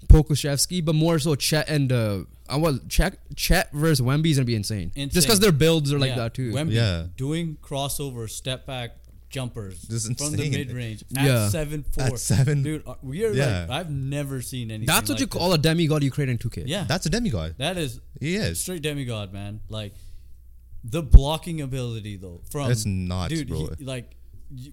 Pokusevski, 0.08 0.84
but 0.84 0.96
more 0.96 1.20
so 1.20 1.36
Chet 1.36 1.68
and 1.68 1.92
uh, 1.92 2.18
I 2.48 2.56
was 2.56 2.80
Chet, 2.88 3.18
Chet 3.36 3.72
versus 3.72 4.00
Wemby 4.04 4.30
is 4.30 4.36
gonna 4.38 4.44
be 4.44 4.54
insane. 4.56 4.88
Just 4.88 4.98
Insane. 4.98 5.22
because 5.22 5.40
their 5.40 5.52
builds 5.52 5.92
are 5.92 5.98
like 6.00 6.10
yeah. 6.10 6.16
that 6.16 6.34
too. 6.34 6.52
Wemby 6.52 6.72
Yeah. 6.72 7.04
doing 7.16 7.56
crossover 7.62 8.28
step 8.28 8.66
back 8.66 8.96
jumpers 9.34 9.82
This 9.82 10.06
from 10.06 10.32
the 10.32 10.48
mid 10.50 10.70
range 10.72 11.04
at 11.16 11.24
Yeah. 11.26 11.48
seven 11.48 11.82
four. 11.94 12.04
At 12.04 12.18
seven- 12.18 12.62
dude, 12.62 12.86
uh, 12.86 12.94
we 13.02 13.24
are 13.26 13.32
Yeah. 13.34 13.66
like 13.68 13.70
I've 13.78 13.90
never 13.90 14.40
seen 14.40 14.70
anything. 14.70 14.86
That's 14.86 15.08
what 15.08 15.16
like 15.16 15.20
you 15.20 15.26
this. 15.26 15.38
call 15.38 15.52
a 15.52 15.58
demigod 15.58 16.02
you 16.04 16.10
create 16.16 16.30
in 16.30 16.38
2K. 16.38 16.64
Yeah, 16.66 16.84
That's 16.92 17.06
a 17.06 17.10
demigod. 17.10 17.56
that 17.58 17.76
is 17.76 18.00
He 18.20 18.36
is. 18.36 18.60
straight 18.60 18.82
demigod, 18.82 19.32
man. 19.32 19.60
Like 19.68 19.92
the 20.84 21.02
blocking 21.02 21.60
ability 21.60 22.16
though 22.16 22.40
from 22.50 22.70
It's 22.70 22.86
not 22.86 23.30
dude. 23.30 23.48
bro. 23.48 23.70
He, 23.78 23.84
like 23.84 24.06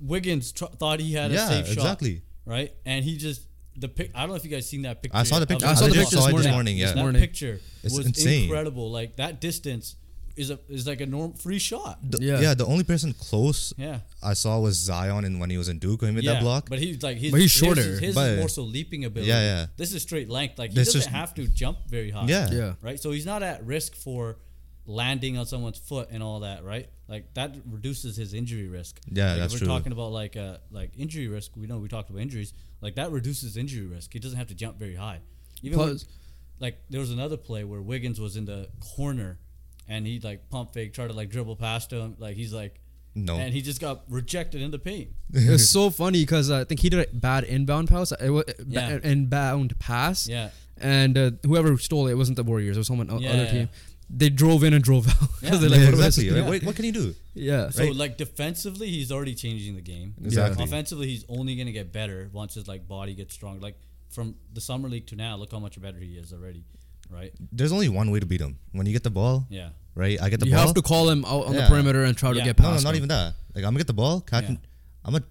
Wiggins 0.01 0.51
tr- 0.51 0.65
thought 0.77 0.99
he 0.99 1.13
had 1.13 1.31
a 1.31 1.33
Yeah, 1.33 1.49
safe 1.49 1.65
shot, 1.67 1.73
exactly. 1.73 2.21
right? 2.45 2.71
And 2.85 3.03
he 3.03 3.17
just 3.17 3.41
the 3.75 3.87
pic. 3.87 4.11
I 4.13 4.19
don't 4.21 4.29
know 4.29 4.35
if 4.35 4.43
you 4.43 4.51
guys 4.51 4.67
seen 4.69 4.81
that 4.83 5.01
picture. 5.01 5.17
I 5.17 5.23
saw 5.23 5.39
the 5.39 5.47
picture. 5.47 5.65
I 5.65 5.73
saw 5.75 5.87
the 5.87 5.93
picture 5.93 6.17
this 6.17 6.29
morning. 6.29 6.51
morning. 6.51 6.77
Yeah. 6.77 6.87
that 6.91 6.97
morning. 6.97 7.21
picture 7.21 7.59
It's 7.83 7.95
was 7.97 8.05
insane. 8.05 8.43
incredible. 8.43 8.91
Like 8.91 9.15
that 9.15 9.39
distance 9.41 9.95
is 10.35 10.49
a 10.49 10.59
is 10.69 10.85
like 10.87 11.01
a 11.01 11.05
norm 11.05 11.33
free 11.33 11.59
shot. 11.59 11.99
The- 12.01 12.23
Yeah. 12.23 12.39
yeah. 12.39 12.53
The 12.53 12.65
only 12.65 12.83
person 12.83 13.13
close 13.13 13.73
Yeah. 13.77 13.99
I 14.23 14.33
saw 14.33 14.59
was 14.59 14.75
Zion, 14.77 15.25
and 15.25 15.39
when 15.39 15.49
he 15.49 15.57
was 15.57 15.67
in 15.69 15.79
Duke, 15.79 16.01
when 16.01 16.11
he 16.11 16.15
made 16.15 16.23
yeah, 16.23 16.33
that 16.33 16.41
block. 16.43 16.69
but 16.69 16.79
he's 16.79 17.01
like 17.03 17.17
his, 17.17 17.31
But 17.31 17.41
he's 17.41 17.51
shorter. 17.51 17.81
is- 17.81 17.99
His, 17.99 18.15
But- 18.15 18.31
is 18.31 18.39
more 18.39 18.49
so 18.49 18.63
leaping 18.63 19.05
ability. 19.05 19.29
Yeah, 19.29 19.41
yeah. 19.41 19.65
This 19.77 19.93
is 19.93 20.01
straight 20.01 20.29
length. 20.29 20.57
Like 20.59 20.71
he 20.71 20.75
This 20.75 20.93
doesn't 20.93 21.01
is- 21.01 21.07
have 21.07 21.33
to 21.35 21.47
jump 21.47 21.77
very 21.89 22.09
high. 22.11 22.25
Yeah. 22.27 22.51
Yeah. 22.51 22.73
right? 22.81 22.99
So 22.99 23.11
he's 23.11 23.25
not 23.25 23.43
at 23.43 23.65
risk 23.65 23.95
for 23.95 24.37
landing 24.85 25.37
on 25.37 25.45
someone's 25.45 25.77
foot 25.77 26.09
and 26.11 26.23
all 26.23 26.39
that, 26.41 26.63
right? 26.63 26.89
Like 27.07 27.33
that 27.35 27.55
reduces 27.69 28.15
his 28.15 28.33
injury 28.33 28.67
risk. 28.67 28.99
Yeah, 29.11 29.31
like 29.31 29.39
that's 29.39 29.53
if 29.53 29.59
true. 29.59 29.67
we're 29.69 29.77
talking 29.77 29.91
about 29.91 30.11
like 30.11 30.35
uh 30.35 30.57
like 30.71 30.91
injury 30.97 31.27
risk. 31.27 31.51
We 31.55 31.67
know 31.67 31.77
we 31.77 31.87
talked 31.87 32.09
about 32.09 32.21
injuries. 32.21 32.53
Like 32.81 32.95
that 32.95 33.11
reduces 33.11 33.57
injury 33.57 33.85
risk. 33.85 34.11
He 34.13 34.19
doesn't 34.19 34.37
have 34.37 34.47
to 34.47 34.55
jump 34.55 34.79
very 34.79 34.95
high. 34.95 35.19
Even 35.61 35.77
when- 35.79 35.99
like 36.59 36.77
there 36.89 36.99
was 36.99 37.11
another 37.11 37.37
play 37.37 37.63
where 37.63 37.81
Wiggins 37.81 38.19
was 38.19 38.35
in 38.35 38.45
the 38.45 38.69
corner 38.79 39.39
and 39.87 40.05
he 40.07 40.19
like 40.19 40.49
pump 40.49 40.73
fake, 40.73 40.93
tried 40.93 41.07
to 41.07 41.13
like 41.13 41.29
dribble 41.29 41.55
past 41.57 41.91
him. 41.91 42.15
Like 42.19 42.35
he's 42.35 42.53
like 42.53 42.79
No. 43.15 43.35
and 43.37 43.53
he 43.53 43.61
just 43.61 43.81
got 43.81 44.03
rejected 44.09 44.61
in 44.61 44.71
the 44.71 44.79
paint. 44.79 45.09
It 45.33 45.49
was 45.49 45.69
so 45.69 45.89
funny 45.89 46.21
because 46.21 46.49
uh, 46.49 46.59
I 46.59 46.63
think 46.63 46.79
he 46.81 46.89
did 46.89 47.07
a 47.07 47.15
bad 47.15 47.43
inbound 47.43 47.89
pass, 47.89 48.11
it 48.13 48.29
was, 48.29 48.45
Yeah. 48.67 48.99
inbound 49.03 49.77
pass, 49.79 50.27
Yeah. 50.27 50.49
and 50.77 51.17
uh, 51.17 51.31
whoever 51.45 51.77
stole 51.77 52.07
it, 52.07 52.11
it 52.11 52.15
wasn't 52.15 52.37
the 52.37 52.43
Warriors, 52.43 52.77
it 52.77 52.79
was 52.79 52.87
someone 52.87 53.09
o- 53.11 53.19
Yeah, 53.19 53.29
other 53.31 53.43
yeah. 53.43 53.51
team. 53.51 53.69
They 54.13 54.29
drove 54.29 54.63
in 54.65 54.73
and 54.73 54.83
drove 54.83 55.07
out 55.13 55.19
because 55.19 55.41
Yeah. 55.41 55.49
they're 55.57 55.69
like, 55.69 55.79
Yeah, 55.79 55.85
what 55.85 55.93
am 55.95 56.03
I 56.03 56.09
supposed 56.09 56.17
exactly. 56.19 56.41
Like, 56.41 56.49
what, 56.49 56.63
what 56.67 56.75
can 56.75 56.85
he 56.85 56.91
do? 56.91 57.15
Yeah, 57.33 57.69
So 57.69 57.83
Right. 57.85 57.95
like 57.95 58.17
defensively, 58.17 58.89
he's 58.89 59.09
already 59.11 59.35
changing 59.35 59.75
the 59.75 59.81
game. 59.81 60.13
Exactly. 60.23 60.63
Offensively, 60.65 61.07
he's 61.07 61.23
only 61.29 61.55
gonna 61.55 61.71
get 61.71 61.91
better 61.93 62.29
once 62.33 62.55
his 62.55 62.67
like 62.67 62.87
body 62.87 63.13
gets 63.13 63.33
strong. 63.33 63.59
Like 63.61 63.77
from 64.09 64.35
the 64.53 64.59
summer 64.59 64.89
league 64.89 65.07
to 65.07 65.15
now, 65.15 65.37
look 65.37 65.51
how 65.53 65.59
much 65.59 65.79
better 65.81 65.99
he 65.99 66.15
is 66.17 66.33
already. 66.33 66.65
Right? 67.11 67.33
There's 67.51 67.71
only 67.71 67.89
one 67.89 68.09
way 68.09 68.19
to 68.19 68.25
beat 68.25 68.41
him. 68.41 68.57
When 68.71 68.85
you 68.87 68.93
get 68.93 69.03
the 69.03 69.09
ball, 69.09 69.45
Yeah. 69.49 69.69
right? 69.95 70.17
I 70.21 70.29
get 70.29 70.39
the 70.39 70.47
you 70.47 70.53
ball. 70.55 70.65
have 70.67 70.75
to 70.75 70.81
call 70.81 71.09
him 71.09 71.25
out 71.25 71.45
on 71.47 71.53
the 71.55 71.65
perimeter 71.67 72.03
and 72.05 72.17
try 72.17 72.31
to 72.31 72.37
Yeah. 72.37 72.45
get 72.45 72.59
no, 72.59 72.71
no, 72.71 72.79
not 72.79 72.91
him. 72.91 72.95
even 72.95 73.09
that. 73.09 73.33
Like 73.53 73.63
I'm 73.65 73.71
gonna 73.71 73.79
get 73.79 73.87
the 73.87 73.93
ball, 73.93 74.21
catch. 74.21 74.45
Yeah. 74.45 74.55
I'm 75.03 75.11
gonna 75.13 75.25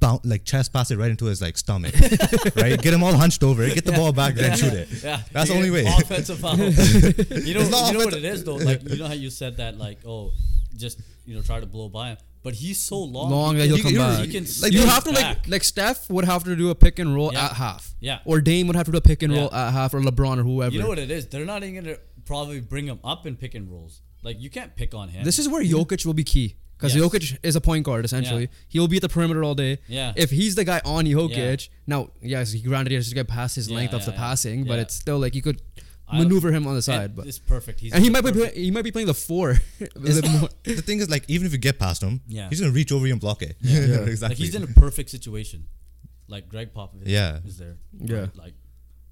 bounce, 0.00 0.24
like 0.24 0.44
chest 0.44 0.72
pass 0.72 0.90
it 0.92 0.96
right 0.96 1.10
into 1.10 1.24
his 1.26 1.42
like 1.42 1.58
stomach, 1.58 1.92
right? 2.56 2.80
Get 2.80 2.94
him 2.94 3.02
all 3.02 3.12
hunched 3.14 3.42
over, 3.42 3.66
get 3.68 3.84
the 3.84 3.92
ball 3.92 4.12
back, 4.12 4.34
then 4.36 4.56
shoot 4.56 4.72
it. 4.72 4.88
Yeah. 5.02 5.20
That's 5.32 5.50
the 5.50 5.56
only 5.56 5.70
way. 5.70 5.84
Offensive 5.98 6.38
foul. 6.38 6.56
you 6.58 7.54
know, 7.54 7.60
you 7.62 7.70
not 7.70 7.92
know 7.92 7.98
what 8.04 8.14
it 8.14 8.24
is 8.24 8.44
though. 8.44 8.54
Like 8.54 8.88
you 8.88 8.96
know 8.96 9.08
how 9.08 9.14
you 9.14 9.28
said 9.30 9.56
that 9.56 9.76
like 9.76 9.98
oh, 10.06 10.32
just 10.76 11.00
you 11.26 11.34
know 11.34 11.42
try 11.42 11.58
to 11.58 11.66
blow 11.66 11.88
by 11.88 12.10
him, 12.10 12.16
but 12.44 12.54
he's 12.54 12.78
so 12.80 12.98
long. 13.02 13.30
long 13.30 13.56
that 13.56 13.66
he'll 13.66 13.78
can- 13.78 13.96
come 13.96 14.16
back. 14.16 14.18
Like 14.62 14.72
you 14.72 14.86
have 14.86 15.02
to 15.04 15.10
like 15.10 15.18
back. 15.20 15.48
like 15.48 15.64
Steph 15.64 16.08
would 16.10 16.24
have 16.24 16.44
to 16.44 16.54
do 16.54 16.70
a 16.70 16.74
pick 16.76 17.00
and 17.00 17.12
roll 17.14 17.32
Yeah. 17.32 17.46
at 17.46 17.52
half. 17.54 17.94
Yeah. 18.00 18.20
Or 18.24 18.40
Dame 18.40 18.68
would 18.68 18.76
have 18.76 18.86
to 18.86 18.92
do 18.92 18.98
a 18.98 19.00
pick 19.00 19.22
and 19.24 19.32
Yeah. 19.32 19.40
roll 19.40 19.54
at 19.54 19.72
half, 19.72 19.92
or 19.94 20.00
LeBron 20.00 20.38
or 20.38 20.44
whoever. 20.44 20.72
You 20.74 20.80
know 20.82 20.88
what 20.88 20.98
it 21.00 21.10
is? 21.10 21.26
They're 21.26 21.44
not 21.44 21.64
even 21.64 21.82
gonna 21.82 21.96
probably 22.24 22.60
bring 22.60 22.86
him 22.86 23.00
up 23.02 23.26
in 23.26 23.34
pick 23.36 23.54
and 23.56 23.68
rolls. 23.70 24.02
Like 24.22 24.40
you 24.40 24.50
can't 24.50 24.76
pick 24.76 24.94
on 24.94 25.08
him. 25.08 25.24
This 25.24 25.38
is 25.40 25.48
where 25.48 25.64
Jokic 25.64 26.06
will 26.06 26.14
be 26.14 26.24
key. 26.24 26.54
Because 26.76 26.94
Yes. 26.96 27.04
Jokic 27.04 27.38
is 27.44 27.54
a 27.56 27.60
point 27.60 27.84
guard 27.84 28.04
essentially. 28.04 28.42
Yeah. 28.42 28.48
He'll 28.68 28.88
be 28.88 28.96
at 28.96 29.02
the 29.02 29.08
perimeter 29.08 29.42
all 29.44 29.54
day. 29.54 29.78
Yeah. 29.88 30.12
If 30.16 30.30
he's 30.30 30.54
the 30.56 30.64
guy 30.64 30.80
on 30.84 31.04
Jokic, 31.06 31.68
now 31.86 32.10
yes, 32.20 32.52
he 32.52 32.60
granted 32.60 32.90
he 32.90 32.96
has 32.96 33.08
to 33.08 33.14
get 33.14 33.28
past 33.28 33.54
his 33.56 33.68
Yeah, 33.70 33.76
length 33.76 33.94
of 33.94 34.04
the 34.04 34.10
yeah. 34.10 34.16
passing, 34.18 34.64
but 34.64 34.74
Yeah. 34.74 34.80
it's 34.82 34.94
still 34.94 35.18
like 35.18 35.34
you 35.36 35.40
could 35.42 35.62
maneuver 36.12 36.52
him 36.52 36.66
on 36.66 36.74
the 36.74 36.82
side. 36.82 37.14
But 37.16 37.26
it's 37.26 37.38
perfect. 37.38 37.80
He's 37.80 37.92
and 37.92 38.02
he 38.02 38.08
the 38.08 38.12
might 38.22 38.24
be 38.34 38.40
play, 38.40 38.52
he 38.54 38.70
might 38.70 38.82
be 38.84 38.92
playing 38.92 39.06
the 39.08 39.14
four. 39.14 39.50
a 39.80 39.84
It's- 39.84 40.20
bit 40.20 40.30
more. 40.30 40.48
the 40.64 40.82
thing 40.82 40.98
is, 41.00 41.08
like, 41.10 41.24
even 41.28 41.46
if 41.46 41.52
you 41.52 41.58
get 41.58 41.78
past 41.78 42.02
him, 42.02 42.20
Yeah. 42.26 42.48
he's 42.48 42.60
gonna 42.60 42.72
reach 42.72 42.92
over 42.92 43.06
you 43.06 43.12
and 43.12 43.20
block 43.20 43.42
it. 43.42 43.56
Yeah. 43.60 43.78
exactly. 44.02 44.28
Like 44.34 44.36
he's 44.38 44.54
in 44.54 44.62
a 44.62 44.66
perfect 44.66 45.10
situation. 45.10 45.66
Like 46.28 46.48
Gregg 46.48 46.72
Popovich 46.74 47.02
Yeah. 47.06 47.38
is 47.44 47.58
there. 47.58 47.76
Yeah. 47.98 48.26
Like 48.34 48.54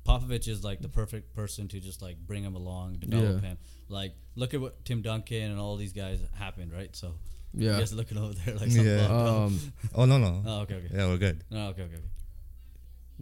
Popovich 0.07 0.49
is 0.49 0.65
like 0.65 0.81
the 0.81 0.89
perfect 0.89 1.35
person 1.35 1.69
to 1.69 1.79
just 1.81 2.03
like 2.03 2.17
bring 2.27 2.43
him 2.43 2.55
along, 2.57 2.95
develop 2.95 3.43
Yeah. 3.43 3.49
him. 3.51 3.59
Like 3.89 4.15
look 4.35 4.55
at 4.55 4.61
what 4.61 4.85
Tim 4.85 5.03
Duncan 5.03 5.51
and 5.51 5.61
all 5.61 5.77
these 5.77 5.93
guys 5.93 6.21
happened, 6.35 6.73
right? 6.73 6.95
So 6.97 7.15
Yeah. 7.55 7.79
Just 7.79 7.93
looking 7.95 8.17
over 8.19 8.33
there 8.33 8.55
like 8.55 8.71
something. 8.71 8.87
Yeah. 8.87 9.09
Yeah. 9.09 9.45
Um. 9.45 9.61
Oh 9.95 10.05
no 10.07 10.19
no. 10.19 10.43
oh, 10.47 10.61
okay, 10.63 10.75
okay. 10.77 10.89
Yeah, 10.93 11.07
we're 11.09 11.19
good. 11.19 11.45
No, 11.51 11.69
okay, 11.69 11.83
okay. 11.83 11.95
okay. 11.97 12.05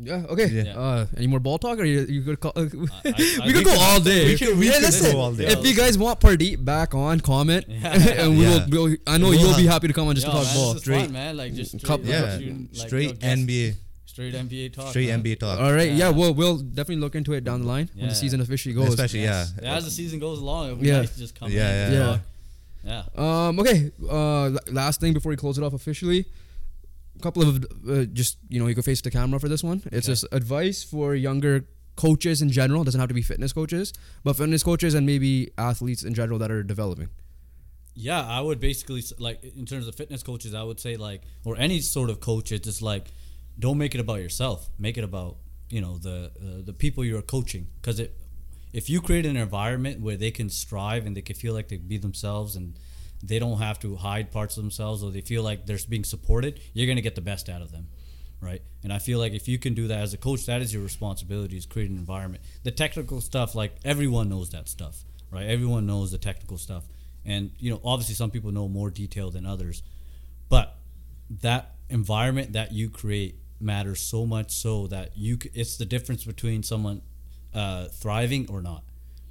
Yeah. 0.03 0.25
Okay. 0.31 0.47
Yeah. 0.49 0.79
Uh. 0.79 1.07
Any 1.17 1.27
more 1.27 1.41
ball 1.41 1.59
talk, 1.59 1.79
or 1.79 1.85
you, 1.85 2.01
you 2.09 2.23
could 2.23 2.41
call? 2.41 2.53
Uh, 2.57 2.63
I- 3.05 3.09
I 3.43 3.47
we 3.47 3.53
could 3.53 3.65
go 3.65 3.75
all 3.79 4.01
day. 4.01 4.25
we 4.27 4.39
could- 4.39 4.57
we 4.59 4.67
yeah, 4.67 4.73
could 4.75 4.83
listen. 4.85 5.13
go 5.13 5.19
all 5.21 5.33
day. 5.33 5.47
If 5.47 5.67
you 5.67 5.75
guys 5.75 5.99
want 5.99 6.21
Pardeep 6.21 6.65
back 6.65 6.95
on, 6.95 7.21
comment, 7.21 7.65
Yeah. 7.69 7.93
and 8.25 8.39
we 8.39 8.45
Yeah. 8.45 8.67
will. 8.67 8.87
We'll, 8.89 8.97
I 9.07 9.19
know 9.19 9.29
We'll 9.31 9.41
you'll 9.41 9.57
be 9.57 9.67
happy 9.67 9.89
to 9.89 9.93
come 9.93 10.09
on 10.09 10.15
just 10.15 10.27
Yo, 10.27 10.33
to 10.33 10.39
talk 10.39 10.47
man, 10.47 10.55
ball. 10.55 10.69
This 10.73 10.77
is 10.77 10.83
Straight- 10.83 11.03
fun, 11.05 11.13
man. 11.13 11.37
Like 11.37 11.55
just 11.55 11.71
straight, 11.79 11.85
Couple- 11.85 12.07
Yeah, 12.07 12.39
shooting, 12.39 12.69
like, 12.73 12.87
straight 12.89 13.11
you 13.11 13.15
NBA, 13.29 13.75
straight 14.07 14.35
NBA 14.35 14.73
talk. 14.73 14.89
straight 14.91 15.09
man. 15.09 15.23
NBA 15.23 15.39
talk. 15.39 15.61
All 15.61 15.73
right. 15.73 15.89
Yeah. 15.91 15.97
Yeah. 15.97 16.11
We'll 16.11 16.33
we'll 16.35 16.57
definitely 16.59 16.97
look 16.97 17.15
into 17.15 17.33
it 17.35 17.45
down 17.45 17.61
the 17.63 17.67
line 17.67 17.91
when 17.95 18.09
the 18.09 18.15
season 18.15 18.41
officially 18.41 18.75
goes. 18.75 18.89
Especially 18.89 19.23
Yes. 19.23 19.53
yeah. 19.63 19.77
As 19.77 19.85
the 19.85 19.91
season 19.91 20.19
goes 20.19 20.39
along, 20.41 20.67
it'll 20.67 20.77
be 20.79 20.87
Yeah. 20.89 21.01
nice 21.01 21.13
to 21.13 21.19
just 21.19 21.35
come 21.39 21.51
Yeah, 21.53 21.69
in 21.69 21.85
and 21.85 21.95
yeah. 21.95 22.07
talk. 22.07 22.21
Yeah. 23.17 23.49
Um. 23.49 23.61
Okay. 23.61 23.91
Uh. 24.09 24.51
Last 24.71 25.01
thing 25.01 25.13
before 25.13 25.31
we 25.31 25.37
close 25.37 25.59
it 25.59 25.63
off 25.65 25.75
officially, 25.75 26.21
a 26.21 26.25
couple 27.21 27.43
of 27.43 27.65
uh, 27.89 28.05
just 28.13 28.39
you 28.49 28.59
know 28.61 28.67
you 28.67 28.75
can 28.75 28.83
face 28.83 29.01
the 29.01 29.11
camera 29.11 29.39
for 29.41 29.49
this 29.49 29.63
one. 29.63 29.79
It's 29.87 30.07
Okay. 30.09 30.13
just 30.13 30.25
advice 30.33 30.83
for 30.83 31.15
younger 31.15 31.67
coaches 31.97 32.41
in 32.43 32.51
general. 32.51 32.85
Doesn't 32.85 33.01
have 33.01 33.09
to 33.09 33.15
be 33.15 33.23
fitness 33.23 33.53
coaches, 33.53 33.93
but 34.25 34.37
fitness 34.37 34.63
coaches 34.63 34.95
and 34.95 35.07
maybe 35.07 35.51
athletes 35.59 36.03
in 36.03 36.15
general 36.15 36.39
that 36.39 36.51
are 36.51 36.63
developing. 36.63 37.09
Yeah, 37.95 38.25
I 38.27 38.41
would 38.41 38.61
basically 38.61 39.03
like 39.19 39.43
in 39.45 39.67
terms 39.67 39.87
of 39.89 39.95
fitness 39.95 40.23
coaches, 40.23 40.55
I 40.55 40.63
would 40.63 40.81
say 40.81 40.97
like 40.97 41.23
or 41.45 41.57
any 41.57 41.81
sort 41.81 42.09
of 42.11 42.21
coach, 42.21 42.53
it's 42.53 42.65
just 42.67 42.83
like 42.83 43.09
don't 43.59 43.79
make 43.79 43.95
it 43.95 44.01
about 44.01 44.21
yourself. 44.21 44.69
Make 44.79 44.97
it 44.97 45.05
about 45.05 45.37
you 45.69 45.81
know 45.81 45.99
the 45.99 46.31
uh, 46.41 46.63
the 46.65 46.73
people 46.73 47.05
you're 47.05 47.23
coaching 47.23 47.67
because 47.81 48.01
it 48.01 48.17
if 48.73 48.89
you 48.89 49.01
create 49.01 49.27
an 49.27 49.37
environment 49.37 50.01
where 50.01 50.17
they 50.17 50.31
can 50.31 50.49
strive 50.49 51.05
and 51.05 51.17
they 51.17 51.23
can 51.23 51.35
feel 51.37 51.53
like 51.53 51.69
they 51.69 51.77
can 51.77 51.89
be 51.89 51.99
themselves 51.99 52.55
and 52.57 52.79
they 53.23 53.39
don't 53.39 53.59
have 53.59 53.79
to 53.81 53.97
hide 53.97 54.31
parts 54.31 54.57
of 54.57 54.63
themselves 54.63 55.03
or 55.03 55.11
they 55.11 55.21
feel 55.21 55.43
like 55.43 55.67
they're 55.67 55.79
being 55.89 56.05
supported, 56.05 56.61
you're 56.73 56.87
gonna 56.87 57.01
get 57.01 57.15
the 57.15 57.21
best 57.21 57.49
out 57.49 57.63
of 57.63 57.73
them. 57.73 57.89
Right, 58.43 58.63
and 58.83 58.91
I 58.91 58.99
feel 58.99 59.19
like 59.19 59.35
if 59.35 59.49
you 59.49 59.59
can 59.59 59.75
do 59.75 59.87
that 59.89 59.99
as 59.99 60.15
a 60.15 60.17
coach, 60.17 60.47
that 60.47 60.63
is 60.63 60.73
your 60.73 60.83
responsibility 60.83 61.59
is 61.59 61.67
create 61.67 61.91
an 61.91 61.99
environment. 61.99 62.43
The 62.63 62.71
technical 62.71 63.21
stuff, 63.21 63.55
like 63.55 63.77
everyone 63.85 64.31
knows 64.31 64.49
that 64.51 64.67
stuff, 64.67 65.05
right? 65.31 65.45
Everyone 65.45 65.87
knows 65.87 66.11
the 66.11 66.17
technical 66.17 66.57
stuff, 66.57 66.85
and 67.23 67.51
you 67.59 67.71
know, 67.71 67.83
obviously, 67.85 68.15
some 68.15 68.31
people 68.31 68.51
know 68.51 68.67
more 68.67 68.89
detail 68.89 69.31
than 69.31 69.45
others, 69.45 69.83
but 70.49 70.79
that 71.43 71.75
environment 71.91 72.55
that 72.55 72.73
you 72.73 72.89
create 72.89 73.37
matters 73.61 74.01
so 74.01 74.25
much 74.25 74.51
so 74.51 74.87
that 74.87 75.17
you 75.19 75.39
c- 75.41 75.51
it's 75.53 75.77
the 75.77 75.85
difference 75.85 76.25
between 76.25 76.63
someone 76.63 77.03
uh, 77.53 77.89
thriving 77.89 78.49
or 78.49 78.63
not 78.63 78.85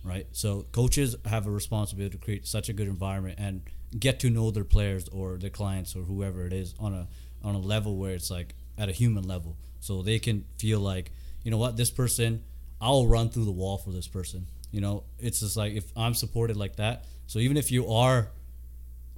right 0.03 0.27
so 0.31 0.65
coaches 0.71 1.15
have 1.25 1.45
a 1.45 1.51
responsibility 1.51 2.17
to 2.17 2.23
create 2.23 2.47
such 2.47 2.69
a 2.69 2.73
good 2.73 2.87
environment 2.87 3.37
and 3.39 3.61
get 3.97 4.19
to 4.19 4.29
know 4.29 4.51
their 4.51 4.63
players 4.63 5.07
or 5.09 5.37
their 5.37 5.49
clients 5.49 5.95
or 5.95 6.03
whoever 6.03 6.45
it 6.45 6.53
is 6.53 6.73
on 6.79 6.93
a 6.93 7.07
on 7.43 7.55
a 7.55 7.59
level 7.59 7.97
where 7.97 8.13
it's 8.13 8.31
like 8.31 8.55
at 8.77 8.89
a 8.89 8.91
human 8.91 9.27
level 9.27 9.57
so 9.79 10.01
they 10.01 10.19
can 10.19 10.45
feel 10.57 10.79
like 10.79 11.11
you 11.43 11.51
know 11.51 11.57
what 11.57 11.75
this 11.75 11.89
person 11.89 12.43
i'll 12.79 13.07
run 13.07 13.29
through 13.29 13.45
the 13.45 13.51
wall 13.51 13.77
for 13.77 13.91
this 13.91 14.07
person 14.07 14.45
you 14.71 14.79
know 14.79 15.03
it's 15.17 15.39
just 15.41 15.57
like 15.57 15.73
if 15.73 15.91
i'm 15.97 16.13
supported 16.13 16.55
like 16.55 16.75
that 16.77 17.05
so 17.27 17.39
even 17.39 17.57
if 17.57 17.71
you 17.71 17.91
are 17.91 18.29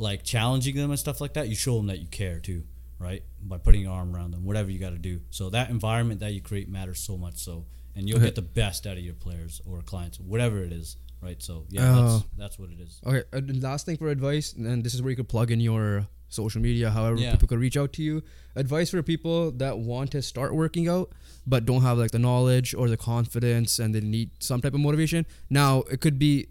like 0.02 0.24
challenging 0.24 0.76
them 0.76 0.90
and 0.90 1.00
stuff 1.00 1.22
like 1.22 1.34
that, 1.34 1.48
you 1.48 1.56
show 1.56 1.78
them 1.78 1.88
that 1.88 2.00
you 2.00 2.08
care 2.08 2.40
too, 2.40 2.64
right? 3.00 3.24
By 3.42 3.58
putting 3.58 3.82
your 3.82 3.94
arm 3.94 4.14
around 4.14 4.32
them, 4.32 4.44
whatever 4.44 4.70
you 4.70 4.80
got 4.80 4.90
to 4.90 4.98
do. 4.98 5.22
So 5.30 5.50
that 5.52 5.70
environment 5.70 6.20
that 6.20 6.34
you 6.34 6.42
create 6.42 6.68
matters 6.68 7.00
so 7.00 7.18
much. 7.18 7.36
So, 7.38 7.66
and 7.96 8.08
you'll 8.08 8.18
Okay. 8.18 8.28
get 8.28 8.36
the 8.36 8.42
best 8.42 8.88
out 8.88 8.98
of 8.98 9.04
your 9.04 9.14
players 9.14 9.62
or 9.66 9.82
clients, 9.82 10.20
whatever 10.20 10.64
it 10.64 10.72
is, 10.72 10.98
right? 11.22 11.42
So 11.42 11.66
yeah, 11.70 11.92
Uh, 11.98 12.02
that's 12.18 12.26
that's 12.38 12.60
what 12.60 12.70
it 12.72 12.80
is. 12.80 13.00
Okay, 13.06 13.24
uh, 13.34 13.42
last 13.60 13.86
thing 13.86 13.98
for 13.98 14.10
advice, 14.10 14.54
and 14.54 14.84
this 14.84 14.94
is 14.94 15.02
where 15.02 15.10
you 15.10 15.16
could 15.16 15.30
plug 15.30 15.52
in 15.52 15.60
your 15.60 16.08
social 16.30 16.62
media, 16.62 16.90
however 16.92 17.18
Yeah. 17.20 17.32
people 17.32 17.48
could 17.50 17.60
reach 17.60 17.76
out 17.76 17.92
to 17.94 18.02
you. 18.04 18.24
Advice 18.56 18.90
for 18.92 19.04
people 19.04 19.52
that 19.52 19.80
want 19.80 20.12
to 20.12 20.22
start 20.22 20.56
working 20.56 20.88
out 20.88 21.12
but 21.46 21.66
don't 21.66 21.82
have 21.82 21.98
like 21.98 22.12
the 22.12 22.20
knowledge 22.20 22.74
or 22.74 22.88
the 22.90 22.96
confidence 22.96 23.80
and 23.80 23.94
they 23.94 24.00
need 24.00 24.30
some 24.40 24.62
type 24.62 24.74
of 24.74 24.80
motivation. 24.80 25.26
Now, 25.50 25.80
it 25.92 26.00
could 26.00 26.18
be 26.18 26.48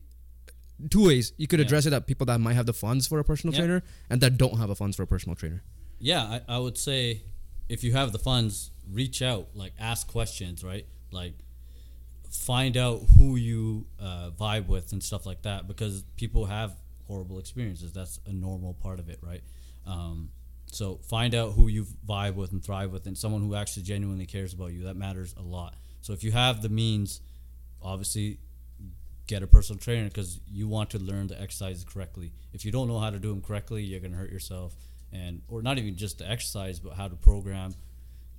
two 0.91 1.07
ways. 1.07 1.33
You 1.39 1.47
could 1.47 1.61
Yeah. 1.61 1.67
address 1.67 1.87
it 1.87 1.93
at 1.95 2.07
people 2.07 2.27
that 2.27 2.39
might 2.41 2.55
have 2.55 2.67
the 2.67 2.75
funds 2.75 3.07
for 3.07 3.19
a 3.21 3.25
personal 3.25 3.55
Yeah. 3.55 3.61
trainer 3.61 3.83
and 4.11 4.21
that 4.21 4.37
don't 4.37 4.59
have 4.59 4.69
the 4.69 4.77
funds 4.77 4.97
for 4.97 5.05
a 5.05 5.07
personal 5.07 5.35
trainer. 5.37 5.63
Yeah, 5.99 6.25
I, 6.49 6.57
I 6.57 6.59
would 6.59 6.77
say 6.77 7.23
if 7.71 7.83
you 7.85 7.93
have 7.93 8.13
the 8.13 8.19
funds, 8.19 8.71
reach 8.91 9.23
out, 9.23 9.49
like 9.55 9.73
ask 9.79 10.07
questions, 10.09 10.63
right? 10.65 10.87
Like 11.13 11.35
find 12.31 12.77
out 12.77 13.01
who 13.17 13.37
you 13.37 13.87
uh, 14.01 14.31
vibe 14.39 14.67
with 14.67 14.93
and 14.93 15.03
stuff 15.03 15.27
like 15.27 15.43
that 15.43 15.67
because 15.67 16.05
people 16.17 16.47
have 16.47 16.75
horrible 17.07 17.39
experiences. 17.39 17.93
That's 17.93 18.21
a 18.27 18.33
normal 18.33 18.75
part 18.75 19.01
of 19.01 19.09
it, 19.09 19.19
right? 19.23 19.43
Um, 19.87 20.31
so 20.67 21.01
find 21.09 21.35
out 21.35 21.55
who 21.55 21.69
you 21.69 21.87
vibe 22.07 22.35
with 22.35 22.53
and 22.53 22.65
thrive 22.65 22.93
with 22.93 23.07
and 23.07 23.19
someone 23.19 23.43
who 23.43 23.55
actually 23.55 23.83
genuinely 23.83 24.27
cares 24.27 24.53
about 24.53 24.73
you. 24.73 24.85
That 24.85 24.97
matters 24.97 25.35
a 25.37 25.43
lot. 25.43 25.75
So 26.01 26.13
if 26.13 26.23
you 26.23 26.31
have 26.33 26.63
the 26.63 26.69
means, 26.69 27.21
obviously 27.83 28.39
get 29.27 29.43
a 29.43 29.47
personal 29.47 29.79
trainer 29.79 30.09
because 30.09 30.41
you 30.49 30.67
want 30.67 30.91
to 30.91 30.99
learn 30.99 31.29
the 31.29 31.41
exercises 31.41 31.85
correctly. 31.85 32.33
If 32.53 32.65
you 32.65 32.73
don't 32.73 32.89
know 32.89 32.99
how 32.99 33.11
to 33.11 33.19
do 33.19 33.29
them 33.31 33.43
correctly, 33.43 33.83
you're 33.83 34.01
gonna 34.01 34.17
hurt 34.17 34.31
yourself, 34.31 34.75
and 35.13 35.43
or 35.49 35.63
not 35.63 35.79
even 35.79 35.97
just 35.97 36.19
the 36.19 36.29
exercise, 36.29 36.81
but 36.81 36.95
how 36.95 37.09
to 37.09 37.17
program. 37.17 37.75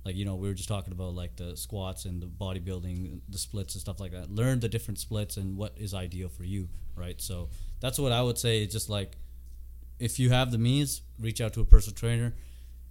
Like 0.04 0.16
you 0.16 0.24
know, 0.24 0.34
we 0.34 0.48
were 0.48 0.54
just 0.54 0.68
talking 0.68 0.92
about 0.92 1.14
like 1.14 1.36
the 1.36 1.56
squats 1.56 2.04
and 2.04 2.20
the 2.20 2.26
bodybuilding, 2.26 3.20
the 3.28 3.38
splits 3.38 3.74
and 3.74 3.80
stuff 3.80 4.00
like 4.00 4.12
that. 4.12 4.30
Learn 4.30 4.60
the 4.60 4.68
different 4.68 4.98
splits 4.98 5.36
and 5.36 5.56
what 5.56 5.74
is 5.76 5.94
ideal 5.94 6.28
for 6.28 6.44
you, 6.44 6.68
right? 6.96 7.20
So 7.20 7.50
that's 7.80 7.98
what 7.98 8.12
I 8.12 8.22
would 8.22 8.38
say. 8.38 8.66
Just 8.66 8.88
like 8.88 9.16
if 9.98 10.18
you 10.18 10.30
have 10.30 10.50
the 10.50 10.58
means, 10.58 11.02
reach 11.20 11.40
out 11.40 11.52
to 11.54 11.60
a 11.60 11.64
personal 11.64 11.94
trainer. 11.94 12.34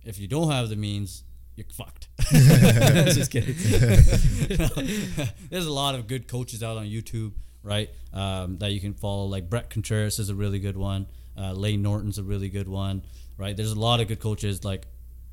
If 0.06 0.18
you 0.18 0.28
don't 0.28 0.50
have 0.50 0.70
the 0.70 0.78
means, 0.78 1.24
you're 1.56 1.66
fucked. 1.74 2.08
Just 2.32 3.32
kidding. 3.32 3.56
There's 5.50 5.66
a 5.66 5.74
lot 5.74 5.96
of 5.96 6.08
good 6.08 6.28
coaches 6.28 6.64
out 6.64 6.78
on 6.78 6.86
YouTube, 6.86 7.34
right? 7.64 7.90
Um, 8.14 8.58
that 8.60 8.72
you 8.72 8.80
can 8.80 8.94
follow. 8.94 9.26
Like 9.26 9.50
Bret 9.50 9.70
Contreras 9.70 10.20
is 10.20 10.30
a 10.30 10.36
really 10.36 10.60
good 10.60 10.78
one. 10.78 11.08
Uh, 11.38 11.52
Layne 11.54 11.82
Norton's 11.82 12.18
a 12.18 12.24
really 12.24 12.50
good 12.50 12.68
one, 12.68 13.04
right? 13.38 13.56
There's 13.56 13.72
a 13.72 13.80
lot 13.80 14.00
of 14.00 14.08
good 14.08 14.20
coaches. 14.20 14.64
Like 14.64 14.88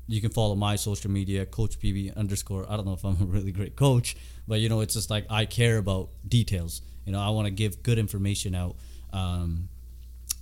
you 0.09 0.21
can 0.21 0.31
follow 0.31 0.55
my 0.55 0.75
social 0.75 1.11
media, 1.11 1.45
Coach 1.45 1.79
PB 1.79 2.17
underscore. 2.17 2.65
I 2.67 2.75
don't 2.75 2.85
know 2.85 2.93
if 2.93 3.05
I'm 3.05 3.21
a 3.21 3.25
really 3.25 3.51
great 3.51 3.75
coach, 3.75 4.15
but 4.47 4.59
you 4.59 4.67
know, 4.67 4.81
it's 4.81 4.95
just 4.95 5.09
like 5.09 5.25
I 5.29 5.45
care 5.45 5.77
about 5.77 6.09
details. 6.27 6.81
You 7.05 7.11
know, 7.11 7.19
I 7.19 7.29
want 7.29 7.45
to 7.45 7.51
give 7.51 7.83
good 7.83 7.99
information 7.99 8.55
out. 8.55 8.75
Um, 9.13 9.69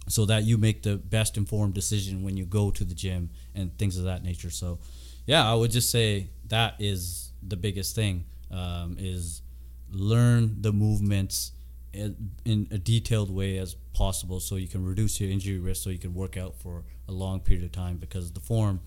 so 0.10 0.26
that 0.26 0.44
you 0.44 0.57
make 0.57 0.84
the 0.84 0.95
best 0.95 1.35
informed 1.35 1.73
decision 1.73 2.23
when 2.23 2.38
you 2.38 2.45
go 2.45 2.72
to 2.72 2.85
the 2.85 2.95
gym 2.95 3.30
and 3.53 3.77
things 3.77 3.98
of 3.98 4.06
that 4.06 4.23
nature. 4.23 4.49
So, 4.49 4.80
yeah, 5.26 5.49
I 5.49 5.53
would 5.53 5.72
just 5.72 5.91
say 5.91 6.30
that 6.48 6.76
is 6.80 7.34
the 7.45 7.57
biggest 7.57 7.94
thing 7.94 8.23
um, 8.49 8.95
is 8.98 9.41
learn 9.91 10.61
the 10.61 10.72
movements 10.72 11.52
in, 11.91 12.31
in 12.45 12.69
a 12.72 12.77
detailed 12.77 13.30
way 13.30 13.57
as 13.57 13.76
possible 13.94 14.39
so 14.39 14.56
you 14.56 14.68
can 14.69 14.85
reduce 14.85 15.19
your 15.19 15.30
injury 15.30 15.57
risk 15.57 15.84
so 15.84 15.89
you 15.89 15.98
can 15.98 16.14
work 16.14 16.38
out 16.38 16.56
for 16.56 16.85
a 17.10 17.11
long 17.11 17.41
period 17.41 17.65
of 17.65 17.73
time 17.73 17.98
because 17.98 18.31
the 18.31 18.39
form 18.39 18.80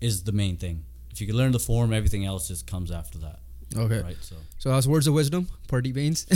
is 0.00 0.24
the 0.24 0.32
main 0.32 0.56
thing. 0.56 0.84
If 1.10 1.20
you 1.20 1.26
can 1.26 1.36
learn 1.36 1.52
the 1.52 1.58
form, 1.58 1.92
everything 1.92 2.24
else 2.24 2.48
just 2.48 2.66
comes 2.66 2.90
after 2.90 3.18
that. 3.18 3.38
Okay. 3.76 4.00
Right. 4.00 4.16
So 4.20 4.36
So 4.58 4.68
that's 4.70 4.86
words 4.86 5.06
of 5.08 5.14
wisdom, 5.14 5.48
Pardeep 5.68 5.94
Bains. 5.94 6.26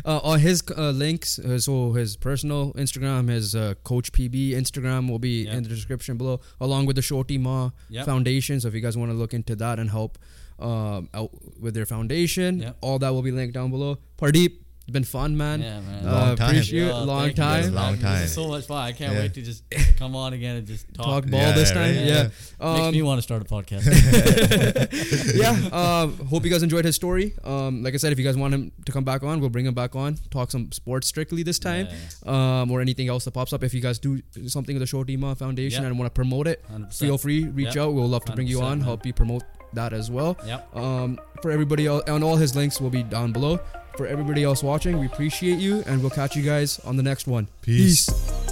uh, 0.04 0.18
on 0.24 0.40
his 0.40 0.62
uh, 0.76 0.90
links, 0.90 1.38
uh, 1.38 1.58
so 1.58 1.92
his 1.92 2.16
personal 2.16 2.72
Instagram, 2.74 3.28
his 3.28 3.54
uh, 3.54 3.74
Coach 3.84 4.10
PB 4.12 4.50
Instagram 4.52 5.08
will 5.08 5.20
be 5.20 5.44
Yeah. 5.44 5.56
in 5.56 5.62
the 5.62 5.68
description 5.68 6.16
below, 6.16 6.40
along 6.60 6.86
with 6.86 6.96
the 6.96 7.02
Shotee 7.02 7.38
Maa 7.38 7.70
Yeah. 7.88 8.04
Foundation. 8.04 8.60
So 8.60 8.68
if 8.68 8.74
you 8.74 8.80
guys 8.80 8.96
want 8.96 9.10
to 9.12 9.16
look 9.16 9.32
into 9.32 9.54
that 9.56 9.78
and 9.78 9.90
help 9.90 10.18
um, 10.58 11.08
out 11.14 11.30
with 11.60 11.74
their 11.74 11.86
foundation, 11.86 12.60
Yeah. 12.60 12.72
all 12.80 12.98
that 12.98 13.10
will 13.10 13.22
be 13.22 13.30
linked 13.32 13.54
down 13.54 13.70
below. 13.70 13.98
Pardeep, 14.18 14.58
been 14.92 15.04
fun, 15.04 15.36
man. 15.36 15.60
Yeah, 15.62 15.80
man. 15.80 16.06
Uh, 16.06 16.12
Long 16.12 16.36
time. 16.36 16.48
Appreciate 16.50 16.82
it. 16.82 16.86
Yeah, 16.86 16.92
Long 16.94 17.20
thank 17.20 17.36
you 17.36 17.42
guys, 17.42 17.64
time. 17.66 17.74
Long. 17.74 17.92
This 17.92 18.02
time. 18.02 18.22
is 18.24 18.32
so 18.32 18.48
much 18.48 18.66
fun. 18.66 18.78
I 18.78 18.92
can't 18.92 19.12
Yeah. 19.14 19.18
wait 19.20 19.34
to 19.34 19.42
just 19.42 19.62
come 19.98 20.14
on 20.16 20.32
again 20.32 20.56
and 20.56 20.66
just 20.66 20.92
talk. 20.94 21.06
Talk 21.06 21.26
ball 21.30 21.40
Yeah, 21.40 21.52
this 21.52 21.70
time. 21.70 21.96
right? 21.96 22.04
Yeah. 22.06 22.22
Makes 22.24 22.40
Um, 22.60 22.92
me 22.92 23.02
want 23.02 23.18
to 23.18 23.22
start 23.22 23.42
a 23.42 23.44
podcast. 23.44 23.84
yeah. 25.36 25.52
Um, 25.82 26.16
hope 26.26 26.44
you 26.44 26.50
guys 26.50 26.62
enjoyed 26.62 26.84
his 26.84 26.94
story. 26.96 27.34
Um, 27.44 27.82
like 27.82 27.94
I 27.94 27.96
said, 27.96 28.12
if 28.12 28.18
you 28.18 28.24
guys 28.24 28.36
want 28.36 28.52
him 28.54 28.72
to 28.86 28.92
come 28.92 29.04
back 29.04 29.22
on, 29.22 29.40
we'll 29.40 29.50
bring 29.50 29.66
him 29.66 29.74
back 29.74 29.96
on. 29.96 30.16
Talk 30.30 30.50
some 30.50 30.70
sports 30.72 31.06
strictly 31.08 31.42
this 31.42 31.58
time, 31.58 31.88
Yeah, 32.26 32.60
um, 32.62 32.70
or 32.70 32.80
anything 32.80 33.08
else 33.08 33.24
that 33.24 33.32
pops 33.32 33.52
up. 33.52 33.62
If 33.64 33.74
you 33.74 33.80
guys 33.80 33.98
do 33.98 34.20
something 34.46 34.78
with 34.78 34.88
the 34.88 34.96
Shotee 34.96 35.18
Maa 35.18 35.34
Foundation 35.34 35.82
Yeah. 35.82 35.88
and 35.88 35.98
want 35.98 36.12
to 36.12 36.14
promote 36.14 36.46
it, 36.46 36.62
100%. 36.70 36.94
feel 36.94 37.18
free, 37.18 37.44
reach 37.44 37.74
Yeah. 37.76 37.82
out. 37.82 37.94
We'll 37.94 38.08
love 38.08 38.24
to 38.26 38.32
bring 38.32 38.46
you 38.46 38.60
on, 38.60 38.78
man. 38.78 38.80
help 38.86 39.06
you 39.06 39.12
promote 39.12 39.42
that 39.72 39.92
as 39.92 40.10
well. 40.10 40.36
Yep. 40.46 40.76
Um, 40.76 41.18
for 41.40 41.50
everybody 41.50 41.86
else, 41.86 42.02
and 42.06 42.22
all 42.22 42.36
his 42.36 42.54
links 42.54 42.80
will 42.80 42.90
be 42.90 43.02
down 43.02 43.32
below. 43.32 43.58
For 43.96 44.06
everybody 44.06 44.42
else 44.42 44.62
watching, 44.62 44.98
we 44.98 45.06
appreciate 45.06 45.58
you, 45.58 45.82
and 45.86 46.00
we'll 46.00 46.10
catch 46.10 46.34
you 46.34 46.42
guys 46.42 46.78
on 46.80 46.96
the 46.96 47.02
next 47.02 47.26
one. 47.26 47.46
Peace. 47.60 48.08
Peace. 48.08 48.51